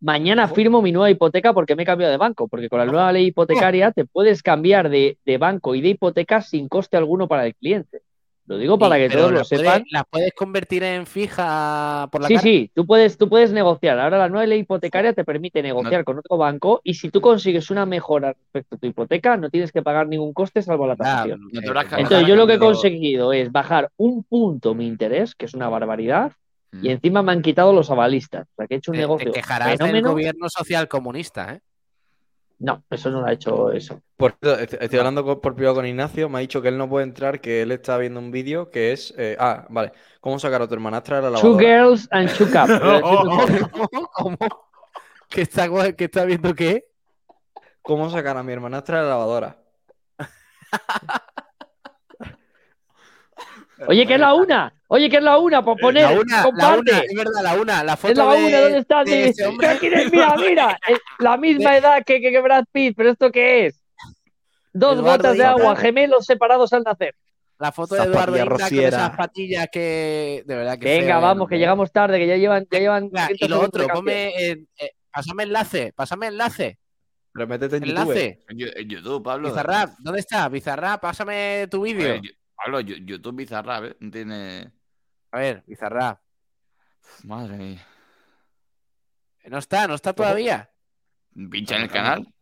Mañana 0.01 0.49
firmo 0.49 0.83
mi 0.83 0.93
nueva 0.93 1.11
hipoteca 1.11 1.53
porque 1.55 1.77
me 1.77 1.85
he 1.85 1.87
cambiado 1.87 2.11
de 2.11 2.19
banco, 2.19 2.49
porque 2.49 2.69
con 2.69 2.81
la 2.81 2.87
nueva 2.87 3.13
ley 3.13 3.27
hipotecaria 3.27 3.93
te 3.93 4.05
puedes 4.05 4.43
cambiar 4.43 4.89
de, 4.89 5.19
de 5.25 5.39
banco 5.39 5.75
y 5.75 5.81
de 5.81 5.91
hipoteca 5.91 6.43
sin 6.43 6.69
coste 6.69 6.97
alguno 6.97 7.29
para 7.29 7.47
el 7.47 7.55
cliente. 7.55 8.03
Lo 8.47 8.59
digo 8.59 8.77
para 8.79 8.97
que 8.97 9.09
todos 9.09 9.31
lo 9.31 9.43
puedes- 9.43 9.49
sepan. 9.49 9.85
¿La 9.91 10.03
puedes 10.05 10.33
convertir 10.35 10.83
en 10.83 11.07
fija 11.07 12.09
por 12.11 12.23
la 12.23 12.29
Sí, 12.29 12.35
cara? 12.35 12.43
sí, 12.43 12.71
tú 12.75 12.85
puedes, 12.87 13.17
tú 13.17 13.29
puedes 13.29 13.53
negociar. 13.53 13.99
Ahora 14.01 14.19
la 14.19 14.29
nueva 14.29 14.47
ley 14.47 14.61
hipotecaria 14.61 15.13
te 15.13 15.25
permite 15.25 15.63
negociar 15.63 16.03
con 16.05 16.19
otro 16.19 16.37
banco 16.37 16.81
y 16.83 16.95
si 16.95 17.09
tú 17.11 17.21
consigues 17.21 17.71
una 17.71 17.87
mejora 17.87 18.33
respecto 18.35 18.75
a 18.77 18.79
tu 18.79 18.87
hipoteca, 18.89 19.37
no 19.37 19.49
tienes 19.49 19.71
que 19.73 19.83
pagar 19.83 20.09
ningún 20.09 20.33
coste 20.33 20.61
salvo 20.61 20.87
la 20.87 20.97
tasación. 20.97 21.41
No. 21.53 21.61
Entonces 21.99 22.27
yo 22.27 22.35
lo 22.37 22.47
que 22.47 22.55
he 22.55 22.59
conseguido 22.59 23.33
es 23.33 23.53
bajar 23.53 23.91
un 23.97 24.25
punto 24.25 24.75
mi 24.75 24.87
interés, 24.89 25.35
que 25.35 25.47
es 25.47 25.55
una 25.55 25.69
barbaridad, 25.69 26.33
Mm. 26.73 26.87
y 26.87 26.89
encima 26.91 27.23
me 27.23 27.33
han 27.33 27.43
quitado 27.43 27.73
los 27.75 27.91
avalistas. 27.91 28.47
O 28.49 28.55
sea, 28.57 28.67
que 28.67 28.75
he 28.75 28.79
hecho 28.79 28.93
un 28.93 28.97
Te, 28.97 29.01
te 29.03 29.07
negocio 29.07 29.33
quejarás 29.33 29.69
del 29.69 29.77
fenómeno. 29.79 30.11
gobierno 30.13 30.49
social 30.49 30.89
comunista, 30.89 31.53
¿eh? 31.55 31.61
No, 32.63 32.85
eso 32.91 33.11
no 33.11 33.21
lo 33.23 33.27
ha 33.27 33.33
hecho 33.33 33.73
eso. 33.73 34.01
Por 34.17 34.37
estoy 34.41 34.99
hablando 34.99 35.25
con- 35.25 35.41
por 35.41 35.57
privado 35.57 35.75
con 35.77 35.87
Ignacio, 35.87 36.29
me 36.29 36.39
ha 36.39 36.41
dicho 36.41 36.63
que 36.63 36.69
él 36.69 36.79
no 36.79 36.89
puede 36.89 37.05
entrar, 37.05 37.41
que 37.41 37.61
él 37.63 37.73
está 37.73 37.99
viendo 37.99 38.21
un 38.21 38.31
vídeo 38.31 38.71
que 38.71 38.93
es. 38.93 39.13
eh, 39.19 39.37
ah, 39.39 39.67
vale. 39.69 39.93
¿Cómo 40.21 40.39
sacar 40.39 40.63
a 40.63 40.69
tu 40.69 40.75
hermanastra 40.75 41.17
de 41.21 41.23
la 41.31 41.41
Two 41.41 41.59
lavadora? 41.59 41.67
girls 41.69 42.09
and 42.13 42.33
two 42.37 42.47
cups. 42.47 42.73
¿Cómo? 43.73 44.09
¿Cómo? 44.13 44.37
¿Qué 45.29 45.43
está, 45.43 45.69
qué 45.97 46.05
está 46.05 46.25
viendo 46.25 46.55
qué? 46.55 46.85
¿Cómo 47.83 48.09
sacar 48.11 48.37
a 48.37 48.43
mi 48.45 48.53
hermanastra 48.53 48.99
de 48.99 49.03
la 49.05 49.09
lavadora? 49.11 49.57
Oye, 53.89 54.07
que 54.07 54.15
es 54.15 54.21
la 54.21 54.35
una. 54.35 54.73
Oye, 54.89 55.09
que 55.11 55.17
es 55.17 55.23
la 55.23 55.39
una. 55.39 55.63
Por 55.65 55.79
poner, 55.79 56.03
La 56.11 56.21
una, 56.21 56.37
la 56.39 56.43
comparte. 56.43 56.91
una, 56.93 56.99
es 57.01 57.15
verdad, 57.15 57.43
la 57.43 57.55
una. 57.61 57.85
La 57.85 57.97
foto 57.97 58.13
Es 58.13 58.19
la 58.19 58.33
de- 58.35 58.45
una, 58.47 58.61
¿dónde 58.61 58.79
está? 58.79 59.05
de 59.05 59.29
ese 59.29 59.47
hombre. 59.47 59.67
Pero 59.69 59.81
quién 59.81 59.93
es? 59.95 60.13
Mira, 60.13 60.35
mira, 60.37 60.79
es 60.89 60.99
la 61.19 61.37
misma 61.37 61.77
edad 61.77 62.03
que, 62.05 62.21
que, 62.21 62.31
que 62.31 62.41
Brad 62.41 62.65
Pitt, 62.73 62.95
pero 62.97 63.11
¿esto 63.11 63.31
qué 63.31 63.67
es? 63.67 63.83
Dos 64.73 64.95
Eduardo 64.99 65.17
gotas 65.19 65.37
de 65.37 65.45
agua, 65.45 65.77
gemelos 65.77 66.25
separados 66.25 66.73
al 66.73 66.83
nacer. 66.83 67.15
La 67.59 67.71
foto 67.71 67.95
de 67.95 68.03
Eduardo 68.03 68.37
Inda 68.37 68.69
con 68.69 68.79
esas 68.81 69.17
patillas 69.17 69.69
que... 69.71 70.43
De 70.47 70.57
verdad 70.57 70.79
que 70.79 70.85
Venga, 70.87 71.15
feo, 71.15 71.21
vamos, 71.21 71.47
¿eh? 71.47 71.51
que 71.51 71.59
llegamos 71.59 71.93
tarde, 71.93 72.19
que 72.19 72.27
ya 72.27 72.37
llevan, 72.37 72.67
ya 72.71 72.79
llevan 72.81 73.05
Venga, 73.11 73.27
30 73.27 73.45
y 73.45 73.49
lo 73.49 73.61
otro, 73.61 73.87
ponme... 73.89 74.29
eh, 74.31 74.65
eh, 74.79 74.91
pásame 75.13 75.45
enlace, 75.45 75.93
pásame 75.95 76.27
enlace. 76.29 76.79
Pero 77.33 77.47
métete 77.47 77.77
en 77.77 77.85
YouTube. 77.85 78.01
Enlace. 78.03 78.39
En 78.49 78.59
Yu- 78.59 78.73
en 78.75 78.89
YouTube, 78.89 79.23
Pablo. 79.23 79.49
Bizarrap, 79.51 79.91
¿dónde 80.01 80.21
está? 80.21 80.49
Bizarrap, 80.49 81.01
pásame 81.03 81.69
tu 81.71 81.83
vídeo. 81.83 82.21
Pablo, 82.65 82.81
YouTube 82.81 83.37
Bizarrap, 83.37 83.85
¿eh? 83.85 83.97
No 84.01 84.11
tiene. 84.11 84.71
A 85.31 85.39
ver, 85.39 85.63
Bizarrap. 85.67 86.21
Madre 87.25 87.57
mía. 87.57 87.87
No 89.47 89.59
está, 89.59 89.89
no 89.89 89.95
está 89.95 90.13
todavía. 90.13 90.71
Pincha 91.51 91.77
en 91.77 91.83
el 91.83 91.91
canal. 91.91 92.33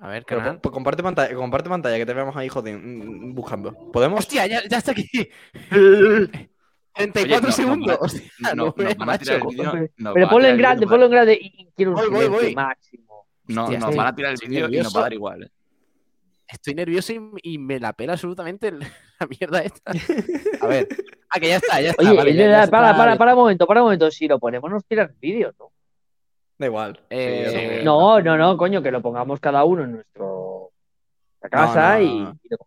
A 0.00 0.08
ver, 0.08 0.24
Pero 0.26 0.40
canal. 0.40 0.54
pon- 0.54 0.60
pues 0.60 0.72
comparte 0.72 1.02
pantalla, 1.02 1.34
comparte 1.34 1.68
pantalla, 1.68 1.96
que 1.96 2.06
te 2.06 2.14
veamos 2.14 2.36
ahí, 2.36 2.48
joder, 2.48 2.76
mm, 2.78 3.34
buscando. 3.34 3.72
¿Podemos? 3.92 4.20
Hostia, 4.20 4.46
ya, 4.46 4.62
ya 4.68 4.78
está 4.78 4.92
aquí. 4.92 5.08
Oye, 5.72 6.50
34 6.94 7.48
no- 7.48 7.52
segundos. 7.52 7.86
van- 7.88 7.98
Hostia, 8.00 8.54
No, 8.54 8.66
no 8.66 8.72
vídeo. 8.72 9.90
nos 9.98 10.14
Pero 10.14 10.28
ponlo 10.28 10.48
en 10.48 10.56
grande, 10.58 10.86
ponlo 10.86 11.06
en 11.06 11.10
grande 11.10 11.38
y 11.40 11.70
quiero 11.74 11.92
un 11.92 11.96
Voy, 11.96 12.08
voy, 12.10 12.26
voy. 12.28 12.54
máximo. 12.54 13.26
No, 13.48 13.64
Hostia, 13.64 13.78
nos 13.80 13.96
van 13.96 14.06
a 14.06 14.14
tirar 14.14 14.32
el 14.32 14.48
vídeo 14.48 14.68
y 14.68 14.76
nos 14.82 14.94
va 14.94 15.00
a 15.00 15.02
dar 15.04 15.12
igual. 15.12 15.42
¿eh? 15.44 15.50
Estoy 16.48 16.74
nervioso 16.74 17.12
y, 17.12 17.20
y 17.42 17.58
me 17.58 17.80
la 17.80 17.92
pela 17.92 18.12
absolutamente 18.12 18.70
la 19.20 19.26
mierda 19.28 19.62
esta. 19.62 19.92
A 20.60 20.66
ver. 20.66 20.88
Ah, 21.30 21.40
que 21.40 21.48
ya 21.48 21.56
está, 21.56 21.80
ya 21.80 21.90
está. 21.90 22.02
Oye, 22.02 22.16
vale, 22.16 22.30
es 22.30 22.36
ya- 22.36 22.42
ya 22.42 22.48
verdad, 22.48 22.64
se 22.66 22.70
para, 22.70 22.90
está 22.90 22.98
para, 22.98 23.16
para 23.18 23.32
un 23.34 23.38
momento, 23.40 23.66
para 23.66 23.80
un 23.82 23.86
momento. 23.86 24.10
Si 24.10 24.28
lo 24.28 24.38
ponemos, 24.38 24.70
nos 24.70 24.84
tiran 24.84 25.14
vídeos, 25.20 25.54
¿no? 25.58 25.70
Da 26.58 26.66
igual. 26.66 27.00
Eh, 27.10 27.78
Sí, 27.80 27.84
No, 27.84 28.20
no, 28.20 28.36
no, 28.36 28.56
coño, 28.56 28.82
que 28.82 28.90
lo 28.90 29.02
pongamos 29.02 29.40
cada 29.40 29.64
uno 29.64 29.84
en 29.84 29.92
nuestro 29.92 30.70
la 31.42 31.48
casa 31.48 31.96
no, 31.98 32.02
y, 32.02 32.20
no. 32.20 32.38
y 32.42 32.48
lo- 32.50 32.58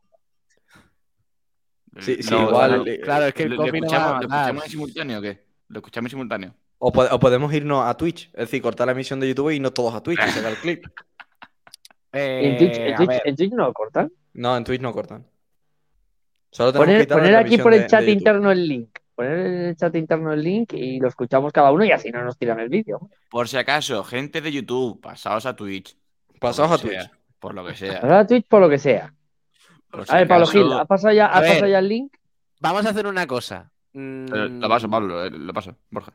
Sí, 2.02 2.22
sí, 2.22 2.36
igual, 2.36 2.88
eh, 2.88 2.99
claro, 3.02 3.26
es 3.26 3.34
que 3.34 3.44
el 3.44 3.49
¿Lo, 3.52 3.58
copy 3.58 3.82
no 3.82 3.88
va 3.88 3.95
a 3.95 3.98
escuchamos, 3.98 4.12
¿Lo 4.22 4.28
escuchamos 4.28 4.64
en 4.66 4.70
simultáneo 4.72 5.18
o 5.18 5.22
qué? 5.22 5.44
¿Lo 5.70 5.80
escuchamos 5.80 6.06
en 6.06 6.10
simultáneo? 6.12 6.54
O, 6.78 6.91
po- 6.91 7.08
o 7.10 7.20
podemos 7.20 7.52
irnos 7.54 7.84
a 7.88 7.98
Twitch, 7.98 8.26
es 8.28 8.34
decir, 8.34 8.62
cortar 8.62 8.86
la 8.86 8.91
emisión 8.94 9.20
de 9.20 9.28
YouTube 9.30 9.49
y 9.52 9.60
no 9.60 9.72
todos 9.72 9.95
a 9.95 10.02
Twitch 10.04 10.20
y 10.28 10.30
sacar 10.32 10.52
el 10.52 10.58
clip. 10.58 10.86
eh, 12.13 12.41
en, 12.43 12.57
Twitch, 12.57 12.77
en, 12.77 12.93
a 12.93 12.97
Twitch- 12.97 13.07
ver, 13.07 13.21
en 13.25 13.35
Twitch 13.35 13.51
no 13.53 13.65
lo 13.67 13.73
cortan. 13.73 14.11
No, 14.34 14.55
en 14.57 14.63
Twitch 14.63 14.81
no 14.81 14.93
cortan. 14.93 15.25
Solo 16.51 16.73
Poner, 16.73 17.07
poner 17.07 17.35
aquí 17.35 17.57
por 17.57 17.73
el 17.73 17.81
de- 17.81 17.88
chat 17.88 18.03
de 18.03 18.11
interno 18.11 18.51
el 18.51 18.67
link. 18.67 18.89
Poner 19.15 19.38
en 19.39 19.65
el 19.69 19.75
chat 19.75 19.95
interno 19.95 20.31
el 20.31 20.41
link 20.43 20.73
y 20.73 20.99
lo 20.99 21.07
escuchamos 21.07 21.51
cada 21.51 21.71
uno 21.71 21.84
y 21.84 21.91
así 21.91 22.09
no 22.11 22.23
nos 22.23 22.38
tiran 22.38 22.59
el 22.59 22.69
vídeo. 22.69 23.09
Por 23.29 23.47
si 23.47 23.57
acaso, 23.57 24.03
gente 24.03 24.41
de 24.41 24.51
YouTube, 24.51 25.01
pasaos 25.01 25.45
a 25.45 25.55
Twitch. 25.55 25.97
Pasaos 26.39 26.71
a 26.71 26.77
Twitch. 26.77 26.99
sea, 27.01 27.11
Por 27.39 27.53
lo 27.53 27.65
que 27.65 27.75
sea. 27.75 27.99
Ahora 27.99 28.19
a 28.19 28.27
Twitch 28.27 28.47
por 28.47 28.61
lo 28.61 28.69
que 28.69 28.77
sea. 28.77 29.13
Por 29.91 30.05
si 30.05 30.13
A 30.13 30.17
ver, 30.19 30.27
Pablo 30.27 30.47
Gil, 30.47 30.71
¿ha 30.73 30.85
pasado 30.85 31.13
ya, 31.13 31.27
ha 31.27 31.41
ver. 31.41 31.49
pasado 31.51 31.67
ya 31.67 31.79
el 31.79 31.88
link? 31.89 32.13
vamos 32.59 32.85
a 32.85 32.89
hacer 32.89 33.07
una 33.07 33.25
cosa. 33.27 33.71
Mm, 33.93 34.25
Eh, 34.34 34.49
Lo 34.59 34.69
paso, 34.69 34.89
Pablo, 34.89 35.25
eh, 35.25 35.29
lo 35.31 35.53
paso, 35.53 35.75
Borja. 35.89 36.13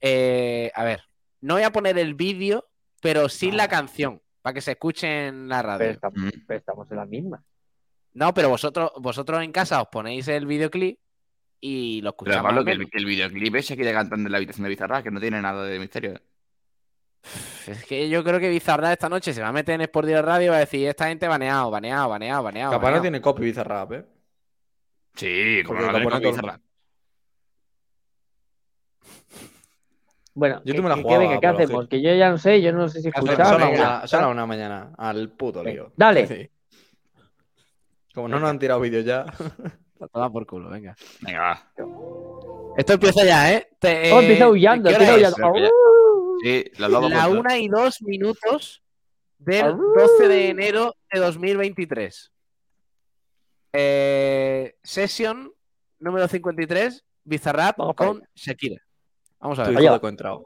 eh, 0.00 0.70
a 0.74 0.84
ver, 0.84 1.02
no 1.40 1.54
voy 1.54 1.62
a 1.62 1.70
poner 1.72 1.98
el 1.98 2.14
vídeo, 2.14 2.66
pero 3.02 3.28
sin 3.28 3.56
la 3.56 3.68
canción, 3.68 4.20
para 4.46 4.54
que 4.54 4.60
se 4.60 4.70
escuche 4.70 5.26
en 5.26 5.48
la 5.48 5.60
radio. 5.60 5.78
Pero 5.80 5.90
estamos, 5.94 6.18
Mm. 6.20 6.28
pero 6.46 6.58
estamos 6.60 6.88
en 6.92 6.96
la 6.98 7.04
misma. 7.04 7.42
No, 8.14 8.32
pero 8.32 8.48
vosotros, 8.48 8.92
vosotros 9.00 9.42
en 9.42 9.50
casa 9.50 9.82
os 9.82 9.88
ponéis 9.88 10.28
el 10.28 10.46
videoclip 10.46 11.00
y 11.60 12.00
lo 12.00 12.12
Pero 12.16 12.30
escuchamos. 12.30 12.42
Pablo, 12.44 12.60
al 12.60 12.64
que 12.64 12.70
el, 12.70 12.88
que 12.88 12.98
el 12.98 13.06
videoclip 13.06 13.56
ese 13.56 13.76
que 13.76 13.82
le 13.82 13.92
cantando 13.92 14.28
en 14.28 14.30
la 14.30 14.38
habitación 14.38 14.62
de 14.62 14.68
Bizarra, 14.70 15.02
que 15.02 15.10
no 15.10 15.18
tiene 15.18 15.42
nada 15.42 15.64
de 15.64 15.80
misterio. 15.80 16.20
Es 17.66 17.84
que 17.86 18.08
yo 18.08 18.22
creo 18.22 18.38
que 18.38 18.48
Bizarra 18.48 18.92
esta 18.92 19.08
noche 19.08 19.34
se 19.34 19.42
va 19.42 19.48
a 19.48 19.52
meter 19.52 19.74
en 19.74 19.80
Sport 19.80 20.06
Direct 20.06 20.24
Radio 20.26 20.46
y 20.46 20.50
va 20.50 20.56
a 20.58 20.60
decir, 20.60 20.86
esta 20.86 21.08
gente 21.08 21.26
baneado, 21.26 21.68
baneado, 21.72 22.08
baneado, 22.08 22.42
baneado. 22.44 22.70
Capaz 22.70 22.80
no 22.82 22.84
baneado". 22.84 23.02
tiene 23.02 23.20
copy 23.20 23.42
Bizarrap, 23.46 23.92
¿eh? 23.94 24.04
Sí, 25.16 25.62
como 25.66 25.80
no 25.80 25.86
lo 25.86 25.92
tiene 25.92 26.04
pone 26.04 26.22
copy 26.24 26.36
todo. 26.40 26.60
Bueno, 30.38 30.60
Yo 30.66 30.72
¿qué, 30.72 30.76
tú 30.76 30.82
me 30.82 30.90
la 30.90 30.96
qué- 30.96 31.02
jugaba, 31.02 31.22
¿qué, 31.22 31.28
qué 31.28 31.40
Pablo 31.40 31.58
hacemos? 31.64 31.80
Gil. 31.84 31.88
Que 31.88 32.02
yo 32.02 32.14
ya 32.14 32.28
no 32.30 32.36
sé, 32.38 32.60
yo 32.60 32.72
no 32.72 32.88
sé 32.88 33.00
si 33.00 33.10
Son- 33.10 33.12
Son, 33.14 33.24
escuchar. 33.30 33.46
son 33.46 33.60
las 33.60 34.12
o- 34.12 34.18
una, 34.18 34.28
una 34.28 34.46
mañana, 34.46 34.92
al 34.98 35.30
puto 35.30 35.62
Venga, 35.62 35.72
lío. 35.82 35.92
dale. 35.96 36.26
Sí. 36.28 36.50
Como 38.14 38.28
no 38.28 38.38
nos 38.38 38.50
han 38.50 38.58
tirado 38.58 38.80
vídeos 38.80 39.04
ya. 39.04 39.24
Toma 40.12 40.30
por 40.30 40.46
culo, 40.46 40.68
venga. 40.68 40.94
Venga, 41.22 41.40
va. 41.40 41.72
Esto 42.76 42.92
empieza 42.92 43.24
ya, 43.24 43.52
¿eh? 43.54 43.68
Te- 43.78 44.12
Oh, 44.12 44.20
empieza 44.20 44.44
¿qué 44.44 44.44
hora 44.44 44.74
empieza 44.76 45.16
es? 45.28 45.38
aullando. 45.38 45.70
Sí, 46.42 46.64
las 46.78 46.90
dos 46.90 47.10
La 47.10 47.26
dos, 47.28 47.38
una 47.38 47.58
y 47.58 47.68
dos 47.68 48.02
minutos 48.02 48.82
del 49.38 49.64
Arru. 49.64 49.94
12 49.96 50.28
de 50.28 50.48
enero 50.50 50.94
de 51.10 51.18
2023. 51.20 52.30
Eh, 53.72 54.76
session 54.82 55.50
número 55.98 56.28
53, 56.28 57.04
Bizarrap 57.24 57.76
con 57.96 58.22
Shakira. 58.34 58.82
Vamos 59.46 59.60
a 59.60 59.62
ver. 59.62 59.72
hijo 59.74 59.78
Allá. 59.78 59.92
de 59.92 60.00
Coentrao. 60.00 60.44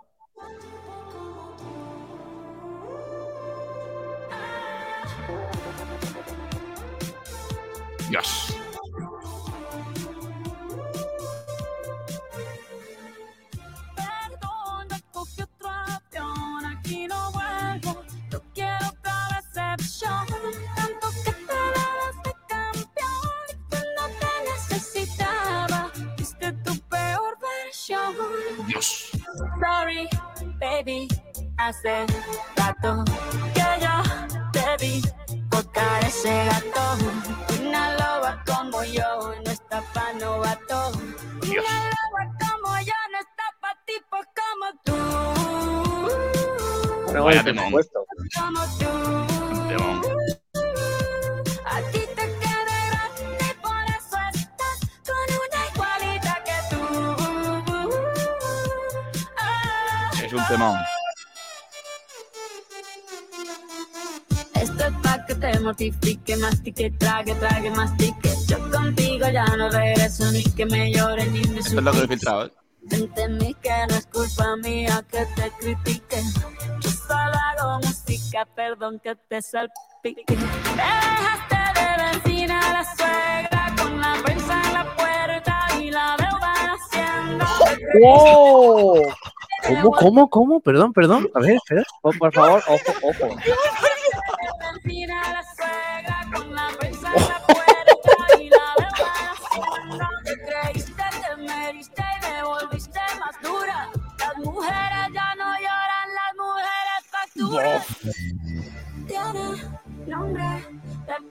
Hace 31.70 31.88
rato 31.88 32.09
mastique, 66.70 66.98
trague, 66.98 67.34
trague, 67.34 67.70
mastique. 67.70 68.30
Yo 68.46 68.70
contigo 68.70 69.28
ya 69.28 69.44
no 69.56 69.70
regreso 69.70 70.30
ni 70.32 70.42
que 70.42 70.66
me 70.66 70.92
llore 70.92 71.26
ni 71.26 71.42
me 71.48 71.60
Esto 71.60 71.78
es 71.78 71.82
lo 71.82 71.92
que 71.92 71.98
he 71.98 72.08
filtrado, 72.08 72.46
¿eh? 72.46 72.52
Entendí 72.90 73.54
que 73.54 73.70
no 73.88 73.94
es 73.94 74.06
culpa 74.06 74.56
mía 74.56 75.04
que 75.10 75.26
te 75.36 75.50
critique. 75.60 76.22
Yo 76.80 76.90
solo 76.90 77.36
hago 77.58 77.78
música, 77.78 78.46
perdón 78.56 79.00
que 79.00 79.14
te 79.28 79.42
salpique. 79.42 80.24
Me 80.28 80.82
dejaste 80.82 81.56
de 81.76 82.30
vecina 82.30 82.60
a 82.60 82.72
la 82.72 82.96
suegra 82.96 83.74
con 83.76 84.00
la 84.00 84.14
prensa 84.24 84.62
en 84.64 84.72
la 84.72 84.96
puerta 84.96 85.66
y 85.80 85.90
la 85.90 86.16
deuda 86.18 86.54
en 86.62 86.70
hacienda. 86.70 87.46
¡Wow! 88.00 89.02
¿Cómo, 89.62 89.90
cómo, 89.92 90.30
cómo? 90.30 90.60
Perdón, 90.60 90.92
perdón. 90.92 91.28
A 91.34 91.40
ver, 91.40 91.56
espera. 91.56 91.84
Oh, 92.02 92.12
por 92.12 92.32
favor, 92.32 92.62
ojo, 92.66 92.92
ojo. 93.02 93.36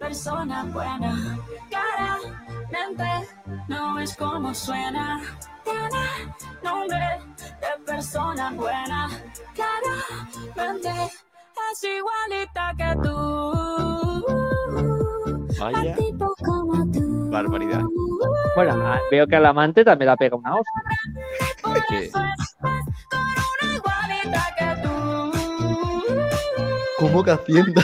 Persona 0.10 0.64
buena. 0.64 1.38
Claramente 1.69 3.30
no 3.68 3.99
es 3.99 4.15
como 4.15 4.53
suena. 4.56 5.22
Tiene 5.64 6.34
nombre 6.64 7.19
de 7.38 7.85
persona 7.85 8.51
buena. 8.51 9.07
Claramente 9.53 11.11
es 11.72 11.84
igualita 11.84 12.73
que 12.76 12.95
tú. 13.03 14.39
Vaya. 15.60 15.95
Barbaridad. 17.30 17.84
Bueno, 18.56 18.73
ah, 18.86 18.99
veo 19.11 19.27
que 19.27 19.36
al 19.36 19.45
amante 19.45 19.84
también 19.84 20.07
la 20.07 20.18
pega 20.18 20.36
una 20.36 20.56
hostia. 20.56 20.84
¿Cómo 26.98 27.23
que 27.23 27.31
hacienda? 27.31 27.84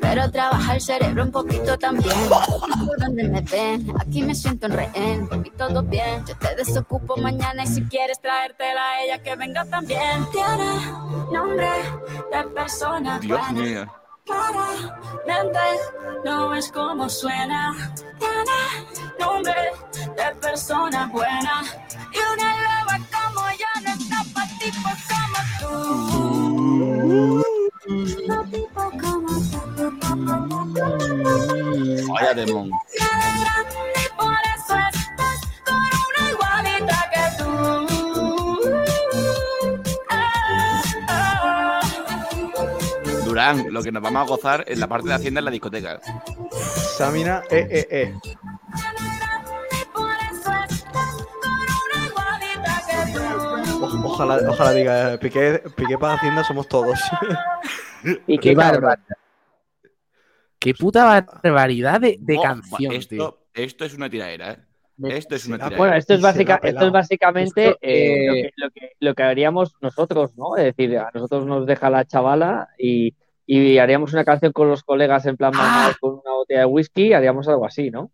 Pero 0.00 0.30
trabaja 0.30 0.74
el 0.74 0.80
cerebro 0.80 1.24
un 1.24 1.30
poquito 1.32 1.78
también. 1.78 2.16
Por 2.28 2.98
donde 2.98 3.28
me 3.28 3.40
ven, 3.40 3.92
aquí 3.98 4.22
me 4.22 4.34
siento 4.34 4.66
en 4.66 4.72
rehén. 4.72 5.28
Por 5.28 5.38
mí 5.38 5.50
todo 5.56 5.82
bien, 5.82 6.24
yo 6.26 6.36
te 6.36 6.54
desocupo 6.56 7.16
mañana 7.16 7.64
y 7.64 7.66
si 7.66 7.82
quieres 7.84 8.20
traértela 8.20 8.82
a 8.82 9.02
ella 9.02 9.22
que 9.22 9.36
venga 9.36 9.64
también. 9.64 10.26
Tiene 10.32 10.74
nombre 11.32 11.68
de 12.32 12.44
persona 12.54 13.18
Dios 13.18 13.38
buena. 13.40 13.52
mío. 13.62 13.92
Claramente 14.26 15.58
no 16.24 16.54
es 16.54 16.70
como 16.70 17.08
suena. 17.08 17.92
Tiene 18.18 18.86
nombre 19.18 19.54
de 20.16 20.34
persona 20.40 21.06
buena. 21.06 21.62
Y 22.12 22.18
una 22.32 22.54
loba 22.56 22.98
como 23.10 23.48
yo 23.50 23.66
no 23.82 23.90
está 23.90 24.24
pa' 24.34 24.46
tipos 24.58 24.98
como 25.08 25.40
tú. 25.60 26.49
Vaya 32.08 32.34
demon. 32.34 32.70
Durán, 43.24 43.72
lo 43.72 43.82
que 43.82 43.92
nos 43.92 44.02
vamos 44.02 44.22
a 44.22 44.24
gozar 44.24 44.64
en 44.66 44.80
la 44.80 44.88
parte 44.88 45.08
de 45.08 45.14
Hacienda 45.14 45.38
en 45.38 45.44
la 45.44 45.50
discoteca. 45.50 46.00
Samina, 46.96 47.42
eh, 47.50 47.66
eh, 47.70 47.88
eh. 47.90 48.14
O- 53.80 54.06
ojalá, 54.06 54.40
ojalá 54.48 54.72
diga, 54.72 55.14
eh, 55.14 55.18
Piqué, 55.18 55.62
Piqué 55.76 55.98
para 55.98 56.14
Hacienda 56.14 56.44
somos 56.44 56.68
todos. 56.68 56.98
Y 58.26 58.38
Qué 58.38 58.54
barbaridad. 58.54 58.98
Qué 60.58 60.74
puta 60.74 61.26
barbaridad 61.42 62.00
de, 62.00 62.16
de 62.20 62.36
Oh, 62.38 62.42
canción, 62.42 62.92
esto, 62.92 63.14
tío. 63.54 63.64
esto 63.64 63.84
es 63.86 63.94
una 63.94 64.10
tiradera, 64.10 64.52
¿eh? 64.52 64.58
Esto 65.04 65.34
es 65.36 65.46
una 65.46 65.56
será 65.56 65.68
tiradera. 65.68 65.76
Bueno, 65.78 65.94
esto 65.96 66.14
es, 66.14 66.20
básica, 66.20 66.60
esto 66.62 66.90
básicamente 66.92 67.68
Esto, 67.68 67.78
eh, 67.80 68.26
lo, 68.26 68.34
eh, 68.34 68.42
que, 68.42 68.50
lo, 68.56 68.70
que, 68.70 68.92
lo 69.00 69.14
que 69.14 69.22
haríamos 69.22 69.74
nosotros, 69.80 70.36
¿no? 70.36 70.56
Es 70.58 70.64
decir, 70.64 70.98
a 70.98 71.10
nosotros 71.14 71.46
nos 71.46 71.64
deja 71.64 71.88
la 71.88 72.04
chavala 72.04 72.68
y, 72.78 73.14
y 73.46 73.78
haríamos 73.78 74.12
una 74.12 74.24
canción 74.26 74.52
con 74.52 74.68
los 74.68 74.82
colegas 74.82 75.24
en 75.24 75.38
plan 75.38 75.52
mamados 75.56 75.96
con 75.98 76.12
una 76.14 76.32
botella 76.32 76.60
de 76.60 76.66
whisky, 76.66 77.14
haríamos 77.14 77.48
algo 77.48 77.64
así, 77.64 77.90
¿no? 77.90 78.10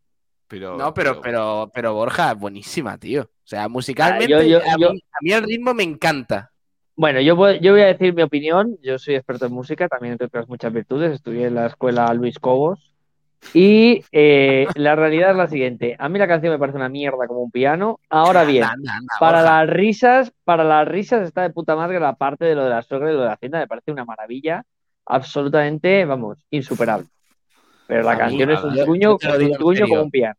Pero, 0.47 0.77
No, 0.77 0.95
pero, 0.95 1.21
pero, 1.21 1.69
pero 1.75 1.95
Borja, 1.95 2.33
buenísima, 2.35 2.97
tío. 2.99 3.29
O 3.47 3.49
sea, 3.49 3.69
musicalmente, 3.69 4.27
yo- 4.29 4.43
yo- 4.43 4.59
a, 4.59 4.77
yo- 4.77 4.93
mí, 4.93 5.01
a 5.13 5.19
mí 5.23 5.33
el 5.33 5.45
ritmo 5.45 5.73
me 5.73 5.85
encanta. 5.85 6.51
Bueno, 6.97 7.21
yo 7.21 7.37
voy, 7.37 7.61
yo 7.61 7.73
voy 7.73 7.83
a 7.83 7.87
decir 7.87 8.13
mi 8.13 8.23
opinión. 8.23 8.77
Yo 8.83 8.99
soy 8.99 9.15
experto 9.15 9.47
en 9.47 9.53
música, 9.53 9.87
también 9.87 10.13
entre 10.13 10.27
otras 10.27 10.49
muchas 10.49 10.73
virtudes. 10.73 11.13
Estudié 11.13 11.47
en 11.47 11.55
la 11.55 11.67
escuela 11.67 12.13
Luis 12.15 12.41
Cobos. 12.41 12.93
Y 13.55 14.03
eh, 14.11 14.67
la 14.75 14.97
realidad 14.97 15.31
es 15.31 15.37
la 15.37 15.47
siguiente. 15.47 15.95
A 15.97 16.09
mí 16.09 16.19
la 16.19 16.27
canción 16.27 16.53
me 16.53 16.59
parece 16.59 16.77
una 16.77 16.89
mierda 16.89 17.29
como 17.29 17.41
un 17.43 17.53
piano. 17.53 18.01
Ahora 18.09 18.43
bien, 18.45 18.65
Anda, 18.65 18.75
anda, 18.75 18.95
anda, 18.97 19.15
para 19.21 19.43
las 19.43 19.69
risas, 19.71 20.33
para 20.43 20.65
las 20.65 20.89
risas 20.89 21.23
está 21.25 21.43
de 21.43 21.51
puta 21.51 21.77
madre 21.77 22.01
la 22.01 22.15
parte 22.17 22.47
de 22.47 22.57
lo 22.57 22.65
de 22.65 22.71
la 22.71 22.83
suegra 22.83 23.11
y 23.11 23.15
lo 23.15 23.21
de 23.21 23.27
la 23.27 23.35
hacienda. 23.35 23.59
Me 23.61 23.69
parece 23.69 23.93
una 23.93 24.05
maravilla. 24.05 24.65
Absolutamente, 25.05 26.05
vamos, 26.05 26.45
insuperable. 26.51 27.07
Pero 27.87 28.03
la 28.03 28.11
A 28.11 28.15
mí, 28.15 28.21
canción 28.39 28.51
es 28.51 28.65
un 28.65 28.75
yo- 28.75 29.13
un 29.13 29.77
como 29.89 30.03
un 30.03 30.11
piano. 30.11 30.35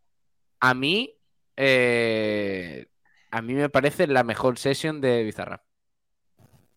A 0.59 0.73
mí, 0.73 1.13
eh, 1.55 2.85
a 3.31 3.41
mí 3.41 3.53
me 3.53 3.69
parece 3.69 4.07
la 4.07 4.23
mejor 4.23 4.57
sesión 4.57 5.01
de 5.01 5.23
Bizarra. 5.23 5.61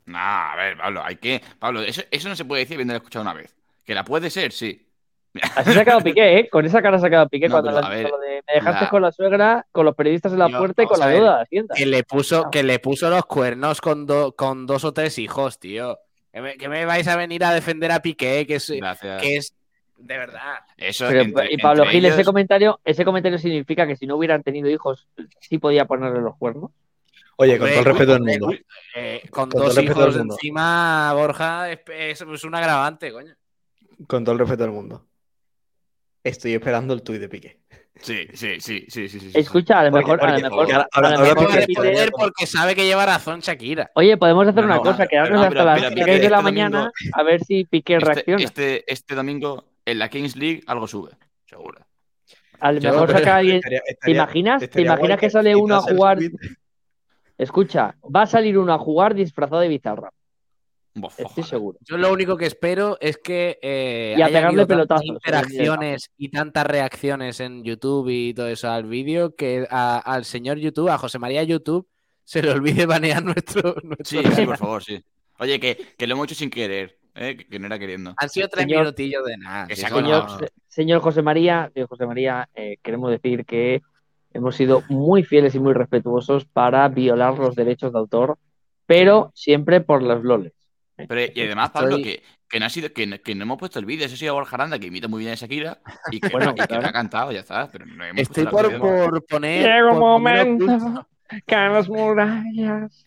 No, 0.07 0.19
a 0.19 0.57
ver, 0.57 0.77
Pablo, 0.77 1.03
hay 1.05 1.17
que. 1.17 1.41
Pablo, 1.59 1.83
eso, 1.83 2.03
eso 2.11 2.29
no 2.29 2.37
se 2.37 2.45
puede 2.45 2.63
decir 2.63 2.77
viendo 2.77 2.95
escuchado 2.95 3.23
una 3.23 3.35
vez. 3.35 3.55
Que 3.85 3.95
la 3.95 4.05
puede 4.05 4.31
ser, 4.31 4.53
sí. 4.53 4.87
Así 5.55 5.73
se 5.73 5.81
ha 5.81 5.85
quedado 5.85 6.01
Piqué, 6.01 6.39
¿eh? 6.41 6.49
Con 6.49 6.67
esa 6.67 6.83
cara 6.83 6.99
se 6.99 7.07
ha 7.07 7.11
quedado 7.11 7.29
Piqué 7.29 7.47
No, 7.49 7.53
cuando 7.61 7.71
pero, 7.71 7.81
le 7.81 7.87
a 7.87 7.91
han 7.91 7.97
dicho 7.99 8.03
ver, 8.03 8.11
lo 8.11 8.19
de 8.19 8.43
me 8.49 8.55
dejaste 8.55 8.85
la- 8.87 8.91
con 8.91 9.03
la 9.03 9.13
suegra, 9.13 9.67
con 9.71 9.85
los 9.85 9.95
periodistas 9.95 10.33
en 10.33 10.41
la 10.41 10.49
Yo- 10.49 10.59
puerta 10.59 10.83
y 10.83 10.87
con 10.87 10.99
la 10.99 11.07
ver, 11.07 11.17
deuda 11.17 11.37
de 11.37 11.43
Hacienda. 11.43 11.75
Que 11.77 11.87
le 11.87 12.03
puso, 12.03 12.51
que 12.51 12.63
le 12.65 12.79
puso 12.81 13.09
los 13.11 13.25
cuernos 13.27 13.81
con, 13.81 14.07
do- 14.07 14.35
con 14.35 14.67
dos 14.67 14.85
o 14.85 14.93
tres 14.93 15.19
hijos, 15.19 15.61
tío. 15.61 16.01
Que 16.33 16.41
me, 16.41 16.57
que 16.57 16.69
me 16.69 16.85
vais 16.85 17.07
a 17.07 17.17
venir 17.17 17.45
a 17.45 17.55
defender 17.55 17.93
a 17.93 18.03
Piqué, 18.03 18.45
que 18.47 18.57
es, 18.57 18.71
Gracias. 18.71 19.23
que 19.23 19.37
es 19.37 19.55
de 20.01 20.19
verdad. 20.19 20.59
Eso 20.77 21.07
Pero, 21.09 21.21
entre- 21.23 21.53
y 21.53 21.57
Pablo 21.59 21.85
Gil, 21.87 22.05
ese 22.07 22.25
comentario, 22.25 22.81
ese 22.85 23.05
comentario 23.05 23.39
significa 23.39 23.87
que 23.87 23.97
si 23.97 24.07
no 24.07 24.17
hubieran 24.17 24.43
tenido 24.43 24.69
hijos, 24.69 25.07
sí 25.41 25.59
podía 25.59 25.85
ponerle 25.85 26.21
los 26.21 26.37
cuernos. 26.37 26.71
Oye, 27.37 27.59
con 27.59 27.69
todo 27.71 27.79
el 27.79 27.85
respeto 27.87 28.13
del 28.13 28.23
mundo. 28.23 28.53
eh, 28.95 29.23
con, 29.31 29.45
Con 29.45 29.51
todo 29.51 29.63
dos 29.65 29.77
el 29.79 29.87
respeto 29.87 30.01
del 30.01 30.09
hijos 30.11 30.19
mundo. 30.19 30.35
encima, 30.35 31.13
Borja, 31.15 31.71
es, 31.71 31.81
es- 31.89 32.21
es 32.21 32.45
un 32.45 32.55
agravante, 32.55 33.13
coño. 33.13 33.35
Con 34.07 34.25
todo 34.25 34.33
el 34.35 34.39
respeto 34.41 34.63
del 34.65 34.73
mundo. 34.73 35.07
Estoy 36.23 36.55
esperando 36.55 36.93
el 36.95 37.03
tuit 37.03 37.21
de 37.21 37.29
Piqué. 37.29 37.61
Sí, 37.97 38.27
sí, 38.33 38.61
sí, 38.61 38.87
sí, 38.89 39.09
sí, 39.09 39.21
sí. 39.21 39.31
Escucha, 39.35 39.81
a 39.81 39.85
lo 39.85 39.91
Porque- 39.91 40.05
mejor, 40.07 40.21
a 40.21 40.27
lo 40.27 40.31
porque- 40.31 40.43
mejor, 40.43 40.59
porque 40.59 40.73
ahora- 40.73 40.89
a 40.93 41.01
lo 41.01 41.09
mejor 41.11 41.29
a 41.63 41.67
Piqué 41.67 42.09
porque 42.13 42.47
sabe 42.47 42.75
que 42.75 42.85
lleva 42.87 43.05
razón 43.05 43.41
Shakira. 43.41 43.91
Oye, 43.95 44.17
podemos 44.17 44.47
hacer 44.49 44.63
No, 44.63 44.67
una 44.69 44.77
no, 44.77 44.83
cosa, 44.83 45.07
quedarnos 45.07 45.39
no, 45.39 45.43
hasta 45.43 45.51
pero 45.51 45.65
las 45.65 45.75
mira, 45.77 45.89
6 45.89 45.95
mira, 45.97 46.07
de 46.07 46.15
este 46.15 46.31
la 46.31 46.37
domingo- 46.39 46.63
mañana 46.71 46.93
a 47.13 47.23
ver 47.23 47.45
si 47.45 47.65
Piqué 47.65 47.97
Este, 47.97 48.07
reacciona. 48.07 48.45
este, 48.45 48.91
este 48.93 49.15
domingo 49.15 49.65
en 49.91 49.99
la 49.99 50.09
Kings 50.09 50.37
League 50.37 50.63
algo 50.67 50.87
sube, 50.87 51.11
seguro. 51.47 51.81
A 52.61 52.73
lo 52.73 52.81
mejor 52.81 53.11
saca 53.11 53.37
alguien. 53.37 53.57
Estaría- 53.57 53.81
¿Te 53.81 53.91
estaría- 53.93 54.17
imaginas? 54.17 54.59
¿Te 54.61 54.65
estaría 54.67 54.87
imaginas 54.87 55.19
que 55.21 55.31
sale 55.31 55.57
uno 55.57 55.77
a 55.77 55.81
jugar? 55.81 56.19
Escucha, 57.39 57.97
va 58.05 58.23
a 58.23 58.27
salir 58.27 58.59
uno 58.59 58.73
a 58.75 58.79
jugar 58.79 59.15
disfrazado 59.15 59.61
de 59.63 59.69
bizarra. 59.69 60.11
Bof, 60.93 61.13
Estoy 61.13 61.25
ojalá. 61.27 61.47
seguro. 61.47 61.79
Yo 61.83 61.97
lo 61.97 62.13
único 62.13 62.37
que 62.37 62.47
espero 62.47 62.99
es 63.01 63.17
que 63.17 63.59
eh, 63.63 64.15
Y 64.19 64.23
a 64.23 64.27
haya 64.27 64.49
habido 64.49 64.67
tantas 64.67 65.03
interacciones 65.05 66.11
y 66.19 66.29
tantas 66.31 66.67
reacciones 66.67 67.39
en 67.41 67.63
YouTube 67.65 68.09
y 68.11 68.35
todo 68.35 68.49
eso 68.49 68.69
al 68.71 68.85
vídeo 68.85 69.35
que 69.37 69.67
a- 69.71 69.99
al 69.99 70.25
señor 70.25 70.59
YouTube, 70.59 70.89
a 70.91 70.99
José 70.99 71.19
María 71.19 71.43
YouTube, 71.45 71.89
se 72.25 72.43
le 72.43 72.51
olvide 72.51 72.87
banear 72.87 73.23
nuestro, 73.25 73.77
nuestro 73.85 74.21
Sí, 74.23 74.29
sí, 74.35 74.45
por 74.45 74.57
favor, 74.59 74.83
sí. 74.85 75.03
Oye, 75.39 75.59
que, 75.59 75.79
que 75.97 76.07
lo 76.07 76.15
hemos 76.15 76.27
hecho 76.27 76.35
sin 76.35 76.51
querer, 76.51 76.99
¿eh? 77.21 77.37
que, 77.37 77.59
no 77.59 77.67
era 77.67 77.79
queriendo. 77.79 78.15
Han 78.17 78.29
sido 78.29 78.49
tres 78.49 78.65
Señor- 78.65 78.81
minutillos 78.83 79.25
de 79.25 79.37
nada. 79.37 79.67
Que 79.67 79.75
no- 79.81 79.89
Señor, 79.89 80.27
se- 80.39 80.53
señor 80.69 81.01
José 81.01 81.23
María, 81.23 81.71
señor 81.73 81.89
José 81.89 82.07
María, 82.07 82.49
eh, 82.55 82.77
queremos 82.83 83.11
decir 83.11 83.45
que 83.45 83.83
hemos 84.33 84.57
sido 84.57 84.83
muy 84.89 85.23
fieles 85.25 85.55
y 85.55 85.61
muy 85.61 85.73
respetuosos 85.75 86.45
para 86.47 86.87
violar 86.89 87.39
los 87.39 87.55
derechos 87.55 87.93
de 87.93 87.99
autor, 87.99 88.39
pero 88.87 89.31
siempre 89.35 89.81
por 89.81 90.03
los 90.03 90.23
loles. 90.25 90.53
Pero, 90.97 91.21
y 91.35 91.41
además, 91.43 91.71
Pablo, 91.71 91.97
Estoy- 91.97 92.03
que, 92.03 92.23
que 92.49 92.61
no 92.61 92.67
ha 92.67 92.71
sido, 92.71 92.93
que, 92.93 93.07
no- 93.07 93.19
que 93.19 93.35
no 93.35 93.43
hemos 93.45 93.59
puesto 93.59 93.79
el 93.79 93.87
vídeo. 93.87 94.05
Eso 94.07 94.15
ha 94.15 94.19
sido 94.19 94.35
Borja 94.35 94.57
Aranda, 94.57 94.79
que 94.79 94.87
imita 94.89 95.09
muy 95.09 95.21
bien 95.21 95.33
a 95.33 95.35
Shakira 95.37 95.79
y 96.11 96.21
que, 96.21 96.29
Bueno, 96.29 96.51
y 96.51 96.55
que 96.61 96.67
claro. 96.67 96.83
me 96.83 96.89
ha 96.89 96.93
cantado, 96.93 97.33
ya 97.33 97.41
está. 97.41 97.69
Pero 97.71 97.87
no 97.87 98.05
hemos 98.05 98.21
Estoy 98.21 98.47
por, 98.47 99.25
poner. 99.27 99.63
Llega 99.67 99.93
un 99.93 99.99
momento 99.99 101.07
que 101.47 101.55
las 101.57 101.89
murallas. 101.89 103.07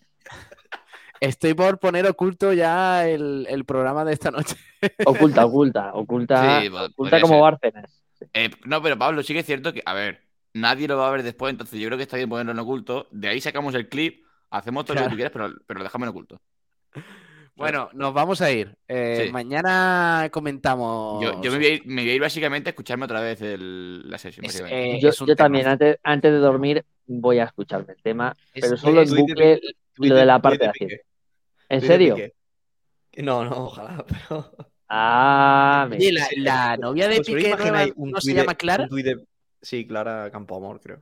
Estoy 1.27 1.53
por 1.53 1.79
poner 1.79 2.05
oculto 2.07 2.53
ya 2.53 3.07
el, 3.07 3.45
el 3.49 3.65
programa 3.65 4.03
de 4.05 4.13
esta 4.13 4.31
noche. 4.31 4.55
Oculta, 5.05 5.45
oculta, 5.45 5.91
oculta, 5.93 6.61
Sí, 6.61 6.67
oculta 6.67 7.21
como 7.21 7.33
ser. 7.35 7.41
Bárcenas. 7.41 8.01
Eh, 8.33 8.49
no, 8.65 8.81
pero 8.81 8.97
Pablo, 8.97 9.23
sí 9.23 9.33
que 9.33 9.39
es 9.39 9.45
cierto 9.45 9.71
que, 9.73 9.81
a 9.85 9.93
ver, 9.93 10.21
nadie 10.53 10.87
lo 10.87 10.97
va 10.97 11.07
a 11.07 11.11
ver 11.11 11.23
después, 11.23 11.51
entonces 11.51 11.79
yo 11.79 11.87
creo 11.87 11.97
que 11.97 12.03
está 12.03 12.17
bien 12.17 12.29
ponerlo 12.29 12.51
en 12.51 12.59
oculto. 12.59 13.07
De 13.11 13.27
ahí 13.29 13.39
sacamos 13.41 13.73
el 13.75 13.87
clip, 13.89 14.25
hacemos 14.49 14.85
todo 14.85 14.95
lo 14.95 15.03
que 15.03 15.09
tú 15.09 15.15
quieras, 15.15 15.31
pero, 15.33 15.53
pero 15.65 15.77
lo 15.79 15.83
dejamos 15.83 16.05
en 16.05 16.09
oculto. 16.09 16.41
Bueno, 17.55 17.89
nos 17.93 18.13
vamos 18.13 18.41
a 18.41 18.51
ir. 18.51 18.75
Eh, 18.87 19.25
Sí. 19.25 19.31
Mañana 19.31 20.27
comentamos. 20.31 21.23
Yo, 21.23 21.41
yo 21.41 21.51
me, 21.51 21.57
voy 21.57 21.65
a 21.67 21.69
ir, 21.75 21.83
me 21.85 22.01
voy 22.01 22.09
a 22.11 22.15
ir 22.15 22.21
básicamente 22.21 22.69
a 22.69 22.71
escucharme 22.71 23.05
otra 23.05 23.21
vez 23.21 23.41
el- 23.41 24.09
la 24.09 24.17
sesión. 24.17 24.45
Es, 24.45 24.61
eh, 24.67 24.99
Yo, 25.01 25.35
también, 25.35 25.67
antes, 25.67 25.97
antes 26.03 26.31
de 26.31 26.37
dormir, 26.39 26.83
voy 27.05 27.39
a 27.39 27.43
escucharme 27.45 27.93
el 27.93 28.01
tema, 28.01 28.35
Es 28.53 28.63
pero 28.65 28.77
solo 28.77 29.01
en 29.03 29.09
de 29.09 29.21
bucle 29.21 29.61
lo 29.97 30.15
de 30.15 30.25
la 30.25 30.41
parte 30.41 30.65
de 30.65 30.69
Hacienda. 30.71 30.95
¿En 31.73 31.81
serio? 31.81 32.15
Piqué. 32.15 32.33
No, 33.23 33.43
no, 33.45 33.65
ojalá, 33.65 34.05
pero. 34.29 34.51
Ah, 34.89 35.87
me- 35.89 35.97
Oye, 35.97 36.11
la, 36.11 36.27
la 36.37 36.77
novia 36.77 37.07
de 37.07 37.19
¿Os 37.19 37.25
Piqué 37.27 37.49
nueva, 37.55 37.85
un 37.95 38.11
no 38.11 38.21
se 38.21 38.31
de- 38.33 38.39
llama 38.39 38.55
Clara? 38.55 38.83
un 38.83 38.89
tuit 38.89 39.05
de- 39.05 39.25
Sí, 39.61 39.85
Clara 39.87 40.29
Campoamor, 40.31 40.79
creo. 40.81 41.01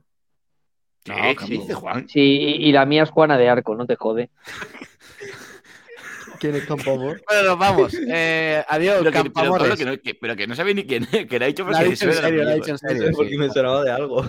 No, 1.08 1.14
¿Qué 1.16 1.34
Campo. 1.34 1.52
dice 1.52 1.74
Juan? 1.74 2.08
Sí, 2.08 2.20
y, 2.20 2.70
la 2.72 2.86
mía 2.86 3.02
es 3.02 3.10
Juana 3.10 3.36
de 3.36 3.48
Arco, 3.48 3.74
no 3.74 3.86
te 3.86 3.96
jode. 3.96 4.30
¿Quién 6.38 6.54
es 6.56 6.64
Campoamor? 6.64 7.22
Bueno, 7.28 7.48
nos 7.50 7.58
vamos. 7.58 7.94
Eh, 8.08 8.64
adiós, 8.68 8.98
Pero 8.98 9.10
que, 9.10 9.30
pero, 9.30 9.50
Pablo, 9.52 9.76
que 9.76 9.84
no, 9.84 9.98
que- 10.00 10.14
pero 10.14 10.36
que 10.36 10.46
no 10.46 10.54
sabe 10.56 10.74
ni 10.74 10.84
quién 10.84 11.06
es, 11.12 11.26
que 11.28 11.38
lo 11.38 11.44
ha 11.44 11.48
dicho 11.48 11.64
Lo 11.64 11.70
ha 11.70 11.72
porque 11.78 11.90
dicho 11.90 12.06
en 12.08 12.14
serio, 12.14 12.44
lo 12.44 12.50
ha 12.50 12.54
dicho 12.54 12.66
en 12.68 12.72
No 12.72 12.78
serio. 12.78 13.02
sé 13.06 13.12
por 13.12 13.28
sí. 13.28 13.36
me 13.36 13.50
sonaba 13.50 13.84
de 13.84 13.90
algo. 13.90 14.24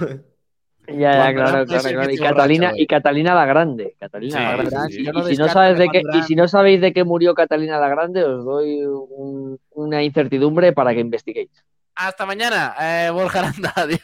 Ya, 0.88 0.96
ya, 0.96 1.34
claro, 1.34 1.66
claro, 1.66 1.66
claro. 1.66 2.12
Y 2.12 2.18
Catalina, 2.18 2.68
borracho 2.68 2.82
y 2.84 2.88
Catalina 2.88 3.36
la 3.36 3.46
Grande. 3.46 3.96
Catalina 4.00 4.38
Sí, 4.38 4.44
la 4.44 4.64
Grande. 4.64 4.96
Y- 5.00 5.04
no 5.04 5.24
si 5.24 5.38
no 5.38 5.48
sabes 5.48 5.78
de 5.78 5.88
qué, 5.90 6.02
y 6.14 6.24
si 6.24 6.36
no 6.36 6.48
sabéis 6.48 6.82
de 6.82 6.92
qué 6.94 7.04
murió 7.04 7.34
Catalina 7.34 7.80
la 7.80 7.88
Grande, 7.88 8.24
os 8.24 8.44
doy 8.44 8.84
un- 8.84 9.60
una 9.72 10.04
incertidumbre 10.04 10.74
para 10.74 10.94
que 10.94 11.00
investiguéis. 11.00 11.50
Hasta 11.96 12.26
mañana, 12.26 12.76
eh, 12.82 13.10
Borja 13.12 13.40
Aranda. 13.40 13.72
Adiós. 13.76 14.02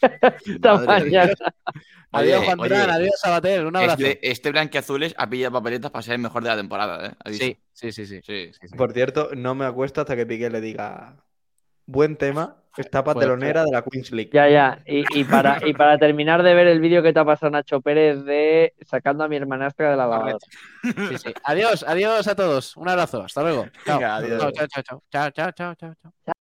Hasta 0.00 0.84
mañana. 0.86 1.32
Adiós, 2.14 2.38
Oye, 2.38 2.46
Juan 2.46 2.60
oye, 2.60 2.68
Durán. 2.68 2.90
Adiós, 2.90 3.14
Sabater. 3.20 3.66
Un 3.66 3.76
abrazo. 3.76 4.02
Este, 4.04 4.30
este 4.30 4.50
Blanquiazules 4.50 5.14
ha 5.16 5.28
pillado 5.30 5.52
papeletas 5.52 5.90
para 5.90 6.02
ser 6.02 6.14
el 6.14 6.20
mejor 6.20 6.42
de 6.42 6.48
la 6.50 6.56
temporada, 6.56 7.06
¿eh? 7.06 7.12
Aviso. 7.24 7.44
Sí, 7.44 7.56
sí, 7.72 7.92
sí, 7.92 8.06
sí. 8.06 8.20
Sí. 8.24 8.50
sí, 8.52 8.68
sí. 8.68 8.76
Por 8.76 8.92
cierto, 8.92 9.30
no 9.34 9.54
me 9.54 9.64
acuesto 9.64 10.00
hasta 10.02 10.16
que 10.16 10.26
Piqué 10.26 10.50
le 10.50 10.60
diga. 10.60 11.16
Buen 11.86 12.16
tema, 12.16 12.56
etapa 12.76 13.14
Pues, 13.14 13.24
telonera 13.24 13.64
de 13.64 13.72
la 13.72 13.82
Queens 13.82 14.12
League. 14.12 14.30
Ya, 14.32 14.48
ya. 14.48 14.78
Y, 14.86 15.04
y 15.18 15.24
para, 15.24 15.58
y 15.66 15.74
para 15.74 15.98
terminar 15.98 16.42
de 16.42 16.54
ver 16.54 16.66
el 16.66 16.80
vídeo 16.80 17.02
que 17.02 17.12
te 17.12 17.18
ha 17.20 17.24
pasado 17.24 17.50
Nacho 17.50 17.80
Pérez 17.80 18.24
de 18.24 18.74
sacando 18.86 19.24
a 19.24 19.28
mi 19.28 19.36
hermanastra 19.36 19.90
de 19.90 19.96
la 19.96 20.06
lavadora. 20.06 20.38
Correcto. 20.82 21.08
Sí, 21.10 21.18
sí. 21.18 21.34
Adiós, 21.44 21.84
adiós 21.86 22.26
a 22.28 22.34
todos. 22.34 22.76
Un 22.76 22.88
abrazo. 22.88 23.22
Hasta 23.22 23.42
luego. 23.42 23.66
Chao. 23.84 23.98
Venga, 23.98 24.16
adiós. 24.16 24.40
Chao, 24.40 24.52
chao, 24.52 24.66
chao, 24.66 24.82
chao. 24.82 25.02
Chao, 25.10 25.52
chao, 25.52 25.74
chao, 25.74 25.94
chao. 26.24 26.32